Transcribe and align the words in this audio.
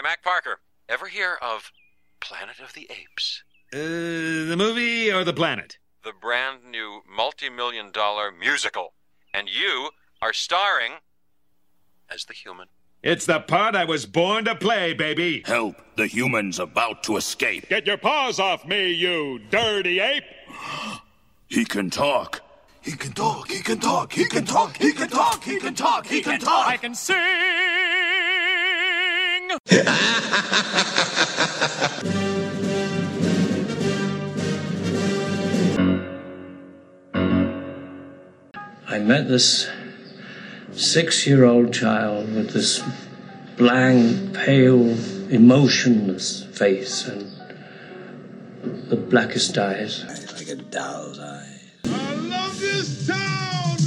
Hi, 0.00 0.02
Mac 0.02 0.22
Parker. 0.22 0.60
Ever 0.88 1.08
hear 1.08 1.36
of 1.42 1.72
Planet 2.20 2.58
of 2.58 2.72
the 2.72 2.88
Apes? 2.88 3.42
Uh, 3.70 4.48
the 4.48 4.54
movie 4.56 5.12
or 5.12 5.24
the 5.24 5.34
planet? 5.34 5.76
The 6.04 6.14
brand 6.18 6.64
new 6.70 7.02
multi 7.06 7.50
million 7.50 7.90
dollar 7.92 8.32
musical. 8.32 8.94
And 9.34 9.50
you 9.50 9.90
are 10.22 10.32
starring 10.32 10.92
as 12.08 12.24
the 12.24 12.32
human. 12.32 12.68
It's 13.02 13.26
the 13.26 13.40
part 13.40 13.76
I 13.76 13.84
was 13.84 14.06
born 14.06 14.46
to 14.46 14.54
play, 14.54 14.94
baby. 14.94 15.42
Help! 15.44 15.76
The 15.98 16.06
human's 16.06 16.58
about 16.58 17.02
to 17.02 17.18
escape. 17.18 17.68
Get 17.68 17.86
your 17.86 17.98
paws 17.98 18.40
off 18.40 18.64
me, 18.64 18.92
you 18.92 19.38
dirty 19.50 20.00
ape! 20.00 20.24
He 21.46 21.66
can 21.66 21.90
talk. 21.90 22.40
He 22.80 22.92
can 22.92 23.12
talk. 23.12 23.50
He 23.50 23.60
can 23.60 23.78
talk. 23.78 24.14
He 24.14 24.24
can 24.24 24.46
talk. 24.46 24.78
He 24.78 24.92
can 24.94 25.10
talk. 25.10 25.44
He 25.44 25.58
can 25.58 25.74
talk. 25.74 26.06
He 26.06 26.22
can 26.22 26.40
talk. 26.40 26.68
I 26.68 26.78
can 26.78 26.94
sing! 26.94 27.99
I 29.50 29.58
met 39.00 39.26
this 39.26 39.68
six 40.70 41.26
year 41.26 41.44
old 41.44 41.74
child 41.74 42.32
with 42.32 42.52
this 42.52 42.80
blank, 43.56 44.34
pale, 44.34 44.96
emotionless 45.32 46.44
face 46.56 47.08
and 47.08 47.32
the 48.88 48.96
blackest 48.96 49.58
eyes. 49.58 50.04
Like 50.36 50.48
a 50.48 50.54
doll's 50.62 51.18
eyes. 51.18 51.72
I 51.86 52.14
love 52.14 52.60
this 52.60 53.08
town! 53.08 53.78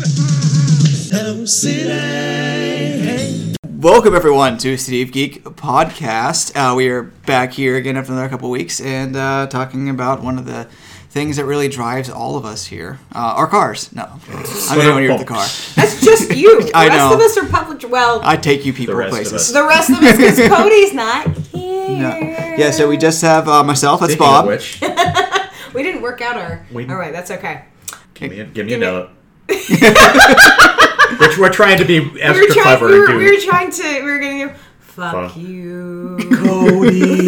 Hello, 1.10 1.46
city. 1.46 3.43
Welcome 3.84 4.16
everyone 4.16 4.58
to 4.60 4.78
Steve 4.78 5.12
Geek 5.12 5.44
podcast. 5.44 6.56
Uh, 6.56 6.74
we 6.76 6.88
are 6.90 7.04
back 7.04 7.52
here 7.52 7.76
again 7.76 7.98
after 7.98 8.14
another 8.14 8.30
couple 8.30 8.50
weeks 8.50 8.80
and 8.80 9.16
uh, 9.16 9.48
talking 9.48 9.90
about 9.90 10.24
one 10.24 10.38
of 10.38 10.46
the 10.46 10.68
things 11.10 11.36
that 11.36 11.44
really 11.46 11.68
drives 11.68 12.10
all 12.10 12.38
of 12.38 12.46
us 12.46 12.66
here, 12.66 13.00
uh, 13.14 13.18
our 13.36 13.46
cars. 13.48 13.92
No, 13.94 14.04
I'm 14.04 14.80
the 14.80 14.92
one 14.92 15.02
here 15.04 15.12
with 15.12 15.20
the 15.20 15.26
car. 15.26 15.46
That's 15.76 16.00
just 16.02 16.34
you. 16.36 16.62
The 16.64 16.72
I 16.76 16.88
rest 16.88 16.98
know. 16.98 17.14
of 17.14 17.20
us 17.20 17.38
are 17.38 17.46
public. 17.48 17.84
Well, 17.92 18.22
I 18.24 18.38
take 18.38 18.66
you 18.66 18.72
people 18.74 18.94
The 18.96 19.00
rest 19.00 19.10
of 19.12 19.18
places. 19.18 19.34
us. 19.34 19.52
the 19.52 19.64
rest 19.68 19.90
of 19.90 19.98
us, 19.98 20.18
because 20.18 20.48
Cody's 20.48 20.94
not 20.94 21.28
here. 21.38 21.90
No. 21.90 22.18
Yeah, 22.58 22.72
so 22.72 22.88
we 22.88 22.96
just 22.98 23.22
have 23.22 23.48
uh, 23.50 23.64
myself. 23.64 24.00
That's 24.00 24.14
Speaking 24.14 24.26
Bob. 24.28 24.46
of 24.46 24.52
which, 24.52 24.80
We 25.74 25.84
didn't 25.84 26.02
work 26.02 26.22
out 26.22 26.38
our. 26.38 26.66
We- 26.72 26.88
All 26.88 26.96
right, 26.96 27.12
that's 27.12 27.32
okay. 27.32 27.66
give 28.14 28.32
me 28.32 28.40
a, 28.40 28.46
give 28.46 28.66
me 28.66 28.74
a 28.76 28.78
me- 28.78 28.82
note. 28.86 29.10
Which 31.20 31.38
we're 31.38 31.50
trying 31.52 31.78
to 31.80 31.86
be 31.86 32.00
We 32.00 32.22
extra 32.22 32.48
were 32.48 32.54
trying. 32.54 32.64
clever 32.64 32.88
We 32.88 33.00
were, 33.00 33.06
and 33.08 33.18
we 33.18 33.26
do. 33.26 33.36
were 33.36 33.42
trying 33.42 33.72
to. 33.72 33.84
We 34.04 34.12
were 34.12 34.20
gonna 34.20 34.48
do. 34.48 34.54
Fuck 34.80 35.14
Fuck. 35.32 35.38
you. 35.38 36.18
Cody. 36.36 37.28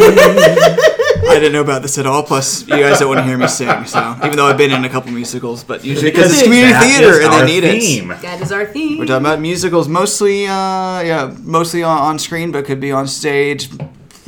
I 1.28 1.38
didn't 1.40 1.52
know 1.52 1.60
about 1.62 1.82
this 1.82 1.98
at 1.98 2.06
all. 2.06 2.22
Plus, 2.22 2.62
you 2.68 2.76
guys 2.76 3.00
don't 3.00 3.08
want 3.08 3.18
to 3.18 3.24
hear 3.24 3.36
me 3.36 3.48
sing. 3.48 3.84
So, 3.86 4.16
even 4.24 4.36
though 4.36 4.46
I've 4.46 4.56
been 4.56 4.70
in 4.70 4.84
a 4.84 4.88
couple 4.88 5.10
musicals, 5.10 5.64
but 5.64 5.84
usually 5.84 6.12
because 6.12 6.32
it's 6.32 6.42
community 6.44 6.72
That 6.72 6.84
theater 6.98 7.20
and 7.22 7.32
our 7.34 7.40
they 7.40 7.46
need 7.46 7.64
it. 7.64 7.80
theme. 7.80 8.08
That 8.08 8.40
is 8.40 8.52
our 8.52 8.64
theme. 8.66 8.98
We're 8.98 9.06
talking 9.06 9.26
about 9.26 9.40
musicals, 9.40 9.88
mostly, 9.88 10.46
uh, 10.46 11.00
yeah, 11.00 11.34
mostly 11.42 11.82
on, 11.82 11.98
on 11.98 12.18
screen, 12.20 12.52
but 12.52 12.64
could 12.66 12.80
be 12.80 12.92
on 12.92 13.08
stage. 13.08 13.68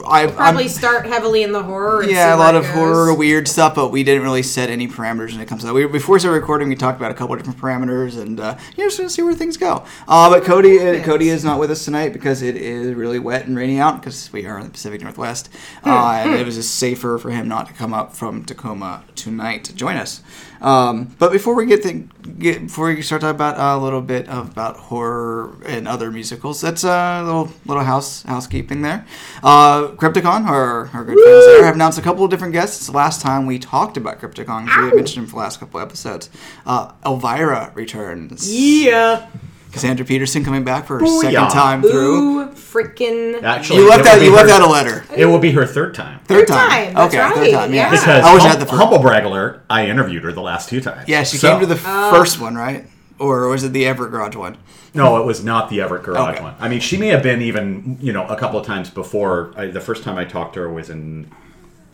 I 0.09 0.27
Probably 0.27 0.65
I'm- 0.65 0.69
start 0.71 1.07
heavily 1.07 1.43
in 1.43 1.53
the 1.53 1.63
horror. 1.63 2.03
And 2.03 2.11
yeah, 2.11 2.35
a 2.35 2.37
lot 2.37 2.55
of 2.55 2.65
it 2.65 2.71
horror, 2.71 3.15
weird 3.15 3.47
stuff, 3.49 3.75
but 3.75 3.89
we 3.91 4.03
didn't 4.03 4.23
really 4.23 4.43
set 4.43 4.71
any 4.71 4.89
parameters 4.89 5.33
when 5.33 5.41
it 5.41 5.47
comes 5.49 5.61
to 5.63 5.67
that. 5.69 5.75
We, 5.75 5.87
before 5.87 6.15
we 6.15 6.19
started 6.21 6.41
recording, 6.41 6.69
we 6.69 6.77
talked 6.77 6.99
about 6.99 7.11
a 7.11 7.15
couple 7.15 7.35
of 7.35 7.41
different 7.41 7.61
parameters, 7.61 8.21
and 8.21 8.41
uh, 8.41 8.57
you 8.77 8.85
know, 8.85 8.89
just 8.89 8.99
gonna 8.99 9.11
see 9.11 9.23
where 9.23 9.35
things 9.35 9.57
go. 9.57 9.85
Uh, 10.07 10.31
but 10.31 10.45
Cody, 10.45 10.79
uh. 10.81 11.03
Cody 11.05 11.29
is 11.29 11.45
not 11.45 11.59
with 11.61 11.71
us 11.71 11.85
tonight 11.85 12.13
because 12.13 12.43
it 12.43 12.57
is 12.57 12.95
really 12.95 13.19
wet 13.19 13.47
and 13.47 13.57
rainy 13.57 13.79
out 13.79 14.01
because 14.01 14.33
we 14.33 14.47
are 14.47 14.59
in 14.59 14.65
the 14.65 14.71
Pacific 14.71 15.03
Northwest, 15.03 15.49
uh, 15.85 16.23
and 16.25 16.35
it 16.35 16.45
was 16.47 16.57
just 16.57 16.75
safer 16.77 17.19
for 17.19 17.31
him 17.31 17.49
not 17.49 17.67
to 17.69 17.73
come 17.73 17.93
up 17.95 18.15
from 18.15 18.45
Tacoma 18.45 19.05
tonight 19.15 19.65
to 19.65 19.75
join 19.75 19.97
us. 19.97 20.23
Um, 20.61 21.15
but 21.19 21.33
before 21.33 21.55
we 21.55 21.67
get, 21.67 21.83
the, 21.83 22.05
get 22.39 22.63
before 22.63 22.89
we 22.89 23.03
start 23.03 23.21
talking 23.21 23.37
about 23.37 23.59
uh, 23.59 23.79
a 23.79 23.83
little 23.83 24.01
bit 24.01 24.29
of, 24.29 24.51
about 24.51 24.77
horror 24.77 25.57
and 25.67 25.87
other 25.87 26.11
musicals, 26.11 26.61
that's 26.61 26.85
a 26.85 27.23
little 27.25 27.51
little 27.67 27.85
house 27.85 28.23
housekeeping 28.23 28.83
there. 28.83 29.07
Uh, 29.43 29.89
Crypticon, 29.89 30.47
our, 30.47 30.89
our 30.93 31.05
good 31.05 31.19
friends 31.19 31.47
there, 31.47 31.65
have 31.65 31.75
announced 31.75 31.99
a 31.99 32.03
couple 32.03 32.25
of 32.25 32.31
different 32.31 32.53
guests. 32.53 32.89
Last 32.91 33.21
time 33.21 33.47
we 33.47 33.59
talked 33.59 33.97
about 33.97 34.21
Crypticon, 34.21 34.65
we 34.67 34.87
had 34.87 34.95
mentioned 34.95 35.25
him 35.25 35.27
for 35.27 35.37
the 35.37 35.41
last 35.41 35.61
couple 35.61 35.81
episodes. 35.81 36.31
Uh, 36.67 36.93
Elvira 37.07 37.73
returns. 37.75 38.53
Yeah. 38.53 39.29
Cassandra 39.73 40.07
Peterson 40.07 40.45
coming 40.45 40.65
back 40.65 40.87
for 40.87 40.99
her 40.99 41.05
Booyah. 41.05 41.23
second 41.23 41.51
time 41.51 41.83
through. 41.83 42.41
Ooh, 42.41 42.49
freaking. 42.53 43.43
Actually, 43.43 43.81
You 43.81 43.89
left 43.89 44.07
out. 44.07 44.19
be 44.19 44.27
You 44.27 44.35
left 44.35 44.51
out 44.51 44.63
a 44.63 44.71
letter. 44.71 45.05
It 45.15 45.27
will 45.27 45.39
be 45.39 45.53
her 45.53 45.67
third 45.67 45.95
time. 45.95 46.21
Third, 46.25 46.49
time, 46.49 46.95
that's 46.95 47.15
okay, 47.15 47.23
third 47.23 47.41
right, 47.41 47.53
time. 47.53 47.75
Yeah, 47.75 47.83
yeah. 47.83 47.91
Because 47.91 48.09
I 48.09 48.33
wasn't 48.33 48.43
hum- 48.43 48.53
at 48.53 48.59
the 48.61 48.67
first. 48.67 48.83
humble 48.83 48.99
brag 48.99 49.25
alert, 49.25 49.65
I 49.69 49.87
interviewed 49.87 50.25
her 50.25 50.33
the 50.33 50.41
last 50.41 50.69
two 50.69 50.81
times. 50.81 51.09
Yeah, 51.09 51.23
she 51.23 51.37
So- 51.37 51.51
came 51.51 51.61
to 51.61 51.67
the 51.67 51.81
oh. 51.85 52.11
first 52.11 52.41
one, 52.41 52.55
right? 52.55 52.87
Or 53.19 53.49
was 53.49 53.65
it 53.65 53.73
the 53.73 53.85
Everett 53.87 54.11
Garage 54.13 54.37
one? 54.37 54.57
No, 54.95 55.21
it 55.21 55.27
was 55.27 55.45
not 55.45 55.69
the 55.71 55.81
Everett 55.81 56.05
Garage 56.05 56.37
Okay. 56.37 56.43
one. 56.43 56.55
I 56.59 56.69
mean, 56.69 56.81
she 56.81 56.97
may 56.97 57.09
have 57.09 57.23
been 57.23 57.43
even, 57.43 57.99
you 58.01 58.13
know, 58.13 58.27
a 58.27 58.37
couple 58.37 58.59
of 58.59 58.67
times 58.67 58.91
before. 58.91 59.53
I, 59.57 59.67
the 59.67 59.81
first 59.81 60.03
time 60.03 60.17
I 60.17 60.25
talked 60.25 60.55
to 60.55 60.61
her 60.61 60.73
was 60.73 60.89
in, 60.89 61.31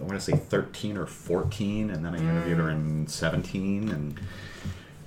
I 0.00 0.04
want 0.04 0.14
to 0.14 0.20
say 0.20 0.36
13 0.36 0.96
or 0.96 1.06
14, 1.06 1.90
and 1.90 2.04
then 2.04 2.14
I 2.14 2.18
interviewed 2.18 2.58
mm. 2.58 2.62
her 2.62 2.70
in 2.70 3.06
17, 3.06 3.88
and, 3.88 4.20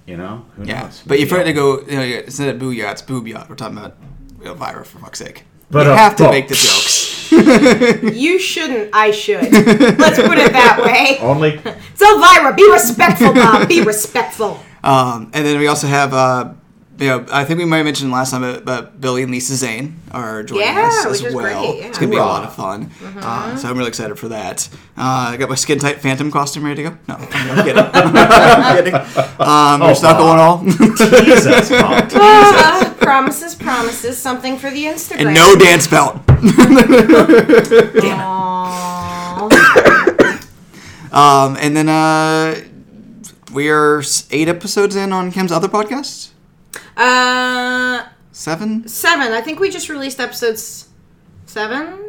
you 0.08 0.18
know, 0.18 0.46
who 0.56 0.64
Yeah, 0.64 0.84
knows? 0.84 1.04
but 1.06 1.20
you 1.20 1.26
Maybe 1.26 1.30
forgot 1.30 1.44
to 1.44 1.54
go. 1.54 1.82
You 1.82 1.96
know, 1.98 2.04
instead 2.26 2.56
of 2.56 2.62
booyah, 2.62 2.92
it's 2.94 3.02
boobyah. 3.04 3.48
We're 3.48 3.56
talking 3.56 3.78
about 3.78 3.96
Elvira 4.44 4.84
for 4.86 5.00
fuck's 5.00 5.20
sake. 5.20 5.44
But, 5.70 5.86
you 5.86 5.92
uh, 5.92 5.98
have 5.98 6.16
to 6.16 6.24
well- 6.24 6.32
make 6.32 6.48
the 6.48 6.56
jokes. 6.56 7.06
You 8.18 8.40
shouldn't. 8.40 8.90
I 8.94 9.12
should. 9.12 9.42
Let's 9.52 10.18
put 10.18 10.38
it 10.38 10.54
that 10.54 10.82
way. 10.84 11.18
Only, 11.20 11.56
It's 11.56 12.02
Elvira. 12.02 12.54
Be 12.56 12.72
respectful, 12.72 13.34
Bob. 13.34 13.68
Be 13.68 13.82
respectful. 13.84 14.60
Um, 14.84 15.30
and 15.34 15.46
then 15.46 15.60
we 15.60 15.68
also 15.68 15.88
have, 15.88 16.14
uh, 16.14 16.54
you 17.00 17.08
know, 17.08 17.26
I 17.32 17.46
think 17.46 17.60
we 17.60 17.66
might 17.66 17.78
have 17.78 17.86
mentioned 17.86 18.12
last 18.12 18.32
time, 18.32 18.42
but, 18.42 18.66
but 18.66 19.00
Billy 19.00 19.22
and 19.24 19.32
Lisa 19.32 19.56
Zane 19.56 20.00
are 20.12 20.44
joining 20.44 20.66
Yeah, 20.66 20.90
us 20.94 21.06
as 21.06 21.22
well. 21.24 21.34
great, 21.34 21.52
yeah. 21.54 21.62
Mm-hmm. 21.62 21.88
It's 21.90 21.98
gonna 22.00 22.12
be 22.12 22.18
a 22.18 22.22
lot 22.22 22.44
of 22.44 22.56
fun. 22.56 22.92
Uh, 23.18 23.56
so 23.56 23.70
I'm 23.70 23.78
really 23.78 23.90
excited 23.90 24.18
for 24.18 24.28
that. 24.30 24.68
Uh, 24.98 25.30
I 25.32 25.38
got 25.38 25.50
my 25.50 25.56
skin 25.56 25.78
tight 25.80 26.02
Phantom 26.02 26.32
costume 26.32 26.66
ready 26.66 26.84
to 26.84 26.90
go. 26.90 26.98
No, 27.08 27.16
I'm 27.16 27.64
kidding. 27.64 27.84
I'm 27.94 28.76
kidding. 28.78 28.96
Um, 29.40 29.80
there's 29.82 30.02
not 30.02 30.18
going 30.18 30.40
all. 30.40 30.64
Jesus, 30.66 31.70
Bob. 31.70 32.10
Uh, 32.14 32.94
promises, 33.00 33.56
promises. 33.56 34.18
Something 34.18 34.58
for 34.58 34.70
the 34.72 34.86
Instagram. 34.86 35.28
and 35.28 35.34
no 35.34 35.56
dance 35.56 35.88
belt. 35.88 36.20
Um, 41.10 41.56
and 41.60 41.76
then 41.76 41.88
uh, 41.90 42.62
we 43.54 43.70
are 43.70 44.04
eight 44.30 44.48
episodes 44.50 44.96
in 44.96 45.14
on 45.14 45.32
Kim's 45.32 45.52
other 45.52 45.68
podcast. 45.70 46.30
Uh, 46.96 48.08
Seven. 48.32 48.88
seven. 48.88 49.34
I 49.34 49.42
think 49.42 49.60
we 49.60 49.70
just 49.70 49.90
released 49.90 50.20
episodes 50.20 50.90
seven. 51.46 52.04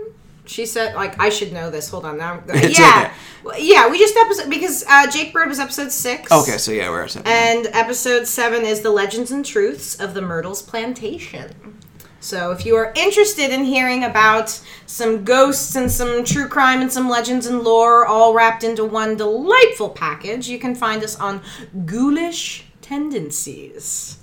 She 0.46 0.64
said, 0.64 0.94
like, 0.94 1.20
I 1.20 1.28
should 1.28 1.52
know 1.52 1.70
this. 1.70 1.90
Hold 1.90 2.04
on 2.06 2.16
now. 2.18 2.42
It's 2.48 2.78
yeah, 2.78 3.12
okay. 3.44 3.64
Yeah. 3.64 3.88
We 3.88 3.98
just 3.98 4.16
episode 4.16 4.48
because 4.50 4.84
uh, 4.88 5.10
Jake 5.10 5.32
Bird 5.32 5.48
was 5.48 5.58
episode 5.58 5.92
six. 5.92 6.32
Okay, 6.32 6.56
so 6.58 6.72
yeah, 6.72 6.88
we're 6.90 7.02
at 7.04 7.10
seven. 7.10 7.30
And 7.30 7.66
episode 7.72 8.26
seven 8.26 8.64
is 8.64 8.80
the 8.80 8.90
legends 8.90 9.30
and 9.30 9.44
truths 9.44 10.00
of 10.00 10.14
the 10.14 10.22
Myrtles 10.22 10.62
Plantation. 10.62 11.78
So 12.20 12.50
if 12.50 12.66
you 12.66 12.74
are 12.76 12.92
interested 12.96 13.50
in 13.50 13.64
hearing 13.64 14.04
about 14.04 14.60
some 14.86 15.24
ghosts 15.24 15.76
and 15.76 15.90
some 15.90 16.24
true 16.24 16.48
crime 16.48 16.80
and 16.80 16.90
some 16.92 17.08
legends 17.08 17.46
and 17.46 17.62
lore 17.62 18.06
all 18.06 18.34
wrapped 18.34 18.64
into 18.64 18.84
one 18.84 19.16
delightful 19.16 19.90
package, 19.90 20.48
you 20.48 20.58
can 20.58 20.74
find 20.74 21.04
us 21.04 21.14
on 21.18 21.42
Ghoulish 21.86 22.64
Tendencies. 22.82 24.18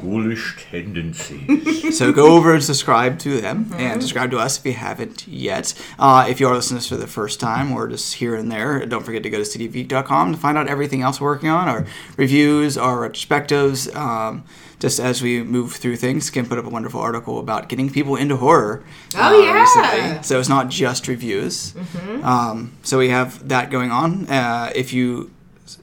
Ghoulish 0.00 0.66
tendencies. 0.70 1.96
So 1.98 2.12
go 2.12 2.36
over 2.36 2.52
and 2.54 2.62
subscribe 2.62 3.18
to 3.20 3.40
them 3.40 3.64
Mm-hmm. 3.66 3.80
and 3.80 4.02
subscribe 4.02 4.30
to 4.32 4.38
us 4.38 4.58
if 4.58 4.66
you 4.66 4.72
haven't 4.74 5.26
yet. 5.26 5.72
Uh, 5.98 6.26
if 6.28 6.40
you 6.40 6.46
are 6.48 6.54
listening 6.54 6.78
to 6.80 6.82
this 6.82 6.88
for 6.88 6.96
the 6.96 7.06
first 7.06 7.40
time 7.40 7.72
or 7.72 7.88
just 7.88 8.14
here 8.14 8.34
and 8.34 8.50
there, 8.52 8.84
don't 8.86 9.02
forget 9.04 9.22
to 9.22 9.30
go 9.30 9.38
to 9.38 9.44
citygeek.com 9.44 10.32
to 10.32 10.38
find 10.38 10.58
out 10.58 10.68
everything 10.68 11.02
else 11.02 11.20
we're 11.20 11.28
working 11.28 11.48
on, 11.48 11.68
our 11.68 11.86
reviews, 12.16 12.76
our 12.76 13.08
retrospectives. 13.08 13.94
Um, 13.96 14.44
just 14.78 15.00
as 15.00 15.22
we 15.22 15.42
move 15.42 15.72
through 15.72 15.96
things, 15.96 16.28
Kim 16.28 16.44
put 16.46 16.58
up 16.58 16.66
a 16.66 16.68
wonderful 16.68 17.00
article 17.00 17.38
about 17.40 17.68
getting 17.70 17.88
people 17.88 18.14
into 18.16 18.36
horror. 18.36 18.84
uh, 19.14 19.30
Oh, 19.32 19.40
yeah. 19.42 19.64
Mm-hmm. 19.64 20.00
recently. 20.00 20.22
So 20.22 20.38
it's 20.38 20.50
not 20.50 20.68
just 20.68 21.08
reviews. 21.08 21.74
Um, 22.22 22.76
so 22.82 22.98
we 22.98 23.08
have 23.08 23.48
that 23.48 23.70
going 23.70 23.90
on. 23.90 24.28
Uh, 24.28 24.70
if 24.74 24.92
you 24.92 25.30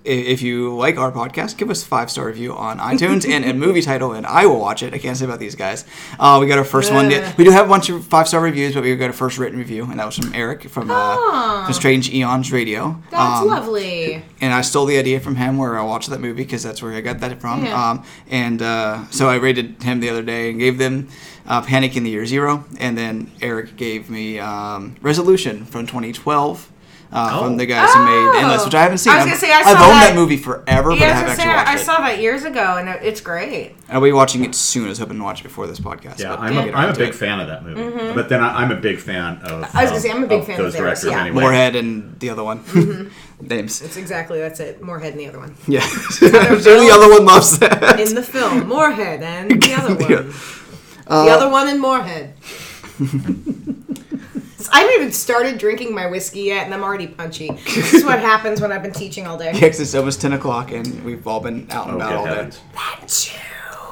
if 0.06 0.42
you 0.42 0.76
like 0.76 0.98
our 0.98 1.12
podcast, 1.12 1.58
give 1.58 1.70
us 1.70 1.84
a 1.84 1.86
five 1.86 2.10
star 2.10 2.28
review 2.28 2.54
on 2.56 2.80
iTunes 2.80 3.28
and 3.28 3.44
a 3.46 3.54
movie 3.54 3.82
title, 3.82 4.14
and 4.14 4.26
I 4.26 4.46
will 4.46 4.60
watch 4.60 4.82
it. 4.84 4.94
I 4.94 4.98
can't 4.98 5.18
say 5.18 5.26
about 5.26 5.40
these 5.40 5.56
guys. 5.56 5.86
Uh, 6.20 6.38
we 6.40 6.48
got 6.48 6.58
our 6.58 6.64
first 6.64 6.92
one. 6.94 7.10
We 7.38 7.44
do 7.44 7.52
have 7.52 7.66
a 7.66 7.70
bunch 7.70 7.90
of 7.90 8.06
five 8.06 8.28
star 8.28 8.42
reviews, 8.42 8.74
but 8.74 8.84
we 8.84 8.96
got 8.96 9.10
a 9.10 9.14
first 9.14 9.38
written 9.38 9.58
review, 9.60 9.84
and 9.86 10.00
that 10.00 10.06
was 10.06 10.18
from 10.18 10.34
Eric 10.34 10.70
from, 10.70 10.90
uh, 10.90 10.96
Oh. 11.18 11.64
from 11.66 11.74
Strange 11.74 12.10
Eons 12.14 12.52
Radio. 12.52 13.02
That's 13.12 13.42
Um, 13.42 13.48
lovely. 13.48 14.24
and 14.42 14.54
I 14.54 14.62
stole 14.62 14.86
the 14.86 14.98
idea 14.98 15.20
from 15.20 15.36
him 15.36 15.58
where 15.58 15.78
I 15.78 15.84
watched 15.84 16.10
that 16.10 16.22
movie 16.22 16.44
because 16.44 16.64
that's 16.64 16.82
where 16.82 16.94
I 16.94 17.02
got 17.02 17.20
that 17.20 17.40
from. 17.42 17.66
Yeah. 17.66 17.90
Um, 17.92 18.04
and 18.30 18.62
uh, 18.62 19.00
so 19.10 19.30
I 19.30 19.36
rated 19.36 19.84
him 19.84 20.00
the 20.00 20.10
other 20.10 20.24
day 20.24 20.50
and 20.50 20.60
gave 20.60 20.78
them 20.78 21.08
uh, 21.46 21.62
Panic 21.62 21.98
in 21.98 22.04
the 22.04 22.10
Year 22.10 22.26
Zero, 22.26 22.64
and 22.80 22.98
then 22.98 23.30
Eric 23.42 23.76
gave 23.76 24.10
me 24.10 24.40
um, 24.40 24.96
Resolution 25.02 25.66
from 25.66 25.86
2012. 25.86 26.70
Uh, 27.14 27.40
From 27.44 27.54
Oh. 27.54 27.58
the 27.58 27.66
guys 27.68 27.94
who 27.94 28.04
made 28.06 28.40
Endless, 28.40 28.66
which 28.66 28.74
I 28.74 28.80
oh. 28.80 28.82
haven't 28.82 28.98
seen. 28.98 29.14
I 29.14 29.18
was 29.18 29.26
gonna 29.26 29.36
I've- 29.36 29.40
say, 29.46 29.52
I 29.54 29.58
I've 29.60 29.64
saw 29.66 29.70
owned 29.72 29.80
that, 29.80 30.08
that- 30.10 30.16
movie 30.16 30.38
forever, 30.38 30.90
but 30.90 30.98
I 30.98 31.02
Yeah, 31.02 31.06
I, 31.06 31.14
haven't 31.14 31.24
was 31.30 31.40
actually 31.40 31.46
gonna 31.46 31.54
say, 31.54 31.56
watched 31.56 31.68
I 31.70 31.76
it. 31.76 31.86
saw 31.86 31.98
that 32.00 32.20
years 32.20 32.44
ago, 32.44 32.78
and 32.78 32.90
it's 33.06 33.22
great. 33.22 33.76
I'll 33.90 34.02
be 34.02 34.12
watching 34.12 34.44
it 34.44 34.56
soon. 34.56 34.86
I 34.86 34.90
was 34.90 34.98
hoping 34.98 35.18
to 35.18 35.24
watch 35.24 35.42
it 35.42 35.44
before 35.44 35.68
this 35.68 35.80
podcast. 35.80 36.20
Yeah, 36.20 36.30
but 36.30 36.40
I'm 36.40 36.54
we'll 36.56 36.64
a, 36.64 36.66
get 36.66 36.76
I'm 36.76 36.90
a 36.90 36.98
big 36.98 37.10
it. 37.10 37.16
fan 37.16 37.40
of 37.40 37.48
that 37.48 37.64
movie. 37.64 37.82
Mm-hmm. 37.82 38.16
But 38.16 38.30
then 38.30 38.42
I, 38.42 38.62
I'm 38.64 38.72
a 38.72 38.76
big 38.76 39.00
fan 39.00 39.38
of. 39.44 39.64
I 39.76 39.82
was 39.84 39.92
gonna 39.92 40.00
say, 40.00 40.10
I'm 40.10 40.24
a 40.24 40.28
big 40.28 40.40
of 40.42 40.48
fan 40.48 40.60
of 40.60 40.66
those 40.66 40.76
directors 40.76 41.12
yeah. 41.12 41.22
anyway. 41.22 41.42
Moorhead 41.42 41.76
and 41.76 42.20
the 42.20 42.30
other 42.32 42.44
one. 42.44 42.64
Mm-hmm. 42.64 43.10
Names. 43.48 43.82
It's 43.82 43.98
exactly 43.98 44.40
that's 44.40 44.60
it. 44.60 44.82
Moorhead 44.82 45.12
and 45.14 45.20
the 45.20 45.28
other 45.28 45.40
one. 45.40 45.56
Yeah. 45.68 45.82
the 46.20 46.90
other 46.94 47.10
one 47.12 47.26
loves 47.26 47.60
that. 47.60 48.00
In 48.00 48.16
the 48.16 48.24
film, 48.24 48.68
Moorhead 48.68 49.22
and 49.22 49.62
the 49.62 49.74
other 49.78 49.96
one. 49.96 50.08
the 50.28 50.34
uh, 51.08 51.36
other 51.36 51.50
one 51.50 51.68
in 51.68 51.80
Moorhead. 51.80 52.34
I 54.72 54.80
haven't 54.82 54.96
even 54.96 55.12
started 55.12 55.58
drinking 55.58 55.94
my 55.94 56.08
whiskey 56.08 56.42
yet, 56.42 56.66
and 56.66 56.74
I'm 56.74 56.84
already 56.84 57.08
punchy. 57.08 57.50
This 57.66 57.94
is 57.94 58.04
what 58.06 58.20
happens 58.32 58.62
when 58.62 58.72
I've 58.72 58.84
been 58.84 58.94
teaching 58.94 59.28
all 59.28 59.38
day. 59.38 59.52
Yeah, 59.54 59.68
'cause 59.70 59.80
it's 59.80 59.96
almost 59.96 60.22
10 60.22 60.34
o'clock 60.34 60.72
and 60.72 61.04
we've 61.04 61.26
all 61.28 61.40
been 61.40 61.68
out 61.72 61.86
and 61.88 61.94
Oh, 61.94 61.98
about 61.98 62.14
all 62.14 62.26
day. 62.26 62.30
heavens. 62.36 62.62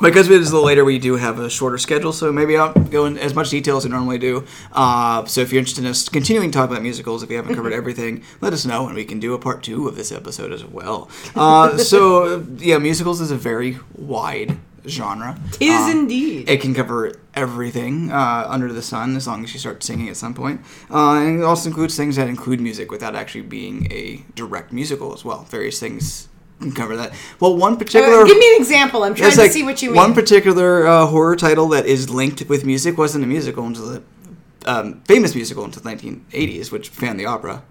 Because 0.02 0.28
it 0.32 0.42
is 0.42 0.50
a 0.50 0.54
little 0.56 0.66
later, 0.66 0.84
we 0.84 0.98
do 0.98 1.16
have 1.16 1.38
a 1.38 1.48
shorter 1.48 1.78
schedule, 1.78 2.12
so 2.12 2.32
maybe 2.32 2.58
I 2.58 2.74
don't 2.74 2.90
go 2.90 3.06
in 3.06 3.20
as 3.20 3.36
much 3.36 3.52
detail 3.52 3.78
as 3.78 3.86
I 3.86 3.90
normally 3.90 4.18
do. 4.18 4.46
Uh, 4.72 5.24
so 5.26 5.42
if 5.42 5.52
you're 5.52 5.60
interested 5.60 5.84
in 5.86 5.92
us 5.92 6.10
continuing 6.10 6.50
to 6.50 6.58
talk 6.58 6.72
about 6.72 6.82
musicals, 6.82 7.22
if 7.22 7.30
we 7.30 7.36
haven't 7.36 7.54
covered 7.54 7.72
everything, 7.82 8.24
let 8.42 8.52
us 8.52 8.66
know, 8.66 8.88
and 8.88 8.96
we 8.96 9.06
can 9.06 9.20
do 9.20 9.36
a 9.36 9.38
part 9.38 9.62
two 9.62 9.88
of 9.88 9.96
this 9.96 10.12
episode 10.12 10.52
as 10.54 10.66
well. 10.66 11.08
Uh, 11.36 11.78
so 11.78 12.44
yeah, 12.58 12.80
musicals 12.80 13.22
is 13.22 13.30
a 13.30 13.36
very 13.36 13.78
wide 13.96 14.58
genre. 14.88 15.38
Is 15.60 15.70
Um, 15.82 15.92
indeed. 15.92 16.50
It 16.50 16.62
can 16.62 16.74
cover 16.74 17.14
everything 17.34 18.12
uh, 18.12 18.46
under 18.48 18.72
the 18.74 18.82
sun 18.82 19.16
as 19.16 19.28
long 19.28 19.44
as 19.44 19.54
you 19.54 19.60
start 19.60 19.84
singing 19.84 20.10
at 20.10 20.18
some 20.18 20.34
point. 20.34 20.62
Uh, 20.90 21.14
and 21.16 21.40
it 21.40 21.44
also 21.44 21.70
includes 21.70 21.96
things 21.96 22.16
that 22.16 22.28
include 22.28 22.60
music 22.62 22.92
without 22.92 23.16
actually 23.16 23.42
being 23.42 23.88
a 23.92 24.24
direct 24.36 24.72
musical 24.74 25.14
as 25.14 25.24
well. 25.26 25.44
Various 25.50 25.80
things 25.80 26.28
can 26.60 26.72
cover 26.72 26.96
that. 26.98 27.14
Well, 27.40 27.56
one 27.56 27.78
particular. 27.78 28.22
Uh, 28.22 28.26
give 28.26 28.38
me 28.38 28.56
an 28.56 28.62
example. 28.62 29.04
I'm 29.04 29.16
trying 29.16 29.32
to 29.32 29.38
like 29.40 29.52
see 29.52 29.64
what 29.64 29.82
you 29.82 29.90
mean. 29.90 29.98
One 29.98 30.14
particular 30.14 30.86
uh, 30.88 31.06
horror 31.08 31.36
title 31.36 31.68
that 31.70 31.86
is 31.86 32.10
linked 32.10 32.48
with 32.50 32.66
music 32.66 32.98
wasn't 32.98 33.24
a 33.24 33.28
musical 33.28 33.66
until 33.66 33.88
the 33.88 34.04
um, 34.66 35.02
famous 35.06 35.34
musical 35.34 35.64
until 35.66 35.82
the 35.82 35.90
1980s, 35.90 36.72
which 36.72 36.90
Fan 36.90 37.18
the 37.18 37.26
Opera. 37.26 37.64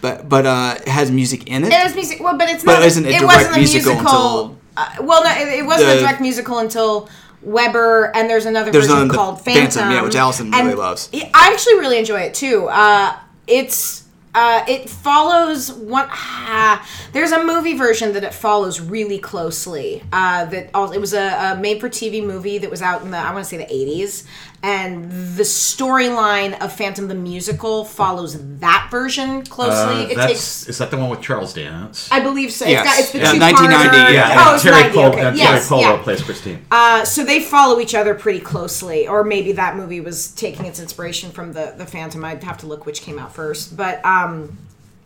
But 0.00 0.28
but 0.28 0.46
uh, 0.46 0.76
it 0.80 0.88
has 0.88 1.10
music 1.10 1.46
in 1.48 1.64
it. 1.64 1.72
It 1.72 1.84
was 1.84 1.94
music. 1.94 2.20
Well, 2.20 2.38
but 2.38 2.48
it's 2.48 2.64
But 2.64 2.74
not. 2.74 2.82
it 2.82 2.86
isn't 2.86 3.04
a 3.04 3.08
it 3.08 3.18
direct 3.18 3.26
wasn't 3.26 3.54
a 3.56 3.58
musical 3.58 3.92
musical. 3.94 4.44
until 4.44 4.59
uh, 4.98 5.02
well, 5.02 5.24
no, 5.24 5.30
it, 5.30 5.60
it 5.60 5.66
wasn't 5.66 5.90
a 5.90 6.00
direct 6.00 6.20
musical 6.20 6.58
until 6.58 7.08
Webber, 7.42 8.12
and 8.14 8.28
there's 8.28 8.46
another 8.46 8.70
There's 8.70 8.86
version 8.86 9.02
another- 9.04 9.14
called 9.16 9.40
Phantom, 9.44 9.70
Phantom. 9.70 9.90
yeah, 9.92 10.02
which 10.02 10.14
Allison 10.14 10.50
really 10.50 10.74
loves. 10.74 11.08
it- 11.12 11.30
I 11.34 11.50
actually 11.52 11.78
really 11.78 11.98
enjoy 11.98 12.20
it 12.20 12.34
too. 12.34 12.66
Uh, 12.68 13.16
it's. 13.46 14.04
Uh, 14.32 14.64
it 14.68 14.88
follows 14.88 15.72
one. 15.72 16.06
Ah, 16.08 16.88
there's 17.12 17.32
a 17.32 17.42
movie 17.44 17.76
version 17.76 18.12
that 18.12 18.22
it 18.22 18.32
follows 18.32 18.80
really 18.80 19.18
closely. 19.18 20.04
Uh, 20.12 20.44
that 20.44 20.70
all, 20.72 20.92
it 20.92 20.98
was 21.00 21.12
a, 21.14 21.54
a 21.54 21.56
made-for-TV 21.60 22.24
movie 22.24 22.56
that 22.58 22.70
was 22.70 22.80
out 22.80 23.02
in 23.02 23.10
the 23.10 23.16
I 23.18 23.32
want 23.32 23.44
to 23.44 23.50
say 23.50 23.56
the 23.56 23.64
80s, 23.64 24.24
and 24.62 25.10
the 25.36 25.42
storyline 25.42 26.60
of 26.60 26.72
Phantom 26.72 27.08
the 27.08 27.14
musical 27.14 27.84
follows 27.84 28.58
that 28.58 28.88
version 28.90 29.44
closely. 29.46 30.04
Uh, 30.04 30.08
it 30.08 30.16
takes 30.16 30.68
is 30.68 30.78
that 30.78 30.90
the 30.90 30.98
one 30.98 31.08
with 31.08 31.22
Charles 31.22 31.54
Dance? 31.54 32.10
I 32.12 32.20
believe 32.20 32.52
so. 32.52 32.66
Yes. 32.66 32.80
It's, 32.80 32.90
got, 32.90 33.00
it's 33.00 33.12
the 33.12 33.18
Yeah, 33.18 33.32
two 33.32 33.38
1990, 33.38 34.12
yeah. 34.12 34.44
Oh, 34.46 34.54
it's 34.54 34.62
Terry 34.62 34.82
90. 34.82 34.94
Cole, 34.94 35.06
okay. 35.06 35.20
uh, 35.22 35.34
yes, 35.34 35.64
Teri 35.64 35.68
Polo 35.68 35.80
yeah. 35.80 36.02
plays 36.02 36.22
Christine. 36.22 36.66
Uh, 36.70 37.04
so 37.04 37.24
they 37.24 37.40
follow 37.40 37.80
each 37.80 37.94
other 37.94 38.14
pretty 38.14 38.40
closely, 38.40 39.08
or 39.08 39.24
maybe 39.24 39.52
that 39.52 39.76
movie 39.76 40.00
was 40.00 40.32
taking 40.32 40.66
its 40.66 40.78
inspiration 40.78 41.30
from 41.30 41.52
the 41.52 41.74
the 41.76 41.86
Phantom. 41.86 42.24
I'd 42.24 42.44
have 42.44 42.58
to 42.58 42.66
look 42.66 42.84
which 42.84 43.02
came 43.02 43.18
out 43.18 43.34
first, 43.34 43.76
but 43.76 44.04
um, 44.04 44.58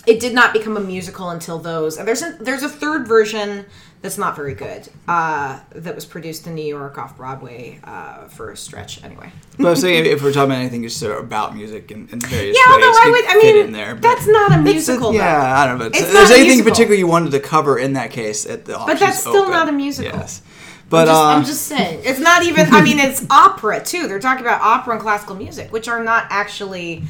it 0.07 0.21
did 0.21 0.35
not 0.35 0.53
become 0.53 0.77
a 0.77 0.81
musical 0.81 1.31
until 1.31 1.59
those. 1.59 1.97
And 1.97 2.07
there's 2.07 2.23
a 2.23 2.37
there's 2.41 2.63
a 2.63 2.69
third 2.69 3.07
version 3.09 3.67
that's 4.03 4.19
not 4.19 4.37
very 4.37 4.53
good. 4.55 4.87
Uh, 5.09 5.61
that 5.71 5.95
was 5.95 6.05
produced 6.05 6.47
in 6.47 6.55
New 6.55 6.65
York 6.67 6.99
off 6.99 7.17
Broadway 7.17 7.81
uh, 7.85 8.27
for 8.29 8.51
a 8.51 8.57
stretch. 8.57 9.03
Anyway, 9.03 9.31
But 9.59 9.69
I'm 9.69 9.77
saying 9.77 10.05
if 10.05 10.23
we're 10.23 10.33
talking 10.33 10.51
about 10.51 10.61
anything 10.61 10.83
just 10.83 11.03
about 11.03 11.55
music 11.57 11.91
and, 11.91 12.13
and 12.13 12.25
various 12.27 12.57
yeah. 12.57 12.73
Although 12.73 12.85
I 12.87 13.09
would, 13.11 13.25
I 13.27 13.43
mean, 13.43 13.65
in 13.67 13.73
there. 13.73 13.95
that's 13.95 14.27
not 14.27 14.53
a 14.53 14.57
a- 14.57 14.63
musical. 14.63 15.13
though. 15.13 15.19
yeah, 15.19 15.59
I 15.59 15.67
don't 15.67 15.79
know. 15.79 15.89
But 15.89 15.99
It's 15.99 16.13
there's 16.13 16.31
anything 16.31 16.49
musical. 16.59 16.71
particular 16.73 16.97
you 16.97 17.07
wanted 17.07 17.31
to 17.33 17.41
cover 17.41 17.79
in 17.79 17.95
that 17.95 18.11
case, 18.11 18.45
at 18.47 18.67
the 18.67 18.75
But 18.87 18.99
that's 18.99 19.21
still 19.21 19.49
not 19.49 19.69
a 19.69 19.73
musical. 19.73 20.19
Yes, 20.19 20.43
but 20.91 21.09
I'm 21.09 21.15
just, 21.15 21.19
uh, 21.19 21.25
I'm 21.29 21.45
just 21.45 21.63
saying. 21.63 22.01
It's 22.05 22.21
not 22.21 22.43
even. 22.43 22.67
I 22.75 22.83
mean, 22.83 22.99
it's 22.99 23.25
opera 23.31 23.83
too. 23.83 24.07
They're 24.07 24.21
talking 24.21 24.45
about 24.45 24.61
opera 24.61 24.93
and 24.93 25.01
classical 25.03 25.35
music, 25.35 25.73
which 25.73 25.89
are 25.89 26.05
not 26.05 26.27
actually 26.29 27.05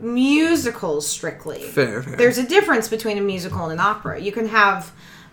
musicals 0.00 1.06
strictly. 1.06 1.62
Fair, 1.62 2.02
fair. 2.02 2.16
There's 2.16 2.38
a 2.38 2.46
difference 2.46 2.88
between 2.88 3.18
a 3.18 3.20
musical 3.20 3.64
and 3.64 3.72
an 3.72 3.80
opera. 3.80 4.20
You 4.20 4.32
can 4.32 4.48
have 4.48 4.92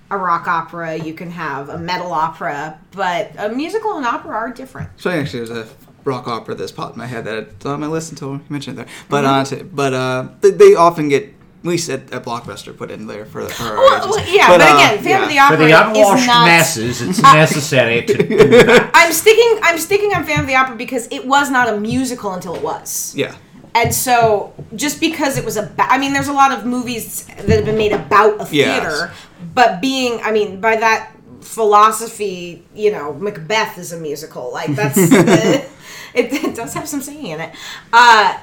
a 0.10 0.18
rock 0.18 0.48
opera, 0.48 0.96
you 0.96 1.14
can 1.14 1.32
have 1.32 1.68
a 1.70 1.78
metal 1.78 2.12
opera, 2.14 2.80
but 2.92 3.32
a 3.38 3.50
musical 3.50 3.98
and 3.98 4.06
opera 4.06 4.32
are 4.36 4.52
different. 4.52 4.90
So 4.98 5.10
actually, 5.10 5.46
there's 5.46 5.50
a 5.52 5.68
rock 6.06 6.28
opera 6.28 6.56
that's 6.56 6.72
popped 6.72 6.94
in 6.94 7.00
my 7.00 7.08
head 7.08 7.26
that 7.26 7.38
it's 7.38 7.66
on 7.66 7.82
my 7.82 7.88
list 7.88 8.12
until 8.12 8.34
you 8.34 8.42
mentioned 8.50 8.80
it 8.80 8.86
there. 8.86 8.94
But 9.10 9.26
Mm-hmm. 9.26 9.66
uh, 9.66 9.70
but 9.74 9.94
uh, 9.94 10.28
they, 10.42 10.52
they 10.52 10.76
often 10.76 11.10
get 11.10 11.24
at 11.26 11.66
least 11.66 11.90
at, 11.90 12.14
at 12.14 12.24
Blockbuster 12.24 12.78
put 12.78 12.90
in 12.92 13.08
there 13.08 13.26
for 13.26 13.46
for 13.50 13.64
our 13.64 13.76
Well, 13.76 14.10
well, 14.12 14.34
yeah, 14.34 14.48
but, 14.48 14.62
uh, 14.62 14.64
again, 14.64 15.04
Phantom 15.04 15.10
yeah. 15.10 15.24
of 15.24 15.30
the 15.30 15.40
Opera 15.40 15.58
For 15.58 15.64
the 15.66 15.72
unwashed 15.90 16.22
is 16.22 16.28
not. 16.28 16.46
masses, 16.46 17.02
it's 17.02 17.22
necessary 17.42 18.06
to 18.06 18.14
do 18.14 18.38
that. 18.64 18.92
I'm 18.94 19.12
sticking. 19.12 19.60
I'm 19.64 19.78
sticking 19.78 20.14
on 20.14 20.24
Phantom 20.24 20.42
of 20.46 20.48
the 20.48 20.56
Opera 20.56 20.76
because 20.78 21.08
it 21.12 21.26
was 21.28 21.50
not 21.52 21.68
a 21.68 21.78
musical 21.78 22.32
until 22.34 22.56
it 22.56 22.64
was. 22.64 23.14
Yeah. 23.16 23.36
And 23.80 23.94
so, 23.94 24.54
just 24.76 25.00
because 25.00 25.38
it 25.38 25.46
was 25.46 25.56
about, 25.58 25.92
I 25.92 25.98
mean, 26.00 26.12
there's 26.14 26.28
a 26.30 26.34
lot 26.44 26.52
of 26.52 26.66
movies 26.66 27.26
that 27.26 27.50
have 27.60 27.66
been 27.66 27.78
made 27.78 27.92
about 27.94 28.34
a 28.42 28.48
Yes. 28.54 28.82
theater, 28.82 29.12
but 29.54 29.82
being, 29.82 30.20
I 30.22 30.32
mean, 30.32 30.60
by 30.60 30.76
that 30.78 31.12
philosophy, 31.42 32.64
you 32.74 32.92
know, 32.92 33.14
Macbeth 33.14 33.78
is 33.78 33.92
a 33.94 34.00
musical. 34.00 34.52
Like, 34.52 34.76
that's, 34.76 34.96
the, 34.96 35.66
it, 36.14 36.34
it 36.34 36.56
does 36.56 36.74
have 36.74 36.88
some 36.88 37.02
singing 37.02 37.28
in 37.36 37.40
it. 37.42 37.52
Uh, 37.94 38.38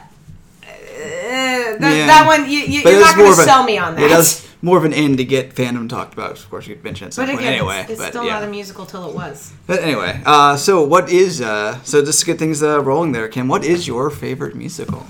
uh, 0.62 0.66
that, 0.66 1.80
Yeah. 1.80 2.06
that 2.06 2.24
one, 2.26 2.48
you, 2.48 2.60
you, 2.60 2.80
you're 2.82 3.00
not 3.00 3.16
going 3.16 3.26
to 3.26 3.32
of 3.32 3.38
a- 3.38 3.42
sell 3.42 3.64
me 3.64 3.76
on 3.78 3.94
that. 3.96 4.04
It 4.04 4.08
does 4.08 4.46
more 4.62 4.78
of 4.78 4.84
an 4.84 4.94
end 4.94 5.18
to 5.18 5.24
get 5.24 5.54
fandom 5.54 5.88
talked 5.88 6.14
about. 6.14 6.32
Of 6.38 6.48
course, 6.48 6.66
you 6.68 6.78
mentioned 6.82 7.08
at 7.08 7.14
some 7.14 7.26
But 7.26 7.32
point 7.32 7.40
again, 7.40 7.54
anyway. 7.54 7.80
it's, 7.80 7.90
it's 7.90 8.00
but 8.00 8.08
still 8.10 8.24
yeah. 8.24 8.34
not 8.34 8.44
a 8.44 8.46
musical 8.48 8.86
till 8.86 9.08
it 9.10 9.14
was. 9.14 9.52
But 9.66 9.80
anyway, 9.82 10.22
uh, 10.24 10.56
so 10.56 10.82
what 10.84 11.10
is 11.10 11.40
uh, 11.40 11.82
so 11.82 12.04
just 12.04 12.20
to 12.20 12.26
get 12.26 12.38
things 12.38 12.62
uh, 12.62 12.80
rolling 12.82 13.12
there, 13.12 13.28
Kim? 13.28 13.48
What 13.48 13.64
is 13.64 13.86
your 13.86 14.08
favorite 14.10 14.54
musical? 14.54 15.04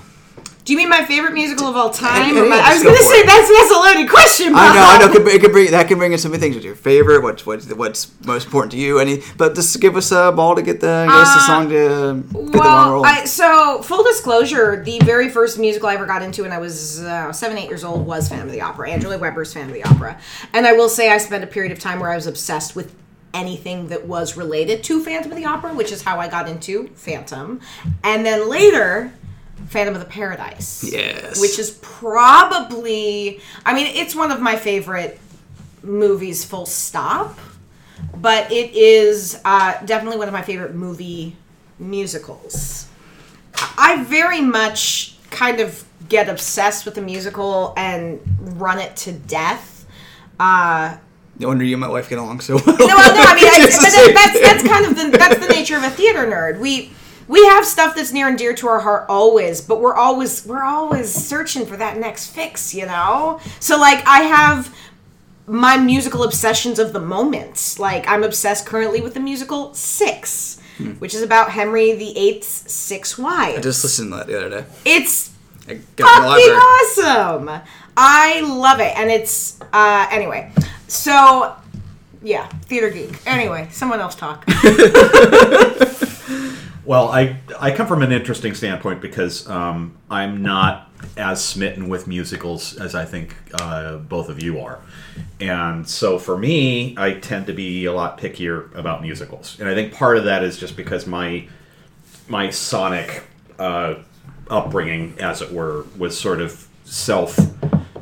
Do 0.65 0.73
you 0.73 0.77
mean 0.77 0.89
my 0.89 1.05
favorite 1.05 1.33
musical 1.33 1.67
of 1.67 1.75
all 1.75 1.91
time? 1.91 2.35
Or 2.35 2.43
my- 2.49 2.59
I 2.59 2.73
was 2.73 2.81
going 2.81 2.95
to 2.95 3.03
say 3.03 3.21
that's 3.23 3.47
that's 3.47 3.69
a 3.71 3.77
loaded 3.77 4.09
question. 4.09 4.47
I 4.55 4.73
know, 4.73 4.81
I 4.83 4.97
know. 5.13 5.13
It 5.13 5.35
it 5.35 5.41
can 5.41 5.51
bring 5.51 5.69
that 5.69 5.87
can 5.87 5.99
bring 5.99 6.11
in 6.11 6.17
so 6.17 6.27
many 6.27 6.39
things. 6.39 6.55
What's 6.55 6.65
your 6.65 6.73
favorite? 6.73 7.21
What's 7.21 7.45
what's 7.45 7.71
what's 7.71 8.11
most 8.25 8.45
important 8.45 8.71
to 8.71 8.79
you? 8.79 8.97
Any? 8.97 9.21
But 9.37 9.53
just 9.53 9.79
give 9.79 9.95
us 9.95 10.11
a 10.11 10.31
ball 10.31 10.55
to 10.55 10.63
get 10.63 10.81
the 10.81 10.89
I 10.89 11.05
guess 11.05 11.35
the 11.35 11.39
song 11.45 11.69
to 11.69 11.73
get 11.73 11.87
the 12.33 12.37
one 12.39 12.51
Well, 12.51 12.91
rolling. 12.93 13.11
I, 13.11 13.25
so 13.25 13.83
full 13.83 14.03
disclosure, 14.03 14.83
the 14.83 14.97
very 15.01 15.29
first 15.29 15.59
musical 15.59 15.87
I 15.87 15.93
ever 15.93 16.07
got 16.07 16.23
into 16.23 16.41
when 16.41 16.51
I 16.51 16.57
was 16.57 16.99
uh, 17.03 17.31
seven, 17.31 17.59
eight 17.59 17.69
years 17.69 17.83
old 17.83 18.03
was 18.03 18.27
Phantom 18.27 18.47
of 18.47 18.51
the 18.53 18.61
Opera. 18.61 18.89
Andrew 18.89 19.11
Lloyd 19.11 19.21
Webber's 19.21 19.53
Phantom 19.53 19.69
of 19.69 19.75
the 19.75 19.87
Opera, 19.87 20.19
and 20.51 20.65
I 20.65 20.73
will 20.73 20.89
say 20.89 21.11
I 21.11 21.19
spent 21.19 21.43
a 21.43 21.47
period 21.47 21.73
of 21.73 21.79
time 21.79 21.99
where 21.99 22.09
I 22.09 22.15
was 22.15 22.25
obsessed 22.25 22.75
with 22.75 22.95
anything 23.35 23.89
that 23.89 24.07
was 24.07 24.35
related 24.35 24.83
to 24.85 25.03
Phantom 25.03 25.31
of 25.31 25.37
the 25.37 25.45
Opera, 25.45 25.75
which 25.75 25.91
is 25.91 26.01
how 26.01 26.19
I 26.19 26.27
got 26.27 26.49
into 26.49 26.87
Phantom, 26.95 27.61
and 28.03 28.25
then 28.25 28.49
later. 28.49 29.13
Phantom 29.67 29.95
of 29.95 29.99
the 29.99 30.09
Paradise. 30.09 30.83
Yes. 30.83 31.39
Which 31.39 31.59
is 31.59 31.71
probably, 31.81 33.41
I 33.65 33.73
mean, 33.73 33.87
it's 33.87 34.15
one 34.15 34.31
of 34.31 34.41
my 34.41 34.55
favorite 34.55 35.19
movies, 35.83 36.43
full 36.45 36.65
stop. 36.65 37.37
But 38.15 38.51
it 38.51 38.73
is 38.73 39.39
uh, 39.45 39.83
definitely 39.85 40.17
one 40.17 40.27
of 40.27 40.33
my 40.33 40.41
favorite 40.41 40.75
movie 40.75 41.35
musicals. 41.79 42.87
I 43.77 44.03
very 44.03 44.41
much 44.41 45.15
kind 45.29 45.59
of 45.59 45.83
get 46.09 46.29
obsessed 46.29 46.85
with 46.85 46.95
the 46.95 47.01
musical 47.01 47.73
and 47.77 48.19
run 48.59 48.79
it 48.79 48.95
to 48.97 49.11
death. 49.13 49.85
Uh, 50.39 50.97
no 51.39 51.49
wonder 51.49 51.63
you 51.63 51.73
and 51.73 51.81
my 51.81 51.87
wife 51.87 52.09
get 52.09 52.19
along 52.19 52.39
so 52.39 52.55
well. 52.55 52.65
no, 52.65 52.85
well, 52.85 53.15
no, 53.15 53.21
I 53.21 53.35
mean, 53.35 53.45
I, 53.45 53.59
but 54.05 54.13
that's 54.13 54.41
that's 54.41 54.67
kind 54.67 54.85
of 54.85 54.95
the 54.95 55.17
that's 55.17 55.45
the 55.45 55.53
nature 55.53 55.75
of 55.75 55.83
a 55.83 55.89
theater 55.89 56.25
nerd. 56.25 56.59
We 56.59 56.91
we 57.27 57.43
have 57.45 57.65
stuff 57.65 57.95
that's 57.95 58.11
near 58.11 58.27
and 58.27 58.37
dear 58.37 58.53
to 58.55 58.67
our 58.67 58.79
heart 58.79 59.05
always, 59.09 59.61
but 59.61 59.81
we're 59.81 59.95
always 59.95 60.45
we're 60.45 60.63
always 60.63 61.11
searching 61.11 61.65
for 61.65 61.77
that 61.77 61.97
next 61.97 62.27
fix, 62.31 62.73
you 62.73 62.85
know. 62.85 63.39
So 63.59 63.77
like, 63.79 64.05
I 64.07 64.21
have 64.21 64.75
my 65.47 65.77
musical 65.77 66.23
obsessions 66.23 66.79
of 66.79 66.93
the 66.93 66.99
moment. 66.99 67.77
Like, 67.79 68.07
I'm 68.07 68.23
obsessed 68.23 68.65
currently 68.65 69.01
with 69.01 69.13
the 69.13 69.19
musical 69.19 69.73
Six, 69.73 70.59
which 70.99 71.13
is 71.13 71.21
about 71.21 71.51
Henry 71.51 71.93
VIII's 71.93 72.45
six 72.47 73.17
wives. 73.17 73.57
I 73.57 73.61
just 73.61 73.83
listened 73.83 74.11
to 74.11 74.17
that 74.17 74.27
the 74.27 74.37
other 74.37 74.61
day. 74.61 74.65
it's 74.83 75.33
I 75.67 75.79
got 75.95 76.37
it 76.39 76.47
in 76.47 76.53
the 76.53 76.59
fucking 76.59 77.49
awesome. 77.49 77.61
I 77.97 78.41
love 78.41 78.79
it, 78.81 78.95
and 78.97 79.09
it's 79.09 79.59
uh, 79.73 80.07
anyway. 80.11 80.51
So 80.87 81.55
yeah, 82.21 82.47
theater 82.47 82.89
geek. 82.89 83.19
Anyway, 83.25 83.67
someone 83.71 83.99
else 83.99 84.15
talk. 84.15 84.45
Well, 86.85 87.09
I 87.09 87.37
I 87.59 87.71
come 87.71 87.87
from 87.87 88.03
an 88.03 88.11
interesting 88.11 88.53
standpoint 88.53 89.01
because 89.01 89.49
um, 89.49 89.97
I'm 90.09 90.43
not 90.43 90.91
as 91.17 91.43
smitten 91.43 91.89
with 91.89 92.07
musicals 92.07 92.77
as 92.77 92.93
I 92.93 93.05
think 93.05 93.35
uh, 93.59 93.97
both 93.97 94.29
of 94.29 94.41
you 94.41 94.59
are, 94.59 94.79
and 95.39 95.87
so 95.87 96.19
for 96.19 96.37
me, 96.37 96.95
I 96.97 97.13
tend 97.13 97.47
to 97.47 97.53
be 97.53 97.85
a 97.85 97.93
lot 97.93 98.19
pickier 98.19 98.73
about 98.75 99.01
musicals, 99.01 99.59
and 99.59 99.67
I 99.67 99.73
think 99.73 99.93
part 99.93 100.17
of 100.17 100.25
that 100.25 100.43
is 100.43 100.57
just 100.57 100.77
because 100.77 101.07
my 101.07 101.47
my 102.27 102.51
sonic 102.51 103.23
uh, 103.57 103.95
upbringing, 104.49 105.15
as 105.19 105.41
it 105.41 105.51
were, 105.51 105.85
was 105.97 106.19
sort 106.19 106.39
of 106.39 106.67
self. 106.83 107.37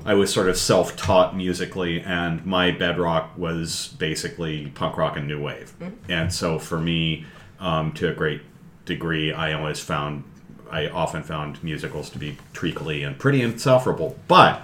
I 0.06 0.16
was 0.16 0.34
sort 0.34 0.50
of 0.50 0.58
self-taught 0.58 1.34
musically, 1.38 2.02
and 2.02 2.46
my 2.46 2.72
bedrock 2.72 3.38
was 3.38 3.96
basically 4.00 4.68
punk 4.75 4.98
rock 4.98 5.16
and 5.16 5.25
new 5.30 5.42
wave. 5.42 5.72
And 6.10 6.34
so, 6.34 6.60
for 6.60 6.78
me, 6.78 7.25
um, 7.62 7.94
to 7.94 8.10
a 8.10 8.13
great 8.13 8.42
degree, 8.86 9.32
I 9.34 9.54
always 9.54 9.80
found, 9.80 10.24
I 10.72 10.88
often 10.88 11.24
found 11.24 11.63
musicals 11.63 12.10
to 12.12 12.20
be 12.20 12.38
treacly 12.54 13.04
and 13.04 13.18
pretty 13.18 13.42
insufferable. 13.42 14.18
But 14.28 14.62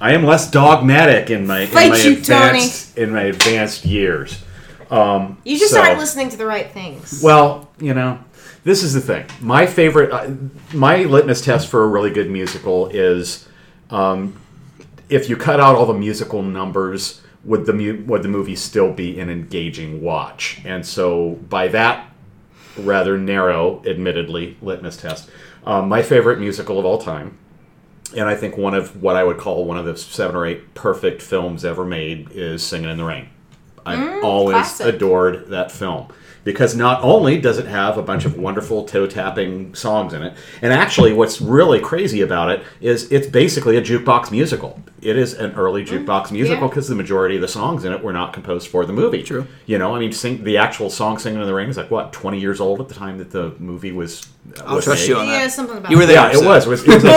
I 0.00 0.12
am 0.12 0.24
less 0.24 0.50
dogmatic 0.50 1.30
in 1.30 1.46
my 1.46 1.60
in 1.60 1.74
my 1.74 1.96
you, 1.96 2.12
advanced 2.18 2.98
in 2.98 3.12
my 3.12 3.22
advanced 3.22 3.84
years. 3.84 4.42
Um, 4.90 5.38
You 5.44 5.58
just 5.58 5.72
so- 5.72 5.80
aren't 5.80 5.98
listening 5.98 6.28
to 6.30 6.36
the 6.36 6.46
right 6.46 6.70
things. 6.70 7.20
well, 7.22 7.70
you 7.80 7.92
know, 7.94 8.18
this 8.64 8.82
is 8.82 8.94
the 8.94 9.00
thing. 9.00 9.24
My 9.40 9.66
favorite, 9.66 10.12
uh, 10.12 10.30
my 10.72 11.04
litmus 11.04 11.40
test 11.40 11.68
for 11.68 11.82
a 11.82 11.86
really 11.88 12.10
good 12.10 12.30
musical 12.30 12.86
is 12.88 13.48
um, 13.90 14.34
if 15.08 15.28
you 15.28 15.36
cut 15.36 15.60
out 15.60 15.76
all 15.76 15.86
the 15.86 15.94
musical 15.94 16.42
numbers, 16.42 17.20
would 17.44 17.64
the 17.66 17.72
mu- 17.72 18.02
would 18.06 18.22
the 18.24 18.28
movie 18.28 18.56
still 18.56 18.92
be 18.92 19.18
an 19.20 19.30
engaging 19.30 20.02
watch? 20.02 20.60
And 20.64 20.84
so, 20.84 21.38
by 21.48 21.68
that 21.68 22.08
rather 22.78 23.16
narrow, 23.18 23.82
admittedly, 23.86 24.56
litmus 24.62 24.96
test, 24.96 25.30
um, 25.64 25.88
my 25.88 26.02
favorite 26.02 26.38
musical 26.38 26.78
of 26.78 26.84
all 26.84 26.98
time, 26.98 27.36
and 28.16 28.28
I 28.28 28.34
think 28.36 28.56
one 28.56 28.74
of 28.74 29.02
what 29.02 29.16
I 29.16 29.24
would 29.24 29.38
call 29.38 29.64
one 29.64 29.76
of 29.78 29.84
the 29.84 29.96
seven 29.96 30.36
or 30.36 30.46
eight 30.46 30.74
perfect 30.74 31.20
films 31.22 31.64
ever 31.64 31.84
made 31.84 32.30
is 32.32 32.62
Singing 32.62 32.90
in 32.90 32.96
the 32.98 33.04
Rain. 33.04 33.28
I've 33.84 33.98
Mm, 33.98 34.22
always 34.24 34.54
classic. 34.54 34.94
adored 34.96 35.48
that 35.48 35.70
film 35.72 36.06
because 36.46 36.74
not 36.74 37.02
only 37.02 37.38
does 37.38 37.58
it 37.58 37.66
have 37.66 37.98
a 37.98 38.02
bunch 38.02 38.24
of 38.24 38.38
wonderful 38.38 38.84
toe 38.84 39.06
tapping 39.06 39.74
songs 39.74 40.14
in 40.14 40.22
it, 40.22 40.32
and 40.62 40.72
actually, 40.72 41.12
what's 41.12 41.42
really 41.42 41.80
crazy 41.80 42.22
about 42.22 42.48
it 42.50 42.62
is 42.80 43.12
it's 43.12 43.26
basically 43.26 43.76
a 43.76 43.82
jukebox 43.82 44.30
musical. 44.30 44.80
It 45.02 45.18
is 45.18 45.34
an 45.34 45.52
early 45.56 45.84
jukebox 45.84 46.30
musical 46.32 46.56
Mm, 46.56 46.60
yeah. 46.62 46.68
because 46.68 46.88
the 46.88 46.94
majority 46.94 47.34
of 47.34 47.42
the 47.42 47.48
songs 47.48 47.84
in 47.84 47.92
it 47.92 48.02
were 48.02 48.12
not 48.12 48.32
composed 48.32 48.68
for 48.68 48.86
the 48.86 48.92
movie. 48.92 49.22
True. 49.22 49.46
You 49.66 49.76
know, 49.78 49.94
I 49.94 49.98
mean, 49.98 50.12
sing, 50.12 50.42
the 50.44 50.56
actual 50.56 50.88
song 50.88 51.18
"Singing 51.18 51.40
in 51.40 51.46
the 51.46 51.52
Rain" 51.54 51.68
is 51.68 51.76
like 51.76 51.90
what 51.90 52.12
twenty 52.12 52.38
years 52.40 52.60
old 52.60 52.80
at 52.80 52.88
the 52.88 52.94
time 52.94 53.18
that 53.18 53.30
the 53.30 53.52
movie 53.58 53.92
was. 53.92 54.26
I'll 54.64 54.76
was 54.76 54.84
trust 54.84 55.02
made. 55.02 55.08
you 55.08 55.16
on 55.18 55.26
yeah, 55.26 55.40
that. 55.42 55.50
something 55.52 55.76
about 55.78 55.90
You 55.90 55.96
were 55.98 56.06
that. 56.06 56.32
there. 56.32 56.32
Yeah, 56.36 56.44
it 56.44 56.46
was. 56.46 56.66
It 56.66 56.70
was, 56.70 56.82
it 56.84 56.94
was 56.94 57.04
a- 57.04 57.08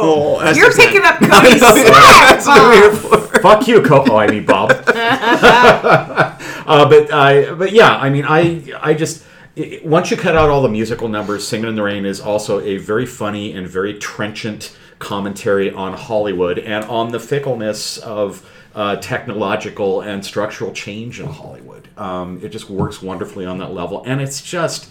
Oh, 0.00 0.40
that's 0.42 0.58
you're 0.58 0.66
just 0.68 0.78
it. 0.80 0.86
picking 0.86 1.04
up 1.04 1.18
Cody's 1.20 1.60
slack. 1.60 1.84
That's 1.84 2.46
what 2.46 2.60
I'm 2.60 2.72
here 2.82 2.92
for. 2.92 3.18
Fuck 3.40 3.68
you, 3.68 3.82
Co- 3.82 4.04
oh, 4.08 4.16
I 4.16 4.26
mean 4.28 4.44
Bob. 4.44 4.70
uh, 6.68 6.88
but 6.88 7.58
but 7.58 7.72
yeah, 7.72 7.96
I 7.96 8.10
mean, 8.10 8.24
I, 8.26 8.62
I 8.80 8.94
just 8.94 9.24
i- 9.56 9.80
once 9.84 10.10
you 10.10 10.16
cut 10.16 10.36
out 10.36 10.50
all 10.50 10.62
the 10.62 10.68
musical 10.68 11.08
numbers, 11.08 11.46
"Singing 11.46 11.68
in 11.70 11.74
the 11.76 11.82
Rain" 11.82 12.04
is 12.06 12.20
also 12.20 12.60
a 12.60 12.76
very 12.76 13.06
funny 13.06 13.52
and 13.52 13.66
very 13.66 13.94
trenchant 13.94 14.76
commentary 14.98 15.70
on 15.72 15.92
Hollywood 15.94 16.58
and 16.58 16.84
on 16.84 17.10
the 17.12 17.20
fickleness 17.20 17.98
of 17.98 18.48
uh, 18.74 18.96
technological 18.96 20.00
and 20.02 20.24
structural 20.24 20.72
change 20.72 21.20
in 21.20 21.26
Hollywood. 21.26 21.88
Um, 21.96 22.40
it 22.42 22.50
just 22.50 22.68
works 22.68 23.00
wonderfully 23.02 23.46
on 23.46 23.58
that 23.58 23.72
level, 23.72 24.02
and 24.06 24.20
it's 24.20 24.42
just 24.42 24.88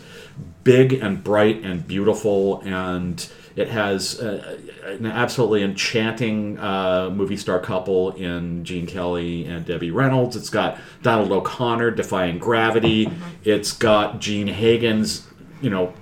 big 0.63 0.93
and 0.93 1.23
bright 1.23 1.63
and 1.63 1.87
beautiful 1.87 2.61
and 2.61 3.27
it 3.55 3.69
has 3.69 4.19
uh, 4.19 4.57
an 4.87 5.05
absolutely 5.05 5.63
enchanting 5.63 6.57
uh, 6.59 7.09
movie 7.13 7.37
star 7.37 7.59
couple 7.59 8.11
in 8.11 8.63
Gene 8.63 8.87
Kelly 8.87 9.45
and 9.45 9.65
Debbie 9.65 9.91
Reynolds. 9.91 10.35
It's 10.35 10.49
got 10.49 10.79
Donald 11.03 11.31
O'Connor 11.31 11.91
defying 11.91 12.37
gravity. 12.37 13.11
It's 13.43 13.73
got 13.73 14.19
Jean 14.19 14.47
Hagen's, 14.47 15.27
you 15.61 15.69
know, 15.69 15.93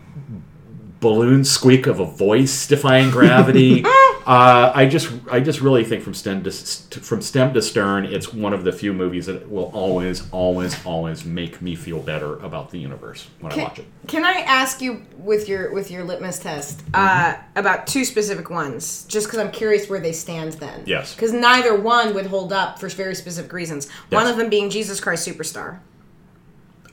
balloon 1.00 1.44
squeak 1.44 1.88
of 1.88 2.00
a 2.00 2.06
voice 2.06 2.68
defying 2.68 3.10
gravity. 3.10 3.84
uh, 4.26 4.72
I 4.74 4.86
just, 4.88 5.12
I 5.32 5.40
just 5.40 5.62
really 5.62 5.84
think 5.84 6.04
from 6.04 6.14
stem 6.14 6.44
to 6.44 6.52
from 6.52 7.22
stem 7.22 7.54
to 7.54 7.62
stern, 7.62 8.06
it's 8.06 8.34
one 8.34 8.54
of 8.54 8.64
the 8.64 8.72
few 8.72 8.94
movies 8.94 9.28
that 9.28 9.50
will 9.50 9.72
always, 9.74 10.30
always, 10.32 10.84
always 10.86 11.24
make 11.26 11.62
me 11.62 11.76
feel 11.76 12.00
better 12.00 12.38
about 12.40 12.72
the 12.72 12.80
universe 12.80 13.28
when 13.40 13.54
I 13.54 13.58
watch 13.64 13.80
it. 13.80 13.86
can 14.08 14.26
I 14.26 14.40
ask 14.42 14.82
you 14.82 15.04
with 15.18 15.48
your 15.48 15.72
with 15.74 15.92
your 15.92 16.04
litmus 16.04 16.40
test 16.40 16.80
Mm-hmm. 16.92 16.92
uh, 16.96 17.36
about 17.56 17.88
two 17.88 18.04
specific 18.06 18.50
ones? 18.50 19.06
Just 19.06 19.28
because 19.28 19.40
I'm 19.40 19.52
curious 19.52 19.90
where 19.90 20.00
they 20.00 20.12
stand. 20.12 20.54
Then, 20.54 20.84
Yes. 20.86 21.14
Because 21.16 21.32
neither 21.34 21.80
one 21.80 22.14
would 22.14 22.26
hold 22.28 22.52
up 22.54 22.80
for 22.80 22.90
very 22.90 23.16
specific 23.16 23.52
reasons. 23.54 23.90
One 24.10 24.28
of 24.28 24.38
them 24.38 24.50
being 24.50 24.70
Jesus 24.70 25.00
Christ 25.00 25.28
Superstar. 25.28 25.80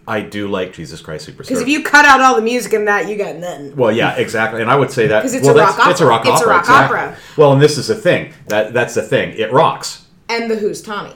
I 0.07 0.21
do 0.21 0.49
like 0.49 0.73
Jesus 0.73 1.01
Christ 1.01 1.29
Superstar. 1.29 1.39
Because 1.39 1.61
if 1.61 1.69
you 1.69 1.83
cut 1.85 2.05
out 2.05 2.21
all 2.21 2.35
the 2.35 2.43
music 2.43 2.73
in 2.73 2.87
that, 2.87 3.09
you 3.09 3.17
got 3.17 3.37
nothing. 3.37 3.77
Well, 3.77 3.93
yeah, 3.93 4.15
exactly, 4.17 4.61
and 4.61 4.71
I 4.71 4.77
would 4.77 4.91
say 4.91 5.07
that 5.07 5.23
'Cause 5.23 5.35
it's 5.35 5.45
well, 5.47 5.55
a 5.55 5.59
that's- 5.59 5.79
rock 5.79 5.91
It's 5.91 6.01
a 6.01 6.07
rock 6.07 6.21
opera. 6.27 6.33
opera. 6.33 6.35
It's 6.35 6.43
a 6.43 6.49
rock 6.49 6.61
exactly. 6.61 6.99
opera. 6.99 7.17
Well, 7.37 7.53
and 7.53 7.63
this 7.63 7.79
is 7.79 7.87
the 7.87 7.95
thing. 7.95 8.33
That 8.49 8.73
that's 8.75 8.95
the 8.95 9.03
thing. 9.03 9.35
It 9.39 9.53
rocks. 9.53 10.03
And 10.29 10.51
the 10.51 10.57
Who's 10.57 10.83
Tommy. 10.83 11.15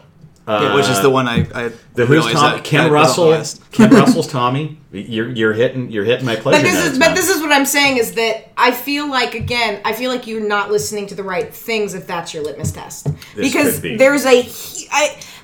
Yeah, 0.49 0.55
uh, 0.55 0.77
which 0.77 0.89
is 0.89 1.01
the 1.01 1.11
one 1.11 1.27
I, 1.27 1.39
I 1.53 1.73
The 1.95 2.07
Who's 2.07 2.25
realized 2.25 2.37
Tom, 2.37 2.53
that- 2.53 2.63
Ken 2.65 2.85
that 2.85 2.93
was 2.93 3.19
on 3.19 3.27
the 3.27 3.27
Russell. 3.27 3.29
list. 3.31 3.73
Ken 3.73 3.91
Russell's 4.03 4.29
Tommy. 4.29 4.79
You're 4.93 5.31
you're 5.31 5.53
hitting 5.53 5.91
you're 5.91 6.05
hitting 6.05 6.25
my 6.25 6.37
pleasure. 6.37 6.63
But 6.63 6.69
this 6.71 6.75
notes, 6.77 6.93
is 6.93 6.99
but 7.01 7.07
man. 7.07 7.15
this 7.17 7.29
is 7.29 7.43
what 7.43 7.51
I'm 7.51 7.67
saying 7.67 7.97
is 7.97 8.13
that 8.13 8.53
I 8.57 8.71
feel 8.71 9.11
like 9.11 9.35
again 9.35 9.81
I 9.85 9.93
feel 9.95 10.13
like 10.13 10.29
you're 10.29 10.47
not 10.47 10.71
listening 10.71 11.09
to 11.09 11.17
the 11.17 11.25
right 11.25 11.53
things 11.53 11.95
if 11.95 12.07
that's 12.07 12.33
your 12.33 12.45
litmus 12.45 12.71
test 12.71 13.07
This 13.35 13.53
because 13.53 13.75
could 13.75 13.83
be. 13.83 13.97
there's 13.97 14.25
a 14.25 14.49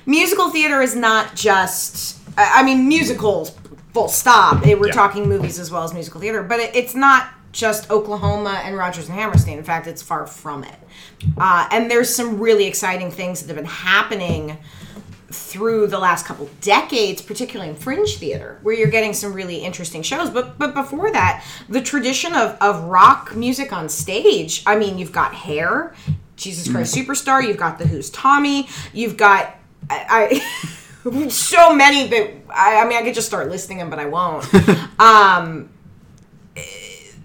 musical 0.05 0.49
theater 0.49 0.81
is 0.81 0.95
not 0.95 1.35
just 1.35 2.17
I 2.37 2.59
I 2.61 2.63
mean 2.63 2.87
musicals 2.87 3.55
full 3.93 4.07
stop 4.07 4.65
Eh, 4.65 4.73
we're 4.73 4.87
Yeah. 4.87 4.93
talking 4.93 5.27
movies 5.29 5.59
as 5.59 5.71
well 5.71 5.83
as 5.83 5.93
musical 5.93 6.19
theater 6.21 6.43
but 6.43 6.59
it, 6.59 6.75
it's 6.75 6.95
not 6.95 7.27
just 7.51 7.91
Oklahoma 7.91 8.61
and 8.65 8.75
Rodgers 8.75 9.07
and 9.09 9.17
Hammerstein 9.17 9.57
in 9.59 9.63
fact 9.63 9.85
it's 9.87 10.01
far 10.01 10.25
from 10.25 10.63
it 10.63 10.75
uh, 11.37 11.67
and 11.71 11.89
there's 11.91 12.13
some 12.13 12.39
really 12.39 12.65
exciting 12.65 13.11
things 13.11 13.41
that 13.41 13.47
have 13.47 13.55
been 13.55 13.65
happening 13.65 14.57
through 15.31 15.87
the 15.87 15.97
last 15.97 16.27
couple 16.27 16.47
decades, 16.61 17.19
particularly 17.19 17.67
in 17.71 17.75
fringe 17.75 18.17
theater, 18.17 18.59
where 18.61 18.75
you're 18.75 18.87
getting 18.91 19.13
some 19.13 19.33
really 19.33 19.57
interesting 19.57 20.03
shows. 20.03 20.29
But 20.29 20.59
but 20.59 20.75
before 20.75 21.11
that, 21.11 21.43
the 21.67 21.81
tradition 21.81 22.35
of, 22.35 22.55
of 22.61 22.83
rock 22.83 23.35
music 23.35 23.73
on 23.73 23.89
stage, 23.89 24.61
I 24.67 24.75
mean, 24.75 24.99
you've 24.99 25.11
got 25.11 25.33
Hair, 25.33 25.95
Jesus 26.35 26.71
Christ 26.71 26.93
Superstar, 26.95 27.43
you've 27.47 27.57
got 27.57 27.79
The 27.79 27.87
Who's 27.87 28.11
Tommy, 28.11 28.67
you've 28.93 29.17
got 29.17 29.55
I, 29.89 30.05
I 30.39 30.67
so 31.29 31.75
many 31.75 32.07
that 32.07 32.31
I, 32.49 32.81
I 32.81 32.87
mean 32.87 32.97
I 32.97 33.03
could 33.03 33.13
just 33.13 33.27
start 33.27 33.49
listing 33.49 33.77
them, 33.77 33.89
but 33.89 33.99
I 33.99 34.05
won't. 34.05 34.45
um 34.99 35.69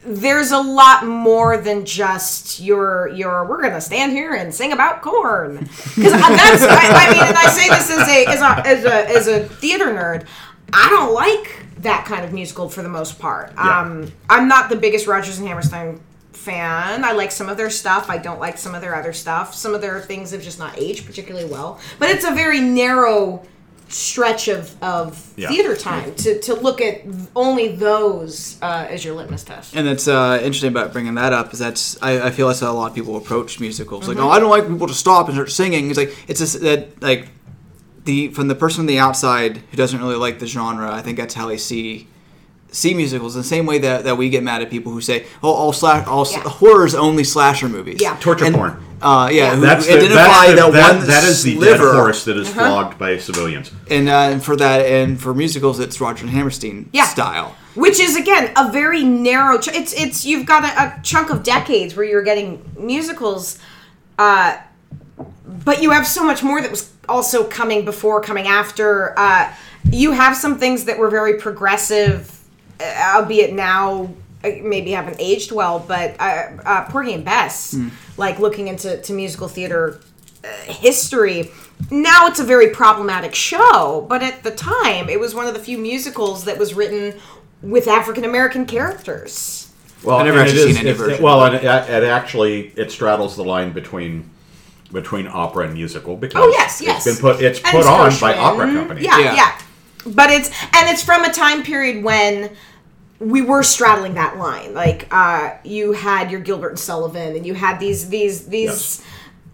there's 0.05 0.53
a 0.53 0.59
lot 0.59 1.07
more 1.07 1.59
than 1.59 1.85
just 1.85 2.61
your 2.61 3.09
your 3.09 3.45
we're 3.45 3.61
gonna 3.61 3.81
stand 3.81 4.13
here 4.13 4.35
and 4.35 4.55
sing 4.55 4.73
about 4.73 5.03
corn. 5.03 5.59
Because 5.59 6.13
that's 6.13 6.63
I, 6.63 7.09
I 7.09 7.13
mean 7.13 7.25
and 7.25 7.37
I 7.37 7.47
say 7.49 7.69
this 7.69 7.91
as 7.91 8.09
a 8.09 8.27
as 8.27 8.41
a 8.41 8.67
as 8.67 8.85
a 8.85 9.11
as 9.11 9.27
a 9.29 9.49
theater 9.57 9.87
nerd 9.87 10.27
I 10.73 10.89
don't 10.89 11.15
like 11.15 11.67
that 11.79 12.05
kind 12.07 12.25
of 12.25 12.33
musical 12.33 12.69
for 12.69 12.83
the 12.83 12.89
most 12.89 13.19
part. 13.19 13.53
Yeah. 13.55 13.81
um 13.81 14.13
I'm 14.31 14.49
not 14.49 14.71
the 14.71 14.77
biggest 14.77 15.07
Rodgers 15.07 15.39
and 15.39 15.47
Hammerstein 15.47 16.01
fan. 16.33 17.05
I 17.05 17.13
like 17.13 17.31
some 17.31 17.49
of 17.49 17.57
their 17.57 17.69
stuff. 17.71 18.09
I 18.09 18.17
don't 18.17 18.41
like 18.41 18.57
some 18.57 18.75
of 18.75 18.81
their 18.81 18.95
other 18.95 19.13
stuff. 19.13 19.55
Some 19.55 19.75
of 19.75 19.83
their 19.83 20.01
things 20.01 20.31
have 20.31 20.43
just 20.43 20.59
not 20.59 20.79
aged 20.79 21.05
particularly 21.05 21.47
well. 21.47 21.79
But 21.99 22.09
it's 22.11 22.25
a 22.25 22.31
very 22.31 22.61
narrow 22.61 23.43
stretch 23.89 24.49
of 24.49 24.81
of 24.83 25.33
Yeah. 25.37 25.49
theater 25.49 25.75
time 25.77 26.15
to 26.17 26.41
to 26.41 26.55
look 26.55 26.81
at 26.81 27.03
only 27.35 27.75
those 27.77 28.59
uh, 28.63 28.87
as 28.89 29.05
your 29.05 29.15
litmus 29.15 29.45
test 29.45 29.75
And 29.75 29.87
that's 29.87 30.07
uh, 30.07 30.39
interesting 30.43 30.69
about 30.71 30.93
bringing 30.93 31.15
that 31.15 31.33
up 31.33 31.53
is 31.53 31.59
that's 31.59 32.01
I, 32.03 32.21
I 32.29 32.31
feel 32.31 32.49
that's 32.49 32.61
how 32.61 32.71
a 32.71 32.75
lot 32.75 32.91
of 32.91 32.95
people 32.95 33.17
approach 33.17 33.61
musicals. 33.61 34.03
Mm-hmm. 34.03 34.19
Like, 34.19 34.25
oh, 34.25 34.31
I 34.31 34.39
don't 34.41 34.51
like 34.51 34.69
people 34.69 34.87
to 34.87 34.95
stop 34.95 35.27
and 35.29 35.35
start 35.35 35.51
singing. 35.51 35.89
It's 35.89 35.99
like 35.99 36.15
it's 36.29 36.41
just 36.41 36.61
that 36.61 37.01
like 37.03 37.29
the 38.05 38.29
from 38.29 38.49
the 38.49 38.55
person 38.55 38.81
on 38.83 38.87
the 38.87 38.99
outside 38.99 39.59
who 39.71 39.77
doesn't 39.77 39.99
really 40.01 40.17
like 40.17 40.39
the 40.39 40.47
genre. 40.47 40.91
I 40.93 41.03
think 41.03 41.19
that's 41.19 41.35
how 41.35 41.47
they 41.49 41.59
see 41.59 42.09
see 42.71 42.93
musicals 42.95 43.35
in 43.35 43.41
the 43.43 43.47
same 43.49 43.65
way 43.67 43.79
that, 43.79 44.05
that 44.05 44.17
we 44.17 44.29
get 44.29 44.43
mad 44.43 44.61
at 44.63 44.71
people 44.71 44.93
who 44.93 45.01
say, 45.01 45.27
oh, 45.43 45.51
all 45.53 45.73
slash 45.73 46.07
all 46.07 46.23
s 46.23 46.33
Yeah. 46.33 46.43
horrors 46.43 46.95
only 46.95 47.25
slasher 47.25 47.69
movies. 47.69 47.99
Yeah. 48.01 48.17
Torture 48.21 48.45
And, 48.47 48.55
porn. 48.55 48.85
Uh, 49.01 49.29
yeah, 49.33 49.55
who 49.55 49.61
That's 49.63 49.87
the, 49.87 49.93
identify 49.95 50.17
that's 50.17 50.51
the, 50.51 50.57
that, 50.57 50.73
that, 50.73 50.97
one 50.99 51.07
that 51.07 51.25
is 51.25 51.43
the 51.45 51.55
dead 51.55 51.61
sliver. 51.79 51.95
horse 51.95 52.25
that 52.25 52.37
is 52.37 52.49
Uh-huh. 52.49 52.67
flogged 52.69 52.99
by 52.99 53.17
civilians. 53.19 53.71
And, 53.91 54.09
uh, 54.09 54.13
and 54.33 54.45
for 54.45 54.57
that, 54.57 54.85
and 54.87 55.21
for 55.21 55.33
musicals, 55.35 55.79
it's 55.81 56.01
Roger 56.01 56.23
and 56.25 56.31
Hammerstein 56.31 56.89
Yeah. 56.93 57.05
style. 57.07 57.55
which 57.75 58.01
is 58.01 58.17
again 58.17 58.51
a 58.57 58.73
very 58.73 59.05
narrow 59.05 59.57
ch- 59.59 59.69
it's 59.69 59.93
it's 59.93 60.25
you've 60.27 60.45
got 60.47 60.65
a, 60.65 60.83
a 60.83 61.01
chunk 61.05 61.31
of 61.31 61.45
decades 61.45 61.95
where 61.95 62.05
you're 62.05 62.25
getting 62.25 62.61
musicals 62.77 63.57
uh 64.19 64.57
but 65.65 65.81
you 65.81 65.91
have 65.93 66.05
so 66.05 66.25
much 66.25 66.43
more 66.43 66.61
that 66.61 66.71
was 66.73 66.91
also 67.09 67.45
coming 67.45 67.85
before 67.85 68.21
coming 68.21 68.49
after 68.49 69.17
uh 69.17 69.53
you 69.93 70.11
have 70.13 70.37
some 70.37 70.59
things 70.59 70.87
that 70.87 70.99
were 70.99 71.09
very 71.09 71.35
progressive 71.39 72.38
albeit 72.81 73.53
now 73.53 74.11
uh, 74.45 74.51
maybe 74.63 74.93
haven't 74.93 75.17
aged 75.19 75.53
well, 75.53 75.85
but 75.87 76.15
uh, 76.21 76.49
uh, 76.65 76.85
Porgy 76.91 77.13
and 77.15 77.25
Bess, 77.25 77.77
like 78.17 78.39
looking 78.39 78.69
into 78.69 79.01
to 79.03 79.13
musical 79.13 79.49
theater 79.49 80.01
uh, 80.45 80.49
history. 80.73 81.51
Now 81.91 82.27
it's 82.27 82.41
a 82.41 82.45
very 82.45 82.71
problematic 82.71 83.35
show, 83.35 84.07
but 84.09 84.23
at 84.23 84.43
the 84.43 84.51
time, 84.51 85.09
it 85.09 85.19
was 85.21 85.35
one 85.35 85.47
of 85.47 85.55
the 85.55 85.61
few 85.61 85.79
musicals 85.79 86.45
that 86.45 86.59
was 86.59 86.75
written 86.75 87.15
with 87.63 87.89
African 87.89 88.25
American 88.25 88.67
characters. 88.67 89.73
Well, 90.05 90.19
I've 90.19 90.27
never 90.27 90.39
actually 90.41 90.73
seen 90.73 90.87
any 90.87 90.97
version 90.97 91.23
Well, 91.23 91.45
and 91.45 91.57
it, 91.57 91.65
it 91.65 92.05
actually 92.05 92.69
it 92.77 92.93
straddles 92.93 93.37
the 93.37 93.45
line 93.45 93.73
between 93.73 94.31
between 94.93 95.27
opera 95.27 95.65
and 95.67 95.75
musical 95.75 96.17
because 96.17 96.41
Oh 96.43 96.49
yes, 96.51 96.81
yes. 96.81 97.07
it's 97.07 97.17
been 97.17 97.21
put 97.21 97.43
it's 97.43 97.59
And 97.65 97.73
put 97.77 97.87
on 97.87 98.13
by 98.21 98.37
opera 98.39 98.73
companies. 98.73 99.05
Yeah, 99.05 99.19
Yeah. 99.19 99.35
yeah, 99.35 99.61
But 100.07 100.31
it's 100.31 100.51
and 100.73 100.89
it's 100.89 101.03
from 101.03 101.25
a 101.25 101.33
time 101.33 101.63
period 101.63 102.03
when 102.05 102.51
we 103.21 103.43
were 103.43 103.63
straddling 103.63 104.15
that 104.15 104.37
line. 104.39 104.75
Like 104.75 105.09
uh, 105.11 105.55
you 105.65 105.93
had 105.93 106.31
your 106.31 106.41
Gilbert 106.41 106.71
and 106.71 106.79
Sullivan, 106.79 107.35
and 107.37 107.45
you 107.47 107.55
had 107.55 107.79
these 107.81 108.09
these 108.09 108.47
these 108.47 109.03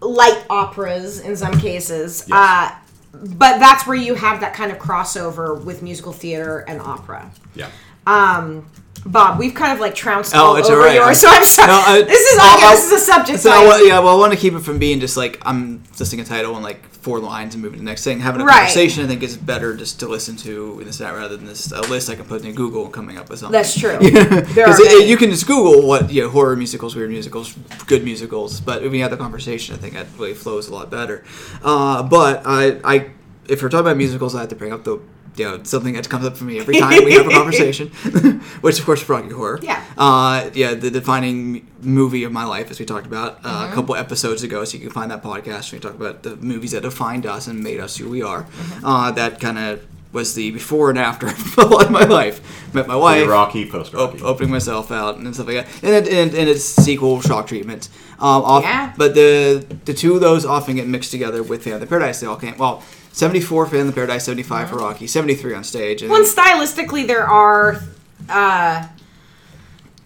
light 0.01 0.43
operas 0.49 1.19
in 1.19 1.35
some 1.35 1.57
cases. 1.59 2.27
Uh, 2.31 2.71
but 3.13 3.59
that's 3.59 3.87
where 3.87 3.95
you 3.97 4.13
have 4.15 4.41
that 4.41 4.53
kind 4.53 4.71
of 4.71 4.77
crossover 4.77 5.63
with 5.63 5.81
musical 5.81 6.11
theater 6.13 6.59
and 6.67 6.81
opera. 6.81 7.31
Yeah. 7.55 7.69
Um, 8.05 8.65
Bob, 9.05 9.39
we've 9.39 9.53
kind 9.53 9.71
of 9.71 9.79
like 9.79 9.95
trounced 9.95 10.35
Oh, 10.35 10.39
all 10.47 10.55
it's 10.57 10.67
over 10.69 10.81
alright. 10.81 10.95
yours, 10.95 11.19
so 11.21 11.27
I'm 11.29 11.43
sorry. 11.45 11.67
No, 11.67 11.83
I- 11.85 12.01
this 12.01 12.19
is 12.21 12.39
I'll- 12.41 12.59
I'll- 12.59 12.75
this 12.75 12.85
is 12.85 12.91
a 12.91 13.05
subject. 13.05 13.39
So, 13.39 13.49
line. 13.51 13.67
well, 13.67 13.87
yeah, 13.87 13.99
well, 13.99 14.15
I 14.15 14.19
want 14.19 14.33
to 14.33 14.37
keep 14.39 14.53
it 14.53 14.59
from 14.61 14.79
being 14.79 14.99
just 14.99 15.15
like 15.15 15.39
I'm 15.45 15.83
listing 15.99 16.19
a 16.19 16.25
title 16.25 16.55
and 16.55 16.63
like 16.63 16.81
four 17.05 17.19
lines 17.19 17.53
and 17.53 17.61
moving 17.61 17.77
to 17.77 17.83
the 17.85 17.89
next 17.91 18.03
thing. 18.03 18.19
Having 18.19 18.41
a 18.41 18.45
Right. 18.45 18.55
conversation, 18.57 19.03
I 19.03 19.07
think, 19.07 19.21
is 19.21 19.37
better 19.37 19.75
just 19.75 19.99
to 19.99 20.07
listen 20.07 20.35
to 20.37 20.79
in 20.79 20.87
this 20.87 20.97
that 20.97 21.13
rather 21.13 21.37
than 21.37 21.45
this 21.45 21.71
a 21.71 21.81
list 21.81 22.09
I 22.09 22.15
can 22.15 22.25
put 22.25 22.43
in 22.43 22.55
Google 22.55 22.89
coming 22.89 23.17
up 23.19 23.29
with 23.29 23.37
something. 23.39 23.51
That's 23.53 23.77
true. 23.79 23.97
Because 24.01 24.79
many. 24.79 25.07
you 25.07 25.15
can 25.15 25.29
just 25.29 25.45
Google 25.45 25.87
what 25.87 26.11
you 26.11 26.23
know, 26.23 26.29
horror 26.29 26.55
musicals, 26.55 26.95
weird 26.95 27.11
musicals, 27.11 27.55
good 27.85 28.03
musicals, 28.03 28.59
but 28.59 28.81
when 28.81 28.95
you 28.95 29.03
have 29.03 29.11
the 29.11 29.17
conversation, 29.17 29.75
I 29.75 29.77
think 29.77 29.93
that 29.93 30.07
really 30.17 30.33
flows 30.33 30.67
a 30.67 30.73
lot 30.73 30.89
better. 30.89 31.23
Uh, 31.63 32.01
but 32.01 32.41
I, 32.43 32.79
I, 32.83 33.11
if 33.47 33.61
we're 33.61 33.69
talking 33.69 33.85
about 33.85 33.97
musicals, 33.97 34.33
I 34.33 34.39
have 34.39 34.49
to 34.49 34.55
bring 34.55 34.73
up 34.73 34.83
the 34.83 34.99
you 35.37 35.45
know 35.45 35.63
something 35.63 35.93
that 35.93 36.07
comes 36.09 36.25
up 36.25 36.37
for 36.37 36.43
me 36.45 36.59
every 36.59 36.77
time 36.77 37.03
we 37.03 37.13
have 37.13 37.27
a 37.27 37.29
conversation, 37.41 37.89
which 38.61 38.79
of 38.79 38.85
course 38.85 39.01
is 39.01 39.09
Rocky 39.09 39.29
Horror. 39.29 39.59
Yeah. 39.61 39.83
Uh, 39.97 40.49
yeah, 40.53 40.73
the 40.73 40.89
defining 40.91 41.67
movie 41.81 42.23
of 42.23 42.31
my 42.31 42.43
life, 42.45 42.71
as 42.71 42.79
we 42.79 42.85
talked 42.85 43.05
about 43.07 43.39
uh, 43.43 43.49
Mm-hmm. 43.65 43.71
a 43.71 43.75
couple 43.75 43.95
episodes 43.95 44.43
ago. 44.43 44.63
So 44.65 44.77
you 44.77 44.83
can 44.83 44.91
find 44.91 45.09
that 45.11 45.23
podcast. 45.23 45.71
Where 45.71 45.79
we 45.79 45.83
talk 45.83 45.95
about 45.95 46.23
the 46.23 46.35
movies 46.37 46.71
that 46.71 46.81
defined 46.83 47.25
us 47.25 47.47
and 47.47 47.63
made 47.63 47.79
us 47.79 47.97
who 47.97 48.09
we 48.09 48.21
are. 48.21 48.43
Mm-hmm. 48.43 48.85
Uh, 48.85 49.11
that 49.11 49.39
kind 49.39 49.57
of 49.57 49.85
was 50.13 50.33
the 50.33 50.49
before 50.51 50.89
and 50.89 50.97
after 50.97 51.27
of 51.27 51.57
a 51.57 51.61
lot 51.65 51.85
of 51.85 51.91
my 51.91 52.03
life. 52.05 52.39
Met 52.73 52.87
my 52.87 52.95
wife. 52.95 53.27
Rocky, 53.27 53.69
post 53.69 53.93
op- 53.93 54.21
opening 54.23 54.49
myself 54.51 54.89
out 54.91 55.17
and 55.17 55.33
stuff 55.33 55.47
like 55.47 55.65
that, 55.65 55.83
and 55.83 55.93
it, 56.07 56.13
and, 56.13 56.33
and 56.33 56.47
its 56.49 56.63
sequel 56.63 57.19
shock 57.21 57.47
treatment. 57.47 57.89
Um, 58.19 58.43
off, 58.43 58.63
Yeah. 58.63 58.93
But 58.97 59.13
the 59.13 59.65
the 59.83 59.93
two 59.93 60.15
of 60.15 60.21
those 60.21 60.45
often 60.45 60.75
get 60.75 60.87
mixed 60.87 61.11
together 61.11 61.43
with 61.43 61.63
Phantom 61.63 61.81
of 61.81 61.81
the 61.81 61.87
Paradise. 61.87 62.21
They 62.21 62.27
all 62.27 62.37
came 62.37 62.57
well. 62.57 62.81
74 63.19 63.65
Phantom 63.67 63.87
of 63.87 63.87
the 63.87 63.93
Paradise, 63.97 64.25
75 64.25 64.69
for 64.69 64.75
Rocky, 64.75 65.07
73 65.07 65.53
on 65.53 65.63
stage. 65.63 66.01
And 66.01 66.11
Well, 66.11 66.19
and 66.21 66.27
stylistically, 66.29 67.07
there 67.07 67.25
are 67.25 67.81
uh, 68.27 68.85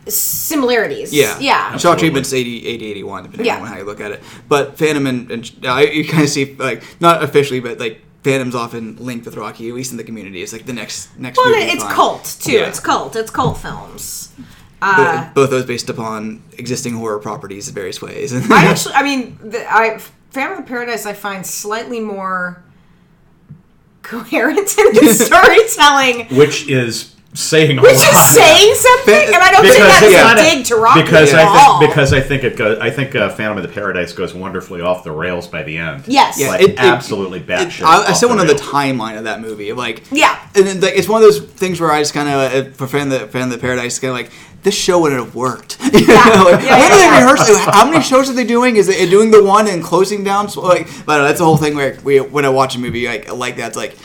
similarities. 0.07 1.11
yeah, 1.11 1.37
yeah. 1.39 1.75
Shock 1.77 1.97
treatment's 1.97 2.31
80, 2.33 2.67
80, 2.67 2.85
81, 2.91 3.23
depending 3.23 3.45
Yeah. 3.47 3.59
on 3.61 3.67
how 3.67 3.77
you 3.77 3.83
look 3.83 3.99
at 3.99 4.11
it. 4.11 4.21
But 4.47 4.77
Phantom 4.77 5.07
and, 5.07 5.31
and 5.31 5.51
uh, 5.65 5.77
you 5.77 6.05
kind 6.07 6.21
of 6.23 6.29
see 6.29 6.55
like 6.55 6.83
not 7.01 7.23
officially, 7.23 7.59
but 7.59 7.79
like 7.79 8.01
Phantom's 8.23 8.53
often 8.53 8.97
linked 8.97 9.25
with 9.25 9.37
Rocky, 9.37 9.69
at 9.69 9.73
least 9.73 9.89
in 9.91 9.97
the 9.97 10.03
community. 10.03 10.43
It's 10.43 10.53
like 10.53 10.67
the 10.67 10.73
next 10.73 11.17
next. 11.17 11.37
Well, 11.37 11.49
movie 11.49 11.61
it's 11.63 11.81
find. 11.83 11.95
cult 11.95 12.37
too. 12.39 12.51
Yeah. 12.51 12.67
It's 12.67 12.79
cult. 12.79 13.15
It's 13.15 13.31
cult 13.31 13.57
films. 13.57 14.31
Bo- 14.81 15.29
both 15.33 15.49
those 15.49 15.65
based 15.65 15.89
upon 15.89 16.43
existing 16.59 16.93
horror 16.93 17.17
properties 17.19 17.67
in 17.67 17.73
various 17.73 18.01
ways. 18.03 18.33
I 18.51 18.65
actually, 18.65 18.93
I 18.93 19.01
mean, 19.03 19.37
the, 19.41 19.65
I 19.67 19.97
Family 20.29 20.59
of 20.59 20.67
Paradise, 20.67 21.05
I 21.07 21.13
find 21.13 21.43
slightly 21.45 21.99
more 21.99 22.63
coherent 24.01 24.77
in 24.77 24.85
its 24.95 25.25
storytelling, 25.25 26.27
which 26.35 26.67
is 26.67 27.15
saying 27.33 27.77
a 27.77 27.81
which 27.81 27.93
lot. 27.95 28.01
is 28.13 28.29
saying 28.35 28.75
something, 28.75 29.13
and 29.27 29.35
I 29.35 29.51
don't 29.51 29.61
think 29.61 29.75
Because 29.75 29.87
that's 29.99 30.03
it's 30.03 30.15
a 30.15 30.25
kinda- 30.27 30.41
dig 30.43 30.65
to 30.65 30.75
Rocky 30.77 31.01
because 31.03 31.33
at 31.33 31.39
I 31.39 31.43
all. 31.65 31.79
think 31.79 31.91
because 31.91 32.11
I 32.13 32.21
think 32.21 32.43
it 32.43 32.57
goes 32.57 32.79
I 32.79 32.89
think 32.89 33.15
uh, 33.15 33.29
Phantom 33.29 33.57
of 33.57 33.63
the 33.63 33.69
Paradise 33.69 34.13
goes 34.13 34.33
wonderfully 34.33 34.81
off 34.81 35.03
the 35.03 35.11
rails 35.11 35.47
by 35.47 35.61
the 35.63 35.77
end. 35.77 36.03
Yes. 36.07 36.39
Yeah, 36.39 36.49
like 36.49 36.61
it- 36.61 36.69
it- 36.71 36.79
absolutely 36.79 37.39
It- 37.39 37.47
batshit. 37.47 37.83
I, 37.83 37.97
I 38.07 38.09
off 38.09 38.17
still 38.17 38.29
want 38.29 38.41
to 38.41 38.47
know 38.47 38.53
the 38.53 38.59
timeline 38.59 39.17
of 39.17 39.25
that 39.25 39.41
movie. 39.41 39.73
Like, 39.73 40.03
Yeah. 40.11 40.37
and 40.55 40.65
then, 40.65 40.81
like, 40.81 40.93
it's 40.97 41.07
one 41.07 41.21
of 41.21 41.27
those 41.31 41.39
things 41.39 41.79
where 41.79 41.91
I 41.91 41.99
just 41.99 42.13
kind 42.13 42.27
of, 42.29 42.35
uh, 42.67 42.69
for 42.73 42.87
fan 42.87 43.11
of 43.11 43.19
the 43.21 43.27
fan 43.27 43.43
of 43.43 43.49
the 43.51 43.57
Paradise, 43.59 43.99
kind 43.99 44.09
of 44.11 44.17
like 44.17 44.31
this 44.63 44.75
show 44.75 44.99
wouldn't 44.99 45.23
have 45.23 45.35
worked. 45.35 45.77
You 45.93 46.05
know, 46.07 46.13
like, 46.15 46.15
Yeah, 46.15 46.49
when 46.49 46.63
yeah, 46.63 46.85
are 46.85 46.89
they 46.89 47.03
yeah. 47.03 47.19
rehearsing? 47.23 47.55
How 47.57 47.89
many 47.89 48.03
shows 48.03 48.29
are 48.29 48.33
they 48.33 48.43
doing? 48.43 48.75
Is 48.75 48.89
it 48.89 49.09
doing 49.09 49.31
the 49.31 49.43
one 49.43 49.67
and 49.67 49.83
closing 49.83 50.23
down? 50.23 50.49
So, 50.49 50.61
like, 50.61 50.87
but 51.05 51.23
that's 51.25 51.39
the 51.39 51.45
whole 51.45 51.57
thing 51.57 51.75
where 51.75 51.97
we 52.03 52.19
when 52.19 52.45
I 52.45 52.49
watch 52.49 52.75
a 52.75 52.79
movie 52.79 53.07
like 53.07 53.31
like 53.33 53.57
that, 53.57 53.67
it's 53.69 53.77
like. 53.77 53.95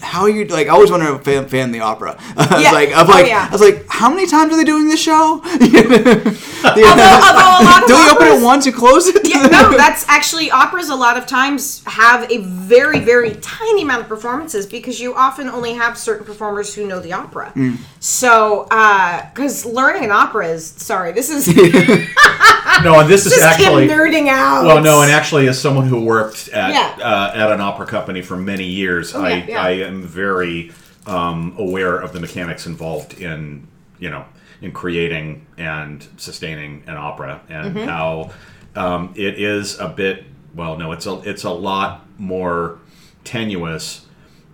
How 0.00 0.22
are 0.22 0.28
you 0.30 0.44
like? 0.46 0.66
I 0.68 0.70
always 0.70 0.90
wonder 0.90 1.14
if 1.14 1.22
fan, 1.22 1.48
fan 1.48 1.68
of 1.68 1.72
the 1.72 1.80
opera. 1.80 2.16
I 2.36 2.54
was 2.54 2.62
Yeah. 2.62 2.72
like, 2.72 2.90
I'm 2.94 3.06
Oh, 3.08 3.18
yeah. 3.18 3.46
I 3.48 3.52
was 3.52 3.60
like, 3.60 3.86
how 3.88 4.08
many 4.10 4.26
times 4.26 4.52
are 4.52 4.56
they 4.56 4.64
doing 4.64 4.88
this 4.88 5.00
show? 5.00 5.40
although, 5.44 6.30
although 6.64 7.52
a 7.60 7.64
lot 7.64 7.82
of 7.82 7.88
Do 7.88 7.94
we 7.94 8.10
open 8.10 8.26
it 8.28 8.42
once 8.42 8.66
and 8.66 8.74
close 8.74 9.06
it? 9.06 9.26
Yeah, 9.28 9.42
no, 9.46 9.76
that's 9.76 10.08
actually 10.08 10.50
operas. 10.50 10.88
A 10.88 10.94
lot 10.94 11.16
of 11.16 11.26
times 11.26 11.82
have 11.86 12.30
a 12.30 12.38
very, 12.38 13.00
very 13.00 13.34
tiny 13.36 13.82
amount 13.82 14.02
of 14.02 14.08
performances 14.08 14.66
because 14.66 15.00
you 15.00 15.14
often 15.14 15.48
only 15.48 15.74
have 15.74 15.96
certain 15.98 16.24
performers 16.26 16.74
who 16.74 16.86
know 16.86 17.00
the 17.00 17.12
opera. 17.12 17.52
Mm. 17.54 17.78
So, 18.00 18.64
because 19.34 19.64
learning 19.66 20.04
an 20.04 20.10
opera 20.10 20.48
is 20.48 20.66
sorry, 20.66 21.12
this 21.12 21.30
is 21.30 21.46
No, 22.84 23.00
and 23.00 23.08
this 23.08 23.24
is 23.26 23.40
actually 23.40 23.88
nerding 23.88 24.28
out. 24.28 24.64
Well, 24.66 24.82
no, 24.82 25.00
and 25.02 25.10
actually, 25.10 25.48
as 25.48 25.58
someone 25.60 25.86
who 25.86 26.04
worked 26.04 26.48
at 26.48 26.72
Yeah. 26.72 27.04
uh, 27.04 27.32
at 27.34 27.50
an 27.50 27.60
opera 27.60 27.86
company 27.86 28.20
for 28.22 28.36
many 28.36 28.64
years, 28.64 29.14
I 29.14 29.28
yeah, 29.34 29.44
yeah. 29.48 29.62
I 29.66 29.70
am 29.84 30.02
very 30.02 30.72
um, 31.06 31.54
aware 31.58 31.98
of 31.98 32.12
the 32.12 32.20
mechanics 32.20 32.66
involved 32.66 33.20
in 33.20 33.66
you 33.98 34.10
know 34.10 34.24
in 34.60 34.72
creating 34.72 35.46
and 35.58 36.06
sustaining 36.16 36.84
an 36.86 36.96
opera 36.96 37.40
and 37.48 37.74
Mm-hmm. 37.74 37.88
how 37.88 38.30
um, 38.74 39.12
it 39.16 39.38
is 39.40 39.78
a 39.78 39.88
bit 39.88 40.24
well, 40.54 40.78
no, 40.78 40.92
it's 40.92 41.06
a 41.06 41.20
it's 41.28 41.44
a 41.44 41.50
lot 41.50 42.06
more 42.18 42.78
tenuous 43.24 44.06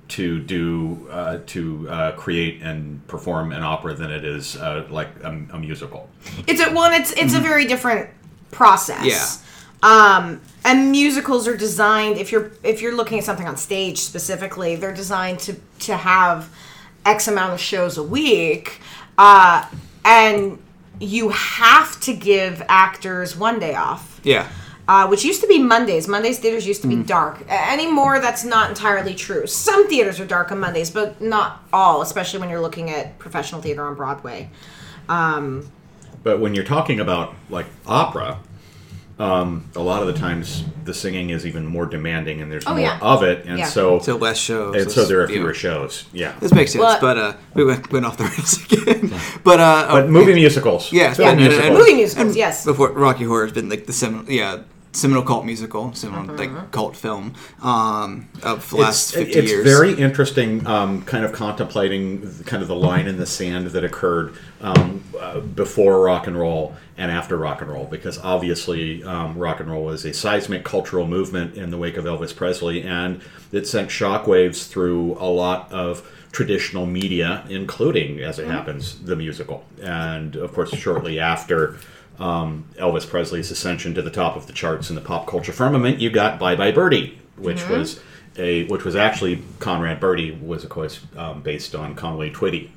to 0.09 0.41
do 0.41 1.09
uh, 1.11 1.39
to 1.47 1.89
uh, 1.89 2.13
create 2.13 2.61
and 2.63 3.07
perform 3.07 3.53
an 3.53 3.63
opera 3.63 3.95
than 3.95 4.11
it 4.11 4.25
is 4.25 4.57
uh, 4.57 4.87
like 4.91 5.09
a, 5.23 5.29
a 5.53 5.59
musical. 5.59 6.09
It's 6.47 6.61
a 6.61 6.73
well, 6.73 6.93
it's 6.93 7.13
it's 7.13 7.35
a 7.35 7.41
very 7.41 7.67
different 7.67 8.11
process. 8.51 9.05
Yeah. 9.05 9.89
Um, 9.89 10.41
and 10.65 10.91
musicals 10.91 11.47
are 11.49 11.57
designed 11.57 12.19
if 12.19 12.31
you're 12.33 12.53
if 12.63 12.81
you're 12.83 12.95
looking 12.95 13.19
at 13.19 13.25
something 13.25 13.49
on 13.49 13.57
stage 13.57 13.99
specifically, 13.99 14.77
they're 14.77 14.95
designed 14.95 15.39
to 15.41 15.57
to 15.81 15.97
have 15.97 16.49
X 17.05 17.27
amount 17.29 17.53
of 17.53 17.61
shows 17.61 17.99
a 17.99 18.03
week, 18.03 18.81
uh, 19.19 19.65
and 20.05 20.59
you 21.01 21.31
have 21.31 21.99
to 22.01 22.13
give 22.15 22.63
actors 22.69 23.37
one 23.37 23.59
day 23.59 23.75
off. 23.75 24.21
Yeah. 24.23 24.49
Uh, 24.89 25.07
which 25.07 25.25
used 25.25 25.41
to 25.41 25.47
be 25.47 25.59
Mondays. 25.61 26.09
Mondays 26.09 26.41
theaters 26.41 26.67
used 26.67 26.83
to 26.83 26.89
be 26.89 26.97
dark. 26.97 27.41
A- 27.49 27.71
Anymore, 27.73 28.19
that's 28.19 28.45
not 28.45 28.69
entirely 28.69 29.15
true. 29.15 29.47
Some 29.47 29.89
theaters 29.89 30.19
are 30.19 30.27
dark 30.27 30.51
on 30.51 30.59
Mondays, 30.59 30.91
but 30.91 31.21
not 31.21 31.63
all, 31.73 32.03
especially 32.03 32.41
when 32.41 32.51
you're 32.51 32.61
looking 32.61 32.91
at 32.91 33.17
professional 33.21 33.63
theater 33.63 33.87
on 33.87 33.95
Broadway. 33.95 34.51
Um, 35.09 35.71
But 36.25 36.41
when 36.41 36.55
you're 36.55 36.65
talking 36.65 36.99
about 37.01 37.35
like 37.49 37.67
opera, 37.87 38.39
um, 39.23 39.65
a 39.77 39.85
lot 39.91 40.03
of 40.03 40.09
the 40.13 40.19
times 40.27 40.65
the 40.85 40.93
singing 40.93 41.31
is 41.31 41.47
even 41.47 41.65
more 41.67 41.87
demanding, 41.87 42.41
and 42.43 42.51
there's 42.51 42.65
Oh, 42.67 42.71
more 42.73 42.81
yeah. 42.81 42.99
of 43.01 43.23
it, 43.23 43.45
and 43.47 43.59
Yeah. 43.59 43.67
so 43.67 44.01
So 44.01 44.17
less 44.17 44.37
shows. 44.39 44.75
and 44.75 44.91
so 44.91 45.05
there 45.05 45.19
are 45.23 45.29
you 45.31 45.37
know. 45.37 45.43
fewer 45.43 45.55
shows. 45.55 46.05
Yeah, 46.13 46.33
This 46.41 46.53
makes 46.53 46.73
sense, 46.73 46.83
Well- 46.83 46.99
but 47.01 47.17
uh, 47.19 47.33
we 47.55 47.65
went, 47.65 47.93
went 47.93 48.05
off 48.07 48.17
the 48.17 48.25
rails 48.33 48.53
again. 48.65 49.15
but 49.45 49.61
uh, 49.61 49.87
but 49.95 50.11
movie 50.11 50.35
musicals. 50.35 50.93
yeah, 50.93 51.09
it's 51.11 51.17
Film 51.19 51.29
been- 51.37 51.39
and- 51.39 51.41
musicals. 51.49 51.69
and- 51.69 51.79
Movie 51.79 51.95
musicals, 52.03 52.27
and 52.29 52.37
yes. 52.37 52.65
Before 52.65 52.91
Rocky 52.91 53.25
Horror 53.25 53.45
has 53.45 53.53
been 53.53 53.69
like 53.69 53.87
the 53.87 53.93
seminal, 53.93 54.25
yeah, 54.29 54.59
seminal 54.93 55.23
cult 55.23 55.45
musical, 55.47 55.93
seminal 55.95 56.25
Mm-hmm. 56.27 56.55
like 56.55 56.71
cult 56.71 56.97
film 56.97 57.35
um, 57.63 58.29
of 58.43 58.69
the 58.71 58.77
last 58.77 59.11
it's, 59.11 59.17
fifty 59.17 59.39
it's 59.39 59.51
years. 59.51 59.65
very 59.65 59.95
interesting, 59.95 60.67
um, 60.67 61.03
kind 61.03 61.25
of 61.25 61.33
contemplating 61.33 62.21
the- 62.21 62.45
kind 62.45 62.63
of 62.63 62.69
the 62.69 62.77
line 62.77 63.07
in 63.09 63.17
the 63.17 63.27
sand 63.27 63.69
that 63.69 63.85
occurred 63.85 64.35
um, 64.61 65.03
uh, 65.19 65.41
before 65.41 66.01
rock 66.05 66.27
and 66.27 66.39
roll 66.39 66.75
and 66.99 67.11
after 67.11 67.37
rock 67.39 67.63
and 67.63 67.71
roll, 67.71 67.87
because 67.87 68.19
obviously 68.19 69.03
um, 69.05 69.37
rock 69.37 69.61
and 69.61 69.71
roll 69.71 69.85
was 69.85 70.05
a 70.05 70.13
seismic 70.13 70.63
cultural 70.65 71.07
movement 71.07 71.55
in 71.57 71.71
the 71.71 71.79
wake 71.79 71.97
of 71.97 72.05
Elvis 72.05 72.37
Presley, 72.37 72.83
and 72.83 73.21
it 73.51 73.67
sent 73.67 73.89
shockwaves 73.89 74.69
through 74.69 75.17
a 75.19 75.25
lot 75.27 75.73
of 75.73 76.07
traditional 76.33 76.87
media, 76.87 77.45
including, 77.49 78.21
as 78.21 78.39
it 78.39 78.47
happens, 78.47 79.03
the 79.05 79.17
musical, 79.17 79.65
and 79.83 80.37
of 80.37 80.53
course, 80.53 80.71
shortly 80.77 81.19
after. 81.19 81.77
Um, 82.19 82.67
Elvis 82.79 83.09
Presley's 83.09 83.51
ascension 83.51 83.95
to 83.95 84.03
the 84.03 84.11
top 84.11 84.37
of 84.37 84.47
the 84.47 84.53
charts 84.53 84.91
in 84.91 84.95
the 84.97 85.01
pop 85.03 85.27
culture 85.27 85.53
firmament, 85.53 86.01
you 86.01 86.11
got 86.11 86.39
"Bye 86.39 86.55
Bye 86.57 86.71
Birdie," 86.73 87.19
which 87.37 87.67
was 87.69 88.01
a 88.37 88.65
which 88.69 88.85
was 88.85 88.95
actually 88.97 89.43
Conrad 89.59 89.99
Birdie 90.01 90.31
was 90.33 90.63
of 90.65 90.71
course 90.71 91.01
um, 91.17 91.43
based 91.43 91.75
on 91.75 91.95
Conway 91.95 92.31
Twitty, 92.31 92.71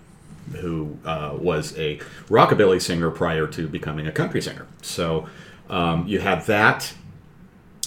who 0.57 0.97
uh, 1.05 1.35
was 1.37 1.77
a 1.77 1.97
rockabilly 2.29 2.81
singer 2.81 3.11
prior 3.11 3.45
to 3.47 3.67
becoming 3.67 4.07
a 4.07 4.11
country 4.11 4.41
singer. 4.41 4.65
So 4.81 5.27
um, 5.69 6.07
you 6.07 6.19
had 6.19 6.45
that. 6.45 6.93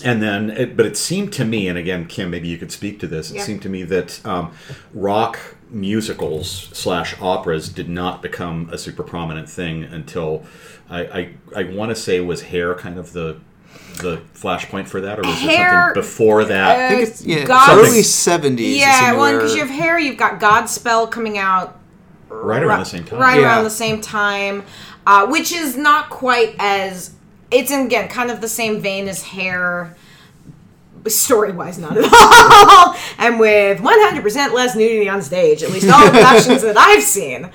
And 0.04 0.22
then, 0.22 0.50
it, 0.50 0.76
but 0.76 0.86
it 0.86 0.96
seemed 0.96 1.32
to 1.32 1.44
me, 1.44 1.66
and 1.66 1.76
again, 1.76 2.06
Kim, 2.06 2.30
maybe 2.30 2.46
you 2.46 2.56
could 2.56 2.70
speak 2.70 3.00
to 3.00 3.08
this. 3.08 3.32
It 3.32 3.38
Yeah. 3.38 3.42
seemed 3.42 3.62
to 3.62 3.68
me 3.68 3.82
that 3.82 4.24
um, 4.24 4.52
rock 4.94 5.56
musicals 5.70 6.68
slash 6.72 7.14
operas 7.20 7.68
did 7.68 7.88
not 7.88 8.22
become 8.22 8.68
a 8.72 8.78
super 8.78 9.02
prominent 9.02 9.48
thing 9.48 9.84
until 9.84 10.44
I 10.90 11.00
I, 11.04 11.34
I 11.56 11.62
want 11.64 11.90
to 11.90 11.96
say 11.96 12.20
was 12.20 12.42
Hair 12.42 12.74
kind 12.76 12.98
of 12.98 13.12
the 13.12 13.38
the 13.98 14.22
flashpoint 14.34 14.86
for 14.86 15.00
that, 15.00 15.18
or 15.18 15.22
was 15.22 15.40
there 15.42 15.56
Hair, 15.56 15.80
something 15.86 16.02
before 16.02 16.44
that? 16.44 16.78
I 16.78 16.88
think 16.88 17.08
it's 17.08 17.24
yeah, 17.24 17.44
God's- 17.44 17.88
early 17.88 18.02
seventies. 18.02 18.78
Yeah, 18.78 19.14
well, 19.14 19.34
because 19.36 19.54
you 19.54 19.60
have 19.60 19.70
hair, 19.70 19.98
you've 19.98 20.16
got 20.16 20.40
Godspell 20.40 21.10
coming 21.10 21.36
out 21.36 21.78
right 22.28 22.62
around 22.62 22.80
the 22.80 22.84
same 22.86 23.04
time. 23.04 23.18
right 23.18 23.40
Yeah. 23.40 23.46
around 23.46 23.64
the 23.64 23.70
same 23.70 24.00
time, 24.00 24.64
uh, 25.06 25.26
which 25.26 25.52
is 25.52 25.76
not 25.76 26.10
quite 26.10 26.54
as 26.58 27.12
it's 27.50 27.70
again 27.70 28.08
kind 28.08 28.30
of 28.30 28.40
the 28.40 28.48
same 28.48 28.80
vein 28.80 29.08
as 29.08 29.22
hair. 29.22 29.96
Story 31.06 31.52
wise, 31.52 31.78
not 31.78 31.96
at 31.96 32.04
all, 32.04 32.94
and 33.18 33.38
with 33.40 33.78
100% 33.78 34.52
less 34.52 34.74
nudity 34.76 35.08
on 35.08 35.22
stage, 35.22 35.62
at 35.62 35.70
least 35.70 35.88
all 35.88 36.04
the 36.04 36.10
productions 36.10 36.62
that 36.62 36.76
I've 36.76 37.02
seen. 37.02 37.50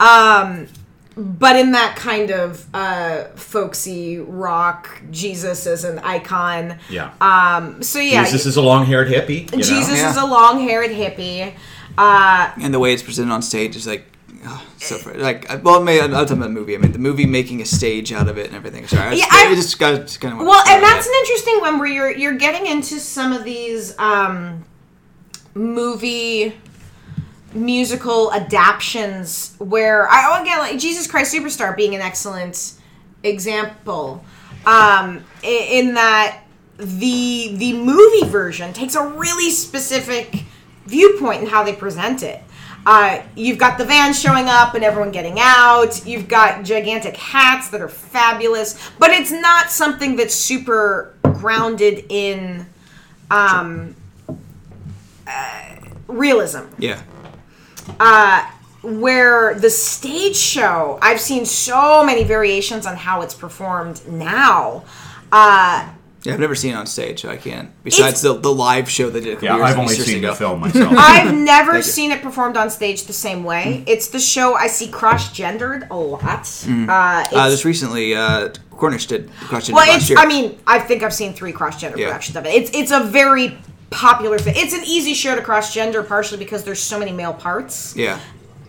Um, 0.00 0.68
but 1.16 1.56
in 1.56 1.72
that 1.72 1.96
kind 1.96 2.30
of 2.30 2.66
uh, 2.74 3.24
folksy 3.36 4.18
rock, 4.18 5.00
Jesus 5.10 5.66
as 5.66 5.84
an 5.84 5.98
icon. 6.00 6.78
Yeah. 6.90 7.12
Um, 7.20 7.82
so 7.82 7.98
yeah, 8.00 8.24
Jesus 8.24 8.46
is 8.46 8.56
a 8.56 8.62
long-haired 8.62 9.08
hippie. 9.08 9.50
You 9.52 9.58
know? 9.58 9.62
Jesus 9.62 9.98
Yeah. 9.98 10.10
is 10.10 10.16
a 10.16 10.26
long-haired 10.26 10.90
hippie. 10.90 11.54
Uh, 11.96 12.50
and 12.60 12.74
the 12.74 12.80
way 12.80 12.92
it's 12.92 13.02
presented 13.04 13.32
on 13.32 13.42
stage 13.42 13.76
is 13.76 13.86
like. 13.86 14.06
Oh, 14.46 14.66
so 14.78 14.96
fr- 14.98 15.14
like 15.14 15.50
uh, 15.50 15.58
well, 15.62 15.82
maybe 15.82 16.00
I'm 16.02 16.10
talking 16.10 16.36
about 16.36 16.44
the 16.44 16.48
movie. 16.50 16.74
I 16.74 16.78
mean, 16.78 16.92
the 16.92 16.98
movie 16.98 17.26
making 17.26 17.60
a 17.62 17.64
stage 17.64 18.12
out 18.12 18.28
of 18.28 18.38
it 18.38 18.46
and 18.48 18.56
everything. 18.56 18.86
Sorry, 18.86 19.02
I 19.08 19.12
Yeah, 19.12 19.18
just, 19.24 19.32
I- 19.32 19.50
I 19.50 19.54
just 19.54 19.78
got 19.78 20.00
just 20.02 20.20
kind 20.20 20.34
of 20.40 20.46
well, 20.46 20.62
and 20.68 20.82
that's 20.82 21.06
an 21.06 21.12
interesting 21.20 21.60
one 21.60 21.78
where 21.78 21.88
you're 21.88 22.10
you're 22.10 22.36
getting 22.38 22.66
into 22.66 22.98
some 23.00 23.32
of 23.32 23.44
these 23.44 23.98
um, 23.98 24.64
movie 25.54 26.54
musical 27.52 28.32
adaptions 28.32 29.54
where 29.58 30.08
I 30.10 30.36
oh, 30.38 30.42
again 30.42 30.58
like 30.58 30.78
Jesus 30.78 31.06
Christ 31.06 31.34
Superstar 31.34 31.76
being 31.76 31.94
an 31.94 32.00
excellent 32.00 32.72
example 33.22 34.24
um, 34.66 35.24
i- 35.44 35.68
in 35.70 35.94
that 35.94 36.40
the 36.76 37.54
the 37.56 37.72
movie 37.74 38.26
version 38.28 38.72
takes 38.72 38.96
a 38.96 39.06
really 39.06 39.50
specific 39.50 40.42
viewpoint 40.86 41.42
in 41.42 41.48
how 41.48 41.62
they 41.62 41.72
present 41.74 42.22
it. 42.24 42.42
Uh, 42.86 43.22
you've 43.34 43.58
got 43.58 43.78
the 43.78 43.84
van 43.84 44.12
showing 44.12 44.46
up 44.46 44.74
and 44.74 44.84
everyone 44.84 45.10
getting 45.10 45.36
out. 45.38 46.06
You've 46.06 46.28
got 46.28 46.64
gigantic 46.64 47.16
hats 47.16 47.70
that 47.70 47.80
are 47.80 47.88
fabulous, 47.88 48.90
but 48.98 49.10
it's 49.10 49.32
not 49.32 49.70
something 49.70 50.16
that's 50.16 50.34
super 50.34 51.14
grounded 51.22 52.04
in 52.10 52.66
um, 53.30 53.96
uh, 55.26 55.76
realism 56.06 56.60
yeah. 56.78 57.00
where 58.82 59.54
the 59.54 59.70
stage 59.70 60.36
show 60.36 60.98
i've 61.00 61.20
seen 61.20 61.44
so 61.46 62.04
many 62.04 62.24
variations 62.24 62.86
on 62.86 62.96
how 62.96 63.22
it's 63.22 63.34
performed 63.34 64.06
now 64.08 64.84
uh 65.32 65.88
Yeah, 66.24 66.32
I've 66.34 66.40
never 66.40 66.54
seen 66.54 66.72
it 66.72 66.76
on 66.76 66.86
stage, 66.86 67.20
so 67.20 67.28
I 67.28 67.36
can't. 67.36 67.70
Besides 67.84 68.22
the, 68.22 68.32
the 68.34 68.52
live 68.52 68.88
show 68.90 69.10
they 69.10 69.20
did. 69.20 69.42
a 69.42 69.44
Yeah, 69.44 69.56
I've 69.56 69.78
only 69.78 69.94
years 69.94 70.06
seen 70.06 70.18
ago. 70.18 70.30
the 70.30 70.36
film 70.36 70.60
myself. 70.66 70.94
i've 70.96 71.34
never 71.34 71.82
seen 71.82 72.10
it 72.12 72.22
performed 72.22 72.56
on 72.56 72.70
stage 72.70 73.04
the 73.04 73.12
same 73.12 73.44
way 73.44 73.84
it's 73.86 74.08
the 74.08 74.18
show 74.18 74.54
i 74.54 74.66
see 74.66 74.88
cross-gendered 74.88 75.86
a 75.90 75.96
lot 75.96 76.22
uh, 76.24 76.34
it's, 76.40 76.58
Uh, 76.88 77.50
just 77.50 77.64
recently, 77.64 78.14
uh, 78.14 78.48
Cornish 78.70 79.06
did 79.06 79.30
question 79.48 79.74
well 79.74 79.86
last 79.86 79.96
it's 80.02 80.10
year. 80.10 80.18
i 80.18 80.26
mean 80.26 80.58
i 80.66 80.78
think 80.78 81.02
i've 81.02 81.14
seen 81.14 81.32
three 81.34 81.52
cross-gender 81.52 81.98
Yeah. 81.98 82.06
productions 82.08 82.36
of 82.36 82.46
it 82.46 82.54
it's 82.54 82.70
it's 82.74 82.90
a 82.90 83.00
very 83.04 83.56
popular 83.90 84.38
thing 84.38 84.54
it's 84.56 84.74
an 84.74 84.82
easy 84.84 85.14
show 85.14 85.36
to 85.36 85.42
cross-gender 85.42 86.02
partially 86.02 86.38
because 86.38 86.64
there's 86.64 86.82
so 86.82 86.98
many 86.98 87.12
male 87.12 87.34
parts 87.34 87.94
yeah, 87.96 88.18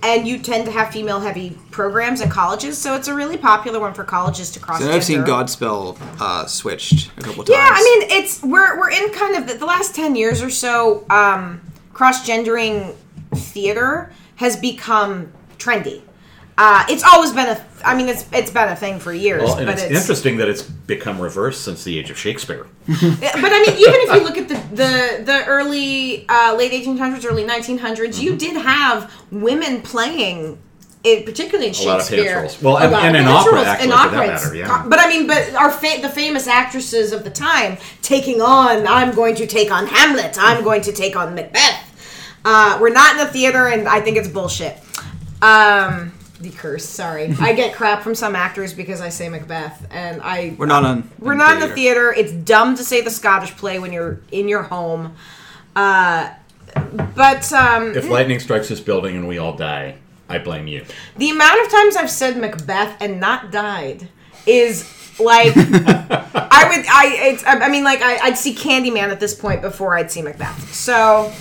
and 0.06 0.28
you 0.28 0.38
tend 0.40 0.66
to 0.66 0.72
have 0.72 0.92
female 0.92 1.20
heavy 1.20 1.58
programs 1.72 2.22
in 2.22 2.30
colleges 2.30 2.78
so 2.78 2.96
it's 2.96 3.08
a 3.08 3.14
really 3.14 3.38
popular 3.38 3.80
one 3.80 3.94
for 3.94 4.04
colleges 4.04 4.52
to 4.52 4.60
cross 4.60 4.80
so 4.80 4.92
I've 4.92 5.04
seen 5.04 5.24
Godspell 5.24 5.98
uh, 6.20 6.46
switched 6.46 7.12
a 7.18 7.22
couple 7.22 7.44
times. 7.44 7.50
Yeah, 7.50 7.70
I 7.72 7.84
mean, 7.84 8.20
it's 8.20 8.42
we're 8.44 8.78
we're 8.80 8.92
in 8.92 9.12
kind 9.12 9.36
of 9.36 9.48
the, 9.48 9.56
the 9.56 9.66
last 9.66 9.96
ten 9.96 10.16
years 10.16 10.42
or 10.42 10.50
so. 10.50 11.06
Um, 11.10 11.62
Cross 11.94 12.26
gendering 12.26 12.94
theater 13.34 14.12
has 14.36 14.58
become 14.58 15.32
trendy. 15.58 16.02
Uh, 16.58 16.86
it's 16.90 17.04
always 17.04 17.32
been 17.34 17.48
a. 17.50 17.66
I 17.84 17.96
mean, 17.96 18.08
it's 18.08 18.26
it's 18.32 18.50
been 18.50 18.70
a 18.70 18.76
thing 18.76 19.00
for 19.00 19.12
years. 19.14 19.44
Well, 19.44 19.58
but 19.58 19.70
it's, 19.74 19.84
it's, 19.84 20.02
interesting 20.02 20.38
that 20.38 20.48
it's 20.48 20.62
become 20.62 21.20
reversed 21.22 21.64
since 21.64 21.84
the 21.84 22.00
age 22.00 22.10
of 22.10 22.18
Shakespeare. 22.18 22.66
But 22.88 22.96
I 22.98 23.64
mean, 23.66 23.76
even 23.78 24.00
if 24.04 24.14
you 24.16 24.24
look 24.24 24.38
at 24.38 24.48
the 24.48 24.56
the, 24.76 25.24
the 25.26 25.46
early 25.48 26.26
uh, 26.30 26.56
late 26.56 26.72
1800s, 26.72 27.26
early 27.26 27.44
1900s, 27.44 27.80
Mm-hmm. 27.80 28.24
you 28.24 28.36
did 28.38 28.56
have 28.56 29.12
women 29.32 29.82
playing. 29.82 30.60
It, 31.04 31.24
particularly 31.24 31.68
in 31.70 31.76
A 31.76 31.84
lot 31.84 32.00
of 32.00 32.08
Shakespeare. 32.08 32.50
Well, 32.64 32.80
and- 32.80 32.92
and 32.96 33.16
in 33.16 33.28
opera, 33.28 33.62
actually, 33.62 33.86
in 33.86 33.92
for 33.92 33.98
that 33.98 34.08
opera, 34.08 34.28
matter, 34.28 34.56
yeah. 34.56 34.86
But 34.90 35.00
I 35.00 35.08
mean, 35.08 35.28
but 35.28 35.54
our 35.54 35.70
fa- 35.70 36.02
the 36.02 36.10
famous 36.10 36.48
actresses 36.48 37.12
of 37.12 37.24
the 37.24 37.30
time 37.30 37.78
taking 38.02 38.42
on. 38.42 38.88
I'm 38.88 39.14
going 39.14 39.36
to 39.36 39.46
take 39.46 39.70
on 39.72 39.86
Hamlet. 39.86 40.36
I'm 40.40 40.64
going 40.64 40.82
to 40.82 40.92
take 40.92 41.16
on 41.16 41.36
Macbeth. 41.36 42.40
Uh, 42.44 42.80
we're 42.82 42.90
not 42.90 43.12
in 43.12 43.18
the 43.20 43.32
theater, 43.32 43.68
and 43.68 43.88
I 43.88 44.02
think 44.02 44.18
it's 44.18 44.28
bullshit. 44.28 44.78
Um, 45.44 46.12
the 46.40 46.50
curse. 46.52 46.86
Sorry, 46.86 47.34
I 47.40 47.54
get 47.54 47.74
crap 47.76 48.02
from 48.04 48.16
some 48.16 48.36
actors 48.36 48.74
because 48.74 49.02
I 49.02 49.10
say 49.10 49.30
Macbeth, 49.30 49.88
and 49.92 50.22
I 50.22 50.56
we're 50.58 50.66
not 50.66 50.84
on. 50.84 51.10
we're 51.20 51.34
not 51.36 51.54
in 51.62 51.68
the 51.68 51.74
theater. 51.76 52.14
It's 52.14 52.32
dumb 52.32 52.76
to 52.76 52.84
say 52.84 53.02
the 53.02 53.10
Scottish 53.12 53.56
play 53.56 53.80
when 53.80 53.94
you're 53.94 54.20
in 54.32 54.48
your 54.48 54.64
home. 54.64 55.16
Uh, 55.76 56.32
but 57.16 57.52
um, 57.54 57.96
If 57.96 58.10
lightning 58.10 58.40
strikes 58.40 58.70
this 58.70 58.80
building 58.82 59.16
and 59.16 59.28
we 59.28 59.38
all 59.38 59.56
die, 59.56 59.96
I 60.30 60.40
blame 60.40 60.68
you. 60.68 60.86
the 61.18 61.30
amount 61.30 61.66
of 61.66 61.72
times 61.72 61.96
I've 61.96 62.10
said 62.12 62.38
Macbeth 62.38 62.98
and 63.02 63.20
not 63.20 63.52
died 63.52 64.10
is 64.46 64.92
like 65.20 65.54
I 65.56 66.68
would 66.70 66.86
I 66.88 67.16
it's 67.32 67.44
I 67.48 67.70
mean 67.70 67.84
like 67.86 68.02
I, 68.02 68.18
I'd 68.18 68.38
see 68.38 68.54
Candyman 68.54 69.10
at 69.10 69.20
this 69.22 69.34
point 69.34 69.62
before 69.62 69.98
I'd 69.98 70.12
see 70.12 70.22
Macbeth. 70.22 70.74
So 70.74 71.32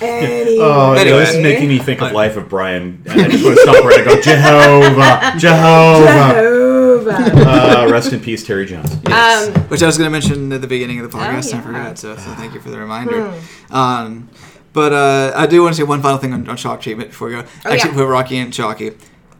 anyway, 0.00 0.56
Oh, 0.60 0.92
Anyway. 0.92 1.18
this 1.18 1.34
is 1.34 1.42
making 1.42 1.68
me 1.68 1.78
think 1.78 2.00
of 2.02 2.12
Life 2.12 2.36
of 2.36 2.48
Brian. 2.48 3.02
And 3.06 3.20
I 3.22 3.28
just 3.28 3.44
want 3.44 3.56
to 3.56 3.62
stop 3.62 3.84
where 3.84 4.00
I 4.00 4.04
go, 4.04 4.20
Jehovah, 5.38 5.38
Jehovah. 5.38 7.10
Uh, 7.46 7.88
rest 7.90 8.12
in 8.12 8.20
peace, 8.20 8.44
Terry 8.46 8.66
Jones. 8.66 8.90
um, 9.06 9.52
Which 9.68 9.82
I 9.82 9.86
was 9.86 9.96
going 9.98 10.06
to 10.06 10.10
mention 10.10 10.52
at 10.52 10.60
the 10.60 10.66
beginning 10.66 11.00
of 11.00 11.10
the 11.10 11.16
podcast, 11.16 11.52
Oh, 11.52 11.58
and 11.58 11.60
I 11.60 11.66
forgot. 11.66 11.98
So, 11.98 12.14
so 12.16 12.30
thank 12.34 12.54
you 12.54 12.60
for 12.60 12.70
the 12.70 12.78
reminder. 12.78 13.30
Hmm. 13.30 13.74
Um, 13.74 14.28
but 14.72 14.92
uh, 14.92 15.32
I 15.34 15.46
do 15.46 15.62
want 15.62 15.74
to 15.74 15.80
say 15.82 15.86
one 15.86 16.00
final 16.02 16.18
thing 16.18 16.32
on, 16.32 16.48
on 16.48 16.56
shock 16.56 16.80
treatment 16.80 17.10
before 17.10 17.28
we 17.28 17.34
go. 17.34 17.40
Oh, 17.64 17.72
Actually, 17.72 17.90
yeah. 17.90 17.96
put 17.96 18.06
Rocky 18.08 18.36
and 18.38 18.52
Chalky. 18.52 18.92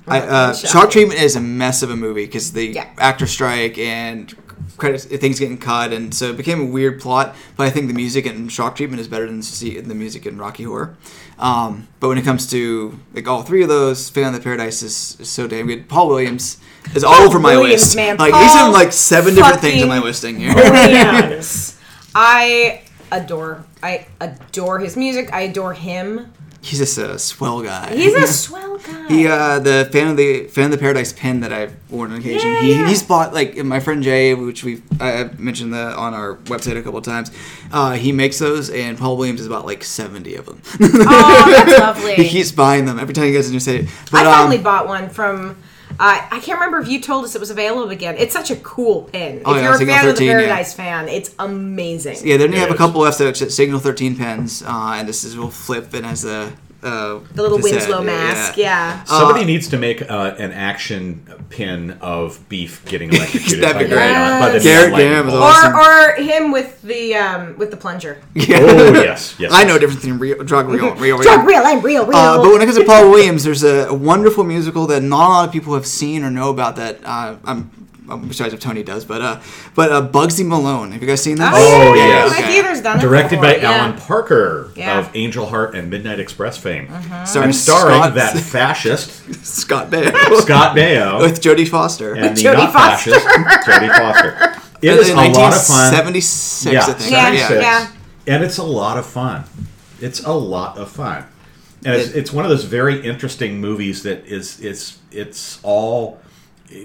I, 0.08 0.20
uh, 0.20 0.54
shock 0.54 0.90
treatment 0.90 1.20
is 1.20 1.36
a 1.36 1.40
mess 1.40 1.82
of 1.84 1.90
a 1.90 1.96
movie 1.96 2.24
because 2.26 2.52
the 2.52 2.66
Yeah. 2.68 2.88
actor 2.98 3.26
strike 3.26 3.78
and 3.78 4.34
credits 4.80 5.04
things 5.04 5.38
getting 5.38 5.58
cut, 5.58 5.92
and 5.92 6.12
so 6.14 6.30
it 6.30 6.36
became 6.36 6.60
a 6.60 6.64
weird 6.64 7.00
plot. 7.00 7.36
But 7.56 7.66
I 7.66 7.70
think 7.70 7.88
the 7.88 7.94
music 7.94 8.26
in 8.26 8.48
shock 8.48 8.76
treatment 8.76 9.00
is 9.00 9.06
better 9.08 9.26
than 9.26 9.40
the 9.40 9.94
music 9.94 10.26
in 10.26 10.38
Rocky 10.38 10.64
Horror. 10.64 10.96
Um, 11.38 11.88
but 12.00 12.08
when 12.08 12.18
it 12.18 12.24
comes 12.24 12.48
to 12.50 12.98
like 13.14 13.28
all 13.28 13.42
three 13.42 13.62
of 13.62 13.68
those, 13.68 14.10
Phantom 14.10 14.34
of 14.34 14.40
the 14.40 14.44
Paradise 14.44 14.82
is, 14.82 15.16
is 15.20 15.30
so 15.30 15.46
damn 15.46 15.66
good. 15.66 15.88
Paul 15.88 16.08
Williams 16.08 16.58
is 16.94 17.04
all 17.04 17.14
over 17.22 17.38
my 17.38 17.56
Williams, 17.56 17.82
list. 17.82 17.96
man. 17.96 18.16
Like 18.16 18.34
he's 18.34 18.60
in 18.62 18.72
like 18.72 18.92
seven 18.92 19.34
different 19.34 19.60
things 19.60 19.82
on 19.82 19.88
my 19.88 19.96
fucking 19.96 20.06
listing 20.06 20.38
here. 20.38 20.54
Williams. 20.54 21.78
I 22.14 22.82
adore 23.12 23.64
I 23.82 24.06
adore 24.20 24.78
his 24.80 24.96
music. 24.96 25.32
I 25.32 25.42
adore 25.42 25.74
him. 25.74 26.32
He's 26.62 26.78
just 26.78 26.98
a 26.98 27.18
swell 27.18 27.62
guy. 27.62 27.94
He's 27.96 28.14
a 28.14 28.26
swell 28.32 28.76
guy. 28.78 29.08
He 29.08 29.26
uh 29.26 29.58
the 29.60 29.88
fan 29.90 30.08
of 30.08 30.16
the 30.16 30.44
fan 30.48 30.66
of 30.66 30.70
the 30.72 30.78
paradise 30.78 31.12
pin 31.12 31.40
that 31.40 31.52
I've 31.52 31.74
worn 31.90 32.12
on 32.12 32.18
occasion. 32.18 32.50
Yeah, 32.50 32.60
he, 32.60 32.70
yeah. 32.72 32.88
he's 32.88 33.02
bought 33.02 33.32
like 33.32 33.56
my 33.64 33.80
friend 33.80 34.02
Jay, 34.02 34.34
which 34.34 34.62
we 34.62 34.82
I 35.00 35.20
I've 35.20 35.40
mentioned 35.40 35.72
that 35.72 35.96
on 35.96 36.12
our 36.12 36.36
website 36.44 36.76
a 36.76 36.82
couple 36.82 36.98
of 36.98 37.04
times. 37.04 37.30
Uh, 37.72 37.92
he 37.92 38.12
makes 38.12 38.38
those, 38.38 38.68
and 38.68 38.98
Paul 38.98 39.16
Williams 39.16 39.40
has 39.40 39.48
bought 39.48 39.64
like 39.64 39.82
seventy 39.84 40.34
of 40.34 40.46
them. 40.46 40.60
Oh, 40.80 41.50
that's 41.50 41.78
lovely. 41.80 42.14
he 42.14 42.28
keeps 42.28 42.52
buying 42.52 42.84
them 42.84 42.98
every 42.98 43.14
time 43.14 43.24
he 43.24 43.32
goes 43.32 43.46
to 43.46 43.52
New 43.52 43.60
City. 43.60 43.88
But, 44.10 44.26
I 44.26 44.32
finally 44.32 44.58
um, 44.58 44.62
bought 44.62 44.86
one 44.86 45.08
from. 45.08 45.56
Uh, 46.00 46.26
I 46.30 46.40
can't 46.40 46.58
remember 46.58 46.80
if 46.80 46.88
you 46.88 46.98
told 46.98 47.26
us 47.26 47.34
it 47.34 47.40
was 47.40 47.50
available 47.50 47.90
again. 47.90 48.16
It's 48.16 48.32
such 48.32 48.50
a 48.50 48.56
cool 48.56 49.02
pin. 49.02 49.42
Oh, 49.44 49.52
if 49.52 49.58
yeah, 49.58 49.64
you're 49.64 49.74
a 49.74 49.76
Signal 49.76 49.96
fan 49.96 50.08
of 50.08 50.14
the 50.14 50.24
13, 50.24 50.26
yeah. 50.26 50.32
Paradise 50.32 50.72
fan, 50.72 51.08
it's 51.08 51.34
amazing. 51.38 52.16
Yeah, 52.24 52.38
then 52.38 52.54
you 52.54 52.58
have 52.58 52.70
a 52.70 52.74
couple 52.74 53.02
left. 53.02 53.18
So 53.18 53.30
Signal 53.34 53.80
13 53.80 54.16
pens, 54.16 54.62
uh, 54.62 54.94
and 54.96 55.06
this 55.06 55.24
is 55.24 55.36
will 55.36 55.50
flip 55.50 55.92
and 55.92 56.06
has 56.06 56.24
a 56.24 56.54
uh, 56.82 57.20
The 57.34 57.42
little 57.42 57.58
cassette, 57.58 57.72
Winslow 57.80 58.02
mask. 58.02 58.56
Yeah. 58.56 59.04
Somebody 59.04 59.44
needs 59.44 59.68
to 59.68 59.78
make 59.78 60.02
uh, 60.02 60.34
an 60.38 60.52
action 60.52 61.24
pin 61.50 61.92
of 62.00 62.48
beef 62.48 62.84
getting 62.86 63.12
electrocuted 63.14 63.62
That'd 63.62 63.76
by, 63.76 63.82
be 63.84 63.88
great. 63.88 64.12
by 64.12 64.58
Gerrit 64.58 64.94
Graham 64.94 65.28
is 65.28 65.34
awesome. 65.34 65.74
Or, 65.74 66.12
or 66.12 66.22
him 66.22 66.52
with 66.52 66.80
the 66.82 67.14
um, 67.16 67.58
with 67.58 67.70
the 67.70 67.76
plunger. 67.76 68.20
Yeah. 68.34 68.58
Oh 68.60 68.92
yes, 68.94 69.34
yes. 69.38 69.52
I 69.52 69.64
know 69.64 69.76
a 69.76 69.78
difference 69.78 70.02
between 70.02 70.18
real, 70.18 70.42
drug 70.42 70.68
real, 70.68 70.94
real, 70.94 71.16
real. 71.18 71.22
Drug 71.22 71.46
real, 71.46 71.62
I'm 71.64 71.80
real, 71.82 72.06
real. 72.06 72.16
Uh, 72.16 72.38
but 72.38 72.50
when 72.50 72.62
it 72.62 72.64
comes 72.64 72.78
to 72.78 72.84
Paul 72.84 73.10
Williams, 73.10 73.44
there's 73.44 73.62
a, 73.62 73.88
a 73.88 73.94
wonderful 73.94 74.44
musical 74.44 74.86
that 74.86 75.02
not 75.02 75.26
a 75.26 75.28
lot 75.28 75.46
of 75.48 75.52
people 75.52 75.74
have 75.74 75.86
seen 75.86 76.24
or 76.24 76.30
know 76.30 76.50
about. 76.50 76.76
That 76.76 77.04
uh, 77.04 77.36
I'm, 77.44 77.70
I'm 77.70 77.88
besides 78.16 78.52
if 78.54 78.60
Tony 78.60 78.82
does, 78.82 79.04
but 79.04 79.20
uh, 79.22 79.40
but 79.74 79.92
uh, 79.92 80.06
Bugsy 80.08 80.46
Malone. 80.46 80.92
Have 80.92 81.02
you 81.02 81.08
guys 81.08 81.22
seen 81.22 81.36
that? 81.36 81.52
Oh, 81.54 81.94
yeah, 81.94 82.06
yes. 82.06 82.30
My 82.30 82.38
okay. 82.38 82.46
theater's 82.52 82.80
done 82.82 82.98
Directed 82.98 83.36
before, 83.40 83.54
by 83.54 83.56
yeah. 83.56 83.70
Alan 83.72 83.98
Parker 83.98 84.72
Yeah. 84.76 84.98
of 84.98 85.10
Angel 85.14 85.46
Heart 85.46 85.74
and 85.74 85.90
Midnight 85.90 86.20
Express 86.20 86.56
fame, 86.58 86.88
Starring 87.26 87.44
and 87.48 87.54
starring 87.54 87.96
Scott- 88.02 88.14
that 88.14 88.36
fascist 88.38 89.44
Scott 89.44 89.90
Baio 89.90 90.40
Scott 90.42 90.76
Baio 90.76 91.20
with 91.20 91.40
Jodie 91.40 91.68
Foster. 91.68 92.14
and 92.14 92.36
the 92.36 92.42
Jodie 92.42 92.54
not 92.54 92.72
Foster. 92.72 93.10
fascist 93.12 93.66
Jodie 93.68 93.96
Foster. 93.96 94.56
It 94.82 95.10
In 95.10 95.12
a 95.18 95.28
lot 95.28 95.52
of 95.54 95.62
fun. 95.66 95.92
1976, 95.92 97.10
Yeah, 97.10 97.18
I. 97.26 97.32
Yeah, 97.32 97.60
yeah. 97.60 97.92
And 98.34 98.42
it's 98.42 98.56
a 98.56 98.62
lot 98.64 98.96
of 98.96 99.04
fun. 99.04 99.44
It's 100.00 100.24
a 100.24 100.32
lot 100.32 100.78
of 100.78 100.90
fun. 100.90 101.24
And 101.84 101.94
it's, 101.96 102.10
it's 102.12 102.32
one 102.32 102.44
of 102.46 102.50
those 102.50 102.64
very 102.64 103.00
interesting 103.06 103.60
movies 103.60 104.02
that 104.04 104.24
is 104.26 104.58
it's 104.60 104.98
it's 105.10 105.58
all 105.62 106.18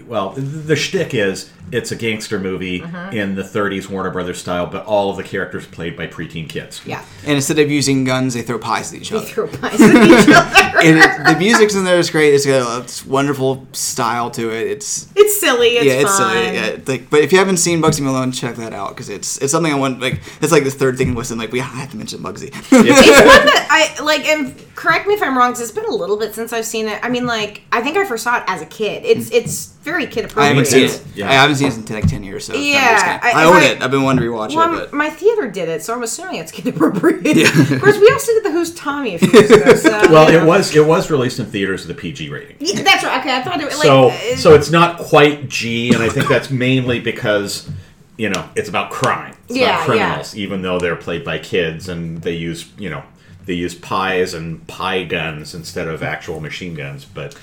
well 0.07 0.31
the 0.31 0.75
shtick 0.75 1.13
is 1.13 1.51
it's 1.71 1.91
a 1.91 1.95
gangster 1.95 2.39
movie 2.39 2.79
Mm-hmm. 2.81 3.17
in 3.17 3.33
the 3.35 3.41
30s 3.41 3.89
Warner 3.89 4.11
Brothers 4.11 4.37
style, 4.37 4.67
but 4.67 4.85
all 4.85 5.09
of 5.09 5.17
the 5.17 5.23
characters 5.23 5.65
played 5.65 5.97
by 5.97 6.05
preteen 6.05 6.47
kids. 6.47 6.79
Yeah. 6.85 7.03
And 7.23 7.31
instead 7.33 7.57
of 7.57 7.71
using 7.71 8.03
guns, 8.03 8.35
they 8.35 8.43
throw 8.43 8.59
pies 8.59 8.93
at 8.93 9.01
each 9.01 9.09
They 9.09 9.17
other. 9.17 9.25
throw 9.25 9.47
pies 9.47 9.81
at 9.81 9.89
each 9.95 10.27
other. 10.35 10.79
And 10.87 10.99
it, 10.99 11.33
the 11.33 11.35
music's 11.39 11.73
in 11.73 11.83
there 11.83 11.97
is 11.97 12.11
great. 12.11 12.35
It's 12.35 12.45
got 12.45 12.79
a 12.79 12.83
it's 12.83 13.03
wonderful 13.03 13.65
style 13.73 14.29
to 14.31 14.51
it. 14.51 14.67
It's 14.67 15.07
It's 15.15 15.39
silly. 15.39 15.69
It's 15.77 15.85
yeah, 15.87 15.93
it's 15.93 16.15
fun. 16.17 16.33
silly. 16.33 16.55
Yeah, 16.55 16.77
like, 16.85 17.09
but 17.09 17.21
if 17.21 17.31
you 17.31 17.39
haven't 17.39 17.57
seen 17.57 17.81
Bugsy 17.81 18.01
Malone, 18.01 18.31
check 18.31 18.57
that 18.57 18.71
out 18.73 18.89
because 18.89 19.09
it's 19.09 19.39
it's 19.41 19.51
something 19.51 19.73
I 19.73 19.77
want. 19.77 19.99
Like, 19.99 20.21
it's 20.41 20.51
like 20.51 20.65
the 20.65 20.71
third 20.71 20.99
thing 20.99 21.09
in 21.09 21.15
Listen. 21.15 21.39
Like, 21.39 21.51
we 21.51 21.59
have 21.59 21.89
to 21.91 21.97
mention 21.97 22.19
Bugsy. 22.19 22.49
It's 22.71 22.71
one 22.71 23.45
that 23.47 23.67
I 23.97 24.03
like, 24.03 24.25
and 24.27 24.55
correct 24.75 25.07
me 25.07 25.15
if 25.15 25.23
I'm 25.23 25.35
wrong, 25.35 25.51
because 25.51 25.61
it's 25.61 25.71
been 25.71 25.85
a 25.89 25.95
little 25.95 26.17
bit 26.17 26.35
since 26.35 26.53
I've 26.53 26.65
seen 26.65 26.87
it. 26.87 26.99
I 27.03 27.09
mean, 27.09 27.25
like, 27.25 27.61
I 27.71 27.81
think 27.81 27.97
I 27.97 28.05
first 28.05 28.23
saw 28.23 28.37
it 28.37 28.43
as 28.45 28.61
a 28.61 28.65
kid. 28.67 29.03
It's 29.03 29.31
it's 29.31 29.73
very 29.85 30.07
kid 30.07 30.25
appropriate. 30.25 30.45
I 30.45 30.47
haven't 30.49 30.65
seen 30.65 30.85
it. 30.85 31.03
Yeah. 31.15 31.29
I 31.29 31.33
haven't 31.33 31.55
seen 31.57 31.67
it 31.71 31.77
in 31.89 31.95
like 31.95 32.07
ten 32.07 32.23
years. 32.23 32.43
So 32.45 32.53
it's 32.53 32.61
kinda 32.61 32.77
Yeah. 32.79 33.19
I- 33.21 33.31
I, 33.31 33.45
own 33.45 33.53
I- 33.57 33.65
it. 33.65 33.81
I've 33.81 33.91
been 33.91 34.01
wanting 34.03 34.25
to 34.25 34.29
rewatch 34.29 34.53
Well, 34.55 34.73
it, 34.73 34.77
but 34.77 34.93
my 34.93 35.09
theater 35.09 35.47
did 35.47 35.69
it, 35.69 35.83
so 35.83 35.93
I'm 35.93 36.03
assuming 36.03 36.35
it's 36.37 36.51
kid 36.51 36.67
appropriate. 36.67 37.25
Of 37.71 37.81
course, 37.81 37.97
we 37.99 38.09
also 38.11 38.33
did 38.33 38.43
the 38.43 38.51
Who's 38.51 38.73
Tommy 38.73 39.15
a 39.15 39.19
few 39.19 39.31
years 39.31 39.51
ago. 39.51 39.73
So, 39.85 39.91
Well, 40.11 40.29
you 40.31 40.37
it 40.37 40.41
know. 40.41 40.45
was 40.47 40.75
it 40.75 40.85
was 40.85 41.09
released 41.11 41.39
in 41.39 41.45
theaters 41.45 41.85
with 41.87 41.95
a 41.95 41.99
PG 41.99 42.29
rating. 42.29 42.55
Yeah, 42.59 42.81
that's 42.81 43.03
right. 43.03 43.19
Okay, 43.21 43.33
I 43.35 43.41
thought 43.43 43.61
it 43.61 43.65
was 43.65 43.77
like. 43.77 43.85
so 43.85 44.09
uh, 44.09 44.35
so 44.35 44.55
it's 44.55 44.71
not 44.71 44.97
quite 44.97 45.47
G, 45.47 45.93
and 45.93 46.01
I 46.03 46.09
think 46.09 46.27
that's 46.27 46.49
mainly 46.49 46.99
because 46.99 47.69
you 48.17 48.29
know 48.29 48.49
it's 48.55 48.69
about 48.69 48.89
crime. 48.89 49.35
It's 49.47 49.57
Yeah, 49.57 49.75
about 49.75 49.85
criminals, 49.85 50.35
even 50.35 50.61
though 50.63 50.79
they're 50.79 50.95
played 50.95 51.23
by 51.23 51.37
kids 51.37 51.87
and 51.89 52.21
they 52.23 52.31
use 52.33 52.65
you 52.79 52.89
know 52.89 53.03
they 53.45 53.53
use 53.53 53.75
pies 53.75 54.33
and 54.33 54.65
pie 54.65 55.03
guns 55.03 55.53
instead 55.53 55.87
of 55.87 56.01
actual 56.01 56.39
machine 56.39 56.73
guns. 56.73 57.05
But 57.05 57.35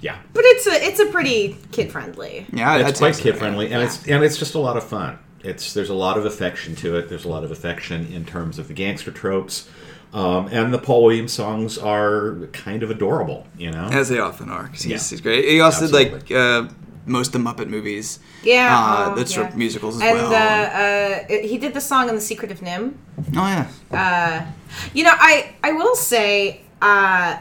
yeah, 0.00 0.18
but 0.32 0.44
it's 0.46 0.66
a 0.66 0.72
it's 0.86 1.00
a 1.00 1.06
pretty 1.06 1.56
kid 1.72 1.90
friendly. 1.92 2.46
yeah, 2.52 2.76
it's 2.78 2.98
say 2.98 3.10
quite 3.10 3.16
kid 3.22 3.36
friendly, 3.36 3.72
and 3.72 3.82
it's 3.82 4.06
and 4.06 4.22
it's 4.24 4.36
just 4.36 4.54
a 4.54 4.58
lot 4.58 4.76
of 4.76 4.84
fun. 4.84 5.18
It's 5.42 5.72
there's 5.74 5.90
a 5.90 5.94
lot 5.94 6.18
of 6.18 6.24
affection 6.26 6.74
to 6.76 6.96
it. 6.96 7.08
There's 7.08 7.24
a 7.24 7.28
lot 7.28 7.44
of 7.44 7.50
affection 7.50 8.12
in 8.12 8.24
terms 8.24 8.58
of 8.58 8.68
the 8.68 8.74
gangster 8.74 9.10
tropes. 9.10 9.68
Um, 10.10 10.48
and 10.50 10.72
the 10.72 10.78
Paul 10.78 11.04
Williams 11.04 11.32
songs 11.34 11.76
are 11.76 12.48
kind 12.54 12.82
of 12.82 12.90
adorable, 12.90 13.46
you 13.58 13.70
know. 13.70 13.88
as 13.92 14.08
they 14.08 14.18
often 14.18 14.48
are. 14.48 14.66
'cause 14.68 14.82
he's, 14.84 14.90
Yeah. 14.90 15.10
he's 15.10 15.20
great. 15.20 15.44
He 15.44 15.60
also 15.60 15.86
did 15.86 15.92
like 15.92 16.30
uh, 16.32 16.68
most 17.04 17.34
of 17.34 17.44
the 17.44 17.50
Muppet 17.50 17.68
movies. 17.68 18.18
Yeah, 18.42 18.74
uh, 18.74 19.10
oh, 19.12 19.14
that's 19.16 19.30
yeah. 19.32 19.36
sort 19.36 19.48
of 19.50 19.56
musicals 19.58 19.96
as 19.96 20.02
and 20.02 20.14
well. 20.16 20.32
uh, 20.32 21.34
uh, 21.34 21.46
he 21.46 21.58
did 21.58 21.74
the 21.74 21.80
song 21.82 22.08
in 22.08 22.14
The 22.14 22.22
Secret 22.22 22.50
of 22.50 22.60
NIMH. 22.60 22.94
oh 23.36 23.66
yeah, 23.92 24.46
You 24.94 25.04
know, 25.04 25.12
I 25.14 25.54
I 25.62 25.72
will 25.72 25.94
say 25.94 26.62
uh, 26.80 27.36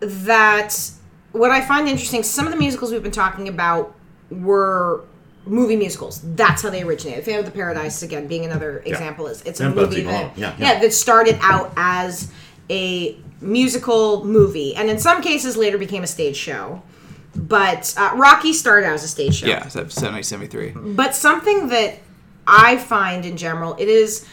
that 0.00 0.90
what 1.34 1.50
I 1.50 1.60
find 1.60 1.88
interesting, 1.88 2.22
some 2.22 2.46
of 2.46 2.52
the 2.52 2.58
musicals 2.58 2.92
we've 2.92 3.02
been 3.02 3.10
talking 3.10 3.48
about 3.48 3.94
were 4.30 5.02
movie 5.44 5.76
musicals. 5.76 6.20
That's 6.36 6.62
how 6.62 6.70
they 6.70 6.82
originated. 6.82 7.24
Phantom 7.24 7.44
of 7.44 7.52
the 7.52 7.56
Paradise 7.56 8.02
again 8.02 8.28
being 8.28 8.44
another 8.44 8.78
example 8.86 9.26
is 9.26 9.42
it's 9.42 9.60
a 9.60 9.66
And 9.66 9.74
movie 9.74 10.02
Bugsy 10.02 10.04
that 10.04 10.12
Malone. 10.12 10.32
Yeah, 10.36 10.54
yeah. 10.58 10.80
that 10.80 10.92
started 10.92 11.36
out 11.42 11.72
as 11.76 12.30
a 12.70 13.16
musical 13.40 14.24
movie 14.24 14.74
and 14.74 14.88
in 14.88 14.98
some 14.98 15.20
cases 15.20 15.56
later 15.56 15.76
became 15.76 16.04
a 16.04 16.06
stage 16.06 16.36
show. 16.36 16.82
But 17.34 17.92
uh, 17.98 18.12
Rocky 18.14 18.52
started 18.52 18.86
out 18.86 18.94
as 18.94 19.02
a 19.02 19.08
stage 19.08 19.34
show. 19.34 19.48
yeah, 19.48 19.66
so 19.66 19.88
70, 19.88 20.22
73. 20.22 20.70
But 20.94 21.16
something 21.16 21.66
that 21.68 21.98
I 22.46 22.76
find 22.76 23.26
in 23.26 23.36
general, 23.36 23.74
it 23.76 23.88
is 23.88 24.24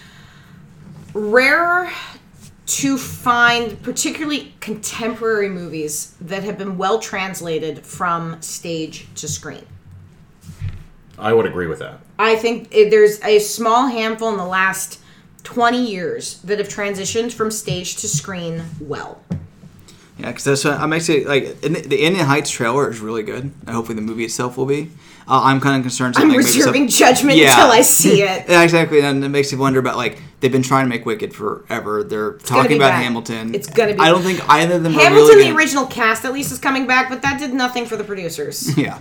rare 1.16 1.92
to 2.72 2.98
find 2.98 3.82
particularly 3.84 4.54
contemporary 4.62 5.50
movies 5.50 6.16
that 6.22 6.42
have 6.44 6.58
been 6.58 6.78
well 6.78 7.00
translated 7.00 7.86
from 7.86 8.42
stage 8.42 9.08
to 9.16 9.28
screen. 9.28 9.66
I 11.20 11.34
would 11.34 11.46
agree 11.46 11.68
with 11.68 11.80
that. 11.80 12.00
I 12.18 12.38
think 12.38 12.72
there's 12.72 13.22
a 13.24 13.40
small 13.40 13.88
handful 13.88 14.30
in 14.30 14.38
the 14.38 14.46
last 14.46 15.02
20 15.44 15.86
years 15.86 16.40
that 16.44 16.60
have 16.60 16.70
transitioned 16.70 17.34
from 17.34 17.52
stage 17.52 17.98
to 17.98 18.08
screen 18.08 18.64
well. 18.80 19.22
Yeah, 20.22 20.28
because 20.28 20.44
that's 20.44 20.64
what 20.66 20.76
I'm 20.76 20.94
actually 20.94 21.26
like. 21.26 21.64
In 21.64 21.74
the, 21.74 22.06
In 22.06 22.14
the 22.14 22.24
Heights 22.26 22.50
trailer 22.50 22.90
is 22.90 23.00
really 23.00 23.24
good. 23.24 23.44
And 23.66 23.70
hopefully, 23.70 23.96
the 23.96 24.02
movie 24.02 24.24
itself 24.26 24.58
will 24.58 24.66
be. 24.66 24.90
Uh, 25.28 25.42
I'm 25.44 25.62
kind 25.62 25.78
of 25.78 25.84
concerned. 25.84 26.16
I'm 26.18 26.32
reserving 26.32 26.88
judgment 26.88 27.38
Yeah. 27.38 27.52
until 27.54 27.72
I 27.72 27.82
see 27.82 28.22
it. 28.24 28.50
Yeah, 28.50 28.64
exactly, 28.64 29.02
and 29.02 29.24
it 29.24 29.30
makes 29.30 29.52
you 29.52 29.58
wonder 29.58 29.80
about 29.80 29.96
like 29.96 30.18
they've 30.40 30.52
been 30.52 30.64
trying 30.64 30.86
to 30.86 30.90
make 30.90 31.06
Wicked 31.06 31.34
forever. 31.34 32.04
They're 32.04 32.32
gonna 32.32 32.44
talking 32.44 32.78
about 32.78 32.90
bad. 32.90 33.04
Hamilton. 33.04 33.54
It's 33.56 33.70
gonna 33.70 33.94
be- 33.94 34.00
I 34.00 34.10
don't 34.10 34.24
think 34.24 34.42
either 34.50 34.76
of 34.76 34.84
them 34.84 34.96
are 34.96 35.00
Hamilton, 35.00 35.28
really 35.28 35.44
the 35.44 35.50
gonna- 35.50 35.56
original 35.58 35.86
cast, 35.86 36.26
at 36.26 36.34
least 36.34 36.52
is 36.52 36.60
coming 36.60 36.88
back, 36.88 37.10
but 37.10 37.22
that 37.22 37.40
did 37.40 37.54
nothing 37.54 37.86
for 37.86 37.96
the 37.98 38.04
producers. 38.04 38.76
Yeah, 38.82 39.00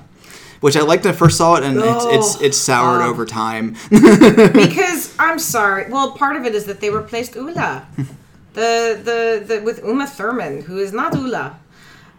which 0.61 0.77
I 0.77 0.83
liked 0.83 1.05
when 1.05 1.15
I 1.15 1.17
first 1.17 1.39
saw 1.39 1.57
it, 1.57 1.65
and 1.65 1.79
it's 1.79 2.05
it's 2.05 2.37
Oh. 2.37 2.45
it's 2.45 2.57
soured 2.59 3.03
over 3.03 3.25
time. 3.27 3.77
because 3.91 5.15
I'm 5.19 5.39
sorry. 5.39 5.91
Well, 5.91 6.13
part 6.13 6.37
of 6.37 6.45
it 6.45 6.55
is 6.55 6.65
that 6.67 6.81
they 6.81 6.91
replaced 6.91 7.35
Ulla, 7.37 7.87
the 8.55 9.01
the, 9.03 9.45
the 9.47 9.63
with 9.63 9.83
Uma 9.85 10.07
Thurman, 10.07 10.63
who 10.63 10.79
is 10.79 10.93
not 10.93 11.15
Ulla. 11.15 11.59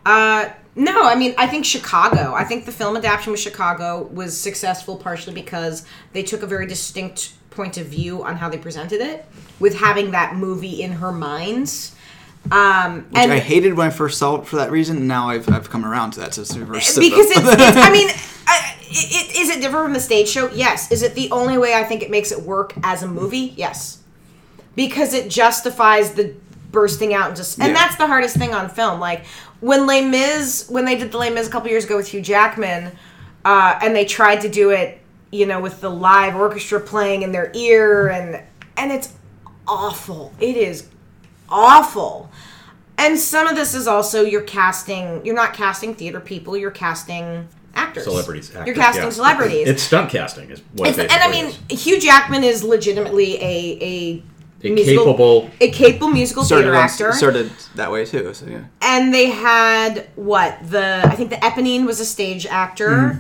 Uh, 0.06 0.50
no, 0.76 1.04
I 1.04 1.16
mean 1.16 1.34
I 1.38 1.48
think 1.48 1.66
Chicago. 1.66 2.34
I 2.34 2.44
think 2.44 2.66
the 2.66 2.72
film 2.72 2.98
adaptation 2.98 3.32
with 3.32 3.42
Chicago 3.42 4.04
was 4.12 4.40
successful 4.40 4.96
partially 4.98 5.34
because 5.34 5.86
they 6.14 6.24
took 6.24 6.44
a 6.44 6.48
very 6.48 6.66
distinct 6.66 7.34
point 7.50 7.78
of 7.78 7.88
view 7.88 8.24
on 8.24 8.38
how 8.38 8.50
they 8.50 8.58
presented 8.58 9.02
it, 9.02 9.26
with 9.60 9.76
having 9.76 10.12
that 10.12 10.36
movie 10.36 10.82
in 10.82 10.94
her 10.94 11.12
mind. 11.12 11.92
Um, 12.50 13.04
Which 13.10 13.18
and 13.18 13.32
I 13.32 13.40
hated 13.40 13.76
when 13.76 13.88
I 13.88 13.90
first 13.92 14.18
saw 14.18 14.42
it 14.42 14.48
for 14.48 14.56
that 14.56 14.72
reason. 14.72 14.98
And 14.98 15.08
now 15.08 15.30
I've 15.30 15.48
I've 15.50 15.70
come 15.70 15.86
around 15.86 16.12
to 16.12 16.22
that. 16.22 16.34
So 16.34 16.42
it's 16.42 16.56
reverse. 16.58 16.98
because 16.98 17.30
it's, 17.30 17.40
it's 17.40 17.78
I 17.78 17.92
mean, 17.92 18.08
I, 18.48 18.76
it, 18.90 19.38
is 19.38 19.50
it 19.50 19.62
different 19.62 19.86
from 19.86 19.94
the 19.94 20.00
stage 20.00 20.28
show? 20.28 20.50
Yes. 20.52 20.92
Is 20.92 21.04
it 21.04 21.14
the 21.14 21.30
only 21.32 21.58
way 21.58 21.76
I 21.76 21.84
think 21.84 22.02
it 22.02 22.10
makes 22.10 22.32
it 22.32 22.42
work 22.42 22.74
as 22.84 23.04
a 23.04 23.08
movie? 23.08 23.54
Yes. 23.56 24.01
Because 24.76 25.14
it 25.14 25.30
justifies 25.30 26.14
the 26.14 26.34
bursting 26.72 27.14
out 27.14 27.28
and 27.28 27.36
just, 27.36 27.60
and 27.60 27.70
Yeah. 27.70 27.74
that's 27.74 27.98
the 27.98 28.08
hardest 28.08 28.38
thing 28.38 28.54
on 28.54 28.70
film. 28.70 29.00
Like 29.00 29.26
when 29.60 29.86
Les 29.86 30.02
Mis, 30.02 30.66
when 30.70 30.86
they 30.86 30.96
did 30.96 31.12
the 31.12 31.18
Les 31.18 31.30
Mis 31.30 31.48
a 31.48 31.50
couple 31.50 31.70
years 31.70 31.84
ago 31.86 31.98
with 31.98 32.08
Hugh 32.08 32.22
Jackman, 32.22 32.92
uh, 33.44 33.78
and 33.82 33.96
they 33.96 34.06
tried 34.06 34.42
to 34.42 34.50
do 34.50 34.70
it, 34.70 35.00
you 35.32 35.46
know, 35.46 35.60
with 35.60 35.82
the 35.82 35.90
live 35.90 36.36
orchestra 36.36 36.80
playing 36.80 37.24
in 37.24 37.32
their 37.32 37.52
ear, 37.54 38.08
and 38.10 38.42
and 38.78 38.92
it's 38.92 39.10
awful. 39.68 40.34
It 40.40 40.56
is 40.56 40.88
awful. 41.50 42.30
And 42.98 43.18
some 43.18 43.48
of 43.48 43.56
this 43.56 43.74
is 43.74 43.88
also 43.88 44.24
you're 44.24 44.42
casting. 44.42 45.26
You're 45.26 45.36
not 45.36 45.54
casting 45.54 45.96
theater 45.96 46.20
people. 46.20 46.56
You're 46.56 46.72
casting 46.72 47.48
actors, 47.74 48.04
Celebrities. 48.04 48.50
Actors, 48.50 48.68
You're 48.68 48.76
casting 48.76 49.04
yeah. 49.04 49.10
celebrities. 49.10 49.68
It's 49.68 49.84
stunt 49.84 50.10
casting, 50.12 50.50
is 50.52 50.62
what 50.74 50.90
It's- 50.90 51.06
it 51.06 51.12
and 51.12 51.24
I 51.24 51.32
mean, 51.32 51.54
Hugh 51.70 52.00
Jackman 52.00 52.44
is 52.44 52.64
legitimately 52.64 53.36
a 53.42 53.78
a, 53.82 54.24
A 54.64 54.70
musical- 54.70 55.06
capable- 55.06 55.50
a 55.60 55.72
capable 55.72 56.10
musical 56.10 56.44
theater 56.44 56.76
on- 56.76 56.84
actor. 56.84 57.12
started 57.14 57.52
that 57.76 57.92
way 57.92 58.06
too. 58.06 58.34
So 58.34 58.46
yeah. 58.46 58.64
And 58.82 59.14
they 59.14 59.30
had 59.30 60.08
what 60.16 60.58
the 60.70 61.02
I 61.04 61.16
think 61.16 61.30
the 61.30 61.38
Eponine 61.38 61.86
was 61.86 62.00
a 62.00 62.06
stage 62.06 62.46
actor 62.46 62.90
mm-hmm. 62.90 63.20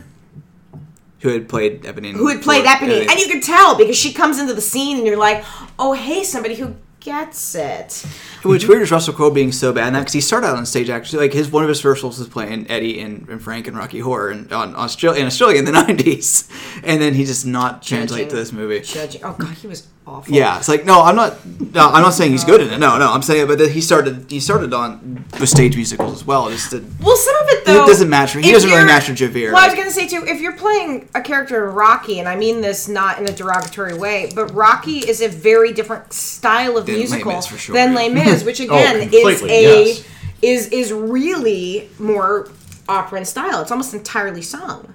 Who 1.21 1.29
had 1.29 1.47
played 1.47 1.83
Eponine? 1.83 2.13
who 2.13 2.27
had 2.29 2.41
played 2.41 2.65
Eponine, 2.65 3.07
and 3.07 3.19
you 3.19 3.27
could 3.27 3.43
tell 3.43 3.77
because 3.77 3.95
she 3.95 4.11
comes 4.11 4.39
into 4.39 4.53
the 4.55 4.61
scene 4.61 4.97
and 4.97 5.05
you're 5.05 5.17
like, 5.17 5.43
oh 5.77 5.93
hey, 5.93 6.23
somebody 6.23 6.55
who 6.55 6.75
gets 6.99 7.53
it. 7.55 8.05
Which 8.43 8.67
weird 8.67 8.81
is 8.81 8.91
Russell 8.91 9.13
Crowe 9.13 9.29
being 9.29 9.51
so 9.51 9.71
bad 9.71 9.87
in 9.87 9.93
that 9.93 9.99
because 9.99 10.13
he 10.13 10.21
started 10.21 10.47
out 10.47 10.57
on 10.57 10.65
stage 10.65 10.89
actually 10.89 11.19
like 11.19 11.33
his 11.33 11.51
one 11.51 11.63
of 11.63 11.69
his 11.69 11.79
first 11.81 12.03
roles 12.03 12.17
was 12.19 12.27
playing 12.27 12.69
Eddie 12.69 12.99
and, 12.99 13.27
and 13.29 13.41
Frank 13.41 13.67
and 13.67 13.77
Rocky 13.77 13.99
Horror 13.99 14.29
and 14.31 14.51
on 14.51 14.75
Australia 14.75 15.21
in 15.21 15.27
Australia 15.27 15.59
in 15.59 15.65
the 15.65 15.71
nineties, 15.83 16.47
and 16.83 17.01
then 17.01 17.13
he 17.13 17.25
just 17.25 17.45
not 17.45 17.83
translate 17.83 18.29
to 18.29 18.35
this 18.35 18.51
movie. 18.51 18.81
Judging. 18.81 19.23
Oh 19.23 19.35
god, 19.37 19.53
he 19.53 19.67
was 19.67 19.87
awful. 20.07 20.33
Yeah, 20.33 20.57
it's 20.57 20.67
like 20.67 20.85
no, 20.85 21.01
I'm 21.01 21.15
not. 21.15 21.37
No, 21.73 21.87
I'm 21.89 22.01
not 22.01 22.11
saying 22.13 22.31
he's 22.31 22.43
good 22.43 22.61
in 22.61 22.69
it. 22.69 22.79
No, 22.79 22.97
no, 22.97 23.11
I'm 23.11 23.21
saying, 23.21 23.47
but 23.47 23.59
he 23.59 23.81
started. 23.81 24.25
He 24.29 24.39
started 24.39 24.73
on 24.73 25.25
with 25.39 25.49
stage 25.49 25.75
musicals 25.75 26.13
as 26.13 26.25
well. 26.25 26.49
Just 26.49 26.71
to, 26.71 26.83
Well, 27.01 27.15
some 27.15 27.35
of 27.35 27.49
it 27.49 27.65
though 27.65 27.85
doesn't 27.85 28.09
match- 28.09 28.33
he 28.33 28.51
doesn't 28.51 28.69
really 28.69 28.85
with 28.85 29.15
Javert. 29.15 29.53
Well, 29.53 29.63
I 29.63 29.67
was 29.67 29.75
gonna 29.75 29.91
say 29.91 30.07
too, 30.07 30.23
if 30.27 30.41
you're 30.41 30.57
playing 30.57 31.09
a 31.15 31.21
character 31.21 31.67
in 31.67 31.75
Rocky, 31.75 32.19
and 32.19 32.27
I 32.27 32.35
mean 32.35 32.61
this 32.61 32.87
not 32.87 33.19
in 33.19 33.27
a 33.27 33.31
derogatory 33.31 33.93
way, 33.93 34.31
but 34.33 34.53
Rocky 34.53 34.99
is 34.99 35.21
a 35.21 35.27
very 35.27 35.71
different 35.73 36.13
style 36.13 36.77
of 36.77 36.85
Than 36.85 36.95
Les 36.95 36.99
musical 37.01 37.41
for 37.41 37.57
sure, 37.57 37.73
than 37.73 37.91
yeah. 37.91 37.97
Les 37.97 38.09
Mis, 38.09 38.25
which 38.43 38.59
again 38.59 39.09
is 39.11 39.41
a 39.43 39.61
yes. 39.61 40.03
is 40.41 40.67
is 40.69 40.91
really 40.91 41.89
more 41.99 42.49
opera 42.87 43.19
in 43.19 43.25
style. 43.25 43.61
It's 43.61 43.71
almost 43.71 43.93
entirely 43.93 44.41
sung, 44.41 44.93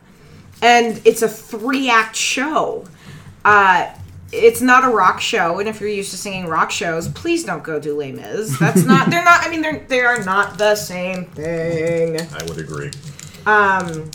and 0.63 1.01
it's 1.05 1.23
a 1.23 1.29
three 1.29 1.89
act 1.91 2.17
show. 2.17 2.85
Uh, 3.45 3.93
it's 4.33 4.61
not 4.61 4.85
a 4.85 4.89
rock 4.89 5.21
show, 5.21 5.61
and 5.61 5.69
if 5.69 5.81
you're 5.81 5.89
used 5.89 6.11
to 6.11 6.17
singing 6.17 6.47
rock 6.47 6.71
shows, 6.71 7.09
please 7.09 7.45
don't 7.45 7.63
go 7.63 7.79
do 7.79 7.97
Les 7.97 8.11
Mis. 8.13 8.59
That's 8.59 8.85
not. 8.85 9.09
They're 9.11 9.25
not. 9.25 9.47
I 9.47 9.49
mean, 9.51 9.63
they're 9.63 9.85
they 9.89 10.01
are 10.01 10.23
not 10.25 10.59
the 10.59 10.75
same 10.75 11.27
thing. 11.27 12.21
I 12.21 12.45
would 12.49 12.59
agree. 12.59 12.91
Um, 13.47 14.11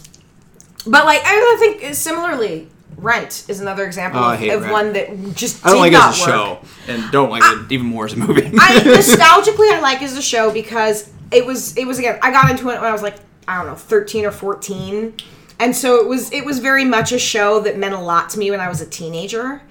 But 0.85 1.05
like 1.05 1.21
I 1.23 1.35
don't 1.35 1.59
think 1.59 1.95
similarly, 1.95 2.67
Rent 3.01 3.45
is 3.47 3.59
another 3.59 3.83
example 3.85 4.19
Oh, 4.19 4.23
I 4.23 4.35
of, 4.37 4.63
of 4.63 4.69
one 4.71 4.93
that 4.93 5.33
just 5.35 5.65
I 5.65 5.69
don't 5.71 5.77
did 5.83 5.93
like 5.93 5.93
it 5.93 5.95
as 6.09 6.17
a 6.17 6.21
work. 6.21 6.29
show, 6.29 6.59
and 6.87 7.11
don't 7.11 7.29
like 7.29 7.43
it 7.43 7.71
even 7.71 7.87
more 7.87 8.05
as 8.05 8.13
a 8.13 8.17
movie. 8.17 8.43
I 8.59 8.79
nostalgically 8.85 9.71
I 9.73 9.79
like 9.81 10.01
it 10.01 10.05
as 10.05 10.17
a 10.17 10.21
show 10.21 10.51
because 10.51 11.11
it 11.31 11.45
was 11.45 11.75
it 11.77 11.85
was 11.87 11.99
again 11.99 12.19
I 12.21 12.31
got 12.31 12.49
into 12.51 12.63
it 12.69 12.75
when 12.79 12.83
I 12.85 12.91
was 12.91 13.01
like 13.01 13.15
I 13.47 13.57
don't 13.57 13.67
know 13.67 13.75
thirteen 13.75 14.25
or 14.25 14.31
fourteen, 14.31 15.15
and 15.59 15.75
so 15.75 15.95
it 15.99 16.07
was 16.07 16.31
it 16.31 16.45
was 16.45 16.59
very 16.59 16.85
much 16.85 17.11
a 17.11 17.19
show 17.19 17.59
that 17.61 17.77
meant 17.77 17.93
a 17.95 17.99
lot 17.99 18.29
to 18.31 18.39
me 18.39 18.51
when 18.51 18.59
I 18.59 18.69
was 18.69 18.81
a 18.81 18.85
teenager. 18.85 19.61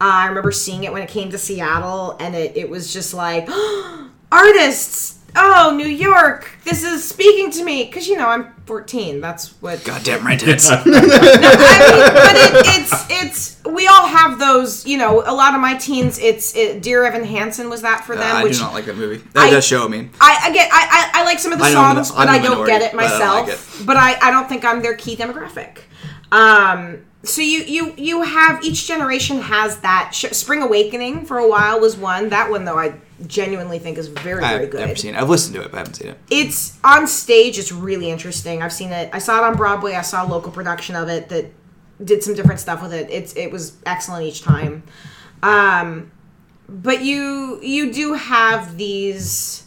Uh, 0.00 0.04
I 0.04 0.26
remember 0.28 0.52
seeing 0.52 0.84
it 0.84 0.92
when 0.92 1.02
it 1.02 1.08
came 1.08 1.30
to 1.30 1.38
Seattle, 1.38 2.16
and 2.20 2.34
it 2.34 2.56
it 2.56 2.70
was 2.70 2.92
just 2.92 3.12
like 3.14 3.48
artists. 4.32 5.17
Oh, 5.36 5.74
New 5.76 5.86
York! 5.86 6.50
This 6.64 6.82
is 6.82 7.06
speaking 7.06 7.50
to 7.52 7.64
me 7.64 7.84
because 7.84 8.08
you 8.08 8.16
know 8.16 8.26
I'm 8.28 8.52
14. 8.66 9.20
That's 9.20 9.50
what 9.60 9.84
Goddamn 9.84 10.26
rent 10.26 10.40
hits. 10.42 10.68
I 10.70 10.76
mean, 10.84 10.94
but 10.94 11.02
it, 11.04 12.66
it's 12.80 13.06
it's 13.10 13.64
we 13.64 13.86
all 13.86 14.06
have 14.06 14.38
those. 14.38 14.86
You 14.86 14.98
know, 14.98 15.22
a 15.24 15.32
lot 15.34 15.54
of 15.54 15.60
my 15.60 15.74
teens. 15.76 16.18
It's 16.18 16.56
it, 16.56 16.82
Dear 16.82 17.04
Evan 17.04 17.24
Hansen 17.24 17.68
was 17.70 17.82
that 17.82 18.04
for 18.04 18.16
them. 18.16 18.36
I 18.36 18.42
which 18.42 18.54
do 18.56 18.60
not 18.62 18.72
like 18.72 18.86
that 18.86 18.96
movie. 18.96 19.18
That, 19.34 19.44
I- 19.44 19.50
that 19.50 19.64
show. 19.64 19.84
I 19.84 19.88
mean, 19.88 20.10
I 20.20 20.38
I, 20.72 21.10
I 21.20 21.20
I 21.20 21.24
like 21.24 21.38
some 21.38 21.52
of 21.52 21.58
the 21.58 21.66
I 21.66 21.72
know 21.72 21.80
I'm 21.82 21.96
songs, 21.96 22.08
the- 22.10 22.16
but 22.16 22.28
I 22.28 22.38
don't 22.38 22.66
get 22.66 22.82
it 22.82 22.92
but 22.92 23.04
I 23.04 23.08
don't 23.08 23.18
myself. 23.18 23.48
like 23.48 23.80
it. 23.82 23.86
But 23.86 23.96
I 23.96 24.28
I 24.28 24.30
don't 24.30 24.48
think 24.48 24.64
I'm 24.64 24.82
their 24.82 24.96
key 24.96 25.14
demographic. 25.16 25.78
Um. 26.32 27.04
So 27.24 27.42
you 27.42 27.60
you 27.64 27.94
you 27.96 28.22
have 28.22 28.62
each 28.64 28.86
generation 28.86 29.40
has 29.40 29.80
that. 29.80 30.12
Sh- 30.14 30.26
Spring 30.32 30.62
Awakening 30.62 31.26
for 31.26 31.38
a 31.38 31.48
while 31.48 31.80
was 31.80 31.96
one. 31.96 32.28
That 32.28 32.48
one 32.50 32.64
though 32.64 32.78
I 32.78 32.94
genuinely 33.26 33.80
think 33.80 33.98
is 33.98 34.06
very 34.06 34.40
very 34.40 34.64
I've 34.66 34.70
good. 34.70 34.80
never 34.80 34.94
seen 34.94 35.14
it. 35.16 35.20
I've 35.20 35.28
listened 35.28 35.56
to 35.56 35.62
it, 35.62 35.70
but 35.72 35.74
I 35.74 35.78
haven't 35.78 35.94
seen 35.94 36.08
it. 36.08 36.18
it's 36.30 36.78
on 36.84 37.08
stage 37.08 37.58
it's 37.58 37.72
really 37.72 38.08
interesting 38.10 38.62
i've 38.62 38.72
seen 38.72 38.92
it 38.92 39.10
i 39.12 39.18
saw 39.18 39.38
it 39.38 39.42
on 39.44 39.56
broadway 39.56 39.94
i 39.94 40.02
saw 40.02 40.24
a 40.24 40.28
local 40.28 40.52
production 40.52 40.94
of 40.94 41.08
it 41.08 41.28
that 41.30 41.46
did 42.04 42.22
some 42.22 42.34
different 42.36 42.60
stuff 42.60 42.80
with 42.80 42.92
it 42.94 43.10
it's 43.10 43.34
it 43.36 43.50
was 43.50 43.76
excellent 43.86 44.24
each 44.24 44.42
time 44.42 44.84
um 45.42 46.12
but 46.68 47.02
you 47.02 47.58
you 47.60 47.92
do 47.92 48.12
have 48.12 48.76
these 48.78 49.64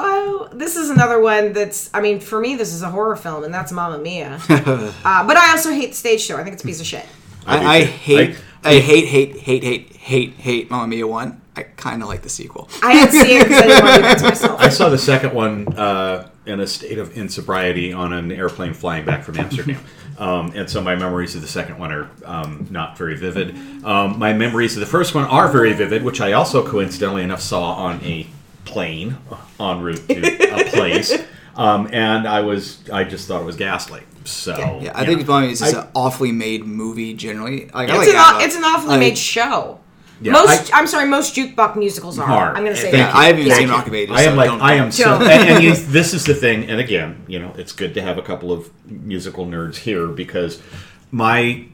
oh 0.00 0.48
this 0.52 0.76
is 0.76 0.90
another 0.90 1.20
one 1.20 1.52
that's 1.52 1.90
i 1.94 2.00
mean 2.00 2.20
for 2.20 2.40
me 2.40 2.54
this 2.56 2.72
is 2.72 2.82
a 2.82 2.90
horror 2.90 3.16
film 3.16 3.44
and 3.44 3.52
that's 3.52 3.72
Mamma 3.72 3.98
mia 3.98 4.38
uh, 4.48 5.26
but 5.26 5.36
i 5.36 5.50
also 5.50 5.70
hate 5.72 5.90
the 5.90 5.96
stage 5.96 6.20
show 6.20 6.36
i 6.36 6.42
think 6.42 6.54
it's 6.54 6.62
a 6.62 6.66
piece 6.66 6.80
of 6.80 6.86
shit 6.86 7.06
I, 7.46 7.76
I 7.78 7.84
hate, 7.84 8.36
I- 8.36 8.70
I, 8.70 8.78
hate, 8.80 9.06
hate, 9.06 9.36
hate, 9.36 9.62
hate, 9.62 9.92
hate, 9.94 10.34
hate 10.34 10.70
Mamma 10.70 10.86
Mia 10.88 11.06
one. 11.06 11.40
I 11.56 11.62
kind 11.62 12.02
of 12.02 12.08
like 12.08 12.22
the 12.22 12.28
sequel. 12.28 12.68
i 12.82 12.92
didn't 12.92 13.12
see 13.12 13.36
it 13.36 13.44
because 13.44 13.62
i 13.62 13.66
didn't 13.66 13.84
want 13.84 13.94
to 13.96 14.00
do 14.02 14.08
that 14.08 14.18
to 14.18 14.24
myself 14.24 14.60
I 14.68 14.68
saw 14.68 14.88
the 14.90 14.98
second 14.98 15.32
one 15.32 15.68
uh, 15.78 16.28
in 16.44 16.60
a 16.60 16.66
state 16.66 16.98
of 16.98 17.10
insobriety 17.14 17.96
on 17.96 18.12
an 18.12 18.30
airplane 18.32 18.74
flying 18.74 19.04
back 19.06 19.22
from 19.24 19.38
Amsterdam. 19.38 19.80
Um, 20.18 20.52
and 20.56 20.68
so 20.68 20.80
my 20.82 20.96
memories 20.96 21.36
of 21.36 21.42
the 21.42 21.46
second 21.46 21.78
one 21.78 21.92
are 21.92 22.10
um, 22.24 22.66
not 22.72 22.98
very 22.98 23.16
vivid. 23.16 23.54
Um, 23.84 24.18
my 24.18 24.32
memories 24.32 24.74
of 24.74 24.80
the 24.80 24.86
first 24.86 25.14
one 25.14 25.22
are 25.26 25.46
very 25.46 25.72
vivid, 25.74 26.02
which 26.02 26.20
I 26.20 26.32
also 26.32 26.66
coincidentally 26.66 27.22
enough 27.22 27.40
saw 27.40 27.74
on 27.74 28.02
a 28.02 28.26
plane 28.68 29.16
en 29.58 29.80
route 29.82 30.06
to 30.08 30.54
a 30.60 30.70
place. 30.70 31.12
Um, 31.56 31.88
and 31.92 32.28
I 32.28 32.40
was, 32.42 32.78
I 32.90 33.02
just 33.04 33.26
thought 33.26 33.42
it 33.42 33.44
was 33.44 33.56
ghastly. 33.56 34.02
So 34.24 34.52
Yeah, 34.80 34.92
I 34.94 35.00
you 35.02 35.06
think 35.06 35.20
know, 35.26 35.32
Mamma 35.34 35.46
Mia 35.46 35.56
just 35.56 35.74
I- 35.74 35.80
an 35.80 35.88
awfully 35.94 36.32
made 36.32 36.64
movie 36.64 37.14
generally. 37.14 37.66
Like, 37.74 37.88
I 37.88 37.96
it's, 37.96 37.98
like 37.98 38.08
an, 38.10 38.14
aw- 38.16 38.38
it's 38.44 38.56
an 38.56 38.64
awfully 38.64 38.94
I- 38.94 38.98
made 38.98 39.18
show 39.18 39.80
Yeah, 40.20 40.32
most 40.32 40.72
I- 40.72 40.76
I, 40.76 40.80
am 40.80 40.86
sorry 40.86 41.08
most 41.08 41.34
jukebox 41.34 41.76
musicals 41.76 42.18
are 42.18 42.28
Are. 42.30 42.54
i'm 42.54 42.62
gonna 42.64 42.76
say 42.76 42.90
Thank 42.90 42.94
that 42.94 43.14
Yeah, 43.14 43.18
I 43.18 43.24
haven't 43.26 43.40
even 43.40 43.50
Yeah. 43.52 43.58
seen 43.58 43.68
Rock. 43.70 43.88
I 43.90 44.22
am 44.22 44.30
so 44.32 44.34
like, 44.36 44.50
I 44.62 44.74
am 44.74 44.90
so, 44.92 45.14
and, 45.14 45.48
and 45.50 45.64
you, 45.66 45.74
this 45.74 46.12
is 46.14 46.24
the 46.26 46.34
thing. 46.34 46.68
And 46.70 46.78
again, 46.78 47.24
you 47.26 47.38
know, 47.38 47.52
it's 47.56 47.72
good 47.72 47.94
to 47.94 48.02
have 48.02 48.18
a 48.18 48.22
couple 48.22 48.52
of 48.52 48.70
musical 48.84 49.46
nerds 49.46 49.76
here 49.76 50.06
because 50.08 50.60
my 51.10 51.66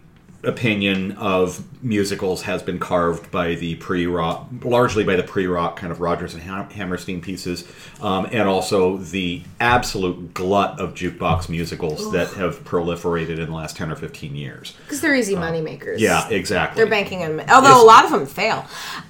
opinion 0.47 1.13
of 1.13 1.63
musicals 1.83 2.43
has 2.43 2.63
been 2.63 2.79
carved 2.79 3.31
by 3.31 3.55
the 3.55 3.75
pre-rock, 3.77 4.47
largely 4.63 5.05
by 5.05 5.17
the 5.17 5.23
pre-rock 5.23 5.77
kind 5.77 5.93
of 5.93 6.01
Rodgers 6.01 6.35
and 6.35 6.43
Hammerstein 6.43 7.21
pieces, 7.21 7.65
um, 8.01 8.27
and 8.33 8.49
also 8.49 8.97
the 8.99 9.43
absolute 9.61 10.33
glut 10.35 10.79
of 10.81 10.95
jukebox 10.95 11.49
musicals 11.49 12.11
that 12.13 12.29
have 12.35 12.65
proliferated 12.65 13.39
in 13.39 13.47
the 13.47 13.55
last 13.55 13.77
ten 13.77 13.91
or 13.91 13.97
fifteen 13.97 14.35
years. 14.35 14.75
because 14.85 15.01
they're 15.01 15.15
easy 15.15 15.35
money 15.37 15.61
makers 15.61 16.01
Yeah, 16.01 16.29
exactly. 16.29 16.81
they're 16.83 16.91
banking 16.91 17.23
on 17.23 17.41
although 17.51 17.69
It's- 17.69 17.83
a 17.83 17.85
lot 17.87 18.05
of 18.05 18.11
them 18.13 18.27
fail 18.27 18.65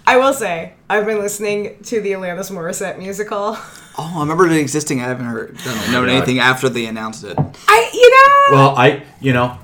i 0.07 0.17
will 0.17 0.33
say 0.33 0.73
i've 0.91 1.07
been 1.07 1.19
listening 1.19 1.77
to 1.85 2.01
the 2.01 2.13
alanis 2.13 2.51
morissette 2.51 2.99
musical 2.99 3.57
Oh, 3.97 4.13
I 4.17 4.21
remember 4.23 4.45
it 4.49 4.53
existing. 4.57 5.01
I 5.01 5.05
haven't 5.05 5.27
heard 5.27 5.57
don't 5.65 5.93
known 5.93 6.07
God. 6.07 6.17
anything 6.17 6.41
after 6.41 6.69
they 6.69 6.87
announced 6.87 7.23
it. 7.23 7.39
i 7.69 7.91
you 7.95 8.11
know 8.11 8.57
Well, 8.57 8.77
I, 8.77 9.05
you 9.21 9.33
know, 9.33 9.57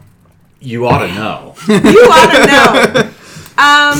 you 0.60 0.86
ought 0.86 1.06
to 1.06 1.14
know. 1.14 1.54
you 1.68 1.74
ought 1.76 2.32
to 2.32 2.46
know 2.46 3.10
um 3.58 3.98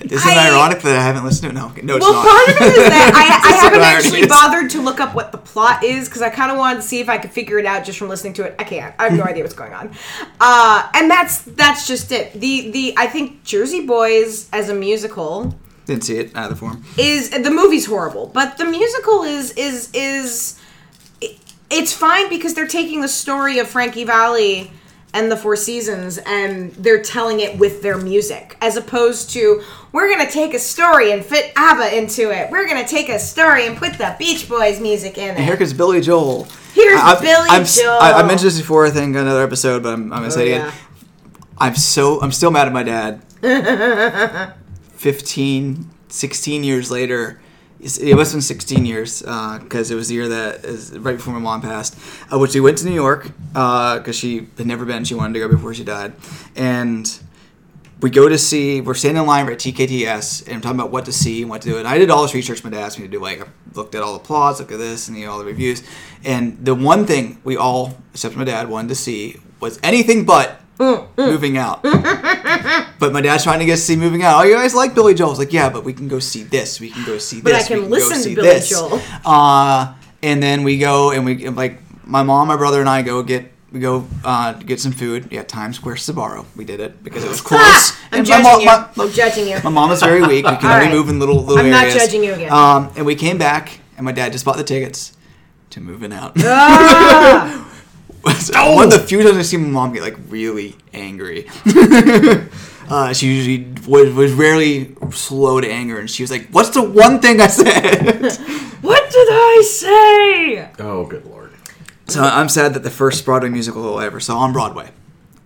Isn't 0.00 0.30
it 0.30 0.36
I- 0.36 0.50
ironic 0.52 0.80
that 0.82 0.96
I 0.96 1.02
haven't 1.02 1.24
listened 1.24 1.54
to 1.54 1.58
it? 1.58 1.60
No, 1.60 1.72
no, 1.82 1.96
it's 1.96 2.04
well, 2.04 2.12
not. 2.12 2.26
part 2.26 2.48
of 2.50 2.56
it 2.62 2.76
is 2.78 2.88
that 2.88 3.12
I, 3.14 3.48
I 3.50 3.56
haven't 3.62 3.80
actually 3.80 4.20
is. 4.20 4.26
bothered 4.28 4.70
to 4.70 4.82
look 4.82 5.00
up 5.00 5.14
what 5.14 5.32
the 5.32 5.38
plot 5.38 5.82
is 5.82 6.08
because 6.08 6.22
I 6.22 6.28
kind 6.28 6.50
of 6.52 6.58
wanted 6.58 6.76
to 6.76 6.82
see 6.82 7.00
if 7.00 7.08
I 7.08 7.18
could 7.18 7.30
figure 7.30 7.58
it 7.58 7.66
out 7.66 7.84
just 7.84 7.98
from 7.98 8.08
listening 8.08 8.34
to 8.34 8.44
it. 8.44 8.54
I 8.58 8.64
can't. 8.64 8.94
I 8.98 9.04
have 9.04 9.12
no 9.14 9.22
idea 9.30 9.42
what's 9.42 9.54
going 9.54 9.72
on. 9.72 9.92
Uh, 10.40 10.88
and 10.94 11.10
that's 11.10 11.42
that's 11.42 11.86
just 11.86 12.12
it. 12.12 12.32
The 12.34 12.70
the 12.70 12.94
I 12.96 13.06
think 13.06 13.44
Jersey 13.44 13.86
Boys 13.86 14.48
as 14.52 14.68
a 14.68 14.74
musical 14.74 15.54
Didn't 15.86 16.04
see 16.04 16.18
it 16.18 16.36
either 16.36 16.54
form. 16.54 16.84
is 16.98 17.30
the 17.30 17.50
movie's 17.50 17.86
horrible, 17.86 18.26
but 18.26 18.58
the 18.58 18.66
musical 18.66 19.22
is 19.22 19.52
is 19.52 19.90
is 19.94 20.60
it- 21.20 21.38
it's 21.70 21.92
fine 21.92 22.28
because 22.28 22.52
they're 22.54 22.68
taking 22.68 23.00
the 23.00 23.08
story 23.08 23.58
of 23.58 23.68
Frankie 23.68 24.04
Valli 24.04 24.70
and 25.14 25.32
the 25.32 25.36
Four 25.36 25.56
Seasons 25.56 26.18
and 26.18 26.72
they're 26.72 27.00
telling 27.02 27.40
it 27.40 27.58
with 27.58 27.80
their 27.80 27.96
music 27.96 28.56
as 28.60 28.76
opposed 28.76 29.30
to 29.30 29.62
we're 29.92 30.08
going 30.14 30.26
to 30.26 30.30
take 30.32 30.52
a 30.52 30.58
story 30.58 31.12
and 31.12 31.24
fit 31.24 31.52
ABBA 31.56 31.96
into 31.96 32.30
it. 32.30 32.50
We're 32.50 32.66
going 32.68 32.82
to 32.84 32.88
take 32.90 33.08
a 33.08 33.18
story 33.18 33.66
and 33.66 33.76
put 33.78 33.94
the 33.94 34.14
Beach 34.18 34.48
Boys 34.48 34.80
music 34.80 35.16
in 35.16 35.30
it. 35.30 35.36
And 35.36 35.44
here 35.44 35.56
comes 35.56 35.72
Billy 35.72 36.00
Joel. 36.02 36.46
Here's 36.74 37.00
I- 37.00 37.20
Billy 37.20 37.48
I'm 37.48 37.64
Joel. 37.64 37.98
I, 38.00 38.12
I 38.14 38.22
mentioned 38.26 38.48
this 38.50 38.58
before, 38.60 38.84
I 38.84 38.90
think, 38.90 39.16
another 39.16 39.42
episode, 39.44 39.82
but 39.84 39.94
I'm, 39.94 40.04
I'm 40.12 40.18
gonna 40.18 40.26
Oh, 40.26 40.30
say 40.30 40.50
it 40.50 40.56
again. 40.56 40.72
I'm 41.56 41.76
so 41.76 42.20
I'm 42.20 42.32
still 42.32 42.50
mad 42.50 42.66
at 42.66 42.72
my 42.72 42.82
dad. 42.82 43.22
15, 44.96 45.90
16 46.08 46.64
years 46.64 46.90
later. 46.90 47.40
It 47.84 48.16
have 48.16 48.32
been 48.32 48.40
16 48.40 48.86
years 48.86 49.20
because 49.20 49.90
it 49.90 49.94
was 49.94 50.08
the 50.08 50.14
year 50.14 50.28
that 50.28 50.64
is 50.64 50.98
right 50.98 51.16
before 51.16 51.34
my 51.34 51.40
mom 51.40 51.60
passed. 51.60 51.98
Uh, 52.32 52.38
which 52.38 52.54
we 52.54 52.60
went 52.60 52.78
to 52.78 52.86
New 52.86 52.94
York 52.94 53.30
because 53.52 54.16
she 54.16 54.48
had 54.56 54.66
never 54.66 54.86
been. 54.86 55.04
She 55.04 55.14
wanted 55.14 55.34
to 55.34 55.40
go 55.40 55.48
before 55.48 55.74
she 55.74 55.84
died, 55.84 56.14
and 56.56 57.06
we 58.00 58.08
go 58.08 58.26
to 58.26 58.38
see. 58.38 58.80
We're 58.80 58.94
standing 58.94 59.22
in 59.22 59.26
line 59.26 59.46
at 59.48 59.58
TKTS 59.58 60.46
and 60.46 60.54
I'm 60.54 60.60
talking 60.62 60.80
about 60.80 60.92
what 60.92 61.04
to 61.04 61.12
see 61.12 61.42
and 61.42 61.50
what 61.50 61.60
to 61.62 61.68
do. 61.68 61.78
And 61.78 61.86
I 61.86 61.98
did 61.98 62.10
all 62.10 62.22
this 62.22 62.34
research 62.34 62.64
my 62.64 62.70
dad 62.70 62.80
asked 62.80 62.98
me 62.98 63.04
to 63.04 63.10
do. 63.10 63.20
Like 63.20 63.42
I 63.42 63.46
looked 63.74 63.94
at 63.94 64.02
all 64.02 64.14
the 64.14 64.18
plots, 64.18 64.60
looked 64.60 64.72
at 64.72 64.78
this, 64.78 65.08
and 65.08 65.18
you 65.18 65.26
know, 65.26 65.32
all 65.32 65.38
the 65.38 65.44
reviews. 65.44 65.82
And 66.24 66.64
the 66.64 66.74
one 66.74 67.04
thing 67.04 67.40
we 67.44 67.58
all, 67.58 67.98
except 68.12 68.34
my 68.34 68.44
dad, 68.44 68.70
wanted 68.70 68.88
to 68.88 68.94
see 68.94 69.40
was 69.60 69.78
anything 69.82 70.24
but 70.24 70.60
moving 70.78 71.56
out. 71.58 71.82
but 72.98 73.12
my 73.12 73.20
dad's 73.20 73.44
trying 73.44 73.58
to 73.60 73.64
get 73.64 73.74
us 73.74 73.80
to 73.80 73.86
see 73.86 73.96
moving 73.96 74.22
out. 74.22 74.40
Oh, 74.40 74.42
you 74.48 74.54
guys 74.54 74.74
like 74.74 74.94
Billy 74.94 75.14
Joel? 75.14 75.28
I 75.28 75.30
was 75.30 75.38
like, 75.38 75.52
yeah, 75.52 75.68
but 75.70 75.84
we 75.84 75.92
can 75.92 76.08
go 76.08 76.18
see 76.18 76.42
this. 76.42 76.80
We 76.80 76.90
can 76.90 77.04
go 77.04 77.18
see 77.18 77.40
But 77.40 77.54
I 77.54 77.58
this. 77.58 77.68
can 77.68 77.76
we 77.76 77.82
can 77.82 77.90
listen 78.08 78.34
go 78.34 78.42
to 78.42 78.48
Billy 78.48 78.60
Joel. 78.66 79.00
Uh, 79.24 79.94
and 80.22 80.42
then 80.42 80.64
we 80.64 80.78
go 80.78 81.10
and 81.10 81.24
we 81.24 81.48
like 81.48 81.78
my 82.06 82.22
mom, 82.22 82.48
my 82.48 82.56
brother, 82.56 82.80
and 82.80 82.88
I 82.88 83.02
go 83.02 83.22
get 83.22 83.52
we 83.72 83.80
go 83.80 84.06
uh, 84.24 84.52
get 84.54 84.80
some 84.80 84.92
food. 84.92 85.28
Yeah, 85.30 85.42
Times 85.42 85.76
Square 85.76 85.96
Sbarro. 85.96 86.46
We 86.56 86.64
did 86.64 86.80
it 86.80 87.02
because 87.02 87.24
it 87.24 87.28
was 87.28 87.40
close. 87.50 87.60
Ah, 87.60 88.08
I'm 88.12 88.18
And 88.18 88.26
judging 88.26 88.42
mom- 88.44 88.60
you. 88.60 88.66
my- 88.66 88.88
I'm 89.04 89.10
judging 89.10 89.48
you. 89.48 89.58
My 89.64 89.70
mom 89.70 89.90
is 89.90 90.00
very 90.00 90.20
weak. 90.22 90.46
We 90.46 90.56
can 90.56 90.64
only 90.70 90.86
right. 90.86 90.92
move 90.94 91.08
in 91.08 91.18
little 91.18 91.42
little 91.42 91.58
I'm 91.64 91.70
not 91.70 91.88
judging 91.92 92.22
you 92.24 92.34
again. 92.34 92.52
Um, 92.52 92.90
and 92.96 93.04
we 93.04 93.14
came 93.16 93.36
back, 93.38 93.80
and 93.96 94.04
my 94.04 94.12
dad 94.12 94.32
just 94.32 94.44
bought 94.44 94.56
the 94.56 94.64
tickets 94.64 95.12
to 95.70 95.80
moving 95.80 96.12
out. 96.12 96.32
Ah! 96.38 97.70
One 98.54 98.84
of 98.86 98.90
the 98.92 98.98
few 99.06 99.22
times 99.22 99.36
I 99.36 99.42
see 99.42 99.56
my 99.56 99.68
mom 99.68 99.92
get 99.92 100.02
like 100.02 100.16
really 100.28 100.76
angry. 100.92 101.46
uh, 102.88 103.12
she 103.12 103.26
usually 103.26 103.66
was, 103.86 104.12
was 104.14 104.32
rarely 104.32 104.94
slow 105.10 105.60
to 105.60 105.68
anger, 105.70 105.98
and 105.98 106.10
she 106.10 106.22
was 106.22 106.30
like, 106.30 106.48
"What's 106.50 106.70
the 106.70 106.82
one 106.82 107.20
thing 107.20 107.40
I 107.40 107.46
said?" 107.48 108.32
what 108.82 109.10
did 109.10 109.28
I 109.30 109.62
say? 109.66 110.70
Oh, 110.78 111.06
good 111.06 111.24
lord. 111.26 111.52
so 112.08 112.22
I'm 112.22 112.48
sad 112.48 112.74
that 112.74 112.82
the 112.82 112.90
first 112.90 113.24
Broadway 113.24 113.48
musical 113.50 113.98
I 113.98 114.06
ever 114.06 114.20
saw 114.20 114.38
on 114.38 114.52
Broadway 114.52 114.90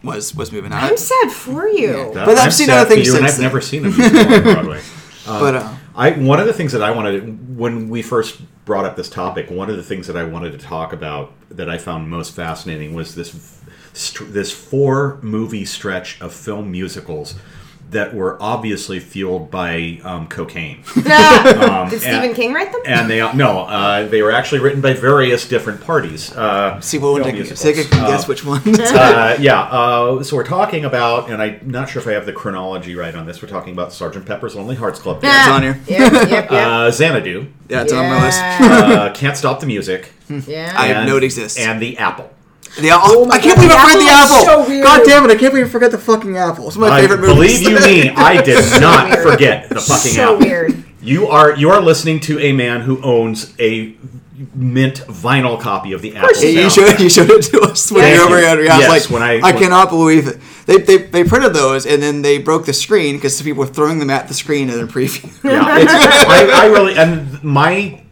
was 0.02 0.34
was 0.34 0.52
moving 0.52 0.72
out. 0.72 0.84
I'm 0.84 0.96
sad 0.96 1.30
for 1.32 1.66
you. 1.68 2.12
That- 2.14 2.26
But 2.26 2.38
I've 2.38 2.44
I'm 2.46 2.50
seen 2.52 2.70
other 2.70 2.84
for 2.88 2.94
things 2.94 3.06
you, 3.08 3.16
and 3.16 3.26
I've 3.26 3.32
then. 3.34 3.42
never 3.42 3.60
seen 3.60 3.84
a 3.86 3.90
musical 3.90 4.34
on 4.34 4.42
Broadway. 4.42 4.80
Uh, 5.26 5.40
But, 5.40 5.54
uh, 5.56 5.74
I 5.96 6.10
one 6.12 6.38
of 6.40 6.46
the 6.46 6.52
things 6.52 6.72
that 6.72 6.82
I 6.82 6.92
wanted 6.92 7.56
when 7.58 7.88
we 7.88 8.02
first 8.02 8.40
brought 8.68 8.84
up 8.84 8.96
this 8.96 9.08
topic, 9.08 9.50
one 9.50 9.70
of 9.70 9.78
the 9.78 9.82
things 9.82 10.06
that 10.08 10.16
I 10.16 10.24
wanted 10.24 10.52
to 10.52 10.58
talk 10.58 10.92
about 10.92 11.32
that 11.48 11.70
I 11.70 11.78
found 11.78 12.10
most 12.10 12.36
fascinating 12.36 12.92
was 12.92 13.14
this 13.14 13.58
this 14.20 14.52
four 14.52 15.18
movie 15.22 15.64
stretch 15.64 16.20
of 16.20 16.34
film 16.34 16.70
musicals 16.70 17.34
that 17.90 18.14
were 18.14 18.36
obviously 18.40 19.00
fueled 19.00 19.50
by 19.50 20.00
um, 20.04 20.28
cocaine. 20.28 20.82
Um, 21.58 21.88
Did 21.88 22.00
Stephen 22.00 22.24
and- 22.24 22.34
King 22.36 22.52
write 22.52 22.70
them? 22.72 22.82
And 22.84 23.08
they 23.10 23.18
no, 23.34 23.60
uh, 23.60 24.06
they 24.06 24.22
were 24.22 24.30
actually 24.30 24.60
written 24.60 24.80
by 24.80 24.92
various 24.92 25.48
different 25.48 25.80
parties. 25.80 26.34
Uh, 26.36 26.80
See 26.80 26.98
what 26.98 27.12
one 27.12 27.22
film 27.22 27.34
I 27.34 27.38
can 27.46 27.56
see 27.56 27.70
if 27.70 27.86
I 27.86 27.96
can 27.96 28.06
guess 28.06 28.28
which 28.28 28.44
one. 28.44 28.60
uh, 28.66 29.36
yeah, 29.40 29.60
uh, 29.62 30.22
so 30.22 30.36
we're 30.36 30.44
talking 30.44 30.84
about, 30.84 31.30
and 31.30 31.40
I'm 31.42 31.60
not 31.70 31.88
sure 31.88 32.00
if 32.02 32.08
I 32.08 32.12
have 32.12 32.26
the 32.26 32.32
chronology 32.32 32.94
right 32.94 33.14
on 33.14 33.26
this. 33.26 33.40
We're 33.42 33.48
talking 33.48 33.72
about 33.72 33.92
Sergeant 33.92 34.26
Pepper's 34.26 34.54
Lonely 34.54 34.76
Hearts 34.76 34.98
Club 35.00 35.20
Band, 35.22 35.36
it's 35.36 35.48
on 35.48 35.62
here. 35.62 35.80
Yep, 35.98 36.12
yep, 36.12 36.30
yep. 36.30 36.50
uh, 36.52 36.90
Xanadu, 36.90 37.46
Yeah, 37.68 37.82
it's 37.82 37.92
on 37.92 38.06
my 38.08 38.24
list. 38.24 38.40
uh, 38.42 39.12
Can't 39.14 39.36
Stop 39.36 39.60
the 39.60 39.66
Music, 39.66 40.12
yeah. 40.28 40.74
I 40.76 40.88
and- 40.88 41.06
know 41.08 41.16
it 41.16 41.24
exists. 41.24 41.58
and 41.58 41.80
the 41.80 41.96
Apple. 41.98 42.30
The, 42.78 42.90
oh, 42.92 43.26
my 43.26 43.34
I 43.34 43.38
can't 43.40 43.56
God, 43.56 43.56
believe 43.56 43.70
the 43.70 43.76
I 43.76 43.92
forgot 43.92 43.98
the 43.98 44.08
apple 44.10 44.36
apple. 44.36 44.64
so. 44.64 44.82
God 44.82 45.02
damn 45.04 45.24
it! 45.24 45.30
I 45.30 45.36
can't 45.36 45.52
believe 45.52 45.66
I 45.66 45.70
forgot 45.70 45.90
the 45.90 45.98
fucking 45.98 46.36
apple. 46.36 46.68
It's 46.68 46.76
one 46.76 46.84
of 46.86 46.90
my 46.90 46.98
I 46.98 47.00
favorite 47.02 47.20
movies. 47.20 47.60
believe 47.64 47.80
you 47.82 48.04
me, 48.04 48.10
I 48.16 48.40
did 48.42 48.80
not 48.80 49.10
weird. 49.10 49.28
forget 49.30 49.68
the 49.68 49.80
fucking 49.80 50.12
so 50.12 50.34
Apple. 50.34 50.46
weird. 50.46 50.84
You 51.02 51.26
are 51.26 51.56
you 51.56 51.70
are 51.70 51.80
listening 51.80 52.20
to 52.20 52.38
a 52.38 52.52
man 52.52 52.82
who 52.82 53.02
owns 53.02 53.54
a 53.58 53.94
mint 54.54 54.98
vinyl 55.08 55.60
copy 55.60 55.92
of 55.92 56.02
the 56.02 56.14
Apple. 56.14 56.28
course 56.28 56.42
Yeah, 56.44 56.50
you 56.62 56.70
showed 56.70 57.00
you 57.00 57.08
showed 57.10 57.30
it 57.30 57.42
to 57.46 57.60
us 57.62 57.90
when 57.90 58.04
you 58.14 58.20
were 58.20 58.26
over 58.26 58.38
here. 58.38 58.48
I 58.50 58.54
was 58.54 58.64
Yes, 58.66 58.88
like, 58.88 59.10
when 59.10 59.22
I- 59.22 59.40
I, 59.42 59.52
cannot 59.52 59.88
believe 59.90 60.28
it. 60.28 60.38
They, 60.66 60.76
they, 60.78 60.96
they 60.98 61.24
printed 61.24 61.54
those 61.54 61.86
and 61.86 62.00
then 62.02 62.22
they 62.22 62.38
broke 62.38 62.64
the 62.66 62.72
screen 62.72 63.16
because 63.16 63.40
people 63.42 63.60
were 63.64 63.66
throwing 63.66 63.98
them 63.98 64.10
at 64.10 64.28
the 64.28 64.34
screen 64.34 64.70
in 64.70 64.78
a 64.78 64.86
preview. 64.86 65.28
Yeah, 65.42 65.62
I, 65.64 66.50
I 66.54 66.66
really 66.66 66.96
and 66.96 67.42
my 67.42 68.02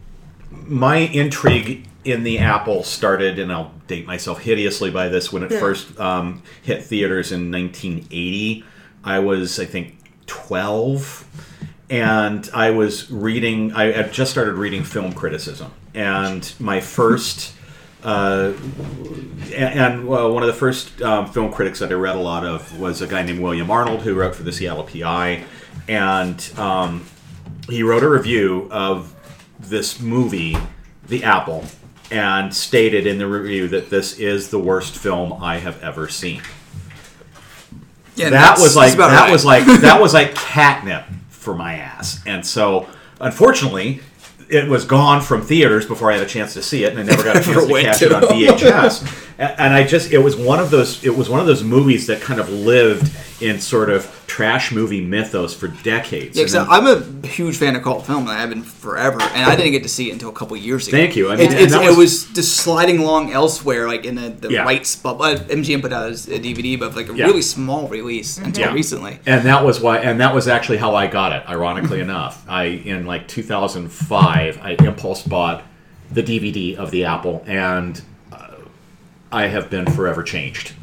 my 0.65 0.97
intrigue 0.97 1.87
in 2.07 2.23
the 2.23 2.39
Apple 2.39 2.83
started, 2.83 3.37
and 3.37 3.51
I'll 3.51 3.73
date 3.85 4.07
myself 4.07 4.39
hideously 4.39 4.89
by 4.89 5.09
this 5.09 5.31
when 5.31 5.43
it 5.43 5.51
first 5.51 5.99
um, 5.99 6.41
hit 6.61 6.83
theaters 6.83 7.33
in 7.33 7.51
1980. 7.51 8.63
I 9.03 9.19
was, 9.19 9.59
I 9.59 9.65
think, 9.65 9.97
12, 10.25 11.27
and 11.89 12.49
I 12.53 12.71
was 12.71 13.11
reading. 13.11 13.73
I 13.73 13.91
had 13.91 14.13
just 14.13 14.31
started 14.31 14.53
reading 14.53 14.83
film 14.83 15.13
criticism, 15.13 15.71
and 15.93 16.51
my 16.59 16.79
first. 16.79 17.53
Uh, 18.03 18.53
and 19.53 19.79
and 19.79 20.07
well, 20.07 20.31
one 20.31 20.43
of 20.43 20.47
the 20.47 20.53
first 20.53 21.01
um, 21.01 21.27
film 21.27 21.51
critics 21.51 21.79
that 21.79 21.91
I 21.91 21.95
read 21.95 22.15
a 22.15 22.19
lot 22.19 22.45
of 22.45 22.79
was 22.79 23.01
a 23.01 23.07
guy 23.07 23.23
named 23.23 23.41
William 23.41 23.69
Arnold, 23.69 24.01
who 24.01 24.15
wrote 24.15 24.33
for 24.33 24.43
the 24.43 24.53
Seattle 24.53 24.83
PI, 24.83 25.43
and 25.89 26.53
um, 26.57 27.05
he 27.67 27.83
wrote 27.83 28.03
a 28.03 28.09
review 28.09 28.69
of 28.71 29.13
this 29.59 29.99
movie, 29.99 30.55
The 31.07 31.23
Apple, 31.23 31.65
and 32.11 32.53
stated 32.53 33.05
in 33.05 33.17
the 33.17 33.27
review 33.27 33.67
that 33.69 33.89
this 33.89 34.17
is 34.19 34.49
the 34.49 34.59
worst 34.59 34.97
film 34.97 35.33
I 35.41 35.57
have 35.57 35.81
ever 35.83 36.07
seen. 36.07 36.41
Yeah, 38.15 38.31
that 38.31 38.57
was 38.59 38.75
like 38.75 38.97
that 38.97 39.11
right. 39.11 39.31
was 39.31 39.45
like 39.45 39.65
that 39.81 40.01
was 40.01 40.13
like 40.13 40.33
catnip 40.33 41.05
for 41.29 41.53
my 41.53 41.75
ass. 41.75 42.21
And 42.25 42.45
so, 42.45 42.87
unfortunately, 43.21 44.01
it 44.49 44.67
was 44.67 44.85
gone 44.85 45.21
from 45.21 45.41
theaters 45.41 45.85
before 45.85 46.11
I 46.11 46.15
had 46.15 46.23
a 46.23 46.29
chance 46.29 46.53
to 46.53 46.63
see 46.63 46.83
it, 46.83 46.91
and 46.91 46.99
I 46.99 47.03
never 47.03 47.23
got 47.23 47.37
a 47.37 47.41
chance 47.43 47.67
to 47.67 47.81
catch 47.81 47.99
to 47.99 48.05
it 48.05 48.13
on. 48.13 48.23
VHS. 48.23 49.23
A- 49.39 49.61
and 49.61 49.73
I 49.73 49.85
just 49.85 50.11
it 50.11 50.17
was 50.17 50.35
one 50.35 50.59
of 50.59 50.71
those 50.71 51.03
it 51.05 51.15
was 51.15 51.29
one 51.29 51.39
of 51.39 51.45
those 51.45 51.63
movies 51.63 52.07
that 52.07 52.21
kind 52.21 52.39
of 52.39 52.49
lived 52.49 53.15
in 53.41 53.59
sort 53.59 53.89
of 53.89 54.05
trash 54.37 54.71
movie 54.71 55.01
mythos 55.01 55.51
for 55.55 55.67
decades. 55.67 56.37
Yeah, 56.37 56.45
then- 56.45 56.67
I'm 56.69 56.85
a 56.85 57.27
huge 57.27 57.57
fan 57.57 57.75
of 57.75 57.81
cult 57.81 58.05
film, 58.05 58.27
and 58.27 58.29
I 58.29 58.39
have 58.41 58.49
been 58.49 58.61
forever. 58.61 59.19
And 59.19 59.49
I 59.49 59.55
didn't 59.55 59.71
get 59.71 59.81
to 59.81 59.89
see 59.89 60.09
it 60.09 60.13
until 60.13 60.29
a 60.29 60.31
couple 60.31 60.55
years 60.55 60.87
ago. 60.87 60.95
Thank 60.95 61.15
you. 61.15 61.31
I 61.31 61.35
mean, 61.37 61.47
It- 61.47 61.53
and 61.53 61.59
it's, 61.61 61.73
that 61.73 61.83
it 61.83 61.87
was- 61.89 61.97
was 61.97 62.25
just 62.35 62.57
sliding 62.57 62.99
along 62.99 63.31
elsewhere, 63.33 63.87
like 63.87 64.05
in 64.05 64.13
the, 64.13 64.29
the 64.29 64.49
Yeah. 64.51 64.61
right 64.63 64.85
spot. 64.85 65.17
Uh, 65.19 65.39
MGM 65.49 65.81
put 65.81 65.91
out 65.91 66.11
a 66.11 66.13
DVD, 66.37 66.75
but 66.77 66.95
like 66.95 67.09
a 67.09 67.15
Yeah. 67.15 67.25
really 67.25 67.41
small 67.41 67.87
release 67.87 68.37
until 68.37 68.67
Yeah. 68.67 68.73
recently. 68.73 69.17
And 69.25 69.43
that 69.47 69.65
was 69.65 69.79
why, 69.81 69.97
and 69.97 70.19
that 70.19 70.35
was 70.35 70.47
actually 70.47 70.77
how 70.77 70.93
I 70.93 71.07
got 71.07 71.31
it. 71.31 71.41
Ironically 71.49 71.99
enough, 71.99 72.43
I 72.47 72.65
in 72.65 73.07
like 73.07 73.27
2005, 73.27 74.59
I 74.63 74.75
impulse 74.85 75.23
bought 75.23 75.63
the 76.11 76.21
DVD 76.21 76.75
of 76.75 76.91
the 76.91 77.05
Apple, 77.05 77.43
and 77.47 77.99
uh, 78.31 78.37
I 79.31 79.47
have 79.47 79.71
been 79.71 79.87
forever 79.87 80.21
changed. 80.21 80.73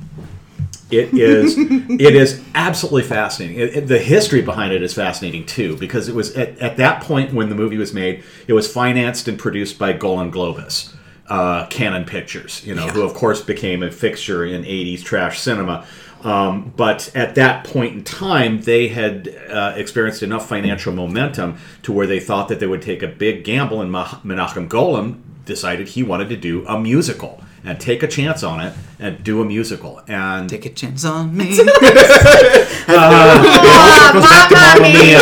It 0.94 1.14
is, 1.14 1.56
it 1.58 2.14
is 2.14 2.42
absolutely 2.54 3.02
fascinating. 3.02 3.58
It, 3.58 3.76
it- 3.76 3.86
the 3.88 3.98
history 3.98 4.42
behind 4.42 4.72
it 4.72 4.82
is 4.82 4.94
fascinating 4.94 5.46
too, 5.46 5.76
because 5.76 6.08
it 6.08 6.14
was 6.14 6.34
at, 6.36 6.58
at 6.58 6.76
that 6.78 7.02
point 7.02 7.32
when 7.34 7.48
the 7.48 7.54
movie 7.54 7.76
was 7.78 7.92
made, 7.92 8.22
it 8.46 8.52
was 8.52 8.70
financed 8.72 9.28
and 9.28 9.38
produced 9.38 9.78
by 9.78 9.92
Golan 9.92 10.30
Globus, 10.32 10.94
uh, 11.28 11.66
Cannon 11.66 12.04
Pictures, 12.04 12.64
you 12.66 12.74
know, 12.74 12.86
who 12.88 13.02
of 13.02 13.14
course 13.14 13.40
became 13.42 13.82
a 13.82 13.90
fixture 13.90 14.44
in 14.44 14.62
'80s 14.64 15.02
trash 15.04 15.40
cinema. 15.40 15.86
Um, 16.22 16.72
but 16.74 17.14
at 17.14 17.34
that 17.34 17.64
point 17.64 17.92
in 17.94 18.02
time, 18.02 18.62
they 18.62 18.88
had 18.88 19.28
uh, 19.50 19.74
experienced 19.76 20.22
enough 20.22 20.48
financial 20.48 20.90
momentum 20.92 21.58
to 21.82 21.92
where 21.92 22.06
they 22.06 22.18
thought 22.18 22.48
that 22.48 22.60
they 22.60 22.66
would 22.66 22.80
take 22.80 23.02
a 23.02 23.06
big 23.08 23.44
gamble, 23.44 23.82
and 23.82 23.92
Mah- 23.92 24.20
Menachem 24.24 24.66
Golan 24.68 25.22
decided 25.44 25.88
he 25.88 26.02
wanted 26.02 26.30
to 26.30 26.36
do 26.36 26.66
a 26.66 26.80
musical 26.80 27.42
and 27.64 27.80
take 27.80 28.02
a 28.02 28.06
chance 28.06 28.42
on 28.42 28.60
it 28.60 28.74
and 28.98 29.22
do 29.24 29.40
a 29.40 29.44
musical. 29.44 30.00
And 30.06 30.48
Take 30.48 30.66
a 30.66 30.70
chance 30.70 31.04
on 31.04 31.36
me. 31.36 31.56
goes 31.56 31.66
back 32.86 34.48
to 34.48 34.56
Mamma 34.56 34.80
Mia. 34.82 35.18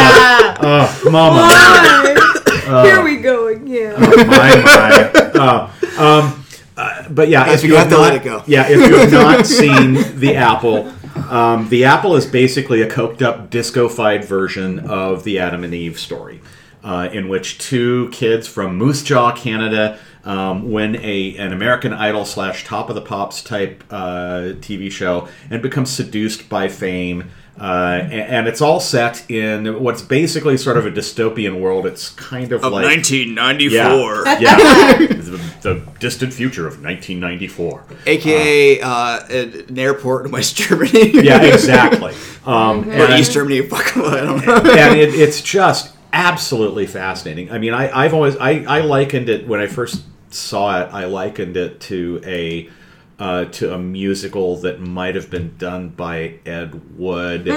Oh, 0.65 1.09
Mama. 1.11 2.85
Here 2.85 3.03
we 3.03 3.17
go 3.19 3.49
again. 3.49 4.01
my, 4.01 4.57
my. 4.63 5.11
Uh, 5.35 5.71
um, 5.99 6.45
uh, 6.77 7.09
but 7.11 7.29
yeah, 7.29 7.47
Yes, 7.47 7.59
if 7.59 7.63
we 7.65 7.69
you 7.71 7.75
have 7.77 7.89
have 7.89 7.93
to 7.93 8.03
not, 8.03 8.13
let 8.13 8.15
it 8.15 8.25
go. 8.25 8.43
yeah, 8.47 8.69
if 8.69 8.79
you 8.89 8.97
have 8.97 9.13
not 9.39 9.47
seen 9.47 10.19
the 10.19 10.37
Apple, 10.37 10.93
um, 11.31 11.69
the 11.69 11.85
Apple 11.85 12.17
is 12.17 12.27
basically 12.27 12.83
a 12.83 12.89
coked 12.89 13.23
up, 13.23 13.51
disco-fied 13.51 14.25
version 14.25 14.79
of 14.81 15.25
the 15.25 15.39
Adam 15.39 15.65
and 15.65 15.75
Eve 15.75 15.99
story, 15.99 16.41
uh, 16.83 17.09
in 17.13 17.29
which 17.29 17.59
two 17.59 18.09
kids 18.11 18.47
from 18.49 18.77
Moose 18.77 19.03
Jaw, 19.03 19.33
Canada, 19.33 19.99
um, 20.25 20.71
win 20.71 20.97
a 20.97 21.37
an 21.37 21.53
American 21.53 21.93
Idol 21.93 22.25
slash 22.25 22.65
Top 22.65 22.89
of 22.89 22.95
the 22.95 23.01
Pops 23.01 23.43
type 23.43 23.85
uh, 23.91 24.55
TV 24.61 24.91
show 24.91 25.29
and 25.51 25.63
becomes 25.63 25.91
seduced 25.91 26.49
by 26.49 26.69
fame. 26.69 27.31
Uh, 27.61 28.01
and, 28.05 28.13
and 28.13 28.49
it's 28.49 28.63
all 28.63 28.81
set 28.81 29.31
in 29.31 29.83
what's 29.83 30.01
basically 30.01 30.57
sort 30.57 30.77
of 30.79 30.87
a 30.87 30.91
dystopian 30.91 31.61
world. 31.61 31.85
It's 31.85 32.09
kind 32.11 32.51
of 32.51 32.65
of 32.65 32.73
like 32.73 32.85
1994. 32.85 34.25
yeah, 34.25 34.39
yeah. 34.41 34.97
the, 35.07 35.55
the 35.61 35.93
distant 36.01 36.33
future 36.33 36.67
of 36.67 36.83
1994. 36.83 37.85
AKA 38.07 38.81
uh, 38.81 39.27
an 39.29 39.79
airport 39.79 40.27
in 40.27 40.33
West 40.33 40.57
Germany. 40.57 41.11
Yeah, 41.23 41.43
exactly. 41.43 42.15
Um, 42.47 42.89
or 42.89 43.05
and, 43.05 43.21
East 43.21 43.33
Germany. 43.33 43.63
Fuck, 43.63 43.97
I 43.99 44.21
don't 44.23 44.45
know. 44.45 44.57
and 44.57 44.99
it, 44.99 45.15
it's 45.15 45.41
just 45.41 45.95
absolutely 46.13 46.87
fascinating. 46.87 47.51
I 47.51 47.59
mean, 47.59 47.75
I, 47.75 48.05
I've 48.05 48.15
always 48.15 48.37
I, 48.37 48.65
I 48.67 48.81
likened 48.81 49.29
it 49.29 49.47
when 49.47 49.61
I 49.61 49.67
first 49.67 50.03
saw 50.35 50.83
it. 50.83 50.93
I 50.93 51.05
likened 51.05 51.57
it 51.57 51.81
to 51.83 52.21
a 52.25 52.71
uh, 53.19 53.45
to 53.45 53.73
a 53.73 53.79
musical 53.79 54.57
that 54.57 54.81
might 54.81 55.15
have 55.15 55.31
been 55.31 55.57
done 55.57 55.91
by 55.91 56.41
Ed 56.45 56.99
Wood 56.99 57.49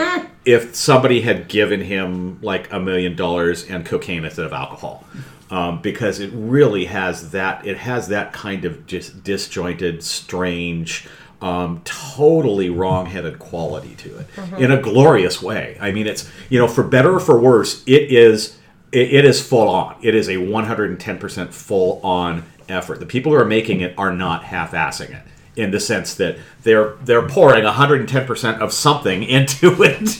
if 0.45 0.75
somebody 0.75 1.21
had 1.21 1.47
given 1.47 1.81
him 1.81 2.39
like 2.41 2.71
a 2.71 2.79
million 2.79 3.15
dollars 3.15 3.65
and 3.67 3.83
cocaine 3.83 4.25
instead 4.25 4.45
of 4.45 4.53
alcohol. 4.53 5.03
Um, 5.49 5.81
because 5.81 6.19
it 6.19 6.31
really 6.33 6.85
has 6.85 7.31
that 7.31 7.65
it 7.65 7.77
has 7.77 8.07
that 8.09 8.33
kind 8.33 8.65
of 8.65 8.85
just 8.87 9.23
disjointed, 9.23 10.03
strange, 10.03 11.07
um, 11.41 11.81
totally 11.83 12.69
wrong-headed 12.69 13.37
quality 13.37 13.95
to 13.95 14.17
it 14.17 14.27
in 14.57 14.71
a 14.71 14.81
glorious 14.81 15.41
way. 15.41 15.77
I 15.79 15.91
mean, 15.91 16.07
it's 16.07 16.29
you 16.49 16.59
know 16.59 16.67
for 16.67 16.83
better 16.83 17.15
or 17.15 17.19
for 17.19 17.39
worse, 17.39 17.83
it 17.85 18.11
is 18.11 18.57
it, 18.91 19.13
it 19.13 19.25
is 19.25 19.45
full 19.45 19.69
on. 19.69 19.97
It 20.01 20.15
is 20.15 20.29
a 20.29 20.35
110% 20.35 21.53
full 21.53 21.99
on 22.03 22.43
effort. 22.69 22.99
The 22.99 23.05
people 23.05 23.31
who 23.31 23.37
are 23.37 23.45
making 23.45 23.81
it 23.81 23.93
are 23.97 24.11
not 24.13 24.43
half-assing 24.45 25.11
it. 25.11 25.21
in 25.55 25.71
the 25.71 25.79
sense 25.79 26.15
that 26.15 26.37
they're 26.63 26.95
they're 27.05 27.25
pouring 27.27 27.63
110 27.63 28.25
percent 28.27 28.61
of 28.61 28.73
something 28.73 29.23
into 29.37 29.81
it. 29.83 30.17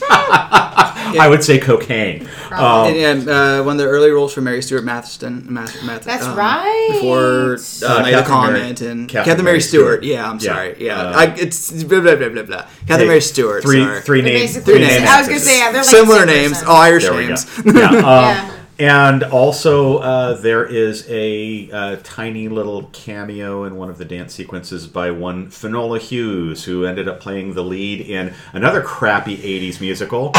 I 1.18 1.28
would 1.28 1.44
say 1.44 1.58
cocaine. 1.58 2.22
Um, 2.50 2.88
and, 2.88 2.96
and, 2.96 3.28
uh, 3.28 3.62
one 3.62 3.74
of 3.76 3.78
the 3.78 3.86
early 3.86 4.10
roles 4.10 4.32
for 4.34 4.40
Mary 4.40 4.60
Stuart 4.62 4.82
Matheson. 4.84 5.46
Math, 5.52 5.82
Math, 5.84 6.04
That's 6.04 6.24
um, 6.24 6.36
right. 6.36 6.88
Before 6.92 7.54
uh, 7.54 7.96
Uh, 7.98 8.02
Night 8.02 8.14
of 8.14 8.24
the 8.24 8.24
Mary- 8.24 8.24
Comet 8.24 8.80
and 8.80 9.08
Catherine 9.08 9.08
Catherine, 9.08 9.36
Mary 9.44 9.44
Mary 9.44 9.60
Stewart. 9.60 10.02
Stewart. 10.02 10.04
Yeah, 10.04 10.30
I'm 10.30 10.38
Yeah. 10.40 10.52
sorry. 10.54 10.76
Yeah, 10.84 11.00
Uh, 11.00 11.12
I, 11.18 11.24
it's 11.36 11.82
blah 11.84 12.00
blah 12.00 12.16
blah 12.16 12.28
blah 12.30 12.42
blah. 12.42 12.62
Catherine 12.86 13.00
hey, 13.00 13.06
Mary 13.06 13.20
Stewart. 13.20 13.62
Three 13.62 13.82
sorry. 13.84 14.00
three 14.02 14.22
names. 14.22 14.56
Three 14.58 14.78
names. 14.80 15.04
I 15.08 15.18
was 15.20 15.28
gonna 15.28 15.40
say 15.40 15.58
yeah, 15.58 15.70
they're 15.72 15.82
like 15.82 15.90
similar 15.90 16.26
names. 16.26 16.52
person. 16.54 16.68
Oh, 16.68 16.76
Irish 16.76 17.04
names. 17.08 17.46
Yeah, 17.64 17.72
um, 17.72 18.02
Yeah. 18.02 18.52
And 18.78 19.22
also, 19.22 19.98
uh, 19.98 20.34
there 20.34 20.64
is 20.66 21.08
a, 21.08 21.70
uh 21.70 21.96
tiny 22.02 22.48
little 22.48 22.84
cameo 22.92 23.64
in 23.64 23.76
one 23.76 23.88
of 23.88 23.98
the 23.98 24.04
dance 24.04 24.34
sequences 24.34 24.86
by 24.86 25.10
one 25.10 25.50
Finola 25.50 25.98
Hughes, 25.98 26.64
who 26.64 26.84
ended 26.84 27.08
up 27.08 27.20
playing 27.20 27.54
the 27.54 27.62
lead 27.64 28.00
in 28.00 28.34
another 28.52 28.82
crappy 28.82 29.36
80s 29.36 29.80
musical. 29.80 30.32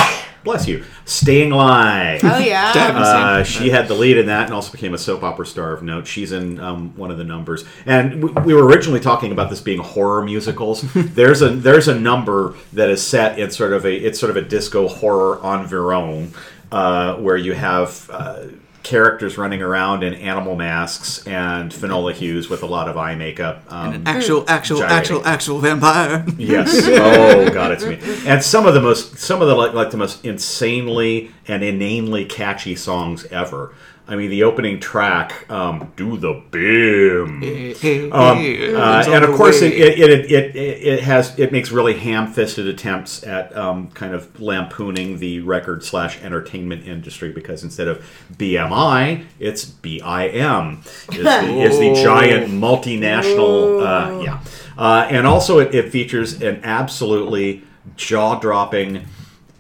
Bless 0.44 0.66
you. 0.66 0.86
Staying 1.04 1.52
Alive. 1.52 2.22
Oh 2.24 2.38
yeah. 2.38 2.72
Uh, 2.74 3.44
she 3.44 3.70
had 3.70 3.90
the 3.90 3.94
lead 3.94 4.18
in 4.18 4.28
that 4.28 4.46
and 4.46 4.54
also 4.54 4.72
became 4.72 4.94
a 4.94 4.98
soap 4.98 5.22
opera 5.24 5.46
star 5.46 5.74
of 5.74 5.84
note. 5.84 6.08
She's 6.08 6.32
in 6.32 6.58
um, 6.62 6.96
one 6.96 7.12
of 7.12 7.18
the 7.18 7.26
numbers. 7.26 7.66
And 7.86 8.24
we, 8.24 8.32
we 8.44 8.54
were 8.54 8.66
originally 8.66 9.02
talking 9.02 9.34
about 9.34 9.50
this 9.50 9.60
being 9.60 9.80
horror 9.80 10.24
musicals. 10.24 10.82
there's 10.96 11.42
a 11.42 11.50
there's 11.50 11.90
a 11.90 12.00
number 12.00 12.56
that 12.72 12.90
is 12.90 13.06
set 13.06 13.38
in 13.38 13.52
sort 13.52 13.74
of 13.74 13.86
a 13.86 13.94
it's 13.94 14.20
sort 14.20 14.30
of 14.30 14.38
a 14.38 14.42
disco 14.42 14.88
horror 14.88 15.38
environ 15.44 16.32
uh, 16.72 17.16
where 17.16 17.38
you 17.38 17.54
have 17.54 18.10
uh, 18.12 18.46
characters 18.84 19.38
running 19.38 19.62
around 19.62 20.04
in 20.04 20.14
animal 20.14 20.56
masks 20.56 21.26
and 21.28 21.74
Finola 21.74 22.14
Hughes 22.14 22.50
with 22.50 22.64
a 22.64 22.66
lot 22.66 22.88
of 22.88 22.96
eye 22.98 23.16
makeup. 23.16 23.64
Um, 23.70 24.04
Actual, 24.06 24.46
actual, 24.48 24.78
Gyrating. 24.80 24.98
actual, 24.98 25.26
actual 25.28 25.60
vampire. 25.60 26.26
Yes. 26.38 26.88
Oh 26.88 27.50
God, 27.50 27.72
it's 27.72 27.84
me. 27.84 27.98
And 28.26 28.42
some 28.44 28.66
of 28.66 28.74
the 28.74 28.82
most, 28.82 29.18
some 29.18 29.42
of 29.42 29.48
the 29.48 29.56
like, 29.56 29.74
like 29.74 29.92
the 29.92 29.98
most 29.98 30.24
insanely 30.26 31.32
and 31.48 31.64
inanely 31.64 32.26
catchy 32.26 32.76
songs 32.76 33.26
ever. 33.26 33.74
I 34.10 34.16
mean, 34.16 34.30
the 34.30 34.44
opening 34.44 34.80
track, 34.80 35.50
um, 35.52 35.92
"Do 35.98 36.16
the 36.16 36.42
Bim," 36.50 37.44
um, 38.14 38.38
uh, 38.38 39.04
and 39.06 39.26
of 39.26 39.36
course, 39.36 39.62
it 39.62 39.74
it, 39.74 40.00
it 40.00 40.32
it 40.32 40.56
it 40.56 41.04
has 41.04 41.38
it 41.38 41.52
makes 41.52 41.72
really 41.72 41.94
ham-fisted 41.98 42.68
attempts 42.68 43.24
at 43.24 43.56
um, 43.58 43.90
kind 43.92 44.14
of 44.14 44.40
lampooning 44.40 45.20
the 45.20 45.42
record 45.42 45.84
slash 45.84 46.22
entertainment 46.22 46.88
industry 46.88 47.34
because 47.34 47.64
instead 47.64 47.90
of 47.90 48.06
BMI, 48.34 49.26
it's 49.40 49.66
BIM 49.66 50.84
is 51.12 51.24
the, 51.24 51.62
is 51.62 51.78
the 51.78 51.94
giant 52.02 52.50
multinational 52.50 53.82
uh, 53.86 54.22
yeah, 54.22 54.40
uh, 54.78 55.06
and 55.10 55.28
also 55.28 55.60
it, 55.60 55.76
it 55.76 55.92
features 55.92 56.42
an 56.42 56.62
absolutely 56.64 57.64
jaw-dropping 57.98 59.06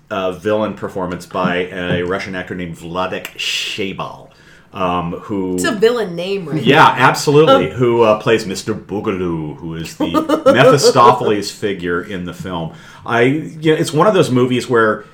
uh, 0.09 0.31
villain 0.31 0.73
performance 0.73 1.25
by 1.25 1.65
a 1.65 2.03
Russian 2.03 2.35
actor 2.35 2.55
named 2.55 2.77
Vladek 2.77 3.35
Sheybal. 3.35 4.26
Um, 4.73 5.13
who 5.13 5.55
It's 5.55 5.63
a 5.63 5.73
villain 5.73 6.15
name, 6.15 6.47
right? 6.47 6.61
yeah, 6.61 6.85
absolutely. 6.85 7.71
who 7.79 8.01
uh, 8.01 8.19
plays 8.19 8.45
Mr. 8.45 8.79
Boogaloo, 8.79 9.55
who 9.57 9.75
is 9.75 9.97
the 9.97 10.05
Mephistopheles 10.53 11.49
figure 11.49 12.03
in 12.03 12.25
the 12.25 12.33
film. 12.33 12.75
I, 13.05 13.21
you 13.21 13.73
know, 13.73 13.79
it's 13.79 13.93
one 13.93 14.07
of 14.07 14.13
those 14.13 14.29
movies 14.29 14.69
where 14.69 15.05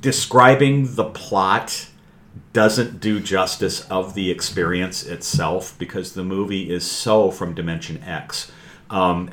describing 0.00 0.94
the 0.96 1.04
plot 1.04 1.86
doesn't 2.52 3.00
do 3.00 3.20
justice 3.20 3.82
of 3.88 4.14
the 4.14 4.30
experience 4.30 5.04
itself 5.04 5.74
because 5.78 6.12
the 6.12 6.24
movie 6.24 6.70
is 6.70 6.84
so 6.84 7.30
from 7.30 7.54
Dimension 7.54 8.02
X, 8.02 8.50
um, 8.90 9.30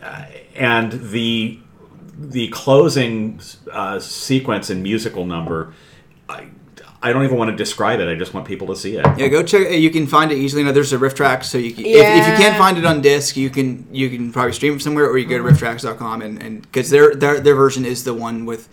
and 0.55 0.91
the 0.91 1.59
the 2.17 2.49
closing 2.49 3.39
uh, 3.71 3.99
sequence 3.99 4.69
and 4.69 4.83
musical 4.83 5.25
number. 5.25 5.73
I, 6.27 6.49
I 7.01 7.13
don't 7.13 7.23
even 7.23 7.37
want 7.37 7.49
to 7.49 7.55
describe 7.55 8.01
it. 8.01 8.09
I 8.09 8.15
just 8.15 8.33
want 8.33 8.45
people 8.45 8.67
to 8.67 8.75
see 8.75 8.97
it. 8.97 9.05
Yeah, 9.17 9.29
go 9.29 9.41
check. 9.41 9.71
You 9.71 9.89
can 9.89 10.05
find 10.05 10.31
it 10.31 10.37
easily. 10.37 10.63
Now 10.63 10.73
there's 10.73 10.91
a 10.91 10.97
riff 10.97 11.15
track, 11.15 11.45
so 11.45 11.57
you 11.57 11.71
can, 11.71 11.85
if, 11.85 11.95
if 11.95 12.27
you 12.27 12.33
can't 12.35 12.57
find 12.57 12.77
it 12.77 12.85
on 12.85 13.01
disc, 13.01 13.37
you 13.37 13.49
can 13.49 13.87
you 13.91 14.09
can 14.09 14.33
probably 14.33 14.51
stream 14.51 14.75
it 14.75 14.81
somewhere, 14.81 15.05
or 15.05 15.17
you 15.17 15.25
go 15.25 15.37
to 15.37 15.43
rifftrax.com 15.43 16.21
and 16.21 16.41
and 16.41 16.61
because 16.63 16.89
their 16.89 17.15
their 17.15 17.39
their 17.39 17.55
version 17.55 17.85
is 17.85 18.03
the 18.03 18.13
one 18.13 18.45
with 18.45 18.67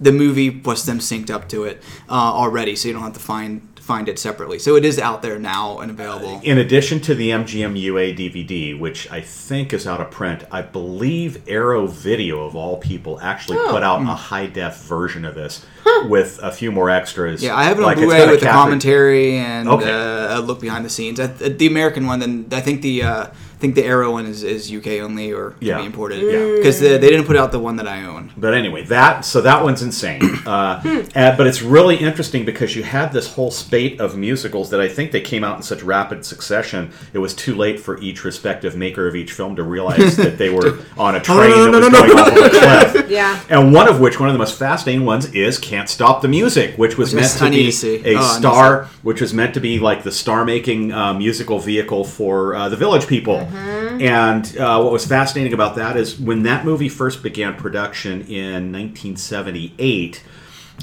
the 0.00 0.12
movie 0.12 0.50
plus 0.50 0.84
them 0.84 0.98
synced 0.98 1.30
up 1.30 1.48
to 1.50 1.64
it 1.64 1.82
uh, 2.08 2.12
already, 2.14 2.74
so 2.74 2.88
you 2.88 2.94
don't 2.94 3.02
have 3.02 3.12
to 3.12 3.20
find 3.20 3.68
find 3.82 4.08
it 4.08 4.16
separately. 4.16 4.60
So 4.60 4.76
it 4.76 4.84
is 4.84 4.96
out 5.00 5.22
there 5.22 5.40
now 5.40 5.80
and 5.80 5.90
available. 5.90 6.40
In 6.44 6.56
addition 6.58 7.00
to 7.00 7.16
the 7.16 7.30
MGM 7.30 7.76
UA 7.76 8.14
DVD, 8.14 8.78
which 8.78 9.10
I 9.10 9.20
think 9.20 9.72
is 9.72 9.88
out 9.88 10.00
of 10.00 10.08
print, 10.12 10.44
I 10.52 10.62
believe 10.62 11.42
Arrow 11.48 11.88
Video, 11.88 12.44
of 12.44 12.54
all 12.54 12.76
people, 12.76 13.18
actually 13.20 13.58
Oh. 13.58 13.70
put 13.72 13.82
out 13.82 14.00
a 14.02 14.04
high 14.04 14.46
def 14.46 14.82
version 14.84 15.24
of 15.24 15.34
this 15.34 15.66
with 16.04 16.38
a 16.44 16.52
few 16.52 16.70
more 16.70 16.90
extras. 16.90 17.42
Yeah, 17.42 17.56
I 17.56 17.64
have 17.64 17.76
it 17.78 17.80
on 17.80 17.86
Like, 17.86 17.96
Blu-ray 17.96 18.30
with 18.30 18.38
the 18.40 18.46
commentary 18.46 19.36
and 19.36 19.68
Okay. 19.68 19.90
uh, 19.90 20.38
a 20.38 20.40
look 20.40 20.60
behind 20.60 20.84
the 20.84 20.90
scenes. 20.90 21.18
I, 21.18 21.26
the 21.26 21.66
American 21.66 22.06
one, 22.06 22.20
then 22.20 22.46
I 22.52 22.60
think 22.60 22.82
the 22.82 23.02
uh, 23.02 23.26
think 23.62 23.74
the 23.76 23.84
Arrow 23.84 24.10
one 24.12 24.26
is, 24.26 24.42
is 24.42 24.70
UK 24.70 25.00
only 25.00 25.32
or 25.32 25.50
can 25.52 25.58
Yeah. 25.68 25.78
be 25.78 25.86
imported. 25.86 26.20
Yeah. 26.20 26.56
because 26.56 26.80
they, 26.80 26.98
they 26.98 27.08
didn't 27.10 27.26
put 27.26 27.36
out 27.36 27.52
the 27.52 27.58
one 27.60 27.76
that 27.76 27.86
I 27.88 28.02
own. 28.04 28.30
But 28.36 28.52
anyway, 28.54 28.82
that 28.86 29.24
so 29.24 29.40
that 29.42 29.62
one's 29.64 29.82
insane. 29.82 30.20
Uh, 30.42 30.80
and- 31.14 31.36
but 31.38 31.46
it's 31.46 31.62
really 31.62 31.96
interesting 31.96 32.44
because 32.44 32.74
you 32.74 32.82
had 32.82 33.12
this 33.12 33.32
whole 33.34 33.50
spate 33.52 34.00
of 34.00 34.16
musicals 34.16 34.70
that 34.70 34.80
I 34.80 34.88
think 34.88 35.12
they 35.12 35.20
came 35.20 35.44
out 35.44 35.56
in 35.56 35.62
such 35.62 35.82
rapid 35.82 36.24
succession. 36.26 36.90
It 37.12 37.18
was 37.18 37.32
too 37.32 37.54
late 37.54 37.78
for 37.78 37.98
each 38.00 38.24
respective 38.24 38.76
maker 38.76 39.06
of 39.06 39.14
each 39.14 39.32
film 39.32 39.54
to 39.56 39.62
realize 39.62 40.16
that 40.16 40.36
they 40.36 40.50
were 40.50 40.78
on 40.98 41.14
a 41.14 41.20
train 41.20 41.50
no, 41.50 41.70
no, 41.70 41.88
that 41.88 41.92
was 41.92 41.92
no, 41.92 42.00
no, 42.00 42.14
going 42.14 42.18
off 42.18 42.28
of 42.28 42.44
a 42.44 42.50
cliff. 42.90 43.10
Yeah. 43.12 43.40
And 43.48 43.72
one 43.72 43.88
of 43.88 44.00
which, 44.00 44.18
one 44.18 44.28
of 44.28 44.32
the 44.32 44.38
most 44.38 44.58
fascinating 44.58 45.04
ones, 45.04 45.32
is 45.34 45.58
"Can't 45.58 45.88
Stop 45.88 46.22
the 46.22 46.28
Music," 46.28 46.76
which 46.76 46.96
was 46.98 47.14
Which 47.14 47.22
meant 47.22 47.32
to 47.38 47.50
be 47.50 47.70
to 47.72 48.08
a 48.08 48.14
Oh, 48.14 48.18
I 48.18 48.20
need 48.22 48.28
to 48.28 48.34
star, 48.40 48.84
which 49.02 49.20
was 49.20 49.32
meant 49.34 49.54
to 49.54 49.60
be 49.60 49.78
like 49.78 50.02
the 50.02 50.12
star-making 50.12 50.92
uh, 50.92 51.14
musical 51.14 51.58
vehicle 51.58 52.04
for 52.04 52.54
uh, 52.54 52.68
the 52.68 52.76
Village 52.76 53.06
People. 53.06 53.46
And 53.54 54.56
uh, 54.56 54.80
what 54.80 54.92
was 54.92 55.06
fascinating 55.06 55.52
about 55.52 55.76
that 55.76 55.96
is 55.96 56.18
when 56.18 56.42
that 56.44 56.64
movie 56.64 56.88
first 56.88 57.22
began 57.22 57.54
production 57.56 58.22
in 58.22 58.72
1978. 58.72 60.22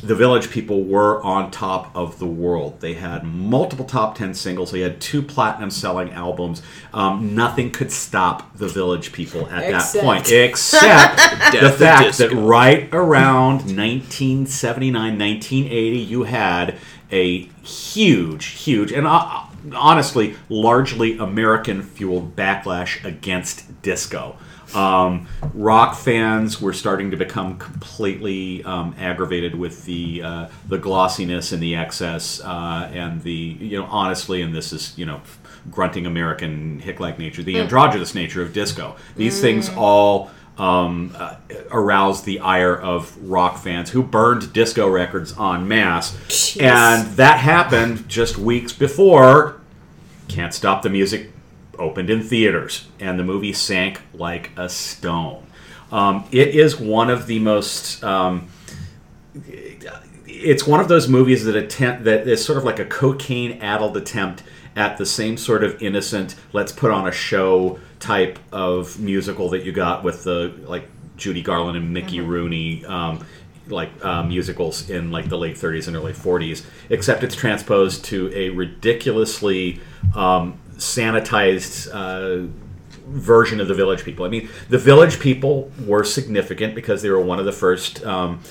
The 0.04 0.16
Village 0.16 0.50
People 0.50 0.84
were 0.84 1.22
on 1.24 1.52
top 1.52 1.94
of 1.94 2.20
the 2.20 2.26
world. 2.28 2.80
They 2.80 2.94
had 2.94 3.24
multiple 3.26 3.84
top 3.84 4.16
10 4.16 4.34
singles. 4.34 4.72
They 4.72 4.80
had 4.82 5.02
two 5.02 5.22
platinum 5.22 5.72
selling 5.72 6.12
albums. 6.12 6.62
Um, 6.94 7.36
nothing 7.36 7.72
could 7.72 7.92
stop 7.92 8.56
the 8.56 8.68
Village 8.68 9.12
People 9.12 9.50
at 9.50 9.64
Except- 9.64 9.94
that 9.94 10.04
point, 10.04 10.32
except 10.32 11.18
the 11.52 11.72
fact 11.72 12.18
that 12.20 12.32
right 12.32 12.88
around 12.94 13.64
1979, 13.76 14.94
1980, 14.94 15.98
you 15.98 16.24
had 16.24 16.78
a 17.12 17.40
huge, 17.64 18.46
huge, 18.46 18.92
and 18.94 19.06
uh, 19.08 19.44
honestly, 19.74 20.36
largely 20.50 21.18
American 21.18 21.84
fueled 21.84 22.36
backlash 22.36 23.04
against 23.04 23.82
disco. 23.82 24.38
Um, 24.76 25.28
rock 25.54 25.96
fans 25.96 26.62
were 26.62 26.74
starting 26.74 27.12
to 27.12 27.18
become 27.18 27.58
completely 27.58 28.64
um, 28.64 28.96
aggravated 29.00 29.56
with 29.56 29.86
the 29.86 30.22
uh, 30.22 30.48
the 30.68 30.78
glossiness 30.78 31.52
and 31.52 31.62
the 31.62 31.76
excess 31.76 32.40
uh, 32.42 32.90
and 32.94 33.22
the 33.24 33.32
you 33.32 33.80
know 33.80 33.86
honestly, 33.86 34.42
and 34.42 34.54
this 34.54 34.72
is 34.72 34.96
you 34.98 35.06
know 35.06 35.22
grunting 35.72 36.06
American 36.06 36.80
hick-like 36.80 37.20
nature, 37.20 37.44
the 37.44 37.60
androgynous 37.60 38.16
nature 38.16 38.42
of 38.42 38.54
disco. 38.54 38.96
These 39.16 39.42
things 39.42 39.70
all 39.70 40.32
um, 40.60 41.16
uh, 41.18 41.36
aroused 41.72 42.26
the 42.26 42.40
ire 42.40 42.76
of 42.76 43.18
rock 43.30 43.58
fans 43.58 43.92
who 43.92 44.04
burned 44.04 44.54
disco 44.54 44.88
records 44.88 45.38
en 45.40 45.68
masse. 45.68 46.58
And 46.58 47.08
that 47.14 47.40
happened 47.40 48.08
just 48.08 48.38
weeks 48.38 48.74
before 48.74 49.62
Can't 50.28 50.54
Stop 50.54 50.82
the 50.82 50.90
Music 50.90 51.32
opened 51.78 52.10
in 52.10 52.22
theaters, 52.22 52.88
and 53.00 53.18
the 53.18 53.24
movie 53.24 53.54
sank 53.54 54.02
like 54.14 54.52
a 54.58 54.68
stone. 54.68 55.48
Um, 55.92 56.26
it 56.32 56.50
is 56.50 56.78
one 56.78 57.10
of 57.10 57.26
the 57.26 57.40
most. 57.40 58.04
Um, 58.04 58.50
it's 60.28 60.68
one 60.68 60.80
of 60.80 60.88
those 60.88 61.08
movies 61.08 61.46
that 61.46 61.56
attempt 61.56 62.04
that 62.04 62.28
is 62.28 62.44
sort 62.44 62.58
of 62.58 62.64
like 62.64 62.80
a 62.80 62.86
cocaine-addled 62.86 63.98
attempt 63.98 64.44
at 64.76 64.98
the 64.98 65.06
same 65.06 65.38
sort 65.38 65.64
of 65.64 65.82
innocent, 65.82 66.36
let's 66.54 66.72
put 66.72 66.92
on 66.92 67.08
a 67.08 67.12
show 67.12 67.80
type 68.00 68.40
of 68.52 69.00
musical 69.00 69.50
that 69.50 69.64
you 69.64 69.72
got 69.72 70.04
with 70.04 70.24
the 70.24 70.54
like 70.66 70.88
Judy 71.18 71.42
Garland 71.42 71.78
and 71.78 71.94
Mickey 71.94 72.22
Rooney. 72.22 72.86
Um, 72.86 73.26
like 73.68 73.92
uh, 74.04 74.24
musicals 74.24 74.90
in 74.90 75.12
like 75.12 75.30
the 75.30 75.38
late 75.38 75.56
30s 75.56 75.88
and 75.88 75.96
early 75.96 76.12
40s, 76.12 76.66
except 76.90 77.24
it's 77.24 77.36
transposed 77.36 78.04
to 78.06 78.32
a 78.34 78.50
ridiculously 78.50 79.80
um, 80.16 80.60
sanitized 80.78 81.88
uh, 81.94 82.48
version 83.08 83.60
of 83.60 83.68
the 83.68 83.74
Village 83.74 84.04
People. 84.04 84.26
I 84.26 84.30
mean, 84.30 84.50
the 84.70 84.78
Village 84.78 85.20
People 85.20 85.72
were 85.86 86.04
significant 86.04 86.76
because 86.76 87.02
they 87.02 87.10
were 87.10 87.22
one 87.22 87.40
of 87.40 87.46
the 87.46 87.52
first 87.52 88.04
um, 88.06 88.42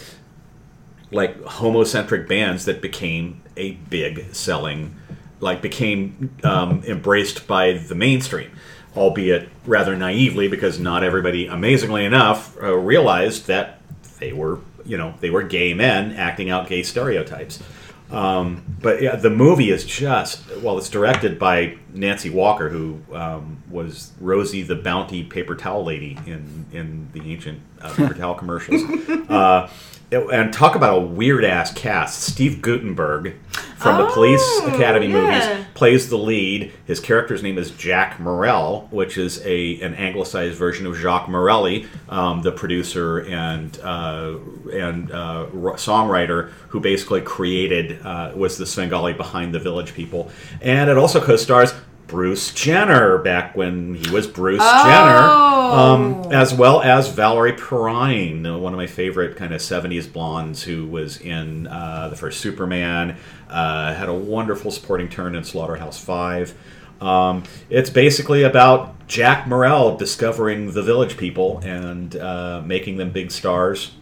like 1.11 1.39
homocentric 1.43 2.29
bands 2.29 2.65
that 2.67 2.81
became 2.83 3.43
a 3.57 3.73
big 3.73 4.35
selling, 4.35 4.95
like 5.41 5.63
became 5.63 6.37
um, 6.45 6.83
embraced 6.85 7.47
by 7.47 7.73
the 7.73 7.95
mainstream. 7.95 8.51
Albeit 8.99 9.49
rather 9.65 9.97
naively, 9.97 10.49
because 10.49 10.79
not 10.79 11.05
everybody, 11.05 11.47
amazingly 11.47 12.05
enough, 12.05 12.57
uh, 12.63 12.75
realized 12.75 13.47
that 13.47 13.81
they 14.19 14.33
were, 14.33 14.59
you 14.85 14.97
know, 14.97 15.15
they 15.21 15.31
were 15.31 15.43
gay 15.43 15.75
men 15.75 16.13
acting 16.13 16.51
out 16.51 16.69
gay 16.69 16.83
stereotypes. 16.83 17.63
Um, 18.11 18.65
but 18.81 19.03
yeah, 19.03 19.17
the 19.17 19.31
movie 19.31 19.71
is 19.71 19.85
just 19.85 20.43
well, 20.63 20.79
it's 20.79 20.89
directed 20.89 21.39
by 21.39 21.77
Nancy 21.93 22.31
Walker, 22.31 22.71
who 22.71 23.01
um, 23.13 23.63
was 23.71 24.13
Rosie 24.21 24.63
the 24.63 24.77
Bounty 24.77 25.25
paper 25.25 25.55
towel 25.55 25.85
lady 25.85 26.19
in 26.27 26.67
in 26.73 27.09
the 27.13 27.21
ancient 27.31 27.61
uh, 27.81 27.95
paper 27.95 28.15
towel 28.15 28.35
commercials. 28.35 28.83
Uh, 29.29 29.69
and 30.11 30.53
talk 30.53 30.75
about 30.75 30.97
a 30.99 31.01
weird 31.01 31.45
ass 31.45 31.73
cast. 31.73 32.23
Steve 32.23 32.63
Guttenberg 32.63 33.35
from 33.77 33.99
the 33.99 34.11
Police 34.13 34.41
Oh, 34.43 34.73
Academy 34.75 35.07
yeah. 35.09 35.13
movies 35.59 35.67
plays 35.75 36.09
the 36.09 36.17
lead. 36.17 36.73
His 36.87 36.99
character's 36.99 37.43
name 37.43 37.59
is 37.59 37.71
Jack 37.73 38.19
Morell, 38.19 38.89
which 38.91 39.19
is 39.19 39.45
a 39.45 39.81
an 39.81 39.95
anglicized 39.95 40.57
version 40.57 40.87
of 40.87 40.97
Jacques 40.97 41.27
Morali, 41.27 41.87
um, 42.09 42.43
the 42.43 42.53
producer 42.53 43.19
and 43.19 43.79
uh, 43.83 44.37
and 44.73 45.11
uh, 45.13 45.47
r- 45.53 45.75
songwriter 45.77 46.51
who 46.69 46.81
basically 46.81 47.21
created 47.21 48.01
uh, 48.05 48.33
was 48.35 48.57
the 48.59 48.67
Svengali 48.67 49.13
behind 49.13 49.55
the 49.55 49.59
Village 49.61 49.95
People, 49.95 50.31
and 50.63 50.89
it 50.91 50.97
also 50.97 51.21
co-stars. 51.21 51.73
Bruce 52.09 52.53
Jenner 52.55 53.19
back 53.19 53.55
when 53.55 53.95
he 53.95 54.11
was 54.11 54.27
Bruce 54.27 54.63
Jenner, 54.63 55.29
um, 55.29 56.33
as 56.33 56.55
well 56.55 56.81
as 56.81 57.09
Valerie 57.09 57.53
Perrine, 57.53 58.47
uh, 58.47 58.59
one 58.59 58.73
of 58.73 58.79
my 58.79 58.87
favorite 58.87 59.37
kind 59.37 59.53
of 59.53 59.61
70s 59.61 60.11
blondes 60.11 60.63
who 60.63 60.87
was 60.87 61.21
in 61.21 61.67
uh, 61.67 62.09
the 62.09 62.17
first 62.17 62.41
Superman, 62.41 63.19
uh, 63.51 63.95
had 63.95 64.09
a 64.09 64.15
wonderful 64.15 64.71
supporting 64.71 65.11
turn 65.11 65.37
in 65.37 65.45
Slaughterhouse 65.45 66.03
5. 66.03 66.55
Um, 67.03 67.45
it's 67.69 67.91
basically 67.91 68.43
about 68.43 69.07
Jack 69.07 69.47
Morell 69.47 69.97
discovering 69.97 70.73
the 70.73 70.83
village 70.83 71.19
people 71.19 71.59
and 71.59 72.17
uh, 72.17 72.63
making 72.65 72.97
them 72.97 73.11
big 73.11 73.31
stars. 73.31 73.93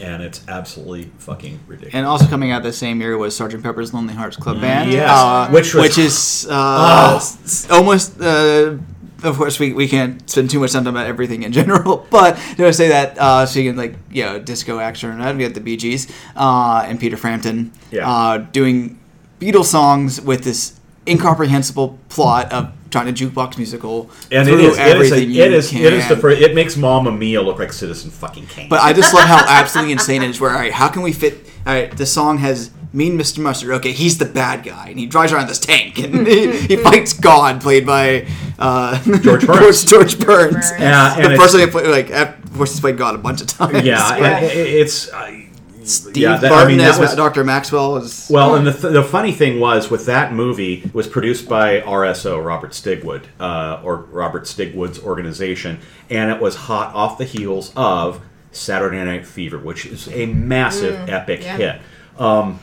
And 0.00 0.22
it's 0.22 0.42
absolutely 0.48 1.10
fucking 1.18 1.60
ridiculous. 1.66 1.94
And 1.94 2.04
also 2.06 2.26
coming 2.26 2.50
out 2.50 2.62
the 2.62 2.72
same 2.72 3.00
year 3.00 3.16
was 3.16 3.36
Sergeant 3.36 3.62
Pepper's 3.62 3.94
Lonely 3.94 4.14
Hearts 4.14 4.36
Club 4.36 4.60
Band. 4.60 4.90
Yes. 4.90 5.08
uh, 5.08 5.48
Which 5.50 5.72
was- 5.74 5.82
which 5.82 5.98
is 5.98 6.46
uh, 6.50 7.14
s- 7.16 7.68
almost. 7.70 8.20
Uh, 8.20 8.76
of 9.22 9.38
course, 9.38 9.58
we, 9.58 9.72
we 9.72 9.88
can't 9.88 10.28
spend 10.28 10.50
too 10.50 10.60
much 10.60 10.72
time 10.72 10.84
talking 10.84 10.96
about 10.96 11.06
everything 11.06 11.44
in 11.44 11.52
general, 11.52 12.06
but 12.10 12.36
to 12.56 12.70
say 12.74 12.88
that, 12.88 13.16
uh, 13.18 13.46
speaking 13.46 13.74
like 13.74 13.96
you 14.10 14.22
know, 14.22 14.38
disco 14.38 14.78
action, 14.78 15.10
and 15.10 15.20
that, 15.22 15.34
we 15.36 15.44
had 15.44 15.54
the 15.54 15.60
Bee 15.62 15.78
Gees 15.78 16.08
uh, 16.36 16.84
and 16.86 17.00
Peter 17.00 17.16
Frampton 17.16 17.72
Yeah. 17.90 18.06
uh, 18.10 18.38
doing 18.38 18.98
Beatles 19.40 19.66
songs 19.66 20.20
with 20.20 20.44
this 20.44 20.78
incomprehensible 21.08 21.98
plot 22.10 22.52
of 22.52 22.72
trying 22.94 23.12
to 23.12 23.28
jukebox 23.28 23.58
musical 23.58 24.08
and 24.30 24.48
it 24.48 24.52
through 24.52 24.60
is, 24.60 24.64
it 24.64 24.70
is, 24.72 24.78
a, 24.78 24.82
everything 24.82 25.22
it 25.30 25.34
you 25.34 25.42
is, 25.42 25.74
it 25.74 25.92
is 25.92 26.08
the 26.08 26.16
first, 26.16 26.40
it 26.40 26.54
makes 26.54 26.76
Mamma 26.76 27.10
Mia 27.12 27.42
look 27.42 27.58
like 27.58 27.72
Citizen 27.72 28.10
fucking 28.10 28.46
Kane. 28.46 28.68
But 28.68 28.80
I 28.80 28.92
just 28.92 29.12
love 29.12 29.26
how 29.26 29.44
absolutely 29.48 29.92
insane 29.92 30.22
it 30.22 30.30
is. 30.30 30.40
Where 30.40 30.50
all 30.52 30.56
right, 30.58 30.72
how 30.72 30.88
can 30.88 31.02
we 31.02 31.12
fit? 31.12 31.44
All 31.66 31.72
right, 31.74 31.90
the 31.96 32.06
song 32.06 32.38
has 32.38 32.70
Mean 32.92 33.18
Mr. 33.18 33.38
Mustard. 33.40 33.70
Okay, 33.72 33.90
he's 33.92 34.18
the 34.18 34.26
bad 34.26 34.62
guy, 34.64 34.88
and 34.88 34.98
he 34.98 35.06
drives 35.06 35.32
around 35.32 35.48
this 35.48 35.58
tank, 35.58 35.98
and 35.98 36.26
he, 36.26 36.56
he 36.66 36.76
fights 36.88 37.12
God, 37.14 37.60
played 37.60 37.84
by 37.84 38.26
uh, 38.58 39.02
George 39.20 39.46
Burns. 39.46 39.84
George, 39.84 40.18
Burns. 40.20 40.54
Burns. 40.54 40.70
Yeah, 40.78 41.14
and 41.16 41.24
the 41.24 41.32
it's- 41.32 41.40
person 41.40 41.60
he 41.60 41.66
played, 41.66 41.86
like, 41.88 42.10
of 42.10 42.54
course, 42.56 42.70
he's 42.72 42.80
played 42.80 42.96
God 42.96 43.14
a 43.16 43.18
bunch 43.18 43.40
of 43.40 43.48
times. 43.48 43.84
yeah, 43.84 44.14
and 44.14 44.44
it- 44.46 44.52
it's. 44.56 45.12
Uh, 45.12 45.40
Steve 45.84 46.16
yeah, 46.16 46.36
that- 46.36 46.48
Barton 46.48 46.66
I 46.66 46.68
mean, 46.68 46.78
that 46.78 46.94
as 46.94 46.98
was, 46.98 47.14
Dr. 47.14 47.44
Maxwell 47.44 47.96
is. 47.96 48.28
Well, 48.30 48.54
and 48.54 48.66
the, 48.66 48.72
th- 48.72 48.92
the 48.92 49.02
funny 49.02 49.32
thing 49.32 49.60
was 49.60 49.90
with 49.90 50.06
that 50.06 50.32
movie 50.32 50.90
was 50.92 51.06
produced 51.06 51.48
by 51.48 51.80
RSO 51.80 52.44
Robert 52.44 52.72
Stigwood 52.72 53.24
uh, 53.40 53.80
or 53.82 53.96
Robert 53.96 54.44
Stigwood's 54.44 54.98
organization, 55.02 55.80
and 56.10 56.30
it 56.30 56.40
was 56.40 56.54
hot 56.54 56.94
off 56.94 57.18
the 57.18 57.24
heels 57.24 57.72
of 57.76 58.20
Saturday 58.52 59.02
Night 59.04 59.26
Fever, 59.26 59.58
which 59.58 59.86
is 59.86 60.08
a 60.08 60.26
massive 60.26 61.08
epic 61.08 61.42
yeah. 61.42 61.56
hit. 61.56 61.82
Um, 62.18 62.60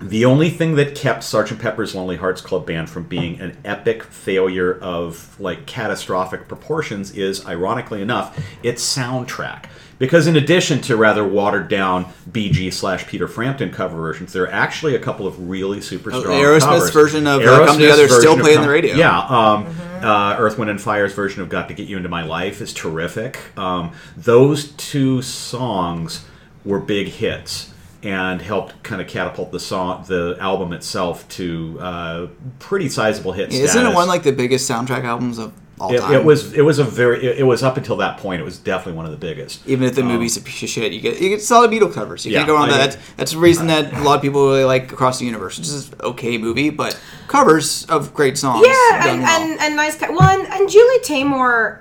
the 0.00 0.24
only 0.26 0.50
thing 0.50 0.76
that 0.76 0.94
kept 0.94 1.24
Sergeant 1.24 1.60
Pepper's 1.60 1.94
Lonely 1.94 2.16
Hearts 2.16 2.40
Club 2.40 2.66
Band 2.66 2.88
from 2.88 3.04
being 3.04 3.40
an 3.40 3.56
epic 3.64 4.04
failure 4.04 4.78
of 4.78 5.38
like 5.40 5.66
catastrophic 5.66 6.46
proportions 6.46 7.10
is, 7.16 7.44
ironically 7.46 8.00
enough, 8.00 8.38
its 8.62 8.82
soundtrack. 8.96 9.64
Because 9.98 10.26
in 10.28 10.36
addition 10.36 10.80
to 10.82 10.96
rather 10.96 11.26
watered 11.26 11.68
down 11.68 12.06
Bee 12.30 12.50
Gees 12.50 12.76
slash 12.76 13.06
Peter 13.06 13.26
Frampton 13.26 13.70
cover 13.72 13.96
versions, 13.96 14.32
there 14.32 14.44
are 14.44 14.52
actually 14.52 14.94
a 14.94 14.98
couple 15.00 15.26
of 15.26 15.48
really 15.48 15.80
super 15.80 16.12
Oh, 16.12 16.20
strong 16.20 16.36
Aerosmith's 16.36 16.64
covers. 16.64 16.90
version 16.90 17.26
of, 17.26 17.40
uh, 17.40 17.44
Come 17.44 17.66
Aerosmith's 17.66 17.76
Together 17.78 18.02
is 18.04 18.16
still 18.16 18.38
playing 18.38 18.58
on 18.58 18.64
the 18.64 18.70
radio. 18.70 18.94
Yeah, 18.94 19.18
um, 19.18 19.66
uh, 20.02 20.36
Earth, 20.38 20.56
Wind, 20.56 20.70
and 20.70 20.80
Fire's 20.80 21.12
version 21.14 21.42
of 21.42 21.48
"Got 21.48 21.66
to 21.68 21.74
Get 21.74 21.88
You 21.88 21.96
Into 21.96 22.08
My 22.08 22.22
Life" 22.24 22.60
is 22.60 22.72
terrific. 22.72 23.38
Um, 23.58 23.90
those 24.16 24.70
two 24.72 25.20
songs 25.22 26.24
were 26.64 26.78
big 26.78 27.08
hits 27.08 27.72
and 28.04 28.40
helped 28.40 28.80
kind 28.84 29.00
of 29.02 29.08
catapult 29.08 29.50
the 29.50 29.58
song, 29.58 30.04
the 30.06 30.36
album 30.38 30.72
itself, 30.72 31.28
to 31.30 31.76
uh, 31.80 32.26
pretty 32.60 32.88
sizable 32.88 33.32
hit 33.32 33.48
Isn't 33.52 33.64
it 33.64 33.68
status. 33.70 33.94
one 33.94 34.06
like 34.06 34.22
the 34.22 34.30
biggest 34.30 34.70
soundtrack 34.70 35.02
albums 35.02 35.38
of 35.38 35.52
all 35.80 35.92
It, 35.94 35.98
time? 36.00 36.12
it 36.14 36.24
was. 36.24 36.52
It 36.52 36.62
was 36.62 36.78
a 36.78 36.84
very. 36.84 37.24
It, 37.24 37.38
it 37.38 37.42
was 37.44 37.62
up 37.62 37.76
until 37.76 37.96
that 37.96 38.18
point. 38.18 38.40
It 38.40 38.44
was 38.44 38.58
definitely 38.58 38.94
one 38.94 39.04
of 39.06 39.10
the 39.12 39.16
biggest. 39.18 39.66
Even 39.66 39.86
if 39.88 39.94
the 39.94 40.02
movie's 40.02 40.36
a 40.36 40.40
piece 40.40 40.62
of 40.62 40.68
shit, 40.68 40.92
you 40.92 41.00
get 41.00 41.20
you 41.20 41.28
get 41.28 41.42
solid 41.42 41.70
Beatle 41.70 41.92
covers. 41.92 42.24
You 42.26 42.32
Yeah, 42.32 42.38
can't 42.40 42.48
go 42.48 42.56
on 42.56 42.68
that. 42.70 42.76
That's, 42.92 42.96
that's 43.16 43.32
the 43.32 43.38
reason 43.38 43.66
that 43.68 43.92
a 43.92 44.02
lot 44.02 44.16
of 44.16 44.22
people 44.22 44.46
really 44.48 44.64
like 44.64 44.92
Across 44.92 45.18
the 45.20 45.26
Universe. 45.26 45.58
It's 45.58 45.70
just 45.72 45.92
an 45.94 46.00
okay 46.02 46.38
movie, 46.38 46.70
but 46.70 46.98
covers 47.26 47.84
of 47.86 48.12
great 48.14 48.36
songs. 48.38 48.66
Yeah, 48.66 49.08
and, 49.12 49.22
well. 49.22 49.42
and, 49.42 49.60
and 49.60 49.76
nice. 49.76 49.96
Ca- 49.96 50.10
well, 50.10 50.22
and, 50.22 50.46
and 50.52 50.68
Julie 50.68 51.00
Taymor, 51.00 51.80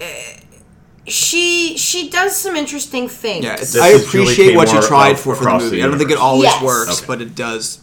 uh, 0.00 0.04
she 1.06 1.76
she 1.76 2.08
does 2.10 2.36
some 2.36 2.54
interesting 2.56 3.08
things. 3.08 3.44
yeah, 3.44 3.56
I 3.82 3.88
appreciate 3.88 4.54
what 4.54 4.72
you 4.72 4.80
tried 4.82 5.14
for 5.18 5.34
for 5.34 5.42
the 5.44 5.48
Across 5.48 5.62
the 5.62 5.70
movie. 5.70 5.82
I 5.82 5.88
don't 5.88 5.98
think 5.98 6.10
it 6.10 6.18
always 6.18 6.44
Yes. 6.44 6.62
works, 6.62 6.98
Okay. 6.98 7.06
but 7.08 7.20
it 7.20 7.34
does 7.34 7.80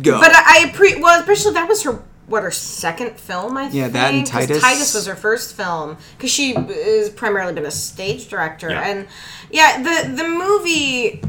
go. 0.00 0.18
But 0.20 0.32
I, 0.34 0.68
I 0.68 0.70
pre 0.72 0.98
well, 1.00 1.20
especially 1.20 1.52
that 1.54 1.68
was 1.68 1.82
her 1.82 2.02
what 2.30 2.42
her 2.44 2.50
second 2.50 3.18
film. 3.18 3.56
I 3.56 3.64
Yeah, 3.64 3.82
think 3.84 3.92
that 3.94 4.14
and 4.14 4.22
'cause 4.22 4.46
Titus. 4.46 4.62
Titus 4.62 4.94
was 4.94 5.06
her 5.06 5.16
first 5.16 5.56
film 5.56 5.96
because 6.16 6.30
she 6.30 6.54
has 6.54 7.10
primarily 7.10 7.52
been 7.52 7.66
a 7.66 7.70
stage 7.70 8.28
director, 8.28 8.70
Yeah. 8.70 8.80
and 8.88 9.06
yeah, 9.50 9.82
the 9.82 10.08
the 10.16 10.28
movie 10.28 11.22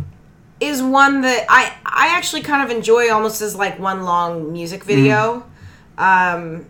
is 0.60 0.82
one 0.82 1.22
that 1.22 1.46
I 1.50 1.74
I 1.86 2.08
actually 2.16 2.42
kind 2.44 2.64
of 2.64 2.76
enjoy 2.76 3.12
almost 3.12 3.42
as 3.42 3.56
like 3.56 3.80
one 3.80 4.04
long 4.04 4.54
music 4.54 4.84
video. 4.84 5.44
Um, 5.98 6.66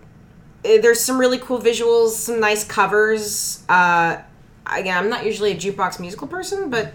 eh, 0.64 0.80
there's 0.82 1.02
some 1.02 1.18
really 1.20 1.38
cool 1.38 1.60
visuals, 1.60 2.12
some 2.12 2.40
nice 2.40 2.64
covers. 2.64 3.60
Uh, 3.68 4.18
again, 4.66 4.98
I'm 4.98 5.10
not 5.10 5.26
usually 5.26 5.52
a 5.52 5.56
jukebox 5.56 6.00
musical 6.00 6.28
person, 6.28 6.70
but 6.70 6.94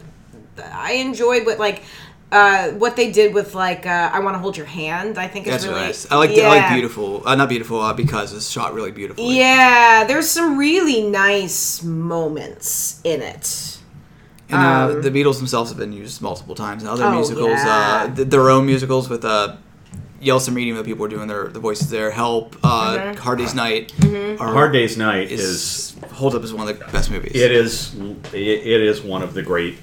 I 0.72 0.92
enjoyed 0.92 1.44
what 1.44 1.58
like 1.58 1.82
uh, 2.32 2.70
what 2.72 2.96
they 2.96 3.10
did 3.12 3.32
with 3.34 3.54
like 3.54 3.86
uh, 3.86 4.10
I 4.12 4.18
want 4.20 4.34
to 4.34 4.38
hold 4.38 4.56
your 4.56 4.66
hand. 4.66 5.16
I 5.18 5.28
think 5.28 5.46
is 5.46 5.52
That's 5.52 5.66
really 5.66 5.80
nice. 5.80 6.10
I 6.10 6.16
like 6.16 6.30
I 6.30 6.48
like 6.48 6.72
beautiful. 6.72 7.22
Uh, 7.26 7.34
not 7.36 7.48
beautiful 7.48 7.80
uh, 7.80 7.92
because 7.92 8.32
it's 8.32 8.48
shot 8.50 8.74
really 8.74 8.90
beautifully. 8.90 9.36
Yeah, 9.38 10.04
there's 10.06 10.28
some 10.28 10.58
really 10.58 11.02
nice 11.02 11.82
moments 11.82 13.00
in 13.04 13.22
it. 13.22 13.78
And 14.48 14.58
uh, 14.58 15.00
the 15.00 15.10
Beatles 15.10 15.38
themselves 15.38 15.70
have 15.70 15.78
been 15.78 15.92
used 15.92 16.22
multiple 16.22 16.54
times 16.54 16.82
in 16.84 16.88
other 16.88 17.04
Um, 17.04 17.14
Oh, 17.14 17.16
musicals. 17.16 17.48
yeah. 17.64 18.06
Uh, 18.08 18.14
th- 18.14 18.28
their 18.28 18.48
own 18.48 18.64
musicals 18.66 19.08
with 19.08 19.24
uh, 19.24 19.56
Yellow 20.20 20.38
Submarine 20.38 20.76
that 20.76 20.84
people 20.84 21.02
were 21.02 21.08
doing 21.08 21.26
their 21.26 21.48
the 21.48 21.58
voices 21.58 21.90
there. 21.90 22.10
Help, 22.12 22.56
uh, 22.62 22.96
Mm-hmm. 22.96 23.18
Hard 23.18 23.38
Day's 23.38 23.54
Night. 23.54 23.92
Are, 24.40 24.52
Hard 24.52 24.72
Day's 24.72 24.96
Night 24.96 25.30
is 25.32 25.40
is 25.40 25.96
holds 26.12 26.36
up 26.36 26.42
as 26.44 26.52
one 26.54 26.68
of 26.68 26.78
the 26.78 26.84
best 26.86 27.10
movies. 27.10 27.32
It 27.34 27.50
is. 27.50 27.94
It, 28.32 28.36
it 28.74 28.80
is 28.82 29.02
one 29.02 29.22
of 29.22 29.34
the 29.34 29.42
great 29.42 29.78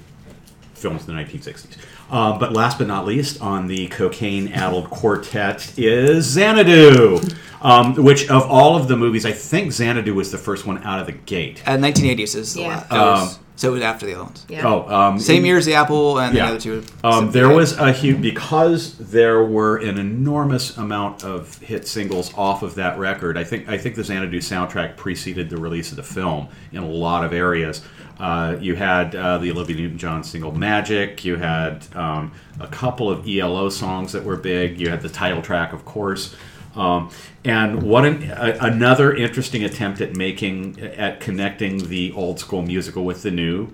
films 0.75 1.01
of 1.01 1.07
the 1.07 1.13
1960s. 1.13 1.77
Um, 2.11 2.37
but 2.37 2.53
last 2.53 2.77
but 2.77 2.87
not 2.87 3.05
least, 3.05 3.41
on 3.41 3.67
the 3.67 3.87
cocaine-addled 3.87 4.89
quartet 4.89 5.73
is 5.77 6.25
Xanadu, 6.25 7.19
um, 7.61 7.95
which 7.95 8.29
of 8.29 8.43
all 8.49 8.75
of 8.75 8.87
the 8.87 8.95
movies, 8.97 9.25
I 9.25 9.31
think 9.31 9.71
Xanadu 9.71 10.13
was 10.13 10.31
the 10.31 10.37
first 10.37 10.65
one 10.67 10.83
out 10.83 10.99
of 10.99 11.05
the 11.07 11.13
gate. 11.13 11.63
At 11.65 11.79
1980s 11.79 12.35
is 12.35 12.53
the 12.53 12.61
Yeah. 12.61 12.67
last. 12.67 12.89
that 12.89 12.99
was- 13.01 13.39
so 13.55 13.69
it 13.69 13.73
was 13.73 13.81
after 13.83 14.05
the 14.05 14.13
other 14.15 14.23
ones. 14.23 14.45
Yeah. 14.49 14.63
Oh, 14.67 14.87
um, 14.93 15.19
Same 15.19 15.45
year 15.45 15.57
as 15.57 15.65
the 15.65 15.75
Apple 15.75 16.19
and 16.19 16.35
Yeah. 16.35 16.45
the 16.47 16.51
other 16.53 16.59
two. 16.59 16.83
Um, 17.03 17.31
there 17.31 17.49
was 17.49 17.77
a 17.77 17.91
huge 17.91 18.19
because 18.21 18.95
there 18.99 19.43
were 19.43 19.77
an 19.77 19.97
enormous 19.99 20.75
amount 20.77 21.23
of 21.23 21.57
hit 21.59 21.87
singles 21.87 22.31
off 22.35 22.63
of 22.63 22.75
that 22.75 22.97
record. 22.99 23.37
I 23.37 23.43
think 23.43 23.69
I 23.69 23.77
think 23.77 23.95
the 23.95 24.03
Xanadu 24.03 24.39
soundtrack 24.39 24.97
preceded 24.97 25.49
the 25.49 25.57
release 25.57 25.91
of 25.91 25.97
the 25.97 26.03
film 26.03 26.47
in 26.71 26.81
a 26.83 26.87
lot 26.87 27.23
of 27.23 27.31
areas. 27.31 27.81
Uh, 28.23 28.57
you 28.61 28.73
had 28.73 29.13
uh, 29.13 29.37
the 29.37 29.51
Olivia 29.51 29.75
Newton-John 29.75 30.23
single 30.23 30.53
"Magic." 30.53 31.25
You 31.25 31.35
had 31.35 31.85
um, 31.93 32.31
a 32.57 32.67
couple 32.67 33.09
of 33.09 33.27
ELO 33.27 33.67
songs 33.67 34.13
that 34.13 34.23
were 34.23 34.37
big. 34.37 34.79
You 34.79 34.89
had 34.89 35.01
the 35.01 35.09
title 35.09 35.41
track, 35.41 35.73
of 35.73 35.83
course. 35.83 36.33
Um, 36.73 37.11
and 37.43 37.83
what 37.83 38.05
an, 38.05 38.31
a, 38.31 38.57
another 38.61 39.13
interesting 39.13 39.65
attempt 39.65 39.99
at 39.99 40.15
making 40.15 40.79
at 40.79 41.19
connecting 41.19 41.89
the 41.89 42.13
old 42.13 42.39
school 42.39 42.61
musical 42.61 43.03
with 43.03 43.23
the 43.23 43.31
new, 43.31 43.73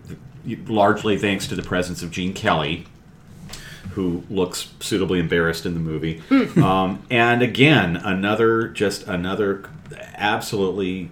largely 0.66 1.16
thanks 1.20 1.46
to 1.46 1.56
the 1.56 1.62
presence 1.62 2.02
of 2.02 2.10
Gene 2.10 2.34
Kelly, 2.34 2.88
who 3.92 4.24
looks 4.32 4.74
suitably 4.80 5.20
embarrassed 5.20 5.68
in 5.68 5.76
the 5.76 5.80
movie. 5.80 6.24
Um, 6.58 7.04
and 7.12 7.44
again, 7.44 7.98
another 7.98 8.68
just 8.68 9.08
another 9.08 9.70
absolutely 10.16 11.12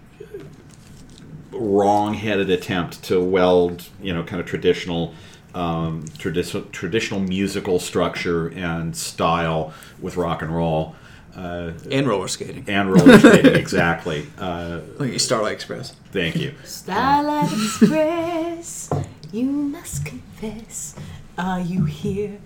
wrong-headed 1.52 2.50
attempt 2.50 3.04
to 3.04 3.24
weld, 3.24 3.88
you 4.02 4.14
know, 4.14 4.24
kind 4.24 4.40
of 4.40 4.46
traditional. 4.46 5.14
Um, 5.56 6.06
traditional 6.20 6.64
traditional 6.66 7.20
musical 7.20 7.80
structure 7.80 8.50
and 8.50 8.96
style 8.96 9.74
with 10.00 10.16
rock 10.16 10.44
and 10.44 10.54
roll 10.56 10.96
uh, 11.36 11.72
And 11.90 12.06
roller 12.08 12.28
skating. 12.28 12.66
and 12.68 12.92
roller 12.94 13.18
skating 13.18 13.56
exactly. 13.66 14.28
Uh, 14.38 14.82
Like 15.00 15.20
Starlight 15.20 15.54
Express. 15.54 15.96
thank 16.12 16.36
you. 16.36 16.54
Starlight 16.64 17.52
Express, 17.52 18.90
you 19.32 19.46
must 19.46 20.06
confess. 20.06 20.94
Are 21.40 21.62
you 21.62 21.86
here? 21.86 22.38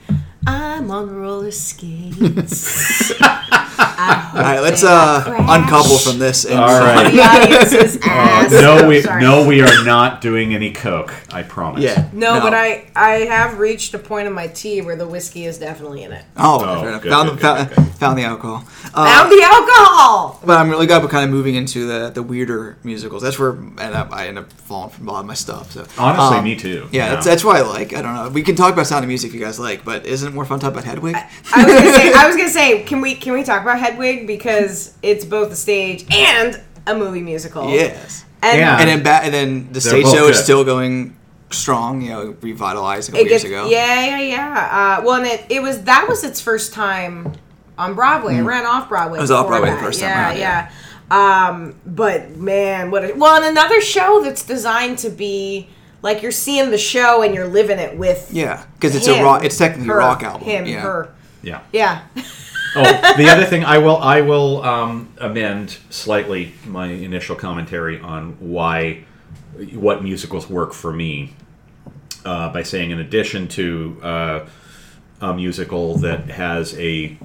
I'm 0.48 0.90
on 0.90 1.10
roller 1.16 1.52
skates. 1.52 3.12
All 3.22 4.38
right, 4.42 4.60
let's 4.62 4.84
uh, 4.84 5.24
uncouple 5.28 5.98
from 5.98 6.18
this. 6.18 6.46
And 6.46 6.60
All 6.60 6.80
right. 6.80 7.12
the 7.12 7.22
audience's 7.22 7.98
ass. 8.04 8.52
No, 8.52 8.88
we 8.88 9.02
Sorry. 9.02 9.22
no, 9.22 9.46
we 9.48 9.62
are 9.62 9.84
not 9.84 10.22
doing 10.22 10.56
any 10.56 10.72
coke. 10.72 11.14
I 11.32 11.44
promise. 11.44 11.84
Yeah. 11.84 12.10
No, 12.14 12.40
but 12.40 12.54
I 12.54 12.88
I 12.96 13.12
have 13.26 13.60
reached 13.60 13.94
a 13.94 14.00
point 14.00 14.28
in 14.28 14.34
my 14.34 14.48
tea 14.48 14.82
where 14.82 14.96
the 14.96 15.08
whiskey 15.08 15.46
is 15.46 15.60
definitely 15.60 16.04
in 16.04 16.12
it. 16.14 16.26
Oh, 16.38 16.64
Oh, 16.64 16.80
fair 16.80 16.90
enough. 16.90 17.02
good, 17.04 17.12
found, 17.12 17.30
good, 17.30 17.38
the, 17.38 17.42
found, 17.42 17.70
good, 17.70 17.76
good. 17.76 17.88
found 17.96 18.18
the 18.18 18.24
alcohol. 18.24 18.64
Uh, 18.94 19.06
Found 19.06 19.32
the 19.32 19.44
alcohol. 19.44 20.40
but 20.46 20.58
I'm 20.58 20.70
really 20.70 20.88
glad 20.88 21.04
we're 21.04 21.10
kind 21.10 21.24
of 21.26 21.30
moving 21.32 21.56
into 21.56 21.86
the, 21.88 22.10
the 22.10 22.24
weirder 22.24 22.78
musicals. 22.84 23.22
That's 23.22 23.38
where 23.40 23.54
I 23.78 23.86
end 23.86 23.96
up, 23.96 24.12
I 24.12 24.28
end 24.28 24.38
up 24.40 24.52
falling 24.54 24.90
from 24.90 25.08
a 25.08 25.12
lot 25.12 25.20
of 25.22 25.26
my 25.28 25.34
stuff. 25.34 25.72
So 25.72 25.86
Honestly, 25.98 26.38
um, 26.38 26.44
me 26.44 26.56
too. 26.56 26.88
Yeah, 26.92 27.12
that's 27.12 27.26
that's 27.26 27.44
why 27.44 27.60
I 27.60 27.62
like. 27.62 27.94
I 27.94 28.02
don't 28.02 28.16
know. 28.16 28.30
We 28.30 28.42
can 28.44 28.56
talk 28.56 28.74
about 28.74 28.88
Sound 28.88 29.04
of 29.04 29.08
Music 29.10 29.30
if 29.30 29.36
you 29.36 29.40
guys 29.42 29.60
like, 29.60 29.84
but 29.86 30.06
isn't 30.06 30.31
it 30.32 30.36
more 30.36 30.46
fun 30.46 30.60
to 30.60 30.66
talk 30.66 30.74
about 30.74 30.84
Hedwig? 30.86 31.16
I 31.16 31.28
was 31.66 31.74
gonna 31.76 31.92
say 31.94 32.14
I 32.14 32.28
was 32.28 32.36
gonna 32.36 32.50
say 32.50 32.84
can 32.84 33.02
we 33.02 33.16
can 33.16 33.34
we 33.34 33.44
talk 33.44 33.62
about 33.62 33.80
Hedwig 33.80 34.26
because 34.28 34.96
it's 35.02 35.26
both 35.26 35.52
a 35.52 35.56
stage 35.56 36.06
and 36.14 36.60
a 36.88 36.96
movie 36.96 37.22
musical. 37.22 37.70
yes. 37.70 38.26
And 38.42 38.58
Yeah. 38.60 38.80
And 38.80 38.90
then 38.90 39.04
ba- 39.04 39.24
and 39.24 39.34
then 39.34 39.72
the 39.72 39.82
stage 39.82 40.04
both 40.06 40.16
show 40.16 40.28
is 40.28 40.40
still 40.44 40.64
going 40.64 41.16
strong. 41.52 42.02
You 42.02 42.10
know, 42.10 42.36
revitalized 42.42 43.10
a 43.10 43.12
couple 43.12 43.26
it 43.26 43.30
years 43.30 43.44
gets 43.44 43.52
ago. 43.54 43.70
yeah 43.70 44.06
yeah 44.06 44.22
yeah. 44.22 44.98
Uh, 45.00 45.04
well, 45.06 45.16
and 45.22 45.28
it 45.28 45.46
it 45.50 45.62
was 45.62 45.84
that 45.84 46.06
was 46.10 46.24
its 46.24 46.42
first 46.42 46.74
time 46.74 47.34
on 47.78 47.94
Broadway. 47.94 48.38
It 48.38 48.42
ran 48.44 48.66
off 48.66 48.90
Broadway. 48.90 49.18
Mm. 49.18 49.20
It 49.20 49.22
was 49.22 49.32
off 49.32 49.46
before 49.46 49.60
Broadway 49.60 49.76
the 49.76 49.86
first 49.86 50.00
time 50.00 50.10
yeah, 50.10 50.28
around, 50.30 50.38
Yeah, 50.40 50.72
Um, 51.12 51.76
but 51.86 52.36
man, 52.38 52.90
what? 52.92 53.04
A, 53.04 53.14
well, 53.14 53.36
and 53.36 53.46
another 53.46 53.82
show 53.82 54.22
that's 54.24 54.44
designed 54.44 54.98
to 55.00 55.10
be 55.10 55.68
like 56.02 56.22
you're 56.22 56.32
seeing 56.32 56.72
the 56.72 56.78
show 56.78 57.22
and 57.22 57.34
you're 57.34 57.48
living 57.48 57.80
it 57.80 57.98
with. 57.98 58.30
Yeah, 58.32 58.66
because 58.76 58.96
it's 58.96 59.08
him, 59.08 59.22
a 59.22 59.24
rock. 59.24 59.44
It's 59.44 59.58
technically 59.58 59.88
her, 59.88 59.96
a 59.96 59.98
rock 59.98 60.24
album. 60.24 60.48
Him, 60.48 60.66
yeah. 60.66 60.82
her. 60.82 61.14
yeah. 61.42 61.62
Yeah. 61.72 62.04
Oh, 62.76 63.16
the 63.18 63.30
other 63.30 63.46
thing 63.50 63.64
I 63.64 63.78
will 63.78 63.98
I 63.98 64.22
will 64.22 64.64
um, 64.64 65.14
amend 65.18 65.78
slightly 65.90 66.54
my 66.66 66.88
initial 66.88 67.36
commentary 67.36 68.00
on 68.00 68.34
why 68.40 69.06
what 69.74 70.04
musicals 70.04 70.50
work 70.50 70.74
for 70.74 70.94
me 70.94 71.34
uh, 72.26 72.52
by 72.52 72.64
saying 72.64 72.92
in 72.92 73.00
addition 73.00 73.48
to 73.50 74.00
uh, 74.02 74.48
a 75.20 75.34
musical 75.34 75.98
that 75.98 76.30
has 76.30 76.78
a 76.80 77.18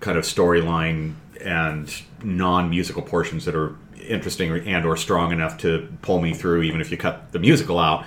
kind 0.00 0.16
of 0.16 0.24
storyline 0.24 1.14
and 1.40 2.02
non-musical 2.22 3.02
portions 3.02 3.44
that 3.44 3.54
are 3.54 3.76
interesting 4.04 4.50
and 4.66 4.84
or 4.86 4.96
strong 4.96 5.32
enough 5.32 5.58
to 5.58 5.88
pull 6.02 6.20
me 6.20 6.34
through 6.34 6.62
even 6.62 6.80
if 6.80 6.90
you 6.90 6.96
cut 6.96 7.32
the 7.32 7.38
musical 7.38 7.78
out 7.78 8.04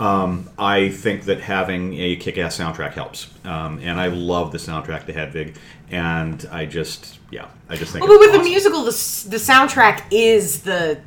um, 0.00 0.50
I 0.58 0.88
think 0.88 1.24
that 1.26 1.40
having 1.40 1.94
a 1.94 2.16
kick-ass 2.16 2.58
soundtrack 2.58 2.92
helps, 2.94 3.28
um, 3.44 3.78
and 3.80 4.00
I 4.00 4.08
love 4.08 4.50
the 4.50 4.58
soundtrack 4.58 5.06
to 5.06 5.12
Hedwig, 5.12 5.54
and 5.92 6.44
I 6.50 6.66
just, 6.66 7.20
yeah, 7.30 7.46
I 7.68 7.76
just 7.76 7.92
think. 7.92 8.04
Well, 8.04 8.18
but 8.18 8.24
it's 8.24 8.32
with 8.32 8.42
the 8.42 8.48
musical, 8.48 8.80
the 8.80 8.90
the 9.30 9.36
soundtrack 9.36 10.02
is 10.10 10.62
the 10.62 10.98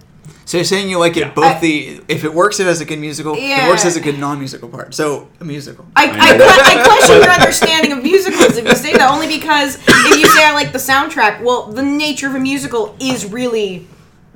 So 0.46 0.58
you're 0.60 0.64
saying 0.66 0.88
you 0.90 0.98
like 1.00 1.18
it 1.18 1.22
Yeah. 1.22 1.32
both 1.32 1.56
I- 1.58 1.60
the 1.60 2.02
if 2.08 2.24
it 2.24 2.34
works 2.34 2.62
it 2.62 2.68
as 2.68 2.80
a 2.80 2.86
good 2.86 3.00
musical, 3.00 3.34
it 3.36 3.68
works 3.68 3.84
as 3.84 3.98
a 3.98 4.00
good 4.02 4.18
non-musical 4.18 4.70
part. 4.70 4.94
So 4.94 5.28
a 5.42 5.44
musical. 5.44 5.86
I, 5.98 6.04
I, 6.06 6.38
que- 6.38 6.46
I 6.46 6.84
question 6.88 7.16
your 7.22 7.32
understanding 7.42 7.92
of 7.92 8.02
musicals 8.04 8.56
if 8.56 8.66
you 8.66 8.76
say 8.76 8.94
that 8.94 9.12
only 9.12 9.28
because 9.28 9.76
if 9.88 10.20
you 10.20 10.28
say 10.28 10.46
I 10.46 10.54
like 10.54 10.72
the 10.72 10.78
soundtrack, 10.80 11.42
well, 11.44 11.64
the 11.68 11.84
nature 11.84 12.28
of 12.28 12.36
a 12.36 12.40
musical 12.40 12.96
is 13.02 13.26
really 13.30 13.88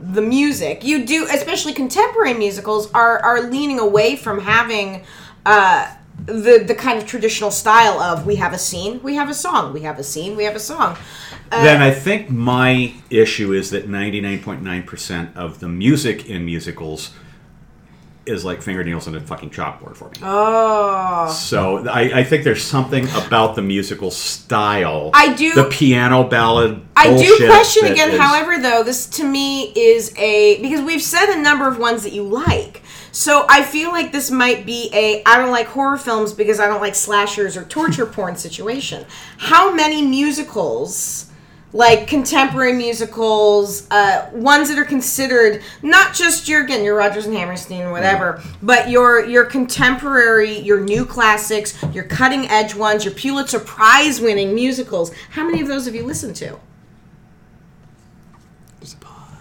the 0.01 0.21
music. 0.21 0.83
You 0.83 1.05
do, 1.05 1.27
especially 1.31 1.73
contemporary 1.73 2.33
musicals, 2.33 2.91
are 2.93 3.19
are 3.19 3.41
leaning 3.41 3.79
away 3.79 4.15
from 4.15 4.39
having. 4.39 5.03
Uh, 5.45 5.95
the, 6.25 6.63
the 6.67 6.75
kind 6.75 6.99
of 6.99 7.07
traditional 7.07 7.49
style 7.49 7.99
of 7.99 8.25
we 8.25 8.35
have 8.35 8.51
a 8.51 8.57
scene, 8.57 9.01
we 9.01 9.15
have 9.15 9.29
a 9.29 9.33
song, 9.33 9.71
we 9.73 9.81
have 9.81 9.99
a 9.99 10.03
scene, 10.03 10.35
we 10.35 10.43
have 10.43 10.55
a 10.55 10.59
song. 10.59 10.97
then 11.49 11.81
I 11.81 11.91
think 11.91 12.29
my 12.29 12.93
issue 13.09 13.53
is 13.53 13.69
that 13.69 13.87
99.9% 13.87 15.35
of 15.35 15.61
the 15.61 15.69
music 15.69 16.29
in 16.29 16.45
musicals 16.45 17.11
is 18.29 18.45
like 18.45 18.61
fingernails 18.61 19.07
on 19.07 19.15
a 19.15 19.19
fucking 19.21 19.49
chalkboard 19.49 19.95
for 19.97 20.05
me. 20.09 20.17
Oh, 20.21 21.29
So 21.31 21.87
I, 21.87 22.19
I 22.19 22.23
think 22.23 22.43
there's 22.43 22.63
something 22.63 23.07
about 23.09 23.55
the 23.55 23.61
musical 23.61 24.11
style. 24.11 25.11
I 25.13 25.33
do- 25.33 25.53
The 25.53 25.65
piano 25.65 26.23
ballad. 26.23 26.81
I 26.95 27.15
do 27.17 27.47
question 27.47 27.85
again. 27.87 28.11
is- 28.11 28.19
However, 28.19 28.57
though, 28.59 28.83
this 28.83 29.05
to 29.07 29.23
me 29.23 29.71
is 29.75 30.13
a 30.17 30.61
because 30.61 30.81
we've 30.81 31.01
said 31.01 31.29
a 31.33 31.41
number 31.41 31.67
of 31.67 31.77
ones 31.77 32.03
that 32.03 32.13
you 32.13 32.23
like. 32.23 32.81
So 33.11 33.45
I 33.49 33.63
feel 33.63 33.89
like 33.91 34.11
this 34.11 34.29
might 34.29 34.65
be 34.65 34.89
a 34.93 35.23
I 35.25 35.37
don't 35.37 35.51
like 35.51 35.67
horror 35.67 35.97
films 35.97 36.31
because 36.33 36.59
I 36.59 36.67
don't 36.67 36.81
like 36.81 36.93
slashers 36.95 37.57
or 37.57 37.63
torture 37.65 38.05
porn 38.05 38.35
situation. 38.47 39.05
How 39.37 39.73
many 39.73 40.01
musicals? 40.01 41.25
Like 41.71 42.07
contemporary 42.07 42.73
musicals, 42.73 43.87
uh, 43.91 44.29
ones 44.33 44.69
that 44.69 44.79
are 44.79 44.85
considered 44.85 45.61
not 45.83 46.15
just 46.15 46.49
your 46.49 46.63
again 46.63 46.83
your 46.83 46.95
Rodgers 46.95 47.27
and 47.27 47.35
Hammerstein 47.35 47.83
or 47.83 47.91
whatever, 47.91 48.41
but 48.63 48.89
your 48.89 49.23
your 49.23 49.45
contemporary, 49.45 50.57
your 50.57 50.79
new 50.79 51.05
classics, 51.05 51.79
your 51.93 52.05
cutting 52.05 52.47
edge 52.47 52.73
ones, 52.73 53.05
your 53.05 53.13
Pulitzer 53.13 53.59
Prize 53.59 54.19
winning 54.19 54.55
musicals. 54.55 55.11
How 55.29 55.43
many 55.45 55.61
of 55.61 55.67
those 55.67 55.85
have 55.85 55.93
you 55.93 56.03
listened 56.03 56.35
to? 56.37 56.57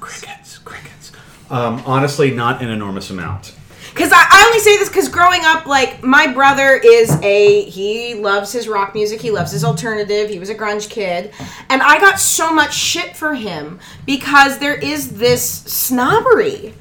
Crickets, 0.01 0.59
crickets. 0.59 1.13
Um, 1.51 1.83
honestly, 1.87 2.31
not 2.31 2.63
an 2.63 2.69
enormous 2.69 3.11
amount. 3.11 3.55
Because 3.99 4.13
I, 4.13 4.25
I 4.31 4.45
only 4.47 4.61
say 4.61 4.79
this 4.79 4.89
because 4.89 5.09
growing 5.09 5.41
up, 5.45 5.67
like 5.67 6.05
my 6.05 6.33
brother 6.33 6.77
is 6.77 7.11
a 7.21 7.65
he 7.65 8.15
loves 8.15 8.53
his 8.53 8.69
rock 8.69 8.95
music, 8.95 9.21
he 9.21 9.33
loves 9.33 9.51
his 9.51 9.65
alternative, 9.65 10.31
he 10.31 10.39
was 10.39 10.51
a 10.51 10.55
grunge 10.55 10.89
kid, 10.89 11.33
and 11.69 11.83
I 11.83 11.99
got 11.99 12.21
so 12.21 12.55
much 12.55 12.73
shit 12.73 13.17
for 13.17 13.35
him 13.35 13.81
because 14.07 14.59
there 14.59 14.77
is 14.77 15.19
this 15.19 15.43
snobbery 15.45 16.75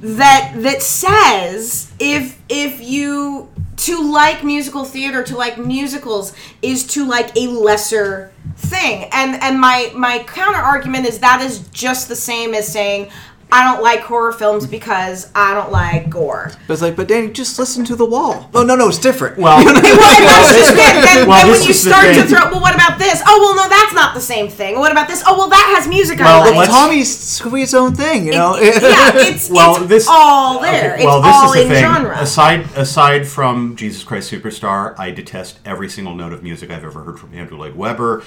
that 0.00 0.52
that 0.56 0.82
says 0.82 1.90
if 1.98 2.38
if 2.50 2.78
you 2.82 3.48
to 3.80 4.12
like 4.12 4.44
musical 4.44 4.84
theater 4.84 5.22
to 5.22 5.36
like 5.38 5.56
musicals 5.56 6.34
is 6.60 6.86
to 6.88 7.06
like 7.06 7.34
a 7.34 7.46
lesser 7.46 8.30
thing. 8.56 9.08
And 9.12 9.42
and 9.42 9.58
my 9.58 9.90
my 9.96 10.22
counter 10.24 10.58
argument 10.58 11.06
is 11.06 11.20
that 11.20 11.40
is 11.40 11.60
just 11.68 12.08
the 12.08 12.16
same 12.16 12.52
as 12.52 12.70
saying 12.70 13.10
I 13.52 13.64
don't 13.72 13.82
like 13.82 14.00
horror 14.00 14.32
films 14.32 14.66
because 14.66 15.30
I 15.34 15.54
don't 15.54 15.72
like 15.72 16.08
gore. 16.10 16.52
But 16.66 16.72
it's 16.74 16.82
like, 16.82 16.96
but 16.96 17.08
Danny, 17.08 17.30
just 17.30 17.58
listen 17.58 17.84
to 17.86 17.96
the 17.96 18.04
wall. 18.06 18.48
Oh 18.54 18.62
no, 18.62 18.74
no, 18.76 18.88
it's 18.88 18.98
different. 18.98 19.38
Well, 19.38 19.56
Well, 19.64 19.68
and 19.68 19.84
that's 19.84 20.54
just 20.56 20.72
it. 20.72 20.76
Then, 20.76 21.28
Well, 21.28 21.42
then 21.46 21.50
when 21.58 21.62
you 21.66 21.72
start 21.72 22.14
to 22.14 22.24
throw, 22.26 22.50
well, 22.50 22.60
what 22.60 22.74
about 22.74 22.98
this? 22.98 23.22
Oh, 23.26 23.38
well, 23.40 23.56
no, 23.56 23.68
that's 23.68 23.92
not 23.94 24.14
the 24.14 24.20
same 24.20 24.48
thing. 24.48 24.78
What 24.78 24.92
about 24.92 25.08
this? 25.08 25.22
Oh, 25.26 25.36
well, 25.36 25.48
that 25.48 25.74
has 25.76 25.88
music 25.88 26.20
I 26.20 26.24
well, 26.24 26.54
like. 26.54 26.68
Tommy's 26.68 27.40
could 27.40 27.52
be 27.52 27.62
its 27.62 27.74
own 27.74 27.94
thing, 27.94 28.26
you 28.26 28.32
know. 28.32 28.54
It- 28.56 28.80
yeah, 28.82 29.12
it's, 29.14 29.50
well, 29.50 29.76
it's 29.76 29.86
this 29.88 30.06
all 30.08 30.60
there. 30.60 30.92
Okay, 30.94 31.02
it's 31.02 31.04
well, 31.04 31.20
this 31.22 31.34
all 31.34 31.52
is 31.52 31.54
the 31.54 31.62
in 31.62 31.68
thing. 31.68 31.82
genre. 31.82 32.18
Aside 32.20 32.60
aside 32.76 33.26
from 33.26 33.76
Jesus 33.76 34.04
Christ 34.04 34.30
Superstar, 34.30 34.98
I 34.98 35.10
detest 35.10 35.58
every 35.64 35.88
single 35.88 36.14
note 36.14 36.32
of 36.32 36.42
music 36.42 36.70
I've 36.70 36.84
ever 36.84 37.02
heard 37.02 37.18
from 37.18 37.34
Andrew 37.34 37.58
Lloyd 37.58 37.74
Webber. 37.76 38.22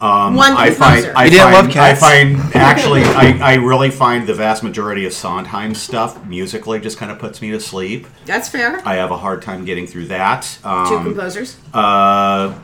Um, 0.00 0.36
One 0.36 0.52
I 0.52 0.68
composer. 0.70 0.74
find, 0.78 1.16
I 1.16 1.24
You 1.24 1.30
didn't 1.30 1.52
find, 1.52 1.54
love 1.66 1.70
Cats? 1.74 2.02
I 2.02 2.24
find 2.24 2.54
actually, 2.54 3.02
I, 3.02 3.38
I 3.42 3.54
really 3.56 3.90
find 3.90 4.26
the 4.28 4.34
vast 4.34 4.62
majority 4.62 5.04
of 5.06 5.12
Sondheim 5.12 5.74
stuff 5.74 6.24
musically 6.24 6.78
just 6.78 6.98
kind 6.98 7.10
of 7.10 7.18
puts 7.18 7.42
me 7.42 7.50
to 7.50 7.58
sleep. 7.60 8.06
That's 8.24 8.48
fair. 8.48 8.80
I 8.86 8.94
have 8.94 9.10
a 9.10 9.16
hard 9.16 9.42
time 9.42 9.64
getting 9.64 9.86
through 9.88 10.06
that. 10.06 10.58
Um, 10.62 10.86
Two 10.88 10.98
composers. 11.02 11.56
uh, 11.74 11.78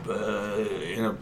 uh, 0.09 0.65
you 0.87 1.01
know, 1.01 1.17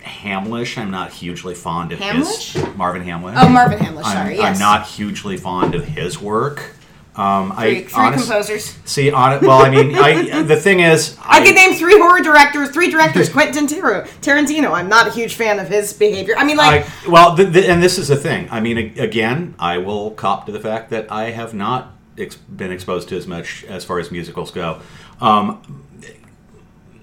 Hamlisch, 0.00 0.76
I'm 0.78 0.90
not 0.90 1.12
hugely 1.12 1.54
fond 1.54 1.92
of 1.92 2.00
Hamlisch? 2.00 2.54
his 2.54 2.76
Marvin 2.76 3.04
Hamlisch. 3.04 3.34
Oh, 3.36 3.48
Marvin 3.48 3.78
Hamlisch. 3.78 4.02
I'm, 4.04 4.16
Sorry. 4.16 4.36
yes. 4.36 4.56
I'm 4.56 4.58
not 4.60 4.86
hugely 4.88 5.36
fond 5.36 5.74
of 5.76 5.84
his 5.84 6.20
work. 6.20 6.74
Um, 7.14 7.50
Three, 7.54 7.78
I 7.78 7.82
three 7.82 7.92
honest- 7.94 8.24
composers. 8.26 8.78
See, 8.86 9.10
on 9.12 9.34
it. 9.34 9.42
Well, 9.42 9.58
I 9.58 9.68
mean, 9.68 9.94
I 9.96 10.42
the 10.52 10.56
thing 10.56 10.80
is, 10.80 11.16
I 11.22 11.44
can 11.44 11.54
name 11.54 11.74
three 11.74 11.98
horror 11.98 12.20
directors, 12.22 12.70
three 12.70 12.90
directors. 12.90 13.28
Quentin 13.28 13.66
Tarantino. 13.66 14.72
I'm 14.72 14.88
not 14.88 15.08
a 15.08 15.10
huge 15.10 15.34
fan 15.34 15.58
of 15.58 15.68
his 15.68 15.92
behavior. 15.92 16.34
I 16.38 16.44
mean, 16.44 16.56
like, 16.56 16.86
I, 17.06 17.08
well, 17.10 17.36
th 17.36 17.52
th 17.52 17.68
and 17.68 17.82
this 17.82 17.98
is 17.98 18.08
the 18.08 18.16
thing. 18.16 18.48
I 18.50 18.60
mean, 18.60 18.78
again, 18.98 19.54
I 19.58 19.76
will 19.78 20.12
cop 20.12 20.46
to 20.46 20.52
the 20.52 20.60
fact 20.60 20.88
that 20.90 21.12
I 21.12 21.32
have 21.32 21.52
not 21.52 21.92
ex- 22.16 22.36
been 22.36 22.72
exposed 22.72 23.10
to 23.10 23.16
as 23.18 23.26
much 23.26 23.64
as 23.64 23.84
far 23.84 23.98
as 23.98 24.10
musicals 24.10 24.50
go. 24.50 24.80
Um, 25.20 25.60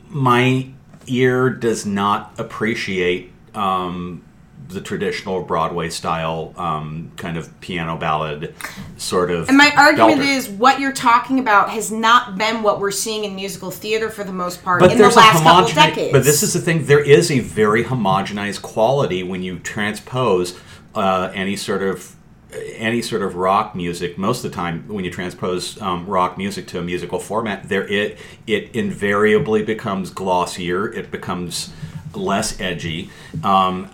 my 0.09 0.69
ear 1.05 1.49
does 1.51 1.85
not 1.85 2.33
appreciate 2.39 3.31
um, 3.53 4.23
the 4.69 4.79
traditional 4.79 5.41
Broadway 5.41 5.89
style 5.89 6.53
um, 6.55 7.11
kind 7.17 7.37
of 7.37 7.59
piano 7.59 7.97
ballad 7.97 8.53
sort 8.97 9.31
of. 9.31 9.49
And 9.49 9.57
my 9.57 9.71
argument 9.75 10.21
belter. 10.21 10.37
is 10.37 10.47
what 10.47 10.79
you're 10.79 10.93
talking 10.93 11.39
about 11.39 11.71
has 11.71 11.91
not 11.91 12.37
been 12.37 12.61
what 12.61 12.79
we're 12.79 12.91
seeing 12.91 13.23
in 13.25 13.35
musical 13.35 13.71
theater 13.71 14.11
for 14.11 14.23
the 14.23 14.31
most 14.31 14.63
part 14.63 14.81
but 14.81 14.91
in 14.91 14.99
the 14.99 15.09
last 15.09 15.43
couple 15.43 15.73
decades. 15.73 16.11
But 16.11 16.23
this 16.23 16.43
is 16.43 16.53
the 16.53 16.61
thing: 16.61 16.85
there 16.85 17.03
is 17.03 17.31
a 17.31 17.39
very 17.39 17.83
homogenized 17.83 18.61
quality 18.61 19.23
when 19.23 19.41
you 19.41 19.57
transpose 19.57 20.57
uh, 20.93 21.31
any 21.33 21.55
sort 21.55 21.81
of 21.81 22.15
any 22.75 23.01
sort 23.01 23.23
of 23.23 23.35
rock 23.35 23.75
music. 23.75 24.19
Most 24.19 24.43
of 24.45 24.51
the 24.51 24.55
time, 24.55 24.87
when 24.87 25.03
you 25.03 25.11
transpose 25.11 25.81
um, 25.81 26.05
rock 26.05 26.37
music 26.37 26.67
to 26.67 26.79
a 26.79 26.83
musical 26.83 27.19
format, 27.19 27.69
there 27.69 27.87
it 27.87 28.19
it 28.45 28.75
invariably 28.75 29.63
becomes 29.63 30.11
glossier. 30.11 30.93
It 30.93 31.09
becomes 31.09 31.73
less 32.13 32.59
edgy. 32.59 33.09
Um, 33.43 33.89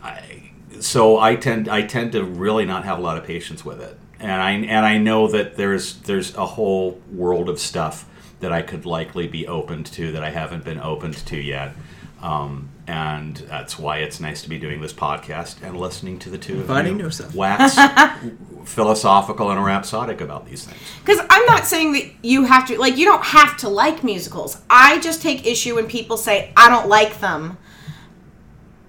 so 0.86 1.17
I 1.19 1.36
tend 1.36 1.67
I 1.67 1.81
tend 1.81 2.11
to 2.13 2.23
really 2.23 2.65
not 2.65 2.86
have 2.86 2.99
a 2.99 3.01
lot 3.01 3.17
of 3.17 3.23
patience 3.25 3.65
with 3.65 3.81
it, 3.81 3.97
and 4.19 4.31
I 4.31 4.51
and 4.51 4.86
I 4.86 4.97
know 4.97 5.27
that 5.27 5.55
there's 5.57 5.95
there's 6.01 6.36
a 6.36 6.45
whole 6.45 7.01
world 7.11 7.49
of 7.49 7.59
stuff 7.59 8.07
that 8.41 8.51
I 8.51 8.61
could 8.61 8.86
likely 8.86 9.27
be 9.27 9.47
opened 9.47 9.86
to 9.88 10.11
that 10.11 10.23
I 10.23 10.29
haven't 10.29 10.63
been 10.63 10.79
opened 10.79 11.15
to 11.27 11.38
yet. 11.38 11.73
Um, 12.21 12.69
and 12.88 13.38
that's 13.38 13.77
why 13.77 13.97
it's 13.99 14.19
nice 14.19 14.41
to 14.43 14.49
be 14.49 14.57
doing 14.57 14.81
this 14.81 14.93
podcast 14.93 15.61
and 15.63 15.77
listening 15.79 16.17
to 16.19 16.29
the 16.29 16.38
two 16.38 16.59
of 16.61 16.67
Finding 16.67 16.97
you 16.97 17.03
new 17.03 17.09
stuff. 17.11 17.33
wax 17.36 17.75
philosophical 18.65 19.51
and 19.51 19.63
rhapsodic 19.63 20.21
about 20.21 20.47
these 20.47 20.65
things. 20.65 20.79
Because 21.03 21.19
I'm 21.29 21.45
not 21.45 21.65
saying 21.65 21.93
that 21.93 22.05
you 22.23 22.43
have 22.45 22.67
to, 22.67 22.79
like, 22.79 22.97
you 22.97 23.05
don't 23.05 23.23
have 23.23 23.57
to 23.57 23.69
like 23.69 24.03
musicals. 24.03 24.59
I 24.69 24.99
just 24.99 25.21
take 25.21 25.45
issue 25.45 25.75
when 25.75 25.88
people 25.88 26.17
say, 26.17 26.51
I 26.57 26.69
don't 26.69 26.88
like 26.88 27.19
them, 27.19 27.57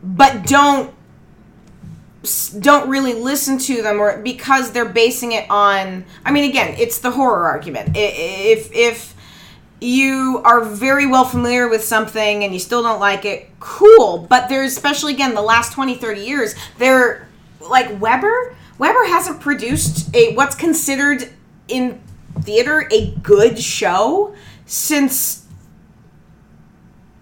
but 0.02 0.46
don't 0.46 0.88
s- 0.88 0.95
don't 2.60 2.88
really 2.88 3.14
listen 3.14 3.58
to 3.58 3.82
them 3.82 4.00
or 4.00 4.20
because 4.22 4.72
they're 4.72 4.84
basing 4.84 5.32
it 5.32 5.48
on 5.50 6.04
i 6.24 6.30
mean 6.30 6.48
again 6.48 6.74
it's 6.78 6.98
the 6.98 7.10
horror 7.10 7.46
argument. 7.46 7.92
If 7.94 8.70
if 8.72 9.14
you 9.80 10.40
are 10.44 10.64
very 10.64 11.06
well 11.06 11.24
familiar 11.24 11.68
with 11.68 11.84
something 11.84 12.44
and 12.44 12.52
you 12.52 12.58
still 12.58 12.82
don't 12.82 13.00
like 13.00 13.24
it 13.24 13.50
cool. 13.60 14.26
But 14.28 14.48
there's 14.48 14.72
especially 14.72 15.14
again 15.14 15.34
the 15.34 15.42
last 15.42 15.72
20 15.72 15.96
30 15.96 16.20
years 16.20 16.54
they're 16.78 17.28
like 17.60 18.00
Webber 18.00 18.56
Webber 18.78 19.04
hasn't 19.06 19.40
produced 19.40 20.14
a 20.14 20.34
what's 20.34 20.54
considered 20.54 21.30
in 21.68 22.00
theater 22.42 22.88
a 22.90 23.10
good 23.22 23.58
show 23.58 24.34
since 24.66 25.45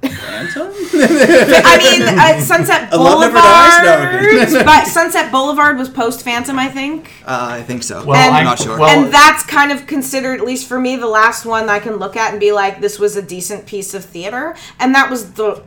I 0.95 1.79
mean, 1.79 2.03
uh, 2.19 2.41
Sunset 2.41 2.93
A 2.93 2.99
Love 2.99 3.21
Never 3.21 3.35
Dies? 3.37 3.83
No, 3.83 4.21
Boulevard, 4.21 4.65
but 4.67 4.85
Sunset 4.87 5.31
Boulevard 5.33 5.79
was 5.79 5.89
post 5.89 6.23
Phantom, 6.23 6.59
I 6.59 6.69
think. 6.69 7.11
Uh, 7.25 7.49
I 7.53 7.63
think 7.63 7.83
so. 7.83 8.05
Well, 8.05 8.33
I'm 8.33 8.45
not 8.45 8.59
sure. 8.59 8.79
well- 8.79 8.89
and 9.05 9.13
that's 9.13 9.45
kind 9.45 9.73
of 9.73 9.87
considered, 9.87 10.41
at 10.41 10.47
least 10.47 10.69
for 10.69 10.79
me, 10.79 10.97
the 10.97 11.07
last 11.07 11.45
one 11.47 11.69
I 11.69 11.79
can 11.79 11.97
look 11.97 12.17
at 12.17 12.31
and 12.33 12.41
be 12.41 12.53
like, 12.53 12.81
this 12.81 12.99
was 12.99 13.17
a 13.17 13.23
decent 13.23 13.67
piece 13.67 13.95
of 13.95 14.05
theater. 14.05 14.55
And 14.79 14.95
that 14.95 15.11
was 15.11 15.33
the 15.35 15.63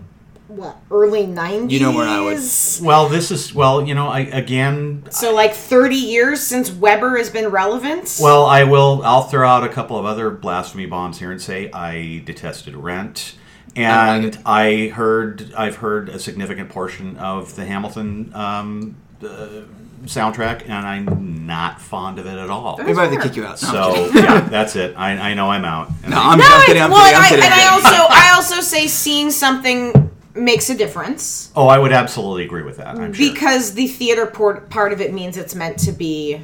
what 0.47 0.77
early 0.89 1.23
'90s. 1.27 1.71
You 1.71 1.81
know 1.81 1.91
where 1.91 2.07
I 2.07 2.21
would- 2.21 2.39
Well, 2.81 3.09
this 3.09 3.31
is 3.31 3.53
well, 3.53 3.85
you 3.85 3.93
know, 3.93 4.07
I 4.07 4.19
again, 4.21 5.03
So 5.09 5.33
like 5.35 5.53
30 5.53 5.95
years 5.97 6.41
since 6.41 6.71
Webber 6.71 7.17
has 7.17 7.29
been 7.29 7.49
relevant. 7.49 8.17
Well, 8.21 8.45
I 8.45 8.63
will. 8.63 9.01
I'll 9.03 9.23
throw 9.23 9.45
out 9.45 9.65
a 9.65 9.69
couple 9.69 9.99
of 9.99 10.05
other 10.05 10.29
blasphemy 10.29 10.85
bombs 10.85 11.19
here 11.19 11.31
and 11.33 11.41
say 11.41 11.69
I 11.73 12.21
detested 12.25 12.77
Rent, 12.77 13.33
I 13.77 14.17
like 14.19 14.35
and. 14.35 14.39
I 14.45 14.87
heard 14.89 15.53
I've 15.55 15.77
heard 15.77 16.09
a 16.09 16.19
significant 16.19 16.69
portion 16.69 17.17
of 17.17 17.55
the 17.55 17.65
Hamilton 17.65 18.31
um, 18.33 18.95
uh, 19.23 19.63
soundtrack, 20.05 20.63
and 20.63 20.73
I'm 20.73 21.45
not 21.45 21.81
fond 21.81 22.19
of 22.19 22.25
it 22.25 22.37
at 22.37 22.49
all. 22.49 22.77
Maybe 22.77 22.97
I 22.97 23.05
have 23.05 23.13
to 23.13 23.27
kick 23.27 23.35
you 23.35 23.45
out. 23.45 23.61
No, 23.61 23.67
So 23.69 24.11
yeah, 24.13 24.41
that's 24.49 24.75
it. 24.75 24.95
I, 24.97 25.31
I 25.31 25.33
know 25.33 25.49
I'm 25.49 25.65
out. 25.65 25.89
And 26.03 26.11
no, 26.11 26.17
I- 26.17 26.31
I'm, 26.33 26.39
no, 26.39 26.45
I'm 26.47 26.65
kidding. 26.65 26.81
I'm 26.83 26.91
well, 26.91 27.03
kidding. 27.03 27.17
I'm 27.17 27.23
I, 27.23 27.29
kidding. 27.29 27.45
and 27.45 27.53
I'm 27.53 27.59
I 27.59 27.73
also 27.73 28.13
I 28.13 28.31
also 28.35 28.61
say 28.61 28.87
seeing 28.87 29.31
something 29.31 30.11
makes 30.35 30.69
a 30.69 30.75
difference. 30.75 31.51
oh, 31.55 31.67
I 31.67 31.79
would 31.79 31.91
absolutely 31.91 32.45
agree 32.45 32.61
with 32.61 32.77
that. 32.77 32.95
I'm 32.99 33.11
sure. 33.11 33.33
because 33.33 33.73
the 33.73 33.87
theater 33.87 34.27
port, 34.27 34.69
part 34.69 34.93
of 34.93 35.01
it 35.01 35.11
means 35.13 35.35
it's 35.35 35.55
meant 35.55 35.79
to 35.79 35.91
be 35.91 36.43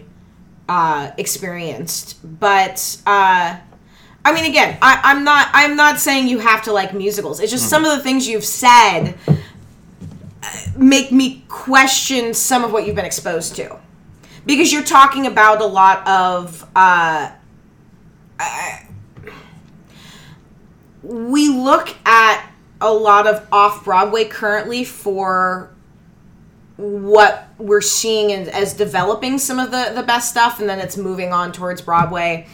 uh, 0.68 1.12
experienced 1.18 2.18
but 2.40 2.98
uh, 3.06 3.58
i 4.26 4.34
mean 4.34 4.45
again 4.45 4.78
I, 4.82 4.99
i'm 5.03 5.24
not 5.24 5.49
i'm 5.53 5.76
not 5.76 5.99
saying 5.99 6.28
you 6.28 6.39
have 6.39 6.63
to 6.63 6.74
like 6.74 6.93
musicals. 6.93 7.39
It's 7.39 7.51
just 7.51 7.69
some 7.69 7.86
of 7.86 7.95
the 7.95 8.03
things 8.03 8.28
you've 8.28 8.45
said 8.45 9.15
uh, 9.28 9.38
make 10.76 11.11
me 11.11 11.43
question 11.47 12.34
some 12.34 12.63
of 12.63 12.71
what 12.71 12.86
you've 12.86 12.95
been 12.95 13.05
exposed 13.05 13.55
to. 13.57 13.78
Because 14.45 14.74
you're 14.74 14.84
talking 14.84 15.26
about 15.26 15.61
a 15.61 15.65
lot 15.65 16.05
of 16.07 16.69
uh, 16.76 17.32
we 21.01 21.49
look 21.49 21.95
at 22.05 22.49
a 22.82 22.91
lot 22.91 23.28
of 23.28 23.47
off 23.51 23.84
Broadway 23.84 24.26
currently 24.26 24.84
for 24.84 25.69
what 26.76 27.47
we're 27.57 27.82
seeing 27.82 28.34
as, 28.34 28.47
as 28.47 28.74
developing 28.74 29.38
some 29.38 29.59
of 29.59 29.71
the, 29.71 29.91
the 29.95 30.03
best 30.03 30.30
stuff 30.30 30.59
and 30.59 30.67
then 30.67 30.80
it's 30.80 30.97
moving 30.97 31.32
on 31.32 31.51
towards 31.51 31.82
Broadway. 31.82 32.47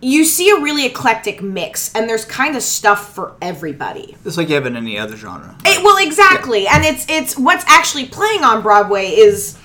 You 0.00 0.24
see 0.24 0.50
a 0.50 0.60
really 0.60 0.84
eclectic 0.84 1.42
mix 1.42 1.94
and 1.94 2.08
there's 2.08 2.24
kind 2.24 2.56
of 2.56 2.62
stuff 2.62 3.14
for 3.14 3.36
everybody. 3.40 4.16
It's 4.24 4.36
like 4.36 4.48
you 4.48 4.54
have 4.54 4.66
in 4.66 4.76
any 4.76 4.98
other 4.98 5.16
genre. 5.16 5.56
It, 5.64 5.82
well, 5.82 6.04
exactly. 6.04 6.66
And 6.66 6.84
it's 6.84 7.06
it's 7.08 7.38
what's 7.38 7.64
actually 7.66 8.06
playing 8.06 8.44
on 8.44 8.62
Broadway 8.62 9.06
is 9.06 9.58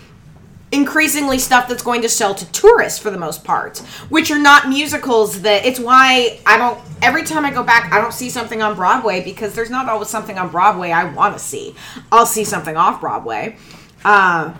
increasingly 0.71 1.39
stuff 1.39 1.67
that's 1.67 1.81
going 1.81 2.01
to 2.03 2.09
sell 2.09 2.35
to 2.35 2.51
tourists 2.51 2.99
for 2.99 3.09
the 3.09 3.17
most 3.17 3.43
part, 3.43 3.79
which 4.09 4.29
are 4.29 4.37
not 4.37 4.69
musicals 4.69 5.41
that 5.41 5.65
it's 5.65 5.79
why 5.79 6.39
I 6.45 6.57
don't 6.57 6.79
every 7.01 7.23
time 7.23 7.45
I 7.45 7.51
go 7.51 7.63
back 7.63 7.91
I 7.91 7.99
don't 7.99 8.13
see 8.13 8.29
something 8.29 8.61
on 8.61 8.75
Broadway 8.75 9.23
because 9.23 9.55
there's 9.55 9.69
not 9.69 9.89
always 9.89 10.09
something 10.09 10.37
on 10.37 10.49
Broadway 10.49 10.91
I 10.91 11.05
want 11.05 11.33
to 11.35 11.39
see. 11.39 11.75
I'll 12.11 12.25
see 12.25 12.43
something 12.43 12.77
off 12.77 13.01
Broadway. 13.01 13.57
Uh, 14.05 14.53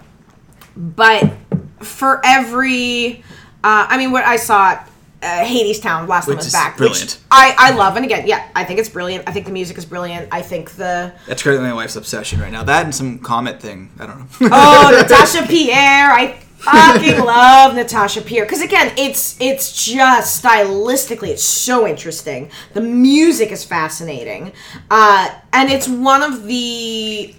but 0.76 1.32
for 1.80 2.22
every 2.26 3.24
uh, 3.63 3.86
I 3.89 3.97
mean 3.97 4.11
what 4.11 4.26
I 4.26 4.38
saw 4.38 4.84
uh, 5.22 5.43
Hadestown 5.43 6.07
last 6.07 6.26
time 6.26 6.36
Which 6.36 6.38
was 6.38 6.47
is 6.47 6.53
back, 6.53 6.78
brilliant. 6.78 7.01
which 7.11 7.17
I, 7.32 7.53
I 7.57 7.72
love, 7.76 7.95
and 7.95 8.05
again, 8.05 8.26
yeah, 8.28 8.47
I 8.55 8.63
think 8.63 8.80
it's 8.80 8.89
brilliant. 8.89 9.28
I 9.28 9.32
think 9.32 9.45
the 9.45 9.51
music 9.51 9.78
is 9.78 9.86
brilliant. 9.86 10.30
I 10.32 10.41
think 10.41 10.72
the 10.72 11.13
That's 11.28 11.43
currently 11.43 11.67
my 11.67 11.74
wife's 11.74 11.95
obsession 11.95 12.39
right 12.39 12.51
now. 12.51 12.63
That 12.63 12.86
and 12.86 12.95
some 12.95 13.20
comet 13.20 13.61
thing. 13.61 13.91
I 13.99 14.05
don't 14.07 14.20
know. 14.20 14.28
oh 14.51 14.97
Natasha 15.01 15.45
Pierre, 15.47 16.11
I 16.11 16.38
fucking 16.59 17.20
love 17.26 17.76
Natasha 17.76 18.22
Pierre 18.22 18.45
because 18.45 18.61
again, 18.61 18.93
it's 18.97 19.39
it's 19.41 19.86
just 19.86 20.43
stylistically, 20.43 21.30
it's 21.30 21.43
so 21.43 21.86
interesting. 21.88 22.49
The 22.74 22.82
music 22.82 23.51
is 23.51 23.63
fascinating, 23.65 24.53
uh, 24.89 25.30
and 25.53 25.70
it's 25.70 25.88
one 25.88 26.24
of 26.24 26.45
the. 26.45 27.36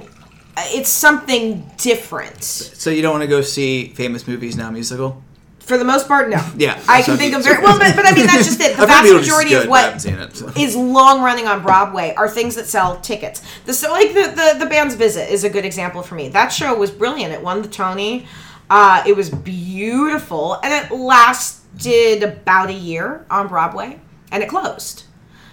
It's 0.63 0.91
something 0.91 1.65
different. 1.79 2.43
so 2.45 2.91
you 2.91 3.01
don't 3.01 3.13
want 3.13 3.23
to 3.23 3.29
go 3.29 3.41
see 3.41 3.89
famous 3.95 4.29
movies 4.29 4.57
now 4.57 4.71
musical? 4.71 5.23
For 5.71 5.79
the 5.79 5.85
most 5.85 6.09
part, 6.09 6.29
no. 6.29 6.45
Yeah, 6.57 6.83
I 6.89 7.01
can 7.01 7.17
think 7.17 7.33
of 7.33 7.45
very 7.45 7.63
well, 7.63 7.79
but, 7.79 7.95
but 7.95 8.05
I 8.05 8.13
mean 8.13 8.27
that's 8.27 8.45
just 8.45 8.61
it. 8.61 8.77
The 8.81 8.87
vast 8.87 9.13
majority 9.13 9.51
good, 9.51 9.63
of 9.67 9.69
what 9.69 10.05
it, 10.05 10.35
so. 10.35 10.53
is 10.57 10.75
long 10.75 11.23
running 11.23 11.47
on 11.47 11.63
Broadway 11.63 12.13
are 12.17 12.29
things 12.29 12.57
that 12.57 12.67
sell 12.67 12.99
tickets. 13.01 13.41
The 13.67 13.73
so 13.73 13.93
like 13.93 14.09
the, 14.09 14.33
the 14.35 14.65
the 14.65 14.67
band's 14.67 14.97
visit 14.97 15.33
is 15.33 15.45
a 15.45 15.49
good 15.49 15.65
example 15.65 16.03
for 16.03 16.17
me. 16.17 16.29
That 16.29 16.49
show 16.49 16.77
was 16.77 16.91
brilliant. 16.91 17.33
It 17.33 17.41
won 17.41 17.63
the 17.63 17.69
Tony. 17.69 18.27
Uh, 18.69 19.05
it 19.07 19.15
was 19.15 19.31
beautiful, 19.31 20.55
and 20.65 20.73
it 20.75 20.91
lasted 20.91 22.25
about 22.25 22.69
a 22.69 22.73
year 22.73 23.25
on 23.31 23.47
Broadway, 23.47 24.01
and 24.33 24.43
it 24.43 24.49
closed. 24.49 25.05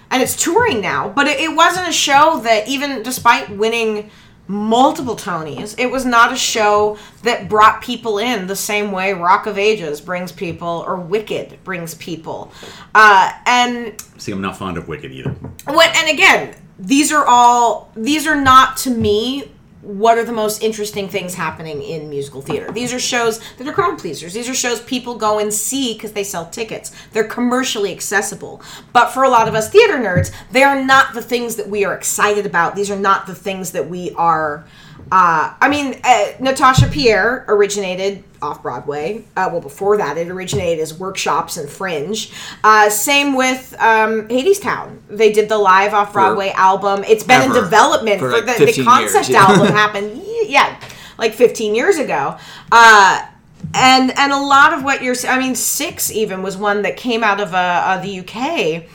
And 0.09 0.23
it's 0.23 0.35
touring 0.35 0.81
now, 0.81 1.09
but 1.09 1.27
it, 1.27 1.39
it 1.39 1.55
wasn't 1.55 1.87
a 1.87 1.93
show 1.93 2.39
that 2.39 2.67
even 2.67 3.03
despite 3.03 3.51
winning 3.51 4.09
multiple 4.47 5.15
Tonys, 5.15 5.75
it 5.77 5.91
was 5.91 6.05
not 6.05 6.31
a 6.31 6.35
show 6.35 6.97
that 7.23 7.49
brought 7.49 7.81
people 7.81 8.17
in 8.19 8.47
the 8.47 8.55
same 8.55 8.91
way 8.91 9.13
Rock 9.13 9.45
of 9.45 9.57
Ages 9.57 10.01
brings 10.01 10.31
people 10.31 10.83
or 10.87 10.95
Wicked 10.95 11.63
brings 11.63 11.95
people. 11.95 12.51
Uh, 12.95 13.31
and 13.45 14.01
See, 14.17 14.31
I'm 14.31 14.41
not 14.41 14.57
fond 14.57 14.77
of 14.77 14.87
Wicked 14.87 15.11
either. 15.11 15.31
what 15.65 15.95
and 15.95 16.09
again 16.09 16.55
these 16.79 17.11
are 17.11 17.25
all 17.25 17.91
these 17.95 18.27
are 18.27 18.39
not 18.39 18.77
to 18.77 18.89
me 18.91 19.51
what 19.81 20.17
are 20.17 20.23
the 20.23 20.31
most 20.33 20.63
interesting 20.63 21.07
things 21.07 21.35
happening 21.35 21.81
in 21.81 22.09
musical 22.09 22.41
theater? 22.41 22.71
These 22.71 22.93
are 22.93 22.99
shows 22.99 23.39
that 23.57 23.67
are 23.67 23.73
crowd 23.73 23.99
pleasers. 23.99 24.33
These 24.33 24.49
are 24.49 24.55
shows 24.55 24.81
people 24.81 25.15
go 25.15 25.39
and 25.39 25.53
see 25.53 25.93
because 25.93 26.13
they 26.13 26.23
sell 26.23 26.47
tickets. 26.47 26.91
They're 27.13 27.23
commercially 27.23 27.91
accessible. 27.91 28.61
But 28.91 29.09
for 29.09 29.23
a 29.23 29.29
lot 29.29 29.47
of 29.47 29.55
us 29.55 29.69
theater 29.69 29.97
nerds 29.97 30.33
they 30.51 30.63
are 30.63 30.83
not 30.83 31.13
the 31.13 31.21
things 31.21 31.55
that 31.57 31.69
we 31.69 31.85
are 31.85 31.93
excited 31.93 32.45
about. 32.45 32.75
These 32.75 32.89
are 32.89 32.99
not 32.99 33.27
the 33.27 33.35
things 33.35 33.71
that 33.71 33.89
we 33.89 34.11
are 34.11 34.65
Uh, 35.11 35.53
I 35.61 35.69
mean, 35.69 35.99
uh, 36.03 36.31
Natasha 36.39 36.87
Pierre 36.87 37.45
originated 37.47 38.23
off 38.41 38.61
Broadway. 38.61 39.23
Uh, 39.35 39.49
well, 39.51 39.61
before 39.61 39.97
that, 39.97 40.17
it 40.17 40.27
originated 40.27 40.81
as 40.81 40.93
workshops 40.93 41.57
and 41.57 41.69
Fringe. 41.69 42.31
Uh, 42.63 42.89
same 42.89 43.35
with 43.35 43.73
um, 43.79 44.27
Hadestown. 44.27 44.99
They 45.09 45.31
did 45.31 45.49
the 45.49 45.57
live 45.57 45.93
off 45.93 46.13
Broadway 46.13 46.49
album. 46.55 47.03
It's 47.05 47.23
been 47.23 47.41
in 47.43 47.53
development 47.53 48.19
For 48.19 48.29
for, 48.29 48.41
like 48.41 48.57
the, 48.57 48.65
the 48.65 48.83
concept 48.83 49.29
years, 49.29 49.29
yeah. 49.29 49.45
album 49.45 49.67
happened. 49.75 50.21
Yeah, 50.45 50.79
like 51.17 51.33
15 51.33 51.73
years 51.73 51.97
ago. 51.97 52.37
Uh, 52.71 53.25
and 53.73 54.17
and 54.17 54.31
a 54.31 54.39
lot 54.39 54.73
of 54.73 54.83
what 54.83 55.01
you're, 55.01 55.15
I 55.27 55.39
mean, 55.39 55.55
Six 55.55 56.11
even 56.11 56.41
was 56.41 56.57
one 56.57 56.83
that 56.83 56.97
came 56.97 57.23
out 57.23 57.39
of 57.39 57.53
uh, 57.53 57.57
uh, 57.57 58.01
the 58.01 58.19
UK, 58.19 58.85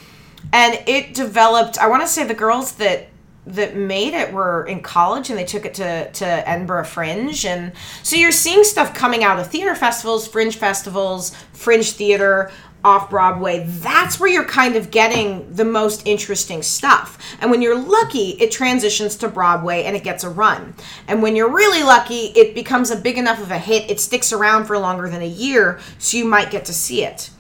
and 0.53 0.79
it 0.87 1.15
developed. 1.15 1.79
I 1.79 1.89
want 1.89 2.03
to 2.03 2.09
say 2.09 2.25
the 2.25 2.35
girls 2.35 2.73
that 2.77 3.09
that 3.47 3.77
made 3.77 4.15
it 4.15 4.33
were 4.33 4.65
in 4.67 4.81
college 4.81 5.29
and 5.29 5.39
they 5.39 5.45
took 5.45 5.65
it 5.65 5.75
to, 5.75 6.11
to 6.13 6.27
Edinburgh 6.49 6.85
Fringe. 6.85 7.45
And 7.45 7.73
so 8.03 8.15
you're 8.15 8.31
seeing 8.31 8.63
stuff 8.63 8.95
coming 8.95 9.25
out 9.25 9.39
of 9.41 9.49
theater 9.49 9.75
festivals, 9.75 10.29
fringe 10.29 10.57
festivals, 10.57 11.35
fringe 11.53 11.93
theater, 11.93 12.53
off 12.85 13.11
Broadway. 13.11 13.65
That's 13.67 14.19
where 14.19 14.29
you're 14.29 14.45
kind 14.45 14.77
of 14.77 14.91
getting 14.91 15.53
the 15.53 15.65
most 15.65 16.07
interesting 16.07 16.63
stuff. 16.63 17.19
And 17.41 17.51
when 17.51 17.63
you're 17.63 17.79
lucky, 17.79 18.31
it 18.41 18.51
transitions 18.51 19.17
to 19.17 19.29
Broadway 19.29 19.85
and 19.85 19.95
it 19.97 20.03
gets 20.03 20.25
a 20.25 20.31
run. 20.31 20.75
And 21.07 21.23
when 21.23 21.37
you're 21.37 21.53
really 21.53 21.83
lucky, 21.83 22.33
it 22.35 22.55
becomes 22.55 22.91
a 22.91 22.97
big 22.97 23.19
enough 23.19 23.41
of 23.41 23.51
a 23.51 23.59
hit, 23.59 23.91
it 23.91 24.01
sticks 24.01 24.33
around 24.33 24.67
for 24.67 24.79
longer 24.79 25.09
than 25.09 25.23
a 25.23 25.27
year, 25.27 25.79
so 25.99 26.17
you 26.17 26.25
might 26.25 26.51
get 26.51 26.65
to 26.67 26.75
see 26.75 27.05
it. 27.05 27.31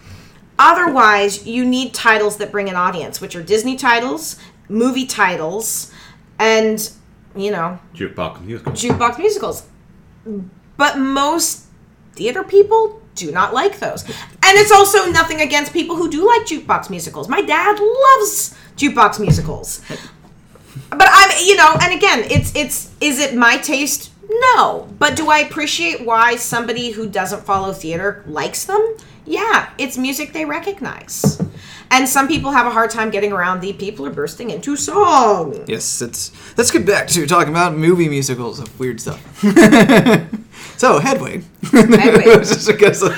Otherwise, 0.58 1.46
you 1.46 1.64
need 1.64 1.92
titles 1.92 2.36
that 2.36 2.52
bring 2.52 2.68
an 2.68 2.76
audience, 2.76 3.20
which 3.20 3.34
are 3.34 3.42
Disney 3.42 3.74
titles, 3.74 4.38
movie 4.68 5.06
titles, 5.06 5.91
and, 6.42 6.90
you 7.36 7.52
know, 7.52 7.78
Jukebox 7.94 8.40
musical. 8.42 8.72
jukebox 8.72 9.18
musicals. 9.18 9.64
But 10.76 10.98
most 10.98 11.66
theater 12.14 12.42
people 12.42 13.00
do 13.14 13.30
not 13.30 13.54
like 13.54 13.78
those. 13.78 14.04
And 14.04 14.58
it's 14.58 14.72
also 14.72 15.10
nothing 15.10 15.40
against 15.40 15.72
people 15.72 15.96
who 15.96 16.10
do 16.10 16.26
like 16.26 16.42
jukebox 16.42 16.90
musicals. 16.90 17.28
My 17.28 17.42
dad 17.42 17.78
loves 17.78 18.56
jukebox 18.76 19.20
musicals. 19.20 19.80
But 20.90 21.08
I'm, 21.10 21.46
you 21.46 21.56
know, 21.56 21.76
and 21.80 21.94
again, 21.94 22.24
it's 22.30 22.54
it's 22.54 22.90
is 23.00 23.18
it 23.18 23.34
my 23.34 23.56
taste? 23.58 24.10
No. 24.28 24.88
But 24.98 25.16
do 25.16 25.30
I 25.30 25.38
appreciate 25.38 26.04
why 26.04 26.36
somebody 26.36 26.90
who 26.90 27.08
doesn't 27.08 27.44
follow 27.44 27.72
theater 27.72 28.24
likes 28.26 28.64
them? 28.64 28.96
Yeah, 29.24 29.70
it's 29.78 29.96
music 29.96 30.32
they 30.32 30.44
recognize. 30.44 31.40
And 31.92 32.08
some 32.08 32.26
people 32.26 32.50
have 32.50 32.66
a 32.66 32.70
hard 32.70 32.90
time 32.90 33.10
getting 33.10 33.32
around 33.32 33.60
the 33.60 33.72
people 33.74 34.06
are 34.06 34.10
bursting 34.10 34.48
into 34.50 34.76
song. 34.76 35.62
Yes, 35.66 36.00
it's 36.00 36.32
let's 36.56 36.70
get 36.70 36.86
back 36.86 37.06
to 37.08 37.26
talking 37.26 37.50
about 37.52 37.74
movie 37.76 38.08
musicals 38.08 38.58
of 38.58 38.80
weird 38.80 38.98
stuff. 39.00 39.20
so 40.78 40.98
Hedwig, 40.98 41.44
Hedwig. 41.70 42.26
It's 42.26 42.50
just 42.50 42.66
because 42.66 43.02
of- 43.08 43.14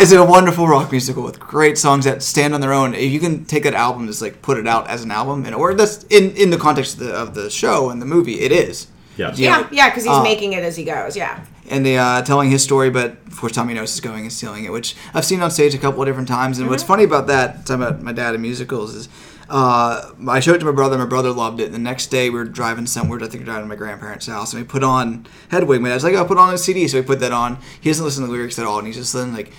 is 0.00 0.12
a 0.12 0.24
wonderful 0.24 0.66
rock 0.66 0.90
musical 0.90 1.22
with 1.22 1.38
great 1.38 1.76
songs 1.78 2.04
that 2.04 2.22
stand 2.22 2.52
on 2.54 2.60
their 2.60 2.72
own. 2.72 2.94
If 2.94 3.12
you 3.12 3.20
can 3.20 3.44
take 3.44 3.62
that 3.64 3.74
album, 3.74 4.06
just 4.06 4.22
like 4.22 4.40
put 4.42 4.56
it 4.58 4.66
out 4.66 4.88
as 4.88 5.02
an 5.04 5.10
album, 5.10 5.44
and 5.44 5.54
or 5.54 5.74
that's 5.74 6.04
in 6.04 6.30
in 6.36 6.50
the 6.50 6.56
context 6.56 6.94
of 6.94 7.00
the, 7.00 7.12
of 7.14 7.34
the 7.34 7.50
show 7.50 7.90
and 7.90 8.00
the 8.00 8.06
movie, 8.06 8.40
it 8.40 8.52
is. 8.52 8.86
Yes. 9.16 9.38
Yeah, 9.38 9.68
yeah, 9.70 9.90
because 9.90 10.04
he's 10.04 10.12
Uh, 10.12 10.22
making 10.22 10.52
it 10.54 10.64
as 10.64 10.76
he 10.76 10.84
goes. 10.84 11.16
Yeah. 11.16 11.44
And 11.68 11.84
the 11.84 11.96
uh, 11.96 12.22
telling 12.22 12.50
his 12.50 12.62
story, 12.62 12.90
but 12.90 13.12
of 13.26 13.38
course 13.38 13.52
Tommy 13.52 13.74
Gnosis 13.74 13.94
is 13.94 14.00
going 14.00 14.22
and 14.22 14.32
stealing 14.32 14.64
it, 14.64 14.72
which 14.72 14.94
I've 15.14 15.24
seen 15.24 15.40
on 15.40 15.50
stage 15.50 15.74
a 15.74 15.78
couple 15.78 16.02
of 16.02 16.06
different 16.06 16.28
times. 16.28 16.58
And 16.58 16.68
what's 16.68 16.82
funny 16.82 17.04
about 17.04 17.26
that, 17.28 17.64
talking 17.64 17.82
about 17.82 18.02
my 18.02 18.12
dad 18.12 18.34
and 18.34 18.42
musicals, 18.42 18.94
is 18.94 19.08
uh, 19.48 20.10
I 20.28 20.40
showed 20.40 20.56
it 20.56 20.58
to 20.60 20.64
my 20.66 20.72
brother. 20.72 20.98
My 20.98 21.06
brother 21.06 21.30
loved 21.30 21.60
it. 21.60 21.66
And 21.66 21.74
the 21.74 21.78
next 21.78 22.08
day 22.08 22.30
we 22.30 22.38
were 22.38 22.44
driving 22.44 22.86
somewhere. 22.86 23.22
I 23.22 23.28
think 23.28 23.42
we're 23.42 23.46
driving 23.46 23.64
to 23.64 23.68
my 23.68 23.76
grandparents' 23.76 24.26
house, 24.26 24.52
and 24.52 24.62
we 24.62 24.66
put 24.66 24.82
on 24.82 25.26
Hedwig. 25.48 25.80
My 25.80 25.88
dad's 25.88 26.04
like, 26.04 26.14
"I'll 26.14 26.26
put 26.26 26.38
on 26.38 26.52
a 26.52 26.58
CD," 26.58 26.88
so 26.88 26.98
we 27.00 27.06
put 27.06 27.20
that 27.20 27.32
on. 27.32 27.58
He 27.80 27.90
doesn't 27.90 28.04
listen 28.04 28.22
to 28.22 28.26
the 28.26 28.32
lyrics 28.32 28.58
at 28.58 28.66
all, 28.66 28.78
and 28.78 28.86
he's 28.86 28.96
just 28.96 29.12
then 29.12 29.34
like. 29.34 29.52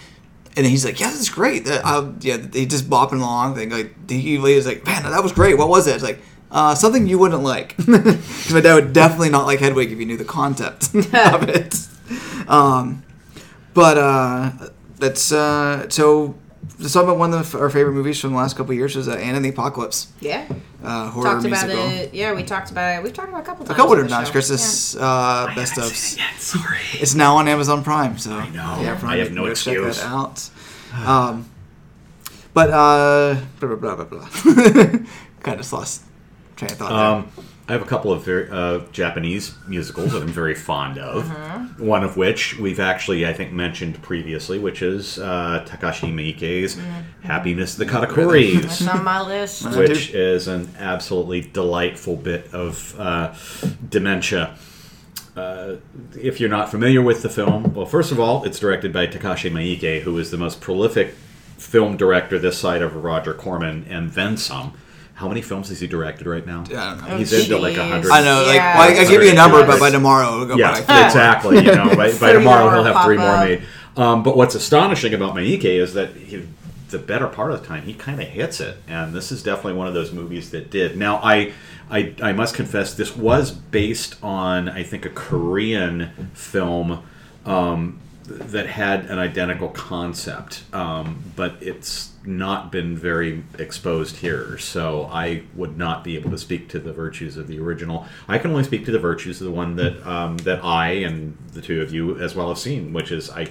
And 0.57 0.63
then 0.63 0.71
he's 0.71 0.85
like, 0.85 0.99
"Yeah, 0.99 1.09
this 1.09 1.19
is 1.19 1.29
great." 1.29 1.67
I, 1.67 2.11
yeah, 2.21 2.37
he 2.53 2.65
just 2.65 2.89
bopping 2.89 3.19
along. 3.19 3.55
Thing 3.55 3.69
like 3.71 4.09
he 4.09 4.37
was 4.37 4.65
like, 4.65 4.85
"Man, 4.85 5.03
that 5.03 5.21
was 5.21 5.33
great. 5.33 5.57
What 5.57 5.69
was 5.69 5.85
it?" 5.85 5.95
It's 5.95 6.03
like 6.03 6.19
uh, 6.49 6.73
something 6.73 7.05
you 7.07 7.19
wouldn't 7.19 7.43
like, 7.43 7.75
because 7.77 8.53
my 8.53 8.61
dad 8.61 8.75
would 8.75 8.93
definitely 8.93 9.29
not 9.29 9.45
like 9.45 9.59
Hedwig 9.59 9.91
if 9.91 9.99
he 9.99 10.05
knew 10.05 10.17
the 10.17 10.23
concept 10.23 10.95
of 10.95 11.49
it. 11.49 11.75
Um, 12.47 13.03
but 13.73 13.97
uh, 13.97 14.51
that's 14.97 15.31
uh, 15.31 15.89
so. 15.89 16.35
Let's 16.79 16.93
talk 16.93 17.03
about 17.03 17.17
one 17.17 17.31
of 17.31 17.51
the, 17.51 17.59
our 17.59 17.69
favorite 17.69 17.93
movies 17.93 18.19
from 18.19 18.31
the 18.31 18.37
last 18.37 18.57
couple 18.57 18.71
of 18.71 18.77
years 18.77 18.95
was 18.97 19.07
uh, 19.07 19.13
Anna 19.13 19.37
and 19.37 19.45
the 19.45 19.49
Apocalypse, 19.49 20.11
Yeah. 20.19 20.45
uh, 20.83 21.09
horror 21.09 21.23
talked 21.25 21.45
about 21.45 21.67
musical. 21.67 21.89
it. 21.91 22.13
Yeah, 22.13 22.33
we 22.33 22.43
talked 22.43 22.69
about 22.71 22.97
it. 22.97 23.03
We've 23.03 23.13
talked 23.13 23.29
about 23.29 23.39
it 23.39 23.43
a 23.43 23.45
couple 23.45 23.63
A 23.63 23.67
times. 23.67 23.77
couple 23.77 23.91
on 23.93 23.97
different 23.97 24.11
times, 24.11 24.27
show. 24.27 24.31
Chris. 24.33 24.47
This 24.49 24.95
uh, 24.97 25.53
best 25.55 25.77
of. 25.77 25.85
Sorry. 25.85 26.79
It's 26.93 27.13
now 27.15 27.37
on 27.37 27.47
Amazon 27.47 27.81
Prime, 27.83 28.17
so 28.17 28.31
I 28.33 28.49
know. 28.49 28.79
Yeah, 28.81 28.97
Prime, 28.99 29.11
I 29.13 29.17
have 29.17 29.31
no 29.31 29.45
excuse. 29.45 29.95
check 29.97 30.03
that 30.05 30.11
out. 30.11 30.49
Um, 31.07 31.49
but 32.53 32.69
uh, 32.71 33.35
blah 33.59 33.75
blah 33.75 33.95
blah 33.95 33.95
blah 33.95 34.05
blah. 34.05 34.27
kind 35.43 35.59
of 35.59 35.71
lost 35.71 36.03
train 36.57 36.71
of 36.71 36.77
thought. 36.77 37.25
there. 37.35 37.43
I 37.67 37.71
have 37.71 37.81
a 37.81 37.85
couple 37.85 38.11
of 38.11 38.23
very, 38.23 38.47
uh, 38.49 38.81
Japanese 38.91 39.55
musicals 39.67 40.11
that 40.13 40.21
I'm 40.21 40.27
very 40.27 40.53
fond 40.53 40.99
of. 40.99 41.27
One 41.79 42.03
of 42.03 42.15
which 42.15 42.59
we've 42.59 42.79
actually, 42.79 43.25
I 43.25 43.33
think, 43.33 43.51
mentioned 43.51 44.01
previously, 44.03 44.59
which 44.59 44.83
is 44.83 45.17
uh, 45.17 45.65
Takashi 45.67 46.13
Miike's 46.13 46.77
"Happiness 47.23 47.75
the 47.75 47.85
Katakuris." 47.85 48.63
It's 48.65 48.87
on 48.87 49.03
my 49.03 49.19
list. 49.21 49.65
which 49.75 50.11
is 50.13 50.47
an 50.47 50.69
absolutely 50.77 51.41
delightful 51.41 52.15
bit 52.17 52.53
of 52.53 52.95
uh, 52.99 53.33
dementia. 53.89 54.55
Uh, 55.35 55.77
if 56.21 56.39
you're 56.39 56.49
not 56.49 56.69
familiar 56.69 57.01
with 57.01 57.23
the 57.23 57.29
film, 57.29 57.73
well, 57.73 57.85
first 57.85 58.11
of 58.11 58.19
all, 58.19 58.43
it's 58.45 58.59
directed 58.59 58.93
by 58.93 59.07
Takashi 59.07 59.51
Miike, 59.51 60.01
who 60.01 60.17
is 60.19 60.29
the 60.31 60.37
most 60.37 60.61
prolific 60.61 61.15
film 61.57 61.97
director 61.97 62.37
this 62.37 62.57
side 62.57 62.81
of 62.81 62.95
Roger 63.03 63.33
Corman, 63.33 63.85
and 63.89 64.11
then 64.11 64.37
some. 64.37 64.73
How 65.15 65.29
many 65.29 65.41
films 65.41 65.69
has 65.69 65.79
he 65.79 65.87
directed 65.87 66.27
right 66.27 66.45
now? 66.45 66.65
Yeah, 66.69 66.83
I 66.83 66.89
don't 66.97 67.09
know. 67.09 67.17
He's 67.17 67.31
into 67.31 67.57
like 67.57 67.77
a 67.77 67.87
hundred. 67.87 68.11
I 68.11 68.21
know, 68.21 68.43
like 68.45 68.55
Yeah. 68.55 68.77
well, 68.77 68.97
I, 68.97 69.01
I 69.01 69.09
give 69.09 69.23
you 69.23 69.31
a 69.31 69.33
number, 69.33 69.65
but 69.65 69.79
by 69.79 69.89
tomorrow 69.89 70.33
it'll 70.33 70.45
go 70.45 70.55
yeah, 70.57 70.85
by. 70.85 71.05
exactly. 71.05 71.57
You 71.57 71.73
know, 71.73 71.95
by, 71.95 72.17
by 72.17 72.33
tomorrow 72.33 72.69
he'll 72.69 72.83
have 72.83 73.05
three 73.05 73.17
more 73.17 73.37
made. 73.37 73.63
Um, 73.95 74.23
but 74.23 74.35
what's 74.35 74.55
astonishing 74.55 75.13
about 75.13 75.33
Miike 75.33 75.63
is 75.63 75.93
that 75.93 76.13
he, 76.15 76.45
the 76.89 76.99
better 76.99 77.27
part 77.27 77.51
of 77.51 77.61
the 77.61 77.65
time 77.65 77.83
he 77.83 77.93
kind 77.93 78.21
of 78.21 78.27
hits 78.27 78.59
it, 78.59 78.77
and 78.89 79.13
this 79.13 79.31
is 79.31 79.41
definitely 79.41 79.73
one 79.73 79.87
of 79.87 79.93
those 79.93 80.11
movies 80.11 80.51
that 80.51 80.69
did. 80.69 80.97
Now, 80.97 81.21
I, 81.23 81.53
I, 81.89 82.13
I 82.21 82.33
must 82.33 82.53
confess, 82.53 82.93
this 82.93 83.15
was 83.15 83.51
based 83.51 84.21
on 84.21 84.67
I 84.67 84.83
think 84.83 85.05
a 85.05 85.09
Korean 85.09 86.29
film. 86.33 87.03
Um, 87.45 87.99
that 88.27 88.65
had 88.65 89.05
an 89.05 89.19
identical 89.19 89.69
concept, 89.69 90.63
um, 90.73 91.23
but 91.35 91.57
it's 91.61 92.11
not 92.27 92.71
been 92.71 92.97
very 92.97 93.43
exposed 93.57 94.17
here. 94.17 94.57
So 94.57 95.09
I 95.11 95.43
would 95.53 95.77
not 95.77 96.03
be 96.03 96.15
able 96.15 96.31
to 96.31 96.37
speak 96.37 96.69
to 96.69 96.79
the 96.79 96.93
virtues 96.93 97.37
of 97.37 97.47
the 97.47 97.59
original. 97.59 98.05
I 98.27 98.37
can 98.37 98.51
only 98.51 98.63
speak 98.63 98.85
to 98.85 98.91
the 98.91 98.99
virtues 98.99 99.41
of 99.41 99.45
the 99.45 99.51
one 99.53 99.75
that 99.75 100.05
um, 100.05 100.37
that 100.39 100.63
I 100.63 100.89
and 100.89 101.37
the 101.53 101.61
two 101.61 101.81
of 101.81 101.93
you 101.93 102.19
as 102.19 102.35
well 102.35 102.49
have 102.49 102.59
seen, 102.59 102.93
which 102.93 103.11
is 103.11 103.29
I. 103.29 103.47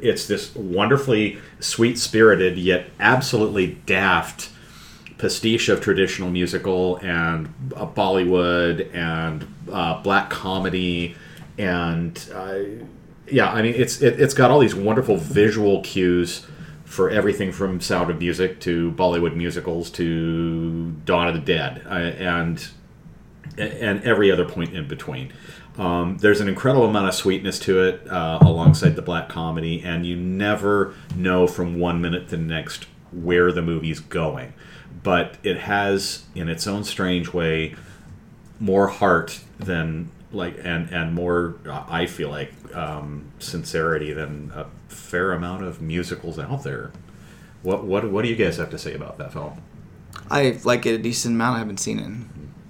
It's 0.00 0.26
this 0.26 0.54
wonderfully 0.54 1.38
sweet 1.58 1.98
spirited 1.98 2.56
yet 2.56 2.90
absolutely 3.00 3.78
daft 3.86 4.50
pastiche 5.18 5.68
of 5.68 5.80
traditional 5.80 6.30
musical 6.30 6.96
and 6.98 7.52
uh, 7.76 7.86
Bollywood 7.86 8.94
and 8.94 9.46
uh, 9.70 10.00
black 10.02 10.30
comedy 10.30 11.16
and 11.58 12.28
uh, 12.34 12.58
yeah, 13.28 13.50
I 13.50 13.62
mean 13.62 13.74
it's 13.74 14.00
it, 14.02 14.20
it's 14.20 14.34
got 14.34 14.50
all 14.50 14.58
these 14.58 14.74
wonderful 14.74 15.16
visual 15.16 15.82
cues 15.82 16.46
for 16.92 17.08
everything 17.08 17.50
from 17.50 17.80
Sound 17.80 18.10
of 18.10 18.18
Music 18.18 18.60
to 18.60 18.92
Bollywood 18.92 19.34
musicals 19.34 19.88
to 19.92 20.90
Dawn 21.06 21.26
of 21.26 21.32
the 21.32 21.40
Dead 21.40 21.82
uh, 21.86 21.94
and 21.94 22.68
and 23.56 24.04
every 24.04 24.30
other 24.30 24.44
point 24.44 24.74
in 24.74 24.86
between. 24.86 25.32
Um, 25.78 26.18
there's 26.18 26.42
an 26.42 26.48
incredible 26.48 26.86
amount 26.86 27.08
of 27.08 27.14
sweetness 27.14 27.58
to 27.60 27.82
it 27.82 28.06
uh, 28.10 28.40
alongside 28.42 28.94
the 28.94 29.02
black 29.02 29.30
comedy, 29.30 29.82
and 29.82 30.04
you 30.04 30.16
never 30.16 30.94
know 31.16 31.46
from 31.46 31.80
one 31.80 32.02
minute 32.02 32.28
to 32.28 32.36
the 32.36 32.42
next 32.42 32.86
where 33.10 33.52
the 33.52 33.62
movie's 33.62 34.00
going. 34.00 34.52
But 35.02 35.38
it 35.42 35.60
has, 35.60 36.24
in 36.34 36.50
its 36.50 36.66
own 36.66 36.84
strange 36.84 37.32
way, 37.32 37.74
more 38.60 38.88
heart 38.88 39.40
than 39.58 40.10
like 40.32 40.58
and 40.62 40.88
and 40.90 41.14
more 41.14 41.56
uh, 41.68 41.84
I 41.88 42.06
feel 42.06 42.28
like 42.30 42.52
um, 42.74 43.30
sincerity 43.38 44.12
than 44.12 44.52
a 44.54 44.66
fair 44.88 45.32
amount 45.32 45.64
of 45.64 45.80
musicals 45.82 46.38
out 46.38 46.62
there. 46.64 46.92
What 47.62 47.84
what 47.84 48.10
what 48.10 48.22
do 48.22 48.28
you 48.28 48.36
guys 48.36 48.56
have 48.56 48.70
to 48.70 48.78
say 48.78 48.94
about 48.94 49.18
that 49.18 49.32
film? 49.32 49.60
I 50.30 50.58
like 50.64 50.86
it 50.86 50.94
a 50.94 50.98
decent 50.98 51.34
amount. 51.34 51.56
I 51.56 51.58
haven't 51.60 51.78
seen 51.80 51.98
it 51.98 52.10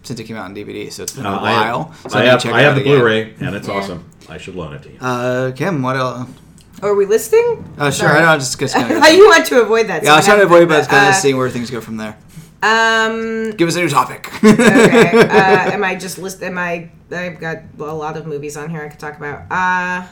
since 0.05 0.19
it 0.19 0.25
came 0.25 0.37
out 0.37 0.45
on 0.47 0.55
DVD, 0.55 0.91
so 0.91 1.05
it's 1.05 1.13
been 1.13 1.25
a 1.27 1.31
Uh, 1.31 1.41
I 1.41 1.51
have, 1.53 1.77
while. 1.77 1.95
so 2.09 2.19
I 2.19 2.25
have, 2.25 2.43
check 2.43 2.53
I 2.53 2.63
have 2.63 2.75
the 2.75 2.81
again. 2.81 2.97
Blu-ray, 2.99 3.35
and 3.41 3.55
it's 3.55 3.69
Yeah. 3.69 3.75
awesome. 3.75 4.05
I 4.29 4.37
should 4.39 4.57
loan 4.57 4.73
it 4.75 4.83
to 4.83 4.89
you. 4.91 4.99
Uh, 5.01 5.53
Kim, 5.53 5.81
what 5.83 5.95
else? 5.97 6.29
Are 6.83 6.95
we 6.97 7.07
listing? 7.07 7.65
Uh, 7.79 7.85
sure, 7.85 8.09
Sorry. 8.09 8.19
I 8.19 8.23
know. 8.23 8.29
I'm 8.29 8.41
just, 8.41 8.59
just 8.59 8.75
gonna. 8.77 8.95
you 9.11 9.29
want 9.29 9.47
to 9.47 9.63
avoid 9.63 9.87
that. 9.87 10.03
yeah, 10.03 10.15
I 10.15 10.17
was 10.17 10.25
trying 10.25 10.39
to 10.41 10.45
avoid, 10.47 10.69
but 10.69 10.81
it's 10.81 10.89
kind 10.89 11.07
uh, 11.07 11.11
of 11.11 11.15
seeing 11.15 11.37
where 11.37 11.49
things 11.51 11.71
go 11.71 11.81
from 11.81 11.97
there. 11.99 12.17
Um, 12.65 13.53
Give 13.53 13.69
us 13.69 13.77
a 13.77 13.81
new 13.81 13.89
topic. 13.89 14.33
okay. 14.43 15.21
Uh, 15.21 15.27
am 15.73 15.85
I 15.85 15.95
just 15.95 16.19
list? 16.19 16.43
Am 16.43 16.59
I? 16.59 16.91
I've 17.13 17.39
got 17.41 17.59
a 17.79 17.85
lot 17.95 18.17
of 18.17 18.27
movies 18.27 18.57
on 18.57 18.71
here 18.71 18.83
I 18.83 18.89
could 18.89 18.99
talk 19.01 19.17
about. 19.17 19.43
Uh, 19.51 20.07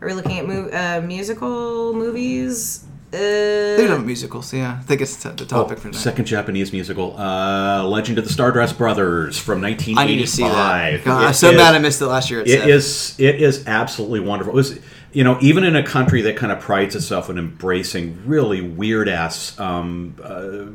are 0.00 0.06
we 0.08 0.12
looking 0.14 0.38
at 0.38 0.46
mo- 0.46 0.68
uh, 0.72 1.00
musical 1.06 1.92
movies? 1.94 2.84
They 3.10 3.74
Uh, 3.74 3.76
don't 3.76 3.90
have 3.98 4.06
musicals, 4.06 4.54
yeah. 4.54 4.78
I 4.80 4.82
think 4.84 5.02
it's 5.02 5.22
t- 5.22 5.28
the 5.36 5.44
topic 5.44 5.76
for 5.78 5.82
tonight. 5.88 5.98
Oh, 5.98 6.00
Second 6.00 6.24
Japanese 6.24 6.72
musical, 6.72 7.14
uh, 7.18 7.84
Legend 7.84 8.16
of 8.18 8.24
the 8.26 8.32
Stardust 8.32 8.78
Brothers 8.78 9.36
from 9.38 9.60
1985. 9.60 9.98
I 9.98 10.06
need 10.06 10.20
to 10.22 10.26
see 10.26 10.42
that. 10.44 11.04
God, 11.04 11.24
I'm 11.26 11.32
so 11.34 11.50
is- 11.50 11.56
mad 11.58 11.74
I 11.74 11.78
missed 11.78 12.00
it 12.00 12.06
last 12.06 12.30
year. 12.30 12.40
At 12.40 12.48
It 12.48 12.60
SIFF. 12.60 12.66
is. 12.68 13.14
It 13.18 13.42
is 13.42 13.64
absolutely 13.66 14.20
wonderful. 14.20 14.54
It 14.54 14.56
was, 14.56 14.78
you 15.12 15.24
know, 15.24 15.36
even 15.42 15.62
in 15.62 15.76
a 15.76 15.82
country 15.82 16.22
that 16.22 16.36
kind 16.36 16.50
of 16.50 16.60
prides 16.60 16.96
itself 16.96 17.28
in 17.28 17.36
embracing 17.36 18.16
really 18.24 18.62
weird 18.62 19.10
ass 19.10 19.60
um, 19.60 20.14
uh, 20.24 20.70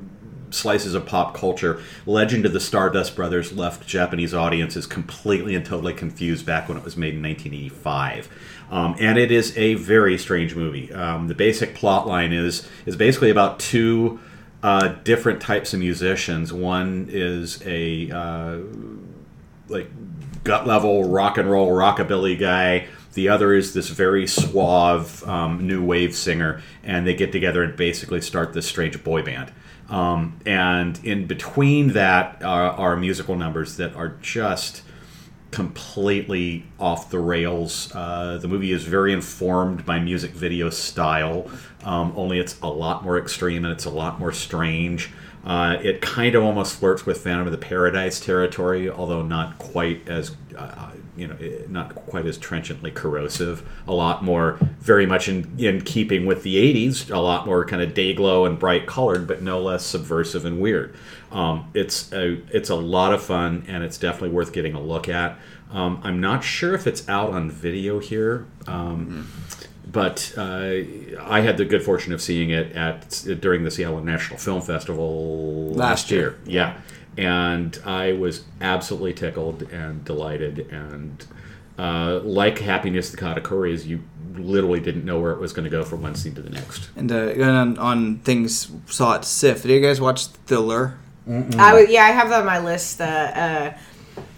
slices 0.50 0.94
of 0.94 1.06
pop 1.06 1.34
culture, 1.34 1.82
Legend 2.06 2.46
of 2.46 2.54
the 2.54 2.60
Stardust 2.60 3.16
Brothers 3.16 3.54
left 3.54 3.88
Japanese 3.88 4.34
audiences 4.34 4.86
completely 4.86 5.56
and 5.56 5.66
totally 5.66 5.94
confused 5.94 6.46
back 6.46 6.68
when 6.68 6.78
it 6.78 6.84
was 6.84 6.98
made 6.98 7.16
in 7.16 7.24
1985. 7.24 8.30
Um, 8.70 8.96
and 9.00 9.18
it 9.18 9.32
is 9.32 9.58
a 9.58 9.76
very 9.76 10.18
strange 10.18 10.56
movie. 10.56 10.92
Um, 10.94 11.28
the 11.28 11.36
basic 11.36 11.76
plot 11.76 12.08
line 12.08 12.34
is 12.34 12.68
is 12.86 12.96
basically 12.96 13.30
about 13.30 13.60
two 13.60 14.20
uh, 14.64 14.90
different 15.04 15.42
types 15.42 15.74
of 15.74 15.80
musicians. 15.80 16.52
One 16.52 17.08
is 17.10 17.62
a 17.66 18.12
uh, 18.12 18.60
like 19.70 19.90
gut 20.44 20.68
level 20.68 21.06
rock 21.06 21.38
and 21.38 21.50
roll 21.50 21.72
rockabilly 21.72 22.38
guy. 22.40 22.88
The 23.14 23.30
other 23.30 23.54
is 23.54 23.74
this 23.74 23.90
very 23.90 24.28
suave 24.28 25.28
um, 25.28 25.66
new 25.66 25.84
wave 25.84 26.16
singer, 26.16 26.62
and 26.84 27.08
they 27.08 27.16
get 27.16 27.32
together 27.32 27.64
and 27.64 27.76
basically 27.76 28.22
start 28.22 28.54
this 28.54 28.68
strange 28.68 29.04
boy 29.04 29.24
band. 29.24 29.52
Um, 29.90 30.40
and 30.46 31.00
in 31.04 31.28
between 31.28 31.94
that 31.94 32.44
are, 32.44 32.72
are 32.72 32.98
musical 32.98 33.36
numbers 33.36 33.78
that 33.78 33.96
are 33.96 34.10
just 34.22 34.82
completely 35.52 36.66
off 36.80 37.10
the 37.10 37.20
rails. 37.20 37.92
Uh, 37.96 38.38
the 38.38 38.48
movie 38.48 38.74
is 38.74 38.84
very 38.84 39.14
informed 39.14 39.86
by 39.86 39.98
music 40.00 40.32
video 40.32 40.70
style, 40.70 41.50
um, 41.84 42.14
only 42.16 42.38
it's 42.40 42.60
a 42.62 42.68
lot 42.68 43.04
more 43.04 43.18
extreme 43.18 43.64
and 43.64 43.74
it's 43.74 43.86
a 43.86 43.90
lot 43.90 44.20
more 44.20 44.34
strange. 44.34 45.10
Uh, 45.46 45.78
it 45.82 46.02
kind 46.02 46.36
of 46.36 46.44
almost 46.44 46.78
flirts 46.78 47.06
with 47.06 47.22
Phantom 47.22 47.48
of 47.48 47.54
the 47.54 47.58
Paradise 47.58 48.20
territory, 48.20 48.90
although 48.90 49.22
not 49.22 49.58
quite 49.58 50.08
as 50.10 50.36
uh, 50.58 50.92
you 51.18 51.28
know, 51.28 51.36
eh, 51.42 51.64
not 51.68 51.96
quite 51.96 52.26
as 52.26 52.38
trenchantly 52.38 52.92
corrosive. 52.92 53.68
A 53.88 53.94
lot 53.94 54.24
more, 54.24 54.58
very 54.80 55.06
much 55.06 55.28
in 55.28 55.54
in 55.58 55.82
keeping 55.82 56.26
with 56.26 56.44
the 56.44 56.56
'80s. 56.56 57.12
A 57.12 57.20
lot 57.20 57.46
more 57.46 57.66
kind 57.66 57.82
of 57.82 57.94
day 57.94 58.14
glow 58.14 58.46
and 58.46 58.58
bright 58.58 58.88
colored, 58.88 59.28
but 59.28 59.42
no 59.42 59.62
less 59.62 59.86
subversive 59.86 60.46
and 60.46 60.60
weird. 60.60 60.96
Um, 61.32 61.70
it's 61.74 62.12
a 62.14 62.42
it's 62.52 62.70
a 62.70 62.76
lot 62.76 63.14
of 63.14 63.24
fun, 63.24 63.66
and 63.68 63.84
it's 63.84 63.98
definitely 63.98 64.30
worth 64.30 64.54
getting 64.54 64.74
a 64.74 64.82
look 64.82 65.10
at. 65.10 65.38
Um, 65.72 66.00
I'm 66.04 66.22
not 66.22 66.44
sure 66.44 66.74
if 66.74 66.88
it's 66.88 67.08
out 67.10 67.32
on 67.32 67.52
video 67.52 68.00
here. 68.00 68.46
Um, 68.68 69.28
but 69.90 70.34
uh, 70.38 70.74
I 71.22 71.42
had 71.42 71.58
the 71.58 71.66
good 71.66 71.82
fortune 71.82 72.14
of 72.14 72.22
seeing 72.22 72.50
it 72.50 72.74
at 72.74 73.24
during 73.40 73.64
the 73.64 73.72
Seattle 73.72 74.04
National 74.04 74.38
Film 74.38 74.62
Festival 74.62 75.72
Last 75.74 76.12
year. 76.12 76.38
Yeah, 76.46 76.78
and 77.18 77.80
I 77.86 78.14
was 78.14 78.44
absolutely 78.62 79.14
tickled 79.14 79.64
and 79.64 80.04
delighted, 80.06 80.68
and 80.72 81.26
uh, 81.78 82.20
like 82.24 82.60
Happiness 82.60 83.10
the 83.12 83.18
Katakuri, 83.18 83.86
you 83.86 84.02
literally 84.36 84.80
didn't 84.80 85.06
know 85.06 85.20
where 85.20 85.32
it 85.32 85.40
was 85.40 85.52
going 85.54 85.64
to 85.64 85.70
go 85.70 85.84
from 85.84 86.02
one 86.04 86.16
scene 86.16 86.36
to 86.36 86.42
the 86.42 86.50
next. 86.50 86.90
And 86.96 87.12
uh, 87.12 87.34
going 87.34 87.50
on, 87.50 87.78
on 87.80 88.18
things 88.20 88.72
saw 88.86 89.16
at 89.16 89.26
SIFF. 89.26 89.64
Did 89.64 89.72
you 89.72 89.82
guys 89.82 90.00
watch 90.00 90.32
The 90.46 90.60
Lure? 90.60 90.98
I 91.58 91.74
would, 91.74 91.90
yeah, 91.90 92.04
I 92.04 92.10
have 92.12 92.30
that 92.30 92.40
on 92.42 92.46
my 92.46 92.60
list. 92.60 93.02
Uh, 93.02 93.04
uh, 93.04 93.78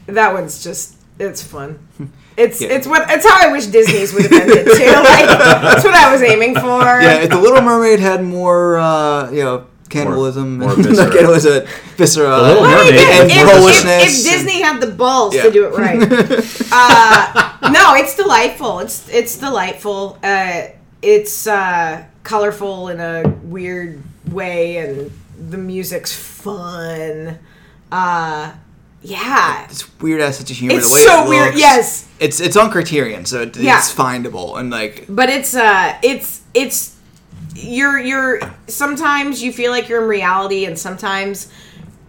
that 0.07 0.33
one's 0.33 0.63
just 0.63 0.95
it's 1.19 1.43
fun. 1.43 1.79
It's 2.37 2.61
Yeah. 2.61 2.69
it's 2.69 2.87
what 2.87 3.05
it's 3.11 3.27
how 3.27 3.49
I 3.49 3.51
wish 3.51 3.65
Disney's 3.65 4.13
would 4.13 4.23
have 4.23 4.31
ended 4.31 4.63
too. 4.65 4.71
Like 4.85 5.27
that's 5.27 5.83
what 5.83 5.93
I 5.93 6.09
was 6.09 6.21
aiming 6.21 6.55
for. 6.55 6.79
Yeah, 6.81 7.15
if 7.23 7.29
The 7.31 7.37
Little 7.37 7.61
Mermaid 7.61 7.99
had 7.99 8.23
more, 8.23 8.77
uh, 8.77 9.29
you 9.29 9.43
know, 9.43 9.65
cannibalism, 9.89 10.59
more 10.59 10.73
and 10.73 10.83
viscera. 10.85 11.05
like 11.05 11.43
it 11.43 11.45
a 11.45 11.67
viscera. 11.97 12.29
The 12.29 12.41
Little 12.41 12.61
Well, 12.63 12.77
Mermaid 12.85 12.93
again, 12.93 13.21
and 13.21 13.31
if, 13.31 13.75
if, 13.75 13.85
if 13.85 14.23
Disney 14.33 14.61
had 14.61 14.79
the 14.81 14.87
balls 14.91 15.35
Yeah. 15.35 15.43
to 15.43 15.51
do 15.51 15.65
it 15.65 15.73
right, 15.75 16.01
uh, 16.71 17.69
no, 17.71 17.95
it's 17.95 18.15
delightful. 18.15 18.79
It's 18.79 19.07
it's 19.09 19.37
delightful. 19.37 20.17
Uh, 20.23 20.67
it's 21.01 21.47
uh, 21.47 22.03
colorful 22.23 22.89
in 22.89 22.99
a 22.99 23.27
weird 23.43 24.01
way, 24.31 24.77
and 24.77 25.11
the 25.49 25.57
music's 25.57 26.13
fun. 26.15 27.39
Uh, 27.91 28.53
yeah, 29.01 29.63
It's 29.69 29.87
weird 30.01 30.19
ass 30.21 30.37
such 30.37 30.51
a 30.51 30.53
humor. 30.53 30.75
It's 30.75 30.89
the 30.89 30.93
way 30.95 31.01
so 31.05 31.23
it 31.25 31.29
weird, 31.29 31.45
looks. 31.47 31.59
yes. 31.59 32.07
it's 32.19 32.39
it's 32.41 32.57
on 32.57 32.69
Criterion, 32.69 33.25
so 33.25 33.43
it, 33.43 33.55
Yeah. 33.55 33.77
it's 33.77 33.93
findable 33.93 34.59
and 34.59 34.69
like 34.69 35.05
but 35.07 35.29
it's 35.29 35.55
uh, 35.55 35.97
it's 36.03 36.41
it's 36.53 36.95
you're 37.63 37.99
you're 37.99 38.39
sometimes 38.67 39.41
you 39.41 39.51
feel 39.51 39.71
like 39.71 39.89
you're 39.89 40.01
in 40.01 40.09
reality, 40.09 40.65
and 40.65 40.77
sometimes 40.77 41.51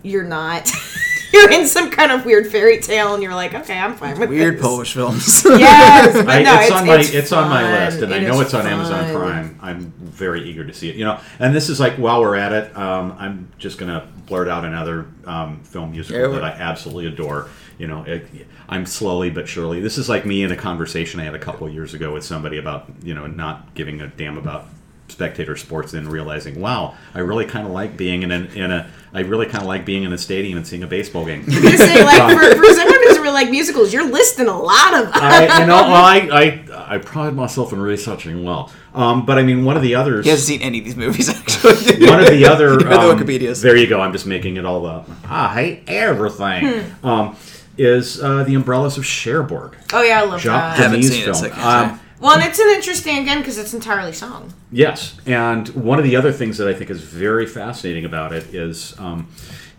you're 0.03 0.25
not. 0.25 0.71
you're 1.33 1.51
in 1.51 1.67
some 1.67 1.91
kind 1.91 2.13
of 2.13 2.25
weird 2.25 2.51
fairy 2.51 2.81
tale, 2.81 3.15
and 3.15 3.23
you're 3.23 3.35
like, 3.35 3.55
okay, 3.55 3.79
I'm 3.79 3.95
fine 3.95 4.19
with 4.19 4.31
weird 4.31 4.57
this. 4.57 4.63
Polish 4.63 4.95
films. 4.95 5.45
Yes, 5.51 6.15
but 6.15 6.29
I, 6.29 6.43
no, 6.43 6.55
it's, 6.55 6.65
it's, 6.65 6.73
on 6.73 6.87
my 6.87 6.97
it's 6.99 7.11
it's, 7.11 7.33
on 7.33 7.49
my 7.49 7.85
list, 7.85 8.03
and 8.03 8.15
I 8.15 8.21
know 8.21 8.41
it's 8.41 8.55
on 8.55 8.67
Amazon. 8.67 9.15
Prime. 9.15 9.59
I'm 9.61 9.93
very 9.99 10.49
eager 10.49 10.65
to 10.65 10.73
see 10.73 10.89
it. 10.89 10.97
You 10.97 11.05
know, 11.05 11.21
and 11.39 11.55
this 11.55 11.69
is 11.69 11.81
like 11.81 11.95
while 11.95 12.21
we're 12.21 12.37
at 12.37 12.53
it, 12.53 12.77
um, 12.77 13.15
I'm 13.19 13.53
just 13.59 13.79
gonna 13.79 14.09
blurt 14.27 14.49
out 14.49 14.65
another 14.65 15.07
um, 15.25 15.61
film 15.65 15.93
musical 15.93 16.21
Yeah, 16.21 16.29
that 16.29 16.45
I 16.45 16.51
absolutely 16.51 17.07
adore. 17.07 17.49
You 17.79 17.87
know, 17.87 18.05
it, 18.05 18.27
I'm 18.69 18.87
slowly 18.87 19.31
but 19.31 19.49
surely. 19.49 19.81
This 19.81 19.99
is 19.99 20.09
like 20.09 20.25
me 20.25 20.43
in 20.43 20.53
a 20.53 20.57
conversation 20.57 21.21
I 21.21 21.25
had 21.25 21.35
a 21.35 21.39
couple 21.39 21.69
years 21.69 21.95
ago 21.95 22.13
with 22.13 22.25
somebody 22.25 22.59
about 22.59 22.89
you 23.03 23.15
know 23.15 23.27
not 23.27 23.75
giving 23.75 24.01
a 24.01 24.07
damn 24.07 24.39
about 24.39 24.67
spectator 25.11 25.57
sports 25.57 25.93
and 25.95 26.09
realizing 26.11 26.61
wow 26.61 26.95
i 27.15 27.19
really 27.19 27.45
kind 27.45 27.67
of 27.67 27.73
like 27.73 27.97
being 27.97 28.23
in, 28.23 28.31
an, 28.31 28.47
in 28.49 28.71
a 28.71 28.89
i 29.13 29.21
really 29.21 29.47
kind 29.47 29.63
of 29.63 29.67
like 29.69 29.85
being 29.85 30.05
in 30.05 30.13
a 30.13 30.19
stadium 30.19 30.57
and 30.57 30.67
seeing 30.67 30.83
a 30.83 30.87
baseball 30.87 31.25
game 31.27 31.43
I 31.43 31.47
was 31.47 31.63
gonna 31.63 31.77
say, 31.79 32.05
like 32.05 32.33
for, 32.39 32.57
for 32.57 32.75
someone 32.75 32.95
who 32.95 33.05
doesn't 33.05 33.23
really 33.23 33.35
like 33.35 33.51
musicals, 33.51 33.93
you're 33.93 34.09
listing 34.11 34.47
a 34.49 34.57
lot 34.59 34.95
of 34.95 35.05
them. 35.07 35.13
I, 35.15 35.61
you 35.61 35.67
know, 35.67 35.75
well, 35.89 35.95
I, 36.05 36.19
I, 36.33 36.95
I 36.95 36.99
pride 36.99 37.35
myself 37.35 37.73
in 37.73 37.81
researching 37.81 38.45
well. 38.45 38.71
Um, 38.95 39.25
but 39.25 39.39
I 39.39 39.43
mean, 39.43 39.65
one 39.65 39.77
of 39.77 39.83
the 39.83 39.95
others, 39.95 40.25
he 40.27 40.31
hasn't 40.31 40.47
seen 40.47 40.63
any 40.63 40.79
of 40.81 40.85
these 40.85 40.97
movies 40.97 41.29
actually. 41.29 42.07
one 42.07 42.21
of 42.21 42.27
the 42.29 42.45
other, 42.47 42.77
the 42.77 42.91
um, 42.99 43.19
Wikipedias. 43.19 43.63
there 43.63 43.77
you 43.77 43.87
go. 43.89 44.01
I'm 44.01 44.13
just 44.13 44.27
making 44.27 44.57
it 44.59 44.65
all 44.67 44.85
up. 44.87 45.09
I 45.29 45.53
hate 45.55 45.85
everything. 45.89 46.85
Um, 47.03 47.37
is 47.79 48.23
uh, 48.23 48.45
the 48.45 48.55
Umbrellas 48.55 48.99
of 48.99 49.05
Cherbourg? 49.07 49.77
oh 49.93 50.03
yeah, 50.03 50.21
I 50.21 50.25
love 50.25 50.41
Jacques 50.41 50.77
that. 50.77 50.83
Haven't 50.83 51.01
Denis 51.01 51.13
seen 51.17 51.29
it, 51.29 51.35
so 51.35 51.47
I 51.47 51.49
film. 51.49 51.53
can't 51.61 51.91
Um, 51.93 51.99
say. 51.99 52.05
Well, 52.21 52.39
and 52.39 52.45
it's 52.45 52.59
an 52.59 52.69
interesting 52.69 53.19
again 53.19 53.39
because 53.39 53.57
it's 53.57 53.73
entirely 53.73 54.13
song. 54.13 54.53
Yes, 54.71 55.17
and 55.25 55.69
one 55.71 55.99
of 55.99 56.05
the 56.05 56.17
other 56.17 56.33
things 56.33 56.59
that 56.59 56.69
I 56.69 56.75
think 56.75 56.91
is 56.91 57.01
very 57.01 57.47
fascinating 57.47 58.05
about 58.05 58.33
it 58.33 58.55
is 58.55 58.99
um, 58.99 59.29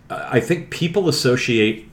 I 0.10 0.40
think 0.40 0.72
people 0.72 1.08
associate 1.08 1.88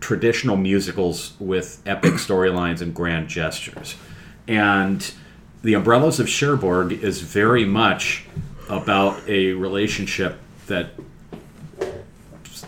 traditional 0.00 0.56
musicals 0.56 1.34
with 1.40 1.82
epic 1.84 2.12
storylines 2.14 2.80
and 2.80 2.94
grand 2.94 3.28
gestures. 3.28 3.96
And 4.46 5.12
The 5.62 5.74
Umbrellas 5.74 6.20
of 6.20 6.28
Cherbourg 6.28 6.92
is 6.92 7.20
very 7.20 7.64
much 7.64 8.24
about 8.68 9.20
a 9.28 9.52
relationship 9.52 10.38
that 10.68 10.90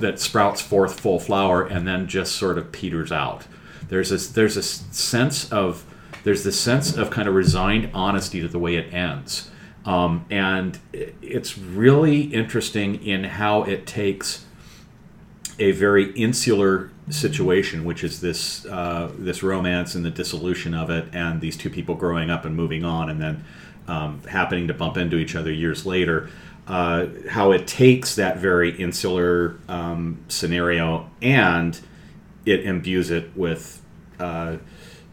that 0.01 0.19
sprouts 0.19 0.61
forth 0.61 0.99
full 0.99 1.21
flower 1.21 1.65
and 1.65 1.87
then 1.87 2.09
just 2.09 2.35
sort 2.35 2.59
of 2.59 2.73
peters 2.73 3.13
out. 3.13 3.47
There's 3.89 4.11
this 4.11 4.29
there's 4.29 4.57
a 4.57 4.63
sense 4.63 5.51
of 5.53 5.85
there's 6.25 6.45
this 6.45 6.61
sense 6.61 6.97
of 6.97 7.11
kind 7.11 7.29
of 7.29 7.35
resigned 7.35 7.91
honesty 7.93 8.41
to 8.41 8.49
the 8.49 8.59
way 8.59 8.77
it 8.77 8.93
ends, 8.93 9.51
um, 9.85 10.25
and 10.31 10.79
it's 10.93 11.59
really 11.59 12.23
interesting 12.23 13.05
in 13.05 13.25
how 13.25 13.63
it 13.63 13.87
takes 13.87 14.45
a 15.59 15.73
very 15.73 16.11
insular 16.13 16.91
situation, 17.11 17.85
which 17.85 18.05
is 18.05 18.21
this 18.21 18.65
uh, 18.67 19.11
this 19.19 19.43
romance 19.43 19.95
and 19.95 20.05
the 20.05 20.11
dissolution 20.11 20.75
of 20.75 20.91
it, 20.91 21.07
and 21.13 21.41
these 21.41 21.57
two 21.57 21.71
people 21.71 21.95
growing 21.95 22.31
up 22.31 22.45
and 22.45 22.57
moving 22.57 22.85
on, 22.85 23.11
and 23.11 23.21
then 23.21 23.45
um, 23.89 24.23
happening 24.23 24.69
to 24.69 24.75
bump 24.75 24.97
into 24.97 25.17
each 25.17 25.35
other 25.35 25.53
years 25.53 25.85
later. 25.85 26.31
Uh, 26.67 27.07
how 27.29 27.51
it 27.51 27.67
takes 27.67 28.15
that 28.15 28.39
very 28.39 28.71
insular 28.81 29.57
um, 29.69 30.17
scenario 30.29 31.11
and 31.21 31.81
it 32.47 32.65
imbues 32.65 33.11
it 33.11 33.37
with 33.37 33.83
uh, 34.21 34.57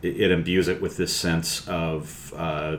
it, 0.01 0.21
it 0.21 0.31
imbues 0.31 0.67
it 0.67 0.81
with 0.81 0.97
this 0.97 1.15
sense 1.15 1.67
of 1.67 2.33
uh, 2.35 2.77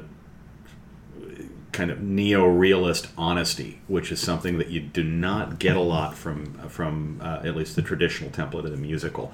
kind 1.73 1.91
of 1.91 2.03
neo-realist 2.03 3.09
honesty, 3.17 3.81
which 3.87 4.11
is 4.11 4.21
something 4.21 4.59
that 4.59 4.69
you 4.69 4.81
do 4.81 5.05
not 5.05 5.59
get 5.59 5.77
a 5.77 5.81
lot 5.81 6.17
from 6.17 6.55
from 6.69 7.21
uh, 7.23 7.41
at 7.45 7.57
least 7.57 7.77
the 7.77 7.83
traditional 7.83 8.31
template 8.31 8.65
of 8.65 8.71
the 8.71 8.77
musical. 8.77 9.33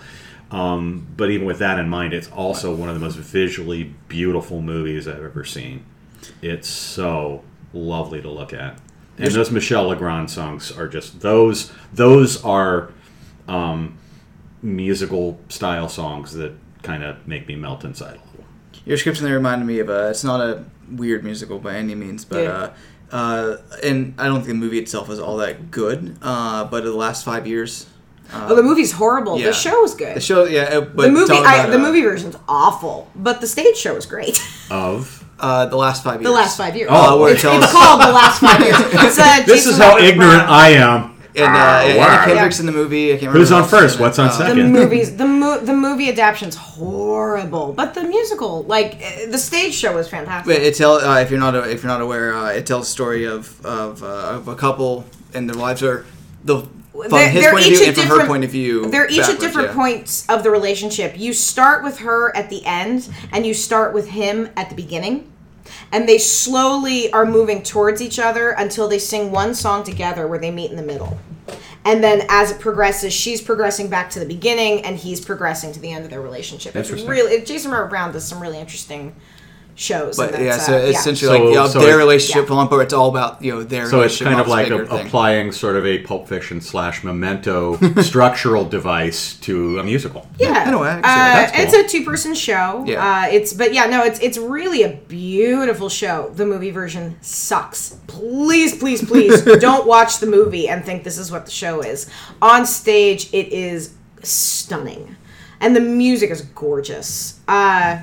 Um, 0.50 1.06
but 1.16 1.30
even 1.30 1.46
with 1.46 1.58
that 1.58 1.78
in 1.78 1.88
mind, 1.88 2.12
it's 2.14 2.30
also 2.30 2.74
one 2.74 2.88
of 2.88 2.94
the 2.94 3.00
most 3.00 3.16
visually 3.16 3.94
beautiful 4.08 4.62
movies 4.62 5.08
I've 5.08 5.24
ever 5.24 5.44
seen. 5.44 5.84
It's 6.40 6.68
so 6.68 7.42
lovely 7.72 8.22
to 8.22 8.30
look 8.30 8.52
at. 8.52 8.78
and 9.18 9.32
those 9.32 9.50
Michel 9.50 9.88
Legrand 9.88 10.30
songs 10.30 10.70
are 10.70 10.88
just 10.88 11.20
those. 11.20 11.72
Those 11.92 12.44
are 12.44 12.92
um, 13.48 13.96
musical 14.62 15.40
style 15.48 15.88
songs 15.88 16.34
that 16.34 16.52
kind 16.86 17.02
of 17.04 17.26
make 17.26 17.46
me 17.48 17.56
melt 17.56 17.84
inside 17.84 18.14
a 18.16 18.26
little. 18.30 18.44
Your 18.84 18.96
description 18.96 19.24
there 19.24 19.34
reminded 19.34 19.66
me 19.66 19.78
of 19.80 19.88
a. 19.88 20.10
It's 20.10 20.24
not 20.24 20.40
a 20.40 20.64
weird 20.90 21.24
musical 21.24 21.58
by 21.58 21.74
any 21.76 21.94
means, 21.94 22.24
but 22.24 22.42
Yeah. 22.44 22.50
uh, 23.12 23.14
uh, 23.16 23.56
and 23.82 24.14
I 24.18 24.26
don't 24.26 24.36
think 24.36 24.48
the 24.48 24.54
movie 24.54 24.78
itself 24.78 25.10
is 25.10 25.18
all 25.18 25.36
that 25.38 25.70
good. 25.70 26.16
Uh, 26.22 26.64
but 26.64 26.84
in 26.84 26.90
the 26.90 26.96
last 26.96 27.24
five 27.24 27.46
years, 27.46 27.86
oh, 28.32 28.54
the 28.54 28.62
movie's 28.62 28.92
horrible. 28.92 29.38
yeah. 29.38 29.46
The 29.46 29.52
show 29.52 29.84
is 29.84 29.94
good. 29.94 30.16
the 30.16 30.20
show, 30.20 30.44
yeah, 30.44 30.62
uh, 30.62 30.80
but 30.82 31.02
the 31.02 31.10
movie, 31.10 31.28
talking 31.28 31.46
I, 31.46 31.66
the 31.66 31.76
uh, 31.76 31.78
movie 31.78 32.02
version's 32.02 32.36
awful, 32.48 33.10
but 33.14 33.40
the 33.40 33.46
stage 33.46 33.76
show 33.76 33.96
is 33.96 34.06
great. 34.06 34.40
Of 34.70 35.24
uh, 35.38 35.66
the 35.66 35.76
last 35.76 36.02
five 36.02 36.20
years, 36.20 36.24
the 36.30 36.34
last 36.34 36.56
five 36.56 36.74
years. 36.76 36.88
Oh, 36.92 37.20
where 37.20 37.30
it 37.30 37.34
it's, 37.34 37.42
tells- 37.42 37.62
it's 37.62 37.72
called 37.72 38.00
the 38.00 38.12
last 38.12 38.40
five 38.40 38.60
years. 38.60 38.76
It's, 38.80 39.18
uh, 39.18 39.36
this 39.46 39.64
Jason 39.64 39.72
is 39.72 39.78
how 39.78 39.90
Robert 39.90 40.02
ignorant 40.04 40.46
Brown. 40.46 40.48
I 40.48 40.68
am. 40.70 41.15
And 41.36 41.46
uh, 41.54 41.58
Ah, 41.58 41.80
Anna 41.82 41.98
wow. 41.98 42.24
Kendrick's 42.24 42.60
in 42.60 42.66
the 42.66 42.72
movie. 42.72 43.08
I 43.08 43.12
can't 43.12 43.22
remember 43.22 43.38
Who's 43.38 43.52
on 43.52 43.68
first? 43.68 44.00
What's 44.00 44.18
on 44.18 44.28
Uh, 44.28 44.30
second? 44.30 44.56
The 44.56 44.62
Yeah. 44.80 44.84
movies, 44.84 45.16
the 45.16 45.26
mo- 45.26 45.60
the 45.60 45.74
movie 45.74 46.08
adaptation's 46.08 46.56
horrible, 46.56 47.72
but 47.72 47.94
the 47.94 48.02
musical, 48.04 48.62
like 48.64 48.94
uh, 48.96 49.30
the 49.30 49.38
stage 49.38 49.74
show, 49.74 49.94
was 49.94 50.08
fantastic. 50.08 50.54
But 50.54 50.62
it 50.62 50.74
tell 50.74 50.94
uh, 50.94 51.20
if 51.20 51.30
you're 51.30 51.40
not 51.40 51.54
if 51.68 51.82
you're 51.82 51.92
not 51.92 52.00
aware, 52.00 52.34
uh, 52.34 52.50
it 52.52 52.66
tells 52.66 52.86
a 52.88 52.90
story 52.90 53.24
of 53.26 53.64
of, 53.64 54.02
uh, 54.02 54.36
of 54.36 54.48
a 54.48 54.54
couple 54.56 55.04
and 55.34 55.48
their 55.48 55.56
lives 55.56 55.82
are 55.82 56.04
the 56.44 56.56
from 56.92 57.10
They're- 57.10 57.28
his 57.28 57.42
they're 57.42 57.52
point 57.52 57.66
of 57.66 57.72
each 57.72 57.78
view 57.78 57.86
at 57.86 57.88
and 57.88 57.96
from 57.96 58.02
her 58.06 58.08
different- 58.14 58.28
point 58.28 58.44
of 58.44 58.50
view. 58.50 58.86
They're 58.90 59.10
each 59.10 59.28
at 59.28 59.38
different 59.38 59.68
yeah. 59.68 59.74
points 59.74 60.26
of 60.30 60.42
the 60.42 60.50
relationship. 60.50 61.18
You 61.18 61.34
start 61.34 61.84
with 61.84 61.98
her 61.98 62.34
at 62.34 62.48
the 62.48 62.64
end, 62.64 63.08
and 63.32 63.44
you 63.44 63.52
start 63.52 63.92
with 63.92 64.08
him 64.08 64.48
at 64.56 64.70
the 64.70 64.74
beginning. 64.74 65.30
And 65.92 66.08
they 66.08 66.18
slowly 66.18 67.12
are 67.12 67.26
moving 67.26 67.62
towards 67.62 68.00
each 68.02 68.18
other 68.18 68.50
until 68.50 68.88
they 68.88 68.98
sing 68.98 69.30
one 69.30 69.54
song 69.54 69.84
together 69.84 70.26
where 70.26 70.38
they 70.38 70.50
meet 70.50 70.70
in 70.70 70.76
the 70.76 70.82
middle. 70.82 71.18
And 71.84 72.02
then 72.02 72.26
as 72.28 72.50
it 72.50 72.58
progresses, 72.58 73.12
she's 73.12 73.40
progressing 73.40 73.88
back 73.88 74.10
to 74.10 74.18
the 74.18 74.26
beginning, 74.26 74.84
and 74.84 74.96
he's 74.96 75.24
progressing 75.24 75.72
to 75.72 75.78
the 75.78 75.92
end 75.92 76.04
of 76.04 76.10
their 76.10 76.20
relationship. 76.20 76.74
It's 76.74 76.90
really 76.90 77.44
Jason 77.44 77.70
Robert 77.70 77.90
Brown 77.90 78.12
does 78.12 78.26
some 78.26 78.40
really 78.40 78.58
interesting 78.58 79.14
shows. 79.76 80.16
But 80.16 80.40
yeah, 80.40 80.56
so 80.56 80.72
uh, 80.74 80.78
it's 80.78 80.92
yeah. 80.94 80.98
essentially 80.98 81.38
So- 81.38 81.44
like 81.44 81.54
yeah, 81.54 81.66
so 81.68 81.78
their 81.80 81.94
it- 81.94 81.98
relationship 81.98 82.48
Yeah. 82.48 82.64
for 82.64 82.66
but 82.68 82.78
it's 82.80 82.92
all 82.94 83.08
about 83.08 83.42
you 83.42 83.52
know 83.52 83.62
their. 83.62 83.86
So 83.88 84.00
it's 84.00 84.18
kind 84.20 84.40
of 84.40 84.48
like 84.48 84.70
a, 84.70 84.82
applying 84.84 85.52
sort 85.52 85.76
of 85.76 85.86
a 85.86 85.98
Pulp 86.00 86.26
Fiction 86.28 86.60
slash 86.60 87.04
Memento 87.04 87.76
structural 88.02 88.64
device 88.64 89.34
to 89.40 89.78
a 89.78 89.84
musical. 89.84 90.26
Yeah, 90.38 90.66
in 90.66 90.74
a 90.74 90.78
way, 90.78 90.88
I 90.90 91.00
can 91.00 91.04
uh, 91.04 91.50
cool. 91.52 91.62
it's 91.64 91.74
a 91.74 91.86
two-person 91.98 92.34
show. 92.34 92.84
Yeah. 92.86 93.04
uh, 93.04 93.26
it's 93.30 93.52
but 93.52 93.72
yeah, 93.74 93.86
no, 93.86 94.02
it's 94.02 94.18
it's 94.20 94.38
really 94.38 94.82
a 94.82 94.94
beautiful 95.08 95.88
show. 95.88 96.30
The 96.34 96.46
movie 96.46 96.70
version 96.70 97.16
sucks. 97.20 97.98
Please, 98.06 98.76
please, 98.78 99.04
please 99.04 99.42
don't 99.60 99.86
watch 99.86 100.18
the 100.18 100.26
movie 100.26 100.68
and 100.68 100.84
think 100.84 101.04
this 101.04 101.18
is 101.18 101.30
what 101.30 101.44
the 101.44 101.50
show 101.52 101.82
is. 101.82 102.08
On 102.40 102.64
stage, 102.66 103.28
it 103.34 103.52
is 103.52 103.94
stunning, 104.22 105.16
and 105.60 105.76
the 105.76 105.80
music 105.80 106.30
is 106.30 106.40
gorgeous. 106.42 107.40
Uh, 107.46 108.00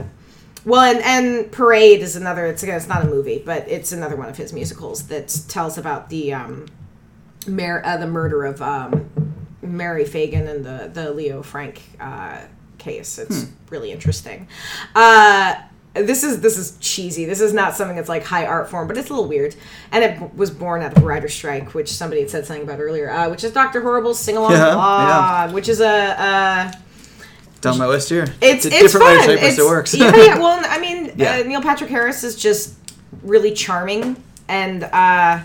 well, 0.65 0.81
and, 0.81 1.03
and 1.03 1.51
Parade 1.51 2.01
is 2.01 2.15
another. 2.15 2.45
It's 2.45 2.63
again, 2.63 2.75
it's 2.77 2.87
not 2.87 3.03
a 3.03 3.07
movie, 3.07 3.41
but 3.45 3.67
it's 3.67 3.91
another 3.91 4.15
one 4.15 4.29
of 4.29 4.37
his 4.37 4.53
musicals 4.53 5.07
that 5.07 5.27
tells 5.47 5.77
about 5.77 6.09
the 6.09 6.33
um, 6.33 6.67
Mar- 7.47 7.85
uh, 7.85 7.97
the 7.97 8.07
murder 8.07 8.45
of 8.45 8.61
um, 8.61 9.09
Mary 9.61 10.05
Fagan 10.05 10.47
and 10.47 10.65
the 10.65 10.89
the 10.93 11.11
Leo 11.11 11.41
Frank 11.43 11.81
uh, 11.99 12.41
case. 12.77 13.17
It's 13.19 13.47
really 13.69 13.91
interesting. 13.91 14.47
Uh, 14.95 15.55
this 15.93 16.23
is 16.23 16.41
this 16.41 16.57
is 16.57 16.77
cheesy. 16.79 17.25
This 17.25 17.41
is 17.41 17.53
not 17.53 17.75
something 17.75 17.95
that's 17.95 18.09
like 18.09 18.23
high 18.23 18.45
art 18.45 18.69
form, 18.69 18.87
but 18.87 18.97
it's 18.97 19.09
a 19.09 19.13
little 19.13 19.27
weird. 19.27 19.55
And 19.91 20.03
it 20.03 20.19
b- 20.19 20.25
was 20.35 20.49
born 20.49 20.81
out 20.81 20.95
of 20.95 21.03
a 21.03 21.05
writer 21.05 21.27
strike, 21.27 21.73
which 21.73 21.91
somebody 21.91 22.21
had 22.21 22.29
said 22.29 22.45
something 22.45 22.63
about 22.63 22.79
earlier. 22.79 23.09
Uh, 23.09 23.29
which 23.29 23.43
is 23.43 23.51
Doctor 23.51 23.81
Horrible's 23.81 24.17
sing 24.19 24.37
along 24.37 24.53
Yeah, 24.53 24.73
blog, 24.73 25.53
which 25.53 25.67
is 25.69 25.81
a. 25.81 25.87
Uh, 25.87 26.71
down 27.63 27.77
my 27.79 27.87
list 27.87 28.09
here. 28.09 28.23
it's 28.41 28.65
a 28.65 28.67
it's, 28.67 28.79
different 28.79 28.91
fun. 29.05 29.17
writer 29.17 29.27
type, 29.33 29.39
but 29.39 29.45
It's, 29.45 29.53
still 29.55 29.67
works. 29.67 29.93
yeah, 29.95 30.15
yeah. 30.15 30.37
Well, 30.39 30.59
I 30.63 30.79
mean, 30.79 31.11
Yeah. 31.17 31.37
uh, 31.37 31.43
Neil 31.43 31.61
Patrick 31.61 31.89
Harris 31.89 32.23
is 32.23 32.35
just 32.35 32.75
really 33.23 33.51
charming, 33.53 34.21
and 34.47 34.83
uh, 34.83 35.39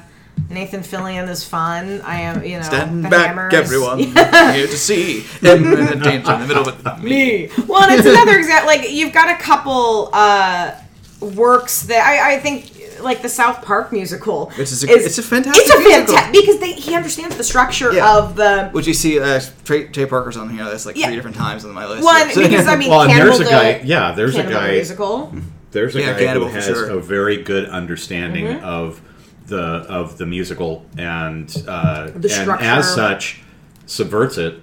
Nathan 0.51 0.81
Fillion 0.81 1.29
is 1.29 1.45
fun. 1.45 2.01
I 2.03 2.21
am, 2.23 2.43
you 2.45 2.57
know, 2.57 2.63
Stand 2.63 3.05
the 3.05 3.09
back, 3.09 3.53
everyone. 3.53 3.99
Here 3.99 4.67
to 4.67 4.79
see. 4.79 5.25
And 5.43 5.67
a 5.67 5.97
danger 5.97 6.33
in 6.35 6.41
the 6.41 6.47
middle 6.47 6.69
of 6.69 6.87
it. 6.87 6.99
me. 7.03 7.51
Well, 7.67 7.83
and 7.83 7.99
it's 7.99 8.07
another 8.09 8.39
example. 8.39 8.67
Like 8.67 8.91
you've 8.91 9.13
got 9.13 9.31
a 9.31 9.43
couple 9.43 10.11
uh, 10.13 10.75
works 11.21 11.83
that 11.85 12.05
I, 12.07 12.35
I 12.35 12.39
think, 12.41 12.78
like 13.01 13.23
the 13.23 13.29
South 13.29 13.63
Park 13.65 13.93
musical, 13.93 14.51
Which 14.51 14.73
is 14.73 14.85
a- 14.85 14.89
it's 14.91 15.19
a 15.19 15.23
fantastic 15.23 15.63
It's 15.67 15.71
a 15.75 15.91
fantastic 15.91 16.33
because 16.33 16.59
they, 16.61 16.73
he 16.73 16.95
understands 16.95 17.37
the 17.37 17.45
structure 17.45 17.93
Yeah. 17.93 18.17
of 18.19 18.37
the 18.37 18.71
Would 18.75 18.87
you 18.87 18.95
see 18.95 19.19
uh, 19.21 19.41
Trey, 19.65 19.87
Trey 19.89 20.07
Parker's 20.07 20.37
on 20.37 20.51
here? 20.51 20.65
That's 20.65 20.87
like 20.87 20.97
Yeah. 20.97 21.07
three 21.07 21.17
different 21.17 21.37
times 21.37 21.65
on 21.65 21.73
my 21.73 21.87
list. 21.87 22.05
one 22.05 22.31
so- 22.31 22.43
because 22.43 22.67
I 22.67 22.77
mean, 22.81 22.91
Well, 22.91 23.07
there's 23.09 23.41
a 23.41 23.45
guy. 23.45 23.81
Yeah, 23.85 24.13
there's 24.13 24.37
a 24.37 24.43
guy. 24.43 24.73
musical. 24.73 25.33
There's 25.71 25.95
a 25.97 26.01
Yeah, 26.01 26.13
guy 26.15 26.25
Cannibal 26.25 26.49
who 26.49 26.55
has 26.55 26.65
sure. 26.65 26.89
a 26.91 27.01
very 27.01 27.43
good 27.43 27.69
understanding 27.69 28.47
Mm-hmm. 28.47 28.65
of 28.65 29.01
the 29.47 29.59
of 29.89 30.19
the 30.19 30.27
musical 30.27 30.85
and 30.99 31.49
uh, 31.67 32.05
The 32.07 32.13
and 32.13 32.31
structure. 32.31 32.65
Mm-hmm. 32.67 32.79
as 32.81 32.95
such 32.95 33.43
subverts 33.87 34.37
it 34.39 34.61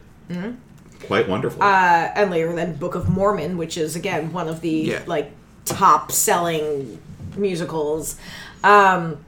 quite 1.08 1.28
wonderfully. 1.30 1.62
uh, 1.62 2.10
and 2.16 2.32
later 2.32 2.54
then 2.56 2.76
Book 2.76 2.96
of 2.96 3.08
Mormon, 3.10 3.58
which 3.58 3.78
is 3.78 3.96
again 3.96 4.32
one 4.34 4.48
of 4.48 4.62
the 4.62 4.70
Yeah. 4.70 5.02
like 5.08 5.32
top 5.66 6.12
selling 6.12 7.00
musicals. 7.38 8.18
Um, 8.64 9.24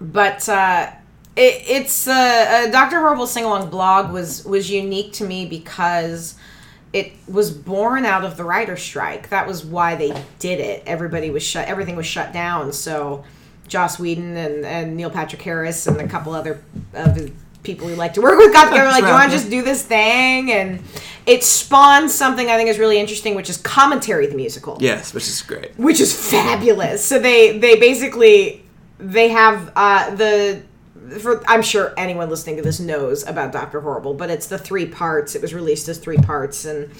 but 0.00 0.48
uh, 0.48 0.90
it, 1.36 1.62
it's 1.68 2.06
uh, 2.06 2.12
uh, 2.12 2.70
Doctor 2.70 2.98
Horrible 2.98 3.26
sing 3.26 3.44
along 3.44 3.70
blog 3.70 4.12
was 4.12 4.44
was 4.44 4.70
unique 4.70 5.12
to 5.14 5.24
me 5.24 5.46
because 5.46 6.34
it 6.92 7.12
was 7.28 7.50
born 7.50 8.06
out 8.06 8.24
of 8.24 8.36
the 8.36 8.44
writer 8.44 8.76
strike. 8.76 9.28
That 9.28 9.46
was 9.46 9.64
why 9.64 9.94
they 9.94 10.10
did 10.38 10.60
it. 10.60 10.82
Everybody 10.86 11.30
was 11.30 11.42
shut. 11.42 11.68
Everything 11.68 11.96
was 11.96 12.06
shut 12.06 12.32
down. 12.32 12.72
So 12.72 13.24
Joss 13.68 13.98
Whedon 13.98 14.36
and, 14.36 14.64
and 14.64 14.96
Neil 14.96 15.10
Patrick 15.10 15.42
Harris 15.42 15.86
and 15.86 16.00
a 16.00 16.08
couple 16.08 16.32
other 16.32 16.62
of 16.94 17.30
people 17.68 17.86
we 17.86 17.94
like 17.94 18.14
to 18.14 18.22
work 18.22 18.38
with 18.38 18.50
got 18.50 18.64
together 18.70 18.88
like, 18.88 19.04
you 19.04 19.10
want 19.10 19.30
to 19.30 19.36
just 19.36 19.50
do 19.50 19.60
this 19.60 19.82
thing? 19.82 20.50
And 20.50 20.82
it 21.26 21.44
spawned 21.44 22.10
something 22.10 22.48
I 22.48 22.56
think 22.56 22.70
is 22.70 22.78
really 22.78 22.98
interesting, 22.98 23.34
which 23.34 23.50
is 23.50 23.58
commentary 23.58 24.26
the 24.26 24.34
musical 24.34 24.78
yes, 24.80 25.12
which 25.12 25.28
is 25.28 25.42
great. 25.42 25.78
which 25.78 26.00
is 26.00 26.10
fabulous. 26.30 27.04
So 27.04 27.18
they 27.18 27.58
they 27.58 27.76
basically 27.78 28.64
they 28.98 29.28
have 29.28 29.70
uh, 29.76 30.14
the 30.14 30.62
for 31.20 31.42
I'm 31.46 31.62
sure 31.62 31.92
anyone 31.98 32.30
listening 32.30 32.56
to 32.56 32.62
this 32.62 32.80
knows 32.80 33.26
about 33.26 33.52
Doctor 33.52 33.82
Horrible, 33.82 34.14
but 34.14 34.30
it's 34.30 34.46
the 34.46 34.58
three 34.58 34.86
parts. 34.86 35.34
It 35.34 35.42
was 35.42 35.52
released 35.52 35.88
as 35.88 35.98
three 35.98 36.16
parts, 36.16 36.64
and 36.64 36.90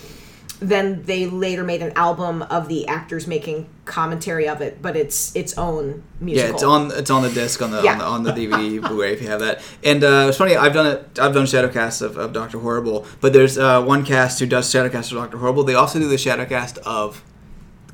then 0.60 1.02
they 1.04 1.26
later 1.26 1.62
made 1.62 1.82
an 1.82 1.92
album 1.96 2.42
of 2.42 2.68
the 2.68 2.86
actors 2.88 3.26
making 3.26 3.68
commentary 3.84 4.48
of 4.48 4.60
it, 4.60 4.82
but 4.82 4.96
it's 4.96 5.34
its 5.36 5.56
own 5.56 6.02
musical. 6.20 6.48
Yeah, 6.48 6.54
it's 6.54 6.62
on 6.62 6.90
it's 6.92 7.10
on 7.10 7.22
the 7.22 7.30
disc 7.30 7.62
on 7.62 7.70
the 7.70 7.82
Yeah. 7.82 7.92
on 7.92 7.98
the, 7.98 8.04
on 8.30 8.36
the 8.36 8.46
DVD 8.46 8.80
Blu-ray 8.86 9.12
if 9.12 9.22
you 9.22 9.28
have 9.28 9.40
that. 9.40 9.60
And 9.84 10.02
uh, 10.02 10.26
it's 10.28 10.38
funny, 10.38 10.56
I've 10.56 10.72
done 10.74 10.86
it. 10.86 11.18
I've 11.20 11.32
done 11.34 11.44
shadowcasts 11.46 12.02
of, 12.02 12.16
of 12.16 12.32
Doctor 12.32 12.58
Horrible, 12.58 13.06
but 13.20 13.32
there's 13.32 13.56
uh, 13.56 13.82
one 13.82 14.04
cast 14.04 14.40
who 14.40 14.46
does 14.46 14.72
shadowcast 14.72 15.12
of 15.12 15.18
Doctor 15.18 15.38
Horrible. 15.38 15.62
They 15.64 15.74
also 15.74 15.98
do 15.98 16.08
the 16.08 16.16
shadowcast 16.16 16.78
of 16.78 17.22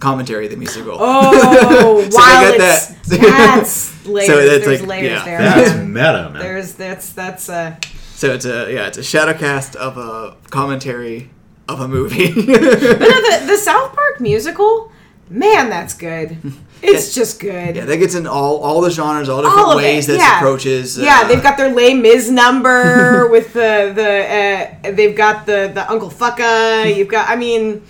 commentary 0.00 0.48
the 0.48 0.56
musical. 0.56 0.96
Oh, 0.98 2.00
So 2.02 2.08
they 2.10 2.16
wow! 2.16 2.56
that. 2.58 2.96
That's 3.06 4.06
layers. 4.06 4.26
So 4.26 4.36
that's 4.48 4.64
There's 4.66 4.80
like- 4.80 4.88
layers 4.88 5.10
yeah. 5.10 5.24
there. 5.24 5.38
That's 5.38 5.74
meta, 5.86 6.30
man. 6.32 6.42
There's 6.42 6.74
that's 6.74 7.12
that's 7.12 7.48
uh 7.48 7.76
So 8.14 8.32
it's 8.32 8.44
a 8.44 8.72
yeah, 8.72 8.86
it's 8.86 8.98
a 8.98 9.02
shadowcast 9.02 9.76
of 9.76 9.96
a 9.98 10.36
commentary 10.50 11.30
of 11.68 11.80
a 11.80 11.88
movie. 11.88 12.32
But 12.34 12.60
no, 13.00 13.20
the, 13.40 13.44
the 13.46 13.56
South 13.56 13.94
Park 13.94 14.20
musical, 14.20 14.92
man, 15.30 15.70
that's 15.70 15.94
good. 15.94 16.36
It's 16.86 17.14
just 17.14 17.40
good. 17.40 17.76
yeah, 17.76 17.86
that 17.86 17.96
gets 17.96 18.14
in 18.14 18.26
all 18.26 18.58
all 18.58 18.82
the 18.82 18.90
genres, 18.90 19.30
all 19.30 19.40
different 19.40 19.68
All 19.68 19.76
ways 19.76 20.06
that 20.06 20.18
yeah. 20.18 20.36
approaches. 20.36 20.98
yeah, 20.98 21.22
uh, 21.22 21.28
they've 21.28 21.42
got 21.42 21.56
their 21.56 21.72
Les 21.72 21.94
Mis 21.94 22.28
number 22.28 23.26
with 23.32 23.54
the 23.54 23.90
the 23.94 24.88
uh, 24.90 24.92
they've 24.92 25.16
got 25.16 25.46
the 25.46 25.70
the 25.72 25.90
Uncle 25.90 26.10
Fucka. 26.10 26.94
You've 26.94 27.08
got, 27.08 27.30
I 27.30 27.36
mean, 27.36 27.80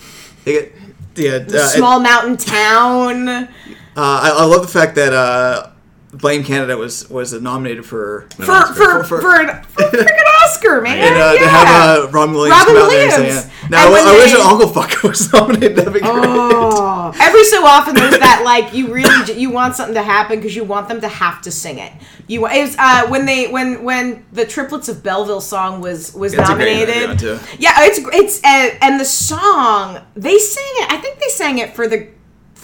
they 0.45 0.53
get 0.53 0.73
yeah. 1.17 1.39
the 1.39 1.63
uh, 1.63 1.67
small 1.67 1.99
mountain 1.99 2.37
town. 2.37 3.29
Uh, 3.29 3.49
I, 3.97 4.31
I 4.31 4.45
love 4.45 4.63
the 4.63 4.69
fact 4.69 4.95
that 4.95 5.13
uh, 5.13 5.71
Blame 6.19 6.45
Canada 6.45 6.77
was 6.77 7.09
was 7.11 7.33
nominated 7.33 7.85
for 7.85 8.27
For 8.37 8.45
for, 8.45 9.05
for, 9.05 9.21
for- 9.21 9.41
an, 9.41 9.65
for 9.65 9.83
a 9.83 9.91
freaking 9.91 10.45
Oscar, 10.45 10.81
man. 10.81 10.99
and 11.13 11.15
uh, 11.17 11.33
yeah. 11.35 11.41
to 11.41 11.49
have 11.49 11.69
uh, 12.05 12.09
Robin 12.11 12.35
Williams 12.35 12.59
Robin 12.59 12.75
come 12.75 12.83
out 12.85 12.91
there 12.91 13.03
and 13.05 13.13
say, 13.13 13.19
Williams. 13.23 13.47
yeah. 13.47 13.69
Now, 13.71 13.85
And 13.85 13.93
when 13.93 14.07
I 14.07 14.13
wish 14.13 14.33
they- 14.33 14.41
Uncle 14.41 14.69
Fuck 14.69 15.03
was 15.03 15.33
nominated. 15.33 15.77
That'd 15.77 15.93
be 15.95 16.01
great. 16.01 16.13
Oh, 16.15 17.13
every 17.21 17.45
so 17.45 17.65
often 17.67 17.95
there's 17.95 18.19
that 18.19 18.43
like 18.45 18.73
you 18.75 18.93
really 18.93 19.25
j- 19.25 19.39
you 19.39 19.51
want 19.51 19.75
something 19.75 19.95
to 19.95 20.03
happen 20.03 20.39
because 20.39 20.55
you 20.55 20.65
want 20.65 20.89
them 20.89 21.01
to 21.01 21.09
have 21.09 21.41
to 21.43 21.51
sing 21.51 21.79
it. 21.79 21.93
You 22.27 22.47
it 22.47 22.61
was 22.63 22.77
uh, 22.79 23.09
when 23.09 23.27
they 23.27 23.49
when 23.49 23.83
when 23.85 24.25
the 24.33 24.45
Triplets 24.47 24.89
of 24.89 25.03
Belleville 25.03 25.41
song 25.41 25.81
was 25.81 26.15
was 26.15 26.35
That's 26.35 26.51
a 26.51 26.55
great 26.55 26.89
nominated. 26.89 27.41
Yeah, 27.59 27.73
it's 27.79 27.99
it's 28.13 28.39
uh, 28.45 28.77
and 28.83 29.01
the 29.01 29.05
song 29.05 30.01
they 30.15 30.39
sang 30.39 30.65
it. 30.77 30.93
I 30.93 30.99
think 30.99 31.19
they 31.19 31.29
sang 31.29 31.59
it 31.59 31.75
for 31.75 31.89
the 31.89 32.09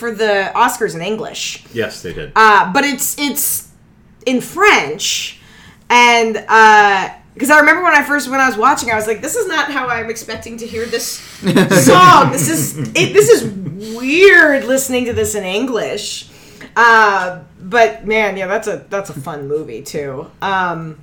for 0.00 0.10
the 0.10 0.50
Oscars 0.54 0.94
in 0.94 1.02
English. 1.02 1.64
yes, 1.72 2.02
they 2.02 2.12
did. 2.12 2.32
Uh, 2.34 2.72
but 2.72 2.82
it's 2.84 3.18
it's 3.18 3.68
in 4.26 4.40
French. 4.40 5.38
and 5.90 6.34
because 7.34 7.50
I 7.50 7.58
remember 7.60 7.82
when 7.82 7.94
I 7.94 8.02
first 8.02 8.28
when 8.28 8.40
I 8.40 8.48
was 8.48 8.56
watching, 8.56 8.90
I 8.90 8.96
was 8.96 9.06
like, 9.06 9.20
"This 9.22 9.36
is 9.36 9.46
not 9.46 9.70
how 9.70 9.86
I'm 9.88 10.10
expecting 10.10 10.56
to 10.58 10.66
hear 10.66 10.84
this 10.86 11.06
song. 11.86 12.32
this 12.32 12.48
is 12.50 12.76
it, 12.78 13.12
this 13.12 13.28
is 13.28 13.40
weird 13.96 14.64
listening 14.64 15.04
to 15.06 15.12
this 15.12 15.34
in 15.34 15.44
English." 15.44 16.28
Uh, 16.76 17.40
but 17.60 18.06
man, 18.06 18.36
yeah, 18.36 18.46
that's 18.46 18.68
a 18.68 18.84
that's 18.90 19.10
a 19.10 19.14
fun 19.28 19.48
movie 19.48 19.82
too. 19.82 20.30
Um, 20.42 20.98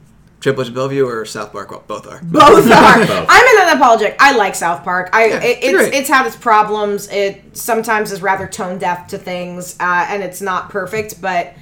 Triple 0.48 0.64
H 0.64 0.74
Bellevue 0.74 1.06
or 1.06 1.26
South 1.26 1.52
Park? 1.52 1.72
Well, 1.72 1.84
both 1.86 2.08
are. 2.08 2.22
both 2.24 2.72
are. 2.72 2.72
I'm 3.30 3.70
an 3.70 3.78
unapologetic. 3.78 4.16
I 4.18 4.38
like 4.38 4.56
South 4.56 4.82
Park. 4.86 5.10
I 5.12 5.26
Yeah, 5.26 5.44
it, 5.44 5.60
it's 5.62 5.96
it's 5.96 6.10
had 6.10 6.26
its 6.26 6.38
problems. 6.38 7.10
It 7.10 7.58
sometimes 7.58 8.14
is 8.14 8.22
rather 8.22 8.48
tone 8.48 8.78
deaf 8.78 9.08
to 9.08 9.18
things, 9.18 9.76
uh, 9.80 10.06
and 10.08 10.24
it's 10.24 10.42
not 10.42 10.70
perfect. 10.70 11.22
But 11.22 11.54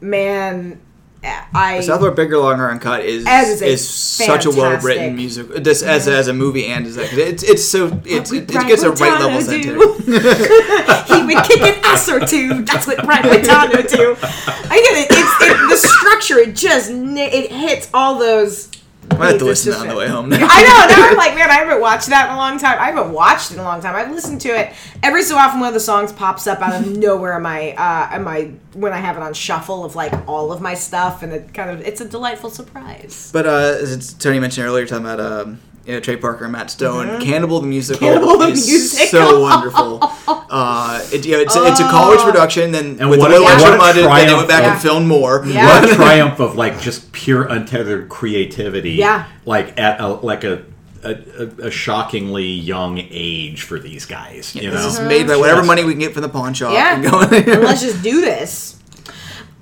man, 0.00 0.80
I 1.22 1.80
South 1.80 2.00
Park 2.00 2.16
Bigger, 2.16 2.38
Longer, 2.38 2.70
Uncut 2.70 3.04
is 3.04 3.26
is 3.26 3.62
is 3.62 3.88
such 3.88 4.46
a 4.46 4.50
well 4.50 4.78
written 4.80 5.16
music. 5.16 5.48
This 5.48 5.82
as 5.82 6.06
as 6.06 6.28
a 6.28 6.32
movie 6.32 6.66
and 6.66 6.86
as 6.86 6.96
a, 6.96 7.02
it's 7.02 7.42
it's 7.42 7.64
so 7.64 8.00
it's, 8.04 8.32
it, 8.32 8.44
it 8.44 8.66
gets 8.66 8.82
a 8.82 8.92
right 8.92 9.20
level 9.20 9.40
do? 9.40 9.58
he 10.04 11.24
would 11.24 11.44
kick 11.44 11.60
an 11.62 11.84
ass 11.84 12.08
or 12.08 12.20
two. 12.24 12.62
That's 12.62 12.86
what 12.86 13.04
Brian 13.04 13.24
Boitano 13.24 13.88
do. 13.88 14.16
I 14.20 14.80
get 14.80 14.98
it. 14.98 15.08
It's 15.10 15.42
it, 15.42 15.68
the 15.68 15.76
structure. 15.76 16.38
It 16.38 16.54
just 16.54 16.90
it 16.90 17.50
hits 17.50 17.90
all 17.92 18.18
those. 18.18 18.70
I 19.10 19.30
have 19.30 19.38
to 19.38 19.44
listen 19.44 19.72
just 19.72 19.80
on 19.80 19.88
the 19.88 19.96
way 19.96 20.08
home. 20.08 20.32
I 20.32 20.38
know. 20.38 20.44
Now 20.44 21.08
I'm 21.10 21.16
like, 21.16 21.34
man, 21.34 21.50
I 21.50 21.54
haven't 21.54 21.80
watched 21.80 22.08
that 22.08 22.28
in 22.28 22.34
a 22.34 22.36
long 22.36 22.58
time. 22.58 22.78
I 22.78 22.86
haven't 22.90 23.12
watched 23.12 23.50
it 23.50 23.54
in 23.54 23.60
a 23.60 23.64
long 23.64 23.80
time. 23.80 23.94
I've 23.94 24.10
listened 24.10 24.40
to 24.42 24.48
it 24.48 24.72
every 25.02 25.22
so 25.22 25.36
often. 25.36 25.60
One 25.60 25.68
of 25.68 25.74
the 25.74 25.80
songs 25.80 26.12
pops 26.12 26.46
up 26.46 26.60
out 26.60 26.80
of 26.80 26.96
nowhere 26.98 27.36
in 27.36 27.42
my 27.42 27.72
uh, 27.72 28.16
in 28.16 28.22
my 28.22 28.52
when 28.74 28.92
I 28.92 28.98
have 28.98 29.16
it 29.16 29.22
on 29.22 29.34
shuffle 29.34 29.84
of 29.84 29.96
like 29.96 30.12
all 30.28 30.52
of 30.52 30.60
my 30.60 30.74
stuff, 30.74 31.22
and 31.22 31.32
it 31.32 31.54
kind 31.54 31.70
of 31.70 31.80
it's 31.86 32.00
a 32.00 32.08
delightful 32.08 32.50
surprise. 32.50 33.30
But 33.32 33.46
uh, 33.46 33.78
as 33.80 34.14
Tony 34.14 34.38
mentioned 34.38 34.66
earlier, 34.66 34.86
talking 34.86 35.04
about 35.04 35.20
um, 35.20 35.60
you 35.88 35.94
know, 35.94 36.00
Trey 36.00 36.16
Parker 36.16 36.44
and 36.44 36.52
Matt 36.52 36.70
Stone, 36.70 37.20
Cannibal 37.22 37.60
the 37.60 37.66
musical 37.66 38.06
Mm-hmm. 38.06 38.14
Cannibal 38.20 38.38
the 38.38 38.48
is 38.52 38.66
musical. 38.68 39.06
so 39.06 39.40
wonderful. 39.40 39.98
Uh, 40.28 41.00
it, 41.12 41.24
you 41.26 41.32
know, 41.32 41.40
it's, 41.40 41.56
a, 41.56 41.66
it's 41.66 41.80
a 41.80 41.84
college 41.84 42.20
production. 42.20 42.70
Then 42.72 42.98
And 43.00 43.08
with 43.10 43.18
what 43.20 43.28
the 43.30 43.36
a- 43.36 43.40
Little 43.40 43.44
what 43.44 43.54
Extra 43.54 43.74
a 43.74 43.78
Mud, 43.78 43.96
they 43.96 44.02
triumph. 44.02 44.36
went 44.36 44.48
back 44.48 44.62
Yeah. 44.62 44.72
and 44.74 44.82
filmed 44.82 45.06
more. 45.08 45.42
Yeah. 45.46 45.66
What 45.80 45.90
a 45.90 45.94
triumph 45.96 46.40
of 46.40 46.54
like 46.56 46.78
just 46.80 47.10
pure 47.12 47.44
untethered 47.48 48.08
creativity. 48.10 48.92
Yeah. 48.92 49.26
Like 49.46 49.78
at 49.80 49.98
a, 50.00 50.08
like 50.08 50.44
a, 50.44 50.64
a 51.04 51.10
a- 51.10 51.66
a 51.68 51.70
shockingly 51.70 52.46
young 52.48 52.98
age 52.98 53.62
for 53.62 53.78
these 53.78 54.04
guys. 54.04 54.54
You 54.54 54.70
This 54.70 54.82
know. 54.82 54.88
is 54.88 55.00
made 55.00 55.26
by 55.26 55.36
whatever 55.36 55.64
money 55.64 55.84
we 55.84 55.92
can 55.92 56.00
get 56.00 56.12
from 56.12 56.22
the 56.22 56.28
pawn 56.28 56.52
shop. 56.54 56.72
Yeah. 56.74 56.94
And 56.96 57.02
going, 57.04 57.32
And 57.48 57.62
let's 57.62 57.80
just 57.82 58.02
do 58.02 58.20
this. 58.20 58.78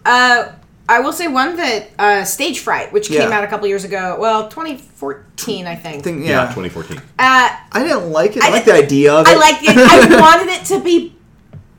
Uh, 0.05 0.53
I 0.89 1.01
will 1.01 1.13
say 1.13 1.27
one 1.29 1.57
that 1.57 1.89
uh, 1.99 2.25
Stage 2.25 2.61
Fright, 2.61 2.93
which 2.93 3.09
came 3.09 3.29
Yeah. 3.29 3.37
out 3.39 3.45
a 3.45 3.49
couple 3.49 3.67
years 3.67 3.85
ago. 3.85 4.17
Well, 4.21 4.49
2014, 4.49 5.67
I 5.67 5.75
think. 5.75 6.05
Thing- 6.05 6.23
Yeah, 6.23 6.43
yeah. 6.45 6.55
2014. 6.55 6.99
Uh, 6.99 7.03
I 7.19 7.83
didn't 7.83 8.11
like 8.13 8.37
it. 8.37 8.43
I, 8.43 8.49
I 8.49 8.51
like 8.51 8.65
the 8.65 8.73
didn't- 8.73 8.85
idea 8.87 9.13
of 9.15 9.27
it. 9.27 9.31
I 9.31 9.35
liked 9.37 9.63
it. 9.65 9.77
I 9.77 10.21
wanted 10.21 10.49
it 10.53 10.65
to 10.67 10.81
be 10.81 11.15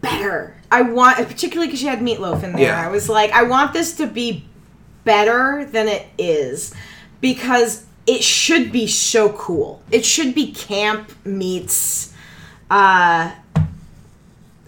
better. 0.02 0.56
I 0.70 0.82
want, 0.82 1.18
particularly 1.18 1.68
because 1.68 1.82
you 1.82 1.90
had 1.90 2.00
Meatloaf 2.00 2.44
in 2.44 2.52
there. 2.52 2.62
Yeah. 2.64 2.86
I 2.86 2.90
was 2.90 3.08
like, 3.08 3.32
I 3.32 3.44
want 3.44 3.72
this 3.72 3.96
to 3.98 4.08
be 4.08 4.46
better 5.06 5.64
than 5.72 5.88
it 5.88 6.06
is 6.18 6.74
because 7.22 7.86
it 8.06 8.22
should 8.24 8.72
be 8.74 8.88
so 8.88 9.30
cool. 9.30 9.82
It 9.92 10.06
should 10.06 10.36
be 10.36 10.52
camp 10.52 11.12
meets, 11.26 12.14
uh, 12.70 13.32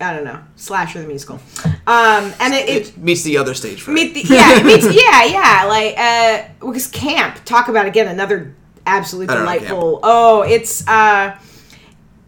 I 0.01 0.13
don't 0.13 0.23
know, 0.23 0.39
slasher 0.55 1.01
the 1.01 1.07
musical. 1.07 1.39
Um, 1.87 2.33
and 2.39 2.53
it, 2.53 2.69
it 2.69 2.87
it 2.89 2.97
meets 2.97 3.23
the 3.23 3.37
other 3.37 3.53
stage 3.53 3.81
for 3.81 3.91
meet 3.91 4.13
the, 4.13 4.21
yeah, 4.21 4.59
it 4.59 4.65
meets, 4.65 4.85
yeah, 4.93 5.25
yeah, 5.25 5.65
like 5.67 5.97
uh, 5.97 6.47
because 6.65 6.87
camp. 6.87 7.43
Talk 7.45 7.67
about 7.67 7.85
again 7.85 8.07
another 8.07 8.55
absolutely 8.85 9.27
don't 9.27 9.45
know 9.45 9.51
delightful. 9.51 9.99
Oh, 10.03 10.41
it's 10.43 10.87
uh, 10.87 11.37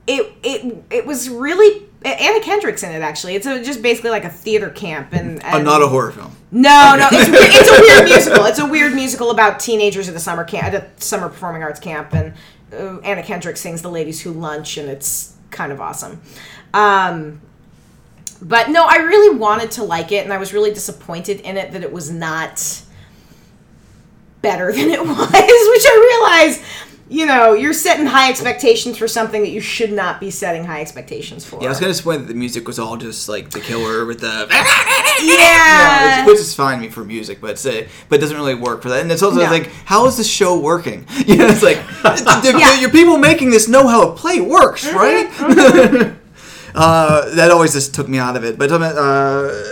it 0.08 0.32
it 0.44 0.84
it 0.90 1.06
was 1.06 1.30
really 1.30 1.88
Anna 2.04 2.42
Kendrick's 2.44 2.84
in 2.84 2.92
it 2.92 3.02
actually. 3.02 3.36
It's 3.36 3.46
a, 3.46 3.64
just 3.64 3.82
basically 3.82 4.10
like 4.10 4.26
a 4.26 4.30
theater 4.30 4.70
camp 4.70 5.14
and, 5.14 5.42
Oh, 5.44 5.58
and 5.58 5.66
not 5.66 5.82
a 5.82 5.88
horror 5.88 6.12
film. 6.12 6.36
no, 6.52 6.96
no, 6.98 7.08
it's, 7.12 7.30
it's 7.30 7.70
a 7.70 7.82
weird 7.82 8.06
musical. 8.10 8.46
It's 8.46 8.60
a 8.60 8.66
weird 8.66 8.94
musical 8.94 9.30
about 9.32 9.60
teenagers 9.60 10.10
at 10.10 10.16
a 10.16 10.20
summer 10.20 10.44
camp, 10.44 10.74
at 10.74 10.98
a 10.98 11.02
summer 11.02 11.30
performing 11.30 11.62
arts 11.64 11.80
camp, 11.80 12.14
and 12.14 12.34
uh, 12.74 13.00
Anna 13.02 13.22
Kendrick 13.24 13.56
sings 13.58 13.82
"The 13.84 13.90
Ladies 13.92 14.22
Who 14.22 14.32
Lunch," 14.34 14.78
and 14.78 14.90
it's 14.90 15.36
kind 15.52 15.72
of 15.72 15.80
awesome. 15.80 16.22
Um, 16.74 17.42
but 18.42 18.70
no, 18.70 18.86
I 18.86 18.98
really 18.98 19.36
wanted 19.38 19.72
to 19.72 19.84
like 19.84 20.12
it, 20.12 20.24
and 20.24 20.34
I 20.34 20.38
was 20.38 20.54
really 20.54 20.72
disappointed 20.74 21.42
in 21.42 21.58
it 21.58 21.72
that 21.74 21.84
it 21.84 21.92
was 21.92 22.10
not 22.12 22.82
better 24.42 24.72
than 24.76 24.90
it 24.90 25.02
was, 25.02 25.18
which 25.18 25.86
I 25.86 26.48
realize. 26.48 26.64
You 27.10 27.26
know, 27.26 27.52
you're 27.52 27.74
setting 27.74 28.06
high 28.06 28.30
expectations 28.30 28.98
for 28.98 29.06
something 29.06 29.42
that 29.42 29.50
you 29.50 29.60
should 29.60 29.92
not 29.92 30.22
be 30.22 30.32
setting 30.32 30.64
high 30.64 30.80
expectations 30.80 31.44
for. 31.46 31.58
Yeah, 31.60 31.66
I 31.66 31.70
was 31.72 31.80
kind 31.80 31.90
of 31.90 31.96
disappointed 31.96 32.22
that 32.22 32.28
the 32.30 32.36
music 32.36 32.66
was 32.66 32.80
all 32.80 32.96
just 32.96 33.28
like 33.28 33.50
the 33.50 33.60
killer 33.60 34.06
with 34.06 34.22
the. 34.22 34.48
Yeah. 35.22 36.26
which, 36.26 36.28
which 36.36 36.40
is 36.40 36.56
fine 36.56 36.90
for 36.90 37.04
music, 37.04 37.42
but 37.42 37.50
it's, 37.52 37.66
uh, 37.66 37.86
but 38.08 38.18
it 38.18 38.22
doesn't 38.22 38.38
really 38.38 38.56
work 38.56 38.82
for 38.82 38.88
that. 38.90 39.02
And 39.02 39.12
it's 39.12 39.22
also 39.22 39.40
No. 39.44 39.52
like, 39.52 39.68
how 39.84 40.08
is 40.08 40.16
this 40.16 40.26
show 40.28 40.58
working? 40.58 41.06
You 41.28 41.36
know, 41.36 41.48
it's 41.48 41.62
like 41.62 41.78
Yeah. 42.46 42.80
your 42.80 42.90
people 42.90 43.18
making 43.18 43.50
this 43.50 43.68
know 43.68 43.88
how 43.90 44.08
a 44.08 44.16
play 44.16 44.40
works, 44.40 44.86
right? 44.94 46.16
Uh, 46.76 47.34
that 47.36 47.52
always 47.52 47.74
just 47.74 47.94
took 47.94 48.08
me 48.08 48.18
out 48.18 48.36
of 48.36 48.44
it. 48.44 48.58
But 48.58 48.72
uh, 48.72 48.80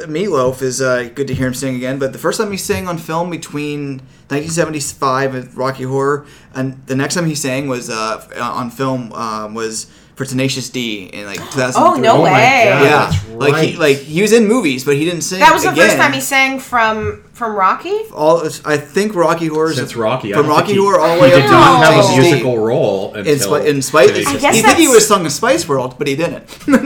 Meatloaf 0.08 0.62
is 0.62 0.82
uh, 0.82 1.10
good 1.16 1.28
to 1.28 1.34
hear 1.34 1.48
him 1.48 1.54
sing 1.54 1.76
again. 1.76 2.00
But 2.00 2.14
the 2.14 2.20
first 2.20 2.40
time 2.40 2.52
he 2.52 2.58
sang 2.58 2.88
on 2.88 2.98
film 2.98 3.30
between 3.30 4.00
1975 4.30 5.34
with 5.34 5.56
Rocky 5.56 5.84
Horror, 5.84 6.26
and 6.54 6.86
the 6.88 6.96
next 6.96 7.16
time 7.16 7.26
he 7.26 7.36
sang 7.36 7.68
was 7.68 7.90
uh, 7.90 8.26
on 8.40 8.70
film 8.72 9.12
um, 9.14 9.54
was 9.54 9.86
for 10.16 10.26
Tenacious 10.26 10.70
D 10.70 11.06
in 11.06 11.26
like 11.26 11.38
2003. 11.38 11.82
Oh, 11.82 11.96
no 11.96 12.18
Oh 12.18 12.24
my 12.24 12.34
way. 12.34 12.66
God. 12.70 12.84
Yeah, 12.84 13.10
That's 13.10 13.30
like 13.30 13.64
he 13.64 13.78
like 13.78 13.98
he 13.98 14.22
was 14.22 14.34
in 14.34 14.48
movies, 14.48 14.84
but 14.84 14.96
he 14.96 15.06
didn't 15.06 15.22
sing. 15.22 15.40
That 15.40 15.54
was 15.54 15.64
the 15.64 15.72
first 15.74 15.96
time 15.96 16.12
he 16.14 16.22
sang 16.22 16.60
from 16.60 17.24
from 17.40 17.56
Rocky. 17.56 17.98
all 18.14 18.46
I 18.66 18.78
think 18.78 19.16
Rocky 19.16 19.48
Horror 19.48 19.74
Since 19.74 19.96
Rocky, 19.96 20.34
I 20.34 20.38
from 20.38 20.48
Rocky 20.48 20.74
he- 20.74 20.78
Horror 20.78 21.00
all 21.00 21.08
the 21.08 21.16
He 21.16 21.22
way 21.22 21.30
did 21.32 21.46
up 21.46 21.50
not 21.52 21.80
to 21.80 21.86
have 21.94 22.06
a 22.06 22.22
musical 22.22 22.58
role 22.60 23.16
until 23.16 23.34
in, 23.34 23.40
Spi- 23.40 23.68
in 23.68 23.82
Spice. 23.82 24.08
Tenacious 24.10 24.28
I 24.28 24.34
D. 24.36 24.40
guess 24.42 24.56
you 24.58 24.62
think 24.62 24.78
he 24.78 24.84
that's- 24.86 24.96
was 24.96 25.08
sung 25.08 25.24
in 25.26 25.32
Spice 25.32 25.68
World, 25.68 25.96
but 25.98 26.06
he 26.08 26.16
didn't. 26.16 26.46
No, 26.68 26.78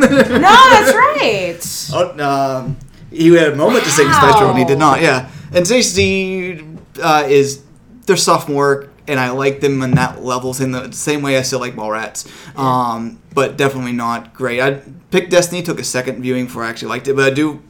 that's 0.72 0.94
right. 0.96 1.60
oh, 1.94 2.24
um, 2.24 2.78
he 3.12 3.28
had 3.36 3.54
a 3.54 3.56
moment 3.56 3.84
to 3.84 3.90
sing 3.92 4.08
in 4.08 4.14
Spice 4.14 4.36
World, 4.40 4.52
and 4.52 4.60
he 4.60 4.66
did 4.66 4.80
not. 4.80 5.02
Yeah, 5.02 5.30
and 5.52 5.66
Tenacious 5.66 5.94
D 5.94 6.64
uh, 7.02 7.26
is 7.28 7.62
their 8.06 8.18
sophomore, 8.18 8.90
and 9.08 9.20
I 9.20 9.32
like 9.32 9.60
them 9.60 9.82
in 9.82 9.92
that 9.96 10.24
level, 10.24 10.56
in 10.60 10.72
the 10.72 10.92
same 10.94 11.22
way 11.22 11.38
I 11.38 11.42
still 11.42 11.60
like 11.60 11.76
Mallrats. 11.76 12.26
Um, 12.58 13.20
but 13.34 13.58
definitely 13.58 13.92
not 13.94 14.34
great. 14.34 14.60
I 14.62 14.82
picked 15.12 15.32
Destiny, 15.32 15.62
took 15.64 15.80
a 15.80 15.84
second 15.84 16.22
viewing 16.22 16.46
before 16.46 16.64
I 16.64 16.70
actually 16.70 16.90
liked 16.90 17.08
it, 17.08 17.16
but 17.16 17.26
I 17.26 17.34
do. 17.34 17.62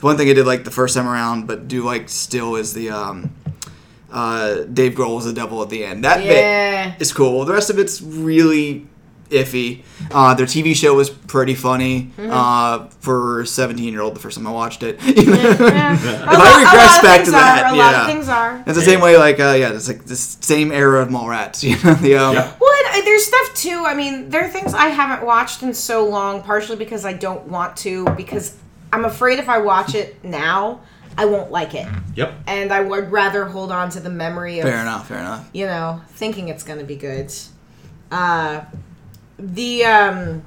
The 0.00 0.06
one 0.06 0.16
thing 0.16 0.28
I 0.28 0.32
did 0.32 0.46
like 0.46 0.64
the 0.64 0.70
first 0.70 0.96
time 0.96 1.06
around, 1.06 1.46
but 1.46 1.68
do 1.68 1.82
like 1.84 2.08
still 2.08 2.56
is 2.56 2.72
the 2.74 2.90
um, 2.90 3.30
uh, 4.10 4.62
Dave 4.62 4.94
Grohl 4.94 5.16
was 5.16 5.26
the 5.26 5.32
devil 5.32 5.62
at 5.62 5.68
the 5.68 5.84
end. 5.84 6.04
That 6.04 6.24
Yeah. 6.24 6.90
bit 6.92 7.02
is 7.02 7.12
cool. 7.12 7.44
The 7.44 7.52
rest 7.52 7.70
of 7.70 7.78
it's 7.78 8.00
really 8.02 8.86
iffy. 9.30 9.82
Uh, 10.10 10.34
their 10.34 10.46
TV 10.46 10.74
show 10.74 10.92
was 10.94 11.08
pretty 11.08 11.54
funny 11.54 12.10
Mm-hmm. 12.18 12.30
uh, 12.32 12.88
for 13.00 13.44
17 13.44 13.92
year 13.92 14.02
old. 14.02 14.16
The 14.16 14.20
first 14.20 14.36
time 14.38 14.46
I 14.46 14.50
watched 14.50 14.82
it, 14.82 14.98
Yeah. 15.02 15.12
A 15.12 15.12
If 15.14 15.60
lot- 15.60 16.18
I 16.32 16.52
a 16.62 16.64
regress 16.64 17.02
back 17.02 17.24
to 17.26 17.30
that, 17.32 17.64
are, 17.66 17.74
a 17.74 17.76
lot 17.76 17.92
yeah. 17.92 18.00
of 18.00 18.06
things 18.06 18.28
are. 18.28 18.64
it's 18.66 18.76
the 18.78 18.84
same 18.84 19.00
way. 19.00 19.16
Like 19.18 19.38
uh, 19.38 19.54
yeah, 19.56 19.72
it's 19.72 19.86
like 19.86 20.04
the 20.06 20.16
same 20.16 20.72
era 20.72 21.00
of 21.02 21.08
Mallrats. 21.10 21.62
You 21.70 21.76
know, 21.84 21.94
the 21.94 22.16
um, 22.16 22.34
Yeah. 22.34 22.52
Well, 22.60 22.72
and, 22.86 23.02
uh, 23.02 23.04
there's 23.04 23.26
stuff 23.26 23.54
too. 23.54 23.84
I 23.86 23.94
mean, 23.94 24.30
there 24.30 24.44
are 24.44 24.48
things 24.48 24.74
I 24.74 24.86
haven't 24.86 25.24
watched 25.26 25.62
in 25.62 25.74
so 25.74 26.08
long, 26.08 26.42
partially 26.42 26.76
because 26.76 27.04
I 27.04 27.12
don't 27.12 27.46
want 27.46 27.76
to, 27.78 28.06
because 28.16 28.56
I'm 28.92 29.04
afraid 29.04 29.38
if 29.38 29.48
I 29.48 29.58
watch 29.58 29.94
it 29.94 30.22
now, 30.24 30.80
I 31.18 31.24
won't 31.26 31.50
like 31.50 31.74
it, 31.74 31.86
Yep. 32.16 32.34
and 32.46 32.72
I 32.72 32.80
would 32.80 33.10
rather 33.12 33.44
hold 33.44 33.70
on 33.72 33.90
to 33.90 34.00
the 34.00 34.10
memory 34.10 34.58
of 34.60 34.66
fair 34.68 34.80
enough. 34.80 35.08
Fair 35.08 35.18
enough. 35.18 35.48
you 35.52 35.66
know, 35.66 36.00
thinking 36.10 36.48
it's 36.48 36.62
going 36.64 36.78
to 36.78 36.84
be 36.84 36.96
good. 36.96 37.32
Uh, 38.10 38.62
the 39.38 39.84
um, 39.84 40.42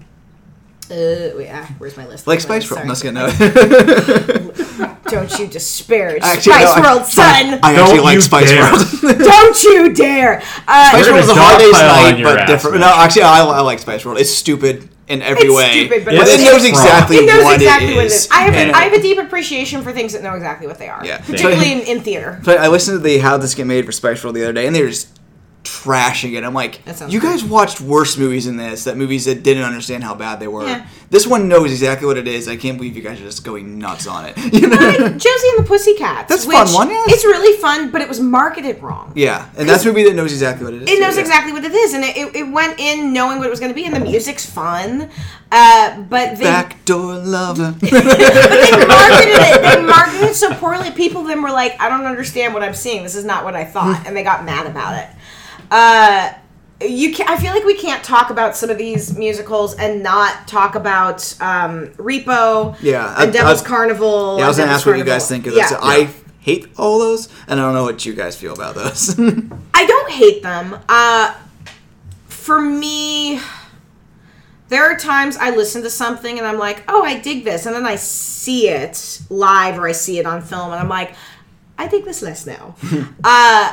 uh, 0.91 0.95
wait, 1.35 1.49
ah, 1.51 1.69
where's 1.77 1.95
my 1.97 2.05
list? 2.07 2.27
Like 2.27 2.41
Where's 2.47 2.65
Spice 2.65 2.71
World. 2.71 2.87
list? 2.87 3.03
No, 3.05 3.29
Sorry. 3.29 4.39
no. 4.39 4.89
Don't 5.07 5.39
you 5.39 5.47
disparage 5.47 6.21
Actually, 6.23 6.53
Spice 6.53 6.75
no, 6.77 6.81
I- 6.81 6.93
World, 6.95 7.05
son! 7.07 7.59
I 7.63 7.73
actually 7.75 7.97
Don't 7.97 8.03
like 8.05 8.21
Spice 8.21 8.49
dare. 8.49 8.63
World. 8.71 8.85
Don't 9.19 9.63
you 9.63 9.93
dare! 9.93 10.41
Uh, 10.67 10.89
Spice 10.89 11.07
World 11.07 11.19
is 11.19 11.25
a 11.25 11.27
gonna 11.29 11.41
hard 11.41 11.59
day's 11.59 11.73
night, 11.73 12.23
but 12.23 12.47
different. 12.47 12.79
man. 12.79 12.81
No, 12.89 12.95
actually, 12.95 13.21
I, 13.23 13.43
I 13.45 13.61
like 13.61 13.79
Spice 13.79 14.05
World. 14.05 14.17
It's 14.19 14.31
stupid 14.33 14.89
in 15.07 15.21
every 15.21 15.43
It's 15.47 15.55
way. 15.55 15.71
stupid, 15.71 16.05
but 16.05 16.15
but 16.15 16.27
it 16.27 16.39
knows 16.43 16.63
exactly 16.65 17.17
it 17.17 17.25
knows 17.25 17.43
what 17.43 17.55
exactly 17.55 17.91
it 17.91 17.95
what 17.95 18.05
it 18.05 18.07
is. 18.07 18.25
is. 18.25 18.31
I 18.31 18.41
have, 18.41 18.53
a, 18.53 18.71
I 18.71 18.83
have 18.83 18.93
a 18.93 19.01
deep 19.01 19.17
appreciation 19.17 19.83
for 19.83 19.91
things 19.91 20.13
that 20.13 20.23
know 20.23 20.33
exactly 20.33 20.67
what 20.67 20.79
they 20.79 20.87
are. 20.87 21.05
Yeah. 21.05 21.17
Particularly 21.19 21.71
in, 21.73 21.79
in 21.81 22.01
theater. 22.01 22.39
But 22.43 22.59
I 22.59 22.67
listened 22.67 22.99
to 22.99 23.03
the 23.03 23.17
How 23.19 23.37
This 23.37 23.53
Get 23.55 23.67
Made 23.67 23.85
for 23.85 23.91
Spice 23.91 24.21
the 24.21 24.29
other 24.29 24.53
day, 24.53 24.65
and 24.65 24.75
they 24.75 24.81
were 24.81 24.89
just 24.89 25.19
trashing 25.63 26.33
it. 26.33 26.43
I'm 26.43 26.53
like, 26.53 26.81
you 27.07 27.21
guys 27.21 27.43
watched 27.43 27.81
worse 27.81 28.17
movies 28.17 28.45
than 28.45 28.57
this. 28.57 28.83
That 28.83 28.97
movies 28.97 29.25
that 29.25 29.43
didn't 29.43 29.63
understand 29.63 30.03
how 30.03 30.13
bad 30.13 30.39
they 30.39 30.47
were. 30.47 30.67
Yeah. 30.67 30.87
This 31.09 31.27
one 31.27 31.47
knows 31.47 31.71
exactly 31.71 32.07
what 32.07 32.17
it 32.17 32.27
is. 32.27 32.47
I 32.47 32.57
can't 32.57 32.77
believe 32.77 32.95
you 32.95 33.03
guys 33.03 33.21
are 33.21 33.23
just 33.23 33.43
going 33.45 33.77
nuts 33.77 34.07
on 34.07 34.25
it. 34.25 34.37
You 34.53 34.67
know? 34.67 34.75
like 34.75 35.17
Josie 35.17 35.47
and 35.57 35.59
the 35.59 35.67
Pussycats. 35.67 36.29
That's 36.29 36.45
fun 36.45 36.67
one, 36.73 36.89
yeah. 36.89 37.03
It's 37.07 37.25
really 37.25 37.59
fun, 37.59 37.89
but 37.91 38.01
it 38.01 38.07
was 38.07 38.19
marketed 38.19 38.81
wrong. 38.81 39.11
yeah, 39.15 39.49
and 39.57 39.67
that's 39.67 39.83
a 39.83 39.87
movie 39.87 40.03
that 40.03 40.13
knows 40.13 40.31
exactly 40.31 40.63
what 40.63 40.73
it 40.73 40.83
is. 40.83 40.89
It 40.89 40.95
too, 40.95 41.01
knows 41.01 41.15
yeah. 41.15 41.21
exactly 41.21 41.51
what 41.51 41.63
it 41.63 41.73
is, 41.73 41.93
and 41.93 42.03
it, 42.03 42.15
it, 42.15 42.35
it 42.35 42.43
went 42.43 42.79
in 42.79 43.11
knowing 43.13 43.39
what 43.39 43.47
it 43.47 43.49
was 43.49 43.59
going 43.59 43.71
to 43.71 43.75
be, 43.75 43.85
and 43.85 43.95
the 43.95 43.99
music's 43.99 44.45
fun. 44.45 45.09
Uh, 45.51 46.01
but 46.03 46.37
they, 46.37 46.45
Backdoor 46.45 47.15
lover. 47.19 47.75
but 47.79 47.89
they 47.89 48.85
marketed 48.87 49.35
it. 49.37 49.61
They 49.61 49.83
marketed 49.83 50.29
it 50.29 50.35
so 50.35 50.53
poorly. 50.55 50.91
People 50.91 51.23
then 51.23 51.41
were 51.41 51.51
like, 51.51 51.79
"I 51.79 51.89
don't 51.89 52.05
understand 52.05 52.53
what 52.53 52.63
I'm 52.63 52.73
seeing. 52.73 53.03
This 53.03 53.15
is 53.15 53.25
not 53.25 53.43
what 53.43 53.55
I 53.55 53.63
thought," 53.63 54.03
and 54.07 54.15
they 54.15 54.23
got 54.23 54.45
mad 54.45 54.65
about 54.65 54.97
it. 54.97 55.09
Uh, 55.73 56.33
you 56.81 57.13
can 57.13 57.27
I 57.27 57.37
feel 57.37 57.51
like 57.53 57.63
we 57.63 57.75
can't 57.77 58.03
talk 58.03 58.29
about 58.29 58.55
some 58.55 58.69
of 58.69 58.77
these 58.77 59.17
musicals 59.17 59.75
and 59.75 60.03
not 60.03 60.47
talk 60.47 60.75
about 60.75 61.21
um, 61.41 61.87
Repo. 61.95 62.77
Yeah, 62.81 63.13
I- 63.17 63.23
and 63.23 63.33
Devil's 63.33 63.63
I- 63.63 63.67
Carnival. 63.67 64.37
Yeah, 64.37 64.45
I 64.45 64.47
was 64.47 64.57
gonna 64.57 64.67
Devil's 64.67 64.81
ask 64.81 64.87
what 64.87 64.97
you 64.97 65.03
guys 65.03 65.27
think 65.27 65.47
of 65.47 65.53
this. 65.53 65.71
Yeah. 65.71 65.79
I 65.81 66.09
hate 66.39 66.67
all 66.77 66.99
those, 66.99 67.29
and 67.47 67.59
I 67.59 67.63
don't 67.63 67.73
know 67.73 67.83
what 67.83 68.05
you 68.05 68.13
guys 68.13 68.35
feel 68.35 68.53
about 68.53 68.75
those. 68.75 69.17
I 69.73 69.85
don't 69.85 70.11
hate 70.11 70.43
them. 70.43 70.77
Uh, 70.89 71.33
for 72.27 72.59
me, 72.59 73.39
there 74.67 74.83
are 74.83 74.97
times 74.97 75.37
I 75.37 75.51
listen 75.51 75.81
to 75.83 75.89
something 75.89 76.37
and 76.37 76.45
I'm 76.45 76.57
like, 76.57 76.83
oh, 76.87 77.03
I 77.03 77.19
dig 77.19 77.45
this. 77.45 77.65
And 77.65 77.73
then 77.75 77.85
I 77.85 77.95
see 77.95 78.67
it 78.69 79.21
live 79.29 79.77
or 79.77 79.87
I 79.87 79.93
see 79.93 80.19
it 80.19 80.25
on 80.25 80.41
film 80.41 80.71
and 80.71 80.79
I'm 80.81 80.89
like, 80.89 81.15
I 81.77 81.87
dig 81.87 82.03
this 82.05 82.21
less 82.21 82.45
now. 82.45 82.75
uh, 83.23 83.71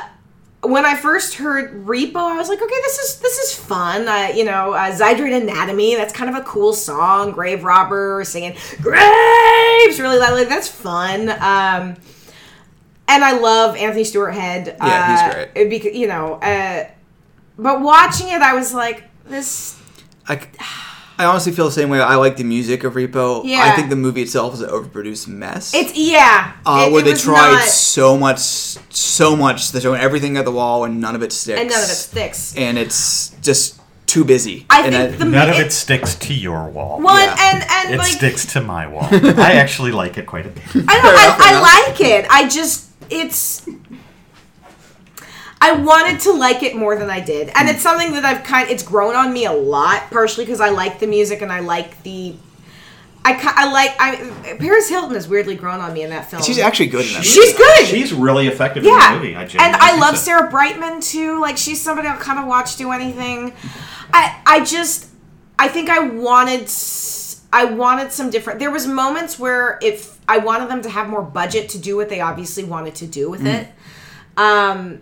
when 0.63 0.85
I 0.85 0.95
first 0.95 1.35
heard 1.35 1.85
Repo, 1.85 2.17
I 2.17 2.37
was 2.37 2.47
like, 2.47 2.61
okay, 2.61 2.75
this 2.83 2.99
is 2.99 3.19
this 3.19 3.37
is 3.39 3.55
fun. 3.55 4.07
Uh, 4.07 4.31
you 4.33 4.45
know, 4.45 4.73
uh, 4.73 4.91
Zydrate 4.91 5.41
Anatomy, 5.41 5.95
that's 5.95 6.13
kind 6.13 6.29
of 6.29 6.35
a 6.35 6.45
cool 6.45 6.73
song. 6.73 7.31
Grave 7.31 7.63
Robber 7.63 8.23
singing 8.23 8.55
Graves 8.81 9.99
really 9.99 10.19
loudly, 10.19 10.45
that's 10.45 10.67
fun. 10.67 11.29
Um, 11.29 11.95
and 13.07 13.23
I 13.25 13.37
love 13.39 13.75
Anthony 13.75 14.03
Stewart 14.03 14.33
Head. 14.33 14.77
Yeah, 14.79 15.11
he's 15.11 15.21
uh, 15.21 15.47
great. 15.53 15.69
Because 15.69 15.95
you 15.95 16.07
know, 16.07 16.35
uh, 16.35 16.89
but 17.57 17.81
watching 17.81 18.29
it, 18.29 18.41
I 18.41 18.53
was 18.53 18.73
like, 18.73 19.03
this. 19.25 19.79
I, 20.27 20.41
I 21.19 21.25
honestly 21.25 21.51
feel 21.51 21.65
the 21.65 21.71
same 21.71 21.89
way. 21.89 21.99
I 22.01 22.15
like 22.15 22.37
the 22.37 22.43
music 22.43 22.83
of 22.83 22.93
Repo. 22.93 23.43
Yeah. 23.45 23.63
I 23.63 23.75
think 23.75 23.89
the 23.89 23.95
movie 23.95 24.21
itself 24.23 24.53
is 24.55 24.61
an 24.61 24.69
overproduced 24.69 25.27
mess. 25.27 25.73
It's 25.75 25.95
yeah, 25.95 26.53
uh, 26.65 26.85
it- 26.87 26.91
where 26.91 27.01
it 27.01 27.05
they 27.05 27.11
was 27.11 27.21
tried 27.23 27.51
not- 27.51 27.63
so 27.63 28.17
much, 28.17 28.39
so 28.39 29.35
much. 29.35 29.71
They're 29.71 29.81
throwing 29.81 30.01
everything 30.01 30.37
at 30.37 30.45
the 30.45 30.51
wall, 30.51 30.83
and 30.83 30.99
none 30.99 31.15
of 31.15 31.21
it 31.23 31.31
sticks. 31.31 31.59
and 31.59 31.69
none 31.69 31.77
of 31.83 31.89
it 31.89 31.93
sticks. 31.93 32.55
And 32.55 32.77
it's 32.77 33.29
just 33.41 33.79
too 34.07 34.23
busy. 34.25 34.65
I 34.69 34.81
and 34.85 34.95
think 34.95 35.19
the 35.19 35.25
None 35.25 35.49
of 35.49 35.59
it- 35.59 35.67
it 35.67 35.71
sticks 35.71 36.15
to 36.15 36.33
your 36.33 36.67
wall. 36.69 36.99
Well, 37.01 37.15
Yeah. 37.17 37.35
and 37.39 37.61
and, 37.63 37.71
and 37.85 37.93
it 37.95 37.97
like 37.99 38.07
sticks 38.07 38.45
to 38.53 38.61
my 38.61 38.87
wall. 38.87 39.07
I 39.11 39.53
actually 39.53 39.91
like 39.91 40.17
it 40.17 40.25
quite 40.25 40.45
a 40.47 40.49
bit. 40.49 40.63
I 40.73 40.73
don't. 40.73 40.87
I, 40.87 41.35
I 41.39 41.87
like 41.87 42.01
it. 42.01 42.25
I 42.29 42.47
just 42.47 42.89
it's. 43.09 43.61
I 45.63 45.73
wanted 45.73 46.19
to 46.21 46.33
like 46.33 46.63
it 46.63 46.75
more 46.75 46.97
than 46.97 47.11
I 47.11 47.19
did, 47.19 47.51
and 47.55 47.69
it's 47.69 47.81
something 47.81 48.13
that 48.13 48.25
I've 48.25 48.43
kind. 48.43 48.67
It's 48.69 48.81
grown 48.81 49.15
on 49.15 49.31
me 49.31 49.45
a 49.45 49.53
lot, 49.53 50.09
partially 50.09 50.43
because 50.43 50.59
I 50.59 50.69
like 50.69 50.99
the 50.99 51.05
music 51.07 51.41
and 51.41 51.51
I 51.51 51.59
like 51.59 52.01
the. 52.03 52.35
I, 53.23 53.39
I 53.55 53.71
like 53.71 53.95
I 53.99 54.55
Paris 54.57 54.89
Hilton 54.89 55.13
has 55.13 55.27
weirdly 55.27 55.55
grown 55.55 55.79
on 55.79 55.93
me 55.93 56.01
in 56.01 56.09
that 56.09 56.31
film. 56.31 56.41
She's 56.41 56.57
actually 56.57 56.87
good 56.87 57.05
in 57.05 57.13
that. 57.13 57.23
She's 57.23 57.55
good. 57.55 57.85
She's 57.85 58.11
really 58.11 58.47
effective 58.47 58.83
yeah, 58.83 59.13
in 59.13 59.13
the 59.13 59.19
movie. 59.19 59.35
I 59.35 59.43
and 59.43 59.75
I 59.75 59.99
love 59.99 60.17
so. 60.17 60.23
Sarah 60.23 60.49
Brightman 60.49 61.01
too. 61.01 61.39
Like 61.39 61.55
she's 61.55 61.79
somebody 61.79 62.07
I'll 62.07 62.17
kind 62.17 62.39
of 62.39 62.47
watch 62.47 62.77
do 62.77 62.91
anything. 62.91 63.53
I 64.11 64.41
I 64.47 64.65
just 64.65 65.09
I 65.59 65.67
think 65.67 65.91
I 65.91 65.99
wanted 65.99 66.67
I 67.53 67.65
wanted 67.65 68.11
some 68.11 68.31
different. 68.31 68.57
There 68.57 68.71
was 68.71 68.87
moments 68.87 69.37
where 69.37 69.77
if 69.83 70.17
I 70.27 70.39
wanted 70.39 70.69
them 70.71 70.81
to 70.81 70.89
have 70.89 71.07
more 71.07 71.21
budget 71.21 71.69
to 71.69 71.77
do 71.77 71.97
what 71.97 72.09
they 72.09 72.21
obviously 72.21 72.63
wanted 72.63 72.95
to 72.95 73.05
do 73.05 73.29
with 73.29 73.45
it. 73.45 73.67
Um, 74.37 75.01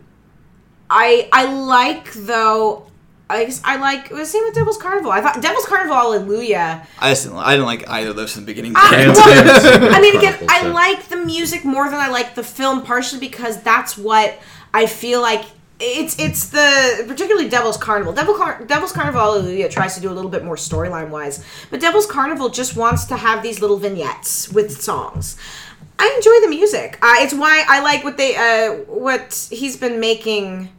I 0.90 1.30
I 1.32 1.54
like 1.54 2.12
though. 2.14 2.86
I 3.32 3.46
guess 3.46 3.62
I 3.64 3.76
like 3.76 4.06
it 4.06 4.14
was 4.14 4.22
the 4.22 4.26
same 4.26 4.44
with 4.46 4.56
Devil's 4.56 4.78
Carnival. 4.78 5.12
I 5.12 5.22
thought 5.22 5.40
Devil's 5.40 5.66
Carnival, 5.66 5.96
Hallelujah. 5.96 6.88
I 6.98 7.12
just 7.12 7.26
didn't, 7.26 7.38
I 7.38 7.52
didn't 7.52 7.68
like 7.68 7.88
either 7.88 8.10
of 8.10 8.16
those 8.16 8.34
from 8.34 8.42
the 8.42 8.48
beginning. 8.48 8.74
I, 8.76 9.06
well. 9.08 9.96
I 9.96 10.02
mean, 10.02 10.18
again, 10.18 10.36
I 10.50 10.68
like 10.68 11.10
the 11.10 11.18
music 11.18 11.64
more 11.64 11.86
than 11.86 12.00
I 12.00 12.08
like 12.10 12.34
the 12.34 12.44
film, 12.44 12.82
partially 12.82 13.20
because 13.20 13.62
that's 13.62 13.98
what 13.98 14.40
I 14.74 14.88
feel 14.88 15.22
like. 15.22 15.46
It's 15.80 16.20
it's 16.20 16.50
the 16.50 17.06
particularly 17.08 17.48
Devil's 17.50 17.78
Carnival. 17.78 18.14
Devil 18.14 18.34
Car- 18.34 18.66
Devil's 18.66 18.92
Carnival 18.92 19.22
Hallelujah 19.22 19.70
tries 19.70 19.94
to 19.96 20.02
do 20.02 20.10
a 20.12 20.16
little 20.16 20.32
bit 20.32 20.44
more 20.44 20.56
storyline 20.56 21.10
wise, 21.10 21.46
but 21.70 21.80
Devil's 21.80 22.08
Carnival 22.08 22.50
just 22.50 22.76
wants 22.76 23.06
to 23.06 23.16
have 23.16 23.44
these 23.44 23.62
little 23.62 23.78
vignettes 23.78 24.50
with 24.50 24.82
songs. 24.82 25.38
I 26.00 26.12
enjoy 26.18 26.42
the 26.42 26.50
music. 26.50 26.98
Uh, 27.02 27.16
it's 27.20 27.34
why 27.34 27.64
I 27.68 27.82
like 27.82 28.04
what 28.04 28.18
they 28.18 28.36
uh, 28.36 28.84
what 28.86 29.48
he's 29.52 29.78
been 29.78 30.00
making. 30.00 30.70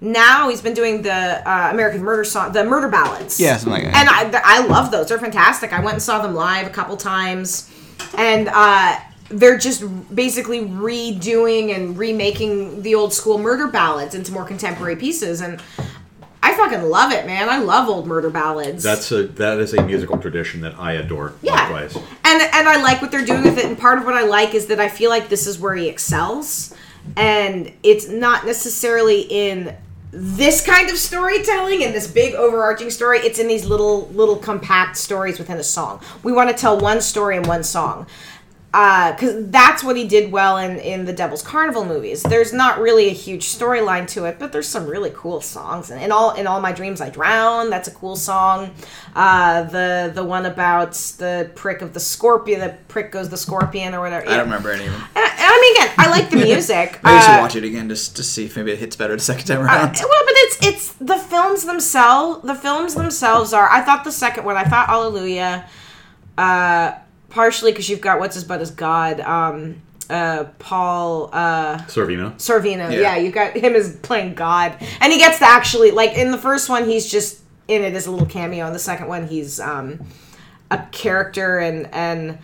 Now 0.00 0.48
he's 0.48 0.60
been 0.60 0.74
doing 0.74 1.02
the 1.02 1.12
uh, 1.12 1.70
American 1.72 2.02
Murder 2.02 2.22
song, 2.24 2.52
the 2.52 2.64
Murder 2.64 2.88
Ballads. 2.88 3.40
Yeah, 3.40 3.56
something 3.56 3.84
like 3.84 3.92
that. 3.92 3.96
And 3.96 4.08
I, 4.08 4.30
th- 4.30 4.42
I 4.44 4.66
love 4.66 4.90
those. 4.92 5.08
They're 5.08 5.18
fantastic. 5.18 5.72
I 5.72 5.80
went 5.80 5.94
and 5.94 6.02
saw 6.02 6.22
them 6.22 6.34
live 6.34 6.66
a 6.68 6.70
couple 6.70 6.96
times, 6.96 7.68
and 8.16 8.48
uh, 8.52 8.96
they're 9.28 9.58
just 9.58 9.82
basically 10.14 10.60
redoing 10.60 11.74
and 11.74 11.98
remaking 11.98 12.82
the 12.82 12.94
old 12.94 13.12
school 13.12 13.38
murder 13.38 13.66
ballads 13.66 14.14
into 14.14 14.30
more 14.32 14.44
contemporary 14.44 14.94
pieces. 14.94 15.40
And 15.40 15.60
I 16.44 16.54
fucking 16.54 16.82
love 16.84 17.10
it, 17.10 17.26
man. 17.26 17.48
I 17.48 17.58
love 17.58 17.88
old 17.88 18.06
murder 18.06 18.30
ballads. 18.30 18.84
That's 18.84 19.10
a 19.10 19.24
that 19.26 19.58
is 19.58 19.74
a 19.74 19.82
musical 19.82 20.16
tradition 20.18 20.60
that 20.60 20.78
I 20.78 20.92
adore. 20.92 21.34
Yeah. 21.42 21.54
Likewise. 21.54 21.96
and 21.96 22.40
and 22.40 22.68
I 22.68 22.80
like 22.82 23.02
what 23.02 23.10
they're 23.10 23.26
doing 23.26 23.42
with 23.42 23.58
it. 23.58 23.64
And 23.64 23.76
part 23.76 23.98
of 23.98 24.04
what 24.04 24.14
I 24.14 24.22
like 24.22 24.54
is 24.54 24.66
that 24.66 24.78
I 24.78 24.88
feel 24.88 25.10
like 25.10 25.28
this 25.28 25.48
is 25.48 25.58
where 25.58 25.74
he 25.74 25.88
excels, 25.88 26.72
and 27.16 27.72
it's 27.82 28.08
not 28.08 28.46
necessarily 28.46 29.22
in 29.22 29.76
this 30.10 30.64
kind 30.64 30.88
of 30.88 30.96
storytelling 30.96 31.84
and 31.84 31.94
this 31.94 32.06
big 32.06 32.34
overarching 32.34 32.90
story. 32.90 33.18
It's 33.18 33.38
in 33.38 33.48
these 33.48 33.66
little 33.66 34.08
little 34.08 34.36
compact 34.36 34.96
stories 34.96 35.38
within 35.38 35.58
a 35.58 35.62
song. 35.62 36.00
We 36.22 36.32
want 36.32 36.50
to 36.50 36.56
tell 36.56 36.78
one 36.78 37.00
story 37.00 37.36
in 37.36 37.42
one 37.42 37.62
song. 37.62 38.06
Because 38.70 39.48
that's 39.50 39.82
what 39.82 39.96
he 39.96 40.06
did 40.06 40.30
well 40.30 40.58
in, 40.58 40.78
in 40.78 41.06
the 41.06 41.12
Devil's 41.14 41.40
Carnival 41.42 41.86
movies. 41.86 42.22
There's 42.22 42.52
not 42.52 42.78
really 42.80 43.08
a 43.08 43.12
huge 43.14 43.46
storyline 43.46 44.06
to 44.08 44.26
it, 44.26 44.38
but 44.38 44.52
there's 44.52 44.68
some 44.68 44.86
really 44.86 45.10
cool 45.14 45.40
songs. 45.40 45.90
And 45.90 46.02
in 46.02 46.12
all 46.12 46.32
in 46.34 46.46
all 46.46 46.60
my 46.60 46.72
dreams, 46.72 47.00
I 47.00 47.08
drown. 47.08 47.70
That's 47.70 47.88
a 47.88 47.92
cool 47.92 48.14
song. 48.14 48.74
Uh, 49.16 49.62
the 49.62 50.12
the 50.14 50.22
one 50.22 50.44
about 50.44 50.92
the 51.16 51.50
prick 51.54 51.80
of 51.80 51.94
the 51.94 52.00
scorpion. 52.00 52.60
The 52.60 52.76
prick 52.88 53.10
goes 53.10 53.30
the 53.30 53.38
scorpion 53.38 53.94
or 53.94 54.00
whatever. 54.00 54.28
I 54.28 54.36
don't 54.36 54.44
remember 54.44 54.70
any 54.70 54.84
of 54.84 54.92
them. 54.92 55.00
And 55.16 55.24
I, 55.24 55.28
and 55.30 55.40
I 55.40 55.60
mean, 55.60 55.76
again, 55.76 55.94
I 55.96 56.10
like 56.10 56.30
the 56.30 56.36
music. 56.44 57.00
I 57.04 57.20
should 57.22 57.30
Uh, 57.30 57.40
watch 57.40 57.56
it 57.56 57.64
again 57.64 57.88
just 57.88 58.16
to 58.16 58.22
see 58.22 58.44
if 58.44 58.56
maybe 58.56 58.72
it 58.72 58.78
hits 58.78 58.96
better 58.96 59.16
the 59.16 59.22
second 59.22 59.46
time 59.46 59.60
uh, 59.60 59.64
around. 59.64 59.94
well, 59.98 60.22
but 60.26 60.34
it's 60.36 60.66
it's 60.66 60.92
the 60.92 61.16
films 61.16 61.64
themselves. 61.64 62.42
The 62.46 62.54
films 62.54 62.94
themselves 62.94 63.54
are. 63.54 63.70
I 63.70 63.80
thought 63.80 64.04
the 64.04 64.12
second 64.12 64.44
one. 64.44 64.58
I 64.58 64.64
thought 64.64 64.88
Hallelujah. 64.88 65.66
Uh, 66.36 66.92
partially 67.30 67.72
because 67.72 67.88
you've 67.88 68.00
got 68.00 68.18
what's 68.20 68.34
his 68.34 68.44
butt 68.44 68.60
as 68.60 68.70
God. 68.70 69.20
Um, 69.20 69.82
uh, 70.10 70.44
Paul. 70.58 71.30
Uh, 71.32 71.78
Servino. 71.82 72.34
Sorvino. 72.36 72.90
Yeah. 72.90 73.00
Yeah. 73.00 73.16
you 73.16 73.30
got 73.30 73.56
him 73.56 73.74
as 73.74 73.96
playing 73.96 74.34
God, 74.34 74.76
and 75.00 75.12
he 75.12 75.18
gets 75.18 75.38
to 75.38 75.44
actually 75.44 75.90
like 75.90 76.12
in 76.14 76.30
the 76.30 76.38
first 76.38 76.68
one 76.68 76.88
he's 76.88 77.10
just 77.10 77.40
in 77.66 77.84
it 77.84 77.94
as 77.94 78.06
a 78.06 78.10
little 78.10 78.26
cameo. 78.26 78.66
In 78.66 78.72
the 78.72 78.78
second 78.78 79.08
one 79.08 79.28
he's 79.28 79.60
um, 79.60 80.00
a 80.70 80.78
character, 80.92 81.58
and 81.58 81.88
and 81.92 82.38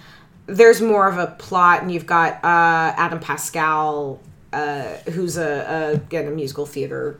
there's 0.46 0.80
more 0.82 1.08
of 1.08 1.18
a 1.18 1.28
plot, 1.38 1.82
and 1.82 1.90
you've 1.90 2.06
got 2.06 2.34
uh, 2.44 2.92
Adam 2.96 3.20
Pascal, 3.20 4.20
uh, 4.52 4.82
who's 5.10 5.38
a, 5.38 5.42
a 5.42 5.92
again 5.94 6.28
a 6.28 6.30
musical 6.30 6.66
theater 6.66 7.18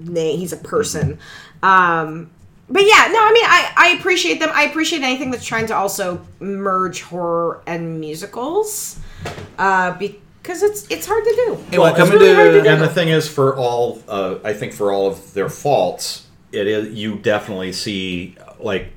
name. 0.00 0.38
He's 0.38 0.52
a 0.52 0.56
person. 0.56 1.18
Um, 1.62 2.30
but 2.68 2.82
yeah, 2.82 3.08
no, 3.12 3.18
I 3.20 3.32
mean, 3.32 3.44
I, 3.44 3.72
I 3.76 3.88
appreciate 3.98 4.40
them. 4.40 4.50
I 4.52 4.64
appreciate 4.64 5.02
anything 5.02 5.30
that's 5.30 5.44
trying 5.44 5.66
to 5.66 5.76
also 5.76 6.24
merge 6.40 7.02
horror 7.02 7.62
and 7.66 8.00
musicals, 8.00 8.98
uh, 9.58 9.92
because 9.98 10.62
it's 10.62 10.86
it's 10.90 11.06
hard 11.06 11.24
to 11.24 11.30
do. 11.46 11.58
Hey, 11.70 11.78
well, 11.78 11.94
coming 11.94 12.14
really 12.14 12.34
hard 12.34 12.52
to- 12.52 12.62
do. 12.62 12.68
And 12.68 12.80
the 12.80 12.88
thing 12.88 13.08
is, 13.08 13.28
for 13.28 13.56
all, 13.56 14.02
uh, 14.08 14.36
I 14.44 14.52
think 14.54 14.72
for 14.72 14.92
all 14.92 15.06
of 15.06 15.34
their 15.34 15.48
faults, 15.48 16.26
it 16.52 16.66
is 16.66 16.94
you 16.94 17.16
definitely 17.16 17.72
see 17.72 18.36
like 18.60 18.92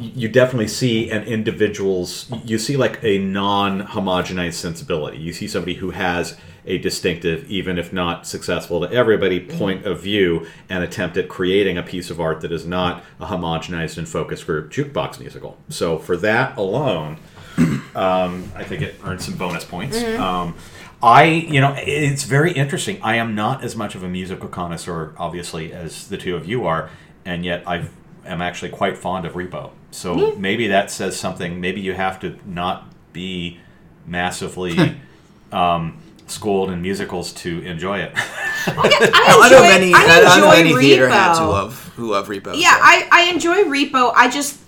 you 0.00 0.28
definitely 0.28 0.68
see 0.68 1.10
an 1.10 1.22
individual's 1.24 2.30
you 2.44 2.58
see 2.58 2.76
like 2.76 2.98
a 3.04 3.18
non-homogenized 3.18 4.54
sensibility 4.54 5.18
you 5.18 5.32
see 5.32 5.46
somebody 5.46 5.74
who 5.74 5.90
has 5.90 6.36
a 6.66 6.78
distinctive 6.78 7.50
even 7.50 7.78
if 7.78 7.92
not 7.92 8.26
successful 8.26 8.80
to 8.80 8.92
everybody 8.92 9.40
point 9.40 9.86
of 9.86 10.00
view 10.00 10.46
and 10.68 10.84
attempt 10.84 11.16
at 11.16 11.28
creating 11.28 11.78
a 11.78 11.82
piece 11.82 12.10
of 12.10 12.20
art 12.20 12.40
that 12.40 12.52
is 12.52 12.66
not 12.66 13.04
a 13.20 13.26
homogenized 13.26 13.98
and 13.98 14.08
focus 14.08 14.44
group 14.44 14.70
jukebox 14.70 15.18
musical 15.18 15.56
so 15.68 15.98
for 15.98 16.16
that 16.16 16.56
alone 16.56 17.18
um, 17.94 18.52
I 18.54 18.64
think 18.64 18.82
it 18.82 18.94
earned 19.04 19.20
some 19.20 19.34
bonus 19.34 19.64
points. 19.64 20.00
Um, 20.02 20.54
I, 21.02 21.24
you 21.24 21.60
know, 21.60 21.74
it's 21.76 22.24
very 22.24 22.52
interesting. 22.52 23.00
I 23.02 23.16
am 23.16 23.34
not 23.34 23.62
as 23.62 23.76
much 23.76 23.94
of 23.94 24.02
a 24.02 24.08
musical 24.08 24.48
connoisseur, 24.48 25.14
obviously, 25.16 25.72
as 25.72 26.08
the 26.08 26.16
two 26.16 26.36
of 26.36 26.48
you 26.48 26.66
are, 26.66 26.90
and 27.24 27.44
yet 27.44 27.62
I 27.66 27.88
am 28.26 28.42
actually 28.42 28.70
quite 28.70 28.98
fond 28.98 29.26
of 29.26 29.34
Repo. 29.34 29.70
So 29.90 30.34
maybe 30.36 30.68
that 30.68 30.90
says 30.90 31.18
something. 31.18 31.60
Maybe 31.60 31.80
you 31.80 31.94
have 31.94 32.20
to 32.20 32.38
not 32.44 32.92
be 33.12 33.60
massively 34.06 34.96
um, 35.52 35.98
schooled 36.30 36.70
in 36.70 36.82
musicals 36.82 37.32
to 37.34 37.60
enjoy 37.62 37.98
it. 38.00 38.12
I 38.16 39.10
I 39.14 39.46
enjoy, 39.46 39.56
know 39.56 39.62
many. 39.62 39.92
I, 39.94 39.98
I 39.98 40.02
I 40.02 40.40
know 40.40 40.46
enjoy 40.50 40.56
many 40.56 40.70
Repo. 40.72 40.80
theater 40.80 41.08
heads 41.08 41.38
who 41.38 41.44
love 41.46 41.92
who 41.96 42.10
love 42.10 42.28
Repo. 42.28 42.52
Yeah, 42.60 42.70
so. 42.74 42.80
I, 42.82 43.08
I 43.10 43.22
enjoy 43.30 43.64
Repo. 43.64 44.12
I 44.14 44.28
just 44.28 44.58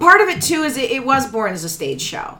part 0.00 0.20
of 0.20 0.28
it 0.28 0.42
too 0.42 0.62
is 0.62 0.76
it, 0.76 0.90
it 0.90 1.04
was 1.04 1.30
born 1.30 1.52
as 1.52 1.64
a 1.64 1.68
stage 1.68 2.00
show, 2.02 2.38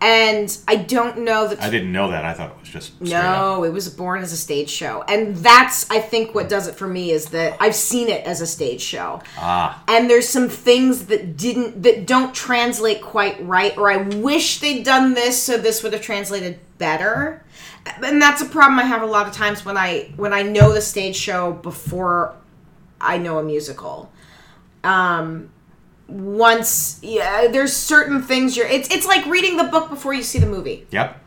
and 0.00 0.56
I 0.68 0.76
don't 0.76 1.18
know 1.24 1.48
that. 1.48 1.62
I 1.62 1.70
didn't 1.70 1.92
know 1.92 2.10
that. 2.10 2.24
I 2.24 2.32
thought 2.34 2.50
it 2.50 2.60
was 2.60 2.68
just 2.68 2.94
straight 2.94 3.12
up. 3.14 3.38
no, 3.56 3.64
it 3.64 3.70
was 3.70 3.88
born 3.88 4.22
as 4.22 4.32
a 4.32 4.36
stage 4.36 4.70
show, 4.70 5.02
and 5.08 5.36
that's 5.36 5.90
I 5.90 6.00
think 6.00 6.34
what 6.34 6.48
does 6.48 6.66
it 6.68 6.74
for 6.76 6.86
me 6.88 7.10
is 7.10 7.26
that 7.30 7.56
I've 7.60 7.74
seen 7.74 8.08
it 8.08 8.24
as 8.24 8.40
a 8.40 8.46
stage 8.46 8.80
show, 8.80 9.22
Ah, 9.38 9.82
and 9.88 10.08
there's 10.08 10.28
some 10.28 10.48
things 10.48 11.06
that 11.06 11.36
didn't 11.36 11.82
that 11.82 12.06
don't 12.06 12.34
translate 12.34 13.02
quite 13.02 13.44
right, 13.44 13.76
or 13.76 13.90
I 13.90 13.96
wish 13.98 14.60
they'd 14.60 14.82
done 14.84 15.14
this 15.14 15.42
so 15.42 15.56
this 15.58 15.82
would 15.82 15.92
have 15.92 16.02
translated 16.02 16.58
better. 16.78 17.44
And 18.02 18.20
that's 18.20 18.42
a 18.42 18.46
problem 18.46 18.78
I 18.78 18.84
have 18.84 19.02
a 19.02 19.06
lot 19.06 19.26
of 19.26 19.32
times 19.32 19.64
when 19.64 19.76
I 19.76 20.12
when 20.16 20.32
I 20.32 20.42
know 20.42 20.72
the 20.72 20.80
stage 20.80 21.16
show 21.16 21.52
before 21.52 22.34
I 23.00 23.18
know 23.18 23.38
a 23.38 23.42
musical. 23.42 24.12
Um, 24.84 25.50
once 26.08 26.98
yeah, 27.02 27.48
there's 27.48 27.74
certain 27.74 28.22
things 28.22 28.56
you're. 28.56 28.66
It's 28.66 28.88
it's 28.94 29.06
like 29.06 29.26
reading 29.26 29.56
the 29.56 29.64
book 29.64 29.90
before 29.90 30.14
you 30.14 30.22
see 30.22 30.38
the 30.38 30.46
movie. 30.46 30.86
yep. 30.90 31.22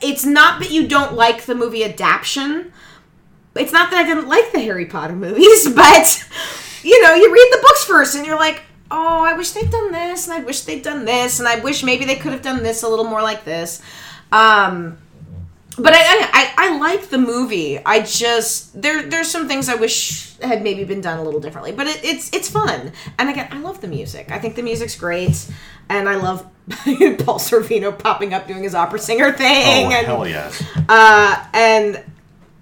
It's 0.00 0.24
not 0.24 0.60
that 0.60 0.72
you 0.72 0.88
don't 0.88 1.14
like 1.14 1.44
the 1.44 1.54
movie 1.54 1.84
adaptation. 1.84 2.72
It's 3.54 3.72
not 3.72 3.90
that 3.90 4.04
I 4.04 4.08
didn't 4.08 4.28
like 4.28 4.50
the 4.50 4.60
Harry 4.60 4.86
Potter 4.86 5.14
movies, 5.14 5.72
but 5.74 6.28
you 6.82 7.00
know, 7.02 7.14
you 7.14 7.32
read 7.32 7.48
the 7.52 7.62
books 7.62 7.84
first, 7.84 8.16
and 8.16 8.26
you're 8.26 8.38
like, 8.38 8.62
oh, 8.90 9.24
I 9.24 9.34
wish 9.34 9.50
they'd 9.52 9.70
done 9.70 9.92
this, 9.92 10.26
and 10.26 10.34
I 10.34 10.40
wish 10.44 10.62
they'd 10.62 10.82
done 10.82 11.04
this, 11.04 11.38
and 11.38 11.48
I 11.48 11.60
wish 11.60 11.84
maybe 11.84 12.04
they 12.04 12.16
could 12.16 12.32
have 12.32 12.42
done 12.42 12.62
this 12.62 12.82
a 12.82 12.88
little 12.88 13.04
more 13.04 13.22
like 13.22 13.44
this. 13.44 13.80
Um, 14.32 14.98
but 15.78 15.92
I, 15.94 15.98
I, 16.32 16.54
I, 16.56 16.78
like 16.78 17.08
the 17.08 17.18
movie. 17.18 17.78
I 17.78 18.00
just 18.00 18.80
there 18.80 19.02
there's 19.02 19.30
some 19.30 19.48
things 19.48 19.68
I 19.68 19.74
wish 19.74 20.36
had 20.38 20.62
maybe 20.62 20.84
been 20.84 21.00
done 21.00 21.18
a 21.18 21.22
little 21.22 21.40
differently. 21.40 21.72
But 21.72 21.86
it, 21.86 22.04
it's 22.04 22.32
it's 22.34 22.48
fun, 22.48 22.92
and 23.18 23.30
again, 23.30 23.48
I 23.50 23.58
love 23.58 23.80
the 23.80 23.88
music. 23.88 24.30
I 24.30 24.38
think 24.38 24.54
the 24.54 24.62
music's 24.62 24.96
great, 24.96 25.46
and 25.88 26.08
I 26.08 26.16
love 26.16 26.46
Paul 26.68 27.38
Sorvino 27.38 27.98
popping 27.98 28.34
up 28.34 28.46
doing 28.46 28.62
his 28.62 28.74
opera 28.74 28.98
singer 28.98 29.28
Oh, 29.28 29.32
thing, 29.32 29.92
and 29.92 30.06
hell 30.06 30.28
yes. 30.28 30.62
uh, 30.88 31.46
and 31.54 32.02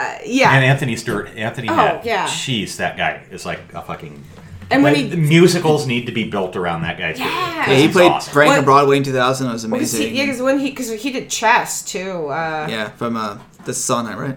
uh, 0.00 0.16
yeah, 0.24 0.52
And 0.52 0.64
Anthony 0.64 0.96
Stewart, 0.96 1.28
Anthony 1.36 1.68
Oh, 1.68 2.00
yeah. 2.02 2.26
Jeez, 2.26 2.76
that 2.76 2.96
guy 2.96 3.22
is 3.30 3.44
like 3.44 3.60
a 3.74 3.82
fucking. 3.82 4.24
And 4.70 4.82
when 4.84 4.94
like, 4.94 5.04
he- 5.10 5.16
musicals 5.16 5.86
need 5.86 6.06
to 6.06 6.12
be 6.12 6.24
built 6.30 6.54
around 6.56 6.82
that 6.82 6.96
guy 6.98 7.12
too. 7.12 7.22
Yeah. 7.22 7.64
'cause 7.64 7.68
Yeah, 7.68 7.74
he 7.74 7.88
played 7.88 8.12
awesome. 8.12 8.32
Frank 8.32 8.48
What- 8.50 8.58
on 8.60 8.64
Broadway 8.64 8.96
in 8.98 9.02
2000. 9.02 9.48
It 9.48 9.52
was 9.52 9.66
Well, 9.66 9.80
'cause 9.80 9.92
he- 9.92 9.98
amazing. 9.98 10.16
yeah, 10.16 10.24
because 10.26 10.40
when 10.42 10.58
he 10.60 10.70
because 10.70 10.90
he 10.92 11.10
did 11.10 11.28
chess 11.28 11.82
too. 11.82 12.28
Uh, 12.28 12.66
Yeah, 12.70 12.88
from 12.90 13.16
uh, 13.16 13.36
the 13.64 13.74
Sondheim, 13.74 14.18
right? 14.18 14.36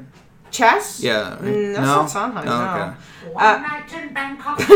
Chess. 0.51 0.99
Yeah. 1.01 1.31
Right? 1.31 1.41
Mm, 1.41 1.73
that's 1.75 1.87
no? 1.87 1.95
not 1.95 2.09
Sondheim, 2.09 2.47
Oh, 2.47 2.51
no. 2.65 2.71
okay. 2.83 2.91
One 3.33 3.61
night 3.61 3.93
in 4.03 4.13
Bangkok. 4.13 4.59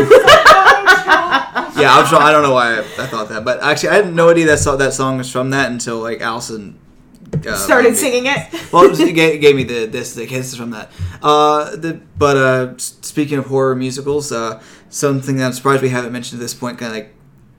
Yeah, 1.78 1.94
I, 1.94 2.00
was, 2.02 2.12
I 2.12 2.32
don't 2.32 2.42
know 2.42 2.54
why 2.54 2.74
I, 2.76 2.78
I 2.80 3.06
thought 3.06 3.28
that, 3.28 3.44
but 3.44 3.62
actually, 3.62 3.90
I 3.90 3.94
had 3.96 4.12
no 4.12 4.30
idea 4.30 4.46
that 4.46 4.58
song, 4.58 4.78
that 4.78 4.92
song 4.92 5.18
was 5.18 5.30
from 5.30 5.50
that 5.50 5.70
until 5.70 5.98
like 5.98 6.20
Allison 6.20 6.76
uh, 7.46 7.56
Started 7.56 7.96
singing 7.96 8.26
it. 8.26 8.72
well, 8.72 8.84
it, 8.84 8.90
was, 8.90 9.00
it 9.00 9.12
gave, 9.14 9.40
gave 9.40 9.56
me 9.56 9.64
the 9.64 9.86
this 9.86 10.14
the 10.14 10.26
kisses 10.26 10.56
from 10.56 10.70
that. 10.70 10.90
Uh, 11.22 11.76
the 11.76 12.00
but 12.16 12.36
uh, 12.36 12.78
speaking 12.78 13.38
of 13.38 13.46
horror 13.46 13.74
musicals, 13.74 14.32
uh, 14.32 14.62
something 14.88 15.36
that 15.36 15.46
I'm 15.46 15.52
surprised 15.52 15.82
we 15.82 15.90
haven't 15.90 16.12
mentioned 16.12 16.40
at 16.40 16.42
this 16.42 16.54
point, 16.54 16.78
kind 16.78 16.92
of 16.92 16.96
like 16.96 17.14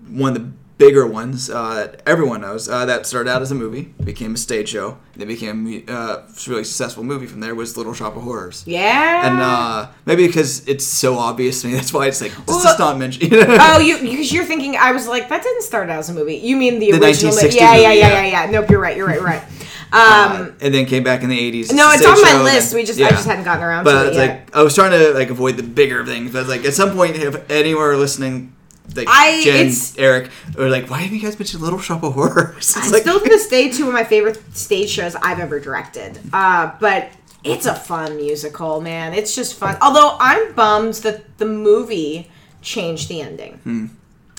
one 0.07 0.35
of 0.35 0.41
the 0.41 0.51
bigger 0.79 1.05
ones 1.05 1.49
uh, 1.49 1.75
that 1.75 2.01
everyone 2.07 2.41
knows 2.41 2.67
uh, 2.67 2.85
that 2.85 3.05
started 3.05 3.29
out 3.29 3.41
as 3.43 3.51
a 3.51 3.55
movie, 3.55 3.93
became 4.03 4.33
a 4.33 4.37
stage 4.37 4.69
show, 4.69 4.97
and 5.13 5.21
it 5.21 5.27
became 5.27 5.83
uh, 5.87 5.91
a 6.25 6.49
really 6.49 6.63
successful 6.63 7.03
movie 7.03 7.27
from 7.27 7.41
there 7.41 7.53
was 7.53 7.77
Little 7.77 7.93
Shop 7.93 8.15
of 8.15 8.23
Horrors. 8.23 8.63
Yeah. 8.65 9.27
And 9.29 9.39
uh, 9.39 9.89
maybe 10.05 10.25
because 10.25 10.67
it's 10.67 10.85
so 10.85 11.17
obvious 11.17 11.61
to 11.61 11.67
me, 11.67 11.73
that's 11.75 11.93
why 11.93 12.07
it's 12.07 12.21
like 12.21 12.31
Well, 12.47 12.63
just 12.63 12.79
not 12.79 12.97
mention. 12.97 13.29
oh, 13.31 13.79
you 13.79 13.99
because 13.99 14.33
you're 14.33 14.45
thinking 14.45 14.75
I 14.77 14.91
was 14.93 15.07
like 15.07 15.29
that 15.29 15.43
didn't 15.43 15.63
start 15.63 15.89
out 15.89 15.99
as 15.99 16.09
a 16.09 16.13
movie. 16.13 16.37
You 16.37 16.55
mean 16.55 16.79
the, 16.79 16.91
The 16.91 17.05
original? 17.05 17.35
1960 17.35 17.59
yeah, 17.59 17.75
yeah, 17.75 17.89
movie, 17.89 17.99
yeah, 17.99 18.07
yeah. 18.07 18.25
yeah, 18.25 18.45
yeah. 18.45 18.51
Nope, 18.51 18.69
you're 18.71 18.79
right. 18.79 18.97
You're 18.97 19.05
right. 19.05 19.15
You're 19.15 19.25
right. 19.25 19.43
Um, 19.91 20.55
and 20.61 20.71
then 20.71 20.85
came 20.85 21.03
back 21.03 21.23
in 21.23 21.29
the 21.29 21.39
eighties. 21.39 21.71
No, 21.73 21.89
it's 21.91 22.05
on 22.05 22.21
my 22.21 22.43
list. 22.43 22.75
We 22.75 22.83
just- 22.83 23.01
I 23.01 23.09
just 23.09 23.25
hadn't 23.25 23.43
gotten 23.43 23.63
around 23.63 23.85
but 23.85 23.93
to 23.93 24.05
it 24.05 24.07
it's 24.09 24.17
yet. 24.17 24.45
like 24.45 24.55
I 24.55 24.61
was 24.61 24.75
trying 24.75 24.91
to 24.91 25.13
like 25.15 25.31
avoid 25.31 25.57
the 25.57 25.63
bigger 25.63 26.05
things, 26.05 26.31
but 26.31 26.45
like 26.45 26.63
at 26.63 26.75
some 26.75 26.91
point, 26.91 27.15
if 27.15 27.49
anywhere 27.49 27.97
listening, 27.97 28.53
like 28.95 29.07
I- 29.09 29.41
Jen, 29.43 29.55
it's- 29.67 29.95
Eric, 29.97 30.29
or 30.57 30.69
like, 30.69 30.89
why 30.89 30.99
have 30.99 31.11
you 31.11 31.19
guys 31.19 31.35
been 31.35 31.47
to 31.47 31.57
Little 31.57 31.79
Shop 31.79 32.03
of 32.03 32.13
Horrors? 32.13 32.55
It's 32.57 32.77
I 32.77 32.89
like, 32.89 33.01
still 33.01 33.19
to 33.23 33.29
this 33.29 33.47
day 33.47 33.69
two 33.71 33.87
of 33.87 33.93
my 33.93 34.03
favorite 34.03 34.39
stage 34.55 34.89
shows 34.89 35.15
I've 35.15 35.39
ever 35.39 35.59
directed. 35.59 36.19
Uh, 36.33 36.71
but 36.79 37.09
it's 37.43 37.65
a 37.65 37.75
fun 37.75 38.17
musical, 38.17 38.81
man. 38.81 39.13
It's 39.13 39.33
just 39.35 39.55
fun. 39.55 39.77
Although 39.81 40.17
I'm 40.19 40.53
bummed 40.53 40.95
that 40.95 41.37
the 41.37 41.45
movie 41.45 42.29
changed 42.61 43.07
the 43.09 43.21
ending. 43.21 43.53
Hmm. 43.63 43.85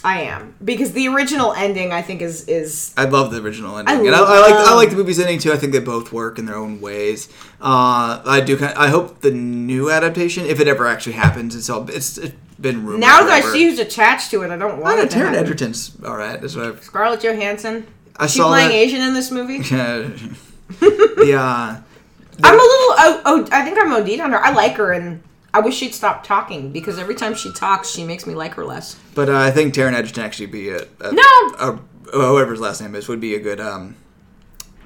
I 0.03 0.23
am 0.23 0.55
because 0.65 0.93
the 0.93 1.09
original 1.09 1.53
ending 1.53 1.93
I 1.93 2.01
think 2.01 2.23
is 2.23 2.49
is 2.49 2.95
I 2.97 3.05
love 3.05 3.31
the 3.33 3.43
original 3.43 3.77
ending, 3.77 3.95
I 3.95 4.01
and 4.01 4.15
I, 4.15 4.19
I 4.21 4.41
like 4.41 4.55
I 4.55 4.75
like 4.75 4.91
the 4.91 4.97
movie's 4.97 5.19
ending 5.21 5.39
too. 5.39 5.53
I 5.53 5.57
think 5.59 5.73
they 5.73 5.79
both 5.79 6.11
work 6.11 6.39
in 6.39 6.47
their 6.47 6.57
own 6.57 6.81
ways. 6.81 7.29
Uh, 7.61 8.23
I 8.25 8.41
do. 8.43 8.57
Kind 8.57 8.73
I 8.79 8.89
hope 8.89 9.21
the 9.21 9.31
new 9.31 9.91
adaptation, 9.91 10.47
if 10.47 10.59
it 10.59 10.67
ever 10.69 10.87
actually 10.87 11.13
happens, 11.13 11.55
it's 11.55 11.69
all 11.69 11.87
it's, 11.91 12.17
it's 12.17 12.35
been 12.61 12.85
rumored. 12.85 13.01
now 13.01 13.23
that 13.23 13.31
I 13.31 13.41
see 13.41 13.65
who's 13.65 13.79
attached 13.79 14.31
to 14.33 14.43
it, 14.43 14.51
I 14.51 14.57
don't 14.57 14.73
I 14.73 14.79
want 14.79 14.99
know 14.99 15.05
it 15.05 15.11
to 15.11 15.17
Taron 15.17 15.33
happen. 15.33 15.45
Egerton's 15.45 15.97
all 16.05 16.17
right. 16.17 16.41
That's 16.41 16.55
what 16.57 16.67
I've 16.67 16.83
Scarlett 16.83 17.23
Johansson. 17.23 17.87
I 18.17 18.27
She 18.27 18.39
saw 18.39 18.49
playing 18.49 18.69
that. 18.69 18.75
Asian 18.75 19.01
in 19.01 19.15
this 19.15 19.31
movie. 19.31 19.55
yeah. 21.27 21.81
I'm 22.43 22.55
a 22.55 22.57
little. 22.57 22.95
Oh, 22.99 23.23
oh, 23.27 23.49
I 23.53 23.63
think 23.65 23.79
I'm 23.81 23.93
OD'd 23.93 24.21
on 24.21 24.33
her. 24.33 24.39
I 24.39 24.53
like 24.53 24.77
her, 24.77 24.93
and 24.93 25.23
I 25.53 25.61
wish 25.61 25.77
she'd 25.77 25.95
stop 25.95 26.25
talking 26.25 26.73
because 26.73 26.99
every 26.99 27.15
time 27.15 27.35
she 27.35 27.53
talks, 27.53 27.91
she 27.91 28.05
makes 28.05 28.27
me 28.27 28.35
like 28.35 28.55
her 28.55 28.65
less. 28.65 28.99
But 29.15 29.29
uh, 29.29 29.39
I 29.39 29.51
think 29.51 29.75
Taron 29.75 29.93
Egerton 29.95 30.23
actually 30.25 30.47
be 30.47 30.71
a, 30.71 30.83
a 31.01 31.13
No! 31.13 31.23
a, 31.59 31.79
whoever's 32.13 32.61
last 32.61 32.81
name 32.81 32.95
is 32.95 33.09
would 33.09 33.21
be 33.21 33.35
a 33.35 33.41
good 33.41 33.61
um 33.61 33.95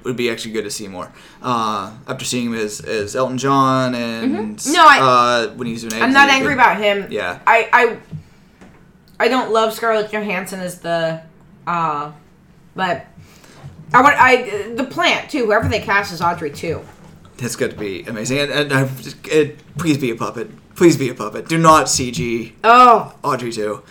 would 0.05 0.15
be 0.15 0.29
actually 0.29 0.51
good 0.53 0.63
to 0.63 0.71
see 0.71 0.87
more. 0.87 1.11
Uh, 1.41 1.91
after 2.07 2.23
seeing 2.23 2.45
him 2.47 2.53
as, 2.53 2.79
as 2.79 3.15
Elton 3.15 3.37
John 3.37 3.93
and 3.95 4.57
Mhm. 4.57 4.73
No, 4.73 4.85
I- 4.87 4.99
uh, 5.01 5.47
when 5.55 5.67
he's 5.67 5.83
doing 5.83 6.01
I'm 6.01 6.13
not 6.13 6.29
angry 6.29 6.53
about 6.53 6.77
him. 6.77 7.07
Yeah. 7.09 7.39
I 7.45 7.67
I 7.73 7.97
I 9.19 9.27
don't 9.27 9.51
love 9.51 9.73
Scarlett 9.73 10.11
Johansson 10.11 10.59
as 10.59 10.79
the 10.79 11.21
uh 11.67 12.11
but 12.75 13.05
I 13.93 14.01
want 14.01 14.15
I 14.19 14.73
the 14.75 14.83
plant 14.83 15.29
too. 15.29 15.45
Whoever 15.45 15.67
they 15.67 15.79
cast 15.79 16.13
is 16.13 16.21
Audrey 16.21 16.51
too. 16.51 16.81
It's 17.39 17.55
good 17.55 17.71
to 17.71 17.77
be 17.77 18.03
amazing. 18.03 18.39
And, 18.39 18.51
and 18.51 18.73
I, 18.73 18.89
it, 19.25 19.59
please 19.77 19.97
be 19.97 20.09
a 20.11 20.15
puppet. 20.15 20.49
Please 20.75 20.95
be 20.97 21.09
a 21.09 21.13
puppet. 21.13 21.47
Do 21.49 21.57
not 21.57 21.85
CG 21.87 22.53
Oh, 22.63 23.13
Audrey 23.23 23.51
2. 23.51 23.81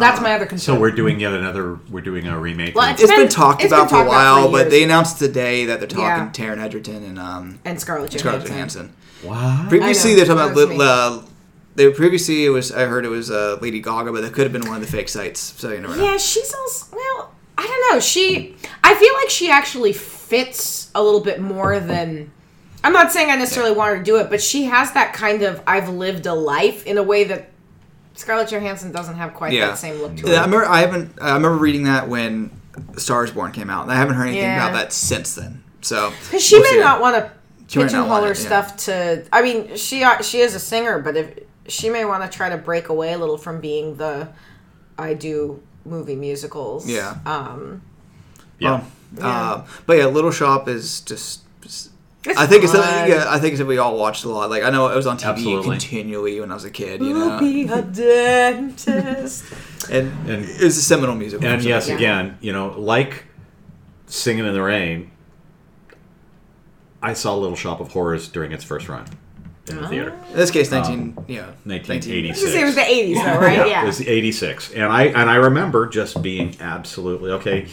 That's 0.00 0.20
my 0.20 0.34
other 0.34 0.46
concern. 0.46 0.74
So 0.76 0.80
we're 0.80 0.90
doing 0.90 1.18
yet 1.20 1.32
another. 1.32 1.78
We're 1.90 2.00
doing 2.00 2.26
a 2.26 2.38
remake. 2.38 2.74
Well, 2.74 2.90
it's 2.92 3.02
It's 3.02 3.10
been, 3.10 3.20
been- 3.22 3.28
talked 3.28 3.62
it's 3.62 3.72
about 3.72 3.84
been 3.84 3.88
for 3.88 3.94
a 3.96 3.98
talked 4.04 4.08
about 4.10 4.34
while, 4.36 4.46
for 4.46 4.52
but 4.52 4.70
they 4.70 4.82
announced 4.84 5.18
today 5.18 5.66
that 5.66 5.78
they're 5.80 5.88
talking 5.88 6.04
Yeah. 6.04 6.30
Taron 6.54 6.58
Egerton 6.62 7.02
and 7.04 7.18
um 7.18 7.58
and 7.64 7.80
Scarlett 7.80 8.10
Johansson. 8.12 8.18
Scarlett 8.20 8.46
Johansson. 8.48 8.94
Johansson. 9.22 9.28
Wow. 9.30 9.66
Previously, 9.68 10.14
they 10.14 10.20
were 10.22 10.26
talking 10.26 10.36
that 10.54 10.62
about 10.62 10.68
was 10.70 10.78
Lit- 10.78 10.88
uh, 10.88 11.22
they 11.74 11.90
previously 11.90 12.44
it 12.46 12.50
was 12.50 12.72
I 12.72 12.86
heard 12.86 13.04
it 13.04 13.08
was 13.10 13.30
uh, 13.30 13.58
Lady 13.60 13.80
Gaga, 13.80 14.12
but 14.12 14.24
it 14.24 14.32
could 14.32 14.44
have 14.44 14.52
been 14.52 14.66
one 14.66 14.76
of 14.76 14.80
the 14.82 14.86
fake 14.90 15.08
sites. 15.08 15.40
So 15.40 15.70
you 15.72 15.80
never 15.80 15.96
know. 15.96 16.04
Yeah, 16.04 16.16
she's 16.16 16.52
also 16.54 16.96
well. 16.96 17.32
I 17.58 17.66
don't 17.66 17.94
know. 17.94 18.00
She, 18.00 18.54
I 18.84 18.94
feel 18.94 19.14
like 19.14 19.30
she 19.30 19.50
actually 19.50 19.94
fits 19.94 20.90
a 20.94 21.02
little 21.02 21.20
bit 21.20 21.40
more 21.40 21.80
than. 21.80 22.30
I'm 22.84 22.92
not 22.92 23.10
saying 23.12 23.30
I 23.30 23.36
necessarily 23.36 23.74
want 23.74 23.90
her 23.92 23.98
to 23.98 24.04
do 24.04 24.16
it, 24.18 24.28
but 24.30 24.40
she 24.42 24.64
has 24.64 24.92
that 24.92 25.12
kind 25.14 25.42
of 25.42 25.60
I've 25.66 25.88
lived 25.88 26.26
a 26.26 26.34
life 26.34 26.84
in 26.86 26.98
a 26.98 27.02
way 27.02 27.24
that 27.24 27.48
Scarlett 28.16 28.50
Johansson 28.50 28.90
doesn't 28.92 29.16
have 29.16 29.34
quite 29.34 29.52
Yeah. 29.52 29.68
that 29.68 29.78
same 29.78 30.00
look 30.00 30.16
to 30.16 30.26
Yeah, 30.26 30.34
I 30.34 30.36
her. 30.38 30.44
remember 30.46 30.66
I 30.66 30.80
haven't 30.80 31.12
I 31.20 31.34
remember 31.34 31.58
reading 31.58 31.84
that 31.84 32.08
when 32.08 32.50
Stars 32.96 33.30
Born 33.30 33.52
came 33.52 33.70
out, 33.70 33.82
and 33.84 33.92
I 33.92 33.96
haven't 33.96 34.14
heard 34.16 34.26
anything 34.28 34.42
Yeah. 34.44 34.68
about 34.68 34.74
that 34.76 34.92
since 34.92 35.34
then. 35.34 35.62
So 35.82 36.12
Because 36.24 36.42
she 36.42 36.58
we'll 36.58 36.72
may 36.74 36.80
not 36.80 37.00
want 37.00 37.16
to 37.16 37.30
She 37.68 37.78
might 37.78 37.84
not 37.84 37.88
pigeonhole 37.90 38.22
her 38.22 38.32
it, 38.32 38.38
yeah. 38.40 38.46
stuff 38.46 38.76
to. 38.86 39.24
I 39.32 39.42
mean, 39.42 39.76
she 39.76 40.02
uh, 40.04 40.20
she 40.22 40.40
is 40.40 40.54
a 40.54 40.58
singer, 40.60 40.98
but 40.98 41.16
if 41.16 41.30
she 41.68 41.90
may 41.90 42.04
want 42.04 42.22
to 42.30 42.34
try 42.36 42.48
to 42.48 42.56
break 42.56 42.88
away 42.88 43.12
a 43.12 43.18
little 43.18 43.38
from 43.38 43.60
being 43.60 43.96
the 43.96 44.28
I 44.98 45.14
do 45.14 45.60
movie 45.84 46.16
musicals. 46.16 46.88
Yeah. 46.88 47.16
Um, 47.26 47.82
Yeah. 48.58 48.80
Well, 49.16 49.26
uh, 49.28 49.62
but 49.86 49.98
yeah, 49.98 50.06
Little 50.06 50.30
Shop 50.32 50.68
is 50.68 51.00
just. 51.00 51.40
Just- 52.26 52.32
It's 52.32 52.38
I 52.38 52.46
think 52.46 52.64
it's 52.64 52.72
fun. 52.72 52.82
something. 52.82 53.10
Yeah, 53.10 53.24
I 53.28 53.38
think 53.38 53.52
it's 53.52 53.58
something 53.60 53.66
we 53.68 53.78
all 53.78 53.96
watched 53.98 54.24
a 54.24 54.28
lot. 54.28 54.50
Like 54.50 54.62
I 54.62 54.70
know 54.70 54.88
it 54.88 54.96
was 54.96 55.06
on 55.06 55.16
TV 55.18 55.28
Absolutely. 55.30 55.70
continually 55.70 56.40
when 56.40 56.50
I 56.50 56.54
was 56.54 56.64
a 56.64 56.70
kid. 56.70 57.00
You 57.00 57.14
know, 57.14 57.38
be 57.38 57.62
a 57.68 57.82
dentist. 57.82 59.44
and, 59.90 60.12
And- 60.28 60.44
it 60.44 60.62
was 60.62 60.76
a 60.76 60.82
seminal 60.82 61.14
musical. 61.14 61.46
And 61.46 61.62
yes, 61.62 61.88
Yeah. 61.88 61.94
again, 61.94 62.38
you 62.40 62.52
know, 62.52 62.74
like 62.78 63.24
singing 64.06 64.44
in 64.44 64.52
the 64.52 64.62
rain. 64.62 65.10
I 67.02 67.12
saw 67.12 67.34
Little 67.36 67.56
Shop 67.56 67.80
of 67.80 67.92
Horrors 67.92 68.26
during 68.28 68.52
its 68.52 68.64
first 68.64 68.88
run 68.88 69.04
in 69.68 69.80
the 69.80 69.88
theater. 69.88 70.10
In 70.30 70.36
this 70.36 70.50
case, 70.50 70.70
19, 70.70 71.24
yeah. 71.28 71.46
1986. 71.64 72.54
It 72.54 72.64
was 72.64 72.74
the 72.74 72.80
80s, 72.82 73.14
though, 73.16 73.40
right? 73.40 73.68
Yeah. 73.68 73.82
It 73.82 73.86
was 73.86 74.00
86. 74.00 74.72
And 74.74 74.84
I 74.84 75.04
and 75.04 75.28
I 75.30 75.36
remember 75.36 75.86
just 75.86 76.22
being 76.22 76.56
absolutely 76.60 77.30
okay. 77.32 77.66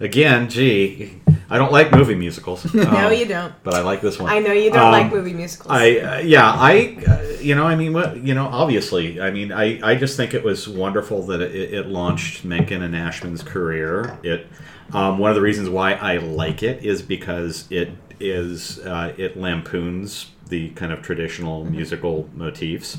Again, 0.00 0.48
gee, 0.50 1.20
I 1.48 1.56
don't 1.58 1.70
like 1.72 1.92
movie 1.92 2.14
musicals. 2.14 2.72
No, 2.74 2.82
Um, 2.82 3.12
you 3.12 3.26
don't. 3.26 3.52
But 3.62 3.74
I 3.74 3.80
like 3.82 4.00
this 4.00 4.18
one. 4.18 4.30
I 4.30 4.40
know 4.40 4.52
you 4.52 4.70
don't 4.70 4.86
Um, 4.86 4.92
like 4.92 5.12
movie 5.12 5.32
musicals. 5.34 5.70
I 5.70 5.98
uh, 5.98 6.18
yeah, 6.18 6.50
I 6.50 6.96
uh, 7.06 7.40
you 7.40 7.54
know, 7.54 7.64
I 7.66 7.76
mean, 7.76 7.92
what 7.92 8.16
you 8.16 8.34
know, 8.34 8.46
obviously, 8.46 9.20
I 9.20 9.30
mean, 9.30 9.52
I 9.52 9.80
I 9.88 9.94
just 9.94 10.16
think 10.16 10.34
it 10.34 10.42
was 10.42 10.68
wonderful 10.68 11.22
that 11.26 11.40
it, 11.40 11.74
it 11.74 11.86
launched 11.88 12.44
Menken 12.44 12.82
and 12.82 12.94
Ashman's 12.94 13.42
career. 13.42 14.18
It 14.22 14.46
um, 14.92 15.18
one 15.18 15.30
of 15.30 15.34
the 15.36 15.42
reasons 15.42 15.68
why 15.68 15.92
I 15.94 16.16
like 16.18 16.62
it 16.62 16.84
is 16.84 17.02
because 17.02 17.66
it 17.70 17.90
is 18.20 18.80
uh, 18.80 19.12
it 19.16 19.36
lampoons 19.36 20.26
the 20.48 20.70
kind 20.70 20.92
of 20.92 21.02
traditional 21.02 21.64
musical 21.64 22.28
motifs, 22.34 22.98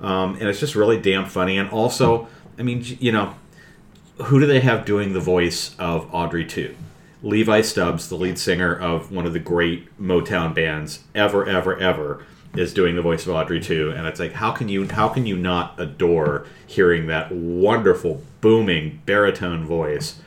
um, 0.00 0.34
and 0.34 0.48
it's 0.48 0.60
just 0.60 0.74
really 0.74 1.00
damn 1.00 1.26
funny. 1.26 1.58
And 1.58 1.70
also, 1.70 2.28
I 2.58 2.62
mean, 2.62 2.84
you 3.00 3.12
know, 3.12 3.34
who 4.24 4.40
do 4.40 4.46
they 4.46 4.60
have 4.60 4.84
doing 4.84 5.12
the 5.12 5.20
voice 5.20 5.74
of 5.78 6.12
Audrey 6.12 6.44
2? 6.44 6.74
Levi 7.22 7.60
Stubbs, 7.60 8.08
the 8.08 8.16
lead 8.16 8.38
singer 8.38 8.74
of 8.74 9.12
one 9.12 9.26
of 9.26 9.32
the 9.32 9.38
great 9.38 9.96
Motown 10.00 10.54
bands 10.54 11.04
ever, 11.14 11.46
ever, 11.46 11.78
ever, 11.78 12.26
is 12.56 12.74
doing 12.74 12.96
the 12.96 13.02
voice 13.02 13.26
of 13.26 13.32
Audrey 13.32 13.60
2. 13.60 13.92
And 13.96 14.06
it's 14.06 14.20
like, 14.20 14.32
how 14.32 14.50
can 14.50 14.68
you 14.68 14.86
how 14.88 15.08
can 15.08 15.24
you 15.24 15.36
not 15.36 15.78
adore 15.78 16.46
hearing 16.66 17.06
that 17.06 17.32
wonderful 17.32 18.22
booming 18.40 19.00
baritone 19.06 19.64
voice, 19.64 20.20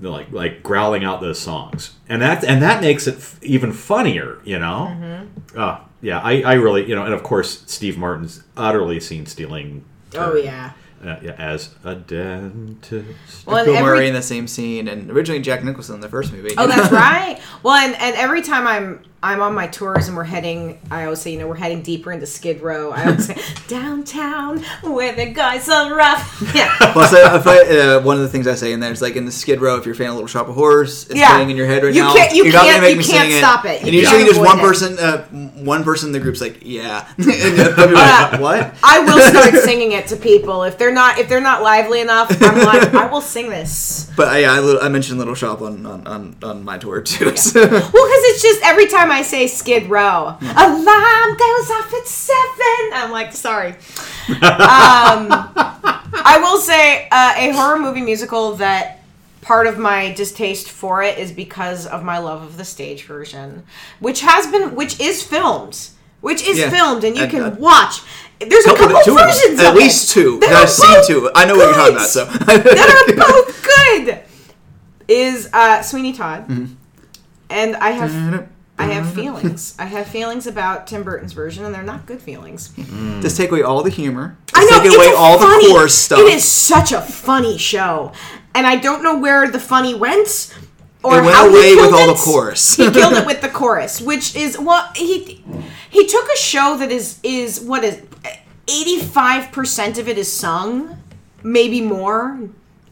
like 0.00 0.30
like 0.32 0.62
growling 0.62 1.04
out 1.04 1.20
those 1.20 1.38
songs? 1.38 1.94
And 2.08 2.20
that 2.20 2.44
and 2.44 2.60
that 2.62 2.82
makes 2.82 3.06
it 3.06 3.16
f- 3.16 3.38
even 3.42 3.72
funnier, 3.72 4.40
you 4.44 4.58
know. 4.58 4.88
Mm-hmm. 4.90 5.58
Uh, 5.58 5.78
yeah, 6.04 6.20
I, 6.20 6.42
I 6.42 6.52
really 6.54 6.86
you 6.88 6.94
know, 6.94 7.04
and 7.04 7.14
of 7.14 7.22
course 7.22 7.64
Steve 7.66 7.96
Martin's 7.98 8.44
utterly 8.56 9.00
scene 9.00 9.26
stealing. 9.26 9.84
Oh, 10.16 10.34
yeah. 10.36 10.72
Uh, 11.04 11.18
yeah, 11.22 11.32
as 11.32 11.74
a 11.84 11.94
dentist. 11.96 13.46
Well, 13.46 13.56
and 13.58 13.66
Bill 13.66 13.76
every- 13.76 13.82
Murray 13.82 14.08
in 14.08 14.14
the 14.14 14.22
same 14.22 14.46
scene, 14.46 14.88
and 14.88 15.10
originally 15.10 15.40
Jack 15.40 15.62
Nicholson 15.64 15.96
in 15.96 16.00
the 16.00 16.08
first 16.08 16.32
movie. 16.32 16.54
Oh, 16.56 16.66
that's 16.66 16.90
right. 17.06 17.40
Well, 17.62 17.74
and, 17.74 17.94
and 18.00 18.16
every 18.16 18.40
time 18.42 18.66
I'm 18.66 19.02
I'm 19.24 19.40
on 19.40 19.54
my 19.54 19.66
tours 19.68 20.06
and 20.08 20.16
we're 20.18 20.24
heading, 20.24 20.78
I 20.90 21.04
always 21.04 21.20
say, 21.22 21.32
you 21.32 21.38
know, 21.38 21.48
we're 21.48 21.54
heading 21.54 21.80
deeper 21.80 22.12
into 22.12 22.26
Skid 22.26 22.60
Row. 22.60 22.90
I 22.92 23.06
always 23.06 23.26
say, 23.26 23.36
downtown 23.68 24.62
where 24.82 25.14
the 25.14 25.24
guys 25.32 25.66
are 25.70 25.94
rough. 25.94 26.42
Yeah. 26.54 26.76
well, 26.94 27.08
so 27.08 27.34
if 27.36 27.46
I, 27.46 27.58
uh, 27.96 28.02
one 28.02 28.16
of 28.16 28.22
the 28.22 28.28
things 28.28 28.46
I 28.46 28.54
say 28.54 28.72
in 28.74 28.80
there 28.80 28.92
is 28.92 29.00
like 29.00 29.16
in 29.16 29.24
the 29.24 29.32
Skid 29.32 29.62
Row, 29.62 29.76
if 29.76 29.86
you're 29.86 29.94
a 29.94 29.96
fan 29.96 30.08
of 30.08 30.14
Little 30.14 30.26
Shop 30.28 30.46
of 30.48 30.54
Horrors, 30.54 31.04
it's 31.08 31.18
Yeah. 31.18 31.30
playing 31.36 31.48
in 31.48 31.56
your 31.56 31.66
head 31.66 31.82
right 31.82 31.94
You 31.94 32.02
now. 32.02 32.12
can't- 32.12 32.34
you 32.34 32.44
are 32.44 32.52
not 32.52 32.64
can't- 32.64 32.68
gonna 32.76 32.80
make 32.82 32.90
you 32.92 32.98
me 32.98 33.04
can't 33.04 33.30
sing 33.30 33.38
stop 33.38 33.64
it. 33.64 33.68
it. 33.68 33.80
You 33.80 33.86
And 33.86 33.94
usually 33.94 34.24
there's 34.24 34.38
one 34.38 34.58
it. 34.58 34.62
person, 34.62 34.98
uh, 34.98 35.22
one 35.64 35.84
person 35.84 36.10
in 36.10 36.12
the 36.12 36.20
group's 36.20 36.42
like, 36.42 36.58
yeah, 36.62 37.08
and 37.16 37.24
the 37.26 37.74
other 37.78 37.94
like, 37.94 38.40
what? 38.40 38.74
I 38.82 38.98
will 39.00 39.20
start 39.20 39.54
singing 39.64 39.92
it 39.92 40.06
to 40.08 40.16
people 40.16 40.64
if 40.64 40.76
they're 40.76 40.92
not 40.92 41.18
if 41.18 41.30
they're 41.30 41.40
not 41.40 41.62
lively 41.62 42.00
enough. 42.02 42.30
I'm 42.42 42.58
like, 42.58 42.92
I 42.92 43.06
will 43.06 43.22
sing 43.22 43.48
this. 43.48 44.10
But 44.16 44.34
uh, 44.34 44.36
yeah, 44.36 44.52
I, 44.52 44.86
I 44.86 44.88
mentioned 44.90 45.18
Little 45.18 45.34
Shop 45.34 45.62
on 45.62 45.86
on, 45.86 46.06
on, 46.06 46.36
on 46.42 46.62
my 46.64 46.76
tour 46.76 47.00
too. 47.00 47.34
so- 47.36 47.60
Well, 47.60 47.70
because 47.70 48.22
it's 48.30 48.42
just 48.42 48.60
every 48.62 48.86
time 48.86 49.10
I 49.10 49.13
say 49.22 49.46
Skid 49.46 49.88
Row, 49.90 50.36
alarm 50.40 51.36
goes 51.36 51.70
off 51.70 51.92
at 51.94 52.06
seven. 52.06 52.90
I'm 52.92 53.10
like, 53.10 53.32
sorry. 53.32 53.70
Um, 53.70 54.36
I 56.16 56.38
will 56.40 56.58
say 56.58 57.08
uh, 57.10 57.34
a 57.36 57.50
horror 57.52 57.78
movie 57.78 58.00
musical 58.02 58.56
that 58.56 59.02
part 59.40 59.66
of 59.66 59.78
my 59.78 60.12
distaste 60.12 60.70
for 60.70 61.02
it 61.02 61.18
is 61.18 61.30
because 61.32 61.86
of 61.86 62.02
my 62.02 62.18
love 62.18 62.42
of 62.42 62.56
the 62.56 62.64
stage 62.64 63.04
version, 63.04 63.64
which 64.00 64.20
has 64.22 64.46
been, 64.46 64.74
which 64.74 64.98
is 65.00 65.22
filmed. 65.22 65.88
Which 66.20 66.42
is 66.46 66.56
Yeah. 66.58 66.70
filmed 66.70 67.04
and 67.04 67.14
you 67.16 67.24
And, 67.24 67.30
can 67.30 67.42
uh, 67.42 67.56
watch. 67.58 68.00
There's 68.40 68.64
a 68.64 68.70
Couple- 68.70 68.86
couple 68.88 69.02
two 69.04 69.14
versions 69.14 69.60
At 69.60 69.74
least 69.74 70.08
two. 70.10 70.38
that 70.40 70.50
I've 70.54 70.70
seen 70.70 71.06
two. 71.06 71.30
I 71.34 71.44
know 71.44 71.54
what 71.54 71.64
you're 71.66 71.74
talking 71.74 71.96
about. 71.96 72.08
So 72.08 72.24
that 72.46 73.06
are 73.10 73.14
both 73.32 73.62
good. 73.62 74.20
Is 75.06 75.50
uh, 75.52 75.82
Sweeney 75.82 76.14
Todd, 76.14 76.48
Mm-hmm. 76.48 76.72
and 77.50 77.76
I 77.76 77.90
have 77.90 78.48
I 78.76 78.86
have 78.86 79.04
mm-hmm. 79.04 79.14
feelings. 79.14 79.76
I 79.78 79.84
have 79.84 80.08
feelings 80.08 80.46
about 80.46 80.86
Tim 80.86 81.04
Burton's 81.04 81.32
version, 81.32 81.64
and 81.64 81.74
they're 81.74 81.82
not 81.82 82.06
good 82.06 82.20
feelings. 82.20 82.70
Mm-hmm. 82.70 83.20
just 83.20 83.36
take 83.36 83.50
away 83.50 83.62
all 83.62 83.82
the 83.82 83.90
humor. 83.90 84.36
I 84.52 84.64
know 84.64 84.82
take 84.82 84.96
away 84.96 85.12
all 85.16 85.38
funny, 85.38 85.68
the 85.68 85.74
core 85.74 85.88
stuff. 85.88 86.18
It 86.18 86.26
is 86.26 86.44
such 86.44 86.90
a 86.90 87.00
funny 87.00 87.56
show, 87.56 88.12
and 88.54 88.66
I 88.66 88.76
don't 88.76 89.02
know 89.02 89.16
where 89.18 89.48
the 89.48 89.60
funny 89.60 89.94
went. 89.94 90.54
Or 91.04 91.18
It 91.18 91.22
went 91.22 91.36
how 91.36 91.48
he 91.48 91.54
away 91.54 91.74
with 91.76 91.90
killed 91.90 91.94
all 91.94 92.14
the 92.14 92.20
chorus. 92.20 92.76
he 92.76 92.90
killed 92.90 93.12
it 93.12 93.26
with 93.26 93.42
the 93.42 93.48
chorus, 93.48 94.00
which 94.00 94.34
is 94.34 94.58
well, 94.58 94.90
he 94.96 95.44
he 95.90 96.06
took 96.06 96.28
a 96.28 96.36
show 96.36 96.76
that 96.78 96.90
is 96.90 97.20
is 97.22 97.60
what 97.60 97.84
is 97.84 98.02
eighty 98.66 99.00
five 99.00 99.52
percent 99.52 99.98
of 99.98 100.08
it 100.08 100.18
is 100.18 100.32
sung, 100.32 100.98
maybe 101.42 101.80
more. 101.80 102.40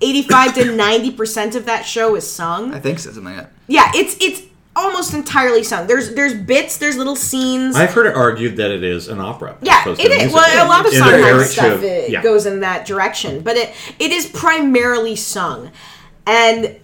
Eighty 0.01 0.23
five 0.23 0.55
to 0.55 0.77
ninety 0.77 1.11
percent 1.11 1.55
of 1.55 1.65
that 1.65 1.87
show 1.87 2.15
is 2.15 2.31
sung. 2.31 2.75
I 2.75 2.81
think 2.81 2.99
so, 2.99 3.11
something 3.11 3.35
like 3.35 3.45
that. 3.45 3.53
Yeah, 3.67 3.91
it's 3.95 4.17
it's 4.21 4.43
almost 4.75 5.15
entirely 5.15 5.63
sung. 5.63 5.87
There's 5.87 6.15
there's 6.15 6.35
bits, 6.35 6.79
there's 6.79 6.97
little 6.97 7.17
scenes. 7.17 7.77
I've 7.77 7.93
heard 7.93 8.07
it 8.07 8.15
argued 8.15 8.57
that 8.57 8.71
it 8.71 8.83
is 8.83 9.09
an 9.09 9.21
opera. 9.21 9.57
Yeah, 9.63 9.89
it 9.89 10.01
is. 10.01 10.33
Well, 10.33 10.67
a 10.67 10.69
lot 10.69 10.87
of 10.87 10.93
Sondheim 10.93 11.41
stuff 11.45 11.83
it 11.83 12.11
yeah. 12.11 12.23
goes 12.23 12.47
in 12.47 12.61
that 12.61 12.87
direction, 12.87 13.43
but 13.43 13.57
it 13.57 13.75
it 13.99 14.11
is 14.11 14.27
primarily 14.27 15.17
sung, 15.17 15.71
and 16.27 16.77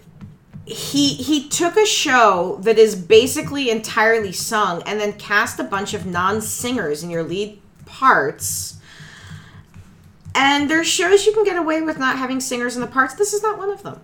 he 0.67 1.15
he 1.15 1.49
took 1.49 1.77
a 1.77 1.87
show 1.87 2.59
that 2.63 2.79
is 2.79 2.95
basically 2.95 3.71
entirely 3.71 4.33
sung 4.33 4.83
and 4.85 5.01
then 5.01 5.15
cast 5.15 5.59
a 5.59 5.65
bunch 5.65 5.95
of 5.95 6.05
non-singers 6.05 7.03
in 7.03 7.11
your 7.11 7.23
lead 7.23 7.61
parts. 7.87 8.75
And 10.35 10.71
there's 10.71 10.87
shows 10.87 11.27
you 11.27 11.33
can 11.33 11.43
get 11.43 11.57
away 11.57 11.81
with 11.81 11.99
not 11.99 12.17
having 12.17 12.39
singers 12.39 12.77
in 12.77 12.83
the 12.83 12.87
parts. 12.87 13.15
This 13.15 13.33
is 13.33 13.43
not 13.43 13.59
one 13.59 13.71
of 13.71 13.83
them. 13.83 14.01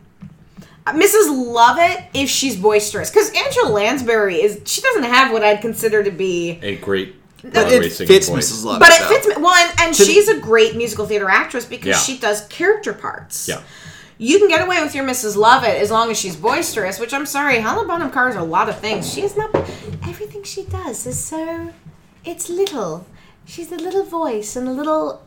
Mrs. 0.86 1.28
Lovett, 1.52 2.04
if 2.12 2.28
she's 2.28 2.56
boisterous, 2.56 3.10
because 3.10 3.30
Angela 3.30 3.70
Lansbury 3.70 4.42
is 4.42 4.60
she 4.66 4.80
doesn't 4.82 5.04
have 5.04 5.32
what 5.32 5.42
I'd 5.42 5.60
consider 5.62 6.02
to 6.04 6.10
be 6.10 6.58
a 6.62 6.76
great 6.76 7.14
It 7.42 7.52
Broadway 7.54 7.88
singing 7.88 8.08
fits 8.08 8.28
voice. 8.28 8.52
Mrs. 8.52 8.64
Lovett. 8.64 8.80
but 8.80 8.90
it 8.90 9.02
fits 9.06 9.26
me 9.26 9.34
well, 9.42 9.54
and, 9.54 9.80
and 9.80 9.96
she's 9.96 10.28
a 10.28 10.38
great 10.38 10.76
musical 10.76 11.06
theater 11.06 11.28
actress 11.30 11.64
because 11.64 11.86
Yeah. 11.86 11.96
she 11.98 12.18
does 12.18 12.46
character 12.48 12.92
parts. 12.92 13.48
Yeah. 13.48 13.62
You 14.18 14.38
can 14.38 14.48
get 14.48 14.60
away 14.64 14.80
with 14.82 14.94
your 14.94 15.04
Mrs. 15.04 15.36
Lovett 15.36 15.80
as 15.80 15.90
long 15.90 16.10
as 16.10 16.18
she's 16.18 16.36
boisterous, 16.36 17.00
which 17.00 17.12
I'm 17.12 17.26
sorry, 17.26 17.58
Helena 17.58 17.88
Bonham 17.88 18.10
Carter's 18.10 18.36
a 18.36 18.44
lot 18.44 18.68
of 18.68 18.78
things. 18.78 19.12
She 19.12 19.22
is 19.22 19.36
not. 19.36 19.54
Everything 20.06 20.42
she 20.44 20.64
does 20.64 21.04
is 21.06 21.18
so. 21.22 21.72
It's 22.24 22.48
little. 22.48 23.06
She's 23.46 23.72
a 23.72 23.76
little 23.76 24.04
voice 24.04 24.54
and 24.54 24.68
a 24.68 24.70
little. 24.72 25.22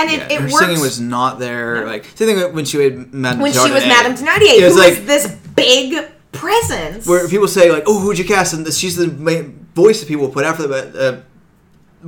And 0.00 0.10
it, 0.10 0.18
Yeah, 0.18 0.32
it 0.32 0.40
her 0.40 0.46
works. 0.46 0.58
singing 0.58 0.80
was 0.80 1.00
not 1.00 1.38
there. 1.38 1.86
Like 1.86 2.04
same 2.14 2.28
thing 2.36 2.54
when 2.54 2.64
she 2.64 2.78
had 2.82 3.12
Madame 3.12 3.40
when 3.40 3.52
she 3.52 3.58
was 3.70 3.84
Madame 3.86 4.14
Thenardier, 4.14 4.54
It 4.54 4.60
who 4.60 4.64
was 4.66 4.74
was 4.76 4.84
like 4.84 5.06
this 5.06 5.26
big 5.56 6.04
presence. 6.32 7.06
where 7.06 7.26
people 7.28 7.48
say 7.48 7.70
like, 7.72 7.84
"Oh, 7.86 7.98
who'd 8.00 8.18
you 8.18 8.24
cast?" 8.24 8.52
and 8.54 8.66
she's 8.72 8.96
the 8.96 9.08
main 9.08 9.66
voice 9.74 10.00
that 10.00 10.06
people 10.08 10.28
put 10.28 10.44
after 10.44 10.66
the 10.66 10.78
uh, 11.08 11.20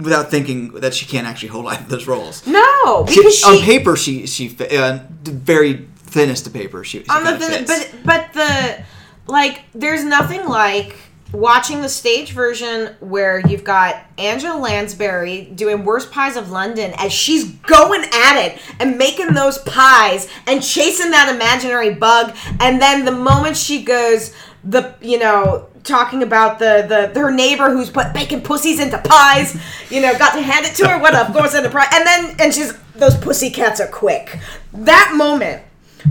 without 0.01 0.31
thinking 0.31 0.71
that 0.81 0.95
she 0.95 1.07
can't 1.07 1.27
actually 1.27 1.49
hold 1.49 1.67
either 1.73 1.83
of 1.83 1.89
those 1.89 2.07
roles. 2.07 2.47
no, 2.47 3.05
because 3.05 3.39
she, 3.39 3.45
on 3.51 3.59
paper, 3.65 3.97
she 3.97 4.27
she 4.27 4.57
uh, 4.71 5.01
very 5.25 5.89
thinnest 5.97 6.47
of 6.47 6.53
paper. 6.53 6.85
She, 6.85 7.03
she 7.03 7.09
on 7.09 7.25
the 7.25 7.39
thin- 7.39 7.65
but 7.67 7.91
but 8.05 8.33
the 8.35 8.85
like 9.27 9.63
there's 9.75 10.05
nothing 10.05 10.45
like 10.47 10.97
watching 11.33 11.83
the 11.83 11.89
stage 11.89 12.33
version 12.33 12.95
where 13.01 13.41
you've 13.41 13.65
got 13.65 14.05
Angela 14.19 14.59
Lansbury 14.59 15.45
doing 15.55 15.85
Worst 15.85 16.11
Pies 16.11 16.37
of 16.37 16.51
London 16.51 16.93
as 16.97 17.13
she's 17.13 17.51
going 17.51 18.03
at 18.13 18.45
it 18.45 18.61
and 18.79 18.99
making 18.99 19.35
those 19.35 19.59
pies 19.59 20.29
and 20.47 20.63
chasing 20.63 21.11
that 21.11 21.33
imaginary 21.35 21.95
bug. 21.95 22.37
And 22.59 22.81
then 22.81 23.05
the 23.05 23.13
moment 23.13 23.57
she 23.57 23.83
goes 23.83 24.35
the 24.63 24.95
you 25.01 25.19
know 25.19 25.69
talking 25.85 26.23
about 26.23 26.59
the 26.59 26.85
the 27.15 27.19
her 27.19 27.31
neighbor 27.31 27.71
who's 27.71 27.89
put 27.89 28.13
bacon 28.13 28.43
pussies 28.43 28.79
into 28.79 28.99
pies 28.99 29.59
you 29.89 30.03
know 30.03 30.13
got 30.19 30.35
to 30.35 30.43
hand 30.43 30.67
it 30.67 30.75
to 30.77 30.87
her. 30.87 31.01
What 31.01 31.15
up 31.15 31.33
goes 31.33 31.55
into 31.55 31.71
pie 31.71 31.87
and 31.93 32.07
then 32.07 32.37
and 32.39 32.55
she's 32.55 32.77
those 32.95 33.17
pussy 33.17 33.51
cats 33.51 33.81
are 33.81 33.89
quick. 33.89 34.39
That 34.73 35.15
moment 35.17 35.63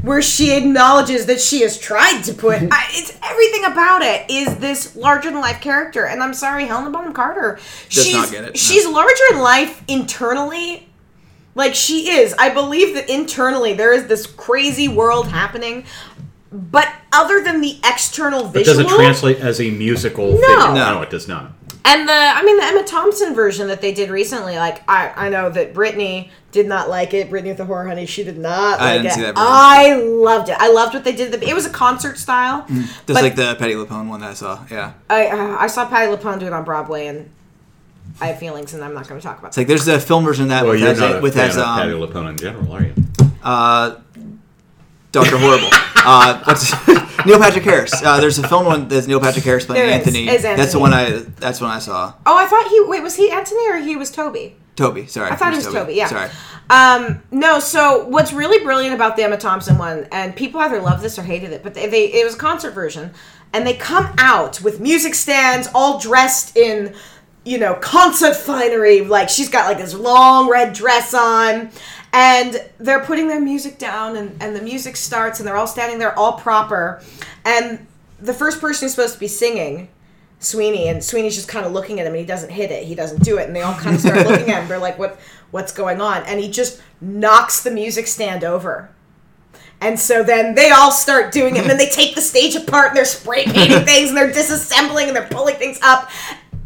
where 0.01 0.21
she 0.21 0.55
acknowledges 0.55 1.25
that 1.25 1.39
she 1.39 1.61
has 1.61 1.77
tried 1.77 2.21
to 2.23 2.33
put 2.33 2.61
I, 2.71 2.85
it's 2.91 3.17
everything 3.23 3.65
about 3.65 4.01
it 4.01 4.29
is 4.29 4.57
this 4.57 4.95
larger 4.95 5.31
than 5.31 5.41
life 5.41 5.61
character 5.61 6.05
and 6.05 6.21
i'm 6.23 6.33
sorry 6.33 6.65
helena 6.65 6.89
bonham 6.91 7.13
carter 7.13 7.59
she's 7.89 8.13
not 8.13 8.31
get 8.31 8.43
it, 8.43 8.47
no. 8.47 8.53
she's 8.53 8.87
larger 8.87 9.23
than 9.31 9.39
life 9.41 9.83
internally 9.87 10.87
like 11.55 11.75
she 11.75 12.09
is 12.09 12.33
i 12.39 12.49
believe 12.49 12.93
that 12.95 13.09
internally 13.09 13.73
there 13.73 13.93
is 13.93 14.07
this 14.07 14.25
crazy 14.25 14.87
world 14.87 15.27
happening 15.27 15.85
but 16.51 16.91
other 17.11 17.43
than 17.43 17.61
the 17.61 17.77
external 17.85 18.43
But 18.43 18.53
visual 18.65 18.83
does 18.83 18.91
it 18.91 18.95
translate 18.95 19.37
as 19.39 19.61
a 19.61 19.69
musical 19.69 20.31
No. 20.31 20.33
figure? 20.39 20.57
No. 20.57 20.73
No, 20.73 21.01
it 21.03 21.09
does 21.11 21.27
not. 21.27 21.51
And 21.85 22.07
the, 22.07 22.13
I 22.13 22.43
mean, 22.43 22.57
the 22.57 22.65
Emma 22.65 22.83
Thompson 22.83 23.33
version 23.33 23.67
that 23.67 23.81
they 23.81 23.93
did 23.93 24.09
recently, 24.09 24.57
like 24.57 24.83
I, 24.87 25.11
I 25.15 25.29
know 25.29 25.49
that 25.49 25.73
Brittany 25.73 26.29
did 26.51 26.67
not 26.67 26.89
like 26.89 27.13
it. 27.13 27.29
Brittany 27.29 27.51
with 27.51 27.57
the 27.57 27.65
Horror 27.65 27.87
Honey, 27.87 28.05
she 28.05 28.23
did 28.23 28.37
not 28.37 28.79
I 28.79 28.93
like 28.95 29.01
didn't 29.01 29.05
it. 29.05 29.13
see 29.13 29.21
that 29.21 29.35
version. 29.35 29.47
I 29.47 29.93
loved 29.95 30.49
it. 30.49 30.57
I 30.59 30.71
loved 30.71 30.93
what 30.93 31.03
they 31.03 31.13
did. 31.13 31.33
It 31.41 31.53
was 31.53 31.65
a 31.65 31.69
concert 31.69 32.17
style. 32.17 32.65
Just 32.67 33.09
like 33.21 33.35
the 33.35 33.55
Patti 33.55 33.73
LuPone 33.73 34.07
one 34.09 34.19
that 34.19 34.31
I 34.31 34.33
saw. 34.33 34.63
Yeah. 34.69 34.93
I, 35.09 35.27
uh, 35.27 35.57
I 35.59 35.67
saw 35.67 35.87
Patti 35.87 36.11
LuPone 36.15 36.39
do 36.39 36.47
it 36.47 36.53
on 36.53 36.63
Broadway, 36.65 37.07
and 37.07 37.29
I 38.21 38.27
have 38.27 38.39
feelings, 38.39 38.73
and 38.73 38.83
I'm 38.83 38.93
not 38.93 39.07
going 39.07 39.19
to 39.19 39.25
talk 39.25 39.39
about 39.39 39.49
It's 39.49 39.57
like 39.57 39.67
there's 39.67 39.87
a 39.87 39.99
film 39.99 40.25
version 40.25 40.43
of 40.45 40.49
that 40.49 40.63
Well, 40.63 40.71
with 40.73 40.81
you're 40.81 40.89
has, 40.89 40.99
not 40.99 41.15
a 41.17 41.21
with 41.21 41.33
fan 41.35 41.45
has 41.47 41.57
of 41.57 41.63
Patti 41.63 41.93
um, 41.93 41.99
LuPone 42.01 42.29
in 42.31 42.37
general, 42.37 42.71
are 42.73 42.83
you? 42.83 42.93
uh, 43.43 43.95
Doctor 45.11 45.37
Horrible. 45.37 45.69
uh, 45.95 46.41
what's 46.43 46.71
Neil 47.25 47.39
Patrick 47.39 47.63
Harris? 47.63 47.93
Uh, 48.03 48.19
there's 48.19 48.37
a 48.39 48.47
film 48.47 48.65
one 48.65 48.87
that's 48.87 49.07
Neil 49.07 49.19
Patrick 49.19 49.43
Harris 49.43 49.65
playing 49.65 49.87
There 49.87 49.99
is. 49.99 50.05
Anthony. 50.07 50.29
Is 50.29 50.43
That's 50.43 50.73
the 50.73 50.79
Anthony. 50.79 50.81
one 50.81 50.93
I. 50.93 51.09
That's 51.37 51.59
the 51.59 51.65
one 51.65 51.73
I 51.73 51.79
saw. 51.79 52.13
Oh, 52.25 52.37
I 52.37 52.45
thought 52.45 52.67
he 52.69 52.81
wait 52.85 53.01
was 53.01 53.15
he 53.15 53.31
Anthony 53.31 53.69
or 53.69 53.77
he 53.77 53.95
was 53.95 54.11
Toby? 54.11 54.55
Toby. 54.75 55.07
Sorry. 55.07 55.29
I 55.29 55.35
thought 55.35 55.51
it 55.53 55.57
was 55.57 55.65
Toby. 55.67 55.93
Yeah. 55.95 56.07
Sorry. 56.07 56.29
Um, 56.69 57.21
no. 57.31 57.59
So 57.59 58.05
what's 58.07 58.31
really 58.31 58.63
brilliant 58.63 58.93
about 58.95 59.17
the 59.17 59.23
Emma 59.23 59.37
Thompson 59.37 59.77
one, 59.77 60.07
and 60.11 60.35
people 60.35 60.61
either 60.61 60.79
loved 60.79 61.03
this 61.03 61.17
or 61.19 61.23
hated 61.23 61.51
it, 61.51 61.63
but 61.63 61.73
they, 61.73 61.87
they 61.87 62.13
it 62.13 62.23
was 62.23 62.35
a 62.35 62.37
concert 62.37 62.71
version, 62.71 63.11
and 63.51 63.65
they 63.67 63.73
come 63.73 64.13
out 64.19 64.61
with 64.61 64.79
music 64.79 65.15
stands, 65.15 65.67
all 65.75 65.99
dressed 65.99 66.55
in, 66.55 66.95
you 67.43 67.57
know, 67.57 67.73
concert 67.73 68.35
finery. 68.35 69.01
Like 69.01 69.27
she's 69.27 69.49
got 69.49 69.65
like 69.67 69.79
this 69.79 69.93
long 69.95 70.49
red 70.49 70.71
dress 70.73 71.13
on. 71.13 71.71
And 72.11 72.57
they're 72.79 73.03
putting 73.03 73.27
their 73.27 73.39
music 73.39 73.77
down, 73.77 74.15
and, 74.15 74.41
and 74.41 74.55
the 74.55 74.61
music 74.61 74.95
starts, 74.95 75.39
and 75.39 75.47
they're 75.47 75.57
all 75.57 75.67
standing 75.67 75.99
there, 75.99 76.17
all 76.17 76.33
proper. 76.33 77.03
And 77.45 77.85
the 78.19 78.33
first 78.33 78.59
person 78.59 78.85
who's 78.85 78.93
supposed 78.93 79.13
to 79.13 79.19
be 79.19 79.27
singing 79.27 79.89
Sweeney, 80.39 80.87
and 80.87 81.03
Sweeney's 81.03 81.35
just 81.35 81.47
kind 81.47 81.65
of 81.65 81.71
looking 81.71 81.99
at 81.99 82.07
him, 82.07 82.13
and 82.13 82.19
he 82.19 82.25
doesn't 82.25 82.49
hit 82.49 82.71
it. 82.71 82.85
He 82.85 82.95
doesn't 82.95 83.23
do 83.23 83.37
it, 83.37 83.47
and 83.47 83.55
they 83.55 83.61
all 83.61 83.75
kind 83.75 83.95
of 83.95 84.01
start 84.01 84.17
looking 84.27 84.49
at 84.49 84.61
him. 84.61 84.67
They're 84.67 84.79
like, 84.79 84.97
"What? 84.97 85.19
What's 85.51 85.71
going 85.71 86.01
on?" 86.01 86.23
And 86.23 86.39
he 86.39 86.49
just 86.49 86.81
knocks 87.01 87.61
the 87.61 87.71
music 87.71 88.07
stand 88.07 88.43
over. 88.43 88.89
And 89.81 89.97
so 89.97 90.23
then 90.23 90.55
they 90.55 90.71
all 90.71 90.91
start 90.91 91.31
doing 91.31 91.55
it, 91.55 91.61
and 91.61 91.69
then 91.69 91.77
they 91.77 91.89
take 91.89 92.15
the 92.15 92.21
stage 92.21 92.55
apart, 92.55 92.89
and 92.89 92.97
they're 92.97 93.05
spray 93.05 93.45
painting 93.45 93.79
things, 93.85 94.09
and 94.09 94.17
they're 94.17 94.31
disassembling, 94.31 95.07
and 95.07 95.15
they're 95.15 95.27
pulling 95.27 95.55
things 95.55 95.79
up, 95.81 96.09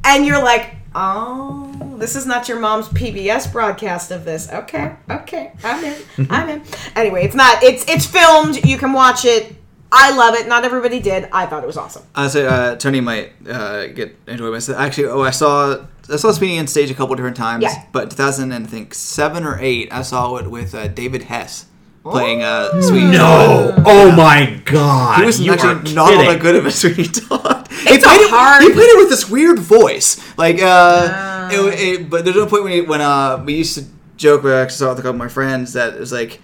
and 0.03 0.25
you're 0.25 0.41
like, 0.41 0.75
"Oh, 0.95 1.95
this 1.97 2.15
is 2.15 2.25
not 2.25 2.47
your 2.47 2.59
mom's 2.59 2.87
PBS 2.89 3.51
broadcast 3.51 4.11
of 4.11 4.25
this." 4.25 4.51
Okay, 4.51 4.95
okay, 5.09 5.51
I'm 5.63 5.83
in, 5.83 5.95
I'm 6.29 6.49
in. 6.49 6.63
Anyway, 6.95 7.25
it's 7.25 7.35
not. 7.35 7.63
It's 7.63 7.87
it's 7.87 8.05
filmed. 8.05 8.63
You 8.65 8.77
can 8.77 8.93
watch 8.93 9.25
it. 9.25 9.55
I 9.91 10.15
love 10.15 10.33
it. 10.33 10.47
Not 10.47 10.65
everybody 10.65 10.99
did. 10.99 11.29
I 11.31 11.45
thought 11.45 11.63
it 11.63 11.67
was 11.67 11.77
awesome. 11.77 12.03
I 12.15 12.27
say 12.27 12.47
uh, 12.47 12.75
Tony 12.77 12.99
might 12.99 13.31
uh, 13.47 13.87
get 13.87 14.17
enjoy 14.27 14.49
this. 14.51 14.69
Actually, 14.69 15.07
oh, 15.07 15.21
I 15.21 15.29
saw 15.29 15.85
I 16.11 16.15
saw 16.17 16.31
Sweeney 16.31 16.59
on 16.59 16.67
stage 16.67 16.89
a 16.91 16.93
couple 16.93 17.15
different 17.15 17.37
times. 17.37 17.63
Yeah. 17.63 17.85
But 17.91 18.09
2000 18.09 18.51
and 18.51 18.65
I 18.65 18.69
think 18.69 18.93
seven 18.93 19.43
or 19.43 19.57
eight, 19.59 19.93
I 19.93 20.01
saw 20.01 20.35
it 20.37 20.49
with 20.49 20.73
uh, 20.75 20.87
David 20.87 21.23
Hess 21.23 21.67
playing 22.03 22.43
uh, 22.43 22.81
Sweeney. 22.81 23.11
No! 23.11 23.73
Oh 23.85 24.11
my 24.11 24.61
god! 24.65 25.19
He 25.19 25.25
was 25.25 25.39
you 25.39 25.53
actually 25.53 25.93
not 25.93 26.11
all 26.11 26.19
that 26.19 26.41
good 26.41 26.55
of 26.55 26.65
a 26.65 26.71
Sweeney 26.71 27.05
Todd. 27.05 27.52
It's 27.87 28.03
played 28.05 28.21
it, 28.21 28.29
hard- 28.29 28.63
He 28.63 28.71
played 28.71 28.89
it 28.89 28.97
with 28.97 29.09
this 29.09 29.29
weird 29.29 29.59
voice, 29.59 30.19
like. 30.37 30.59
Uh, 30.61 31.49
it, 31.51 31.59
it, 32.01 32.09
but 32.09 32.23
there's 32.23 32.35
no 32.37 32.45
point 32.45 32.63
when 32.63 32.71
he, 32.73 32.81
when 32.81 33.01
uh, 33.01 33.41
we 33.45 33.55
used 33.55 33.75
to 33.77 33.85
joke. 34.17 34.43
Where 34.43 34.57
I 34.57 34.61
actually 34.61 34.77
saw 34.77 34.85
it 34.87 34.89
with 34.89 34.99
a 34.99 35.01
couple 35.03 35.11
of 35.11 35.17
my 35.17 35.27
friends 35.27 35.73
that 35.73 35.93
it 35.93 35.99
was 35.99 36.11
like 36.11 36.39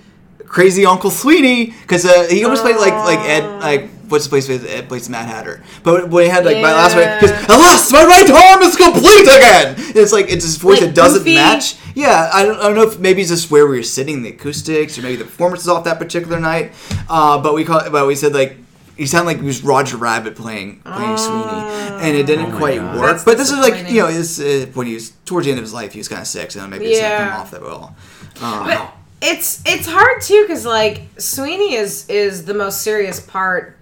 crazy 0.45 0.85
Uncle 0.85 1.09
Sweeney 1.11 1.67
because 1.81 2.05
uh, 2.05 2.27
he 2.29 2.43
almost 2.43 2.63
played 2.63 2.75
like 2.77 2.93
like 2.93 3.19
Ed 3.19 3.43
like. 3.59 3.89
What's 4.09 4.23
the 4.25 4.29
place 4.31 4.49
with 4.49 4.65
Ed 4.67 4.87
plays 4.89 5.07
Mad 5.07 5.27
Hatter? 5.27 5.61
But 5.83 6.09
when 6.09 6.23
he 6.23 6.29
had 6.31 6.43
like 6.43 6.57
my 6.57 6.71
last 6.73 6.95
one, 6.95 7.03
because 7.19 7.45
alas, 7.47 7.91
my 7.91 8.03
right 8.03 8.27
arm 8.27 8.63
is 8.63 8.75
complete 8.75 9.21
again. 9.21 9.75
It's 9.95 10.11
like 10.11 10.31
it's 10.31 10.43
his 10.43 10.55
voice 10.57 10.81
Like 10.81 10.89
that 10.89 10.95
doesn't 10.95 11.19
goofy. 11.19 11.35
match. 11.35 11.75
Yeah, 11.93 12.27
I 12.33 12.43
don't, 12.43 12.57
I 12.59 12.63
don't 12.63 12.75
know 12.75 12.87
if 12.87 12.97
maybe 12.97 13.21
it's 13.21 13.29
just 13.29 13.51
where 13.51 13.67
we 13.67 13.77
were 13.77 13.83
sitting, 13.83 14.23
the 14.23 14.29
acoustics, 14.29 14.97
or 14.97 15.03
maybe 15.03 15.17
the 15.17 15.25
performance 15.25 15.61
is 15.61 15.67
off 15.67 15.83
that 15.83 15.99
particular 15.99 16.39
night. 16.39 16.71
Uh, 17.07 17.39
but 17.39 17.53
we 17.53 17.63
call, 17.63 17.87
but 17.91 18.07
we 18.07 18.15
said 18.15 18.33
like 18.33 18.57
he 18.99 19.05
sounded 19.07 19.27
like 19.27 19.39
he 19.39 19.45
was 19.47 19.63
Roger 19.63 19.97
Rabbit 19.97 20.35
playing 20.35 20.81
playing 20.81 21.17
Sweeney, 21.17 21.61
and 22.03 22.15
it 22.15 22.25
didn't 22.27 22.47
Oh 22.47 22.49
my 22.51 22.57
quite 22.57 22.77
God. 22.79 22.97
work. 22.99 23.11
That's 23.13 23.23
but 23.23 23.37
this 23.37 23.49
is 23.51 23.57
like 23.57 23.89
you 23.89 24.01
know, 24.01 24.11
this 24.11 24.39
uh, 24.39 24.67
when 24.73 24.87
he 24.87 24.93
was 24.93 25.11
towards 25.25 25.45
the 25.45 25.51
end 25.51 25.59
of 25.59 25.63
his 25.63 25.73
life, 25.73 25.93
he 25.93 25.99
was 25.99 26.07
kind 26.07 26.21
of 26.21 26.27
sick, 26.27 26.51
so 26.51 26.67
maybe 26.67 26.85
it's 26.85 27.01
not 27.01 27.07
Yeah. 27.09 27.29
come 27.31 27.41
off 27.41 27.51
that 27.51 27.61
well. 27.61 27.95
Uh, 28.41 28.65
But 28.65 28.93
it's 29.21 29.61
it's 29.65 29.87
hard 29.87 30.21
too 30.21 30.43
because 30.47 30.65
like 30.65 31.03
Sweeney 31.17 31.75
is 31.75 32.05
is 32.09 32.45
the 32.45 32.53
most 32.53 32.81
serious 32.81 33.19
part 33.19 33.75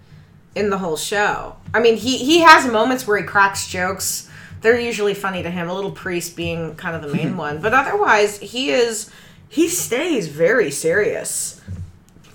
in 0.55 0.69
the 0.69 0.77
whole 0.77 0.97
show. 0.97 1.55
I 1.73 1.79
mean, 1.79 1.97
he 1.97 2.17
he 2.17 2.39
has 2.39 2.65
moments 2.71 3.05
where 3.07 3.17
he 3.17 3.23
cracks 3.23 3.67
jokes. 3.67 4.29
They're 4.61 4.79
usually 4.79 5.13
funny 5.13 5.43
to 5.43 5.49
him. 5.51 5.69
A 5.69 5.73
little 5.73 5.91
priest 5.91 6.35
being 6.35 6.75
kind 6.75 6.95
of 6.95 7.01
the 7.01 7.15
main 7.15 7.37
one, 7.45 7.59
but 7.61 7.73
otherwise 7.73 8.39
he 8.39 8.69
is 8.71 9.09
he 9.49 9.67
stays 9.69 10.27
very 10.27 10.69
serious 10.71 11.61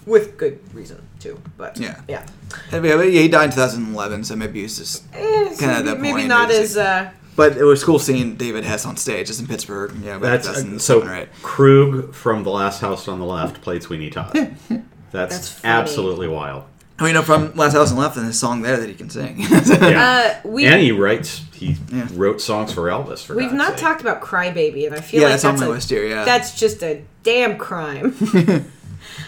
with 0.07 0.37
good 0.37 0.59
reason 0.75 0.99
too. 1.21 1.41
But 1.57 1.79
Yeah. 1.79 2.01
yeah. 2.09 2.25
Yeah, 2.73 2.81
but 2.97 3.09
he 3.09 3.29
died 3.29 3.45
in 3.47 3.51
2011, 3.51 4.25
so 4.25 4.37
maybe 4.37 4.63
he's 4.63 4.79
just. 4.79 5.05
Eh, 5.15 5.55
Kinda 5.59 5.75
at 5.77 5.85
that 5.85 6.01
maybe 6.01 6.13
point, 6.15 6.29
not 6.29 6.51
it's 6.51 6.59
as 6.73 6.77
uh, 6.77 7.11
But 7.37 7.57
it 7.57 7.65
was 7.65 7.83
cool 7.85 7.99
seeing 7.99 8.37
David 8.37 8.65
Hess 8.65 8.85
on 8.87 8.97
stage, 8.97 9.27
just 9.29 9.41
in 9.41 9.47
Pittsburgh. 9.47 9.93
Yeah, 10.03 10.19
back 10.19 10.43
That's 10.43 10.49
uh, 10.49 10.79
so. 10.79 11.05
right? 11.05 11.29
Krug 11.43 12.15
from 12.15 12.43
The 12.45 12.51
Last 12.51 12.81
House 12.81 13.09
on 13.09 13.19
the 13.19 13.25
Left 13.27 13.61
played 13.63 13.83
Sweeney 13.83 14.11
Todd. 14.11 14.33
That's, 15.13 15.51
That's 15.51 15.65
absolutely 15.65 16.29
wild. 16.29 16.65
I 16.99 17.05
mean, 17.05 17.09
you 17.09 17.15
know, 17.15 17.23
from 17.23 17.55
Last 17.57 17.73
House 17.73 17.91
on 17.91 17.97
the 17.97 18.03
Left, 18.03 18.17
and 18.17 18.27
his 18.27 18.39
song 18.39 18.63
there 18.63 18.77
that 18.77 18.89
he 18.89 18.95
can 18.95 19.11
sing. 19.11 19.39
Yeah. 19.41 20.39
uh 20.45 20.49
we 20.49 20.65
and 20.67 20.81
he 20.81 20.93
writes. 20.93 21.43
He 21.53 21.77
Yeah. 21.91 22.07
wrote 22.15 22.41
songs 22.41 22.73
for 22.73 22.83
Elvis. 22.83 23.25
For 23.25 23.35
We've 23.35 23.47
God's 23.47 23.55
not 23.59 23.69
sake. 23.73 23.79
talked 23.81 24.01
about 24.03 24.21
Crybaby, 24.21 24.87
and 24.87 24.95
I 24.95 25.01
feel 25.01 25.21
Yeah, 25.21 25.27
like 25.29 25.33
that's 25.41 25.45
on 25.45 25.59
my 25.61 25.67
a- 25.67 25.71
list 25.71 25.91
here, 25.91 26.05
yeah. 26.07 26.25
That's 26.25 26.59
just 26.59 26.83
a 26.83 27.03
damn 27.25 27.57
crime. 27.59 28.15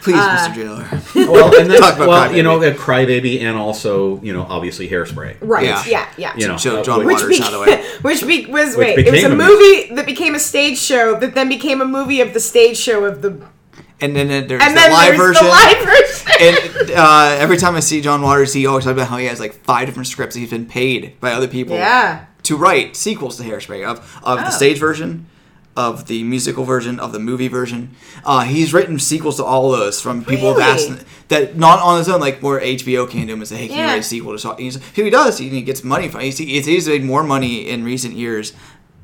Please, 0.03 0.17
Uh, 0.17 0.37
Mr. 0.49 0.55
Jailer. 0.55 1.29
Well, 1.33 1.59
and 1.59 1.71
then, 1.71 1.81
Talk 1.81 1.97
about 1.97 2.09
well, 2.09 2.33
you 2.37 2.43
know, 2.43 2.59
Crybaby. 2.59 2.75
Crybaby, 2.77 3.41
and 3.43 3.57
also, 3.57 4.21
you 4.23 4.33
know, 4.33 4.43
obviously 4.49 4.89
Hairspray. 4.89 5.37
right? 5.41 5.65
Yeah. 5.65 5.83
Yeah, 5.87 6.09
yeah. 6.17 6.37
You 6.37 6.49
know, 6.49 6.57
So 6.57 6.81
uh, 6.81 6.85
John 6.85 7.05
which- 7.07 7.15
Waters 7.15 7.29
which, 7.29 7.41
out 7.41 7.47
of 7.49 7.53
the 7.53 7.61
way. 7.61 7.85
which 8.03 8.21
be- 8.27 8.47
was 8.47 8.77
Which 8.77 8.97
wait, 8.97 8.99
it 8.99 9.11
was 9.11 9.25
a 9.25 9.29
became 9.29 9.33
a 9.33 9.37
movie 9.37 9.95
that 9.95 10.07
became 10.07 10.35
a 10.35 10.39
stage 10.39 10.79
show 10.79 11.19
that 11.21 11.35
then 11.35 11.49
became 11.49 11.81
a 11.81 11.85
movie 11.87 12.21
of 12.21 12.33
the 12.35 12.41
stage 12.41 12.77
show 12.77 13.05
of 13.05 13.23
the 13.23 13.41
And 14.01 14.15
then 14.15 14.27
uh, 14.29 14.47
there's 14.47 14.63
and 14.63 14.73
the 14.73 14.81
then 14.81 14.93
live 14.93 15.17
there's 15.17 15.39
version. 15.39 15.45
the 15.45 15.51
live 15.51 15.79
version. 15.85 16.31
and 16.41 16.91
uh, 16.93 17.37
every 17.39 17.57
time 17.57 17.75
I 17.77 17.81
see 17.81 18.01
John 18.01 18.21
Waters, 18.23 18.53
he 18.53 18.67
always 18.67 18.85
talks 18.85 18.93
about 18.93 19.09
how 19.09 19.17
he 19.19 19.27
has 19.27 19.41
like 19.41 19.55
five 19.55 19.87
different 19.87 20.09
scripts 20.09 20.35
he's 20.35 20.51
been 20.51 20.67
paid 20.67 21.19
by 21.21 21.33
other 21.33 21.49
people 21.49 21.77
yeah, 21.77 22.27
to 22.43 22.57
write 22.57 22.97
sequels 22.97 23.37
to 23.39 23.43
Hairspray 23.45 23.85
of 23.87 23.99
of 24.23 24.39
the 24.39 24.49
Oh. 24.49 24.51
stage 24.51 24.79
version, 24.79 25.27
of 25.77 26.07
the 26.07 26.23
musical 26.23 26.65
version, 26.65 27.01
of 27.01 27.13
the 27.13 27.19
movie 27.19 27.49
version. 27.49 27.95
Uh, 28.25 28.43
he's 28.43 28.73
written 28.73 28.99
sequels 28.99 29.37
to 29.37 29.45
all 29.45 29.73
of 29.73 29.81
those 29.81 30.01
from 30.01 30.25
people 30.25 30.55
have 30.55 30.63
asked 30.63 31.05
that 31.29 31.57
not 31.57 31.81
on 31.81 31.99
his 31.99 32.09
own, 32.09 32.21
like 32.21 32.41
where 32.41 32.61
HBO 32.61 33.09
came 33.11 33.27
to 33.27 33.33
him 33.33 33.41
and 33.41 33.49
say, 33.49 33.57
"Hey, 33.57 33.69
can 33.69 33.79
you 33.79 33.85
write 33.85 34.01
a 34.01 34.03
sequel 34.03 34.33
to?" 34.33 34.39
So 34.39 34.55
he's, 34.55 34.83
he 34.95 35.11
does. 35.11 35.39
He 35.39 35.63
gets 35.63 35.83
money 35.83 36.09
from. 36.09 36.21
He's, 36.21 36.39
he's, 36.39 36.67
he's 36.67 36.87
made 36.89 37.03
more 37.05 37.23
money 37.25 37.69
in 37.69 37.85
recent 37.85 38.15
years 38.15 38.53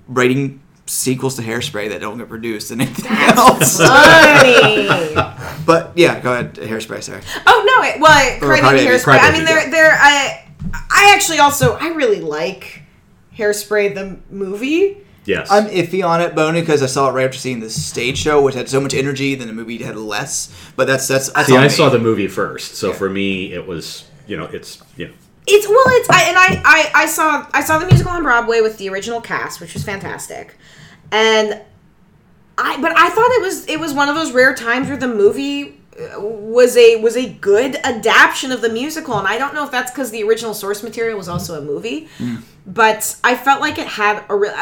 writing 0.07 0.61
sequels 0.87 1.37
to 1.37 1.43
Hairspray 1.43 1.89
that 1.91 2.01
don't 2.01 2.19
get 2.19 2.29
produced 2.29 2.69
than 2.71 2.81
anything 2.81 3.07
else. 3.11 3.79
funny. 3.79 4.87
but 5.67 5.93
yeah, 5.97 6.21
go 6.21 6.33
ahead, 6.33 6.55
Hairspray. 6.55 7.03
Sorry. 7.03 7.23
oh 7.47 7.65
no, 7.67 7.89
it, 7.89 8.01
well, 8.01 8.37
Or 8.43 8.57
Crybaby 8.57 8.61
Crybaby, 8.61 8.87
Hairspray. 8.87 9.19
I 9.19 9.19
Crybaby, 9.19 9.33
mean, 9.33 9.45
they're 9.45 9.65
yeah. 9.65 9.71
they're 9.71 9.93
I 9.93 10.47
I 10.91 11.13
actually 11.15 11.39
also 11.39 11.75
I 11.75 11.89
really 11.89 12.21
like 12.21 12.83
Hairspray 13.37 13.95
the 13.95 14.19
movie. 14.31 14.99
Yes. 15.31 15.49
I'm 15.51 15.67
iffy 15.67 16.05
on 16.05 16.21
it, 16.21 16.35
but 16.35 16.53
because 16.53 16.83
I 16.83 16.87
saw 16.87 17.09
it 17.09 17.13
right 17.13 17.25
after 17.25 17.39
seeing 17.39 17.61
the 17.61 17.71
stage 17.71 18.19
show, 18.19 18.43
which 18.43 18.57
had 18.57 18.69
so 18.69 18.81
much 18.81 18.95
energy, 18.95 19.37
then 19.37 19.47
the 19.47 19.53
movie 19.53 19.79
had 19.79 19.97
less. 19.97 20.53
But 20.75 20.89
that's 20.89 21.07
that's. 21.07 21.31
that's 21.31 21.47
See, 21.49 21.57
I 21.57 21.63
me. 21.63 21.69
saw 21.69 21.89
the 21.89 22.01
movie 22.01 22.27
first, 22.27 22.75
so 22.75 22.93
for 22.93 23.09
me, 23.09 23.53
it 23.53 23.65
was, 23.67 24.11
you 24.27 24.37
know, 24.37 24.47
it's, 24.47 24.83
you 24.97 25.07
know, 25.07 25.15
It's 25.47 25.69
well, 25.69 25.85
it's 25.87 26.11
I, 26.11 26.23
and 26.25 26.37
I, 26.37 26.63
I 26.65 27.03
I 27.03 27.07
saw 27.07 27.47
I 27.55 27.63
saw 27.63 27.79
the 27.79 27.87
musical 27.87 28.11
on 28.11 28.25
Broadway 28.25 28.61
with 28.61 28.77
the 28.79 28.89
original 28.89 29.21
cast, 29.21 29.61
which 29.61 29.73
was 29.73 29.85
fantastic, 29.85 30.57
and 31.13 31.61
I 32.59 32.81
but 32.81 32.93
I 32.97 33.09
thought 33.11 33.31
it 33.31 33.43
was 33.43 33.67
it 33.69 33.79
was 33.79 33.95
one 33.95 34.09
of 34.09 34.17
those 34.17 34.33
rare 34.33 34.55
times 34.55 34.89
where 34.89 34.97
the 34.97 35.09
movie 35.09 35.80
was 36.19 36.77
a 36.77 36.97
was 36.97 37.17
a 37.17 37.29
good 37.29 37.77
adaptation 37.85 38.53
of 38.53 38.61
the 38.63 38.69
musical, 38.69 39.19
and 39.19 39.27
I 39.29 39.39
don't 39.39 39.55
know 39.55 39.65
if 39.65 39.71
that's 39.71 39.91
because 39.91 40.11
the 40.11 40.23
original 40.25 40.55
source 40.55 40.83
material 40.83 41.17
was 41.19 41.29
also 41.29 41.59
a 41.59 41.63
movie, 41.65 42.09
but 42.67 43.17
I 43.25 43.37
felt 43.37 43.61
like 43.61 43.79
it 43.79 43.87
had 43.87 44.25
a 44.29 44.37
real. 44.37 44.53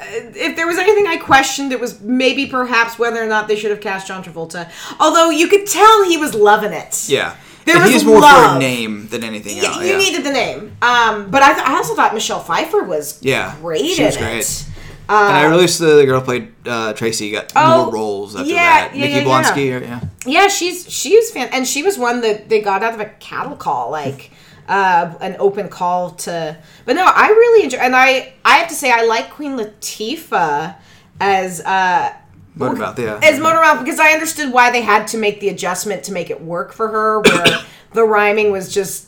If 0.00 0.56
there 0.56 0.66
was 0.66 0.78
anything 0.78 1.06
I 1.06 1.16
questioned, 1.16 1.72
it 1.72 1.80
was 1.80 2.00
maybe 2.00 2.46
perhaps 2.46 2.98
whether 2.98 3.22
or 3.22 3.26
not 3.26 3.48
they 3.48 3.56
should 3.56 3.70
have 3.70 3.80
cast 3.80 4.06
John 4.06 4.22
Travolta. 4.22 4.70
Although 5.00 5.30
you 5.30 5.48
could 5.48 5.66
tell 5.66 6.04
he 6.04 6.16
was 6.16 6.34
loving 6.34 6.72
it. 6.72 7.08
Yeah. 7.08 7.36
There 7.64 7.76
And 7.76 7.84
was 7.84 7.92
he's 7.92 8.04
more 8.04 8.16
for 8.16 8.22
love. 8.22 8.56
a 8.56 8.58
name 8.58 9.08
than 9.08 9.22
anything 9.22 9.58
Yeah, 9.58 9.64
else. 9.64 9.80
you 9.82 9.88
yeah. 9.90 9.98
needed 9.98 10.24
the 10.24 10.30
name. 10.32 10.74
Um, 10.80 11.30
but 11.30 11.42
I, 11.42 11.52
th- 11.52 11.66
I 11.66 11.74
also 11.76 11.94
thought 11.94 12.14
Michelle 12.14 12.40
Pfeiffer 12.40 12.82
was 12.82 13.18
Yeah, 13.22 13.54
great 13.60 13.84
she 13.90 14.04
was 14.04 14.16
in 14.16 14.22
great. 14.22 14.38
it. 14.38 14.64
And 15.08 15.36
I 15.36 15.46
released 15.46 15.78
the 15.78 16.04
girl 16.04 16.20
played 16.20 16.52
uh, 16.66 16.92
Tracy 16.92 17.30
got 17.30 17.52
Oh, 17.56 17.84
more 17.86 17.94
roles 17.94 18.36
after 18.36 18.48
yeah, 18.48 18.54
that. 18.88 18.94
yeah, 18.96 19.04
Nikki 19.06 19.18
yeah, 19.18 19.24
Blonsky, 19.24 19.66
yeah. 19.68 19.74
or- 19.76 19.82
yeah. 19.82 20.00
Yeah, 20.26 20.48
she's 20.48 20.90
she 20.90 21.16
was 21.16 21.30
fan, 21.30 21.48
and 21.52 21.66
she 21.66 21.82
was 21.82 21.96
one 21.98 22.20
that 22.20 22.48
they 22.48 22.60
got 22.60 22.82
out 22.82 22.94
of 22.94 23.00
a 23.00 23.06
cattle 23.06 23.56
call. 23.56 23.90
Like, 23.90 24.30
uh, 24.68 25.14
an 25.20 25.36
open 25.38 25.68
call 25.68 26.10
to. 26.10 26.56
But 26.84 26.96
no, 26.96 27.04
I 27.06 27.28
really 27.28 27.64
enjoy, 27.64 27.78
and 27.78 27.96
I 27.96 28.34
I 28.44 28.56
have 28.58 28.68
to 28.68 28.74
say 28.74 28.90
I 28.92 29.02
like 29.04 29.30
Queen 29.30 29.56
Latifah 29.56 30.76
as 31.20 31.60
uh 31.62 32.12
Motormouth, 32.56 32.98
yeah. 32.98 33.20
as 33.22 33.38
Motormouth 33.38 33.84
because 33.84 34.00
I 34.00 34.10
understood 34.10 34.52
why 34.52 34.70
they 34.70 34.82
had 34.82 35.06
to 35.08 35.16
make 35.16 35.40
the 35.40 35.48
adjustment 35.48 36.02
to 36.04 36.12
make 36.12 36.28
it 36.28 36.42
work 36.42 36.72
for 36.72 36.88
her, 36.88 37.20
where 37.20 37.46
the 37.94 38.04
rhyming 38.04 38.50
was 38.50 38.72
just 38.74 39.06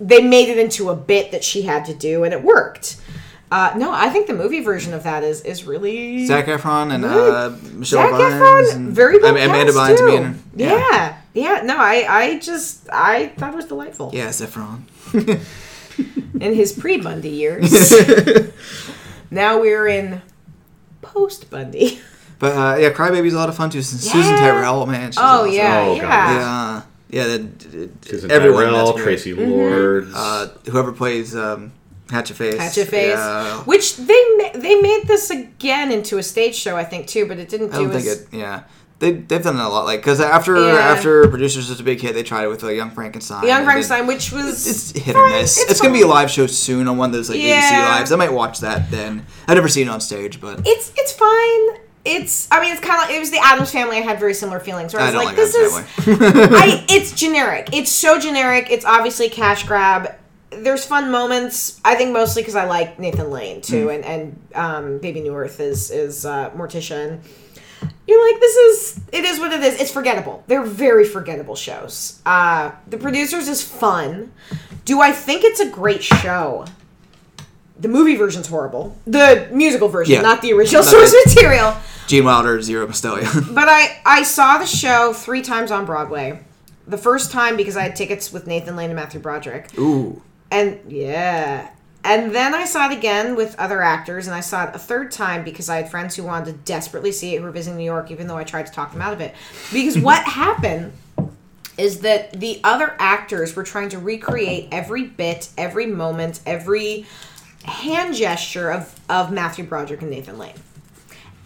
they 0.00 0.20
made 0.22 0.48
it 0.48 0.58
into 0.58 0.88
a 0.90 0.96
bit 0.96 1.30
that 1.30 1.44
she 1.44 1.62
had 1.62 1.84
to 1.84 1.94
do, 1.94 2.24
and 2.24 2.32
it 2.34 2.42
worked. 2.42 2.96
Uh, 3.50 3.72
no, 3.76 3.90
I 3.92 4.08
think 4.10 4.28
the 4.28 4.34
movie 4.34 4.60
version 4.60 4.94
of 4.94 5.02
that 5.02 5.24
is 5.24 5.40
is 5.42 5.64
really 5.64 6.24
Zac 6.26 6.46
Efron 6.46 6.92
and 6.94 7.04
uh, 7.04 7.50
Michelle 7.72 8.02
Zac 8.08 8.12
Bynes 8.12 8.30
Efron, 8.40 8.74
and 8.76 8.92
very 8.92 9.18
well 9.18 9.32
I 9.32 9.34
mean, 9.34 9.50
Amanda 9.50 9.72
Bynes 9.72 9.98
too. 9.98 10.06
being 10.06 10.42
yeah. 10.54 11.18
yeah, 11.34 11.62
No, 11.64 11.76
I 11.76 12.06
I 12.08 12.38
just 12.38 12.88
I 12.92 13.28
thought 13.36 13.52
it 13.52 13.56
was 13.56 13.64
delightful. 13.66 14.12
yeah, 14.14 14.28
Efron. 14.28 14.82
in 16.40 16.54
his 16.54 16.72
pre 16.72 16.98
Bundy 16.98 17.30
years. 17.30 17.72
now 19.30 19.60
we're 19.60 19.86
in 19.88 20.22
post 21.02 21.50
Bundy. 21.50 22.00
But 22.38 22.56
uh, 22.56 22.76
yeah, 22.80 22.90
Crybaby's 22.90 23.34
a 23.34 23.36
lot 23.36 23.48
of 23.48 23.56
fun 23.56 23.68
too. 23.70 23.82
Since 23.82 24.02
Susan 24.10 24.32
Yeah. 24.32 24.40
Tyrrell, 24.40 24.86
man. 24.86 25.12
She's 25.12 25.18
Oh 25.18 25.42
awesome. 25.42 25.52
yeah, 25.52 25.80
Oh, 25.80 25.94
yeah. 25.94 26.02
God. 26.02 26.84
Yeah, 27.10 27.26
yeah. 27.26 27.36
The, 27.36 27.90
Susan 28.02 28.30
everyone. 28.30 28.64
Tyrrell, 28.64 28.86
that's 28.92 29.02
great. 29.02 29.18
Traci 29.18 29.34
Mm-hmm. 29.36 29.50
Lords. 29.50 30.12
Uh, 30.14 30.48
whoever 30.70 30.92
plays 30.92 31.36
um, 31.36 31.72
Hatchetface. 32.10 32.58
Hatchetface, 32.58 33.08
Yeah. 33.14 33.58
which 33.64 33.96
they 33.96 34.22
ma- 34.36 34.52
they 34.54 34.80
made 34.80 35.02
this 35.06 35.30
again 35.30 35.92
into 35.92 36.18
a 36.18 36.22
stage 36.22 36.54
show, 36.56 36.76
I 36.76 36.84
think 36.84 37.06
too, 37.06 37.26
but 37.26 37.38
it 37.38 37.48
didn't 37.48 37.72
I 37.72 37.78
do 37.78 37.82
don't 37.88 37.92
think 38.00 38.06
it. 38.06 38.26
Yeah, 38.32 38.62
they 38.98 39.12
they've 39.12 39.42
done 39.42 39.56
it 39.56 39.62
a 39.62 39.68
lot. 39.68 39.84
Like 39.84 40.00
because 40.00 40.20
after 40.20 40.56
Yeah. 40.56 40.74
after 40.74 41.28
producers 41.28 41.68
was 41.68 41.78
a 41.80 41.82
big 41.84 42.00
hit, 42.00 42.14
they 42.14 42.22
tried 42.22 42.44
it 42.44 42.48
with 42.48 42.62
like 42.62 42.76
Young 42.76 42.90
Frankenstein. 42.90 43.46
Young 43.46 43.64
Frankenstein, 43.64 44.06
which 44.06 44.32
was 44.32 44.66
It's 44.66 44.90
hit 45.04 45.14
or 45.14 45.28
miss. 45.30 45.56
It's, 45.60 45.70
It's 45.70 45.80
gonna 45.80 45.94
be 45.94 46.02
a 46.02 46.06
live 46.06 46.30
show 46.30 46.46
soon 46.46 46.88
on 46.88 46.96
one 46.98 47.10
of 47.10 47.14
those 47.14 47.30
like 47.30 47.38
Yeah. 47.40 47.60
ABC 47.60 47.98
lives. 47.98 48.12
I 48.12 48.16
might 48.16 48.32
watch 48.32 48.60
that 48.60 48.90
then. 48.90 49.24
I've 49.46 49.54
never 49.54 49.68
seen 49.68 49.86
it 49.86 49.90
on 49.90 50.00
stage, 50.00 50.40
but 50.40 50.60
it's 50.66 50.92
it's 50.96 51.12
fine. 51.12 51.78
It's 52.02 52.48
I 52.50 52.60
mean 52.60 52.72
it's 52.72 52.80
kind 52.80 53.00
of 53.00 53.06
like 53.08 53.14
it 53.16 53.20
was 53.20 53.30
the 53.30 53.38
Addams 53.44 53.70
Family. 53.70 53.98
I 53.98 54.00
had 54.00 54.18
very 54.18 54.32
similar 54.34 54.58
feelings. 54.58 54.94
Where 54.94 55.02
I 55.02 55.10
I 55.10 55.12
was 55.12 55.14
don't 55.14 55.24
like, 55.26 55.36
like, 55.36 55.46
this 55.46 55.54
is 55.54 55.74
I 56.52 56.84
it's 56.88 57.12
generic. 57.12 57.68
It's 57.72 57.90
so 57.90 58.18
generic. 58.18 58.68
It's 58.70 58.84
obviously 58.84 59.28
cash 59.28 59.64
grab. 59.64 60.14
There's 60.50 60.84
fun 60.84 61.10
moments. 61.10 61.80
I 61.84 61.94
think 61.94 62.12
mostly 62.12 62.42
because 62.42 62.56
I 62.56 62.64
like 62.66 62.98
Nathan 62.98 63.30
Lane 63.30 63.60
too, 63.60 63.86
Mm. 63.86 63.94
and 63.94 64.04
and 64.04 64.40
um, 64.54 64.98
Bebe 64.98 65.20
Neuwirth 65.20 65.60
is 65.60 65.90
is 65.90 66.26
uh, 66.26 66.50
Morticia. 66.50 67.08
And 67.08 67.20
you're 68.06 68.30
like, 68.32 68.40
this 68.40 68.56
is 68.56 69.00
it 69.12 69.24
is 69.24 69.38
what 69.38 69.52
it 69.52 69.62
is. 69.62 69.80
It's 69.80 69.92
forgettable. 69.92 70.42
They're 70.48 70.64
very 70.64 71.04
forgettable 71.04 71.54
shows. 71.56 72.20
Uh, 72.26 72.72
the 72.88 72.98
producers 72.98 73.48
is 73.48 73.62
fun. 73.62 74.32
Do 74.84 75.00
I 75.00 75.12
think 75.12 75.44
it's 75.44 75.60
a 75.60 75.68
great 75.70 76.02
show? 76.02 76.64
The 77.78 77.88
movie 77.88 78.16
version's 78.16 78.48
horrible. 78.48 78.96
The 79.06 79.48
musical 79.52 79.88
version, 79.88 80.14
Yeah. 80.16 80.20
not 80.20 80.42
the 80.42 80.52
original 80.52 80.82
Not 80.82 80.90
source 80.90 81.14
material. 81.26 81.74
Gene 82.08 82.24
Wilder, 82.24 82.60
Zero 82.60 82.86
Mostellia. 82.86 83.54
But 83.54 83.68
I 83.68 84.00
I 84.04 84.22
saw 84.24 84.58
the 84.58 84.66
show 84.66 85.12
three 85.12 85.42
times 85.42 85.70
on 85.70 85.86
Broadway. 85.86 86.40
The 86.86 86.98
first 86.98 87.30
time 87.30 87.56
because 87.56 87.76
I 87.76 87.82
had 87.84 87.94
tickets 87.96 88.32
with 88.32 88.46
Nathan 88.48 88.74
Lane 88.74 88.90
and 88.90 88.96
Matthew 88.96 89.20
Broderick. 89.20 89.68
Ooh, 89.78 90.20
And 90.50 90.80
yeah. 90.88 91.70
And 92.02 92.34
then 92.34 92.54
I 92.54 92.64
saw 92.64 92.90
it 92.90 92.96
again 92.96 93.36
with 93.36 93.54
other 93.58 93.82
actors, 93.82 94.26
and 94.26 94.34
I 94.34 94.40
saw 94.40 94.64
it 94.64 94.74
a 94.74 94.78
third 94.78 95.12
time 95.12 95.44
because 95.44 95.68
I 95.68 95.76
had 95.76 95.90
friends 95.90 96.16
who 96.16 96.22
wanted 96.22 96.46
to 96.46 96.52
desperately 96.52 97.12
see 97.12 97.34
it 97.34 97.38
who 97.38 97.44
were 97.44 97.50
visiting 97.50 97.76
New 97.76 97.84
York, 97.84 98.10
even 98.10 98.26
though 98.26 98.38
I 98.38 98.44
tried 98.44 98.66
to 98.66 98.72
talk 98.72 98.92
them 98.92 99.02
out 99.02 99.12
of 99.12 99.20
it. 99.20 99.34
Because 99.72 99.98
what 100.02 100.24
happened 100.24 100.92
is 101.76 102.00
that 102.00 102.32
the 102.38 102.60
other 102.64 102.94
actors 102.98 103.54
were 103.54 103.64
trying 103.64 103.90
to 103.90 103.98
recreate 103.98 104.68
every 104.72 105.04
bit, 105.04 105.50
every 105.58 105.86
moment, 105.86 106.40
every 106.46 107.06
hand 107.64 108.14
gesture 108.14 108.70
of, 108.70 108.98
of 109.08 109.30
Matthew 109.30 109.64
Broderick 109.64 110.00
and 110.00 110.10
Nathan 110.10 110.38
Lane 110.38 110.54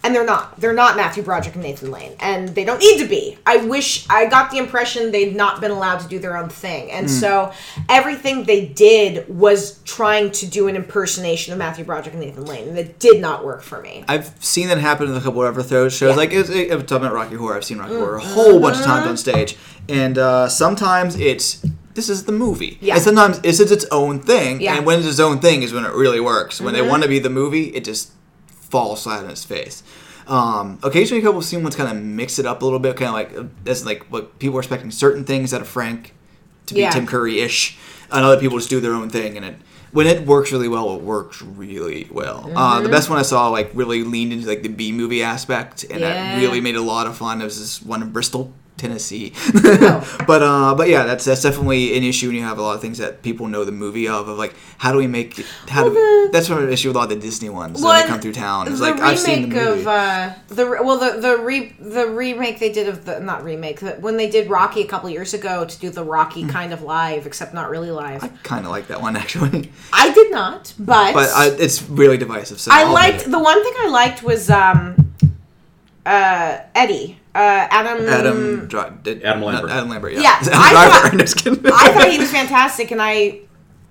and 0.04 0.14
they're 0.14 0.24
not. 0.24 0.60
They're 0.60 0.74
not 0.74 0.96
Matthew 0.96 1.22
Broderick 1.22 1.54
and 1.54 1.64
Nathan 1.64 1.90
Lane, 1.90 2.14
and 2.20 2.50
they 2.50 2.64
don't 2.64 2.78
need 2.78 2.98
to 2.98 3.08
be. 3.08 3.38
I 3.46 3.56
wish 3.56 4.06
I 4.10 4.26
got 4.26 4.50
the 4.50 4.58
impression 4.58 5.10
they'd 5.10 5.34
not 5.34 5.62
been 5.62 5.70
allowed 5.70 6.00
to 6.00 6.08
do 6.08 6.18
their 6.18 6.36
own 6.36 6.50
thing, 6.50 6.92
and 6.92 7.06
hmm. 7.06 7.12
so 7.12 7.52
everything 7.88 8.44
they 8.44 8.66
did 8.66 9.26
was 9.28 9.82
trying 9.84 10.30
to 10.32 10.46
do 10.46 10.68
an 10.68 10.76
impersonation 10.76 11.54
of 11.54 11.58
Matthew 11.58 11.84
Broderick 11.84 12.14
and 12.14 12.22
Nathan 12.22 12.44
Lane, 12.44 12.68
and 12.68 12.78
it 12.78 12.98
did 12.98 13.20
not 13.20 13.44
work 13.44 13.62
for 13.62 13.80
me. 13.80 14.04
I've 14.06 14.32
seen 14.44 14.68
that 14.68 14.78
happen 14.78 15.08
in 15.08 15.16
a 15.16 15.20
couple 15.22 15.42
of 15.42 15.58
other 15.58 15.90
shows. 15.90 16.00
Yeah. 16.00 16.14
Like 16.14 16.32
it's, 16.32 16.50
it, 16.50 16.70
I'm 16.70 16.84
talking 16.84 17.06
about 17.06 17.14
Rocky 17.14 17.36
Horror. 17.36 17.56
I've 17.56 17.64
seen 17.64 17.78
Rocky 17.78 17.94
Horror 17.94 18.16
a 18.16 18.20
whole 18.20 18.60
bunch 18.60 18.76
of 18.76 18.82
mm-hmm. 18.82 18.90
times 18.90 19.06
on 19.06 19.16
stage, 19.16 19.56
and 19.88 20.18
uh, 20.18 20.48
sometimes 20.50 21.16
it's 21.16 21.64
this 21.94 22.10
is 22.10 22.24
the 22.24 22.32
movie. 22.32 22.76
Yeah. 22.80 22.94
And 22.94 23.02
sometimes 23.02 23.40
it's, 23.42 23.60
it's 23.60 23.70
its 23.70 23.86
own 23.90 24.20
thing. 24.20 24.60
Yeah. 24.60 24.76
And 24.76 24.84
when 24.84 24.98
it's 24.98 25.08
its 25.08 25.20
own 25.20 25.38
thing 25.40 25.62
is 25.62 25.72
when 25.72 25.84
it 25.84 25.92
really 25.92 26.20
works. 26.20 26.60
When 26.60 26.74
they 26.74 26.80
mm-hmm. 26.80 26.90
want 26.90 27.02
to 27.04 27.08
be 27.08 27.20
the 27.20 27.30
movie, 27.30 27.66
it 27.66 27.84
just 27.84 28.10
falls 28.74 29.04
flat 29.04 29.22
on 29.24 29.30
its 29.30 29.44
face. 29.44 29.84
Um, 30.26 30.78
occasionally, 30.82 31.22
a 31.22 31.24
couple 31.24 31.38
of 31.38 31.44
scene 31.44 31.62
ones 31.62 31.76
kind 31.76 31.90
of 31.96 32.02
mix 32.02 32.38
it 32.40 32.46
up 32.46 32.60
a 32.62 32.64
little 32.64 32.80
bit, 32.80 32.96
kind 32.96 33.08
of 33.10 33.14
like 33.14 33.30
uh, 33.38 33.48
that's 33.62 33.84
like 33.86 34.02
what 34.10 34.38
people 34.40 34.56
are 34.56 34.60
expecting 34.60 34.90
certain 34.90 35.24
things 35.24 35.54
out 35.54 35.60
of 35.60 35.68
Frank 35.68 36.12
to 36.66 36.74
be 36.74 36.80
Yeah. 36.80 36.90
Tim 36.90 37.06
Curry 37.06 37.40
ish, 37.40 37.78
and 38.10 38.24
other 38.24 38.40
people 38.40 38.58
just 38.58 38.70
do 38.70 38.80
their 38.80 38.94
own 38.94 39.10
thing, 39.10 39.36
and 39.36 39.46
it 39.46 39.56
when 39.92 40.08
it 40.08 40.26
works 40.26 40.50
really 40.50 40.66
well, 40.66 40.96
it 40.96 41.02
works 41.02 41.40
really 41.40 42.08
well. 42.10 42.50
Uh, 42.56 42.76
Mm-hmm. 42.76 42.82
the 42.84 42.88
best 42.90 43.08
one 43.10 43.18
I 43.20 43.22
saw 43.22 43.48
like 43.48 43.70
really 43.74 44.02
leaned 44.02 44.32
into 44.32 44.48
like 44.48 44.62
the 44.64 44.68
B 44.80 44.90
movie 44.90 45.22
aspect, 45.22 45.84
and 45.84 46.00
Yeah. 46.00 46.12
that 46.14 46.40
really 46.40 46.60
made 46.60 46.74
a 46.76 46.82
lot 46.82 47.06
of 47.06 47.16
fun. 47.16 47.40
It 47.40 47.44
was 47.44 47.60
this 47.60 47.80
one 47.82 48.02
in 48.02 48.10
Bristol, 48.10 48.52
Tennessee. 48.76 49.32
Oh. 49.54 50.24
but 50.26 50.42
uh, 50.42 50.74
but 50.74 50.88
yeah, 50.88 51.04
that's 51.04 51.24
that's 51.24 51.42
definitely 51.42 51.96
an 51.96 52.02
issue 52.02 52.26
when 52.28 52.36
you 52.36 52.42
have 52.42 52.58
a 52.58 52.62
lot 52.62 52.74
of 52.74 52.80
things 52.80 52.98
that 52.98 53.22
people 53.22 53.46
know 53.46 53.64
the 53.64 53.70
movie 53.72 54.08
of. 54.08 54.28
Of 54.28 54.36
like, 54.36 54.54
how 54.78 54.90
do 54.92 54.98
we 54.98 55.06
make 55.06 55.44
how 55.68 55.84
do 55.84 55.94
Well, 55.94 56.24
the- 56.26 56.30
that's 56.32 56.48
an 56.50 56.68
issue 56.72 56.88
with 56.88 56.96
a 56.96 56.98
lot 56.98 57.04
of 57.12 57.16
the 57.20 57.24
Disney 57.24 57.48
ones 57.50 57.80
Well, 57.80 57.92
when 57.92 58.02
they 58.02 58.08
come 58.08 58.20
through 58.20 58.32
town. 58.32 58.66
It's 58.66 58.78
the 58.80 58.90
like 58.90 59.00
I've 59.00 59.18
seen 59.18 59.48
the 59.48 59.54
remake 59.54 59.64
movie. 59.68 59.80
of 59.82 59.86
uh, 59.86 60.32
the 60.48 60.66
well 60.82 60.98
the 60.98 61.20
the 61.20 61.36
re, 61.38 61.74
the 61.78 62.08
remake 62.08 62.58
they 62.58 62.72
did 62.72 62.88
of 62.88 63.04
the 63.04 63.20
not 63.20 63.44
remake 63.44 63.80
when 64.00 64.16
they 64.16 64.28
did 64.28 64.50
Rocky 64.50 64.82
a 64.82 64.86
couple 64.86 65.08
years 65.08 65.34
ago 65.34 65.64
to 65.64 65.78
do 65.78 65.90
the 65.90 66.02
Rocky 66.04 66.42
Hmm. 66.42 66.48
kind 66.48 66.72
of 66.72 66.82
live 66.82 67.26
except 67.26 67.54
not 67.54 67.70
really 67.70 67.92
live. 67.92 68.24
I 68.24 68.28
kind 68.42 68.64
of 68.64 68.72
like 68.72 68.88
that 68.88 69.00
one 69.00 69.14
actually, 69.22 69.70
I 69.92 70.12
did 70.12 70.32
not, 70.32 70.74
but 70.78 71.14
but 71.14 71.28
I, 71.30 71.48
it's 71.50 71.80
really 71.88 72.16
divisive. 72.18 72.58
So 72.60 72.72
I 72.72 72.80
I'll 72.82 72.92
liked 72.92 73.30
the 73.30 73.38
one 73.38 73.62
thing 73.62 73.72
I 73.78 73.88
liked 73.88 74.22
was 74.24 74.50
um 74.50 75.14
uh 76.04 76.58
Eddie 76.74 77.18
uh 77.34 77.66
Adam. 77.70 78.06
Adam 78.08 78.66
Dri- 78.68 78.82
did, 79.02 79.22
Adam 79.24 79.40
not- 79.40 79.46
Lambert. 79.54 79.70
Adam 79.70 79.88
Lambert. 79.88 80.12
Yeah, 80.12 80.20
Yeah, 80.22 80.38
Adam 80.42 80.52
I 80.54 80.70
Driver. 80.70 81.08
thought- 81.08 81.20
Just 81.20 81.36
kidding. 81.36 81.66
I 81.66 81.92
thought 81.92 82.10
he 82.10 82.18
was 82.18 82.30
fantastic 82.40 82.90
and 82.90 83.00
I 83.02 83.40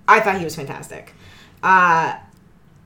I 0.08 0.20
thought 0.22 0.38
he 0.38 0.44
was 0.44 0.56
fantastic. 0.56 1.14
Uh 1.62 2.16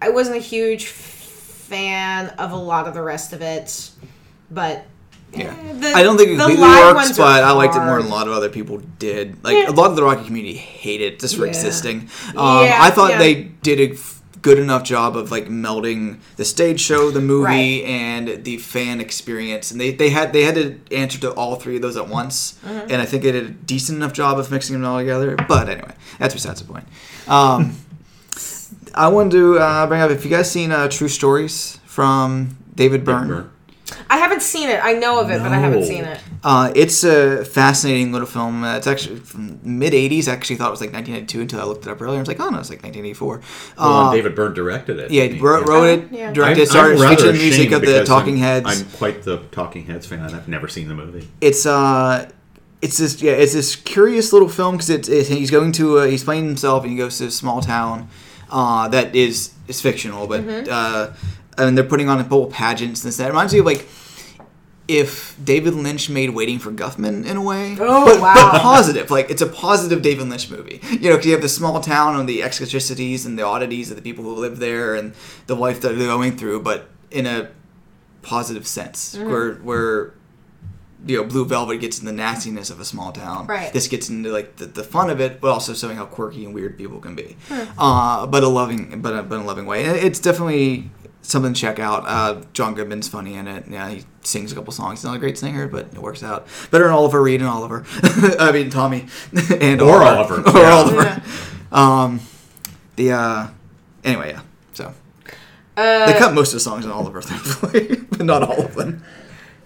I 0.01 0.09
wasn't 0.09 0.37
a 0.37 0.41
huge 0.41 0.85
fan 0.87 2.29
of 2.37 2.51
a 2.51 2.55
lot 2.55 2.87
of 2.87 2.93
the 2.93 3.01
rest 3.01 3.33
of 3.33 3.41
it, 3.41 3.89
but 4.51 4.85
Yeah. 5.33 5.47
eh, 5.53 5.73
the- 5.73 5.93
I 5.93 6.03
don't 6.03 6.17
think 6.17 6.29
it 6.29 6.37
the 6.37 6.43
completely 6.45 6.67
works, 6.67 6.95
ones 6.95 7.19
are 7.19 7.23
but 7.23 7.43
I 7.43 7.51
liked 7.51 7.75
it 7.75 7.79
more 7.79 7.97
than 8.01 8.11
a 8.11 8.13
lot 8.13 8.27
of 8.27 8.33
other 8.33 8.49
people 8.49 8.77
did. 8.99 9.43
Like 9.43 9.55
Yeah. 9.55 9.69
a 9.69 9.71
lot 9.71 9.89
of 9.89 9.95
the 9.95 10.03
Rocky 10.03 10.25
community 10.25 10.55
hated 10.55 11.13
it 11.13 11.19
just 11.19 11.35
for 11.35 11.43
Yeah. 11.45 11.49
existing. 11.49 12.09
Um, 12.35 12.63
Yeah, 12.65 12.77
I 12.81 12.89
thought 12.91 13.11
yeah. 13.11 13.17
they 13.19 13.33
did 13.61 13.79
a 13.79 13.93
f- 13.93 14.16
good 14.47 14.59
enough 14.59 14.83
job 14.83 15.17
of 15.17 15.29
like 15.29 15.47
melding 15.47 16.19
the 16.37 16.45
stage 16.45 16.79
show, 16.79 17.11
the 17.11 17.19
movie, 17.19 17.43
Right. 17.43 17.83
and 17.83 18.45
the 18.45 18.55
fan 18.57 19.01
experience, 19.01 19.71
and 19.71 19.81
they, 19.81 19.91
they 19.91 20.09
had 20.09 20.31
they 20.31 20.43
had 20.43 20.55
to 20.55 20.79
answer 20.95 21.19
to 21.19 21.31
all 21.31 21.55
three 21.57 21.75
of 21.75 21.81
those 21.81 21.97
at 21.97 22.07
once. 22.07 22.57
Mm-hmm. 22.65 22.91
And 22.91 23.01
I 23.01 23.05
think 23.05 23.23
they 23.23 23.33
did 23.33 23.45
a 23.45 23.49
decent 23.49 23.97
enough 23.97 24.13
job 24.13 24.39
of 24.39 24.49
mixing 24.49 24.73
them 24.73 24.85
all 24.85 24.97
together. 24.99 25.35
But 25.35 25.67
anyway, 25.67 25.93
that's 26.17 26.33
besides 26.33 26.61
the 26.61 26.67
point. 26.71 26.85
Um, 27.27 27.75
I 28.95 29.09
wanted 29.09 29.31
to 29.33 29.59
uh, 29.59 29.85
bring 29.87 29.99
up 30.01 30.11
if 30.11 30.23
you 30.23 30.31
guys 30.31 30.49
seen 30.49 30.71
uh, 30.71 30.87
True 30.87 31.09
Stories 31.09 31.79
from 31.85 32.57
David 32.73 33.03
Byrne. 33.03 33.27
Byrne. 33.27 33.49
I 34.09 34.17
haven't 34.17 34.41
seen 34.43 34.69
it. 34.69 34.79
I 34.81 34.93
know 34.93 35.19
of 35.19 35.29
it, 35.29 35.39
but 35.41 35.51
I 35.51 35.57
haven't 35.59 35.83
seen 35.83 36.05
it. 36.05 36.19
Uh, 36.43 36.71
it's 36.75 37.03
a 37.03 37.43
fascinating 37.43 38.11
little 38.11 38.27
film. 38.27 38.63
Uh, 38.63 38.77
it's 38.77 38.87
actually 38.87 39.17
from 39.19 39.59
mid 39.63 39.93
'80s. 39.93 40.27
I 40.27 40.33
actually 40.33 40.55
thought 40.57 40.67
it 40.67 40.71
was 40.71 40.81
like 40.81 40.93
1992 40.93 41.41
until 41.41 41.61
I 41.61 41.63
looked 41.63 41.85
it 41.87 41.89
up 41.91 42.01
earlier. 42.01 42.17
I 42.17 42.19
was 42.21 42.27
like, 42.27 42.39
oh 42.39 42.49
no, 42.49 42.59
it's 42.59 42.69
like 42.69 42.83
1984. 42.83 43.41
Well, 43.77 43.87
Uh, 43.87 44.03
and 44.11 44.15
David 44.17 44.35
Byrne 44.35 44.53
directed 44.53 44.99
it. 44.99 45.11
yeah, 45.11 45.23
he 45.23 45.33
he? 45.35 45.39
wrote, 45.39 45.67
wrote 45.67 45.83
it, 45.85 46.07
Yeah. 46.11 46.31
directed, 46.31 46.61
it, 46.63 46.69
started 46.69 46.95
I'm 46.97 47.01
rather 47.01 47.15
featuring 47.15 47.33
the 47.37 47.39
music 47.41 47.71
of 47.71 47.81
the 47.81 48.03
Talking 48.05 48.35
I'm- 48.35 48.63
Heads. 48.63 48.81
I'm 48.81 48.87
quite 48.97 49.23
the 49.23 49.37
Talking 49.51 49.85
Heads 49.85 50.05
fan. 50.05 50.19
I've 50.21 50.47
never 50.47 50.67
seen 50.67 50.87
the 50.87 50.93
movie. 50.95 51.27
it's 51.41 51.65
uh, 51.65 52.29
it's 52.81 52.97
this 52.97 53.21
yeah, 53.21 53.31
it's 53.31 53.53
this 53.53 53.75
curious 53.75 54.31
little 54.31 54.49
film 54.49 54.75
because 54.75 54.89
it's 54.91 55.09
it, 55.09 55.27
he's 55.27 55.49
going 55.51 55.71
to 55.73 55.99
uh, 55.99 56.05
he's 56.05 56.23
playing 56.23 56.45
himself 56.45 56.83
and 56.83 56.91
he 56.91 56.97
goes 56.97 57.17
to 57.17 57.25
a 57.25 57.31
small 57.31 57.61
town 57.61 58.07
uh, 58.51 58.87
that 58.89 59.15
is 59.15 59.51
is 59.67 59.81
fictional, 59.81 60.27
but 60.27 60.41
Mm-hmm. 60.41 60.67
uh, 60.71 61.07
and 61.57 61.75
they're 61.75 61.83
putting 61.83 62.07
on 62.07 62.19
a 62.19 62.23
couple 62.23 62.45
pageants 62.45 63.03
and 63.03 63.09
this. 63.09 63.17
That 63.17 63.25
It 63.25 63.29
reminds 63.29 63.53
me 63.53 63.59
of 63.59 63.65
like. 63.65 63.87
If 64.87 65.35
David 65.43 65.73
Lynch 65.73 66.09
made 66.09 66.29
Waiting 66.29 66.59
for 66.59 66.71
Guffman 66.71 67.25
in 67.25 67.35
a 67.35 67.41
way, 67.41 67.75
Oh, 67.79 68.05
but, 68.05 68.21
wow. 68.21 68.33
but 68.53 68.61
positive, 68.61 69.11
like 69.11 69.29
it's 69.29 69.41
a 69.41 69.47
positive 69.47 70.01
David 70.01 70.29
Lynch 70.29 70.49
movie. 70.49 70.79
You 70.89 71.09
know, 71.09 71.15
because 71.17 71.25
you 71.25 71.31
have 71.33 71.41
the 71.41 71.49
small 71.49 71.81
town 71.81 72.17
and 72.17 72.27
the 72.29 72.41
eccentricities 72.41 73.25
and 73.25 73.37
the 73.37 73.43
oddities 73.43 73.89
of 73.89 73.97
the 73.97 74.01
people 74.01 74.23
who 74.23 74.35
live 74.35 74.59
there 74.59 74.95
and 74.95 75.13
the 75.47 75.55
life 75.55 75.81
that 75.81 75.89
they're 75.97 76.07
going 76.07 76.37
through, 76.37 76.61
but 76.61 76.87
in 77.11 77.25
a 77.25 77.49
positive 78.21 78.65
sense, 78.67 79.15
Mm-hmm. 79.15 79.29
where 79.29 79.53
where 79.55 80.13
you 81.05 81.15
know 81.17 81.23
Blue 81.25 81.45
Velvet 81.45 81.77
gets 81.79 81.99
in 81.99 82.05
the 82.05 82.11
nastiness 82.11 82.69
of 82.69 82.79
a 82.79 82.85
small 82.85 83.11
town. 83.11 83.45
Right. 83.45 83.71
This 83.71 83.87
gets 83.87 84.09
into 84.09 84.31
like 84.31 84.55
the, 84.55 84.65
the 84.65 84.83
fun 84.83 85.09
of 85.09 85.21
it, 85.21 85.39
but 85.39 85.49
also 85.51 85.73
showing 85.73 85.95
how 85.95 86.05
quirky 86.05 86.43
and 86.43 86.53
weird 86.55 86.77
people 86.77 86.99
can 86.99 87.13
be. 87.15 87.35
Uh, 87.77 88.25
but 88.25 88.43
a 88.43 88.47
loving, 88.47 88.99
but 89.01 89.13
a, 89.15 89.21
but 89.23 89.39
a 89.39 89.43
loving 89.43 89.65
way. 89.67 89.85
It's 89.85 90.19
definitely 90.19 90.89
something 91.31 91.53
to 91.53 91.59
check 91.59 91.79
out. 91.79 92.03
Uh, 92.07 92.41
John 92.53 92.73
Goodman's 92.73 93.07
funny 93.07 93.35
in 93.35 93.47
it. 93.47 93.65
Yeah, 93.69 93.89
he 93.89 94.03
sings 94.21 94.51
a 94.51 94.55
couple 94.55 94.71
songs. 94.73 94.99
He's 94.99 95.05
not 95.05 95.15
a 95.15 95.19
great 95.19 95.37
singer, 95.37 95.67
but 95.67 95.85
it 95.93 95.97
works 95.99 96.23
out. 96.23 96.47
Better 96.71 96.85
than 96.85 96.93
Oliver 96.93 97.21
Reed 97.21 97.41
and 97.41 97.49
Oliver. 97.49 97.85
I 98.39 98.51
mean 98.51 98.69
Tommy 98.69 99.07
and 99.61 99.81
Or 99.81 100.03
Oliver, 100.03 100.41
or 100.49 100.57
yeah. 100.59 100.71
Oliver. 100.73 101.21
Um, 101.71 102.19
the 102.95 103.11
uh, 103.11 103.47
anyway, 104.03 104.31
yeah. 104.31 104.41
So 104.73 104.93
Uh, 105.75 106.05
they 106.11 106.17
cut 106.17 106.33
most 106.33 106.49
of 106.49 106.55
the 106.55 106.59
songs 106.61 106.85
in 106.85 106.91
Oliver, 106.91 107.21
thankfully, 107.21 107.97
but 108.09 108.25
not 108.25 108.41
all 108.43 108.61
of 108.65 108.75
them. 108.75 109.03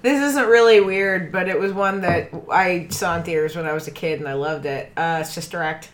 This 0.02 0.20
isn't 0.32 0.48
really 0.48 0.82
weird, 0.82 1.32
but 1.32 1.48
it 1.48 1.60
was 1.60 1.74
one 1.74 2.02
that 2.02 2.32
I 2.52 2.88
saw 2.90 3.16
in 3.18 3.24
theaters 3.24 3.56
when 3.56 3.68
I 3.68 3.74
was 3.74 3.88
a 3.88 3.92
kid, 3.92 4.20
and 4.20 4.28
I 4.28 4.34
loved 4.34 4.66
it. 4.66 4.92
Uh, 4.98 5.22
Sister 5.24 5.62
Act. 5.62 5.90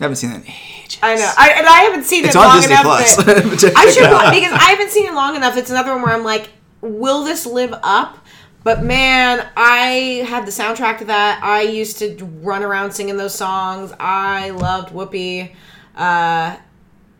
I 0.00 0.04
haven't 0.04 0.16
seen 0.16 0.30
that 0.30 0.44
in 0.44 0.52
ages. 0.82 0.98
I 1.02 1.16
know, 1.16 1.32
I, 1.36 1.50
and 1.56 1.66
I 1.66 1.80
haven't 1.80 2.04
seen 2.04 2.24
It's 2.24 2.34
it 2.34 2.38
long 2.38 2.56
Disney 2.56 2.72
enough. 2.72 2.84
Plus. 2.84 3.16
That 3.16 3.36
I 3.76 3.90
should 3.90 4.40
because 4.40 4.52
I 4.52 4.70
haven't 4.70 4.90
seen 4.90 5.06
it 5.06 5.14
long 5.14 5.34
enough. 5.34 5.56
It's 5.56 5.70
another 5.70 5.92
one 5.92 6.02
where 6.02 6.14
I'm 6.14 6.22
like, 6.24 6.50
will 6.80 7.24
this 7.24 7.46
live 7.46 7.74
up? 7.82 8.24
But 8.62 8.82
man, 8.82 9.48
I 9.56 10.24
had 10.28 10.46
the 10.46 10.50
soundtrack 10.50 10.98
to 10.98 11.06
that. 11.06 11.40
I 11.42 11.62
used 11.62 11.98
to 11.98 12.16
run 12.42 12.62
around 12.62 12.92
singing 12.92 13.16
those 13.16 13.34
songs. 13.34 13.92
I 13.98 14.50
loved 14.50 14.90
Whoopi. 14.92 15.54
Uh, 15.96 16.56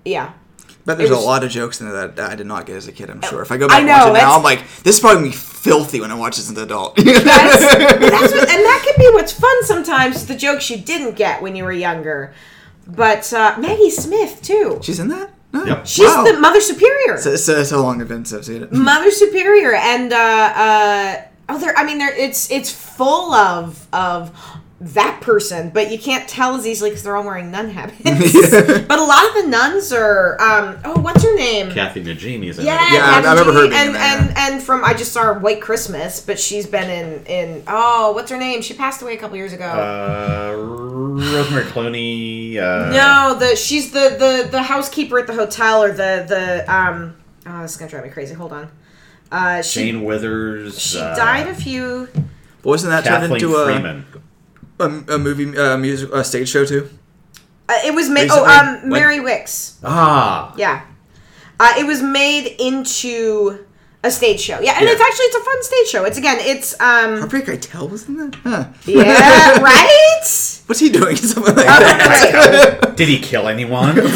yeah. 0.05 0.33
But 0.85 0.99
there's 0.99 1.11
was- 1.11 1.23
a 1.23 1.27
lot 1.27 1.45
of 1.45 1.51
jokes 1.51 1.81
in 1.81 1.89
there 1.89 2.09
that 2.09 2.31
I 2.31 2.35
did 2.35 2.47
not 2.47 2.65
get 2.65 2.77
as 2.77 2.87
a 2.89 2.93
kid. 2.93 3.11
I'm 3.11 3.21
sure. 3.23 3.43
If 3.43 3.51
I 3.53 3.57
go 3.57 3.69
back 3.69 3.79
I 3.79 3.81
and 3.81 3.89
watch 3.89 4.09
it 4.09 4.13
now, 4.15 4.37
I'm 4.37 4.43
like, 4.43 4.61
this 4.85 4.97
is 4.97 5.01
probably 5.01 5.17
gonna 5.23 5.31
be 5.31 5.37
filthy 5.37 6.01
when 6.01 6.11
I 6.11 6.15
watch 6.15 6.37
this 6.37 6.49
as 6.51 6.57
an 6.57 6.63
adult. 6.63 6.97
That's, 6.97 7.25
that's 7.25 8.33
what, 8.33 8.49
and 8.49 8.65
that 8.65 8.83
can 8.87 8.95
be 8.99 9.11
what's 9.13 9.33
fun 9.33 9.65
sometimes. 9.65 10.27
The 10.27 10.37
jokes 10.37 10.71
you 10.71 10.79
didn't 10.79 11.17
get 11.17 11.43
when 11.43 11.57
you 11.57 11.65
were 11.65 11.73
younger. 11.73 12.33
But 12.89 13.31
uh, 13.33 13.57
Maggie 13.59 13.91
Smith 13.91 14.41
too. 14.43 14.81
She's 14.83 14.99
in 14.99 15.09
that. 15.09 15.31
No. 15.53 15.65
Yep. 15.65 15.87
She's 15.87 16.07
Wow. 16.07 16.25
the 16.25 16.39
Mother 16.41 16.61
Superior. 16.61 17.17
So, 17.19 17.37
so, 17.37 17.63
so 17.65 17.83
long 17.83 18.01
I've 18.01 18.09
been 18.09 18.25
since 18.25 18.41
I've 18.41 18.45
seen 18.45 18.63
it. 18.63 18.73
Mother 18.73 19.11
Superior, 19.11 19.75
and 19.75 20.13
uh, 20.13 20.17
uh, 20.17 21.23
oh, 21.51 21.59
there. 21.59 21.75
I 21.77 21.85
mean, 21.85 21.99
there. 21.99 22.15
It's 22.15 22.51
it's 22.51 22.71
full 22.71 23.33
of 23.33 23.87
of 23.93 24.31
that 24.81 25.21
person, 25.21 25.71
but 25.71 25.91
you 25.91 25.99
can't 25.99 26.29
tell 26.29 26.55
as 26.55 26.65
easily 26.65 26.91
because 26.91 27.03
they're 27.03 27.17
all 27.17 27.25
wearing 27.25 27.51
nun 27.51 27.69
habits. 27.71 27.99
But 28.89 28.99
a 28.99 29.03
lot 29.05 29.27
of 29.29 29.35
the 29.43 29.49
nuns 29.49 29.93
are. 29.93 30.41
Um, 30.41 30.79
oh, 30.85 31.01
what's 31.01 31.23
her 31.25 31.35
name? 31.35 31.71
Kathy 31.73 32.03
Najimy's 32.05 32.59
in 32.61 32.67
Yeah, 32.67 32.87
it. 32.87 32.93
Yeah, 32.95 33.05
I- 33.05 33.19
I 33.19 33.23
Kathy 33.23 33.29
remember 33.41 33.53
her 33.55 33.69
being 33.69 33.73
and, 33.75 33.89
in 33.91 33.97
and 33.97 34.39
and 34.39 34.63
from 34.63 34.85
I 34.85 34.95
just 34.95 35.13
saw 35.13 35.23
her 35.25 35.35
White 35.39 35.61
Christmas, 35.61 36.21
but 36.21 36.39
she's 36.39 36.67
been 36.67 36.89
in 36.89 37.27
in 37.27 37.63
oh, 37.67 38.13
what's 38.13 38.31
her 38.31 38.39
name? 38.39 38.63
She 38.63 38.75
passed 38.75 39.03
away 39.03 39.15
a 39.15 39.19
couple 39.19 39.37
years 39.37 39.53
ago. 39.53 39.65
Uh, 39.67 40.55
Rosemary 40.57 41.65
Clooney. 41.65 42.57
Uh, 42.57 42.91
No, 42.93 43.37
the 43.39 43.57
she's 43.57 43.91
the 43.91 44.17
the 44.19 44.49
the 44.51 44.63
housekeeper 44.63 45.19
at 45.19 45.27
the 45.27 45.35
hotel 45.35 45.83
or 45.83 45.91
the 45.91 46.25
the 46.29 46.73
um. 46.73 47.17
Oh, 47.47 47.63
this 47.63 47.73
is 47.73 47.77
gonna 47.79 47.91
drive 47.91 48.05
me 48.05 48.11
crazy. 48.11 48.35
Hold 48.35 48.53
on. 48.53 48.71
Uh, 49.33 49.61
she 49.63 49.81
Jane 49.91 50.05
Withers. 50.05 50.79
she 50.81 50.99
uh, 51.01 51.15
died 51.17 51.49
a 51.49 51.55
few. 51.55 52.09
Wasn't 52.63 52.91
that 52.91 53.05
turned 53.05 53.23
Kathleen 53.23 53.43
into 53.43 53.65
Freeman. 53.65 54.07
a, 54.15 54.19
a 54.81 55.19
movie, 55.19 55.57
uh, 55.59 55.77
music, 55.77 56.11
a 56.13 56.23
stage 56.25 56.49
show 56.49 56.65
too? 56.65 56.89
Uh, 57.69 57.75
it 57.85 57.95
was 57.95 58.09
made. 58.09 58.25
Recently? 58.31 58.49
Oh, 58.49 58.59
um, 58.61 58.81
When- 58.83 59.01
Mary 59.01 59.21
Wicks. 59.21 59.79
Ah. 59.85 60.55
Yeah. 60.57 60.83
Uh, 61.61 61.75
it 61.79 61.85
was 61.87 62.01
made 62.03 62.47
into 62.61 63.65
a 64.05 64.11
stage 64.13 64.41
show. 64.41 64.61
Yeah, 64.61 64.75
and 64.79 64.87
Yeah. 64.87 64.93
it's 64.93 65.01
actually 65.01 65.25
it's 65.27 65.37
a 65.37 65.41
fun 65.41 65.63
stage 65.65 65.87
show. 65.89 66.05
It's 66.05 66.17
again, 66.19 66.39
it's 66.41 66.73
um. 66.81 67.19
Harvey 67.19 67.41
Keitel 67.43 67.91
was 67.91 68.07
in 68.09 68.17
that? 68.19 68.35
Huh. 68.37 68.65
Yeah, 68.87 69.59
right. 69.61 70.63
What's 70.67 70.79
he 70.81 70.89
doing? 70.91 71.17
Something 71.33 71.57
like 71.57 71.67
Oh, 71.67 71.81
that. 71.81 72.79
right. 72.85 72.97
Did 72.97 73.09
he 73.09 73.19
kill 73.19 73.49
anyone? 73.49 73.97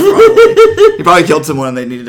He 0.96 1.02
probably 1.02 1.24
killed 1.26 1.44
someone 1.46 1.68
and 1.68 1.76
they 1.76 1.84
needed 1.86 2.06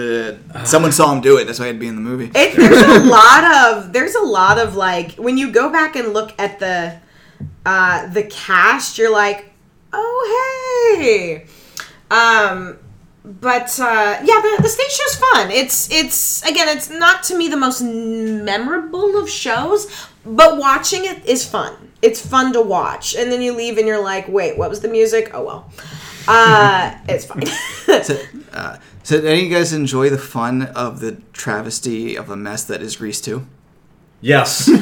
to. 0.54 0.66
Someone 0.68 0.92
saw 0.92 1.12
him 1.14 1.22
do 1.22 1.38
it. 1.38 1.46
That's 1.46 1.60
why 1.60 1.68
he'd 1.68 1.80
be 1.80 1.88
in 1.88 1.96
the 1.96 2.02
movie. 2.02 2.32
It, 2.36 2.56
there's 2.56 2.82
a 2.84 3.00
lot 3.06 3.44
of 3.44 3.92
there's 3.94 4.14
a 4.16 4.22
lot 4.22 4.60
of 4.60 4.76
like 4.76 5.14
when 5.16 5.38
you 5.38 5.52
go 5.52 5.70
back 5.72 5.96
and 5.96 6.14
look 6.14 6.32
at 6.38 6.60
the 6.60 6.98
uh 7.66 8.08
the 8.08 8.24
cast, 8.24 8.98
you're 8.98 9.12
like, 9.12 9.52
oh 9.92 10.96
hey. 10.98 11.46
Um 12.12 12.80
but 13.26 13.80
uh, 13.80 14.20
yeah, 14.22 14.42
the, 14.42 14.60
the 14.64 14.68
stage 14.68 14.92
show's 14.92 15.16
fun. 15.16 15.50
It's 15.50 15.90
it's 15.90 16.44
again, 16.44 16.68
it's 16.68 16.90
not 16.90 17.24
to 17.24 17.38
me 17.38 17.48
the 17.48 17.58
most 17.58 17.82
memorable 17.82 19.18
of 19.18 19.30
shows, 19.30 19.88
but 20.26 20.58
watching 20.58 21.06
it 21.06 21.26
is 21.26 21.48
fun. 21.48 21.92
It's 22.02 22.26
fun 22.26 22.52
to 22.52 22.62
watch, 22.62 23.16
and 23.16 23.32
then 23.32 23.42
you 23.42 23.54
leave 23.54 23.78
and 23.78 23.88
you're 23.88 24.04
like, 24.04 24.28
wait, 24.28 24.58
what 24.58 24.70
was 24.70 24.82
the 24.82 24.90
music? 24.90 25.32
Oh 25.34 25.46
well, 25.46 25.72
uh, 26.28 26.98
it's 27.08 27.26
fine. 27.26 27.44
So, 28.04 28.20
uh, 28.54 28.80
so, 29.04 29.18
did 29.18 29.26
any 29.26 29.44
of 29.44 29.52
you 29.52 29.56
guys 29.56 29.72
enjoy 29.72 30.10
the 30.10 30.18
fun 30.18 30.64
of 30.64 31.00
the 31.00 31.22
travesty 31.32 32.16
of 32.16 32.30
a 32.30 32.36
mess 32.36 32.64
that 32.66 32.82
is 32.82 32.96
Grease 32.96 33.22
2? 33.22 33.46
Yes. 34.24 34.70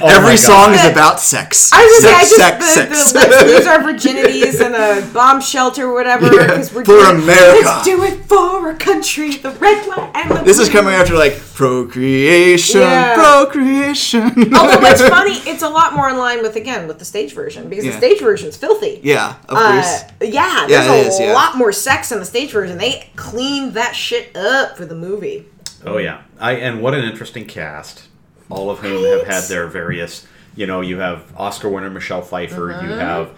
Oh 0.00 0.06
my 0.06 0.12
Every 0.12 0.36
God. 0.36 0.38
song 0.38 0.74
is 0.74 0.84
about 0.84 1.18
sex. 1.20 1.70
I 1.72 1.82
was 1.84 2.04
gonna 2.04 2.14
say, 2.14 2.14
I 2.14 2.20
just 2.20 2.36
sex, 2.36 2.58
the, 2.58 2.94
sex. 2.94 3.12
the, 3.12 3.18
let's 3.18 3.42
lose 3.44 3.66
our 3.66 3.78
virginities 3.90 4.60
in 4.64 4.74
a 4.74 5.12
bomb 5.12 5.40
shelter 5.40 5.86
or 5.88 5.94
whatever. 5.94 6.26
Yeah, 6.32 6.46
'cause 6.56 6.72
we're 6.72 6.84
for 6.84 6.92
doing, 7.00 7.22
America. 7.22 7.64
Let's 7.64 7.84
do 7.84 8.02
it 8.02 8.24
for 8.26 8.38
our 8.68 8.74
country, 8.74 9.36
the 9.36 9.50
red, 9.52 9.86
white, 9.86 10.10
and 10.14 10.30
the 10.30 10.42
This 10.42 10.58
is 10.58 10.68
coming 10.68 10.92
after 10.94 11.14
like 11.16 11.34
procreation, 11.54 12.80
Yeah. 12.80 13.14
procreation. 13.14 14.54
Although 14.54 14.80
what's 14.80 15.00
funny, 15.02 15.34
it's 15.48 15.62
a 15.62 15.68
lot 15.68 15.94
more 15.94 16.08
in 16.10 16.18
line 16.18 16.42
with 16.42 16.56
again 16.56 16.86
with 16.88 16.98
the 16.98 17.04
stage 17.04 17.32
version 17.34 17.68
because 17.68 17.84
Yeah. 17.84 17.92
the 17.92 17.98
stage 17.98 18.20
version's 18.20 18.56
filthy. 18.56 19.00
Yeah, 19.02 19.34
of 19.48 19.56
Uh, 19.56 19.72
Grease. 19.72 20.32
yeah, 20.34 20.66
Yeah, 20.66 20.66
there's 20.66 20.86
a 20.88 21.08
is, 21.08 21.20
yeah. 21.20 21.32
lot 21.32 21.56
more 21.56 21.72
sex 21.72 22.10
in 22.12 22.18
the 22.18 22.26
stage 22.26 22.50
version. 22.52 22.78
They 22.78 23.08
cleaned 23.16 23.74
that 23.74 23.94
shit 23.96 24.36
up 24.36 24.76
for 24.76 24.84
the 24.84 24.94
movie. 24.96 25.46
Oh 25.86 25.98
yeah, 25.98 26.18
I 26.40 26.52
and 26.52 26.80
what 26.82 26.94
an 26.94 27.04
interesting 27.04 27.44
cast. 27.46 28.02
All 28.50 28.70
of 28.70 28.78
whom 28.80 29.04
have 29.04 29.26
had 29.26 29.44
their 29.48 29.66
various. 29.66 30.26
You 30.56 30.66
know, 30.66 30.80
you 30.82 30.98
have 30.98 31.24
Oscar 31.36 31.68
winner 31.68 31.90
Michelle 31.90 32.22
Pfeiffer. 32.22 32.68
You 32.70 32.92
Uh-huh. 32.92 32.98
have 32.98 33.30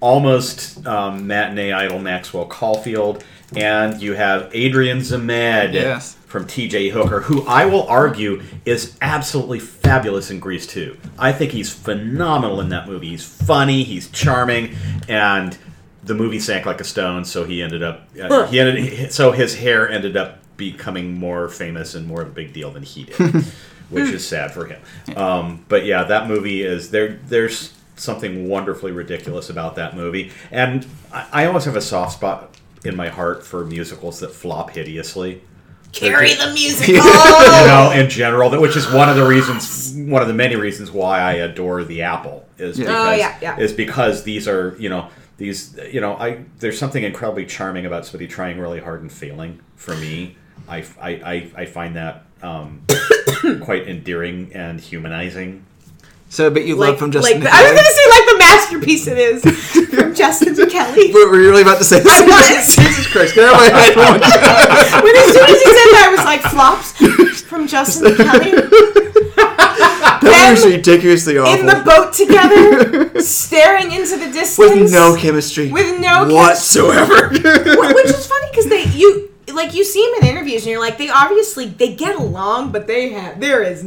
almost 0.00 0.84
um, 0.86 1.26
matinee 1.26 1.72
idol 1.72 1.98
Maxwell 1.98 2.46
Caulfield, 2.46 3.24
and 3.54 4.00
you 4.02 4.14
have 4.14 4.50
Adrian 4.52 4.98
Zmed 4.98 5.74
Yes. 5.74 6.14
from 6.26 6.46
T.J. 6.46 6.88
Hooker, 6.88 7.20
who 7.20 7.46
I 7.46 7.66
will 7.66 7.86
argue 7.86 8.42
is 8.64 8.96
absolutely 9.00 9.60
fabulous 9.60 10.30
in 10.30 10.40
Grease 10.40 10.66
2. 10.66 10.96
I 11.18 11.32
think 11.32 11.52
he's 11.52 11.72
phenomenal 11.72 12.60
in 12.60 12.70
that 12.70 12.88
movie. 12.88 13.10
He's 13.10 13.24
funny, 13.24 13.84
he's 13.84 14.10
charming, 14.10 14.74
and 15.08 15.56
the 16.04 16.14
movie 16.14 16.40
sank 16.40 16.66
like 16.66 16.80
a 16.80 16.84
stone. 16.84 17.24
So 17.24 17.44
he 17.44 17.62
ended 17.62 17.82
up. 17.84 18.08
Uh, 18.20 18.46
he 18.46 18.58
ended. 18.58 19.12
So 19.12 19.30
his 19.30 19.54
hair 19.56 19.88
ended 19.88 20.16
up 20.16 20.38
becoming 20.56 21.12
more 21.18 21.48
famous 21.48 21.94
and 21.94 22.06
more 22.08 22.22
of 22.22 22.28
a 22.28 22.32
big 22.32 22.52
deal 22.52 22.70
than 22.72 22.82
he 22.82 23.04
did, 23.04 23.44
which 23.92 24.10
is 24.10 24.26
sad 24.26 24.52
for 24.52 24.66
him. 24.66 24.80
Um, 25.16 25.64
but 25.68 25.84
yeah, 25.84 26.04
that 26.04 26.28
movie 26.28 26.62
is 26.62 26.90
there. 26.90 27.18
There's 27.26 27.72
something 27.96 28.48
wonderfully 28.48 28.90
ridiculous 28.92 29.50
about 29.50 29.76
that 29.76 29.94
movie, 29.96 30.32
and 30.50 30.86
I, 31.12 31.26
I 31.32 31.46
always 31.46 31.64
have 31.66 31.76
a 31.76 31.80
soft 31.80 32.14
spot 32.14 32.56
in 32.84 32.96
my 32.96 33.08
heart 33.08 33.44
for 33.46 33.64
musicals 33.64 34.20
that 34.20 34.30
flop 34.32 34.70
hideously. 34.70 35.42
Carrie 35.92 36.32
the 36.34 36.50
musical. 36.54 36.94
you 36.94 37.00
know, 37.02 37.92
in 37.94 38.08
general, 38.08 38.48
that 38.50 38.60
which 38.60 38.76
is 38.76 38.90
one 38.90 39.10
of 39.10 39.16
the 39.16 39.26
reasons, 39.26 39.92
one 39.94 40.22
of 40.22 40.26
the 40.28 40.34
many 40.34 40.56
reasons 40.56 40.90
why 40.90 41.20
I 41.20 41.34
adore 41.34 41.84
the 41.84 42.00
Apple 42.02 42.48
is 42.58 42.78
Yeah. 42.78 42.86
because 42.86 43.08
Oh, 43.08 43.12
yeah, 43.14 43.38
yeah. 43.42 43.58
is 43.58 43.72
because 43.74 44.22
these 44.24 44.48
are 44.48 44.74
you 44.78 44.88
know 44.88 45.08
these 45.36 45.78
you 45.92 46.00
know 46.00 46.14
I 46.16 46.44
there's 46.60 46.78
something 46.78 47.04
incredibly 47.04 47.44
charming 47.44 47.84
about 47.84 48.06
somebody 48.06 48.26
trying 48.26 48.58
really 48.58 48.80
hard 48.80 49.02
and 49.02 49.12
failing. 49.12 49.60
For 49.76 49.94
me, 49.96 50.36
I 50.66 50.78
I, 50.98 51.10
I, 51.10 51.50
I 51.56 51.66
find 51.66 51.94
that 51.96 52.24
um, 52.42 52.82
quite 53.62 53.88
endearing 53.88 54.52
and 54.54 54.80
humanizing. 54.80 55.64
So, 56.28 56.50
but 56.50 56.64
you 56.64 56.76
like, 56.76 56.90
love 56.90 56.98
from 56.98 57.12
Justin. 57.12 57.40
like 57.42 57.52
I 57.52 57.62
was 57.62 57.72
gonna 57.72 57.92
say 57.92 58.08
like 58.08 58.26
the 58.26 58.38
masterpiece 58.38 59.06
it 59.06 59.18
is 59.18 59.42
from 59.94 60.14
Justin 60.22 60.54
to 60.54 60.66
Kelly. 60.66 61.12
Were 61.12 61.28
were 61.28 61.40
you 61.40 61.50
really 61.50 61.60
about 61.62 61.78
to 61.78 61.84
say 61.84 62.00
this? 62.00 62.10
I 62.10 62.22
was. 62.22 62.76
Jesus 62.76 63.06
Christ! 63.12 63.34
Get 63.34 63.44
out 63.44 63.54
of 63.54 63.60
my 63.60 63.68
head! 63.68 63.94
when 65.04 65.16
as 65.16 65.32
soon 65.32 65.44
as 65.44 65.60
he 65.60 65.66
said 65.66 65.88
that, 65.92 66.04
I 66.06 66.10
was 66.10 66.24
like 66.24 66.40
flops 66.40 67.42
from 67.42 67.66
Justin 67.66 68.16
to 68.16 68.24
Kelly. 68.24 68.52
That 70.22 70.52
was 70.52 70.64
ridiculously 70.64 71.36
awful. 71.36 71.60
in 71.60 71.66
the 71.66 71.82
boat 71.84 72.12
together, 72.14 73.20
staring 73.20 73.92
into 73.92 74.16
the 74.16 74.30
distance 74.32 74.58
with 74.58 74.92
no 74.92 75.16
chemistry, 75.16 75.70
With 75.70 76.00
no 76.00 76.32
whatsoever. 76.32 77.28
Wh- 77.28 77.94
which 77.94 78.06
is 78.06 78.26
funny 78.26 78.46
because 78.50 78.68
they 78.68 78.84
you 78.84 79.31
like 79.54 79.74
you 79.74 79.84
see 79.84 80.04
them 80.14 80.24
in 80.24 80.36
interviews 80.36 80.62
and 80.62 80.70
you're 80.70 80.80
like 80.80 80.98
they 80.98 81.08
obviously 81.08 81.66
they 81.66 81.94
get 81.94 82.16
along, 82.16 82.72
but 82.72 82.86
they 82.86 83.10
have 83.10 83.40
there 83.40 83.62
is 83.62 83.84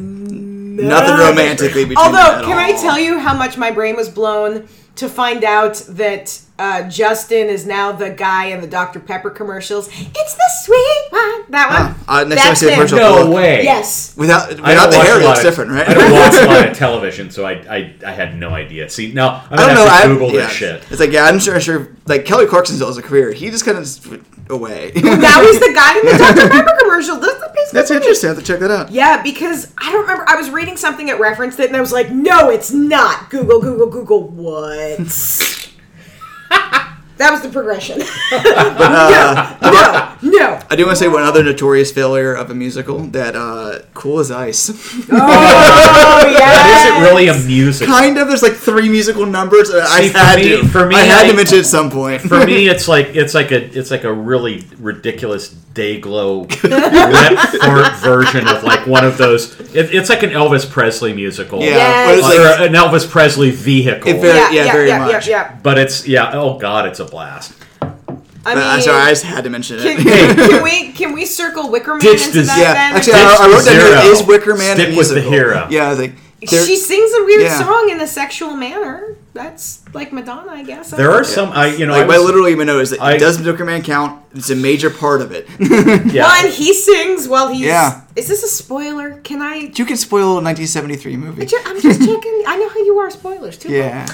Nothing 0.75 0.89
nothing 0.89 1.25
romantically 1.25 1.85
between 1.85 1.97
Although, 1.97 2.17
them 2.17 2.39
at 2.39 2.45
can 2.45 2.57
I 2.57 2.73
tell 2.73 2.99
you 2.99 3.17
how 3.19 3.33
much 3.35 3.57
my 3.57 3.71
brain 3.71 3.95
was 3.95 4.09
blown 4.09 4.67
to 4.97 5.07
find 5.07 5.43
out 5.43 5.75
that 5.89 6.41
uh, 6.59 6.89
Justin 6.89 7.47
is 7.47 7.65
now 7.65 7.91
the 7.93 8.09
guy 8.09 8.47
in 8.47 8.59
the 8.59 8.67
Dr 8.67 8.99
Pepper 8.99 9.29
commercials? 9.29 9.87
It's 9.87 10.35
the 10.35 10.51
sweet? 10.63 10.94
That 11.49 11.69
one? 11.69 11.95
Uh, 12.07 12.23
next 12.23 12.41
time 12.41 12.47
I 12.47 12.49
That's 12.49 12.59
see 12.59 12.65
a 12.67 12.69
him. 12.69 12.75
commercial, 12.75 12.97
No 12.99 13.23
look. 13.25 13.35
way. 13.35 13.63
Yes. 13.63 14.15
Without 14.17 14.49
I 14.49 14.53
without 14.55 14.65
don't 14.65 14.91
the 14.91 14.97
watch 14.97 15.07
hair, 15.07 15.15
a 15.15 15.19
it 15.19 15.23
lot 15.23 15.29
looks 15.29 15.39
of- 15.39 15.45
different, 15.45 15.71
right? 15.71 15.87
I 15.89 15.93
don't 15.93 16.11
watch 16.11 16.33
a 16.33 16.45
lot 16.47 16.69
of 16.69 16.77
television, 16.77 17.29
so 17.31 17.45
I, 17.45 17.51
I, 17.69 17.95
I 18.05 18.11
had 18.11 18.37
no 18.37 18.49
idea. 18.49 18.89
See, 18.89 19.13
now 19.13 19.45
I'm 19.49 19.53
I 19.53 19.55
gonna 19.57 19.73
don't 19.73 19.75
know. 19.75 19.91
have 19.91 20.03
to 20.03 20.09
I, 20.09 20.13
Google 20.13 20.31
yeah. 20.33 20.41
this 20.47 20.51
shit. 20.51 20.83
It's 20.91 20.99
like 20.99 21.11
yeah, 21.11 21.25
I'm 21.25 21.39
sure, 21.39 21.55
I 21.55 21.59
sure. 21.59 21.95
Like 22.07 22.25
Kelly 22.25 22.45
Clarkson 22.47 22.75
still 22.75 22.87
has 22.87 22.97
a 22.97 23.01
career. 23.03 23.31
He 23.31 23.49
just 23.49 23.65
kind 23.65 23.77
of 23.77 23.83
just 23.83 24.05
went 24.07 24.25
away. 24.49 24.91
Now 24.95 25.41
he's 25.41 25.59
the 25.59 25.71
guy 25.73 25.97
in 25.99 26.05
the 26.05 26.17
Dr. 26.17 26.49
Pepper 26.49 26.77
commercial. 26.81 27.17
That's 27.19 27.39
the 27.39 27.51
piece 27.55 27.71
That's 27.71 27.91
interesting. 27.91 28.29
I 28.29 28.33
have 28.33 28.41
to 28.41 28.45
check 28.45 28.59
that 28.59 28.71
out. 28.71 28.91
Yeah, 28.91 29.21
because 29.23 29.73
I 29.77 29.91
don't 29.91 30.01
remember. 30.01 30.23
I 30.27 30.35
was 30.35 30.49
reading 30.49 30.77
something 30.77 31.05
that 31.07 31.19
referenced 31.19 31.59
it, 31.59 31.67
and 31.67 31.75
I 31.77 31.81
was 31.81 31.91
like, 31.91 32.11
"No, 32.11 32.49
it's 32.49 32.71
not." 32.71 33.29
Google, 33.29 33.59
Google, 33.61 33.87
Google. 33.89 34.27
What? 34.29 34.99
that 37.17 37.31
was 37.31 37.41
the 37.41 37.49
progression. 37.49 38.01
Uh, 38.77 40.17
no, 40.21 40.29
no. 40.31 40.59
I 40.69 40.75
do 40.75 40.85
want 40.85 40.97
to 40.97 41.03
say 41.03 41.07
one 41.07 41.23
other 41.23 41.43
notorious 41.43 41.91
failure 41.91 42.33
of 42.33 42.49
a 42.49 42.55
musical 42.55 42.99
that 43.07 43.35
uh, 43.35 43.79
Cool 43.93 44.19
as 44.19 44.31
Ice. 44.31 44.69
Oh 45.11 46.27
yeah. 46.31 46.77
Is 46.77 46.85
it 46.85 47.09
really 47.09 47.27
a 47.27 47.37
music? 47.47 47.87
kind 47.87 48.17
of. 48.17 48.27
There's 48.27 48.43
like 48.43 48.53
three 48.53 48.89
musical 48.89 49.25
numbers. 49.25 49.69
I 49.73 50.01
See, 50.03 50.09
for 50.09 50.17
had 50.17 50.39
me- 50.39 50.49
to. 50.61 50.67
for 50.67 50.85
me, 50.85 50.95
I 50.95 50.99
had 51.03 51.25
I- 51.25 51.29
to 51.29 51.35
mention 51.35 51.57
it 51.57 51.61
at 51.61 51.65
some 51.65 51.89
point. 51.91 52.21
For 52.21 52.45
me, 52.45 52.67
it's 52.67 52.87
like 52.87 53.07
it's 53.15 53.33
like 53.33 53.51
a 53.51 53.63
it's 53.77 53.91
like 53.91 54.03
a 54.03 54.13
really 54.13 54.65
ridiculous 54.79 55.55
day 55.75 55.99
glow 55.99 56.39
wet 56.63 57.37
fart 57.61 57.95
version 57.97 58.47
of 58.47 58.63
like 58.63 58.87
one 58.87 59.05
of 59.05 59.17
those. 59.19 59.59
It, 59.75 59.93
it's 59.93 60.09
like 60.09 60.23
an 60.23 60.31
Elvis 60.31 60.67
Presley 60.67 61.13
musical. 61.13 61.59
yeah, 61.61 61.67
Yes. 61.67 62.21
but 62.21 62.33
it's 62.35 62.61
or 62.61 62.65
an 62.65 62.73
Elvis 62.73 63.07
Presley 63.07 63.51
vehicle. 63.51 64.09
It 64.09 64.19
very- 64.21 64.33
yeah, 64.37 64.49
yeah, 64.51 64.63
yeah, 64.65 64.71
very 64.71 64.87
yeah, 64.87 64.99
much. 64.99 65.27
yeah, 65.27 65.51
yeah. 65.51 65.59
but 65.61 65.77
it's 65.77 66.07
yeah. 66.07 66.31
Oh 66.33 66.57
God, 66.57 66.87
it's 66.87 66.99
a 66.99 67.05
blast. 67.05 67.53
I 68.47 68.53
but, 68.53 68.55
mean, 68.55 68.63
uh, 68.63 68.79
sorry, 68.79 69.01
I 69.01 69.09
just 69.09 69.23
had 69.23 69.43
to 69.43 69.49
mention 69.49 69.79
can, 69.79 69.97
it. 69.99 70.37
can 70.49 70.63
we 70.63 70.91
can 70.93 71.13
we 71.13 71.25
circle 71.25 71.69
Wicker 71.71 71.91
Man 71.91 71.99
Ditch 71.99 72.25
into 72.27 72.39
the- 72.41 72.45
that? 72.45 72.57
yeah, 72.59 72.73
then? 72.73 72.95
actually, 72.95 73.13
Ditch 73.13 73.21
I, 73.23 73.45
I 73.45 73.47
wrote 73.51 73.65
down 73.65 73.75
here 73.75 74.01
zero. 74.01 74.11
is 74.11 74.23
Wicker 74.27 74.55
Man 74.55 74.75
Stick 74.77 74.93
a 74.93 74.97
with 74.97 75.09
the 75.09 75.21
hero. 75.21 75.67
Yeah, 75.69 75.87
I 75.87 75.89
was 75.89 75.99
like, 75.99 76.13
she 76.41 76.75
sings 76.77 77.11
a 77.19 77.23
weird 77.25 77.41
Yeah. 77.43 77.59
song 77.59 77.89
in 77.89 77.99
a 78.01 78.07
sexual 78.07 78.55
manner. 78.55 79.17
That's 79.35 79.83
like 79.93 80.13
Madonna, 80.13 80.49
I 80.49 80.63
guess. 80.63 80.91
There 80.91 81.07
don't 81.07 81.15
are 81.17 81.23
some 81.25 81.51
I 81.51 81.67
you 81.75 81.85
know 81.85 81.91
like 81.91 82.03
I 82.03 82.07
my 82.07 82.17
was- 82.17 82.25
literally 82.25 82.51
even 82.53 82.67
noticed 82.67 82.91
that 82.93 83.01
I- 83.01 83.17
does 83.17 83.37
Wicker 83.41 83.65
Man 83.65 83.83
count? 83.83 84.23
It's 84.33 84.49
a 84.49 84.55
major 84.55 84.89
part 84.89 85.21
of 85.21 85.33
it. 85.33 85.45
yeah. 85.59 86.23
Well, 86.23 86.45
and 86.45 86.53
he 86.53 86.73
sings 86.73 87.27
while 87.27 87.49
he's. 87.49 87.65
Yeah. 87.65 88.01
Is 88.15 88.29
this 88.29 88.43
a 88.43 88.47
spoiler? 88.47 89.19
Can 89.25 89.41
I? 89.41 89.55
you 89.75 89.85
can 89.85 89.97
spoil 89.97 90.37
a 90.39 90.41
1973 90.41 91.17
movie. 91.17 91.45
Ju- 91.47 91.59
I'm 91.65 91.81
just 91.81 91.99
checking. 91.99 92.43
I 92.47 92.55
know 92.57 92.69
how 92.69 92.79
you 92.79 92.97
are 92.99 93.11
spoilers 93.11 93.57
too. 93.57 93.73
Yeah, 93.73 94.07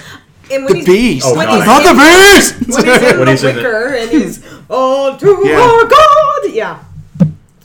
And 0.51 0.65
when 0.65 0.73
the 0.73 0.79
he's, 0.79 0.85
Beast. 0.87 1.25
Oh, 1.29 1.35
when 1.37 1.45
God. 1.45 1.57
he's 1.57 1.65
Not 1.67 1.85
in- 1.85 1.95
the 1.95 2.01
Beast. 2.01 2.55
When 2.67 2.87
he's 2.87 3.03
in 3.03 3.17
When 3.17 3.25
the 3.25 3.31
he's 3.31 3.43
in 3.43 3.55
the- 3.57 3.99
and 4.01 4.09
he's 4.11 4.43
oh 4.71 5.17
to 5.17 5.41
Yeah. 5.47 5.59
our 5.61 5.85
God. 5.85 6.51
Yeah. 6.55 6.83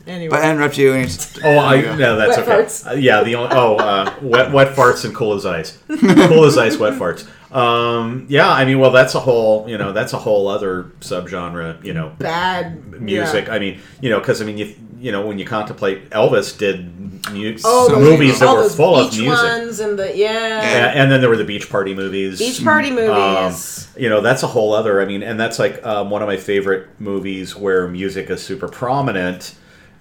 Anyway. 0.07 0.31
But 0.31 0.45
I 0.45 0.51
interrupt 0.53 0.79
you. 0.79 0.93
And 0.93 1.05
it's, 1.05 1.37
Oh, 1.43 1.59
I 1.59 1.77
There 1.81 1.93
you 1.93 1.93
go. 1.93 1.97
no, 1.97 2.17
that's 2.17 2.37
Wet 2.37 2.49
okay. 2.49 2.63
farts. 2.65 2.87
Uh, 2.87 2.95
yeah, 2.95 3.23
the 3.25 3.35
only 3.35 3.51
oh, 3.57 3.77
uh, 3.77 4.15
wet 4.23 4.53
wet 4.53 4.77
farts 4.77 5.05
and 5.05 5.13
cool 5.15 5.35
as 5.35 5.45
ice, 5.45 5.79
cool 5.89 6.45
as 6.45 6.57
ice, 6.57 6.77
wet 6.77 6.93
farts. 6.95 7.27
Um, 7.53 8.27
yeah, 8.29 8.51
I 8.51 8.65
mean, 8.65 8.79
well, 8.81 8.91
that's 8.91 9.15
a 9.15 9.21
whole 9.21 9.69
you 9.69 9.79
know 9.79 9.93
that's 9.93 10.13
a 10.13 10.19
whole 10.19 10.49
other 10.49 10.85
subgenre, 11.01 11.83
you 11.85 11.95
know, 11.95 12.13
Bad 12.19 13.01
music. 13.01 13.47
yeah. 13.47 13.55
I 13.55 13.59
mean, 13.59 13.81
you 14.01 14.11
know, 14.11 14.19
because 14.19 14.43
I 14.43 14.45
mean, 14.45 14.59
you 14.59 14.75
you 14.99 15.13
know, 15.13 15.27
when 15.27 15.39
you 15.39 15.45
contemplate, 15.45 16.11
Elvis 16.11 16.57
did 16.59 16.93
mu- 17.33 17.57
Oh, 17.65 18.01
movies 18.01 18.41
that 18.41 18.53
were 18.53 18.69
full 18.69 18.97
of 18.97 19.13
music. 19.13 19.29
ones 19.29 19.79
and 19.81 19.99
the 19.99 20.17
yeah. 20.17 20.61
And, 20.63 20.99
and 21.01 21.13
then 21.13 21.21
there 21.21 21.29
were 21.31 21.37
the 21.37 21.45
beach 21.45 21.69
party 21.71 21.95
movies. 21.95 22.39
Beach 22.39 22.65
party 22.65 22.89
Um, 22.91 22.95
movies. 22.97 23.89
you 23.97 24.09
know, 24.09 24.21
that's 24.23 24.43
a 24.43 24.47
whole 24.47 24.73
other. 24.73 25.01
I 25.01 25.05
mean, 25.05 25.23
and 25.23 25.39
that's 25.39 25.59
like 25.59 25.85
um, 25.87 26.09
one 26.11 26.23
of 26.23 26.29
my 26.29 26.37
favorite 26.39 26.89
movies 26.99 27.55
where 27.55 27.87
music 27.89 28.31
is 28.31 28.43
super 28.43 28.69
prominent. 28.69 29.55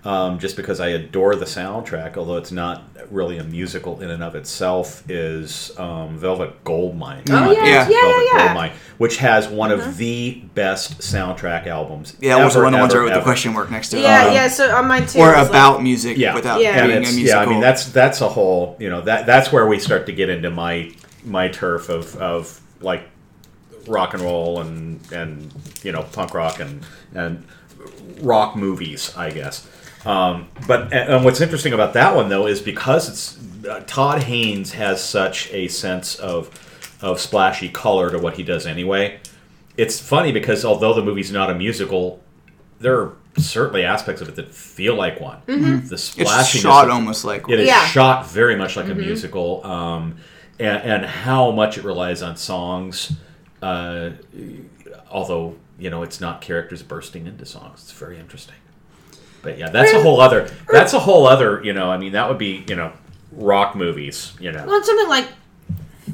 Um, 0.05 0.37
just 0.37 0.55
because 0.55 0.79
I 0.79 0.89
adore 0.89 1.35
the 1.35 1.45
soundtrack, 1.45 2.15
although 2.15 2.37
it's 2.37 2.51
not 2.51 2.83
really 3.09 3.39
a 3.39 3.43
musical 3.43 3.99
in 4.01 4.11
and 4.11 4.21
of 4.21 4.35
itself, 4.35 5.03
is 5.09 5.71
um, 5.79 6.19
Velvet 6.19 6.63
Goldmine. 6.63 7.23
Oh, 7.29 7.33
Not 7.33 7.55
yeah, 7.57 7.65
yeah, 7.65 7.85
Velvet 7.85 7.91
yeah, 7.91 8.01
yeah, 8.01 8.23
yeah. 8.33 8.45
Goldmine, 8.53 8.71
which 8.99 9.17
has 9.17 9.47
one 9.47 9.71
Uh-huh. 9.71 9.89
of 9.89 9.97
the 9.97 10.43
best 10.53 10.99
soundtrack 10.99 11.65
albums. 11.65 12.15
yeah, 12.21 12.33
also 12.33 12.59
ever, 12.59 12.65
one 12.65 12.73
of 12.75 12.77
the 12.77 12.81
ones 12.83 12.95
right 12.95 13.03
with 13.05 13.13
the 13.15 13.21
question 13.21 13.51
mark 13.53 13.71
next 13.71 13.89
to 13.89 13.97
it. 13.97 14.01
yeah, 14.03 14.25
um, 14.25 14.33
yeah. 14.35 14.47
So 14.47 14.75
on 14.75 14.87
mine 14.87 15.07
too. 15.07 15.19
Or 15.19 15.33
about 15.33 15.75
like- 15.75 15.83
music 15.83 16.17
Yeah, 16.19 16.35
without 16.35 16.61
Yeah. 16.61 16.85
being 16.85 16.97
a 16.97 16.99
musical. 17.01 17.25
yeah, 17.25 17.39
I 17.39 17.45
mean 17.47 17.59
that's 17.59 17.85
that's 17.87 18.21
a 18.21 18.29
whole 18.29 18.75
you 18.79 18.91
know 18.91 19.01
that 19.01 19.25
that's 19.25 19.51
where 19.51 19.65
we 19.65 19.79
start 19.79 20.05
to 20.05 20.11
get 20.11 20.29
into 20.29 20.51
my 20.51 20.91
my 21.23 21.47
turf 21.47 21.89
of 21.89 22.15
of 22.17 22.61
like 22.79 23.09
rock 23.87 24.13
and 24.13 24.21
roll 24.21 24.61
and 24.61 24.99
and 25.11 25.51
you 25.83 25.91
know 25.91 26.03
punk 26.13 26.35
rock 26.35 26.59
and 26.59 26.85
and 27.15 27.43
rock 28.21 28.55
movies, 28.55 29.11
I 29.17 29.31
guess. 29.31 29.67
Um, 30.05 30.47
but 30.67 30.83
and, 30.93 31.13
and 31.13 31.25
what's 31.25 31.41
interesting 31.41 31.73
about 31.73 31.93
that 31.93 32.15
one 32.15 32.29
though 32.29 32.45
is 32.47 32.61
because 32.61 33.09
it's 33.09 33.65
uh, 33.67 33.83
Todd 33.87 34.23
Haynes 34.23 34.73
has 34.73 35.03
such 35.03 35.51
a 35.51 35.67
sense 35.67 36.15
of 36.15 36.49
of 37.01 37.19
splashy 37.19 37.69
color 37.69 38.11
to 38.11 38.19
what 38.19 38.35
he 38.37 38.43
does 38.43 38.65
anyway. 38.65 39.19
It's 39.77 39.99
funny 39.99 40.31
because 40.31 40.63
although 40.63 40.93
the 40.93 41.03
movie's 41.03 41.31
not 41.31 41.49
a 41.49 41.55
musical, 41.55 42.21
there 42.79 42.99
are 43.01 43.17
certainly 43.37 43.83
aspects 43.83 44.21
of 44.21 44.29
it 44.29 44.35
that 44.35 44.53
feel 44.53 44.95
like 44.95 45.19
one. 45.19 45.39
The 45.47 45.95
it's 46.17 46.49
shot 46.49 46.85
of- 46.85 46.91
almost 46.91 47.25
like 47.25 47.49
it 47.49 47.59
is 47.59 47.67
Yeah. 47.67 47.85
shot 47.85 48.29
very 48.29 48.55
much 48.55 48.75
like 48.77 48.87
a 48.87 48.95
musical, 48.95 49.65
um, 49.65 50.17
and, 50.59 50.77
and 50.83 51.05
how 51.05 51.51
much 51.51 51.77
it 51.77 51.83
relies 51.83 52.21
on 52.21 52.37
songs. 52.37 53.11
Uh, 53.61 54.11
although 55.09 55.55
you 55.79 55.89
know 55.89 56.03
it's 56.03 56.21
not 56.21 56.39
characters 56.41 56.83
bursting 56.83 57.27
into 57.27 57.45
songs, 57.45 57.81
it's 57.83 57.91
very 57.91 58.17
interesting. 58.19 58.55
But 59.45 59.57
yeah, 59.57 59.69
that's 59.69 59.93
a 59.93 60.01
whole 60.01 60.19
other. 60.19 60.49
That's 60.69 60.93
a 60.93 60.99
whole 60.99 61.25
other. 61.27 61.63
You 61.63 61.71
know, 61.73 61.89
I 61.89 61.97
mean, 61.97 62.11
that 62.13 62.27
would 62.27 62.37
be 62.37 62.65
you 62.67 62.75
know, 62.75 62.91
rock 63.31 63.75
movies. 63.75 64.33
You 64.39 64.51
know, 64.51 64.65
Well, 64.65 64.83
something 64.83 65.07
like 65.07 65.27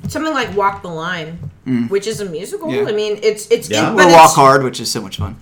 something 0.10 0.34
like 0.34 0.56
Walk 0.56 0.82
the 0.84 0.90
Line, 0.90 1.38
which 1.90 2.08
is 2.08 2.22
a 2.22 2.26
musical. 2.26 2.68
Mm. 2.70 2.84
Yeah. 2.84 2.90
I 2.90 2.92
mean, 2.92 3.20
it's 3.24 3.48
it's 3.50 3.70
Yeah. 3.70 3.88
in, 3.90 3.94
or 3.94 3.98
but 4.04 4.12
Walk 4.12 4.32
Hard, 4.36 4.64
which 4.64 4.80
is 4.80 4.92
so 4.92 5.02
much 5.02 5.18
fun. 5.18 5.36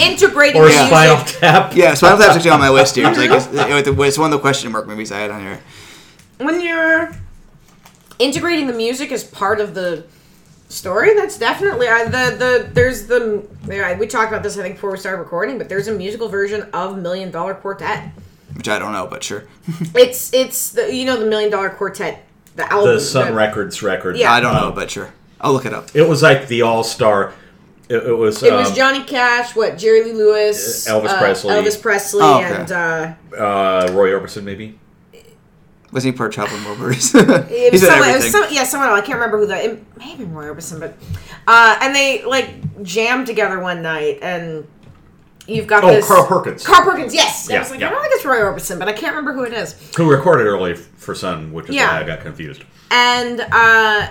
integrating 0.00 0.60
or 0.60 0.66
music. 0.66 0.86
Spinal 0.88 1.24
Tap. 1.24 1.74
Yeah, 1.74 1.94
Spinal 1.94 2.18
Tap's 2.18 2.36
actually 2.36 2.50
on 2.50 2.60
my 2.60 2.70
list 2.70 2.96
here. 2.96 3.08
It's, 3.08 3.18
like, 3.18 3.30
it's, 3.30 3.46
it's 3.88 4.18
one 4.18 4.32
of 4.32 4.38
the 4.38 4.40
question 4.40 4.72
mark 4.72 4.86
movies 4.86 5.12
I 5.12 5.20
had 5.20 5.30
on 5.30 5.40
here. 5.42 5.60
when 6.38 6.60
you're 6.60 7.12
integrating 8.18 8.66
the 8.66 8.72
music 8.72 9.12
as 9.12 9.24
part 9.24 9.60
of 9.60 9.74
the 9.74 10.04
story 10.70 11.14
that's 11.14 11.36
definitely 11.36 11.88
I, 11.88 12.04
the 12.04 12.36
the 12.36 12.70
there's 12.72 13.06
the 13.06 13.44
yeah, 13.66 13.98
we 13.98 14.06
talked 14.06 14.30
about 14.30 14.42
this 14.44 14.56
i 14.56 14.62
think 14.62 14.76
before 14.76 14.92
we 14.92 14.98
started 14.98 15.18
recording 15.18 15.58
but 15.58 15.68
there's 15.68 15.88
a 15.88 15.92
musical 15.92 16.28
version 16.28 16.62
of 16.72 16.96
million 16.96 17.30
dollar 17.32 17.54
quartet 17.54 18.10
Which 18.54 18.68
I 18.68 18.78
don't 18.78 18.92
know, 18.92 19.06
but 19.06 19.22
sure. 19.24 19.44
it's 19.94 20.32
it's 20.32 20.70
the 20.72 20.94
you 20.94 21.04
know 21.04 21.18
the 21.18 21.26
million 21.26 21.50
dollar 21.50 21.70
quartet 21.70 22.24
the 22.56 22.70
album 22.72 22.94
The 22.94 23.00
Sun 23.00 23.28
the- 23.28 23.34
Records 23.34 23.82
record. 23.82 24.16
Yeah. 24.16 24.32
I 24.32 24.40
don't 24.40 24.54
know, 24.54 24.70
but 24.72 24.90
sure. 24.90 25.12
I'll 25.40 25.52
look 25.52 25.66
it 25.66 25.72
up. 25.72 25.94
It 25.94 26.02
was 26.08 26.20
like 26.22 26.48
the 26.48 26.62
all 26.62 26.82
star. 26.84 27.32
It, 27.88 28.04
it 28.06 28.12
was. 28.12 28.42
it 28.42 28.52
was 28.52 28.68
um, 28.70 28.74
Johnny 28.76 29.02
Cash, 29.04 29.56
what 29.56 29.78
Jerry 29.78 30.04
Lee 30.04 30.12
Lewis, 30.12 30.86
Elvis 30.86 31.08
uh, 31.08 31.18
Presley. 31.18 31.54
Elvis 31.54 31.80
Presley, 31.80 32.20
Oh, 32.22 32.38
okay. 32.44 32.54
and 32.60 32.72
uh, 32.72 33.14
uh, 33.36 33.88
Roy 33.92 34.10
Orbison, 34.10 34.44
maybe. 34.44 34.78
Was 35.92 36.04
he 36.04 36.12
part 36.12 36.28
of 36.28 36.34
Traveling 36.34 36.62
Wilburys? 36.62 37.14
it 37.14 37.72
was 37.72 37.80
He's 37.80 37.86
someone, 37.86 38.08
it 38.10 38.14
was 38.14 38.24
everything. 38.26 38.30
some, 38.30 38.52
yeah, 38.54 38.62
someone 38.64 38.88
else. 38.90 38.98
I 39.00 39.02
can't 39.04 39.16
remember 39.16 39.38
who 39.38 39.46
that. 39.46 39.64
It 39.64 39.98
may 39.98 40.10
have 40.10 40.18
been 40.18 40.32
Roy 40.32 40.44
Orbison, 40.44 40.78
but 40.78 40.94
uh, 41.48 41.78
and 41.82 41.94
they 41.94 42.24
like 42.24 42.82
jammed 42.84 43.26
together 43.26 43.58
one 43.58 43.82
night, 43.82 44.18
and 44.22 44.66
you've 45.48 45.66
got 45.66 45.82
Oh, 45.82 45.88
this 45.88 46.06
Carl 46.06 46.26
Perkins. 46.26 46.64
Carl 46.64 46.82
Perkins, 46.88 47.12
yes. 47.12 47.50
I 47.50 47.58
was 47.58 47.70
like, 47.72 47.80
yeah. 47.80 47.88
I 47.88 47.90
don't 47.90 48.02
think 48.02 48.14
it's 48.14 48.24
Roy 48.24 48.36
Orbison, 48.38 48.78
but 48.78 48.86
I 48.88 48.92
can't 48.92 49.16
remember 49.16 49.32
who 49.32 49.42
it 49.42 49.52
is. 49.52 49.74
Who 49.96 50.08
recorded 50.08 50.46
early 50.46 50.74
for 50.74 51.14
Sun, 51.14 51.52
which 51.52 51.68
is 51.68 51.74
Yeah. 51.74 51.92
why 51.92 52.02
I 52.02 52.06
got 52.06 52.20
confused. 52.20 52.62
And 52.92 53.40
uh, 53.50 54.08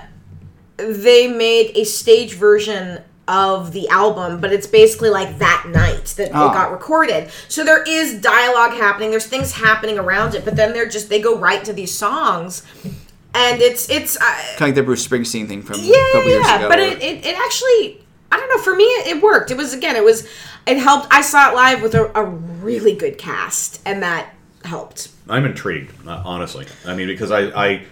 they 0.78 1.28
made 1.28 1.78
a 1.78 1.86
stage 1.86 2.34
version 2.34 3.02
of 3.30 3.72
the 3.74 3.88
album, 3.90 4.42
but 4.42 4.52
it's 4.52 4.66
basically 4.68 5.10
like 5.12 5.38
that 5.38 5.66
night 5.70 6.06
that 6.18 6.32
Oh. 6.34 6.50
it 6.50 6.54
got 6.54 6.72
recorded. 6.72 7.30
So 7.48 7.64
there 7.64 7.84
is 7.84 8.16
dialogue 8.20 8.72
happening. 8.74 9.12
There's 9.12 9.28
things 9.28 9.54
happening 9.54 10.00
around 10.00 10.34
it, 10.36 10.44
but 10.44 10.56
then 10.56 10.74
they're 10.74 10.90
just 10.90 11.10
they 11.10 11.22
go 11.22 11.38
right 11.38 11.64
to 11.64 11.72
these 11.72 11.96
songs, 11.96 12.64
and 13.34 13.62
it's 13.62 13.90
it's. 13.90 14.18
Uh, 14.18 14.22
kind 14.22 14.54
of 14.56 14.62
like 14.62 14.76
the 14.76 14.84
Bruce 14.84 15.08
Springsteen 15.08 15.48
thing 15.48 15.62
from 15.62 15.80
yeah, 15.80 15.96
a 15.96 16.12
couple 16.14 16.30
years 16.30 16.46
yeah, 16.46 16.58
ago. 16.58 16.70
but 16.70 16.80
it, 16.80 17.02
it, 17.02 17.26
it 17.26 17.38
actually 17.38 18.02
I 18.32 18.38
don't 18.38 18.50
know 18.50 18.62
for 18.64 18.76
me 18.76 18.84
it, 18.84 19.18
it 19.18 19.24
worked. 19.24 19.52
It 19.52 19.58
was 19.58 19.74
again 19.74 19.96
it 19.96 20.04
was 20.04 20.28
it 20.66 20.78
helped. 20.78 21.08
I 21.12 21.22
saw 21.22 21.52
it 21.52 21.56
live 21.56 21.82
with 21.82 21.96
a, 21.96 22.12
a 22.20 22.24
really 22.26 22.96
good 22.96 23.18
cast, 23.18 23.82
and 23.86 24.02
that 24.04 24.34
helped. 24.66 25.10
I'm 25.30 25.46
intrigued, 25.46 25.94
uh, 26.08 26.22
honestly. 26.26 26.66
I 26.86 26.96
mean, 26.96 27.08
because 27.08 27.32
I, 27.32 27.42
I 27.50 27.86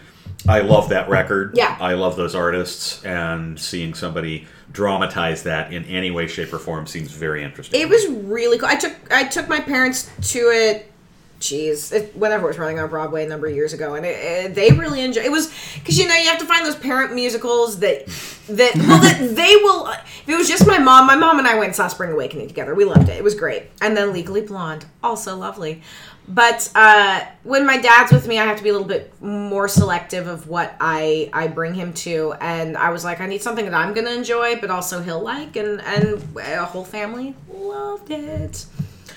I 0.48 0.62
love 0.62 0.90
that 0.90 1.10
record. 1.10 1.52
Yeah. 1.56 1.78
I 1.80 1.94
love 1.94 2.16
those 2.16 2.36
artists, 2.36 3.04
and 3.06 3.60
seeing 3.60 3.94
somebody 3.94 4.48
dramatize 4.72 5.44
that 5.44 5.74
in 5.74 5.84
any 5.86 6.12
way, 6.12 6.28
shape, 6.28 6.54
or 6.54 6.60
form 6.60 6.88
seems 6.88 7.12
very 7.12 7.44
interesting. 7.44 7.80
It 7.82 7.90
was 7.90 8.08
really 8.08 8.58
cool. 8.58 8.70
I 8.70 8.76
took 8.76 8.94
I 9.12 9.24
took 9.26 9.48
my 9.48 9.60
parents 9.60 10.10
to 10.34 10.40
it. 10.40 10.92
Jeez, 11.40 11.94
it, 11.94 12.16
whenever 12.18 12.46
it 12.46 12.48
was 12.48 12.58
running 12.58 12.80
on 12.80 12.90
Broadway 12.90 13.24
a 13.24 13.30
number 13.30 13.46
of 13.46 13.54
years 13.54 13.72
ago, 13.72 13.94
and 13.94 14.04
it, 14.04 14.10
it- 14.18 14.56
they 14.56 14.72
really 14.72 15.02
enjoyed. 15.02 15.24
It 15.24 15.32
was 15.32 15.54
because 15.76 16.00
you 16.00 16.08
know 16.08 16.16
you 16.16 16.28
have 16.30 16.40
to 16.40 16.46
find 16.46 16.66
those 16.66 16.76
parent 16.76 17.14
musicals 17.14 17.78
that 17.80 18.08
that 18.50 18.72
well 18.88 19.00
that 19.02 19.36
they 19.36 19.56
will 19.58 19.86
if 19.88 20.28
it 20.30 20.36
was 20.36 20.48
just 20.48 20.66
my 20.66 20.80
mom 20.80 21.06
my 21.06 21.16
mom 21.16 21.38
and 21.38 21.48
i 21.48 21.54
went 21.54 21.66
and 21.68 21.76
saw 21.76 21.88
spring 21.90 22.12
awakening 22.12 22.48
together 22.48 22.74
we 22.74 22.86
loved 22.86 23.10
it 23.10 23.18
it 23.18 23.24
was 23.24 23.36
great 23.36 23.64
and 23.82 23.96
then 23.98 24.14
legally 24.14 24.40
blonde 24.42 24.86
also 25.04 25.36
lovely 25.36 25.82
but 26.28 26.70
uh, 26.76 27.22
when 27.44 27.66
my 27.66 27.78
dad's 27.78 28.12
with 28.12 28.28
me 28.28 28.38
i 28.38 28.44
have 28.46 28.58
to 28.58 28.64
be 28.64 28.70
a 28.70 28.72
little 28.74 28.88
bit 28.88 29.14
more 29.22 29.68
selective 29.68 30.28
of 30.28 30.48
what 30.50 30.76
i 30.82 31.30
i 31.34 31.48
bring 31.48 31.74
him 31.74 31.94
to 31.94 32.34
and 32.42 32.76
i 32.78 32.90
was 32.90 33.04
like 33.06 33.22
i 33.22 33.26
need 33.26 33.42
something 33.42 33.64
that 33.66 33.74
i'm 33.74 33.94
gonna 33.94 34.10
enjoy 34.12 34.60
but 34.60 34.70
also 34.70 35.02
he'll 35.02 35.22
like 35.22 35.56
and 35.56 35.80
and 35.82 36.22
a 36.38 36.66
whole 36.66 36.84
family 36.84 37.34
loved 37.50 38.12
it 38.12 38.66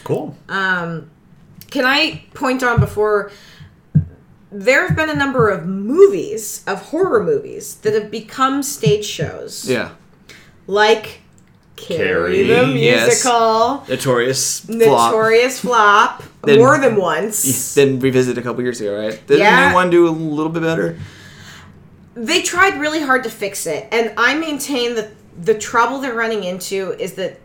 Cool. 0.04 0.36
um, 0.48 1.10
can 1.70 1.84
I 1.84 2.24
point 2.34 2.62
on 2.62 2.80
before 2.80 3.30
there 4.50 4.86
have 4.88 4.96
been 4.96 5.10
a 5.10 5.14
number 5.14 5.48
of 5.48 5.66
movies 5.66 6.64
of 6.66 6.82
horror 6.86 7.22
movies 7.22 7.76
that 7.76 7.94
have 7.94 8.10
become 8.10 8.62
stage 8.64 9.04
shows, 9.04 9.68
Yeah. 9.68 9.90
like 10.66 11.20
Carrie, 11.81 11.97
Carrie, 11.98 12.43
the 12.44 12.78
yes. 12.78 13.07
musical, 13.07 13.85
Notorious. 13.89 14.61
flop. 14.61 14.77
Notorious 14.78 15.61
Flop, 15.61 16.23
Then- 16.44 16.59
more 16.59 16.78
than 16.78 16.97
once. 16.97 17.74
Then 17.74 17.98
revisited 18.01 18.39
a 18.39 18.43
couple 18.43 18.62
years 18.62 18.81
ago, 18.81 18.97
right? 18.98 19.12
Did 19.12 19.27
the 19.27 19.39
Yeah. 19.39 19.69
new 19.69 19.74
one 19.74 19.90
do 19.90 20.09
a 20.09 20.11
little 20.11 20.52
bit 20.52 20.62
better? 20.62 20.97
they 22.15 22.43
tried 22.43 22.78
really 22.81 23.01
hard 23.01 23.23
to 23.23 23.31
fix 23.31 23.66
it 23.66 23.86
and 23.93 24.12
i 24.16 24.35
maintain 24.35 24.97
that 24.97 25.11
the 25.40 25.55
trouble 25.55 26.01
they're 26.01 26.12
running 26.12 26.43
into 26.43 26.93
is 27.01 27.12
that 27.15 27.39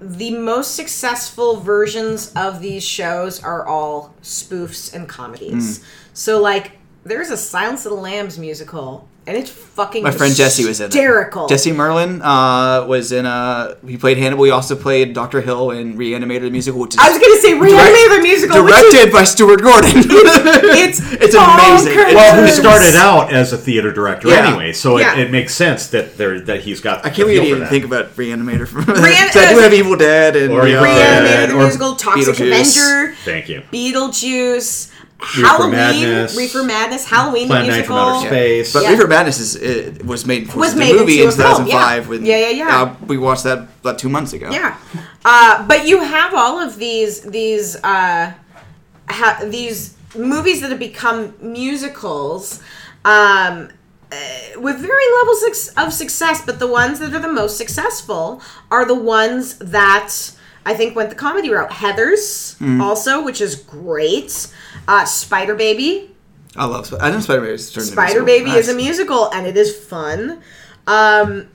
the 0.00 0.30
most 0.38 0.76
successful 0.76 1.56
versions 1.60 2.32
of 2.36 2.60
these 2.62 2.84
shows 2.84 3.42
are 3.42 3.66
all 3.66 4.14
spoofs 4.22 4.94
and 4.94 5.08
comedies 5.08 5.80
Mm. 5.80 5.84
so 6.14 6.40
like 6.40 6.72
there's 7.04 7.30
a 7.30 7.36
silence 7.36 7.84
of 7.84 7.90
the 7.90 7.98
lambs 7.98 8.38
musical 8.38 9.08
and 9.28 9.36
it's 9.36 9.50
fucking 9.50 10.02
My 10.04 10.10
friend 10.12 10.34
Jesse 10.34 10.64
was 10.64 10.80
in 10.80 10.86
it. 10.86 10.92
hysterical 10.94 11.48
Jesse 11.48 11.72
Merlin 11.72 12.22
uh, 12.22 12.86
was 12.86 13.10
in 13.12 13.26
uh 13.26 13.74
He 13.86 13.96
played 13.96 14.18
Hannibal. 14.18 14.44
He 14.44 14.50
also 14.52 14.76
played 14.76 15.12
Doctor 15.14 15.40
Hill 15.40 15.72
in 15.72 15.96
Reanimator 15.98 16.42
the 16.42 16.50
musical, 16.50 16.80
which 16.80 16.94
is 16.94 17.00
i 17.00 17.10
was 17.10 17.18
gonna 17.18 17.40
say 17.40 17.52
reanimator 17.52 18.16
the 18.16 18.22
musical 18.22 18.64
which 18.64 18.72
is- 18.74 18.92
directed 18.92 19.12
by 19.12 19.24
Stuart 19.24 19.62
Gordon. 19.62 19.90
it's 19.96 21.00
it's 21.24 21.34
amazing. 21.34 21.92
bonkers. 21.98 22.14
Well, 22.14 22.40
who 22.40 22.48
started 22.52 22.94
out 22.96 23.32
as 23.32 23.52
a 23.52 23.58
theater 23.58 23.92
director 23.92 24.28
Yeah. 24.28 24.46
anyway, 24.48 24.72
so 24.72 24.98
Yeah. 24.98 25.14
it, 25.18 25.26
it 25.26 25.30
makes 25.30 25.54
sense 25.54 25.88
that 25.88 26.16
there 26.16 26.40
that 26.40 26.60
he's 26.62 26.80
got. 26.80 26.98
I 27.04 27.10
can't 27.10 27.16
the 27.28 27.34
feel 27.34 27.42
believe 27.42 27.44
you 27.48 27.54
for 27.54 27.56
even 27.62 27.68
think 27.68 27.84
about 27.84 28.14
Reanimator. 28.16 28.66
From 28.68 28.84
Rean- 28.86 29.30
so 29.32 29.40
I 29.44 29.52
do 29.52 29.58
have 29.60 29.74
Evil 29.74 29.96
Dead 29.96 30.36
and 30.36 30.52
Or 30.52 30.66
Evil 30.66 30.84
uh, 30.84 30.94
Dead. 30.94 31.48
reanimator 31.48 31.52
the 31.52 31.56
or 31.56 31.62
musical 31.62 31.94
toxic 31.96 32.38
avenger 32.40 33.14
Thank 33.24 33.48
you. 33.48 33.62
beetlejuice 33.72 34.90
Halloween, 35.18 35.70
Madness. 35.72 36.36
Reefer 36.36 36.62
Madness, 36.62 37.04
Halloween, 37.08 37.46
Planet 37.46 37.66
the 37.70 37.72
Night 37.78 37.86
from 37.86 37.94
musical. 37.96 38.18
Outer 38.18 38.28
Space. 38.28 38.72
But 38.72 38.82
Yeah. 38.82 38.90
Reefer 38.90 39.06
Madness 39.06 39.40
is 39.40 39.56
it 39.56 40.04
was 40.04 40.26
made 40.26 40.50
for 40.50 40.58
Was 40.60 40.74
the 40.74 40.80
made 40.80 40.94
movie 40.96 41.22
into 41.22 41.34
in 41.34 41.40
a 41.40 41.42
film, 41.42 41.64
2005. 41.66 42.02
yeah. 42.04 42.08
When, 42.10 42.24
Yeah, 42.26 42.36
yeah, 42.38 42.48
yeah. 42.50 42.82
Uh, 42.82 42.94
we 43.06 43.16
watched 43.16 43.44
that 43.44 43.58
about 43.80 43.98
two 43.98 44.08
months 44.10 44.32
ago. 44.34 44.50
Yeah, 44.50 44.76
uh, 45.24 45.66
but 45.66 45.86
you 45.86 46.02
have 46.02 46.34
all 46.34 46.58
of 46.60 46.76
these 46.78 47.20
these 47.22 47.76
uh, 47.76 48.32
ha- 49.08 49.40
these 49.44 49.94
movies 50.14 50.60
that 50.60 50.70
have 50.70 50.78
become 50.78 51.34
musicals. 51.40 52.60
Um, 53.04 53.68
uh, 54.12 54.16
with 54.60 54.76
varying 54.78 55.12
levels 55.20 55.42
of- 55.76 55.86
of 55.86 55.92
success, 55.92 56.40
but 56.46 56.58
the 56.60 56.66
ones 56.66 57.00
that 57.00 57.12
are 57.12 57.18
the 57.18 57.32
most 57.32 57.56
successful 57.56 58.40
are 58.70 58.84
the 58.84 58.94
ones 58.94 59.54
that 59.60 60.10
I 60.64 60.74
think 60.74 60.94
went 60.96 61.10
the 61.10 61.16
comedy 61.16 61.50
route. 61.50 61.72
Heather's 61.72 62.54
Mhm. 62.60 62.80
also, 62.80 63.20
which 63.20 63.40
is 63.40 63.54
great. 63.56 64.46
Uh, 64.88 65.04
Spider 65.04 65.54
Baby, 65.54 66.10
I 66.56 66.66
love. 66.66 66.86
Sp- 66.88 67.00
I 67.00 67.10
know 67.10 67.20
Spider 67.20 67.42
Baby. 67.42 67.58
Spider 67.58 68.24
Baby 68.24 68.50
is 68.50 68.68
a 68.68 68.74
musical 68.74 69.30
and 69.32 69.46
it 69.46 69.56
is 69.56 69.76
fun. 69.76 70.42
Um, 70.86 71.48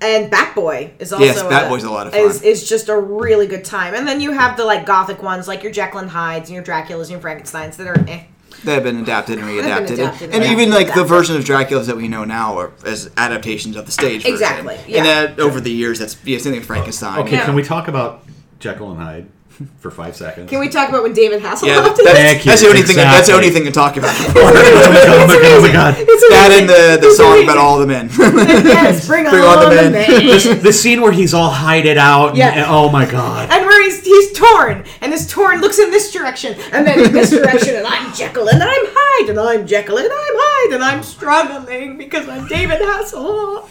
and 0.00 0.30
Batboy 0.30 1.00
is 1.00 1.12
also 1.12 1.24
Yes, 1.24 1.42
Batboy's 1.42 1.84
a 1.84 1.90
lot 1.90 2.06
of 2.06 2.12
fun. 2.12 2.22
Is, 2.22 2.42
is 2.42 2.68
just 2.68 2.88
a 2.88 2.96
really 2.96 3.46
good 3.46 3.64
time. 3.64 3.94
And 3.94 4.06
then 4.06 4.20
you 4.20 4.32
have 4.32 4.56
the 4.56 4.64
like 4.64 4.84
gothic 4.84 5.22
ones 5.22 5.48
like 5.48 5.62
your 5.62 5.72
Jekyll 5.72 6.00
and 6.00 6.10
Hyde's 6.10 6.50
and 6.50 6.54
your 6.54 6.64
Draculas 6.64 7.02
and 7.02 7.10
your 7.10 7.20
Frankenstein's 7.20 7.76
that 7.78 7.86
are 7.86 7.98
eh. 8.08 8.24
They 8.64 8.74
have 8.74 8.84
been 8.84 8.98
adapted 9.00 9.38
and 9.38 9.46
readapted, 9.46 9.94
adapted 9.94 10.30
and 10.32 10.42
and 10.42 10.44
even 10.44 10.70
like 10.70 10.94
the 10.94 11.04
version 11.04 11.36
of 11.36 11.44
Dracula's 11.44 11.86
that 11.88 11.96
we 11.96 12.08
know 12.08 12.24
now 12.24 12.58
are 12.58 12.72
as 12.84 13.10
adaptations 13.16 13.76
of 13.76 13.86
the 13.86 13.92
stage 13.92 14.22
version. 14.22 14.32
Exactly, 14.32 14.76
And 14.76 14.88
yeah. 14.88 15.02
that 15.02 15.40
over 15.40 15.60
the 15.60 15.70
years, 15.70 15.98
that's 15.98 16.16
yeah, 16.24 16.38
same 16.38 16.52
thing 16.52 16.60
with 16.60 16.66
Frankenstein. 16.66 17.18
Okay, 17.20 17.36
can 17.38 17.54
we 17.54 17.62
talk 17.62 17.86
about 17.88 18.24
Jekyll 18.58 18.90
and 18.92 19.00
Hyde 19.00 19.28
for 19.80 19.90
five 19.90 20.14
seconds? 20.16 20.50
Can 20.50 20.60
we 20.60 20.68
talk 20.68 20.88
about 20.88 21.02
when 21.02 21.12
David 21.12 21.40
Hasselhoff 21.42 21.66
Yeah, 21.66 21.82
did 21.94 22.06
that's. 22.06 22.18
Thank 22.18 22.44
you, 22.44 22.50
that's 22.50 22.62
the 22.62 22.68
only 22.68 22.82
thing. 22.82 22.96
That's 22.96 23.26
the 23.28 23.34
only 23.34 23.50
thing 23.50 23.64
to 23.64 23.70
talk 23.72 23.96
about. 23.96 24.14
oh 24.20 24.32
my 24.34 25.34
god! 25.34 25.44
Oh 25.44 25.60
my 25.62 25.72
god! 25.72 25.94
It's 25.98 26.28
that 26.28 26.46
amazing. 26.46 26.60
and 26.62 26.68
the 26.68 27.00
the 27.00 27.06
It's 27.08 27.16
song 27.16 27.28
amazing. 27.32 27.44
about 27.48 27.58
all 27.58 27.78
the 27.78 27.86
men. 27.86 28.08
yes, 28.18 29.06
bring, 29.06 29.24
Bring 29.28 29.42
on, 29.44 29.58
on 29.58 29.64
the 29.70 29.76
the 29.76 29.82
men. 29.82 29.92
men. 29.92 30.26
this, 30.26 30.44
the 30.62 30.72
scene 30.72 31.00
where 31.00 31.12
he's 31.12 31.32
all 31.34 31.50
hided 31.50 31.98
out. 31.98 32.36
Yeah. 32.36 32.48
and- 32.50 32.66
oh 32.68 32.90
my 32.90 33.06
god! 33.06 33.50
and 33.50 33.64
where 33.64 33.82
he's 33.84 34.04
he's 34.04 34.32
torn, 34.38 34.84
and 35.00 35.12
his 35.12 35.30
torn 35.30 35.60
looks 35.60 35.78
in 35.78 35.90
this 35.90 36.12
direction, 36.12 36.54
and 36.72 36.86
then 36.86 37.00
in 37.04 37.12
this 37.12 37.30
direction, 37.30 37.76
and 37.76 37.86
I'm 37.86 38.12
Jekyll, 38.14 38.48
and 38.48 38.62
I'm 38.62 38.70
Hyde, 38.70 39.30
and 39.30 39.40
I'm 39.40 39.66
Jekyll, 39.66 39.96
and 39.98 40.06
I'm 40.06 40.12
Hyde, 40.12 40.74
and 40.74 40.84
I'm 40.84 41.02
struggling 41.02 41.96
because 41.96 42.28
I'm 42.28 42.46
David 42.48 42.80
Hasselhoff. 42.80 43.68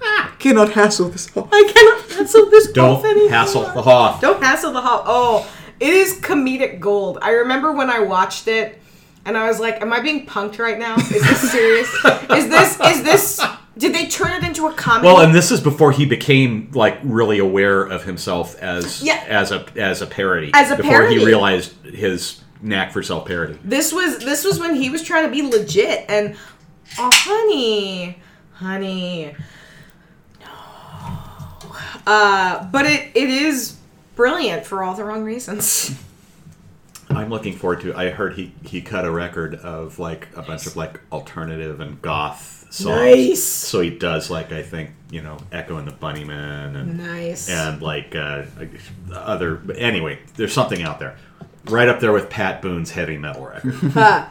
Cannot 0.38 0.72
hassle 0.72 1.08
this. 1.10 1.28
I 1.36 1.72
cannot 1.74 2.18
hassle 2.18 2.48
this 2.50 2.66
Don't 2.72 2.74
golf 2.94 3.04
anymore. 3.04 3.30
hassle 3.30 3.62
the 3.62 3.82
Hoff. 3.82 4.20
Don't 4.20 4.42
hassle 4.42 4.72
the 4.72 4.80
Hoff. 4.80 5.02
Oh, 5.06 5.52
it 5.78 5.92
is 5.92 6.14
comedic 6.20 6.80
gold. 6.80 7.18
I 7.22 7.30
remember 7.30 7.72
when 7.72 7.90
I 7.90 8.00
watched 8.00 8.48
it, 8.48 8.80
and 9.26 9.36
I 9.36 9.46
was 9.48 9.60
like, 9.60 9.80
"Am 9.82 9.92
I 9.92 10.00
being 10.00 10.26
punked 10.26 10.58
right 10.58 10.78
now? 10.78 10.96
Is 10.96 11.08
this 11.10 11.50
serious? 11.52 11.88
is 12.30 12.48
this 12.48 12.80
is 12.80 13.02
this? 13.02 13.40
Did 13.78 13.94
they 13.94 14.06
turn 14.08 14.32
it 14.32 14.46
into 14.46 14.66
a 14.66 14.72
comedy?" 14.72 15.06
Well, 15.06 15.20
and 15.20 15.34
this 15.34 15.50
is 15.50 15.60
before 15.60 15.92
he 15.92 16.06
became 16.06 16.70
like 16.72 16.98
really 17.02 17.38
aware 17.38 17.82
of 17.82 18.04
himself 18.04 18.58
as 18.62 19.02
Yeah. 19.02 19.22
as 19.28 19.52
a 19.52 19.66
as 19.76 20.00
a 20.02 20.06
parody. 20.06 20.50
As 20.54 20.70
a 20.70 20.76
before 20.76 20.90
parody. 20.92 21.18
he 21.18 21.24
realized 21.26 21.72
his 21.84 22.40
knack 22.62 22.92
for 22.92 23.02
self 23.02 23.26
parody. 23.26 23.58
This 23.64 23.92
was 23.92 24.18
this 24.20 24.44
was 24.44 24.58
when 24.58 24.74
he 24.74 24.88
was 24.90 25.02
trying 25.02 25.24
to 25.26 25.30
be 25.30 25.42
legit 25.42 26.06
and 26.08 26.34
oh 26.98 27.10
honey, 27.12 28.18
honey. 28.54 29.34
No. 32.06 32.12
Uh 32.12 32.64
but 32.70 32.86
it 32.86 33.10
it 33.14 33.28
is 33.30 33.76
brilliant 34.16 34.66
for 34.66 34.82
all 34.82 34.94
the 34.94 35.04
wrong 35.04 35.24
reasons. 35.24 35.98
I'm 37.08 37.28
looking 37.28 37.56
forward 37.56 37.80
to. 37.80 37.94
I 37.96 38.10
heard 38.10 38.34
he 38.34 38.52
he 38.62 38.80
cut 38.82 39.04
a 39.04 39.10
record 39.10 39.56
of 39.56 39.98
like 39.98 40.28
a 40.36 40.42
bunch 40.42 40.66
of 40.66 40.76
like 40.76 41.00
alternative 41.10 41.80
and 41.80 42.00
goth 42.00 42.66
songs. 42.70 42.96
Nice. 42.96 43.42
So 43.42 43.80
he 43.80 43.90
does 43.90 44.30
like 44.30 44.52
I 44.52 44.62
think 44.62 44.90
you 45.10 45.20
know 45.20 45.38
Echo 45.50 45.76
and 45.78 45.88
the 45.88 45.92
Bunnymen 45.92 46.76
and 46.76 46.98
Nice. 46.98 47.48
and 47.50 47.82
like 47.82 48.14
uh, 48.14 48.42
other. 49.12 49.56
But 49.56 49.78
anyway, 49.78 50.20
there's 50.36 50.52
something 50.52 50.82
out 50.82 51.00
there, 51.00 51.16
right 51.64 51.88
up 51.88 51.98
there 51.98 52.12
with 52.12 52.30
Pat 52.30 52.62
Boone's 52.62 52.92
heavy 52.92 53.18
metal 53.18 53.44
record. 53.46 53.74
Huh. 53.92 54.26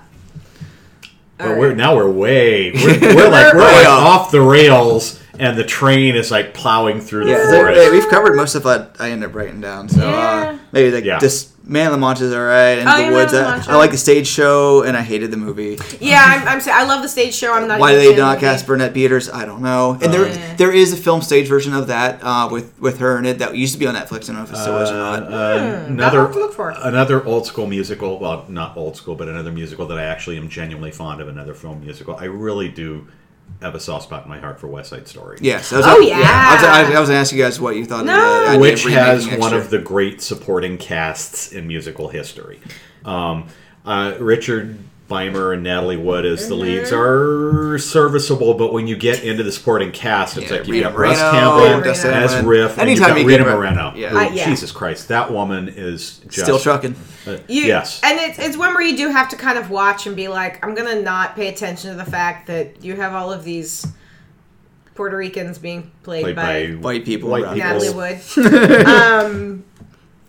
But 1.37 1.57
we're 1.57 1.73
now 1.75 1.95
we're 1.95 2.09
way 2.09 2.71
we're, 2.71 2.99
we're 2.99 3.29
like 3.29 3.53
we're 3.53 3.59
Way 3.59 3.73
like 3.73 3.87
off. 3.87 4.21
off 4.21 4.31
the 4.31 4.41
rails, 4.41 5.18
and 5.39 5.57
the 5.57 5.63
train 5.63 6.15
is 6.15 6.29
like 6.31 6.53
plowing 6.53 6.99
through 7.01 7.25
the 7.25 7.31
Yeah, 7.31 7.43
so, 7.49 7.51
forest. 7.61 7.81
yeah, 7.81 7.91
we've 7.91 8.07
covered 8.09 8.35
most 8.35 8.55
of 8.55 8.65
what 8.65 8.95
I 8.99 9.11
end 9.11 9.23
up 9.23 9.33
writing 9.33 9.61
down. 9.61 9.89
So 9.89 10.01
Yeah. 10.09 10.15
uh, 10.53 10.57
maybe 10.71 10.91
like 10.91 11.05
Yeah. 11.05 11.19
this 11.19 11.47
Man 11.63 11.85
of 11.85 11.91
La 11.93 11.97
Mancha 11.99 12.23
is 12.23 12.33
alright, 12.33 12.79
and 12.79 12.89
Oh, 12.89 12.97
The 12.97 13.03
yeah, 13.03 13.11
Woods. 13.11 13.31
Man 13.33 13.59
of 13.59 13.67
La 13.67 13.73
I, 13.73 13.75
I 13.75 13.79
like 13.79 13.91
the 13.91 13.97
stage 13.97 14.25
show, 14.27 14.81
and 14.81 14.97
I 14.97 15.01
hated 15.01 15.29
the 15.29 15.37
movie. 15.37 15.77
Yeah, 15.99 16.23
I'm, 16.25 16.47
I'm 16.47 16.61
saying 16.61 16.75
I 16.75 16.83
love 16.83 17.03
the 17.03 17.07
stage 17.09 17.35
show. 17.35 17.53
I'm 17.53 17.67
not 17.67 17.79
Why 17.79 17.91
did 17.93 18.01
they 18.15 18.17
not 18.17 18.39
cast 18.39 18.65
Bernadette 18.65 18.93
Peters? 18.95 19.29
I 19.29 19.45
don't 19.45 19.61
know. 19.61 19.97
And 20.01 20.11
there, 20.11 20.27
Yeah. 20.27 20.55
there 20.57 20.71
is 20.71 20.91
a 20.93 20.97
film 20.97 21.21
stage 21.21 21.47
version 21.47 21.73
of 21.75 21.85
that 21.87 22.19
uh, 22.23 22.49
with 22.51 22.73
with 22.79 22.97
her 22.99 23.19
in 23.19 23.25
it 23.27 23.37
that 23.39 23.55
used 23.55 23.73
to 23.73 23.79
be 23.79 23.85
on 23.85 23.93
Netflix. 23.95 24.23
I 24.23 24.33
don't 24.33 24.37
know 24.37 24.43
if 24.43 24.51
it 24.51 24.57
still 24.57 24.77
is 24.79 24.89
or 24.89 24.95
Uh, 24.95 25.19
not. 25.19 25.31
uh, 25.31 25.59
Hmm, 25.59 25.91
another 25.93 26.27
to 26.27 26.39
look 26.39 26.53
for 26.53 26.71
another 26.71 27.23
old 27.23 27.45
school 27.45 27.67
musical. 27.67 28.17
Well, 28.19 28.45
not 28.49 28.75
old 28.75 28.97
school, 28.97 29.13
but 29.13 29.27
another 29.27 29.51
musical 29.51 29.85
that 29.87 29.97
I 29.99 30.05
actually 30.05 30.37
am 30.37 30.49
genuinely 30.49 30.91
fond 30.91 31.21
of. 31.21 31.27
Another 31.27 31.53
film 31.53 31.81
musical. 31.81 32.17
I 32.19 32.25
really 32.25 32.67
do 32.69 33.05
have 33.61 33.75
a 33.75 33.79
soft 33.79 34.05
spot 34.05 34.23
in 34.23 34.29
my 34.29 34.39
heart 34.39 34.59
for 34.59 34.67
West 34.67 34.89
Side 34.89 35.07
Story. 35.07 35.37
Yes. 35.41 35.73
I 35.73 35.77
was, 35.77 35.85
Oh, 35.85 36.01
I 36.01 36.05
yeah. 36.05 36.15
I 36.17 36.81
was, 36.83 36.95
I 36.95 36.99
was 36.99 37.09
gonna 37.09 37.19
ask 37.19 37.33
you 37.33 37.41
guys 37.41 37.59
what 37.59 37.75
you 37.75 37.85
thought 37.85 38.05
No. 38.05 38.45
of 38.45 38.53
the 38.53 38.59
which 38.59 38.85
of 38.85 38.91
has 38.91 39.25
remaking 39.25 39.39
one 39.41 39.53
of 39.53 39.69
the 39.69 39.79
great 39.79 40.21
supporting 40.21 40.77
casts 40.77 41.51
in 41.51 41.67
musical 41.67 42.07
history. 42.09 42.59
Um, 43.03 43.47
uh, 43.85 44.13
Richard 44.19 44.77
Beymer 45.09 45.53
and 45.53 45.63
Natalie 45.63 45.97
Wood 45.97 46.23
as 46.25 46.47
the 46.47 46.55
leads 46.55 46.91
Mm-hmm. 46.91 47.73
are 47.73 47.77
serviceable, 47.79 48.53
but 48.53 48.71
when 48.71 48.87
you 48.87 48.95
get 48.95 49.23
into 49.23 49.43
the 49.43 49.51
supporting 49.51 49.91
cast, 49.91 50.37
it's 50.37 50.51
Yeah, 50.51 50.57
like 50.59 50.67
you've 50.67 50.83
got 50.83 50.95
Russ 50.95 51.17
Tamblyn 51.19 51.83
Dustin 51.83 52.11
as 52.13 52.31
Hoffman. 52.31 52.47
Riff, 52.49 52.77
and 52.77 52.89
you've 52.89 52.99
got 52.99 53.19
you 53.19 53.25
Rita 53.27 53.43
get- 53.43 53.51
Moreno. 53.55 53.93
yeah. 53.95 54.09
who- 54.09 54.17
Uh, 54.19 54.29
yeah. 54.31 54.47
Jesus 54.47 54.71
Christ, 54.71 55.07
that 55.07 55.33
woman 55.33 55.67
is 55.67 56.19
just 56.29 56.43
Still 56.45 56.59
trucking. 56.59 56.95
You, 57.25 57.41
yes. 57.63 57.99
And 58.03 58.17
it's, 58.19 58.39
it's 58.39 58.57
one 58.57 58.73
where 58.73 58.83
you 58.83 58.95
do 58.97 59.09
have 59.09 59.29
to 59.29 59.35
kind 59.35 59.57
of 59.57 59.69
watch 59.69 60.07
and 60.07 60.15
be 60.15 60.27
like, 60.27 60.63
I'm 60.65 60.73
going 60.75 60.87
to 60.97 61.01
not 61.03 61.35
pay 61.35 61.47
attention 61.49 61.91
to 61.91 61.95
the 61.97 62.09
fact 62.09 62.47
that 62.47 62.83
you 62.83 62.95
have 62.95 63.13
all 63.13 63.31
of 63.31 63.43
these 63.43 63.85
Puerto 64.95 65.15
Ricans 65.17 65.57
being 65.57 65.91
played, 66.03 66.23
Played 66.23 66.35
by, 66.35 66.67
by 66.67 66.71
White 66.75 67.05
people 67.05 67.29
White 67.29 67.43
people. 67.53 67.57
Natalie 67.57 67.89
Wood. 67.93 68.19
um, 68.87 69.63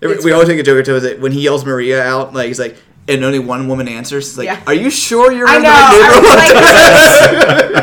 We 0.00 0.08
It's 0.12 0.24
we 0.24 0.32
always 0.32 0.48
make 0.48 0.58
a 0.60 0.62
joke 0.62 0.84
to 0.84 0.96
it 0.96 1.00
that 1.00 1.20
when 1.20 1.32
he 1.32 1.40
yells 1.42 1.64
Maria 1.64 2.02
out, 2.02 2.32
like 2.34 2.46
he's 2.48 2.58
like, 2.60 2.76
and 3.08 3.24
only 3.24 3.38
one 3.40 3.66
woman 3.66 3.88
answers. 3.88 4.28
It's 4.28 4.38
like, 4.38 4.44
Yeah. 4.46 4.60
are 4.66 4.74
you 4.74 4.90
sure 4.90 5.32
you're 5.32 5.48
I 5.48 5.56
in 5.56 5.62
know. 5.62 5.68
the 5.70 5.74
right 5.74 5.90
I 6.12 7.60
neighborhood? 7.62 7.82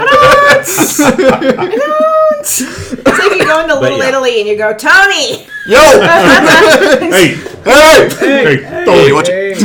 was 0.59 0.99
like, 0.99 1.19
I 1.59 1.75
don't. 1.75 2.39
It's 2.39 2.91
like 2.91 2.97
you 2.97 2.97
go 3.48 3.61
into 3.61 3.80
Little 3.80 3.98
yeah. 3.99 4.10
Italy 4.10 4.40
and 4.40 4.48
you 4.49 4.57
go, 4.57 4.74
Tony. 4.74 5.48
Yo, 5.68 5.78
Hey, 5.78 7.36
hey, 7.65 8.10
hey, 8.10 8.64
hey, 8.64 8.86
Tony. 8.86 9.11
watch 9.14 9.28
it. 9.30 9.57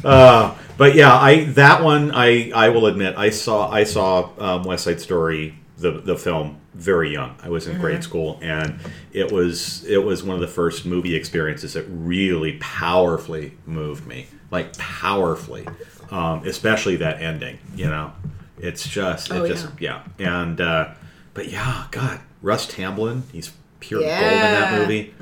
Uh, 0.04 0.56
but 0.78 0.94
yeah, 0.94 1.14
I 1.14 1.44
that 1.44 1.82
one 1.82 2.10
I 2.14 2.50
I 2.54 2.70
will 2.70 2.86
admit 2.86 3.14
I 3.18 3.30
saw 3.30 3.68
I 3.70 3.84
saw 3.84 4.30
um, 4.38 4.62
West 4.64 4.84
Side 4.84 5.00
Story 5.00 5.54
the 5.76 5.92
the 5.92 6.16
film 6.16 6.58
very 6.74 7.12
young. 7.12 7.34
I 7.42 7.50
was 7.50 7.66
in 7.66 7.72
Mm-hmm. 7.74 7.82
grade 7.82 8.02
school, 8.02 8.38
and 8.40 8.78
it 9.12 9.30
was 9.30 9.84
it 9.84 9.98
was 9.98 10.22
one 10.22 10.36
of 10.36 10.40
the 10.40 10.48
first 10.48 10.86
movie 10.86 11.14
experiences 11.14 11.74
that 11.74 11.84
really 11.88 12.56
powerfully 12.60 13.58
moved 13.66 14.06
me, 14.06 14.26
like 14.50 14.74
powerfully, 14.78 15.66
um, 16.10 16.46
especially 16.46 16.96
that 16.96 17.20
ending. 17.20 17.58
You 17.76 17.86
know, 17.86 18.12
it's 18.58 18.88
just 18.88 19.30
it 19.30 19.34
Oh, 19.36 19.46
just 19.46 19.68
yeah, 19.78 20.02
and 20.18 20.60
uh, 20.62 20.94
but 21.34 21.48
yeah, 21.48 21.86
God, 21.90 22.20
Russ 22.42 22.66
Tamblyn, 22.66 23.24
he's 23.32 23.52
pure 23.80 24.00
gold 24.00 24.12
in 24.12 24.18
that 24.18 24.78
movie. 24.78 25.14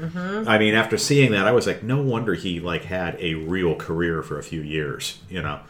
I 0.49 0.59
mean, 0.59 0.75
after 0.75 0.99
seeing 0.99 1.33
that, 1.33 1.47
I 1.47 1.53
was 1.53 1.67
like, 1.67 1.83
no 1.83 2.03
wonder 2.03 2.35
he 2.35 2.61
like 2.61 2.85
had 2.85 3.17
a 3.21 3.35
real 3.35 3.75
career 3.75 4.23
for 4.23 4.39
a 4.39 4.43
few 4.43 4.61
years. 4.61 5.21
You 5.31 5.43
know, 5.43 5.61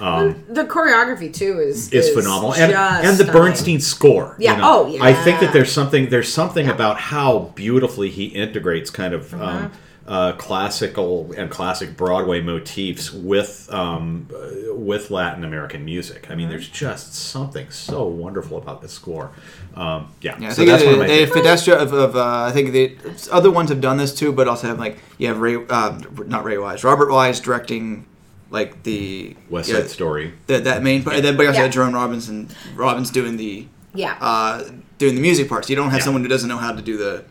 um, 0.00 0.44
The 0.48 0.64
choreography 0.64 1.32
too 1.32 1.58
is 1.60 1.92
is 1.92 2.10
phenomenal, 2.10 2.54
and 2.54 2.72
and 2.72 3.18
the 3.18 3.24
stunning. 3.24 3.32
Bernstein 3.32 3.80
score. 3.80 4.36
Yeah, 4.38 4.52
you 4.52 4.58
know. 4.58 4.64
oh, 4.72 4.86
yeah. 4.88 5.04
I 5.04 5.14
think 5.14 5.40
that 5.40 5.52
there's 5.52 5.72
something 5.72 6.08
there's 6.10 6.32
something 6.32 6.68
about 6.68 6.98
how 6.98 7.52
beautifully 7.54 8.10
he 8.10 8.26
integrates 8.26 8.90
kind 8.90 9.14
of. 9.14 9.34
Uh-huh. 9.34 9.44
Um, 9.44 9.72
uh, 10.06 10.32
classical 10.32 11.32
and 11.32 11.50
classic 11.50 11.96
Broadway 11.96 12.38
motifs 12.42 13.10
with 13.10 13.72
um, 13.72 14.28
with 14.68 15.10
Latin 15.10 15.44
American 15.44 15.82
music. 15.82 16.30
I 16.30 16.34
mean, 16.34 16.50
there's 16.50 16.68
just 16.68 17.14
something 17.14 17.70
so 17.70 18.04
wonderful 18.04 18.58
about 18.58 18.82
the 18.82 18.88
score. 18.90 19.30
Um, 19.76 20.08
yeah, 20.20 20.38
Yeah, 20.38 20.48
I 20.48 20.50
so 20.50 20.56
think 20.56 20.68
that's 20.70 20.82
it, 20.82 20.86
one 20.86 20.94
of 20.94 21.00
my 21.00 21.06
they, 21.08 21.26
favorites. 21.26 21.46
Fidestra 21.66 21.74
of, 21.76 21.92
of 21.92 22.16
uh, 22.16 22.42
I 22.44 22.52
think 22.52 22.70
the 22.72 22.96
other 23.32 23.50
ones 23.50 23.70
have 23.70 23.80
done 23.80 23.96
this 23.96 24.14
too, 24.14 24.32
but 24.32 24.46
also 24.48 24.68
have 24.68 24.78
like 24.78 24.98
you 25.18 25.26
have 25.28 25.38
Ray, 25.40 25.56
uh, 25.68 25.98
not 26.26 26.44
Ray 26.44 26.58
Wise, 26.58 26.84
Robert 26.84 27.10
Wise 27.10 27.40
directing 27.40 28.06
like 28.50 28.84
the 28.84 29.34
West 29.50 29.68
yeah, 29.68 29.76
Side 29.80 29.90
Story. 29.90 30.34
that 30.46 30.64
that 30.64 30.82
main 30.84 31.02
part, 31.02 31.16
and 31.16 31.24
then 31.24 31.36
but 31.36 31.46
also 31.46 31.58
Yeah. 31.58 31.62
have 31.64 31.72
Jerome 31.72 31.92
Robinson 31.94 32.48
Robbins 32.76 33.10
doing 33.10 33.36
the 33.36 33.66
Yeah. 33.94 34.16
uh, 34.20 34.62
doing 34.98 35.16
the 35.16 35.20
music 35.20 35.48
parts. 35.48 35.66
So 35.66 35.72
You 35.72 35.76
don't 35.76 35.90
have 35.90 35.98
Yeah. 36.00 36.04
someone 36.04 36.22
who 36.22 36.28
doesn't 36.28 36.48
know 36.48 36.58
how 36.58 36.72
to 36.72 36.80
do 36.82 36.96
the 36.96 37.24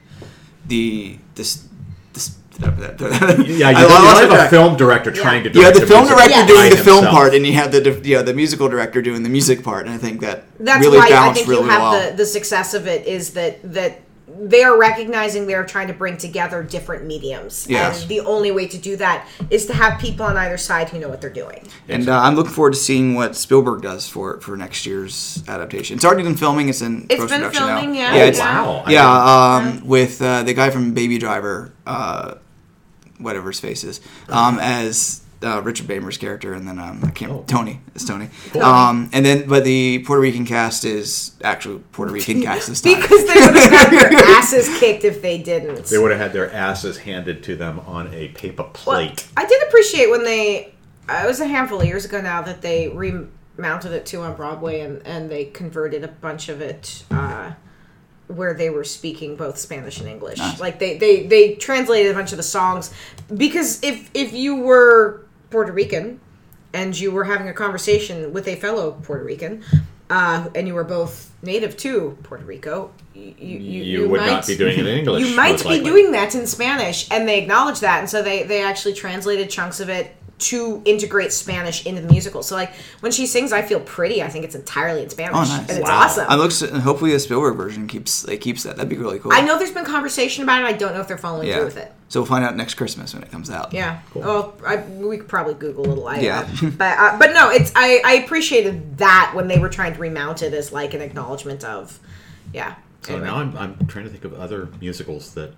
the 0.68 1.18
this 1.36 1.56
this. 1.56 1.70
Yeah, 2.60 2.70
you, 2.70 3.66
I 3.66 3.74
don't- 3.74 4.30
you 4.30 4.36
have 4.38 4.48
a 4.48 4.50
film 4.50 4.76
director 4.78 5.12
trying 5.12 5.44
to 5.44 5.50
You 5.52 5.62
have 5.64 5.74
direct 5.74 5.88
the 5.90 5.94
film 5.94 6.08
director 6.08 6.30
Yeah. 6.30 6.46
doing 6.48 6.70
by 6.70 6.76
the 6.76 6.78
film 6.84 6.98
himself. 6.98 7.16
part, 7.16 7.34
and 7.36 7.46
you 7.46 7.54
have 7.54 7.72
the 7.72 7.82
di- 7.82 8.10
yeah 8.10 8.22
the 8.22 8.34
musical 8.34 8.68
director 8.70 9.02
doing 9.02 9.24
the 9.24 9.30
music 9.30 9.64
part, 9.64 9.86
and 9.86 9.94
I 9.94 9.98
think 9.98 10.22
that 10.22 10.44
That's 10.60 10.80
really 10.86 10.98
why 11.00 11.10
I 11.12 11.34
think 11.34 11.48
really 11.48 11.64
you 11.64 11.70
have 11.70 11.82
well. 11.82 12.12
the, 12.12 12.18
the 12.18 12.26
success 12.26 12.74
of 12.74 12.88
it 12.88 13.06
is 13.08 13.32
that 13.32 13.60
that 13.74 14.02
they 14.36 14.64
are 14.64 14.78
recognizing 14.80 15.46
they're 15.46 15.64
trying 15.66 15.88
to 15.88 15.94
bring 15.94 16.18
together 16.18 16.64
different 16.64 17.06
mediums. 17.06 17.68
Yes. 17.70 18.02
And 18.02 18.10
the 18.10 18.22
only 18.22 18.52
way 18.52 18.66
to 18.66 18.78
do 18.80 18.96
that 18.98 19.28
is 19.52 19.68
to 19.68 19.74
have 19.74 20.00
people 20.02 20.26
on 20.26 20.36
either 20.38 20.58
side 20.58 20.90
who 20.90 20.98
know 20.98 21.08
what 21.08 21.22
they're 21.22 21.30
doing. 21.30 21.68
And 21.88 22.10
uh, 22.10 22.20
I'm 22.20 22.36
looking 22.36 22.52
forward 22.52 22.74
to 22.74 22.80
seeing 22.80 23.14
what 23.14 23.36
Spielberg 23.36 23.84
does 23.84 24.10
for 24.10 24.40
for 24.42 24.58
next 24.58 24.86
year's 24.88 25.44
adaptation. 25.48 25.98
It's 25.98 26.06
already 26.06 26.24
been 26.24 26.36
filming. 26.36 26.68
It's 26.68 26.82
in 26.82 27.06
It's 27.10 27.20
post 27.20 27.30
been 27.32 27.42
production 27.42 27.68
now. 27.68 27.80
filming, 27.80 27.96
yeah. 27.96 28.16
Yeah, 28.16 28.24
it's, 28.26 28.40
Wow. 28.40 28.86
Yeah. 28.88 29.08
Um, 29.56 29.88
with 29.88 30.20
uh, 30.22 30.42
the 30.44 30.54
guy 30.56 30.72
from 30.72 30.94
Baby 30.94 31.20
Driver, 31.20 31.72
uh, 31.86 32.36
whatever 33.19 33.49
his 33.49 33.60
face 33.60 33.84
is, 33.84 34.02
um, 34.30 34.57
as 34.61 35.22
uh, 35.44 35.61
Richard 35.61 35.88
Beymer's 35.88 36.18
character, 36.18 36.53
and 36.53 36.65
then 36.68 36.80
um, 36.80 37.02
I 37.03 37.11
can't 37.11 37.31
Oh. 37.31 37.44
Tony. 37.48 37.81
is 37.95 38.06
Tony. 38.06 38.30
Um, 38.61 39.10
and 39.11 39.26
then 39.26 39.48
but 39.48 39.65
the 39.65 39.99
Puerto 39.99 40.22
Rican 40.22 40.45
cast 40.45 40.85
is 40.85 41.31
actually 41.44 41.80
Puerto 41.91 42.14
Rican 42.14 42.41
cast 42.44 42.69
this 42.69 42.80
time. 42.81 42.95
Because 43.02 43.26
they 43.27 43.40
would 43.41 43.56
have 43.56 43.72
had 43.72 43.90
their 43.91 44.14
asses 44.38 44.69
kicked 44.80 45.03
if 45.03 45.22
they 45.22 45.38
didn't. 45.38 45.85
They 45.85 45.98
would 45.98 46.11
have 46.11 46.19
had 46.19 46.31
their 46.34 46.52
asses 46.53 46.99
handed 46.99 47.44
to 47.44 47.56
them 47.57 47.80
on 47.81 48.14
a 48.14 48.30
paper 48.30 48.64
plate. 48.73 49.27
I 49.35 49.45
did 49.45 49.61
appreciate 49.68 50.10
when 50.10 50.23
they. 50.23 50.73
Uh, 51.10 51.22
it 51.26 51.27
was 51.27 51.41
a 51.41 51.48
handful 51.48 51.81
of 51.81 51.85
years 51.88 52.06
ago 52.06 52.22
now 52.22 52.41
that 52.44 52.61
they 52.61 52.88
remounted 52.88 53.91
it 53.91 54.06
too 54.06 54.22
on 54.22 54.35
Broadway 54.38 54.80
and, 54.80 55.06
and 55.06 55.30
they 55.30 55.44
converted 55.44 56.06
a 56.06 56.07
bunch 56.07 56.48
of 56.48 56.61
it 56.61 57.03
uh, 57.11 57.52
where 58.28 58.54
they 58.54 58.70
were 58.70 58.84
speaking 58.84 59.36
both 59.36 59.58
Spanish 59.58 60.00
and 60.00 60.08
English. 60.08 60.40
Like 60.60 60.80
they, 60.80 60.98
they 60.98 61.28
they 61.28 61.56
translated 61.56 62.12
a 62.12 62.16
bunch 62.16 62.32
of 62.32 62.38
the 62.38 62.44
songs 62.44 62.94
because 63.36 63.84
if 63.84 64.10
if 64.14 64.34
you 64.34 64.56
were 64.56 65.26
Puerto 65.50 65.72
Rican 65.72 66.20
and 66.74 67.00
you 67.00 67.12
were 67.12 67.24
having 67.26 67.48
a 67.48 67.54
conversation 67.54 68.34
with 68.34 68.48
a 68.48 68.56
fellow 68.56 68.91
Puerto 69.04 69.24
Rican. 69.24 69.64
Uh, 70.10 70.48
and 70.54 70.68
you 70.68 70.76
were 70.76 70.84
both 70.84 71.32
native 71.41 71.76
to 71.78 72.16
Puerto 72.24 72.44
Rico. 72.44 72.91
You, 73.16 73.34
you, 73.38 73.84
You 73.84 74.10
would 74.10 74.22
not 74.22 74.45
be 74.45 74.56
doing 74.56 74.78
it 74.78 74.86
in 74.86 74.98
English, 75.00 75.28
You 75.28 75.36
might 75.36 75.58
be 75.60 75.64
likely. 75.64 75.84
doing 75.84 76.12
that 76.12 76.36
in 76.36 76.45
Spanish, 76.45 77.10
and 77.10 77.28
they 77.28 77.41
acknowledge 77.41 77.80
that, 77.80 78.00
and 78.02 78.10
so 78.10 78.22
they 78.22 78.44
they 78.44 78.62
actually 78.62 78.94
translated 78.94 79.50
chunks 79.50 79.80
of 79.80 79.90
it 79.90 80.16
to 80.39 80.81
integrate 80.84 81.31
Spanish 81.31 81.85
into 81.85 82.01
the 82.01 82.07
musical. 82.07 82.43
So 82.43 82.55
like 82.55 82.73
when 82.99 83.11
she 83.11 83.26
sings 83.26 83.53
"I 83.53 83.61
Feel 83.61 83.80
Pretty," 83.80 84.22
I 84.22 84.27
think 84.30 84.43
it's 84.43 84.55
entirely 84.55 85.03
in 85.03 85.10
Spanish, 85.10 85.35
Oh, 85.35 85.41
nice. 85.41 85.69
and 85.69 85.80
it's 85.80 85.89
awesome. 85.89 86.26
I 86.27 86.35
look 86.35 86.51
and 86.61 86.81
hopefully 86.81 87.11
the 87.11 87.19
Spielberg 87.19 87.55
version 87.55 87.88
keeps 87.88 88.27
like 88.27 88.41
keeps 88.41 88.64
that. 88.64 88.76
That'd 88.76 88.89
be 88.89 88.97
really 88.97 89.19
cool. 89.19 89.31
I 89.34 89.41
know 89.41 89.57
there's 89.57 89.72
been 89.72 89.85
conversation 89.85 90.43
about 90.43 90.61
it. 90.61 90.65
I 90.65 90.73
don't 90.73 90.93
know 90.93 90.99
if 91.01 91.07
they're 91.07 91.18
following 91.18 91.47
Yeah. 91.47 91.55
through 91.57 91.65
with 91.65 91.77
it. 91.77 91.93
So 92.10 92.19
we'll 92.19 92.27
find 92.27 92.43
out 92.45 92.55
next 92.55 92.73
Christmas 92.76 93.14
when 93.14 93.23
it 93.23 93.31
comes 93.31 93.49
out. 93.49 93.73
Yeah. 93.73 94.01
Oh, 94.15 94.53
I, 94.68 94.77
we 94.77 95.18
could 95.18 95.27
probably 95.27 95.53
Google 95.55 95.85
a 95.85 95.89
little. 95.89 96.07
I, 96.07 96.18
Yeah. 96.19 96.47
but 96.77 96.99
uh, 96.99 97.18
but 97.18 97.34
no, 97.34 97.49
it's 97.49 97.72
I 97.76 98.01
I 98.05 98.14
appreciated 98.15 98.97
that 98.97 99.31
when 99.35 99.47
they 99.47 99.60
were 99.60 99.69
trying 99.69 99.93
to 99.93 99.99
remount 99.99 100.41
it 100.43 100.53
as 100.53 100.72
like 100.72 100.93
an 100.93 101.01
acknowledgement 101.01 101.64
of, 101.64 101.99
yeah. 102.53 102.76
So 103.03 103.14
Anyway. 103.14 103.27
now 103.27 103.35
I'm, 103.38 103.57
I'm 103.57 103.85
trying 103.88 104.05
to 104.05 104.11
think 104.11 104.23
of 104.26 104.34
other 104.34 104.69
musicals 104.80 105.34
that 105.35 105.53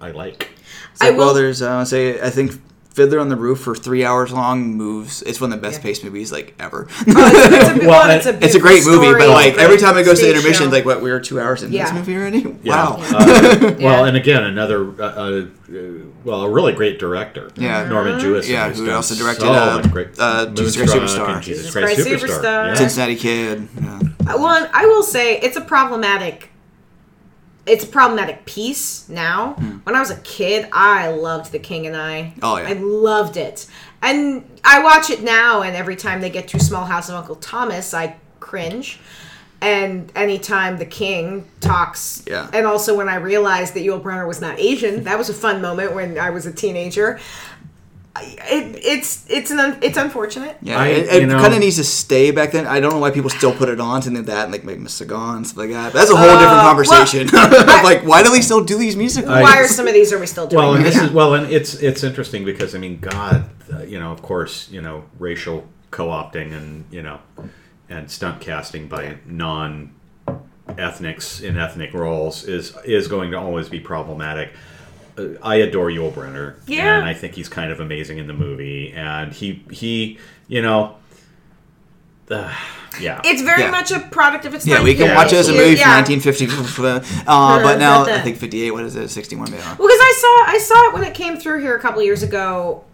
I 0.00 0.10
like. 0.10 0.50
It's 0.92 1.00
I 1.02 1.08
like, 1.10 1.18
well, 1.18 1.28
will- 1.28 1.34
there's 1.34 1.62
uh, 1.62 1.84
say 1.84 2.20
I 2.20 2.30
think 2.30 2.52
Fiddler 2.92 3.20
on 3.20 3.30
the 3.30 3.36
Roof 3.36 3.60
for 3.60 3.74
three 3.74 4.04
hours 4.04 4.32
long 4.32 4.74
moves. 4.76 5.22
It's 5.22 5.40
one 5.40 5.50
of 5.50 5.60
the 5.60 5.66
best 5.66 5.80
paced 5.80 6.04
movies 6.04 6.30
like 6.30 6.54
ever. 6.58 6.86
it's 7.00 7.84
a, 7.84 7.86
well, 7.86 8.10
it's 8.10 8.26
a, 8.26 8.34
it's 8.44 8.54
a 8.54 8.58
beautiful 8.58 8.60
great 8.60 8.84
movie, 8.84 9.18
but 9.18 9.28
like 9.30 9.54
every 9.54 9.78
time 9.78 9.96
it 9.96 10.04
goes 10.04 10.18
to 10.18 10.24
stage 10.24 10.36
intermission, 10.36 10.66
show. 10.66 10.70
like 10.70 10.84
what 10.84 11.00
we 11.00 11.10
are 11.10 11.18
two 11.18 11.40
hours 11.40 11.62
into 11.62 11.78
this 11.78 11.92
movie 11.92 12.14
already. 12.14 12.40
Yeah. 12.62 12.72
Wow. 12.72 12.96
Uh, 13.00 13.74
well, 13.80 14.04
and 14.04 14.16
again, 14.16 14.44
another, 14.44 14.90
uh, 15.02 15.04
uh, 15.04 15.46
well, 16.22 16.42
a 16.42 16.50
really 16.50 16.74
great 16.74 16.98
director, 16.98 17.50
Yeah. 17.56 17.88
Norman 17.88 18.20
Jewison. 18.20 18.50
Yeah, 18.50 18.70
who 18.70 18.90
also 18.90 19.14
directed, 19.14 19.46
so 19.46 19.52
uh, 19.52 19.80
much 19.82 19.90
great, 19.90 20.08
uh, 20.18 20.46
Jesus 20.50 20.76
Christ 20.76 20.92
Superstar. 20.92 21.34
and 21.34 21.42
Jesus, 21.42 21.62
Jesus 21.66 21.72
Christ, 21.72 21.94
Christ 22.02 22.08
Superstar. 22.10 22.42
Superstar. 22.42 22.66
Yeah. 22.66 22.74
Cincinnati 22.74 23.16
Kid. 23.16 23.68
Yeah. 23.80 24.00
Well, 24.36 24.70
I 24.72 24.86
will 24.86 25.02
say 25.02 25.38
it's 25.40 25.56
a 25.56 25.60
problematic. 25.62 26.51
It's 27.64 27.84
a 27.84 27.86
problematic 27.86 28.44
piece 28.44 29.08
now. 29.08 29.52
Hmm. 29.54 29.78
When 29.84 29.94
I 29.94 30.00
was 30.00 30.10
a 30.10 30.16
kid, 30.22 30.68
I 30.72 31.08
loved 31.10 31.52
The 31.52 31.58
King 31.60 31.86
and 31.86 31.96
I. 31.96 32.34
Oh, 32.42 32.56
yeah. 32.56 32.68
I 32.68 32.72
loved 32.72 33.36
it, 33.36 33.66
and 34.00 34.44
I 34.64 34.82
watch 34.82 35.10
it 35.10 35.22
now. 35.22 35.62
And 35.62 35.76
every 35.76 35.94
time 35.96 36.20
they 36.20 36.30
get 36.30 36.48
to 36.48 36.58
Small 36.60 36.84
House 36.84 37.08
of 37.08 37.14
Uncle 37.14 37.36
Thomas, 37.36 37.94
I 37.94 38.16
cringe. 38.40 38.98
And 39.60 40.10
anytime 40.16 40.78
the 40.78 40.84
king 40.84 41.46
talks, 41.60 42.24
Yeah. 42.26 42.50
and 42.52 42.66
also 42.66 42.96
when 42.96 43.08
I 43.08 43.14
realized 43.14 43.74
that 43.74 43.84
Yul 43.84 44.02
Brynner 44.02 44.26
was 44.26 44.40
not 44.40 44.58
Asian, 44.58 45.04
that 45.04 45.16
was 45.16 45.28
a 45.28 45.34
fun 45.34 45.62
moment 45.62 45.94
when 45.94 46.18
I 46.18 46.30
was 46.30 46.46
a 46.46 46.52
teenager. 46.52 47.20
I- 48.14 48.36
It, 48.50 48.78
it's 48.84 49.24
it's 49.28 49.50
an 49.50 49.58
un, 49.58 49.78
it's 49.80 49.96
unfortunate. 49.96 50.58
Yeah, 50.60 50.78
I- 50.78 50.86
it, 50.88 51.20
you 51.22 51.26
know- 51.26 51.40
kind 51.40 51.54
of 51.54 51.60
needs 51.60 51.76
to 51.76 51.84
stay 51.84 52.30
back 52.30 52.52
then. 52.52 52.66
I 52.66 52.78
don't 52.80 52.92
know 52.92 52.98
why 52.98 53.10
people 53.10 53.30
still 53.30 53.54
put 53.54 53.68
it 53.70 53.80
on, 53.80 54.02
something 54.02 54.22
like 54.22 54.26
that, 54.26 54.44
and 54.44 54.52
like 54.52 54.64
maybe 54.64 54.80
Miss 54.80 54.92
Saigon, 54.94 55.44
stuff 55.46 55.56
like 55.58 55.70
that. 55.70 55.92
But 55.92 55.98
that's 56.00 56.10
a 56.10 56.16
whole 56.16 56.28
different 56.28 56.58
Uh, 56.60 56.62
conversation. 56.62 57.26
like, 57.82 58.04
why 58.04 58.22
do 58.22 58.30
we 58.30 58.42
still 58.42 58.62
do 58.62 58.76
these 58.76 58.96
musicals? 58.96 59.30
Why 59.32 59.56
are 59.56 59.66
some 59.66 59.86
of 59.88 59.94
these 59.94 60.12
are 60.12 60.18
we 60.18 60.26
still 60.26 60.46
doing? 60.46 60.62
Well, 60.62 60.74
and 60.74 60.84
this 60.84 60.94
Yeah. 60.96 61.06
is 61.06 61.10
well, 61.10 61.34
and 61.34 61.50
it's 61.50 61.74
it's 61.74 62.02
interesting 62.04 62.44
because 62.44 62.74
I 62.74 62.78
mean, 62.78 62.98
God, 63.00 63.48
uh, 63.72 63.82
you 63.84 63.98
know, 63.98 64.12
of 64.12 64.20
course, 64.20 64.68
you 64.70 64.82
know, 64.82 65.04
racial 65.18 65.64
co-opting 65.90 66.52
and 66.54 66.84
you 66.90 67.02
know, 67.02 67.18
and 67.88 68.10
stunt 68.10 68.40
casting 68.40 68.88
by 68.88 69.16
non 69.26 69.92
ethnics 70.78 71.40
in 71.40 71.56
ethnic 71.58 71.92
roles 71.94 72.44
is 72.44 72.74
is 72.84 73.08
going 73.08 73.30
to 73.30 73.38
always 73.38 73.68
be 73.68 73.80
problematic. 73.80 74.50
Uh, 75.18 75.24
I 75.42 75.56
adore 75.56 75.88
Yul 75.90 76.10
Brynner, 76.12 76.54
Yeah. 76.66 76.96
and 76.98 77.04
I 77.06 77.12
think 77.14 77.34
he's 77.34 77.48
kind 77.48 77.70
of 77.70 77.80
amazing 77.80 78.18
in 78.18 78.26
the 78.26 78.32
movie, 78.32 78.92
and 78.96 79.32
he 79.32 79.62
he, 79.70 80.18
you 80.48 80.62
know, 80.62 80.96
uh, 82.30 82.50
yeah, 83.00 83.20
It's 83.24 83.42
very 83.42 83.62
Yeah. 83.62 83.70
much 83.70 83.90
a 83.90 83.98
product 84.00 84.44
of 84.46 84.54
its 84.54 84.64
time. 84.64 84.70
Yeah, 84.70 84.76
time. 84.78 84.84
we 84.84 84.94
can 84.94 85.06
Yeah, 85.06 85.16
watch 85.16 85.32
it 85.32 85.36
as 85.36 85.48
a 85.48 85.52
movie 85.52 85.76
from 85.76 85.90
1950, 85.90 86.46
uh, 87.26 87.62
but 87.62 87.78
now 87.78 88.04
I 88.04 88.20
think 88.20 88.38
58. 88.38 88.70
What 88.70 88.84
is 88.84 88.96
it? 88.96 89.08
61. 89.08 89.50
Maybe. 89.50 89.62
Well, 89.62 89.74
because 89.76 89.90
I 90.00 90.14
saw 90.18 90.52
I 90.52 90.58
saw 90.58 90.88
it 90.88 90.94
when 90.94 91.04
it 91.04 91.14
came 91.14 91.36
through 91.36 91.60
here 91.60 91.76
a 91.76 91.80
couple 91.80 92.02
years 92.02 92.22
ago, 92.22 92.84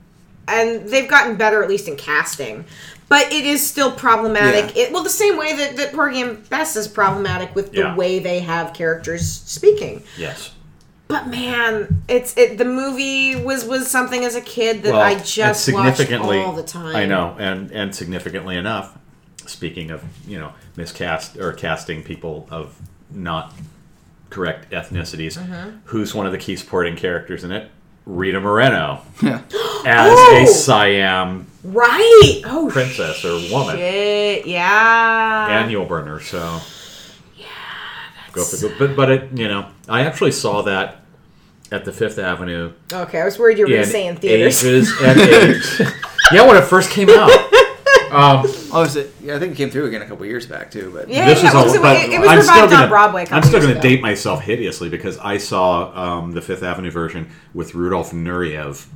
and 0.48 0.88
they've 0.88 1.08
gotten 1.08 1.36
better 1.36 1.62
at 1.62 1.68
least 1.68 1.86
in 1.88 1.96
casting. 1.96 2.64
But 3.08 3.32
it 3.32 3.44
is 3.46 3.66
still 3.66 3.92
problematic. 3.92 4.76
Yeah. 4.76 4.82
It, 4.84 4.92
well, 4.92 5.02
the 5.02 5.08
same 5.08 5.38
way 5.38 5.54
that, 5.56 5.76
that 5.78 5.92
Porgy 5.94 6.20
and 6.20 6.46
Bess 6.50 6.76
is 6.76 6.86
problematic 6.86 7.54
with 7.54 7.72
the 7.72 7.78
Yeah. 7.78 7.96
way 7.96 8.18
they 8.18 8.40
have 8.40 8.74
characters 8.74 9.26
speaking. 9.46 10.02
yes, 10.18 10.50
But 11.08 11.28
man, 11.28 12.02
it's 12.06 12.36
it. 12.36 12.58
The 12.58 12.64
movie 12.66 13.34
was 13.34 13.64
was 13.64 13.90
something 13.90 14.24
as 14.24 14.34
a 14.34 14.40
kid 14.42 14.82
that 14.82 14.94
I 14.94 15.12
and 15.12 15.24
just 15.24 15.72
watched 15.72 16.12
all 16.12 16.52
the 16.52 16.62
time. 16.62 16.94
I 16.94 17.06
know, 17.06 17.34
and 17.38 17.70
and 17.72 17.94
significantly 17.94 18.56
enough, 18.56 18.96
speaking 19.46 19.90
of 19.90 20.04
you 20.26 20.38
know 20.38 20.52
miscast 20.76 21.38
or 21.38 21.52
casting 21.54 22.02
people 22.02 22.46
of 22.50 22.78
not 23.10 23.54
correct 24.28 24.70
ethnicities, 24.70 25.38
Mm-hmm. 25.38 25.78
who's 25.86 26.14
one 26.14 26.26
of 26.26 26.32
the 26.32 26.38
key 26.38 26.56
supporting 26.56 26.94
characters 26.94 27.42
in 27.42 27.52
it? 27.52 27.70
Rita 28.04 28.40
Moreno 28.40 29.00
Yeah. 29.22 29.40
as 29.86 30.12
Oh! 30.14 30.40
a 30.42 30.46
Siam 30.46 31.46
Right. 31.64 32.40
Oh 32.44 32.68
princess 32.70 33.24
or 33.24 33.32
woman. 33.50 33.76
shit. 33.76 34.46
Yeah. 34.46 35.60
and 35.62 35.70
Yul 35.70 35.86
Brynner. 35.88 36.20
So 36.22 36.38
yeah, 36.38 36.60
go 38.32 38.44
for 38.44 38.68
but 38.78 38.96
but 38.96 39.10
it 39.10 39.28
you 39.34 39.48
know 39.48 39.68
I 39.88 40.02
actually 40.02 40.32
saw 40.32 40.62
that 40.62 41.02
at 41.72 41.84
the 41.84 41.92
Fifth 41.92 42.18
Avenue 42.18 42.72
okay, 42.92 43.20
I 43.20 43.24
was 43.24 43.38
worried 43.38 43.58
you 43.58 43.64
were 43.64 43.70
going 43.70 43.84
to 43.84 43.88
say 43.90 44.06
in 44.06 44.16
theaters. 44.16 44.64
ages 44.64 44.92
and 45.02 45.20
ages. 45.20 45.80
yeah, 46.32 46.46
when 46.46 46.56
it 46.56 46.62
first 46.64 46.90
came 46.90 47.10
out. 47.10 47.30
Um, 48.10 48.46
Oh, 48.72 48.84
is 48.86 48.96
it? 48.96 49.14
Yeah, 49.22 49.36
I 49.36 49.38
think 49.38 49.52
it 49.52 49.56
came 49.56 49.68
through 49.70 49.84
again 49.86 50.00
a 50.00 50.06
couple 50.06 50.24
years 50.24 50.46
back 50.46 50.70
too. 50.70 50.90
But 50.94 51.10
Yeah, 51.10 51.26
this 51.26 51.42
yeah, 51.42 51.48
is 51.48 51.54
it 51.54 51.56
was- 51.58 51.78
but 51.78 51.96
it- 51.96 52.10
it 52.10 52.18
was 52.18 52.28
I'm 52.30 52.38
revived 52.38 52.44
still 52.56 52.64
on 52.64 52.70
gonna, 52.70 52.88
Broadway 52.88 53.22
a 53.24 53.26
couple 53.26 53.36
I'm 53.36 53.42
still 53.44 53.60
going 53.60 53.74
to 53.74 53.80
date 53.80 54.00
myself 54.00 54.40
hideously 54.42 54.88
because 54.88 55.18
I 55.18 55.36
saw 55.36 55.92
um, 55.94 56.32
the 56.32 56.40
Fifth 56.40 56.62
Avenue 56.62 56.90
version 56.90 57.28
with 57.52 57.74
Rudolf 57.74 58.12
Nureyev 58.12 58.86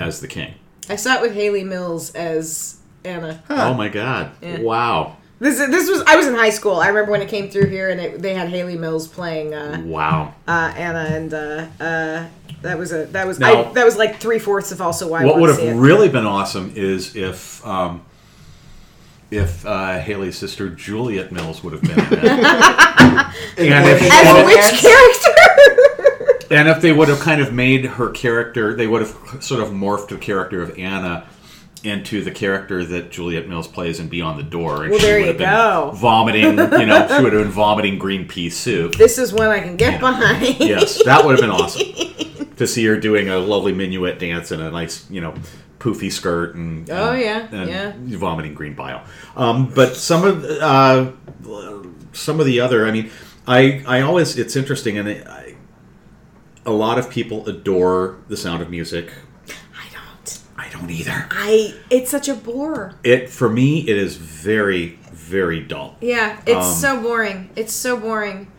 as 0.00 0.20
the 0.20 0.26
king. 0.26 0.54
I 0.88 0.96
saw 0.96 1.14
it 1.14 1.20
with 1.22 1.32
Hayley 1.34 1.62
Mills 1.62 2.10
as 2.16 2.78
Anna. 3.04 3.40
Oh 3.50 3.74
my 3.74 3.88
god! 3.88 4.32
Yeah. 4.42 4.60
Wow! 4.62 5.16
This 5.40 5.58
this 5.58 5.88
was 5.88 6.02
I 6.06 6.16
was 6.16 6.26
in 6.26 6.34
high 6.34 6.50
school. 6.50 6.76
I 6.76 6.88
remember 6.88 7.12
when 7.12 7.22
it 7.22 7.28
came 7.28 7.48
through 7.48 7.66
here 7.68 7.90
and 7.90 8.00
it, 8.00 8.20
they 8.20 8.34
had 8.34 8.48
Hayley 8.48 8.76
Mills 8.76 9.06
playing 9.06 9.54
uh, 9.54 9.80
Wow! 9.84 10.34
uh, 10.48 10.72
Anna 10.76 10.98
and 11.14 11.32
uh, 11.32 11.66
uh, 11.80 12.26
that 12.62 12.76
was 12.76 12.92
a 12.92 13.06
that 13.06 13.26
was 13.26 13.38
Now- 13.38 13.64
I, 13.70 13.72
that 13.74 13.84
was 13.84 13.96
like 13.96 14.16
three 14.18 14.40
fourths 14.40 14.72
of 14.72 14.80
also 14.80 15.08
why 15.08 15.24
what 15.24 15.34
wanted 15.34 15.40
would 15.42 15.46
to 15.48 15.54
see 15.54 15.66
have 15.66 15.76
it. 15.76 15.80
really 15.80 16.08
been 16.08 16.26
awesome 16.26 16.72
is 16.74 17.14
if 17.14 17.64
um, 17.64 18.02
if 19.30 19.64
uh, 19.64 20.00
Hayley's 20.00 20.36
sister 20.36 20.70
Juliet 20.70 21.30
Mills 21.30 21.62
would 21.62 21.72
have 21.74 21.82
been 21.82 21.92
in 22.00 22.00
and, 23.72 23.86
if, 23.86 24.02
as 24.02 24.26
and, 24.26 24.46
which 24.46 24.80
character? 24.80 26.46
and 26.54 26.68
if 26.68 26.80
they 26.80 26.92
would 26.92 27.08
have 27.08 27.20
kind 27.20 27.40
of 27.40 27.52
made 27.52 27.84
her 27.84 28.08
character, 28.10 28.74
they 28.74 28.86
would 28.88 29.02
have 29.02 29.16
sort 29.40 29.62
of 29.62 29.68
morphed 29.68 30.08
the 30.08 30.16
character 30.18 30.62
of 30.62 30.76
Anna 30.78 31.26
into 31.88 32.22
the 32.22 32.30
character 32.30 32.84
that 32.84 33.10
Juliet 33.10 33.48
Mills 33.48 33.66
plays 33.66 33.98
in 33.98 34.08
Beyond 34.08 34.38
the 34.38 34.42
Door. 34.44 34.82
And 34.84 34.90
Well, 34.92 35.00
she 35.00 35.06
there 35.06 35.14
would 35.16 35.20
you 35.22 35.26
have 35.28 35.38
been 35.38 35.50
go. 35.50 35.90
Vomiting, 35.96 36.42
you 36.58 36.86
know, 36.86 37.08
she 37.08 37.22
would 37.22 37.32
have 37.32 37.42
been 37.42 37.50
vomiting 37.66 37.98
green 37.98 38.28
pea 38.28 38.50
soup. 38.50 38.94
this 38.96 39.18
is 39.18 39.32
one 39.32 39.48
I 39.48 39.60
can 39.60 39.76
get 39.76 39.98
behind. 40.00 40.60
Yes, 40.60 41.02
that 41.04 41.24
would 41.24 41.32
have 41.32 41.40
been 41.40 41.50
awesome 41.50 41.86
to 42.56 42.66
see 42.66 42.84
her 42.86 42.96
doing 42.96 43.28
a 43.28 43.38
lovely 43.38 43.72
minuet 43.72 44.18
dance 44.18 44.52
in 44.52 44.60
a 44.60 44.70
nice, 44.70 45.10
you 45.10 45.20
know, 45.20 45.34
poofy 45.78 46.10
skirt 46.10 46.54
and 46.56 46.88
Oh, 46.90 47.12
and- 47.12 47.20
yeah, 47.20 47.48
and 47.52 48.08
yeah. 48.10 48.18
vomiting 48.18 48.54
green 48.54 48.74
bile. 48.74 49.02
Um, 49.36 49.72
but 49.74 49.96
some 49.96 50.24
of 50.24 50.44
uh, 50.44 51.12
some 52.12 52.40
of 52.40 52.46
the 52.46 52.60
other, 52.60 52.86
I 52.86 52.90
mean, 52.90 53.10
I 53.46 53.82
I 53.86 54.00
always 54.02 54.36
it's 54.38 54.56
interesting, 54.56 54.98
and 54.98 55.08
I, 55.08 55.54
a 56.66 56.72
lot 56.72 56.98
of 56.98 57.08
people 57.08 57.46
adore 57.48 58.18
the 58.28 58.36
Sound 58.36 58.60
of 58.62 58.70
Music. 58.70 59.10
I 60.58 60.68
don't. 60.70 60.90
Either. 60.90 61.26
I 61.30 61.74
it's 61.90 62.10
such 62.10 62.28
a 62.28 62.34
bore. 62.34 62.94
It 63.04 63.30
for 63.30 63.48
me, 63.48 63.80
it 63.88 63.96
is 63.96 64.16
very 64.16 64.98
very 65.12 65.60
dull. 65.60 65.96
Yeah, 66.00 66.40
it's 66.46 66.66
Um, 66.66 66.74
so 66.74 67.00
boring. 67.02 67.50
It's 67.56 67.72
so 67.72 67.96
boring. 67.96 68.50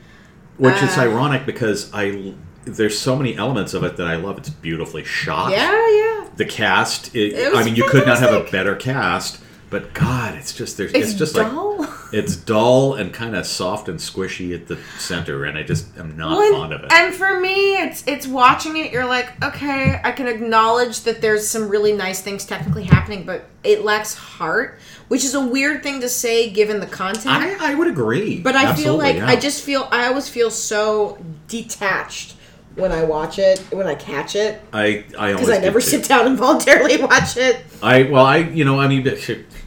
Which 0.58 0.82
is 0.84 0.98
Uh, 0.98 1.02
ironic 1.02 1.46
because 1.46 1.90
I 1.94 2.34
there's 2.66 2.98
so 3.00 3.16
many 3.16 3.36
elements 3.36 3.74
of 3.74 3.84
it 3.84 3.98
that 3.98 4.08
I 4.08 4.16
love. 4.18 4.38
It's 4.38 4.50
beautifully 4.50 5.04
shot. 5.04 5.52
Yeah, 5.52 5.72
yeah. 5.72 6.28
the 6.36 6.46
cast 6.46 7.14
it, 7.16 7.34
It 7.34 7.54
i 7.56 7.64
mean 7.66 7.76
you 7.76 7.84
could 7.90 8.06
not 8.06 8.20
have 8.20 8.32
a 8.34 8.50
better 8.50 8.74
cast 8.76 9.42
but 9.70 9.94
god 9.94 10.36
it's 10.36 10.54
just 10.54 10.78
there's 10.78 10.94
It's, 10.94 11.10
it's, 11.10 11.20
just 11.20 11.36
dull. 11.36 11.80
like 11.80 11.90
it's 12.12 12.36
dull 12.36 12.96
and 12.96 13.14
kind 13.14 13.36
of 13.36 13.46
soft 13.46 13.88
and 13.88 14.00
squishy 14.00 14.54
at 14.54 14.68
the 14.68 14.78
center 14.98 15.46
and 15.46 15.58
i 15.58 15.64
just 15.64 15.86
am 15.98 16.18
not 16.18 16.38
Well, 16.38 16.52
fond 16.54 16.74
of 16.74 16.84
it 16.84 16.92
And 16.92 17.14
for 17.14 17.40
me, 17.40 17.78
it's 17.78 18.04
it's 18.08 18.26
watching 18.28 18.78
it. 18.78 18.92
You're 18.92 19.06
like, 19.06 19.32
okay, 19.44 20.00
I 20.04 20.12
can 20.12 20.28
acknowledge 20.28 21.02
that 21.02 21.22
there's 21.22 21.48
some 21.48 21.70
really 21.70 21.94
nice 21.94 22.22
things 22.22 22.46
technically 22.46 22.84
happening, 22.84 23.24
but 23.26 23.46
it 23.64 23.84
lacks 23.84 24.14
heart, 24.16 24.80
which 25.08 25.24
is 25.24 25.34
a 25.36 25.42
weird 25.46 25.84
thing 25.84 26.02
to 26.02 26.10
say 26.10 26.50
given 26.50 26.80
the 26.80 26.88
content. 26.88 27.28
I, 27.28 27.72
I 27.72 27.76
would 27.76 27.88
agree 27.88 28.40
but 28.42 28.56
I 28.56 28.76
feel 28.76 28.98
like 28.98 29.18
yeah. 29.18 29.28
I 29.28 29.36
just 29.36 29.64
feel 29.64 29.88
I 29.92 30.08
always 30.08 30.28
feel 30.30 30.50
so 30.52 31.18
detached 31.48 32.36
when 32.76 32.92
I 32.92 33.04
watch 33.04 33.40
it, 33.40 33.60
when 33.72 33.88
I 33.88 33.96
catch 33.96 34.36
it, 34.36 34.62
i 34.72 35.04
i 35.18 35.34
because 35.34 35.50
I 35.50 35.58
never 35.60 35.82
sit 35.82 36.06
down 36.06 36.28
and 36.28 36.38
voluntarily 36.38 36.98
watch 37.02 37.36
it. 37.38 37.62
i 37.84 38.04
well 38.04 38.26
i 38.26 38.38
you 38.38 38.64
know 38.64 38.80
i 38.80 38.88
mean 38.88 39.04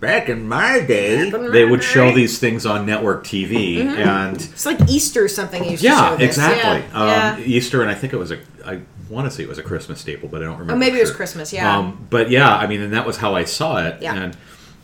back 0.00 0.28
in 0.30 0.48
my 0.48 0.80
day 0.80 1.30
Back 1.30 1.40
in 1.40 1.52
they 1.52 1.64
would 1.64 1.82
show 1.84 2.08
day. 2.08 2.14
these 2.16 2.38
things 2.38 2.64
on 2.66 2.86
network 2.86 3.22
tv 3.24 3.76
Mhm. 3.84 3.96
and 3.98 4.36
It's 4.36 4.64
like 4.66 4.80
Easter 4.88 5.24
or 5.24 5.28
something. 5.28 5.62
You 5.64 5.72
used 5.72 5.82
to 5.82 5.88
yeah 5.88 6.10
show 6.10 6.16
this. 6.16 6.26
exactly 6.28 6.88
Yeah, 6.90 7.02
um, 7.34 7.40
yeah. 7.40 7.44
easter 7.44 7.82
and 7.82 7.90
i 7.90 7.94
think 7.94 8.12
it 8.12 8.16
was 8.16 8.30
a 8.30 8.38
i 8.64 8.80
want 9.10 9.26
to 9.28 9.30
say 9.30 9.42
it 9.42 9.48
was 9.48 9.58
a 9.58 9.62
christmas 9.62 10.00
staple 10.00 10.28
but 10.28 10.40
i 10.40 10.44
don't 10.46 10.54
remember 10.54 10.72
Oh, 10.72 10.76
maybe 10.76 10.92
for 10.92 10.96
it 10.98 11.00
was 11.00 11.08
sure. 11.10 11.16
Christmas. 11.16 11.52
Yeah. 11.52 11.76
Um, 11.78 12.06
but 12.10 12.30
yeah, 12.30 12.56
I 12.56 12.66
mean, 12.66 12.80
and 12.80 12.92
that 12.92 13.06
was 13.06 13.16
how 13.18 13.34
I 13.34 13.44
saw 13.44 13.84
it. 13.86 14.00
Yeah. 14.00 14.14
And 14.14 14.34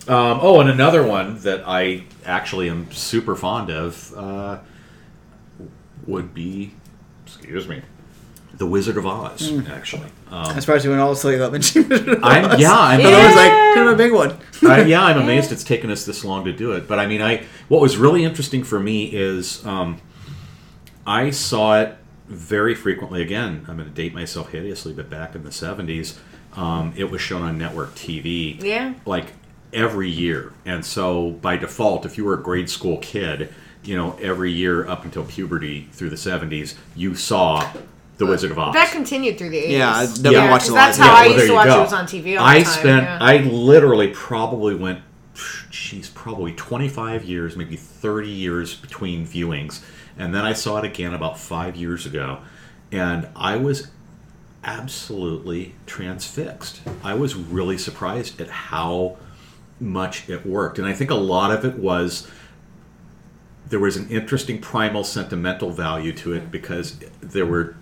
um, 0.08 0.38
oh, 0.42 0.60
and 0.60 0.68
another 0.70 1.02
one 1.06 1.38
that 1.40 1.62
I 1.66 2.04
actually 2.24 2.68
am 2.68 2.90
super 2.92 3.34
fond 3.36 3.70
of 3.70 4.12
uh, 4.16 4.58
would 6.06 6.32
be, 6.34 6.72
excuse 7.26 7.66
me, 7.68 7.82
The 8.58 8.66
Wizard 8.66 8.96
of 8.96 9.06
Oz. 9.06 9.50
Mm. 9.50 9.68
Actually, 9.68 10.08
I'm 10.30 10.50
um, 10.56 10.60
surprised 10.60 10.84
you 10.84 10.90
went 10.90 11.02
all 11.02 11.14
slowly 11.14 11.40
up 11.40 11.52
and 11.52 11.64
she 11.64 11.80
I'm- 11.80 12.58
yeah, 12.58 12.72
I'm- 12.72 13.00
I 13.00 13.02
thought 13.02 13.12
it 13.12 13.26
was 13.26 13.36
like 13.36 13.52
kind 13.74 13.88
of 13.88 13.94
a 13.94 13.96
big 13.96 14.12
one. 14.12 14.38
I, 14.70 14.82
yeah, 14.84 15.02
I'm 15.04 15.18
amazed 15.22 15.52
it's 15.52 15.64
taken 15.64 15.90
us 15.90 16.04
this 16.06 16.24
long 16.24 16.44
to 16.46 16.52
do 16.52 16.72
it. 16.72 16.88
But 16.88 16.98
I 16.98 17.06
mean, 17.06 17.20
I 17.22 17.44
what 17.68 17.80
was 17.80 17.96
really 17.96 18.24
interesting 18.24 18.64
for 18.64 18.80
me 18.80 19.06
is 19.12 19.64
um, 19.66 20.00
I 21.06 21.30
saw 21.30 21.80
it 21.80 21.96
very 22.26 22.74
frequently. 22.74 23.22
Again, 23.22 23.64
I'm 23.68 23.76
going 23.76 23.88
to 23.88 23.94
date 23.94 24.14
myself 24.14 24.50
hideously, 24.50 24.92
but 24.92 25.08
back 25.10 25.34
in 25.34 25.44
the 25.44 25.50
'70s, 25.50 26.18
um, 26.56 26.92
it 26.96 27.10
was 27.10 27.20
shown 27.20 27.42
on 27.42 27.58
network 27.58 27.94
TV. 27.94 28.60
Yeah. 28.62 28.94
like 29.04 29.32
every 29.72 30.08
year, 30.08 30.52
and 30.64 30.84
so 30.84 31.32
by 31.32 31.56
default, 31.56 32.06
if 32.06 32.16
you 32.16 32.24
were 32.24 32.34
a 32.34 32.42
grade 32.42 32.70
school 32.70 32.96
kid, 32.98 33.52
you 33.84 33.94
know, 33.94 34.16
every 34.22 34.50
year 34.50 34.88
up 34.88 35.04
until 35.04 35.24
puberty 35.24 35.88
through 35.92 36.08
the 36.10 36.16
'70s, 36.16 36.74
you 36.96 37.14
saw 37.14 37.70
The 38.18 38.26
Wizard 38.26 38.50
of 38.50 38.58
Oz. 38.58 38.72
That 38.74 38.90
continued 38.92 39.36
through 39.38 39.50
the 39.50 39.58
80s. 39.62 39.70
Yeah, 39.70 39.94
I 39.94 40.06
definitely 40.06 40.32
Yeah, 40.32 40.50
watched 40.50 40.62
'cause 40.64 40.70
a 40.70 40.74
lot 40.74 40.78
That's 40.86 40.98
of 40.98 41.04
how 41.04 41.10
TV. 41.10 41.16
I 41.16 41.20
well, 41.20 41.26
used 41.28 41.38
there 41.38 41.46
to 41.46 41.52
you 41.52 41.56
watch 41.56 41.66
go. 41.66 41.76
it. 41.78 41.82
was 41.82 41.92
on 41.92 42.06
TV 42.06 42.36
all 42.38 42.44
I 42.46 42.58
the 42.60 42.64
time. 42.64 42.72
spent, 42.72 43.02
yeah. 43.04 43.18
I 43.20 43.36
literally 43.38 44.08
probably 44.08 44.74
went, 44.74 45.00
geez, 45.70 46.08
probably 46.08 46.52
25 46.52 47.24
years, 47.24 47.56
maybe 47.56 47.76
30 47.76 48.30
years 48.30 48.74
between 48.74 49.26
viewings. 49.26 49.80
And 50.18 50.34
then 50.34 50.44
I 50.46 50.54
saw 50.54 50.78
it 50.78 50.84
again 50.86 51.12
about 51.12 51.38
five 51.38 51.76
years 51.76 52.06
ago. 52.06 52.38
And 52.90 53.28
I 53.36 53.56
was 53.56 53.88
absolutely 54.64 55.74
transfixed. 55.86 56.80
I 57.04 57.14
was 57.14 57.34
really 57.34 57.78
surprised 57.78 58.40
at 58.40 58.48
how 58.48 59.16
much 59.78 60.28
it 60.28 60.46
worked. 60.46 60.78
And 60.78 60.88
I 60.88 60.92
think 60.92 61.10
a 61.10 61.14
lot 61.16 61.50
of 61.50 61.64
it 61.64 61.78
was 61.78 62.26
there 63.68 63.78
was 63.80 63.96
an 63.96 64.08
interesting 64.08 64.58
primal 64.60 65.04
sentimental 65.04 65.70
value 65.70 66.12
to 66.12 66.32
it 66.32 66.50
because 66.50 66.96
there 67.20 67.44
were 67.46 67.74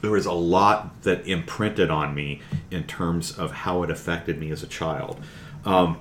there 0.00 0.10
was 0.10 0.26
a 0.26 0.32
lot 0.32 1.02
that 1.02 1.26
imprinted 1.26 1.90
on 1.90 2.14
me 2.14 2.40
in 2.70 2.84
terms 2.84 3.36
of 3.38 3.52
how 3.52 3.82
it 3.82 3.90
affected 3.90 4.38
me 4.38 4.50
as 4.50 4.62
a 4.62 4.66
child. 4.66 5.20
Um, 5.64 5.98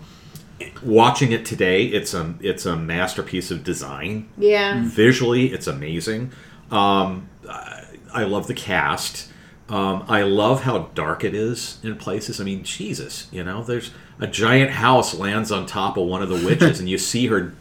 watching 0.84 1.32
it 1.32 1.46
today, 1.46 1.86
it's 1.86 2.14
a 2.14 2.36
it's 2.42 2.66
a 2.66 2.76
masterpiece 2.76 3.52
of 3.52 3.64
design. 3.64 4.30
Yeah. 4.38 4.82
Visually, 4.86 5.48
it's 5.54 5.68
amazing. 5.68 6.32
Um, 6.72 7.30
I, 7.48 7.86
I 8.14 8.24
love 8.24 8.48
the 8.48 8.54
cast. 8.54 9.32
Um, 9.68 10.04
I 10.08 10.24
love 10.24 10.64
how 10.64 10.90
dark 10.96 11.24
it 11.24 11.36
is 11.36 11.78
in 11.84 11.96
places. 11.96 12.42
I 12.42 12.44
mean, 12.44 12.64
Jesus, 12.64 13.28
you 13.32 13.44
know, 13.44 13.64
there's 13.64 13.92
a 14.20 14.28
giant 14.28 14.72
house 14.72 15.14
lands 15.14 15.52
on 15.52 15.66
top 15.66 15.98
of 15.98 16.06
one 16.06 16.22
of 16.22 16.30
the 16.30 16.46
witches, 16.46 16.80
and 16.80 16.90
you 16.90 16.98
see 17.12 17.28
her 17.28 17.54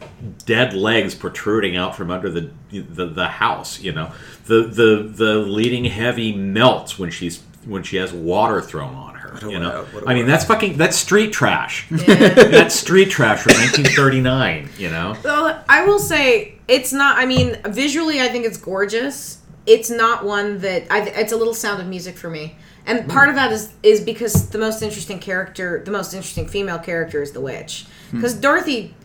dead 0.45 0.73
legs 0.73 1.15
protruding 1.15 1.77
out 1.77 1.95
from 1.95 2.11
under 2.11 2.29
the 2.29 2.51
the, 2.71 3.05
the 3.05 3.27
house. 3.27 3.79
You 3.79 3.93
know, 3.93 4.11
the 4.45 4.63
the 4.63 5.03
the 5.03 5.35
leading 5.37 5.85
heavy 5.85 6.35
melts 6.35 6.99
when 6.99 7.09
she's 7.09 7.41
when 7.65 7.83
she 7.83 7.97
has 7.97 8.11
water 8.11 8.61
thrown 8.61 8.95
on 8.95 9.15
her. 9.15 9.37
a 9.41 9.51
You 9.51 9.59
know, 9.59 9.69
world, 9.69 9.93
what 9.93 10.07
mean, 10.13 10.25
that's 10.25 10.45
fucking 10.45 10.77
that's 10.77 10.97
street 10.97 11.31
trash. 11.31 11.87
that's 11.91 12.75
street 12.75 13.09
trash 13.09 13.41
from 13.41 13.53
1939. 13.53 14.69
You 14.77 14.89
know. 14.89 15.15
So 15.21 15.61
I 15.69 15.85
will 15.85 15.99
say 15.99 16.55
it's 16.67 16.91
not. 16.91 17.17
I 17.17 17.25
mean, 17.25 17.57
visually, 17.65 18.21
I 18.21 18.27
think 18.27 18.45
it's 18.45 18.57
gorgeous. 18.57 19.39
It's 19.65 19.89
not 19.89 20.25
one 20.25 20.59
that 20.59 20.87
I. 20.89 21.07
It's 21.09 21.31
a 21.31 21.37
little 21.37 21.53
Sound 21.53 21.81
of 21.81 21.87
Music 21.87 22.17
for 22.17 22.29
me, 22.29 22.55
and 22.89 23.09
part 23.09 23.29
of 23.29 23.35
that 23.35 23.51
is 23.51 23.71
is 23.83 24.01
because 24.01 24.49
the 24.49 24.57
most 24.57 24.81
interesting 24.81 25.19
character, 25.19 25.81
the 25.83 25.91
most 25.91 26.13
interesting 26.13 26.47
female 26.47 26.79
character, 26.79 27.21
is 27.21 27.31
the 27.31 27.41
witch. 27.41 27.85
Because 28.11 28.33
Dorothy 28.33 28.95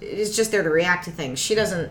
is 0.00 0.34
just 0.36 0.50
there 0.50 0.62
to 0.62 0.70
react 0.70 1.04
to 1.04 1.10
things. 1.10 1.38
She 1.38 1.54
doesn't. 1.54 1.90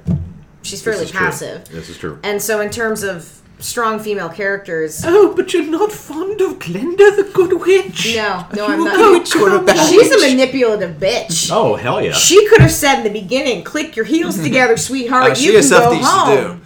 She's 0.61 0.81
fairly 0.83 0.99
This 1.01 1.09
is 1.09 1.11
true. 1.11 1.19
passive. 1.25 1.69
This 1.69 1.89
is 1.89 1.97
true. 1.97 2.19
And 2.23 2.41
so, 2.41 2.59
in 2.59 2.69
terms 2.69 3.03
of 3.03 3.39
strong 3.59 3.99
female 3.99 4.29
characters. 4.29 5.03
Oh, 5.05 5.33
but 5.35 5.53
you're 5.53 5.63
not 5.63 5.91
fond 5.91 6.39
of 6.41 6.59
Glinda 6.59 7.11
the 7.15 7.29
Good 7.33 7.53
Witch. 7.53 8.15
No, 8.15 8.45
no, 8.55 8.67
I'm 8.67 8.83
not. 8.83 9.29
go 9.31 9.49
to 9.49 9.59
the 9.59 9.63
bad 9.65 9.89
She's 9.89 10.11
a 10.11 10.29
manipulative 10.29 10.97
bitch. 10.97 11.49
Oh 11.51 11.75
hell 11.75 12.01
yeah! 12.03 12.13
She 12.13 12.47
could 12.47 12.61
have 12.61 12.71
said 12.71 12.99
in 13.05 13.13
the 13.13 13.21
beginning, 13.21 13.63
"Click 13.63 13.95
your 13.95 14.05
heels 14.05 14.37
together, 14.43 14.77
sweetheart. 14.77 15.31
Uh, 15.31 15.35
she 15.35 15.47
you 15.47 15.55
has 15.57 15.69
can 15.69 15.77
stuff 15.77 15.83
go 15.83 15.89
that 15.91 15.97
you 15.97 16.37
should 16.37 16.49
home." 16.49 16.61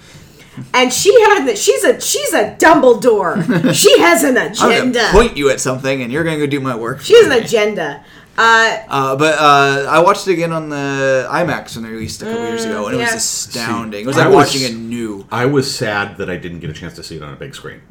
And 0.73 0.91
she 0.93 1.13
had 1.23 1.45
that. 1.47 1.57
She's 1.57 1.83
a 1.83 1.99
she's 1.99 2.33
a 2.33 2.55
Dumbledore. 2.57 3.73
she 3.81 3.99
has 3.99 4.23
an 4.23 4.37
I'm 4.37 4.51
agenda. 4.51 4.99
gonna 4.99 5.11
point 5.11 5.37
you 5.37 5.49
at 5.49 5.59
something, 5.59 6.01
and 6.01 6.11
you're 6.11 6.23
gonna 6.23 6.37
go 6.37 6.45
do 6.47 6.59
my 6.59 6.75
work. 6.75 7.01
She 7.01 7.15
has 7.15 7.25
an 7.25 7.43
agenda. 7.43 8.03
Uh, 8.37 8.77
Uh, 8.89 9.15
but 9.15 9.37
uh, 9.39 9.87
I 9.89 9.99
watched 9.99 10.27
it 10.27 10.33
again 10.33 10.51
on 10.51 10.69
the 10.69 11.27
IMAX 11.29 11.75
when 11.75 11.85
they 11.85 11.91
released 11.91 12.21
a 12.23 12.25
couple 12.25 12.41
years 12.47 12.65
ago, 12.65 12.87
and 12.87 12.95
it 12.95 12.99
was 12.99 13.09
yeah. 13.09 13.15
astounding. 13.15 14.03
it 14.03 14.07
was 14.07 14.15
See, 14.15 14.21
like 14.21 14.31
I 14.31 14.35
was- 14.35 14.47
watching 14.47 14.61
it 14.63 14.75
new. 14.75 15.27
I 15.31 15.45
was 15.45 15.73
sad 15.75 16.17
that 16.17 16.29
I 16.29 16.37
didn't 16.37 16.59
get 16.59 16.69
a 16.69 16.73
chance 16.73 16.95
to 16.95 17.03
see 17.03 17.15
it 17.15 17.21
on 17.23 17.31
a 17.33 17.37
big 17.37 17.53
screen. 17.55 17.81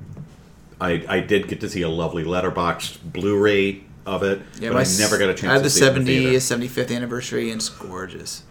I, 0.81 1.05
I 1.09 1.21
did 1.21 1.47
get 1.47 1.61
to 1.61 1.69
see 1.69 1.83
a 1.83 1.89
lovely 1.89 2.25
letterbox 2.25 2.97
Blu-ray 2.97 3.85
of 4.05 4.25
it, 4.25 4.41
but 4.61 4.75
I 4.77 4.85
never 4.99 5.17
got 5.17 5.29
a 5.31 5.35
chance 5.35 5.45
I 5.45 5.53
had 5.53 5.59
to 5.59 5.63
the 5.65 5.71
see 5.71 5.85
it 5.87 5.97
in 5.97 6.05
the 6.05 6.35
70th, 6.35 6.69
75th 6.87 6.97
anniversary, 6.97 7.51
and 7.53 7.61
it's 7.61 7.69
gorgeous. 7.69 8.43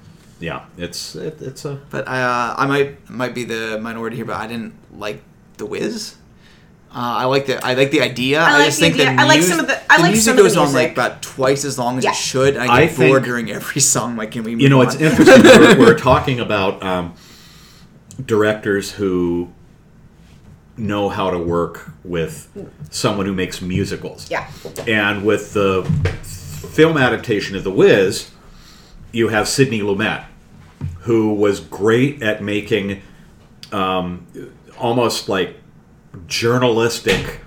Yeah, 0.42 0.66
it's 0.78 1.16
it, 1.16 1.42
it's 1.42 1.64
a 1.66 1.80
But 1.90 2.08
uh, 2.08 2.56
I 2.58 2.66
might 2.66 3.10
might 3.10 3.34
be 3.36 3.44
the 3.46 3.80
minority 3.82 4.16
here, 4.18 4.26
but 4.26 4.36
I 4.36 4.48
didn't 4.48 4.74
like 4.98 5.22
the 5.58 5.66
Wiz. 5.66 6.16
Uh, 6.94 7.24
I 7.24 7.26
like 7.26 7.46
the 7.46 7.64
I 7.66 7.74
like 7.76 7.92
the 7.92 8.02
idea. 8.02 8.42
I 8.42 8.50
I, 8.50 8.58
like 8.58 8.66
just 8.66 8.80
the 8.80 8.90
think 8.90 8.96
idea. 8.96 9.16
the 9.16 9.22
I 9.22 9.26
like 9.26 9.42
some 9.44 9.60
of 9.60 9.68
the- 9.68 9.80
I 9.94 9.98
the 9.98 10.04
like 10.04 10.12
music 10.12 10.24
some 10.26 10.32
of 10.34 10.38
the 10.38 10.44
goes 10.44 10.58
on 10.58 10.74
like 10.74 10.92
about 10.92 11.22
twice 11.22 11.64
as 11.64 11.80
long 11.80 11.98
as 11.98 12.04
Yeah. 12.04 12.10
it 12.12 12.16
should. 12.16 12.58
I 12.58 12.66
I 12.68 12.86
get 12.88 12.98
bored 12.98 13.12
think- 13.22 13.26
during 13.26 13.50
every 13.52 13.80
song. 13.82 14.18
Like, 14.18 14.32
can 14.32 14.44
we? 14.44 14.52
Move 14.52 14.62
you 14.62 14.68
know 14.70 14.82
on? 14.82 14.88
it's 14.88 14.96
interesting. 14.96 15.44
we're, 15.44 15.80
we're 15.80 15.98
talking 15.98 16.40
about 16.42 16.84
um, 16.84 17.14
directors 18.26 18.92
who 18.92 19.50
know 20.78 21.10
how 21.10 21.30
to 21.30 21.38
work 21.38 21.92
with 22.04 22.50
someone 22.90 23.26
who 23.26 23.34
makes 23.34 23.62
musicals. 23.62 24.30
yeah. 24.32 24.50
And 24.88 25.24
with 25.26 25.54
the 25.54 25.84
film 26.24 26.98
adaptation 26.98 27.56
of 27.56 27.64
The 27.64 27.72
Wiz, 27.72 28.32
you 29.12 29.28
have 29.28 29.48
Sidney 29.48 29.82
Lumet, 29.82 30.26
who 31.02 31.34
was 31.34 31.60
great 31.60 32.22
at 32.22 32.41
making 32.44 33.02
um, 33.72 34.28
almost 34.80 35.30
like 35.30 35.58
journalistic 36.28 37.40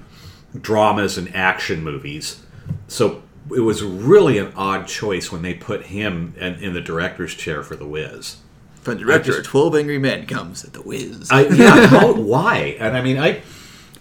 dramas 0.61 1.19
and 1.19 1.35
action 1.35 1.83
movies. 1.83 2.43
So 2.89 3.23
it 3.55 3.61
was 3.61 3.83
really 3.83 4.39
an 4.39 4.53
odd 4.57 4.87
choice 4.87 5.31
when 5.31 5.43
they 5.43 5.55
put 5.55 5.87
him 5.87 6.35
in, 6.39 6.55
in 6.55 6.73
the 6.73 6.81
director's 6.81 7.35
chair 7.35 7.63
for 7.63 7.77
The 7.77 7.87
Wiz. 7.87 8.37
From 8.83 8.99
director 8.99 9.33
just- 9.33 9.45
Twelve 9.47 9.75
Angry 9.75 9.99
Men 9.99 10.27
comes 10.27 10.65
at 10.65 10.73
the 10.75 10.83
Wiz. 10.83 11.31
I, 11.31 11.47
yeah, 11.49 11.87
how, 11.87 12.13
why? 12.15 12.77
And 12.79 12.97
I 12.97 13.03
mean, 13.03 13.19
I. 13.19 13.41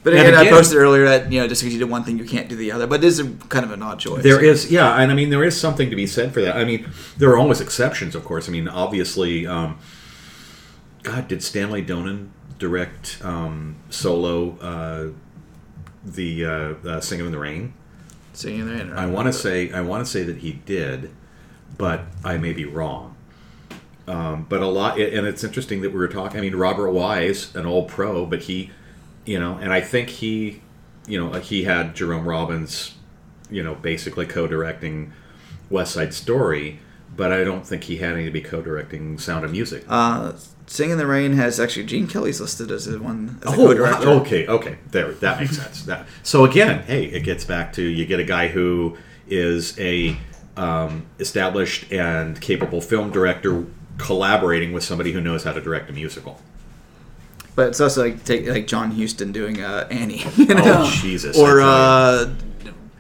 but 0.04 0.14
and 0.14 0.28
again, 0.28 0.36
I 0.36 0.50
posted 0.50 0.78
earlier 0.78 1.06
that 1.06 1.32
you 1.32 1.40
know 1.40 1.48
just 1.48 1.62
because 1.62 1.74
you 1.74 1.80
do 1.80 1.88
one 1.88 2.04
thing, 2.04 2.18
you 2.18 2.26
can't 2.26 2.50
do 2.50 2.56
the 2.56 2.72
other. 2.72 2.88
But 2.88 3.04
it 3.04 3.08
is 3.08 3.20
a, 3.20 3.32
kind 3.50 3.64
of 3.64 3.72
an 3.72 3.82
odd 3.82 4.00
choice. 4.00 4.22
There 4.22 4.44
is, 4.44 4.72
yeah, 4.72 4.96
and 4.96 5.12
I 5.12 5.16
mean, 5.16 5.30
there 5.30 5.44
is 5.44 5.60
something 5.60 5.90
to 5.90 5.96
be 5.96 6.06
said 6.08 6.34
for 6.34 6.42
that. 6.42 6.58
I 6.58 6.66
mean, 6.66 6.90
there 7.18 7.30
are 7.30 7.38
always 7.38 7.62
exceptions, 7.62 8.14
of 8.14 8.26
course. 8.26 8.50
I 8.50 8.52
mean, 8.52 8.68
obviously, 8.68 9.48
um, 9.48 9.80
God, 11.04 11.28
did 11.28 11.42
Stanley 11.42 11.84
Donen 11.84 12.30
direct 12.60 13.20
um, 13.24 13.78
solo 13.90 14.58
uh, 14.60 15.12
the 16.04 16.46
uh, 16.46 16.50
uh, 16.88 17.00
"Singing 17.00 17.28
in 17.28 17.32
the 17.32 17.40
Rain"? 17.40 17.74
Singing 18.34 18.62
in 18.62 18.68
the 18.68 18.74
Rain, 18.74 18.92
I 18.92 19.06
want 19.06 19.28
to 19.28 19.34
say, 19.34 19.72
I 19.72 19.82
want 19.82 20.06
to 20.06 20.12
say 20.12 20.24
that 20.24 20.38
he 20.38 20.52
did, 20.52 21.12
but 21.78 22.02
I 22.26 22.38
may 22.38 22.52
be 22.52 22.66
wrong. 22.66 23.16
Um, 24.06 24.46
but 24.50 24.62
a 24.62 24.68
lot, 24.68 25.00
and 25.00 25.26
it's 25.26 25.44
interesting 25.44 25.82
that 25.82 25.92
we 25.92 25.98
were 25.98 26.10
talking. 26.10 26.38
I 26.38 26.42
mean, 26.42 26.56
Robert 26.56 26.92
Wise, 26.92 27.56
an 27.56 27.66
old 27.66 27.88
pro, 27.88 28.26
but 28.26 28.44
he, 28.44 28.72
you 29.26 29.40
know, 29.40 29.58
and 29.62 29.72
I 29.74 29.82
think 29.82 30.10
he, 30.10 30.62
you 31.08 31.20
know, 31.20 31.30
like 31.30 31.44
he 31.44 31.64
had 31.64 31.96
Jerome 31.96 32.28
Robbins, 32.28 32.96
you 33.50 33.64
know, 33.64 33.76
basically 33.76 34.26
co-directing 34.26 35.14
West 35.70 35.94
Side 35.94 36.14
Story, 36.14 36.80
but 37.16 37.32
I 37.32 37.44
don't 37.44 37.66
think 37.66 37.84
he 37.86 37.98
had 37.98 38.14
any 38.16 38.26
to 38.26 38.32
be 38.32 38.42
co-directing 38.42 39.18
Sound 39.20 39.46
of 39.46 39.52
Music. 39.52 39.86
Uh, 39.88 40.34
Sing 40.66 40.90
in 40.92 40.98
the 40.98 41.06
Rain 41.06 41.34
has 41.34 41.60
actually 41.60 41.86
Gene 41.86 42.08
Kelly's 42.08 42.40
listed 42.40 42.72
as 42.72 42.86
the 42.86 42.98
one 43.00 43.40
as 43.46 43.54
Oh, 43.54 43.56
co-director. 43.56 44.08
wow. 44.08 44.14
okay, 44.22 44.48
okay, 44.48 44.78
there, 44.92 45.12
that 45.14 45.40
makes 45.42 45.58
sense. 45.58 45.84
That 45.84 46.08
so 46.24 46.46
again, 46.46 46.84
hey, 46.84 47.04
it 47.06 47.24
gets 47.24 47.44
back 47.44 47.74
to 47.74 47.82
you 47.84 48.06
get 48.06 48.20
a 48.20 48.24
guy 48.24 48.48
who 48.48 48.98
is 49.28 49.78
a 49.80 50.18
um, 50.56 51.06
established 51.20 51.92
and 51.92 52.40
capable 52.40 52.80
film 52.82 53.12
director 53.12 53.66
collaborating 53.98 54.72
with 54.74 54.84
somebody 54.84 55.12
who 55.12 55.20
knows 55.22 55.44
how 55.44 55.52
to 55.52 55.62
direct 55.62 55.90
a 55.90 55.94
musical. 55.94 56.40
But 57.56 57.68
it's 57.70 57.80
also 57.82 58.04
like 58.04 58.24
take 58.24 58.48
like 58.48 58.68
John 58.68 58.92
Huston 58.92 59.32
doing 59.32 59.62
uh, 59.62 59.88
Annie, 59.92 60.24
you 60.38 60.46
know, 60.46 60.64
Oh 60.66 60.92
Jesus! 60.92 61.38
or 61.38 61.62
uh, 61.62 62.34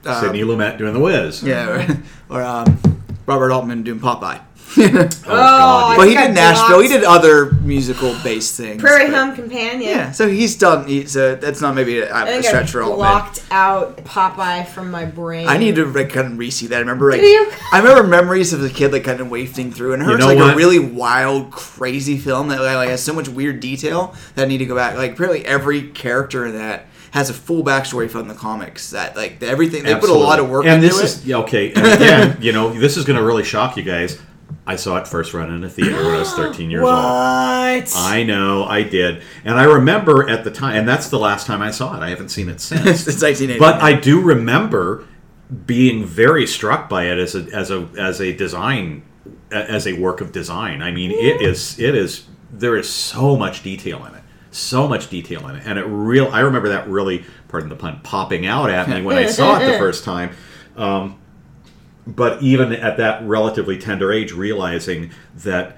uh, 0.05 0.21
Sidney 0.21 0.41
Lumet 0.41 0.77
doing 0.77 0.93
the 0.93 0.99
Wiz. 0.99 1.41
yeah, 1.43 1.69
or, 1.69 1.97
or 2.38 2.43
um, 2.43 2.80
Robert 3.25 3.51
Altman 3.51 3.84
doing 3.84 3.99
Popeye. 3.99 4.39
Oh, 5.25 5.35
God. 5.35 5.93
Oh, 5.93 5.97
but 5.97 6.07
he 6.09 6.15
did 6.15 6.33
Nashville. 6.33 6.79
He 6.81 6.87
did 6.87 7.03
other 7.03 7.51
musical 7.61 8.15
based 8.23 8.55
things. 8.57 8.81
Prairie 8.81 9.09
but- 9.09 9.15
Home 9.15 9.35
Companion. 9.35 9.81
Yeah, 9.81 10.11
so 10.11 10.27
he's 10.27 10.55
done. 10.57 10.87
He, 10.87 11.05
so 11.05 11.35
that's 11.35 11.61
not 11.61 11.75
maybe 11.75 11.99
a, 11.99 12.11
I 12.13 12.23
a 12.23 12.25
think 12.25 12.45
stretch 12.45 12.69
I 12.69 12.71
for 12.71 12.81
Altman. 12.81 12.97
blocked 12.97 13.43
out 13.51 13.97
Popeye 13.97 14.67
from 14.67 14.91
my 14.91 15.05
brain. 15.05 15.47
I 15.47 15.57
need 15.57 15.75
to 15.75 15.85
like 15.85 16.09
kind 16.11 16.27
of 16.33 16.37
re-see 16.37 16.67
that. 16.67 16.75
I 16.77 16.79
remember 16.79 17.11
like 17.11 17.21
you? 17.21 17.51
I 17.71 17.79
remember 17.79 18.03
memories 18.07 18.51
of 18.53 18.61
the 18.61 18.69
kid 18.69 18.91
like 18.91 19.03
kind 19.03 19.19
of 19.21 19.29
wafting 19.29 19.71
through, 19.71 19.93
and 19.93 20.01
I 20.03 20.05
heard 20.05 20.19
know 20.19 20.29
it's 20.29 20.35
like 20.39 20.45
what? 20.47 20.53
a 20.53 20.57
really 20.57 20.79
wild, 20.79 21.51
crazy 21.51 22.17
film 22.17 22.49
that 22.49 22.59
like 22.61 22.89
has 22.89 23.03
so 23.03 23.13
much 23.13 23.29
weird 23.29 23.59
detail 23.59 24.15
that 24.35 24.45
I 24.45 24.47
need 24.47 24.57
to 24.59 24.65
go 24.65 24.75
back. 24.75 24.95
Like 24.97 25.13
apparently 25.13 25.45
every 25.45 25.83
character 25.89 26.45
in 26.45 26.53
that 26.57 26.87
has 27.11 27.29
a 27.29 27.33
full 27.33 27.63
backstory 27.63 28.09
from 28.09 28.27
the 28.27 28.33
comics. 28.33 28.89
That 28.91 29.15
like 29.15 29.41
everything 29.43 29.83
they 29.83 29.95
put 29.95 30.09
a 30.09 30.13
lot 30.13 30.39
of 30.39 30.49
work 30.49 30.65
and 30.65 30.83
into 30.83 30.95
this 30.95 30.99
it. 30.99 31.19
is 31.19 31.25
yeah, 31.27 31.37
okay. 31.37 31.71
And 31.73 31.85
again, 31.85 32.37
you 32.41 32.51
know, 32.51 32.73
this 32.73 32.97
is 32.97 33.05
going 33.05 33.17
to 33.19 33.23
really 33.23 33.43
shock 33.43 33.77
you 33.77 33.83
guys. 33.83 34.19
I 34.65 34.75
saw 34.75 34.97
it 34.97 35.07
first 35.07 35.34
run 35.34 35.51
in 35.53 35.63
a 35.63 35.69
theater 35.69 35.95
when 35.95 36.15
I 36.15 36.19
was 36.19 36.34
13 36.34 36.69
years 36.71 36.84
old. 36.84 36.93
What? 36.93 37.93
I 37.95 38.23
know, 38.23 38.65
I 38.65 38.84
did, 38.84 39.21
and 39.43 39.59
I 39.59 39.63
remember 39.63 40.30
at 40.30 40.43
the 40.43 40.51
time, 40.51 40.75
and 40.75 40.88
that's 40.88 41.09
the 41.09 41.19
last 41.19 41.47
time 41.47 41.61
I 41.61 41.71
saw 41.71 41.95
it. 41.95 42.01
I 42.03 42.09
haven't 42.09 42.30
seen 42.30 42.49
it 42.49 42.61
since. 42.61 43.07
It's 43.07 43.21
1989. 43.21 43.59
but 43.59 43.81
I 43.81 43.93
do 43.99 44.21
remember 44.21 45.05
being 45.65 46.05
very 46.05 46.47
struck 46.47 46.89
by 46.89 47.05
it 47.05 47.17
as 47.17 47.35
a 47.35 47.43
as 47.53 47.69
a 47.71 47.88
as 47.97 48.19
a 48.21 48.34
design 48.34 49.03
as 49.51 49.85
a 49.88 49.93
work 49.93 50.21
of 50.21 50.31
design. 50.31 50.81
I 50.81 50.91
mean, 50.91 51.11
it 51.11 51.41
is 51.41 51.80
it 51.80 51.95
is 51.95 52.25
there 52.51 52.75
is 52.75 52.89
so 52.89 53.35
much 53.35 53.63
detail 53.63 54.05
in 54.05 54.15
it, 54.15 54.23
so 54.51 54.88
much 54.88 55.09
detail 55.09 55.47
in 55.49 55.55
it, 55.57 55.63
and 55.65 55.77
it 55.80 55.84
real. 55.84 56.30
I 56.31 56.41
remember 56.41 56.69
that 56.69 56.88
really, 56.88 57.25
pardon 57.47 57.69
the 57.69 57.75
pun, 57.75 57.99
popping 58.03 58.45
out 58.45 58.69
at 58.69 58.89
me 58.89 59.01
when 59.01 59.17
I 59.17 59.27
saw 59.27 59.59
it 59.59 59.71
the 59.71 59.77
first 59.77 60.03
time. 60.03 60.31
Um, 60.75 61.19
but 62.05 62.41
even 62.41 62.73
at 62.73 62.97
that 62.97 63.23
relatively 63.23 63.77
tender 63.77 64.11
age, 64.11 64.34
realizing 64.34 65.11
that 65.35 65.77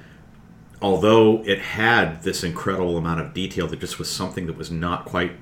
although 0.81 1.43
it 1.45 1.59
had 1.59 2.23
this 2.23 2.43
incredible 2.43 2.97
amount 2.97 3.19
of 3.21 3.33
detail, 3.33 3.67
there 3.67 3.79
just 3.79 3.99
was 3.99 4.09
something 4.09 4.47
that 4.47 4.57
was 4.57 4.69
not 4.71 5.05
quite 5.05 5.33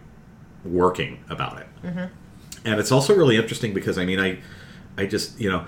working 0.64 1.24
about 1.30 1.60
it. 1.60 1.68
And 2.66 2.80
it's 2.80 2.92
also 2.92 3.16
really 3.16 3.36
interesting 3.38 3.74
because 3.74 3.98
I 3.98 4.06
mean, 4.06 4.20
I, 4.20 4.40
I 4.98 5.06
just 5.06 5.40
you 5.40 5.50
know, 5.50 5.66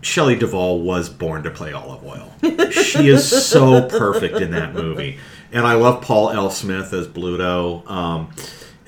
Shelley 0.00 0.36
Duvall 0.36 0.82
was 0.82 1.08
born 1.08 1.42
to 1.44 1.50
play 1.50 1.72
Olive 1.72 2.04
Oyl. 2.04 2.70
she 2.72 3.08
is 3.08 3.46
so 3.46 3.88
perfect 3.88 4.36
in 4.36 4.50
that 4.52 4.74
movie, 4.74 5.18
and 5.52 5.66
I 5.66 5.74
love 5.74 6.02
Paul 6.02 6.30
L. 6.30 6.50
Smith 6.50 6.92
as 6.92 7.06
Bluto. 7.08 7.88
Um, 7.90 8.30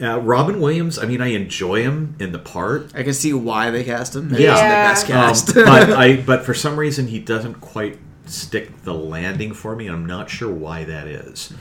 uh, 0.01 0.21
Robin 0.21 0.61
Williams, 0.61 0.99
I 0.99 1.07
mean, 1.07 1.21
I 1.21 1.29
enjoy 1.29 1.83
him 1.83 2.17
in 2.21 2.33
the 2.33 2.39
part. 2.39 2.93
I 2.95 3.03
can 3.03 3.15
see 3.15 3.33
why 3.33 3.71
they 3.71 3.83
cast 3.85 4.15
him. 4.17 4.29
Yeah. 4.31 4.37
He's 4.37 4.39
the 4.39 4.45
Yeah. 4.47 4.89
best 4.93 5.05
Um, 5.07 5.13
cast. 5.13 5.55
but 5.55 5.67
I 5.93 6.17
but 6.17 6.45
for 6.45 6.55
some 6.55 6.77
reason 6.79 7.07
he 7.09 7.19
doesn't 7.19 7.61
quite 7.61 7.99
stick 8.27 8.83
the 8.85 8.93
landing 8.95 9.55
for 9.55 9.75
me. 9.77 9.87
I'm 9.87 10.05
not 10.05 10.29
sure 10.29 10.53
why 10.53 10.85
that 10.85 11.07
is. 11.07 11.53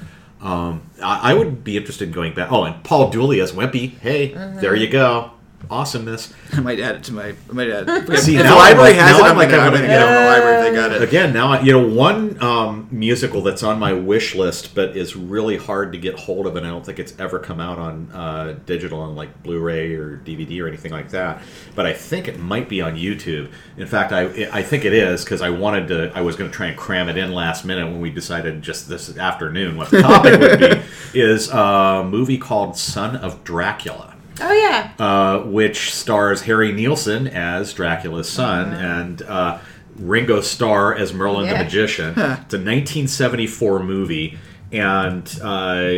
Um, 0.41 0.81
I, 1.01 1.31
I 1.31 1.33
would 1.33 1.63
be 1.63 1.77
interested 1.77 2.07
in 2.09 2.13
going 2.13 2.33
back. 2.33 2.51
Oh, 2.51 2.63
and 2.65 2.83
Paul 2.83 3.09
Dooley 3.09 3.39
as 3.39 3.51
Wimpy. 3.51 3.97
Hey, 3.99 4.33
there 4.33 4.75
you 4.75 4.87
go. 4.89 5.31
Awesomeness. 5.69 6.33
I 6.53 6.59
might 6.61 6.79
add 6.79 6.95
it 6.95 7.03
to 7.05 7.13
my. 7.13 7.29
I 7.49 7.53
might 7.53 7.69
add. 7.69 7.89
It. 8.15 8.19
See, 8.19 8.35
if 8.37 8.43
now 8.43 8.51
the 8.51 8.55
library 8.55 8.89
like- 8.91 8.95
has 8.97 9.17
now 9.17 9.17
it, 9.17 9.23
I'm 9.25 9.31
I'm 9.31 9.37
like, 9.37 9.49
like, 9.51 9.59
I 9.59 9.65
I'm 9.67 9.73
gonna 9.73 9.87
get 9.87 10.01
it 10.01 10.05
from 10.05 10.13
the 10.13 10.29
library 10.29 10.57
if 10.67 10.73
they 10.73 10.75
got 10.79 10.91
it. 10.91 11.01
Again, 11.01 11.33
now 11.33 11.47
I- 11.53 11.61
you 11.61 11.71
know 11.71 11.87
one 11.87 12.41
um, 12.43 12.87
musical 12.91 13.41
that's 13.41 13.63
on 13.63 13.79
my 13.79 13.93
wish 13.93 14.35
list, 14.35 14.75
but 14.75 14.95
is 14.95 15.15
really 15.15 15.57
hard 15.57 15.91
to 15.93 15.97
get 15.97 16.19
hold 16.19 16.45
of, 16.47 16.55
and 16.55 16.65
I 16.65 16.69
don't 16.69 16.85
think 16.85 16.99
it's 16.99 17.17
ever 17.19 17.39
come 17.39 17.59
out 17.59 17.77
on 17.79 18.11
uh, 18.13 18.57
digital 18.65 18.99
on 18.99 19.15
like 19.15 19.43
Blu-ray 19.43 19.93
or 19.95 20.17
DVD 20.17 20.61
or 20.61 20.67
anything 20.67 20.91
like 20.91 21.09
that. 21.11 21.41
But 21.75 21.85
I 21.85 21.93
think 21.93 22.27
it 22.27 22.39
might 22.39 22.69
be 22.69 22.81
on 22.81 22.95
YouTube. 22.95 23.51
In 23.77 23.87
fact, 23.87 24.11
I 24.11 24.47
I 24.51 24.61
think 24.63 24.85
it 24.85 24.93
is 24.93 25.23
because 25.23 25.41
I 25.41 25.49
wanted 25.49 25.87
to. 25.89 26.11
I 26.15 26.21
was 26.21 26.35
going 26.35 26.49
to 26.49 26.55
try 26.55 26.67
and 26.67 26.77
cram 26.77 27.09
it 27.09 27.17
in 27.17 27.31
last 27.33 27.65
minute 27.65 27.85
when 27.85 28.01
we 28.01 28.09
decided 28.11 28.61
just 28.61 28.87
this 28.87 29.17
afternoon 29.17 29.77
what 29.77 29.89
the 29.89 30.01
topic 30.01 30.39
would 30.39 30.59
be. 30.59 30.81
Is 31.19 31.49
a 31.49 32.03
movie 32.07 32.37
called 32.37 32.77
Son 32.77 33.15
of 33.15 33.43
Dracula 33.45 34.14
Oh 34.41 34.51
yeah. 34.53 34.91
uh, 34.99 35.39
which 35.43 35.93
stars 35.93 36.41
Harry 36.41 36.71
Nilsson 36.71 37.27
as 37.27 37.73
Dracula's 37.73 38.29
son 38.29 38.73
and 38.73 39.21
uh, 39.21 39.59
Ringo 39.97 40.41
Starr 40.41 40.93
as 40.95 41.13
Merlin 41.13 41.45
Yeah. 41.45 41.57
the 41.59 41.63
Magician. 41.63 42.09
It's 42.09 42.53
a 42.53 42.57
1974 42.59 43.79
movie, 43.83 44.37
and 44.71 45.25
uh, 45.41 45.91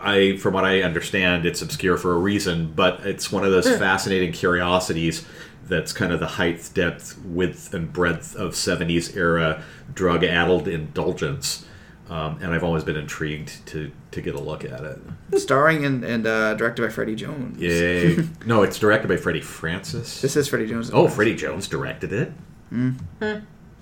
I, 0.00 0.36
from 0.40 0.54
what 0.54 0.64
I 0.64 0.82
understand, 0.82 1.46
it's 1.46 1.62
obscure 1.62 1.96
for 1.96 2.12
a 2.12 2.18
reason, 2.18 2.72
but 2.76 3.00
it's 3.00 3.32
one 3.32 3.44
of 3.44 3.50
those 3.50 3.68
fascinating 3.78 4.32
curiosities 4.32 5.26
that's 5.64 5.92
kind 5.92 6.12
of 6.12 6.20
the 6.20 6.26
height, 6.28 6.70
depth, 6.74 7.18
width, 7.24 7.74
and 7.74 7.92
breadth 7.92 8.36
of 8.36 8.52
70s 8.52 9.16
era 9.16 9.64
drug 9.92 10.22
addled 10.22 10.68
indulgence. 10.68 11.66
Um, 12.08 12.38
and 12.40 12.54
I've 12.54 12.62
always 12.62 12.84
been 12.84 12.96
intrigued 12.96 13.66
to, 13.66 13.90
to 14.12 14.20
get 14.20 14.36
a 14.36 14.40
look 14.40 14.64
at 14.64 14.80
it. 14.84 14.98
Starring 15.40 15.84
and, 15.84 16.04
and 16.04 16.24
uh, 16.24 16.54
directed 16.54 16.82
by 16.82 16.88
Freddie 16.88 17.16
Jones. 17.16 17.60
Yay. 17.60 18.16
no, 18.46 18.62
it's 18.62 18.78
directed 18.78 19.08
by 19.08 19.16
Freddie 19.16 19.40
Francis. 19.40 20.20
This 20.20 20.36
is 20.36 20.46
Freddie 20.46 20.68
Jones. 20.68 20.90
Oh, 20.92 21.08
Freddie 21.08 21.34
Jones 21.34 21.66
directed 21.66 22.12
it? 22.12 22.32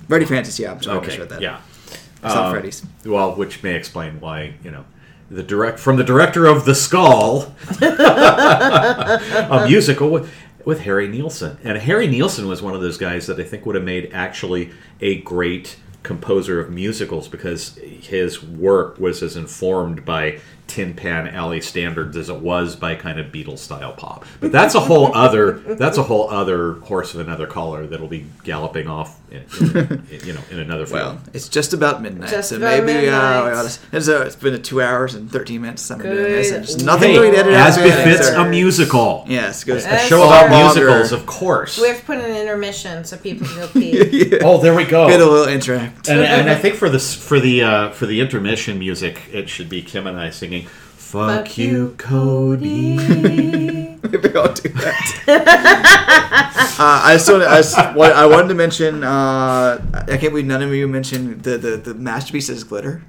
Freddie 0.09 0.25
Francis, 0.25 0.59
yeah. 0.59 0.73
I'm 0.73 0.83
sorry, 0.83 0.97
I 0.97 1.01
Okay, 1.01 1.07
misread 1.09 1.29
that. 1.31 1.41
yeah. 1.43 1.61
It's 1.87 2.23
not 2.23 2.47
Um, 2.47 2.53
Freddie's. 2.53 2.83
Well, 3.05 3.35
which 3.35 3.63
may 3.63 3.75
explain 3.75 4.19
why, 4.21 4.55
you 4.65 4.71
know, 4.71 4.87
the 5.31 5.43
direct 5.43 5.79
from 5.79 5.97
the 5.97 6.05
director 6.05 6.47
of 6.47 6.65
The 6.65 6.75
Skull, 6.75 7.55
a 7.83 9.65
musical 9.69 10.11
with, 10.11 10.33
with 10.65 10.81
Harry 10.81 11.09
Nilsson. 11.09 11.59
And 11.65 11.77
Harry 11.79 12.07
Nilsson 12.07 12.47
was 12.49 12.63
one 12.63 12.75
of 12.75 12.81
those 12.81 12.97
guys 12.99 13.27
that 13.27 13.39
I 13.39 13.45
think 13.45 13.67
would 13.67 13.75
have 13.75 13.85
made 13.85 14.11
actually 14.13 14.71
a 15.01 15.17
great 15.21 15.77
composer 16.05 16.61
of 16.61 16.71
musicals 16.71 17.27
because 17.27 17.77
his 17.79 18.45
work 18.45 18.99
was 19.01 19.23
as 19.23 19.37
informed 19.37 20.05
by 20.05 20.39
Tin 20.67 20.95
Pan 20.95 21.29
Alley 21.29 21.61
standards 21.61 22.17
as 22.17 22.29
it 22.29 22.41
was 22.41 22.75
by 22.75 22.95
kind 22.95 23.21
of 23.21 23.27
Beatles 23.31 23.59
style 23.59 23.93
pop. 23.93 24.25
But 24.41 24.51
that's 24.53 24.75
a 24.75 24.81
whole 24.81 25.15
other 25.15 25.53
that's 25.53 25.99
a 25.99 26.03
whole 26.03 26.31
other 26.31 26.73
horse 26.75 27.15
of 27.15 27.21
another 27.21 27.47
color 27.47 27.87
that'll 27.87 28.09
be 28.09 28.27
galloping 28.45 28.89
off, 28.89 29.21
in, 29.31 29.43
in- 29.61 30.07
you 30.25 30.33
know, 30.33 30.41
in 30.51 30.59
another 30.59 30.87
film. 30.87 30.99
Well, 31.17 31.21
it's 31.33 31.49
just 31.49 31.73
about 31.75 32.03
midnight, 32.03 32.31
Just 32.31 32.49
so 32.51 32.57
about 32.57 32.85
maybe 32.85 33.09
uh, 33.09 33.45
midnight. 33.45 33.63
we 33.65 33.69
to, 33.71 33.97
it's, 33.97 34.09
uh, 34.09 34.25
it's 34.27 34.37
been 34.37 34.55
a 34.55 34.59
two 34.59 34.81
hours 34.83 35.15
and 35.15 35.31
thirteen 35.31 35.63
minutes. 35.63 35.91
I've 35.91 35.99
been 35.99 36.13
doing 36.17 36.23
this. 36.33 36.49
Good 36.51 36.57
and 36.57 36.65
There's 36.67 36.85
nothing 36.85 37.11
Hey, 37.13 37.19
really 37.19 37.37
to 37.37 37.51
as 37.57 37.77
befits 37.77 38.29
a 38.31 38.45
musical. 38.49 39.25
Yes, 39.29 39.65
goes 39.65 39.85
A 39.85 39.99
show 39.99 40.23
about 40.25 40.51
longer. 40.51 40.87
musicals, 40.87 41.13
of 41.13 41.27
course. 41.27 41.81
We 41.81 41.89
have 41.89 42.01
to 42.01 42.05
put 42.07 42.19
an 42.19 42.35
intermission 42.37 43.05
so 43.05 43.17
people 43.17 43.47
can 43.47 43.57
go 43.57 43.67
pee. 43.73 44.39
Oh, 44.43 44.59
there 44.59 44.75
we 44.75 44.85
go. 44.85 45.09
Get 45.09 45.21
a 45.21 45.25
little 45.27 45.49
interact. 45.53 46.09
and, 46.09 46.21
and 46.21 46.49
I 46.51 46.55
think 46.55 46.75
for 46.77 46.89
this 46.89 47.15
for 47.15 47.39
the 47.39 47.63
uh, 47.63 47.91
for 47.91 48.07
the 48.07 48.21
intermission 48.21 48.79
music, 48.79 49.21
it 49.33 49.49
should 49.49 49.69
be 49.69 49.83
Kim 49.83 50.07
and 50.07 50.19
I 50.19 50.31
singing 50.31 50.54
"Fuck, 50.63 51.47
Fuck 51.47 51.59
you, 51.59 51.67
you, 51.67 51.95
Cody." 51.99 52.97
Maybe 54.05 54.37
I'll 54.37 54.53
do 54.53 54.69
that. 54.69 55.25
uh, 56.79 57.01
I 57.05 57.15
just 57.15 57.31
wanted, 57.31 57.47
I, 57.49 57.57
just, 57.57 57.77
wa- 57.95 58.07
I 58.07 58.27
wanted 58.27 58.49
to 58.49 58.55
mention. 58.55 59.03
Uh, 59.05 59.81
I 59.93 60.17
can't 60.17 60.31
believe 60.33 60.47
none 60.47 60.63
of 60.63 60.73
you 60.75 60.87
mentioned 60.89 61.43
the 61.43 61.59
the, 61.59 61.77
the 61.77 61.95
masterpiece 61.95 62.49
is 62.49 62.65
glitter. 62.65 63.03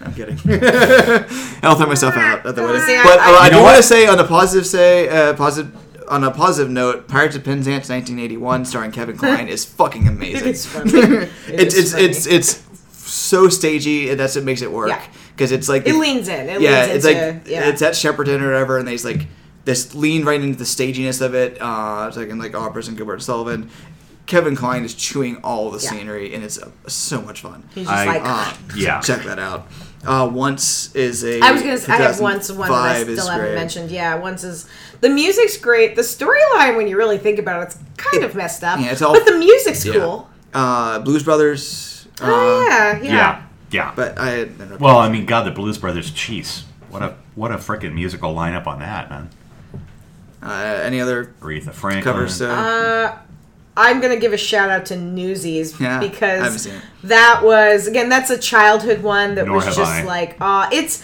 I'm 0.00 0.12
kidding. 0.12 0.36
I'll 1.62 1.76
throw 1.76 1.86
myself 1.86 2.14
out 2.16 2.44
at 2.44 2.54
the 2.56 2.62
wedding. 2.62 2.82
See, 2.82 2.96
I- 2.96 3.02
But 3.04 3.18
uh, 3.18 3.22
I- 3.22 3.38
I, 3.46 3.48
do 3.48 3.56
know 3.56 3.62
want 3.62 3.76
to 3.76 3.82
say 3.82 4.06
on 4.06 4.18
a 4.18 4.24
positive 4.24 4.66
say 4.66 5.08
uh, 5.08 5.34
positive. 5.34 5.76
On 6.06 6.22
a 6.22 6.30
positive 6.30 6.70
note, 6.70 7.08
Pirates 7.08 7.34
of 7.34 7.44
Penzance 7.44 7.88
1981, 7.88 8.66
starring 8.66 8.90
Kevin 8.92 9.16
Kline, 9.16 9.48
is 9.48 9.64
fucking 9.64 10.06
amazing. 10.06 10.48
It's 10.48 10.66
funny. 10.66 10.90
It 10.92 11.30
it's 11.48 11.74
is 11.74 11.94
it's, 11.94 12.26
it's 12.26 12.60
it's 12.60 12.62
so 12.92 13.48
stagey, 13.48 14.10
and 14.10 14.20
that's 14.20 14.34
what 14.36 14.44
makes 14.44 14.60
it 14.60 14.70
work. 14.70 14.90
Yeah. 14.90 15.02
Because 15.36 15.50
it's 15.52 15.68
like 15.68 15.82
It 15.86 15.92
the- 15.92 15.98
leans 15.98 16.28
in. 16.28 16.48
It 16.48 16.60
yeah, 16.60 16.82
leans 16.86 16.92
it's 16.96 17.04
into, 17.04 17.32
like 17.38 17.48
yeah. 17.48 17.68
it's 17.68 17.82
at 17.82 17.94
Shepperton 17.94 18.40
or 18.40 18.46
whatever, 18.52 18.78
and 18.78 18.86
there's 18.86 19.04
like 19.04 19.26
this 19.64 19.94
lean 19.94 20.24
right 20.24 20.40
into 20.40 20.58
the 20.58 20.64
staginess 20.66 21.20
of 21.20 21.34
it. 21.34 21.58
Uh, 21.60 22.04
it's 22.08 22.16
like 22.16 22.28
in 22.28 22.38
like 22.38 22.54
operas 22.54 22.88
and 22.88 22.96
Gilbert 22.96 23.22
Sullivan. 23.22 23.70
Kevin 24.26 24.56
Kline 24.56 24.84
is 24.84 24.94
chewing 24.94 25.36
all 25.44 25.70
the 25.70 25.78
Yeah. 25.82 25.90
scenery, 25.90 26.34
and 26.34 26.42
it's 26.42 26.58
uh, 26.58 26.70
so 26.86 27.20
much 27.20 27.42
fun. 27.42 27.62
He's 27.74 27.86
just 27.86 27.96
I- 27.98 28.06
like, 28.06 28.22
Uh, 28.24 28.52
Yeah. 28.74 29.00
check 29.00 29.22
that 29.24 29.38
out. 29.38 29.66
Uh, 30.06 30.30
once 30.32 30.94
is 30.94 31.24
a. 31.24 31.40
I 31.40 31.50
was 31.52 31.62
gonna. 31.62 31.76
Say, 31.78 31.92
I 31.92 31.96
have 31.96 32.20
once 32.20 32.50
one 32.50 32.68
that 32.70 32.74
I 32.78 33.02
still 33.02 33.26
haven't 33.26 33.46
great. 33.46 33.54
mentioned. 33.54 33.90
Yeah, 33.90 34.14
once 34.16 34.44
is 34.44 34.66
the 35.00 35.08
music's 35.10 35.56
great. 35.56 35.96
The 35.96 36.02
storyline, 36.02 36.76
when 36.76 36.88
you 36.88 36.96
really 36.96 37.18
think 37.18 37.38
about 37.38 37.62
it, 37.62 37.64
it's 37.66 37.78
kind 37.96 38.22
of 38.24 38.34
messed 38.34 38.62
up. 38.64 38.78
Yeah, 38.80 38.92
it's 38.92 39.02
all- 39.02 39.12
but 39.14 39.26
the 39.26 39.36
music's 39.38 39.84
Yeah. 39.84 39.94
cool. 39.94 40.28
Uh, 40.54 40.98
Blues 41.00 41.22
Brothers. 41.22 42.06
Uh, 42.22 42.26
oh 42.26 42.66
yeah, 42.68 43.02
yeah. 43.02 43.42
Yeah, 43.74 43.86
yeah. 43.88 43.92
But 43.96 44.14
I. 44.18 44.48
well, 44.78 44.98
I 44.98 45.08
mean, 45.08 45.26
God, 45.26 45.44
the 45.44 45.50
Blues 45.50 45.78
Brothers, 45.78 46.10
cheese. 46.10 46.64
What 46.90 47.02
a 47.02 47.16
what 47.34 47.50
a 47.50 47.56
freaking 47.56 47.94
musical 47.94 48.34
lineup 48.34 48.66
on 48.66 48.78
that, 48.80 49.10
man. 49.10 49.30
Uh, 50.42 50.52
any 50.82 51.00
other 51.00 51.34
Aretha 51.40 51.72
Franklin. 51.72 52.04
covers? 52.04 52.40
Uh, 52.42 52.46
Uh, 52.48 53.18
I'm 53.76 54.00
gonna 54.00 54.18
give 54.18 54.32
a 54.32 54.36
shout 54.36 54.70
out 54.70 54.86
to 54.86 54.96
Newsies 54.96 55.80
Yeah, 55.80 55.98
because 55.98 56.68
that 57.02 57.40
was 57.42 57.88
again 57.88 58.08
that's 58.08 58.30
a 58.30 58.38
childhood 58.38 59.02
one 59.02 59.34
that 59.34 59.46
Nor 59.46 59.56
was 59.56 59.64
just 59.64 59.80
I. 59.80 60.04
like 60.04 60.36
uh 60.40 60.68
it's 60.70 61.02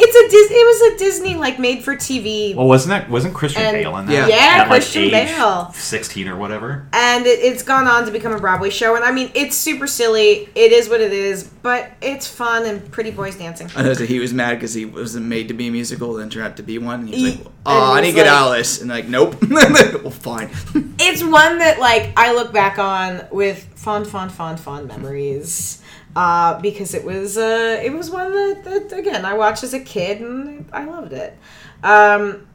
it's 0.00 0.16
a 0.16 0.28
Dis- 0.30 0.50
it 0.50 0.66
was 0.66 0.92
a 0.94 0.98
Disney 0.98 1.34
like 1.34 1.58
made 1.58 1.82
for 1.82 1.96
TV 1.96 2.54
Well, 2.54 2.66
wasn't 2.66 2.90
that 2.90 3.10
wasn't 3.10 3.34
Christian 3.34 3.62
And- 3.62 3.74
Bale 3.76 3.96
in 3.98 4.06
that? 4.06 4.12
Yeah. 4.12 4.26
Yeah, 4.28 4.36
At, 4.36 4.58
like, 4.68 4.68
Christian 4.82 5.04
age 5.04 5.28
Bale. 5.28 5.72
sixteen 5.74 6.28
or 6.28 6.36
whatever. 6.36 6.86
and 6.92 7.26
it, 7.26 7.38
it's 7.40 7.62
gone 7.62 7.86
on 7.88 8.04
to 8.06 8.10
become 8.10 8.32
a 8.32 8.38
Broadway 8.38 8.70
show 8.70 8.94
and 8.96 9.04
I 9.04 9.10
mean 9.10 9.30
it's 9.34 9.56
super 9.56 9.86
silly 9.86 10.48
it 10.54 10.72
is 10.72 10.88
what 10.88 11.00
it 11.00 11.12
is 11.12 11.44
but 11.44 11.90
it's 12.00 12.26
fun 12.28 12.64
and 12.66 12.90
pretty 12.92 13.10
boys 13.10 13.36
dancing 13.36 13.68
I 13.76 13.82
know 13.82 13.94
that 13.94 14.08
he 14.08 14.18
was 14.18 14.32
mad 14.32 14.54
because 14.54 14.74
he 14.74 14.84
wasn't 14.84 15.26
made 15.26 15.48
to 15.48 15.54
be 15.54 15.68
a 15.68 15.70
musical, 15.70 16.14
then 16.14 16.30
turned 16.30 16.46
out 16.46 16.56
to 16.58 16.62
be 16.62 16.78
one. 16.78 17.00
And 17.00 17.08
he's 17.08 17.34
He- 17.34 17.38
like, 17.42 17.46
"Oh, 17.66 17.90
and 17.90 17.98
I 17.98 18.00
need 18.00 18.06
he's 18.06 18.14
to 18.14 18.20
get 18.22 18.26
like- 18.30 18.40
out 18.40 18.50
of 18.52 18.56
this," 18.58 18.80
and 18.80 18.90
like, 18.90 19.08
"Nope." 19.08 19.36
well, 19.50 20.10
fine. 20.10 20.50
it's 20.98 21.22
one 21.22 21.58
that 21.58 21.78
like 21.80 22.12
I 22.16 22.32
look 22.34 22.52
back 22.52 22.78
on 22.78 23.22
with 23.30 23.66
fond, 23.74 24.06
fond, 24.06 24.32
fond, 24.32 24.60
fond 24.60 24.86
memories. 24.88 25.80
Uh, 26.16 26.60
because 26.60 26.94
it 26.94 27.04
was 27.04 27.36
uh, 27.36 27.80
it 27.84 27.92
was 27.92 28.10
one 28.10 28.32
that, 28.32 28.64
that 28.64 28.98
again 28.98 29.24
I 29.24 29.34
watched 29.34 29.62
as 29.62 29.74
a 29.74 29.80
kid 29.80 30.20
and 30.20 30.68
I 30.72 30.84
loved 30.84 31.12
it. 31.12 31.36
Um, 31.82 32.48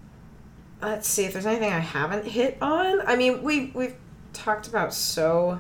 let's 0.81 1.07
see 1.07 1.23
if 1.25 1.34
there's 1.34 1.45
anything 1.45 1.71
I 1.71 1.80
haven't 1.80 2.25
hit 2.25 2.57
on. 2.61 3.01
I 3.07 3.15
mean 3.15 3.41
we 3.43 3.71
we've 3.73 3.95
talked 4.34 4.67
about 4.67 4.93
so 4.93 5.59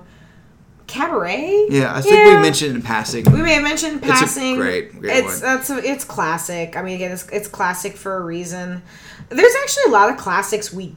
cabaret. 0.87 1.67
Yeah, 1.69 1.95
I 1.95 2.01
think 2.01 2.35
we 2.35 2.41
mentioned 2.41 2.75
in 2.75 2.81
passing. 2.81 3.23
We 3.31 3.41
may 3.41 3.53
have 3.53 3.63
mentioned 3.63 3.97
It's 4.03 4.07
a 4.07 4.11
passing. 4.11 4.55
great- 4.57 4.99
great 4.99 5.17
it's 5.17 5.41
one. 5.41 5.41
that's 5.41 5.69
a, 5.69 5.77
it's 5.77 6.03
classic. 6.03 6.75
I 6.75 6.81
mean, 6.81 6.95
again, 6.95 7.11
it's, 7.11 7.27
it's 7.29 7.47
classic 7.47 7.95
for 7.95 8.17
a 8.17 8.21
reason. 8.21 8.81
There's 9.29 9.53
actually 9.63 9.83
a 9.87 9.91
lot 9.91 10.09
of 10.09 10.17
classics 10.17 10.73
we 10.73 10.95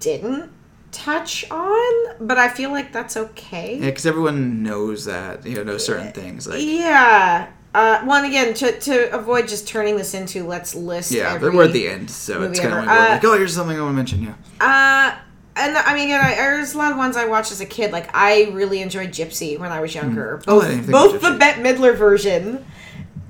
didn't 0.00 0.50
touch 0.92 1.48
on, 1.50 2.16
but 2.20 2.38
I 2.38 2.48
feel 2.48 2.70
like 2.70 2.92
that's 2.92 3.16
okay. 3.16 3.76
Yeah, 3.78 3.86
because 3.86 4.06
everyone 4.06 4.62
knows 4.62 5.04
that 5.06 5.46
you 5.46 5.62
know 5.64 5.78
certain 5.78 6.12
things. 6.12 6.46
Like, 6.46 6.62
Yeah. 6.62 7.48
Uh, 7.74 8.00
one 8.04 8.24
again 8.24 8.54
to, 8.54 8.80
to 8.80 9.14
avoid 9.14 9.46
just 9.46 9.68
turning 9.68 9.96
this 9.98 10.14
into 10.14 10.42
let's 10.44 10.74
list. 10.74 11.12
yeah, 11.12 11.36
but 11.38 11.52
we're 11.52 11.64
at 11.64 11.72
the 11.72 11.86
end, 11.86 12.10
so 12.10 12.42
it's 12.42 12.58
kind 12.58 12.72
of 12.72 12.86
like, 12.86 13.22
Uh, 13.22 13.28
oh, 13.28 13.36
here's 13.36 13.54
something 13.54 13.76
I 13.76 13.80
want 13.82 13.92
to 13.92 13.96
mention. 13.96 14.22
Yeah, 14.22 14.34
Uh, 14.58 15.14
and 15.54 15.76
I 15.76 15.94
mean, 15.94 16.04
again, 16.04 16.24
I, 16.24 16.34
there's 16.34 16.74
a 16.74 16.78
lot 16.78 16.92
of 16.92 16.96
ones 16.98 17.16
I 17.16 17.26
watched 17.26 17.52
as 17.52 17.60
a 17.60 17.66
kid. 17.66 17.92
Like 17.92 18.08
I 18.14 18.44
really 18.52 18.80
enjoyed 18.80 19.10
Gypsy 19.10 19.58
when 19.58 19.70
I 19.70 19.80
was 19.80 19.94
younger. 19.94 20.40
Oh, 20.48 20.60
Both, 20.60 20.68
didn't 20.70 20.90
both 20.90 21.20
the 21.20 21.32
Bette 21.32 21.60
Midler 21.60 21.94
version 21.96 22.64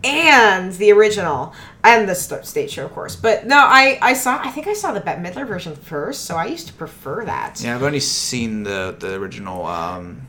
and 0.05 0.73
the 0.75 0.93
original, 0.93 1.53
and 1.85 2.09
the 2.09 2.15
st- 2.15 2.45
stage 2.45 2.71
show, 2.73 2.85
of 2.87 2.93
course. 2.93 3.15
But 3.17 3.47
no, 3.47 3.57
I 3.59 3.99
I 4.03 4.13
saw. 4.15 4.41
I 4.43 4.51
think 4.51 4.67
I 4.67 4.73
saw 4.75 4.93
the 4.93 5.01
Bette 5.01 5.21
Midler 5.23 5.47
version 5.47 5.75
first, 5.77 6.25
so 6.25 6.37
I 6.37 6.47
used 6.47 6.67
to 6.69 6.73
prefer 6.73 7.25
that. 7.25 7.61
yeah. 7.63 7.75
I've 7.75 7.83
only 7.83 8.01
seen 8.01 8.63
the 8.65 8.97
the 8.99 9.15
original. 9.15 9.67
Um, 9.67 10.23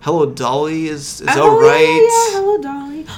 Hello 0.00 0.26
Dolly 0.26 0.88
is 0.88 1.20
is 1.22 1.28
Oh, 1.30 1.50
all 1.50 1.62
yeah, 1.64 1.78
yeah, 1.78 2.38
hello, 2.38 2.58
Dolly. 2.60 3.06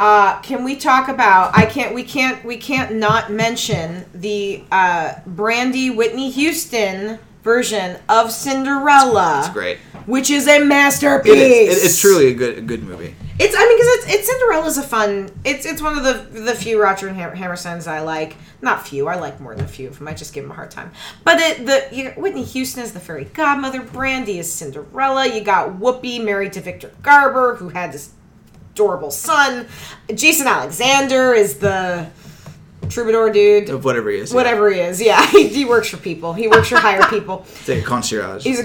Uh, 0.00 0.40
can 0.42 0.62
we 0.62 0.76
talk 0.76 1.08
about? 1.08 1.50
I 1.58 1.66
can't. 1.66 1.92
We 1.92 2.04
can't. 2.04 2.44
We 2.44 2.56
can't 2.56 2.94
not 2.94 3.32
mention 3.32 4.04
the 4.14 4.62
uh, 4.70 5.14
Brandy 5.26 5.90
Whitney 5.90 6.30
Houston 6.30 7.18
version 7.48 7.96
of 8.10 8.30
Cinderella. 8.30 9.38
It's 9.38 9.48
great. 9.48 9.78
which 10.04 10.28
is 10.30 10.46
a 10.46 10.62
masterpiece. 10.62 11.32
It 11.32 11.38
is. 11.38 11.78
It, 11.78 11.86
it's 11.86 11.98
truly 11.98 12.26
a 12.28 12.34
good 12.34 12.58
a 12.58 12.60
good 12.60 12.82
movie. 12.82 13.14
It's. 13.38 13.54
I 13.56 13.60
mean, 13.66 13.76
because 13.78 13.88
it's, 13.96 14.14
it's 14.14 14.28
Cinderella's 14.28 14.76
a 14.76 14.82
fun. 14.82 15.30
It's 15.44 15.64
it's 15.64 15.80
one 15.80 15.96
of 15.96 16.04
the 16.04 16.40
the 16.40 16.54
few 16.54 16.82
Roger 16.82 17.08
Ham- 17.08 17.34
Hammersons 17.34 17.86
I 17.86 18.00
like. 18.00 18.36
Not 18.60 18.86
few. 18.86 19.08
I 19.08 19.14
like 19.16 19.40
more 19.40 19.54
than 19.54 19.64
a 19.64 19.68
few 19.68 19.88
of 19.88 19.98
them. 19.98 20.08
I 20.08 20.12
just 20.12 20.34
give 20.34 20.44
them 20.44 20.50
a 20.50 20.54
hard 20.54 20.70
time. 20.70 20.90
But 21.24 21.38
it, 21.40 21.64
the 21.64 21.88
you 21.90 22.10
Whitney 22.18 22.44
Houston 22.44 22.82
is 22.82 22.92
the 22.92 23.00
fairy 23.00 23.24
godmother. 23.24 23.80
Brandy 23.80 24.38
is 24.38 24.52
Cinderella. 24.52 25.26
You 25.26 25.40
got 25.40 25.78
Whoopi 25.80 26.22
married 26.22 26.52
to 26.54 26.60
Victor 26.60 26.90
Garber, 27.02 27.54
who 27.54 27.70
had 27.70 27.92
this 27.92 28.10
adorable 28.74 29.10
son. 29.10 29.66
Jason 30.14 30.46
Alexander 30.46 31.32
is 31.32 31.58
the 31.58 32.10
troubadour 32.88 33.30
dude. 33.30 33.68
Of 33.70 33.84
whatever 33.84 34.10
he 34.10 34.18
is. 34.18 34.30
yeah. 34.30 34.36
Whatever 34.36 34.70
he 34.70 34.80
is, 34.80 35.00
yeah, 35.00 35.26
he, 35.30 35.48
he 35.48 35.64
works 35.64 35.88
for 35.88 35.96
people. 35.98 36.32
He 36.32 36.48
works 36.48 36.68
for 36.68 36.76
higher 36.78 37.04
people. 37.08 37.44
A 37.68 37.82
concierge. 37.82 38.44
He's 38.44 38.60
a 38.60 38.62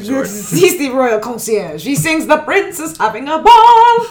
he's 0.55 0.77
the 0.79 0.89
royal 0.91 1.19
concierge. 1.19 1.83
He 1.83 1.95
sings 1.95 2.27
"The 2.27 2.37
Prince 2.37 2.79
is 2.79 2.97
having 2.97 3.27
a 3.27 3.39
ball." 3.39 4.05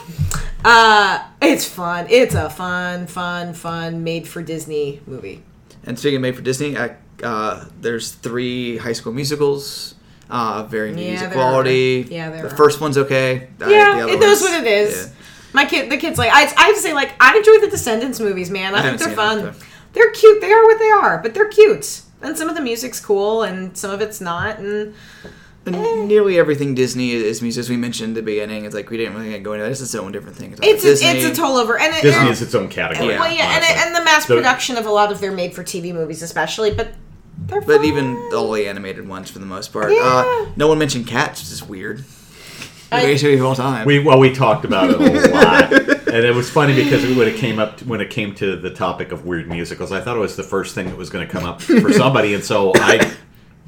Uh, 0.64 1.24
it's 1.40 1.66
fun. 1.68 2.06
It's 2.08 2.34
a 2.34 2.48
fun, 2.48 3.06
fun, 3.06 3.52
fun, 3.54 4.04
made 4.04 4.28
for 4.28 4.42
Disney 4.42 5.00
movie. 5.06 5.42
And 5.84 5.98
speaking 5.98 6.16
of 6.16 6.22
made 6.22 6.36
for 6.36 6.42
Disney, 6.42 6.76
I, 6.78 6.96
uh, 7.22 7.64
there's 7.80 8.12
three 8.12 8.76
High 8.76 8.92
School 8.92 9.12
Musicals. 9.12 9.94
Uh, 10.30 10.62
very 10.62 10.90
Yeah, 10.90 11.10
music 11.10 11.32
quality. 11.32 12.04
are. 12.04 12.06
Yeah, 12.06 12.30
The 12.30 12.46
are. 12.46 12.50
first 12.56 12.80
one's 12.80 12.96
okay. 12.96 13.48
Yeah, 13.60 14.06
it 14.06 14.18
knows 14.20 14.40
what 14.40 14.58
it 14.62 14.66
is. 14.66 15.06
yeah. 15.08 15.12
My 15.52 15.66
kid, 15.66 15.90
the 15.90 15.96
kids 15.98 16.16
like 16.16 16.30
I, 16.32 16.44
I 16.56 16.66
have 16.66 16.74
to 16.76 16.80
say 16.80 16.94
like 16.94 17.12
I 17.20 17.36
enjoy 17.36 17.58
the 17.60 17.68
Descendants 17.68 18.18
movies, 18.20 18.48
man. 18.50 18.74
I, 18.74 18.78
I 18.78 18.82
think 18.82 18.98
they're 19.00 19.16
fun. 19.16 19.54
They're 19.92 20.10
cute. 20.10 20.40
They 20.40 20.52
are 20.52 20.64
what 20.64 20.78
they 20.78 20.90
are, 20.90 21.18
but 21.18 21.34
they're 21.34 21.48
cute. 21.48 22.02
And 22.22 22.36
some 22.38 22.48
of 22.48 22.54
the 22.54 22.60
music's 22.62 23.00
cool, 23.00 23.42
and 23.42 23.76
some 23.76 23.90
of 23.90 24.00
it's 24.00 24.20
not. 24.20 24.58
And 24.58 24.94
And 25.66 26.08
nearly 26.08 26.38
everything 26.38 26.74
Disney 26.74 27.12
is 27.12 27.40
music, 27.42 27.60
as 27.60 27.70
we 27.70 27.76
mentioned 27.76 28.10
at 28.16 28.20
the 28.20 28.22
beginning. 28.22 28.64
It's 28.64 28.74
like 28.74 28.90
we 28.90 28.96
didn't 28.96 29.14
really 29.14 29.38
go 29.40 29.52
into 29.54 29.64
that. 29.64 29.70
It's 29.72 29.80
its 29.80 29.94
own 29.94 30.12
different 30.12 30.36
thing. 30.36 30.50
like 30.52 30.60
it's 30.64 30.82
a, 30.84 30.88
Disney. 30.88 31.08
it's 31.08 31.24
a 31.38 31.40
total 31.40 31.56
over. 31.56 31.78
And 31.78 31.94
it, 31.94 32.02
Disney 32.02 32.20
and, 32.22 32.30
is 32.30 32.42
its 32.42 32.54
own 32.54 32.68
category. 32.68 33.08
well, 33.08 33.30
yeah, 33.32 33.44
and, 33.56 33.64
honestly. 33.64 33.82
and 33.86 33.94
the 33.96 34.04
mass 34.04 34.26
The- 34.26 34.36
production 34.36 34.76
of 34.76 34.86
a 34.86 34.90
lot 34.90 35.10
of 35.12 35.20
their 35.20 35.32
made-for-TV 35.32 35.92
movies, 35.92 36.22
especially. 36.22 36.72
But 36.72 36.94
they're 37.46 37.60
But 37.60 37.76
fun. 37.78 37.84
even 37.84 38.16
all 38.34 38.52
the 38.52 38.66
animated 38.68 39.06
ones 39.08 39.30
for 39.30 39.38
the 39.40 39.46
most 39.46 39.72
part. 39.72 39.92
Yeah. 39.92 40.00
Uh, 40.02 40.46
no 40.56 40.68
one 40.68 40.78
mentioned 40.78 41.06
cats, 41.06 41.40
which 41.42 41.50
is 41.52 41.62
weird. 41.62 42.04
I- 42.92 43.02
Basically, 43.02 43.36
the 43.36 43.42
whole 43.42 43.54
time. 43.54 43.86
We 43.86 43.98
well, 44.00 44.18
we 44.20 44.32
talked 44.34 44.64
about 44.64 44.90
it 44.90 45.00
a 45.00 45.28
lot, 45.32 45.72
and 46.12 46.24
it 46.24 46.34
was 46.34 46.50
funny 46.50 46.74
because 46.74 47.02
when 47.16 47.26
it 47.28 47.36
came 47.36 47.58
up 47.58 47.80
when 47.82 48.00
it 48.00 48.10
came 48.10 48.34
to 48.36 48.56
the 48.56 48.70
topic 48.70 49.12
of 49.12 49.24
weird 49.26 49.48
musicals, 49.48 49.90
I 49.92 50.00
thought 50.00 50.16
it 50.16 50.20
was 50.20 50.36
the 50.36 50.42
first 50.42 50.74
thing 50.74 50.86
that 50.86 50.96
was 50.96 51.10
going 51.10 51.26
to 51.26 51.32
come 51.32 51.44
up 51.44 51.60
for 51.62 51.92
somebody, 51.92 52.34
and 52.34 52.44
so 52.44 52.72
I 52.76 52.98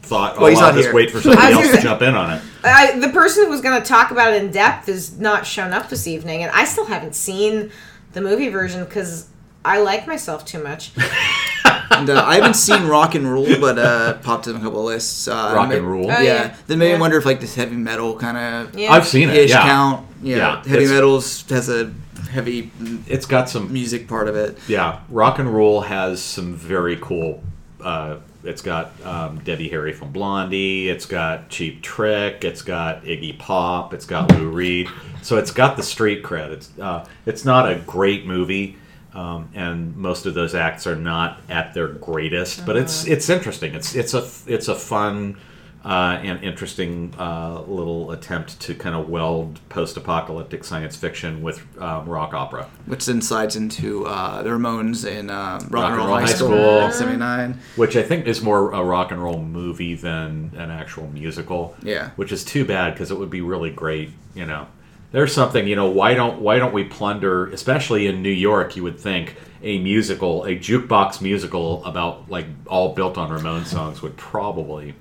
thought, 0.03 0.37
Well, 0.37 0.47
oh, 0.47 0.49
he's 0.51 0.59
I'll 0.59 0.67
not 0.69 0.75
just 0.75 0.87
here. 0.89 0.95
wait 0.95 1.11
for 1.11 1.21
somebody 1.21 1.53
else 1.55 1.67
gonna 1.67 1.81
jump 1.83 2.03
in 2.03 2.15
on 2.15 2.31
it. 2.35 2.43
I, 2.63 2.99
the 2.99 3.09
person 3.09 3.45
who 3.45 3.51
was 3.51 3.61
going 3.63 3.81
to 3.81 3.87
talk 3.89 4.11
about 4.11 4.35
it 4.35 4.43
in 4.45 4.51
depth 4.51 4.89
is 4.89 5.19
not 5.19 5.47
shown 5.47 5.73
up 5.73 5.89
this 5.89 6.07
evening, 6.07 6.43
and 6.43 6.53
I 6.53 6.65
still 6.67 6.85
haven't 6.85 7.15
seen 7.15 7.71
the 8.13 8.21
movie 8.21 8.49
version 8.49 8.85
because 8.85 9.29
I 9.65 9.79
like 9.81 10.07
myself 10.07 10.45
too 10.45 10.63
much. 10.63 10.93
and, 11.91 12.11
uh, 12.11 12.23
I 12.25 12.35
haven't 12.37 12.55
seen 12.55 12.85
Rock 12.87 13.15
and 13.15 13.27
Rule, 13.27 13.47
but 13.59 13.79
uh, 13.79 14.15
popped 14.19 14.47
in 14.47 14.57
a 14.57 14.61
couple 14.61 14.81
of 14.81 14.85
lists. 14.87 15.27
Uh, 15.27 15.53
Rock 15.57 15.73
and 15.73 15.87
Rule? 15.87 16.07
Oh, 16.07 16.21
yeah. 16.21 16.23
yeah. 16.23 16.57
Then 16.67 16.79
made 16.79 16.89
Yeah. 16.91 16.95
me 16.97 17.01
wonder 17.01 17.17
if 17.17 17.25
like 17.25 17.41
this 17.41 17.55
heavy 17.55 17.77
metal 17.77 18.15
kind 18.19 18.37
of 18.37 18.79
Yeah. 18.79 18.93
I've 18.93 19.07
seen 19.07 19.31
it. 19.31 19.37
ish 19.37 19.51
Yeah, 19.51 19.63
count. 19.63 20.07
Yeah, 20.23 20.37
Yeah, 20.37 20.57
heavy 20.59 20.85
it's- 20.85 20.91
metals 20.91 21.45
has 21.49 21.69
a 21.71 21.93
heavy 22.35 22.71
it's 23.07 23.27
got 23.27 23.49
some 23.49 23.73
music 23.73 24.09
part 24.09 24.29
of 24.29 24.35
it. 24.35 24.59
Yeah, 24.69 25.01
Rock 25.09 25.39
and 25.39 25.55
Rule 25.55 25.81
has 25.81 26.21
some 26.21 26.55
very 26.55 26.97
cool. 26.97 27.43
Uh, 27.81 28.17
it's 28.43 28.61
got 28.61 28.93
um, 29.07 29.39
Debbie 29.39 29.69
Harry 29.69 29.93
from 29.93 30.11
Blondie. 30.11 30.89
It's 30.89 31.07
got 31.07 31.49
Cheap 31.49 31.81
Trick. 31.83 32.45
It's 32.45 32.61
got 32.61 33.05
Iggy 33.05 33.39
Pop. 33.39 33.95
It's 33.95 34.05
got 34.05 34.31
Lou 34.33 34.51
Reed. 34.51 34.89
So 35.23 35.39
it's 35.39 35.53
got 35.53 35.77
the 35.77 35.83
street 35.83 36.23
cred. 36.23 36.51
It's 36.51 36.79
uh, 36.79 37.07
it's 37.25 37.45
not 37.45 37.71
a 37.71 37.77
great 37.77 38.27
movie, 38.27 38.77
um, 39.15 39.49
and 39.55 39.97
most 39.97 40.27
of 40.27 40.35
those 40.35 40.55
acts 40.55 40.87
are 40.87 40.97
not 40.97 41.41
at 41.49 41.73
their 41.73 41.89
greatest. 41.89 42.67
But 42.67 42.77
it's 42.77 43.07
it's 43.07 43.31
interesting. 43.31 43.75
It's 43.75 43.95
it's 43.95 44.13
a 44.13 44.29
it's 44.47 44.69
a 44.69 44.75
fun. 44.75 45.39
Uh, 45.85 46.19
and 46.23 46.43
interesting 46.43 47.13
uh, 47.19 47.61
little 47.67 48.11
attempt 48.13 48.59
to 48.59 48.75
kind 48.75 48.95
of 48.97 49.07
weld 49.11 49.61
post-apocalyptic 49.69 50.65
science 50.65 50.97
fiction 50.97 51.43
with 51.43 51.63
um, 51.79 52.09
rock 52.09 52.33
opera. 52.33 52.71
Which 52.87 53.05
then 53.05 53.21
slides 53.21 53.55
into 53.55 54.07
uh, 54.07 54.43
the 54.43 54.49
Ramones 54.49 55.07
in 55.07 55.29
uh, 55.29 55.59
Rock, 55.69 55.71
Rock 55.71 55.89
and 55.91 55.97
Roll 55.99 56.09
High 56.09 56.25
School, 56.25 56.49
School. 56.49 56.91
'79. 56.91 57.59
which 57.77 57.97
I 57.97 58.03
think 58.03 58.27
is 58.27 58.41
more 58.41 58.73
a 58.73 58.83
rock 58.83 59.11
and 59.13 59.23
roll 59.23 59.43
movie 59.43 59.95
than 59.95 60.53
an 60.57 60.71
actual 60.71 61.07
musical. 61.09 61.77
Yeah. 61.83 62.11
which 62.17 62.33
is 62.33 62.45
too 62.47 62.65
bad 62.65 62.95
because 62.95 63.11
it 63.11 63.19
would 63.19 63.31
be 63.31 63.43
really 63.43 63.71
great. 63.71 64.09
You 64.35 64.47
know, 64.47 64.67
there's 65.13 65.35
something. 65.35 65.69
You 65.69 65.77
know, 65.77 65.91
why 65.91 66.15
don't 66.15 66.41
why 66.41 66.59
don't 66.59 66.73
we 66.73 66.85
plunder, 66.85 67.49
especially 67.49 68.07
in 68.07 68.23
New 68.23 68.31
York? 68.31 68.75
You 68.75 68.85
would 68.85 68.99
think 68.99 69.37
a 69.63 69.79
musical, 69.81 70.45
a 70.45 70.57
jukebox 70.57 71.21
musical 71.21 71.85
about 71.85 72.31
like 72.31 72.47
all 72.67 72.95
built 72.95 73.19
on 73.19 73.31
Ramon 73.31 73.67
songs 73.67 74.01
would 74.01 74.17
probably. 74.17 74.95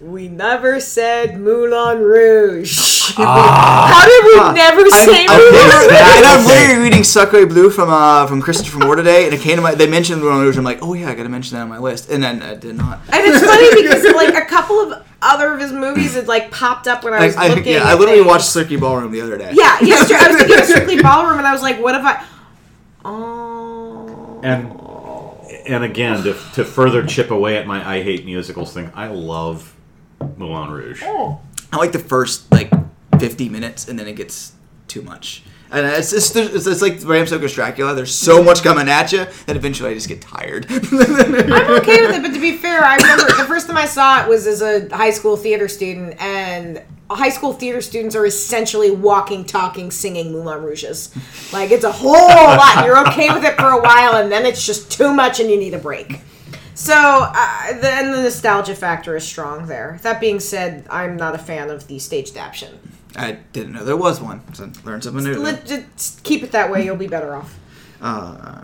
We 0.00 0.28
never 0.28 0.78
said 0.80 1.38
Moulin 1.40 2.00
Rouge. 2.00 2.94
Ah. 3.18 3.88
How 3.88 4.04
did 4.04 4.24
we 4.26 4.60
never 4.60 4.90
say 4.90 5.24
I'm, 5.26 5.38
Moulin 5.38 5.52
literally- 5.54 5.86
Rouge? 5.86 6.00
and 6.16 6.26
I'm 6.26 6.46
literally 6.46 6.82
reading 6.82 7.00
Sacré 7.00 7.48
Bleu 7.48 7.70
from 7.70 7.88
uh, 7.88 8.26
from 8.26 8.42
Christopher 8.42 8.78
Moore 8.80 8.96
today, 8.96 9.24
and 9.24 9.32
it 9.32 9.40
came 9.40 9.56
to 9.56 9.62
my. 9.62 9.74
They 9.74 9.86
mentioned 9.86 10.20
Moulin 10.20 10.40
Rouge. 10.40 10.58
I'm 10.58 10.64
like, 10.64 10.80
oh 10.82 10.92
yeah, 10.92 11.08
I 11.08 11.14
got 11.14 11.22
to 11.22 11.28
mention 11.30 11.56
that 11.56 11.62
on 11.62 11.68
my 11.70 11.78
list, 11.78 12.10
and 12.10 12.22
then 12.22 12.42
I 12.42 12.56
did 12.56 12.74
not. 12.76 12.98
And 13.10 13.22
it's 13.24 13.42
funny 13.42 13.70
because 13.82 14.04
like 14.14 14.34
a 14.34 14.44
couple 14.46 14.80
of 14.92 15.06
other 15.22 15.52
of 15.54 15.60
his 15.60 15.72
movies 15.72 16.14
had 16.14 16.26
like 16.28 16.50
popped 16.50 16.88
up 16.88 17.04
when 17.04 17.14
I 17.14 17.18
I, 17.18 17.26
was 17.26 17.36
I, 17.36 17.48
looking. 17.48 17.72
yeah, 17.72 17.84
I 17.84 17.92
at 17.92 17.98
literally 18.00 18.18
things. 18.18 18.26
watched 18.28 18.44
Strictly 18.46 18.76
Ballroom 18.76 19.12
the 19.12 19.20
other 19.22 19.38
day. 19.38 19.52
Yeah, 19.54 19.80
yesterday 19.80 20.18
I 20.20 20.28
was 20.28 20.36
thinking 20.36 20.58
of 20.58 20.64
Strictly 20.66 21.00
Ballroom, 21.00 21.38
and 21.38 21.46
I 21.46 21.52
was 21.52 21.62
like, 21.62 21.80
what 21.80 21.94
if 21.94 22.02
I? 22.04 22.26
Oh. 23.04 24.40
And 24.42 24.72
and 25.68 25.84
again, 25.84 26.22
to, 26.24 26.34
to 26.54 26.64
further 26.66 27.06
chip 27.06 27.30
away 27.30 27.56
at 27.56 27.66
my 27.66 27.88
I 27.88 28.02
hate 28.02 28.26
musicals 28.26 28.74
thing, 28.74 28.90
I 28.94 29.06
love 29.06 29.72
Moulin 30.36 30.70
Rouge. 30.70 31.02
Oh. 31.04 31.40
I 31.72 31.76
like 31.76 31.92
the 31.92 31.98
first 31.98 32.50
like 32.52 32.70
50 33.18 33.48
minutes, 33.48 33.88
and 33.88 33.98
then 33.98 34.06
it 34.06 34.16
gets 34.16 34.52
too 34.88 35.02
much. 35.02 35.42
And 35.70 35.84
it's 35.84 36.10
just 36.10 36.36
it's, 36.36 36.66
it's 36.66 36.80
like 36.80 37.02
Bram 37.02 37.26
Stoker's 37.26 37.52
Dracula. 37.52 37.94
There's 37.94 38.14
so 38.14 38.42
much 38.42 38.62
coming 38.62 38.88
at 38.88 39.12
you 39.12 39.26
that 39.46 39.56
eventually 39.56 39.90
I 39.90 39.94
just 39.94 40.08
get 40.08 40.20
tired. 40.20 40.66
I'm 40.70 40.80
okay 40.84 42.06
with 42.06 42.14
it, 42.14 42.22
but 42.22 42.32
to 42.32 42.40
be 42.40 42.56
fair, 42.56 42.84
I 42.84 42.96
remember 42.96 43.24
the 43.24 43.44
first 43.48 43.66
time 43.66 43.76
I 43.76 43.86
saw 43.86 44.22
it 44.22 44.28
was 44.28 44.46
as 44.46 44.62
a 44.62 44.94
high 44.94 45.10
school 45.10 45.36
theater 45.36 45.66
student, 45.66 46.20
and 46.22 46.82
high 47.10 47.30
school 47.30 47.52
theater 47.52 47.80
students 47.80 48.14
are 48.14 48.26
essentially 48.26 48.92
walking, 48.92 49.44
talking, 49.44 49.90
singing 49.90 50.32
Moulin 50.32 50.62
Rouges. 50.62 51.12
Like 51.52 51.72
it's 51.72 51.84
a 51.84 51.92
whole 51.92 52.12
lot. 52.12 52.84
You're 52.84 53.06
okay 53.08 53.32
with 53.32 53.44
it 53.44 53.56
for 53.56 53.70
a 53.70 53.80
while, 53.80 54.14
and 54.22 54.30
then 54.30 54.46
it's 54.46 54.64
just 54.64 54.90
too 54.90 55.12
much, 55.12 55.40
and 55.40 55.50
you 55.50 55.58
need 55.58 55.74
a 55.74 55.78
break. 55.78 56.20
So, 56.76 56.94
uh, 56.94 57.80
then 57.80 58.12
the 58.12 58.22
nostalgia 58.22 58.74
factor 58.74 59.16
is 59.16 59.24
strong 59.24 59.66
there. 59.66 59.98
That 60.02 60.20
being 60.20 60.40
said, 60.40 60.86
I'm 60.90 61.16
not 61.16 61.34
a 61.34 61.38
fan 61.38 61.70
of 61.70 61.86
the 61.86 61.98
stage 61.98 62.30
adaptation. 62.32 62.78
I 63.16 63.38
didn't 63.54 63.72
know 63.72 63.82
there 63.82 63.96
was 63.96 64.20
one. 64.20 64.42
So 64.52 64.64
I 64.64 64.86
learned 64.86 65.04
something 65.04 65.24
new. 65.24 65.52
Just 65.64 66.22
keep 66.22 66.42
it 66.42 66.52
that 66.52 66.70
way. 66.70 66.84
You'll 66.84 66.96
be 66.96 67.08
better 67.08 67.34
off. 67.34 67.58
Uh, 68.06 68.62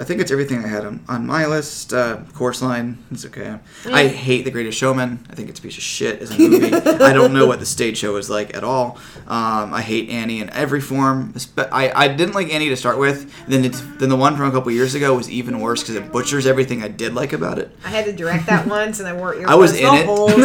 I 0.00 0.04
think 0.04 0.20
it's 0.22 0.30
everything 0.30 0.64
I 0.64 0.68
had 0.68 0.86
on, 0.86 1.04
on 1.08 1.26
my 1.26 1.44
list. 1.44 1.92
Uh, 1.92 2.20
Chorus 2.32 2.62
Line, 2.62 2.96
it's 3.10 3.26
okay. 3.26 3.58
I 3.84 4.06
hate 4.06 4.44
The 4.46 4.50
Greatest 4.50 4.78
Showman. 4.78 5.26
I 5.30 5.34
think 5.34 5.50
it's 5.50 5.58
a 5.58 5.62
piece 5.62 5.76
of 5.76 5.82
shit 5.82 6.22
as 6.22 6.30
a 6.30 6.38
movie. 6.38 6.72
I 7.04 7.12
don't 7.12 7.34
know 7.34 7.46
what 7.46 7.60
the 7.60 7.66
stage 7.66 7.98
show 7.98 8.16
is 8.16 8.30
like 8.30 8.56
at 8.56 8.64
all. 8.64 8.96
Um, 9.26 9.74
I 9.74 9.82
hate 9.82 10.08
Annie 10.08 10.40
in 10.40 10.48
every 10.50 10.80
form. 10.80 11.34
Espe- 11.34 11.68
I, 11.70 11.92
I 11.94 12.08
didn't 12.08 12.34
like 12.34 12.50
Annie 12.50 12.70
to 12.70 12.76
start 12.76 12.98
with. 12.98 13.30
Then 13.46 13.64
it's, 13.66 13.80
then 13.98 14.08
the 14.08 14.16
one 14.16 14.36
from 14.36 14.48
a 14.48 14.52
couple 14.52 14.72
years 14.72 14.94
ago 14.94 15.14
was 15.14 15.28
even 15.28 15.60
worse 15.60 15.82
because 15.82 15.96
it 15.96 16.10
butchers 16.10 16.46
everything 16.46 16.82
I 16.82 16.88
did 16.88 17.12
like 17.14 17.34
about 17.34 17.58
it. 17.58 17.70
I 17.84 17.90
had 17.90 18.06
to 18.06 18.12
direct 18.14 18.46
that 18.46 18.66
once, 18.78 19.00
and 19.00 19.08
I 19.08 19.12
wore 19.12 19.34
earbuds 19.34 19.46
I 19.48 19.54
was 19.56 19.72
the 19.72 19.86
in 19.86 19.94
it. 19.96 20.06
whole 20.06 20.28
time. 20.28 20.38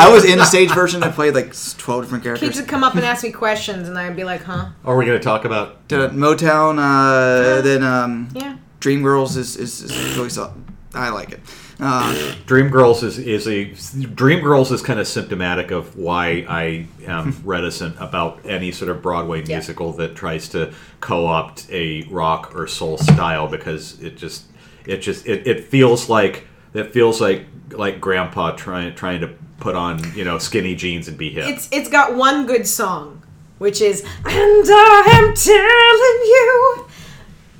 I 0.00 0.08
was 0.10 0.24
in 0.24 0.38
the 0.38 0.46
stage 0.46 0.70
version. 0.72 1.02
I 1.02 1.10
played 1.10 1.34
like 1.34 1.52
twelve 1.76 2.04
different 2.04 2.24
Kids 2.24 2.40
characters. 2.40 2.60
would 2.62 2.68
come 2.68 2.82
up 2.82 2.94
and 2.94 3.04
ask 3.04 3.22
me 3.24 3.30
questions, 3.30 3.88
and 3.90 3.98
I'd 3.98 4.16
be 4.16 4.24
like, 4.24 4.42
"Huh? 4.42 4.70
Are 4.86 4.96
we 4.96 5.04
going 5.04 5.18
to 5.18 5.22
talk 5.24 5.44
about? 5.44 5.83
Did 5.88 6.10
Motown. 6.12 6.78
Uh, 6.78 7.60
then 7.60 7.82
um, 7.82 8.28
Yeah." 8.34 8.56
Dreamgirls 8.80 9.36
is, 9.36 9.56
is, 9.56 9.82
is 9.82 10.16
really 10.16 10.28
solid. 10.28 10.52
I 10.92 11.08
like 11.08 11.32
it. 11.32 11.40
Uh, 11.80 12.12
Dreamgirls 12.46 13.02
is 13.02 13.18
is 13.18 13.48
a 13.48 13.66
Dreamgirls 14.06 14.70
is 14.70 14.80
kind 14.80 15.00
of 15.00 15.08
symptomatic 15.08 15.72
of 15.72 15.96
why 15.96 16.46
I 16.48 16.86
am 17.06 17.36
reticent 17.44 17.96
about 17.98 18.38
any 18.46 18.70
sort 18.70 18.90
of 18.90 19.02
Broadway 19.02 19.40
Yeah. 19.44 19.56
musical 19.56 19.92
that 19.94 20.14
tries 20.14 20.48
to 20.50 20.72
co-opt 21.00 21.66
a 21.70 22.04
rock 22.04 22.54
or 22.54 22.68
soul 22.68 22.96
style 22.98 23.48
because 23.48 24.00
it 24.00 24.16
just 24.16 24.44
it 24.86 24.98
just 24.98 25.26
it, 25.26 25.46
it 25.48 25.64
feels 25.64 26.08
like 26.08 26.46
it 26.74 26.92
feels 26.92 27.20
like 27.20 27.46
like 27.72 28.00
grandpa 28.00 28.52
trying 28.52 28.94
trying 28.94 29.20
to 29.22 29.28
put 29.58 29.74
on 29.74 29.98
you 30.14 30.24
know 30.24 30.38
skinny 30.38 30.76
jeans 30.76 31.08
and 31.08 31.18
be 31.18 31.30
hip. 31.30 31.46
It's 31.48 31.68
it's 31.72 31.88
got 31.88 32.14
one 32.14 32.46
good 32.46 32.68
song, 32.68 33.23
which 33.64 33.80
is 33.80 34.02
"And 34.02 34.66
I 34.68 35.02
am 35.06 35.34
telling 35.34 36.20
you, 36.34 36.86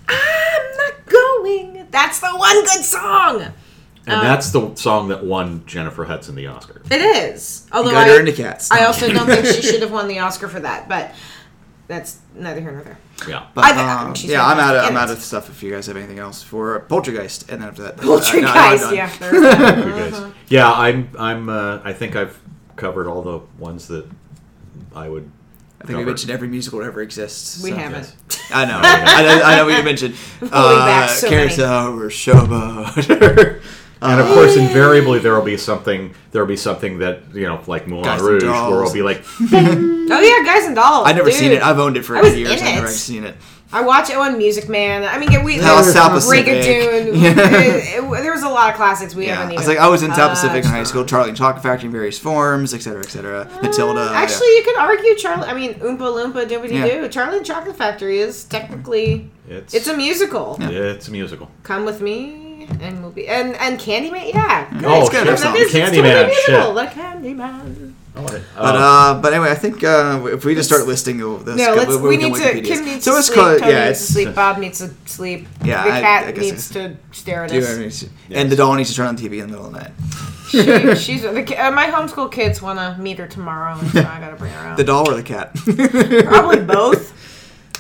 I'm 0.09 0.77
not 0.77 1.07
going." 1.07 1.87
That's 1.91 2.21
the 2.21 2.29
one 2.37 2.61
good 2.65 2.85
song. 2.85 3.41
and 4.07 4.23
that's 4.23 4.51
the 4.51 4.75
song 4.75 5.09
that 5.09 5.25
won 5.25 5.65
Jennifer 5.67 6.05
Hudson 6.05 6.35
the 6.35 6.47
Oscar. 6.47 6.83
It 6.91 7.01
is. 7.01 7.67
Although 7.73 7.93
got 7.93 8.07
I, 8.07 8.11
her 8.11 8.21
into 8.21 8.33
cats. 8.33 8.71
I 8.71 8.85
also 8.85 9.11
don't 9.11 9.27
think 9.27 9.47
she 9.47 9.63
should 9.63 9.81
have 9.83 9.91
won 9.93 10.07
the 10.09 10.19
Oscar 10.19 10.47
for 10.49 10.61
that, 10.61 10.89
but 10.91 11.15
that's 11.89 12.19
neither 12.35 12.61
here 12.61 12.73
nor 12.73 12.83
there. 12.83 12.99
Yeah. 13.27 13.47
But, 13.55 13.65
I- 13.65 14.03
um, 14.03 14.15
she's 14.15 14.31
yeah, 14.31 14.45
I'm 14.45 14.59
out. 14.59 14.77
Of, 14.77 14.85
I'm 14.85 14.97
out 14.97 15.11
of 15.11 15.21
stuff. 15.23 15.49
If 15.49 15.63
you 15.63 15.71
guys 15.71 15.87
have 15.87 15.97
anything 15.97 16.19
else 16.19 16.43
for 16.43 16.81
Poltergeist, 16.81 17.51
and 17.51 17.63
then 17.63 17.69
after 17.69 17.83
that, 17.85 17.97
Poltergeist, 17.97 18.55
I, 18.55 18.77
no, 18.77 18.91
yeah. 18.93 19.11
I'm 19.11 19.19
done. 19.21 19.41
there's- 19.41 20.13
You 20.13 20.21
guys. 20.21 20.33
Yeah, 20.49 20.71
I'm 20.71 21.09
I'm 21.19 21.49
uh, 21.49 21.81
I 21.85 21.93
think 21.95 22.15
I've 22.17 22.39
covered 22.77 23.07
all 23.09 23.23
the 23.23 23.41
ones 23.59 23.89
that 23.89 24.07
I 24.95 25.09
would. 25.09 25.31
I 25.85 25.87
think 25.87 25.99
we 25.99 26.05
mentioned 26.07 26.31
every 26.33 26.49
musical 26.49 26.79
that 26.81 26.87
ever 26.87 27.03
exists. 27.03 27.63
We 27.63 27.71
so- 27.71 27.77
haven't. 27.77 28.17
I 28.51 28.65
know. 28.65 28.81
I 28.83 29.23
know. 29.23 29.43
I 29.45 29.57
know. 29.57 29.67
We 29.67 29.83
mentioned 29.83 30.15
Pulling 30.39 30.53
uh, 30.53 30.87
back 30.87 31.11
so 31.11 31.29
many. 31.31 31.43
Carousel 31.49 32.01
or 32.01 32.09
Showboat. 32.09 33.61
And 34.03 34.21
of 34.21 34.27
course, 34.35 34.55
invariably 34.59 35.19
there 35.19 35.35
will 35.35 35.45
be 35.47 35.57
something. 35.57 36.15
There 36.31 36.43
will 36.43 36.49
be 36.49 36.59
something 36.59 36.99
that 36.99 37.23
you 37.33 37.47
know, 37.47 37.63
like 37.67 37.87
Moulin 37.87 38.05
Guys 38.05 38.21
Rouge, 38.21 38.43
where 38.43 38.53
Dolls. 38.53 38.91
it'll 38.91 38.93
be 38.93 39.01
like, 39.03 39.25
Oh 39.41 40.21
yeah, 40.21 40.45
Guys 40.45 40.67
and 40.67 40.75
Dolls. 40.77 41.07
I've 41.09 41.17
never 41.17 41.31
dude. 41.31 41.39
seen 41.39 41.53
it. 41.53 41.63
I've 41.63 41.79
owned 41.79 41.97
it 41.97 42.03
for 42.03 42.15
I 42.19 42.21
years. 42.29 42.51
I've 42.51 42.61
never 42.61 42.89
seen 42.89 43.25
it. 43.25 43.35
I 43.75 43.83
watch 43.83 44.09
it 44.09 44.17
on 44.17 44.39
Music 44.39 44.69
Man. 44.69 45.03
I 45.05 45.19
mean, 45.19 45.43
we 45.45 45.55
Hell, 45.57 45.83
there's 45.83 45.93
South 45.93 46.13
Pacific. 46.13 46.47
Yeah. 46.47 46.55
It- 47.15 48.05
it- 48.05 48.23
there 48.25 48.33
was 48.33 48.43
a 48.45 48.49
lot 48.49 48.71
of 48.71 48.77
classics 48.77 49.15
we 49.15 49.27
Yeah, 49.27 49.35
haven't 49.35 49.51
I 49.51 49.53
even. 49.55 49.57
was 49.63 49.69
like, 49.69 49.79
I 49.79 49.89
was 49.89 50.03
in 50.03 50.15
South 50.15 50.31
Pacific 50.31 50.65
in 50.65 50.71
high 50.71 50.85
school. 50.85 51.05
Charlie 51.05 51.31
and 51.31 51.37
Chocolate 51.37 51.63
Factory 51.63 51.87
in 51.87 51.93
various 51.93 52.19
forms, 52.19 52.73
etc., 52.73 53.01
etc. 53.01 53.49
Matilda. 53.63 54.01
Mm, 54.01 54.11
yeah. 54.13 54.19
Actually, 54.23 54.47
you 54.57 54.63
could 54.65 54.77
argue 54.79 55.15
Charlie. 55.17 55.49
I 55.49 55.55
mean, 55.55 55.75
Oompa 55.75 55.99
Loompa 55.99 56.47
Doobity 56.49 56.73
Yeah. 56.73 57.03
Doo. 57.03 57.09
Charlie 57.09 57.39
and 57.39 57.47
Chocolate 57.47 57.77
Factory 57.77 58.19
is 58.19 58.45
technically 58.45 59.31
It's 59.49 59.75
it's 59.75 59.89
a 59.89 59.97
musical. 59.97 60.57
Yeah. 60.61 60.69
it's 60.95 61.09
a 61.09 61.11
musical. 61.11 61.51
Come 61.65 61.85
with 61.85 62.01
me, 62.01 62.69
and 62.81 63.03
we'll 63.03 63.11
be 63.11 63.27
and 63.29 63.57
and 63.57 63.79
Candyman. 63.81 64.33
Yeah, 64.33 64.71
good. 64.73 64.85
Oh, 64.85 65.01
it's 65.01 65.11
good. 65.11 65.27
shit. 65.27 65.39
That 65.39 65.43
That 65.43 65.57
is 65.57 65.63
it's 65.63 65.73
totally 65.73 66.03
Candyman, 66.03 66.27
musical. 66.29 66.83
shit. 66.83 66.95
The 66.95 67.01
Candyman. 67.01 67.94
Oh, 68.17 68.23
what 68.23 68.35
it- 68.35 68.43
But 68.57 68.77
oh. 68.77 68.79
uh, 68.79 69.21
but 69.21 69.33
anyway, 69.33 69.51
I 69.51 69.55
think 69.57 69.83
uh, 69.83 70.21
if 70.33 70.45
we 70.45 70.55
just 70.55 70.69
start 70.69 70.87
listing 70.87 71.19
the, 71.19 71.37
the 71.39 71.57
No, 71.57 71.75
let's. 71.75 71.97
We, 71.97 72.17
can 72.17 72.31
need 72.31 72.35
to. 72.37 72.43
Wikipedia's. 72.43 72.69
Kim 72.69 72.85
needs 72.85 73.05
so 73.05 73.13
to 73.13 73.19
it's 73.19 73.27
sleep. 73.27 73.39
called 73.39 73.59
Tony 73.61 73.73
yeah, 73.73 73.87
needs 73.89 73.99
to 73.99 74.05
it's 74.05 74.13
sleep. 74.13 74.35
Bob 74.35 74.59
needs 74.59 74.79
to 74.79 74.91
sleep. 75.07 75.49
Yeah, 75.65 75.83
the 75.85 75.91
I- 75.93 76.01
cat 76.01 76.25
I 76.27 76.31
guess 76.33 76.43
needs 76.45 76.77
I- 76.77 76.81
to 76.89 76.97
stare 77.13 77.45
at 77.45 77.51
do 77.51 77.59
us. 77.59 77.69
everything. 77.69 78.11
and 78.31 78.51
the 78.53 78.57
doll 78.57 78.75
needs 78.75 78.91
to 78.91 78.97
turn 78.97 79.07
on 79.09 79.17
the 79.17 79.29
TV 79.29 79.35
in 79.41 79.41
the 79.41 79.47
middle 79.49 79.67
of 79.67 79.73
the 79.73 79.81
night. 79.81 79.93
She, 80.49 80.95
she's 80.95 81.23
the, 81.23 81.57
uh, 81.67 81.71
my 81.73 81.87
homeschool 81.87 82.31
kids 82.31 82.63
want 82.63 82.79
to 82.79 82.97
meet 83.03 83.19
her 83.19 83.27
tomorrow, 83.27 83.77
and 83.77 83.91
so 83.91 83.99
I 84.01 84.21
gotta 84.21 84.37
bring 84.37 84.53
her 84.53 84.61
out. 84.69 84.77
The 84.77 84.85
doll 84.85 85.11
or 85.11 85.15
the 85.15 85.23
cat? 85.25 85.53
Probably 86.27 86.61
both, 86.63 87.13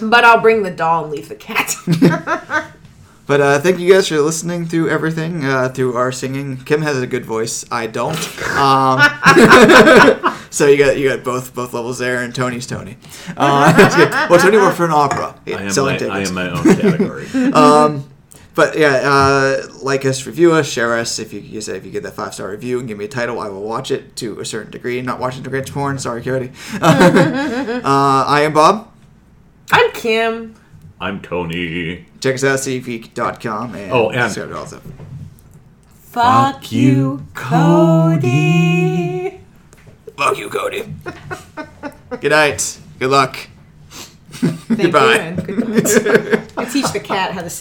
but 0.02 0.24
I'll 0.24 0.40
bring 0.40 0.64
the 0.64 0.72
doll 0.72 1.04
and 1.04 1.12
leave 1.12 1.28
the 1.28 1.36
cat. 1.36 1.76
But 3.26 3.40
uh, 3.40 3.58
thank 3.58 3.78
you 3.78 3.90
guys 3.92 4.08
for 4.08 4.20
listening 4.20 4.66
through 4.66 4.90
everything, 4.90 5.44
uh, 5.44 5.70
through 5.70 5.96
our 5.96 6.12
singing. 6.12 6.58
Kim 6.58 6.82
has 6.82 7.00
a 7.00 7.06
good 7.06 7.24
voice. 7.24 7.64
I 7.70 7.86
don't. 7.86 8.18
Um, 8.50 9.00
so 10.50 10.66
you 10.66 10.76
got 10.76 10.98
you 10.98 11.08
got 11.08 11.24
both 11.24 11.54
both 11.54 11.72
levels 11.72 11.98
there, 11.98 12.22
and 12.22 12.34
Tony's 12.34 12.66
Tony. 12.66 12.98
Uh. 13.36 14.26
Well, 14.30 14.38
Tony 14.40 14.58
worked 14.58 14.76
for 14.76 14.84
an 14.84 14.90
opera. 14.90 15.38
I 15.46 15.50
am, 15.50 15.70
selling 15.70 15.92
my, 15.92 15.96
I 15.96 16.24
tickets. 16.24 16.28
am 16.28 16.34
my 16.34 16.50
own 16.50 16.64
category. 16.64 17.26
um, 17.52 18.10
but 18.54 18.78
yeah, 18.78 19.00
uh, 19.02 19.62
like 19.82 20.04
us, 20.04 20.26
review 20.26 20.52
us, 20.52 20.68
share 20.68 20.96
us. 20.96 21.18
If 21.18 21.32
you, 21.32 21.40
you 21.40 21.60
say 21.60 21.76
if 21.76 21.84
you 21.84 21.90
get 21.90 22.02
that 22.04 22.14
five 22.14 22.34
star 22.34 22.50
review 22.50 22.78
and 22.78 22.86
give 22.86 22.98
me 22.98 23.06
a 23.06 23.08
title, 23.08 23.40
I 23.40 23.48
will 23.48 23.62
watch 23.62 23.90
it 23.90 24.16
to 24.16 24.38
a 24.40 24.44
certain 24.44 24.70
degree. 24.70 25.00
Not 25.02 25.18
watching 25.18 25.42
the 25.42 25.50
Grinch 25.50 25.72
porn. 25.72 25.98
Sorry, 25.98 26.22
Cody. 26.22 26.52
uh, 26.74 28.24
I 28.26 28.42
am 28.42 28.52
Bob. 28.52 28.90
I'm 29.72 29.90
Kim. 29.92 30.54
I'm 31.00 31.20
Tony. 31.20 32.06
Check 32.20 32.36
us 32.36 32.44
out, 32.44 32.58
cgeek.com. 32.60 33.74
And 33.74 33.92
Oh, 33.92 34.10
and- 34.10 34.32
subscribe 34.32 34.50
to 34.50 34.58
all 34.58 34.66
stuff. 34.66 34.82
Fuck 36.12 36.70
you, 36.72 37.26
Cody. 37.34 39.40
Fuck 40.16 40.38
you, 40.38 40.48
Cody. 40.48 40.94
Good 42.20 42.30
night. 42.30 42.78
Good 43.00 43.10
luck. 43.10 43.36
Thank 44.30 44.68
Goodbye. 44.82 45.14
you, 45.14 45.20
and 45.20 45.46
good 45.46 45.68
night. 45.68 46.52
I 46.56 46.64
teach 46.66 46.90
the 46.92 47.00
cat 47.00 47.32
how 47.32 47.42
to 47.42 47.50
say. 47.50 47.52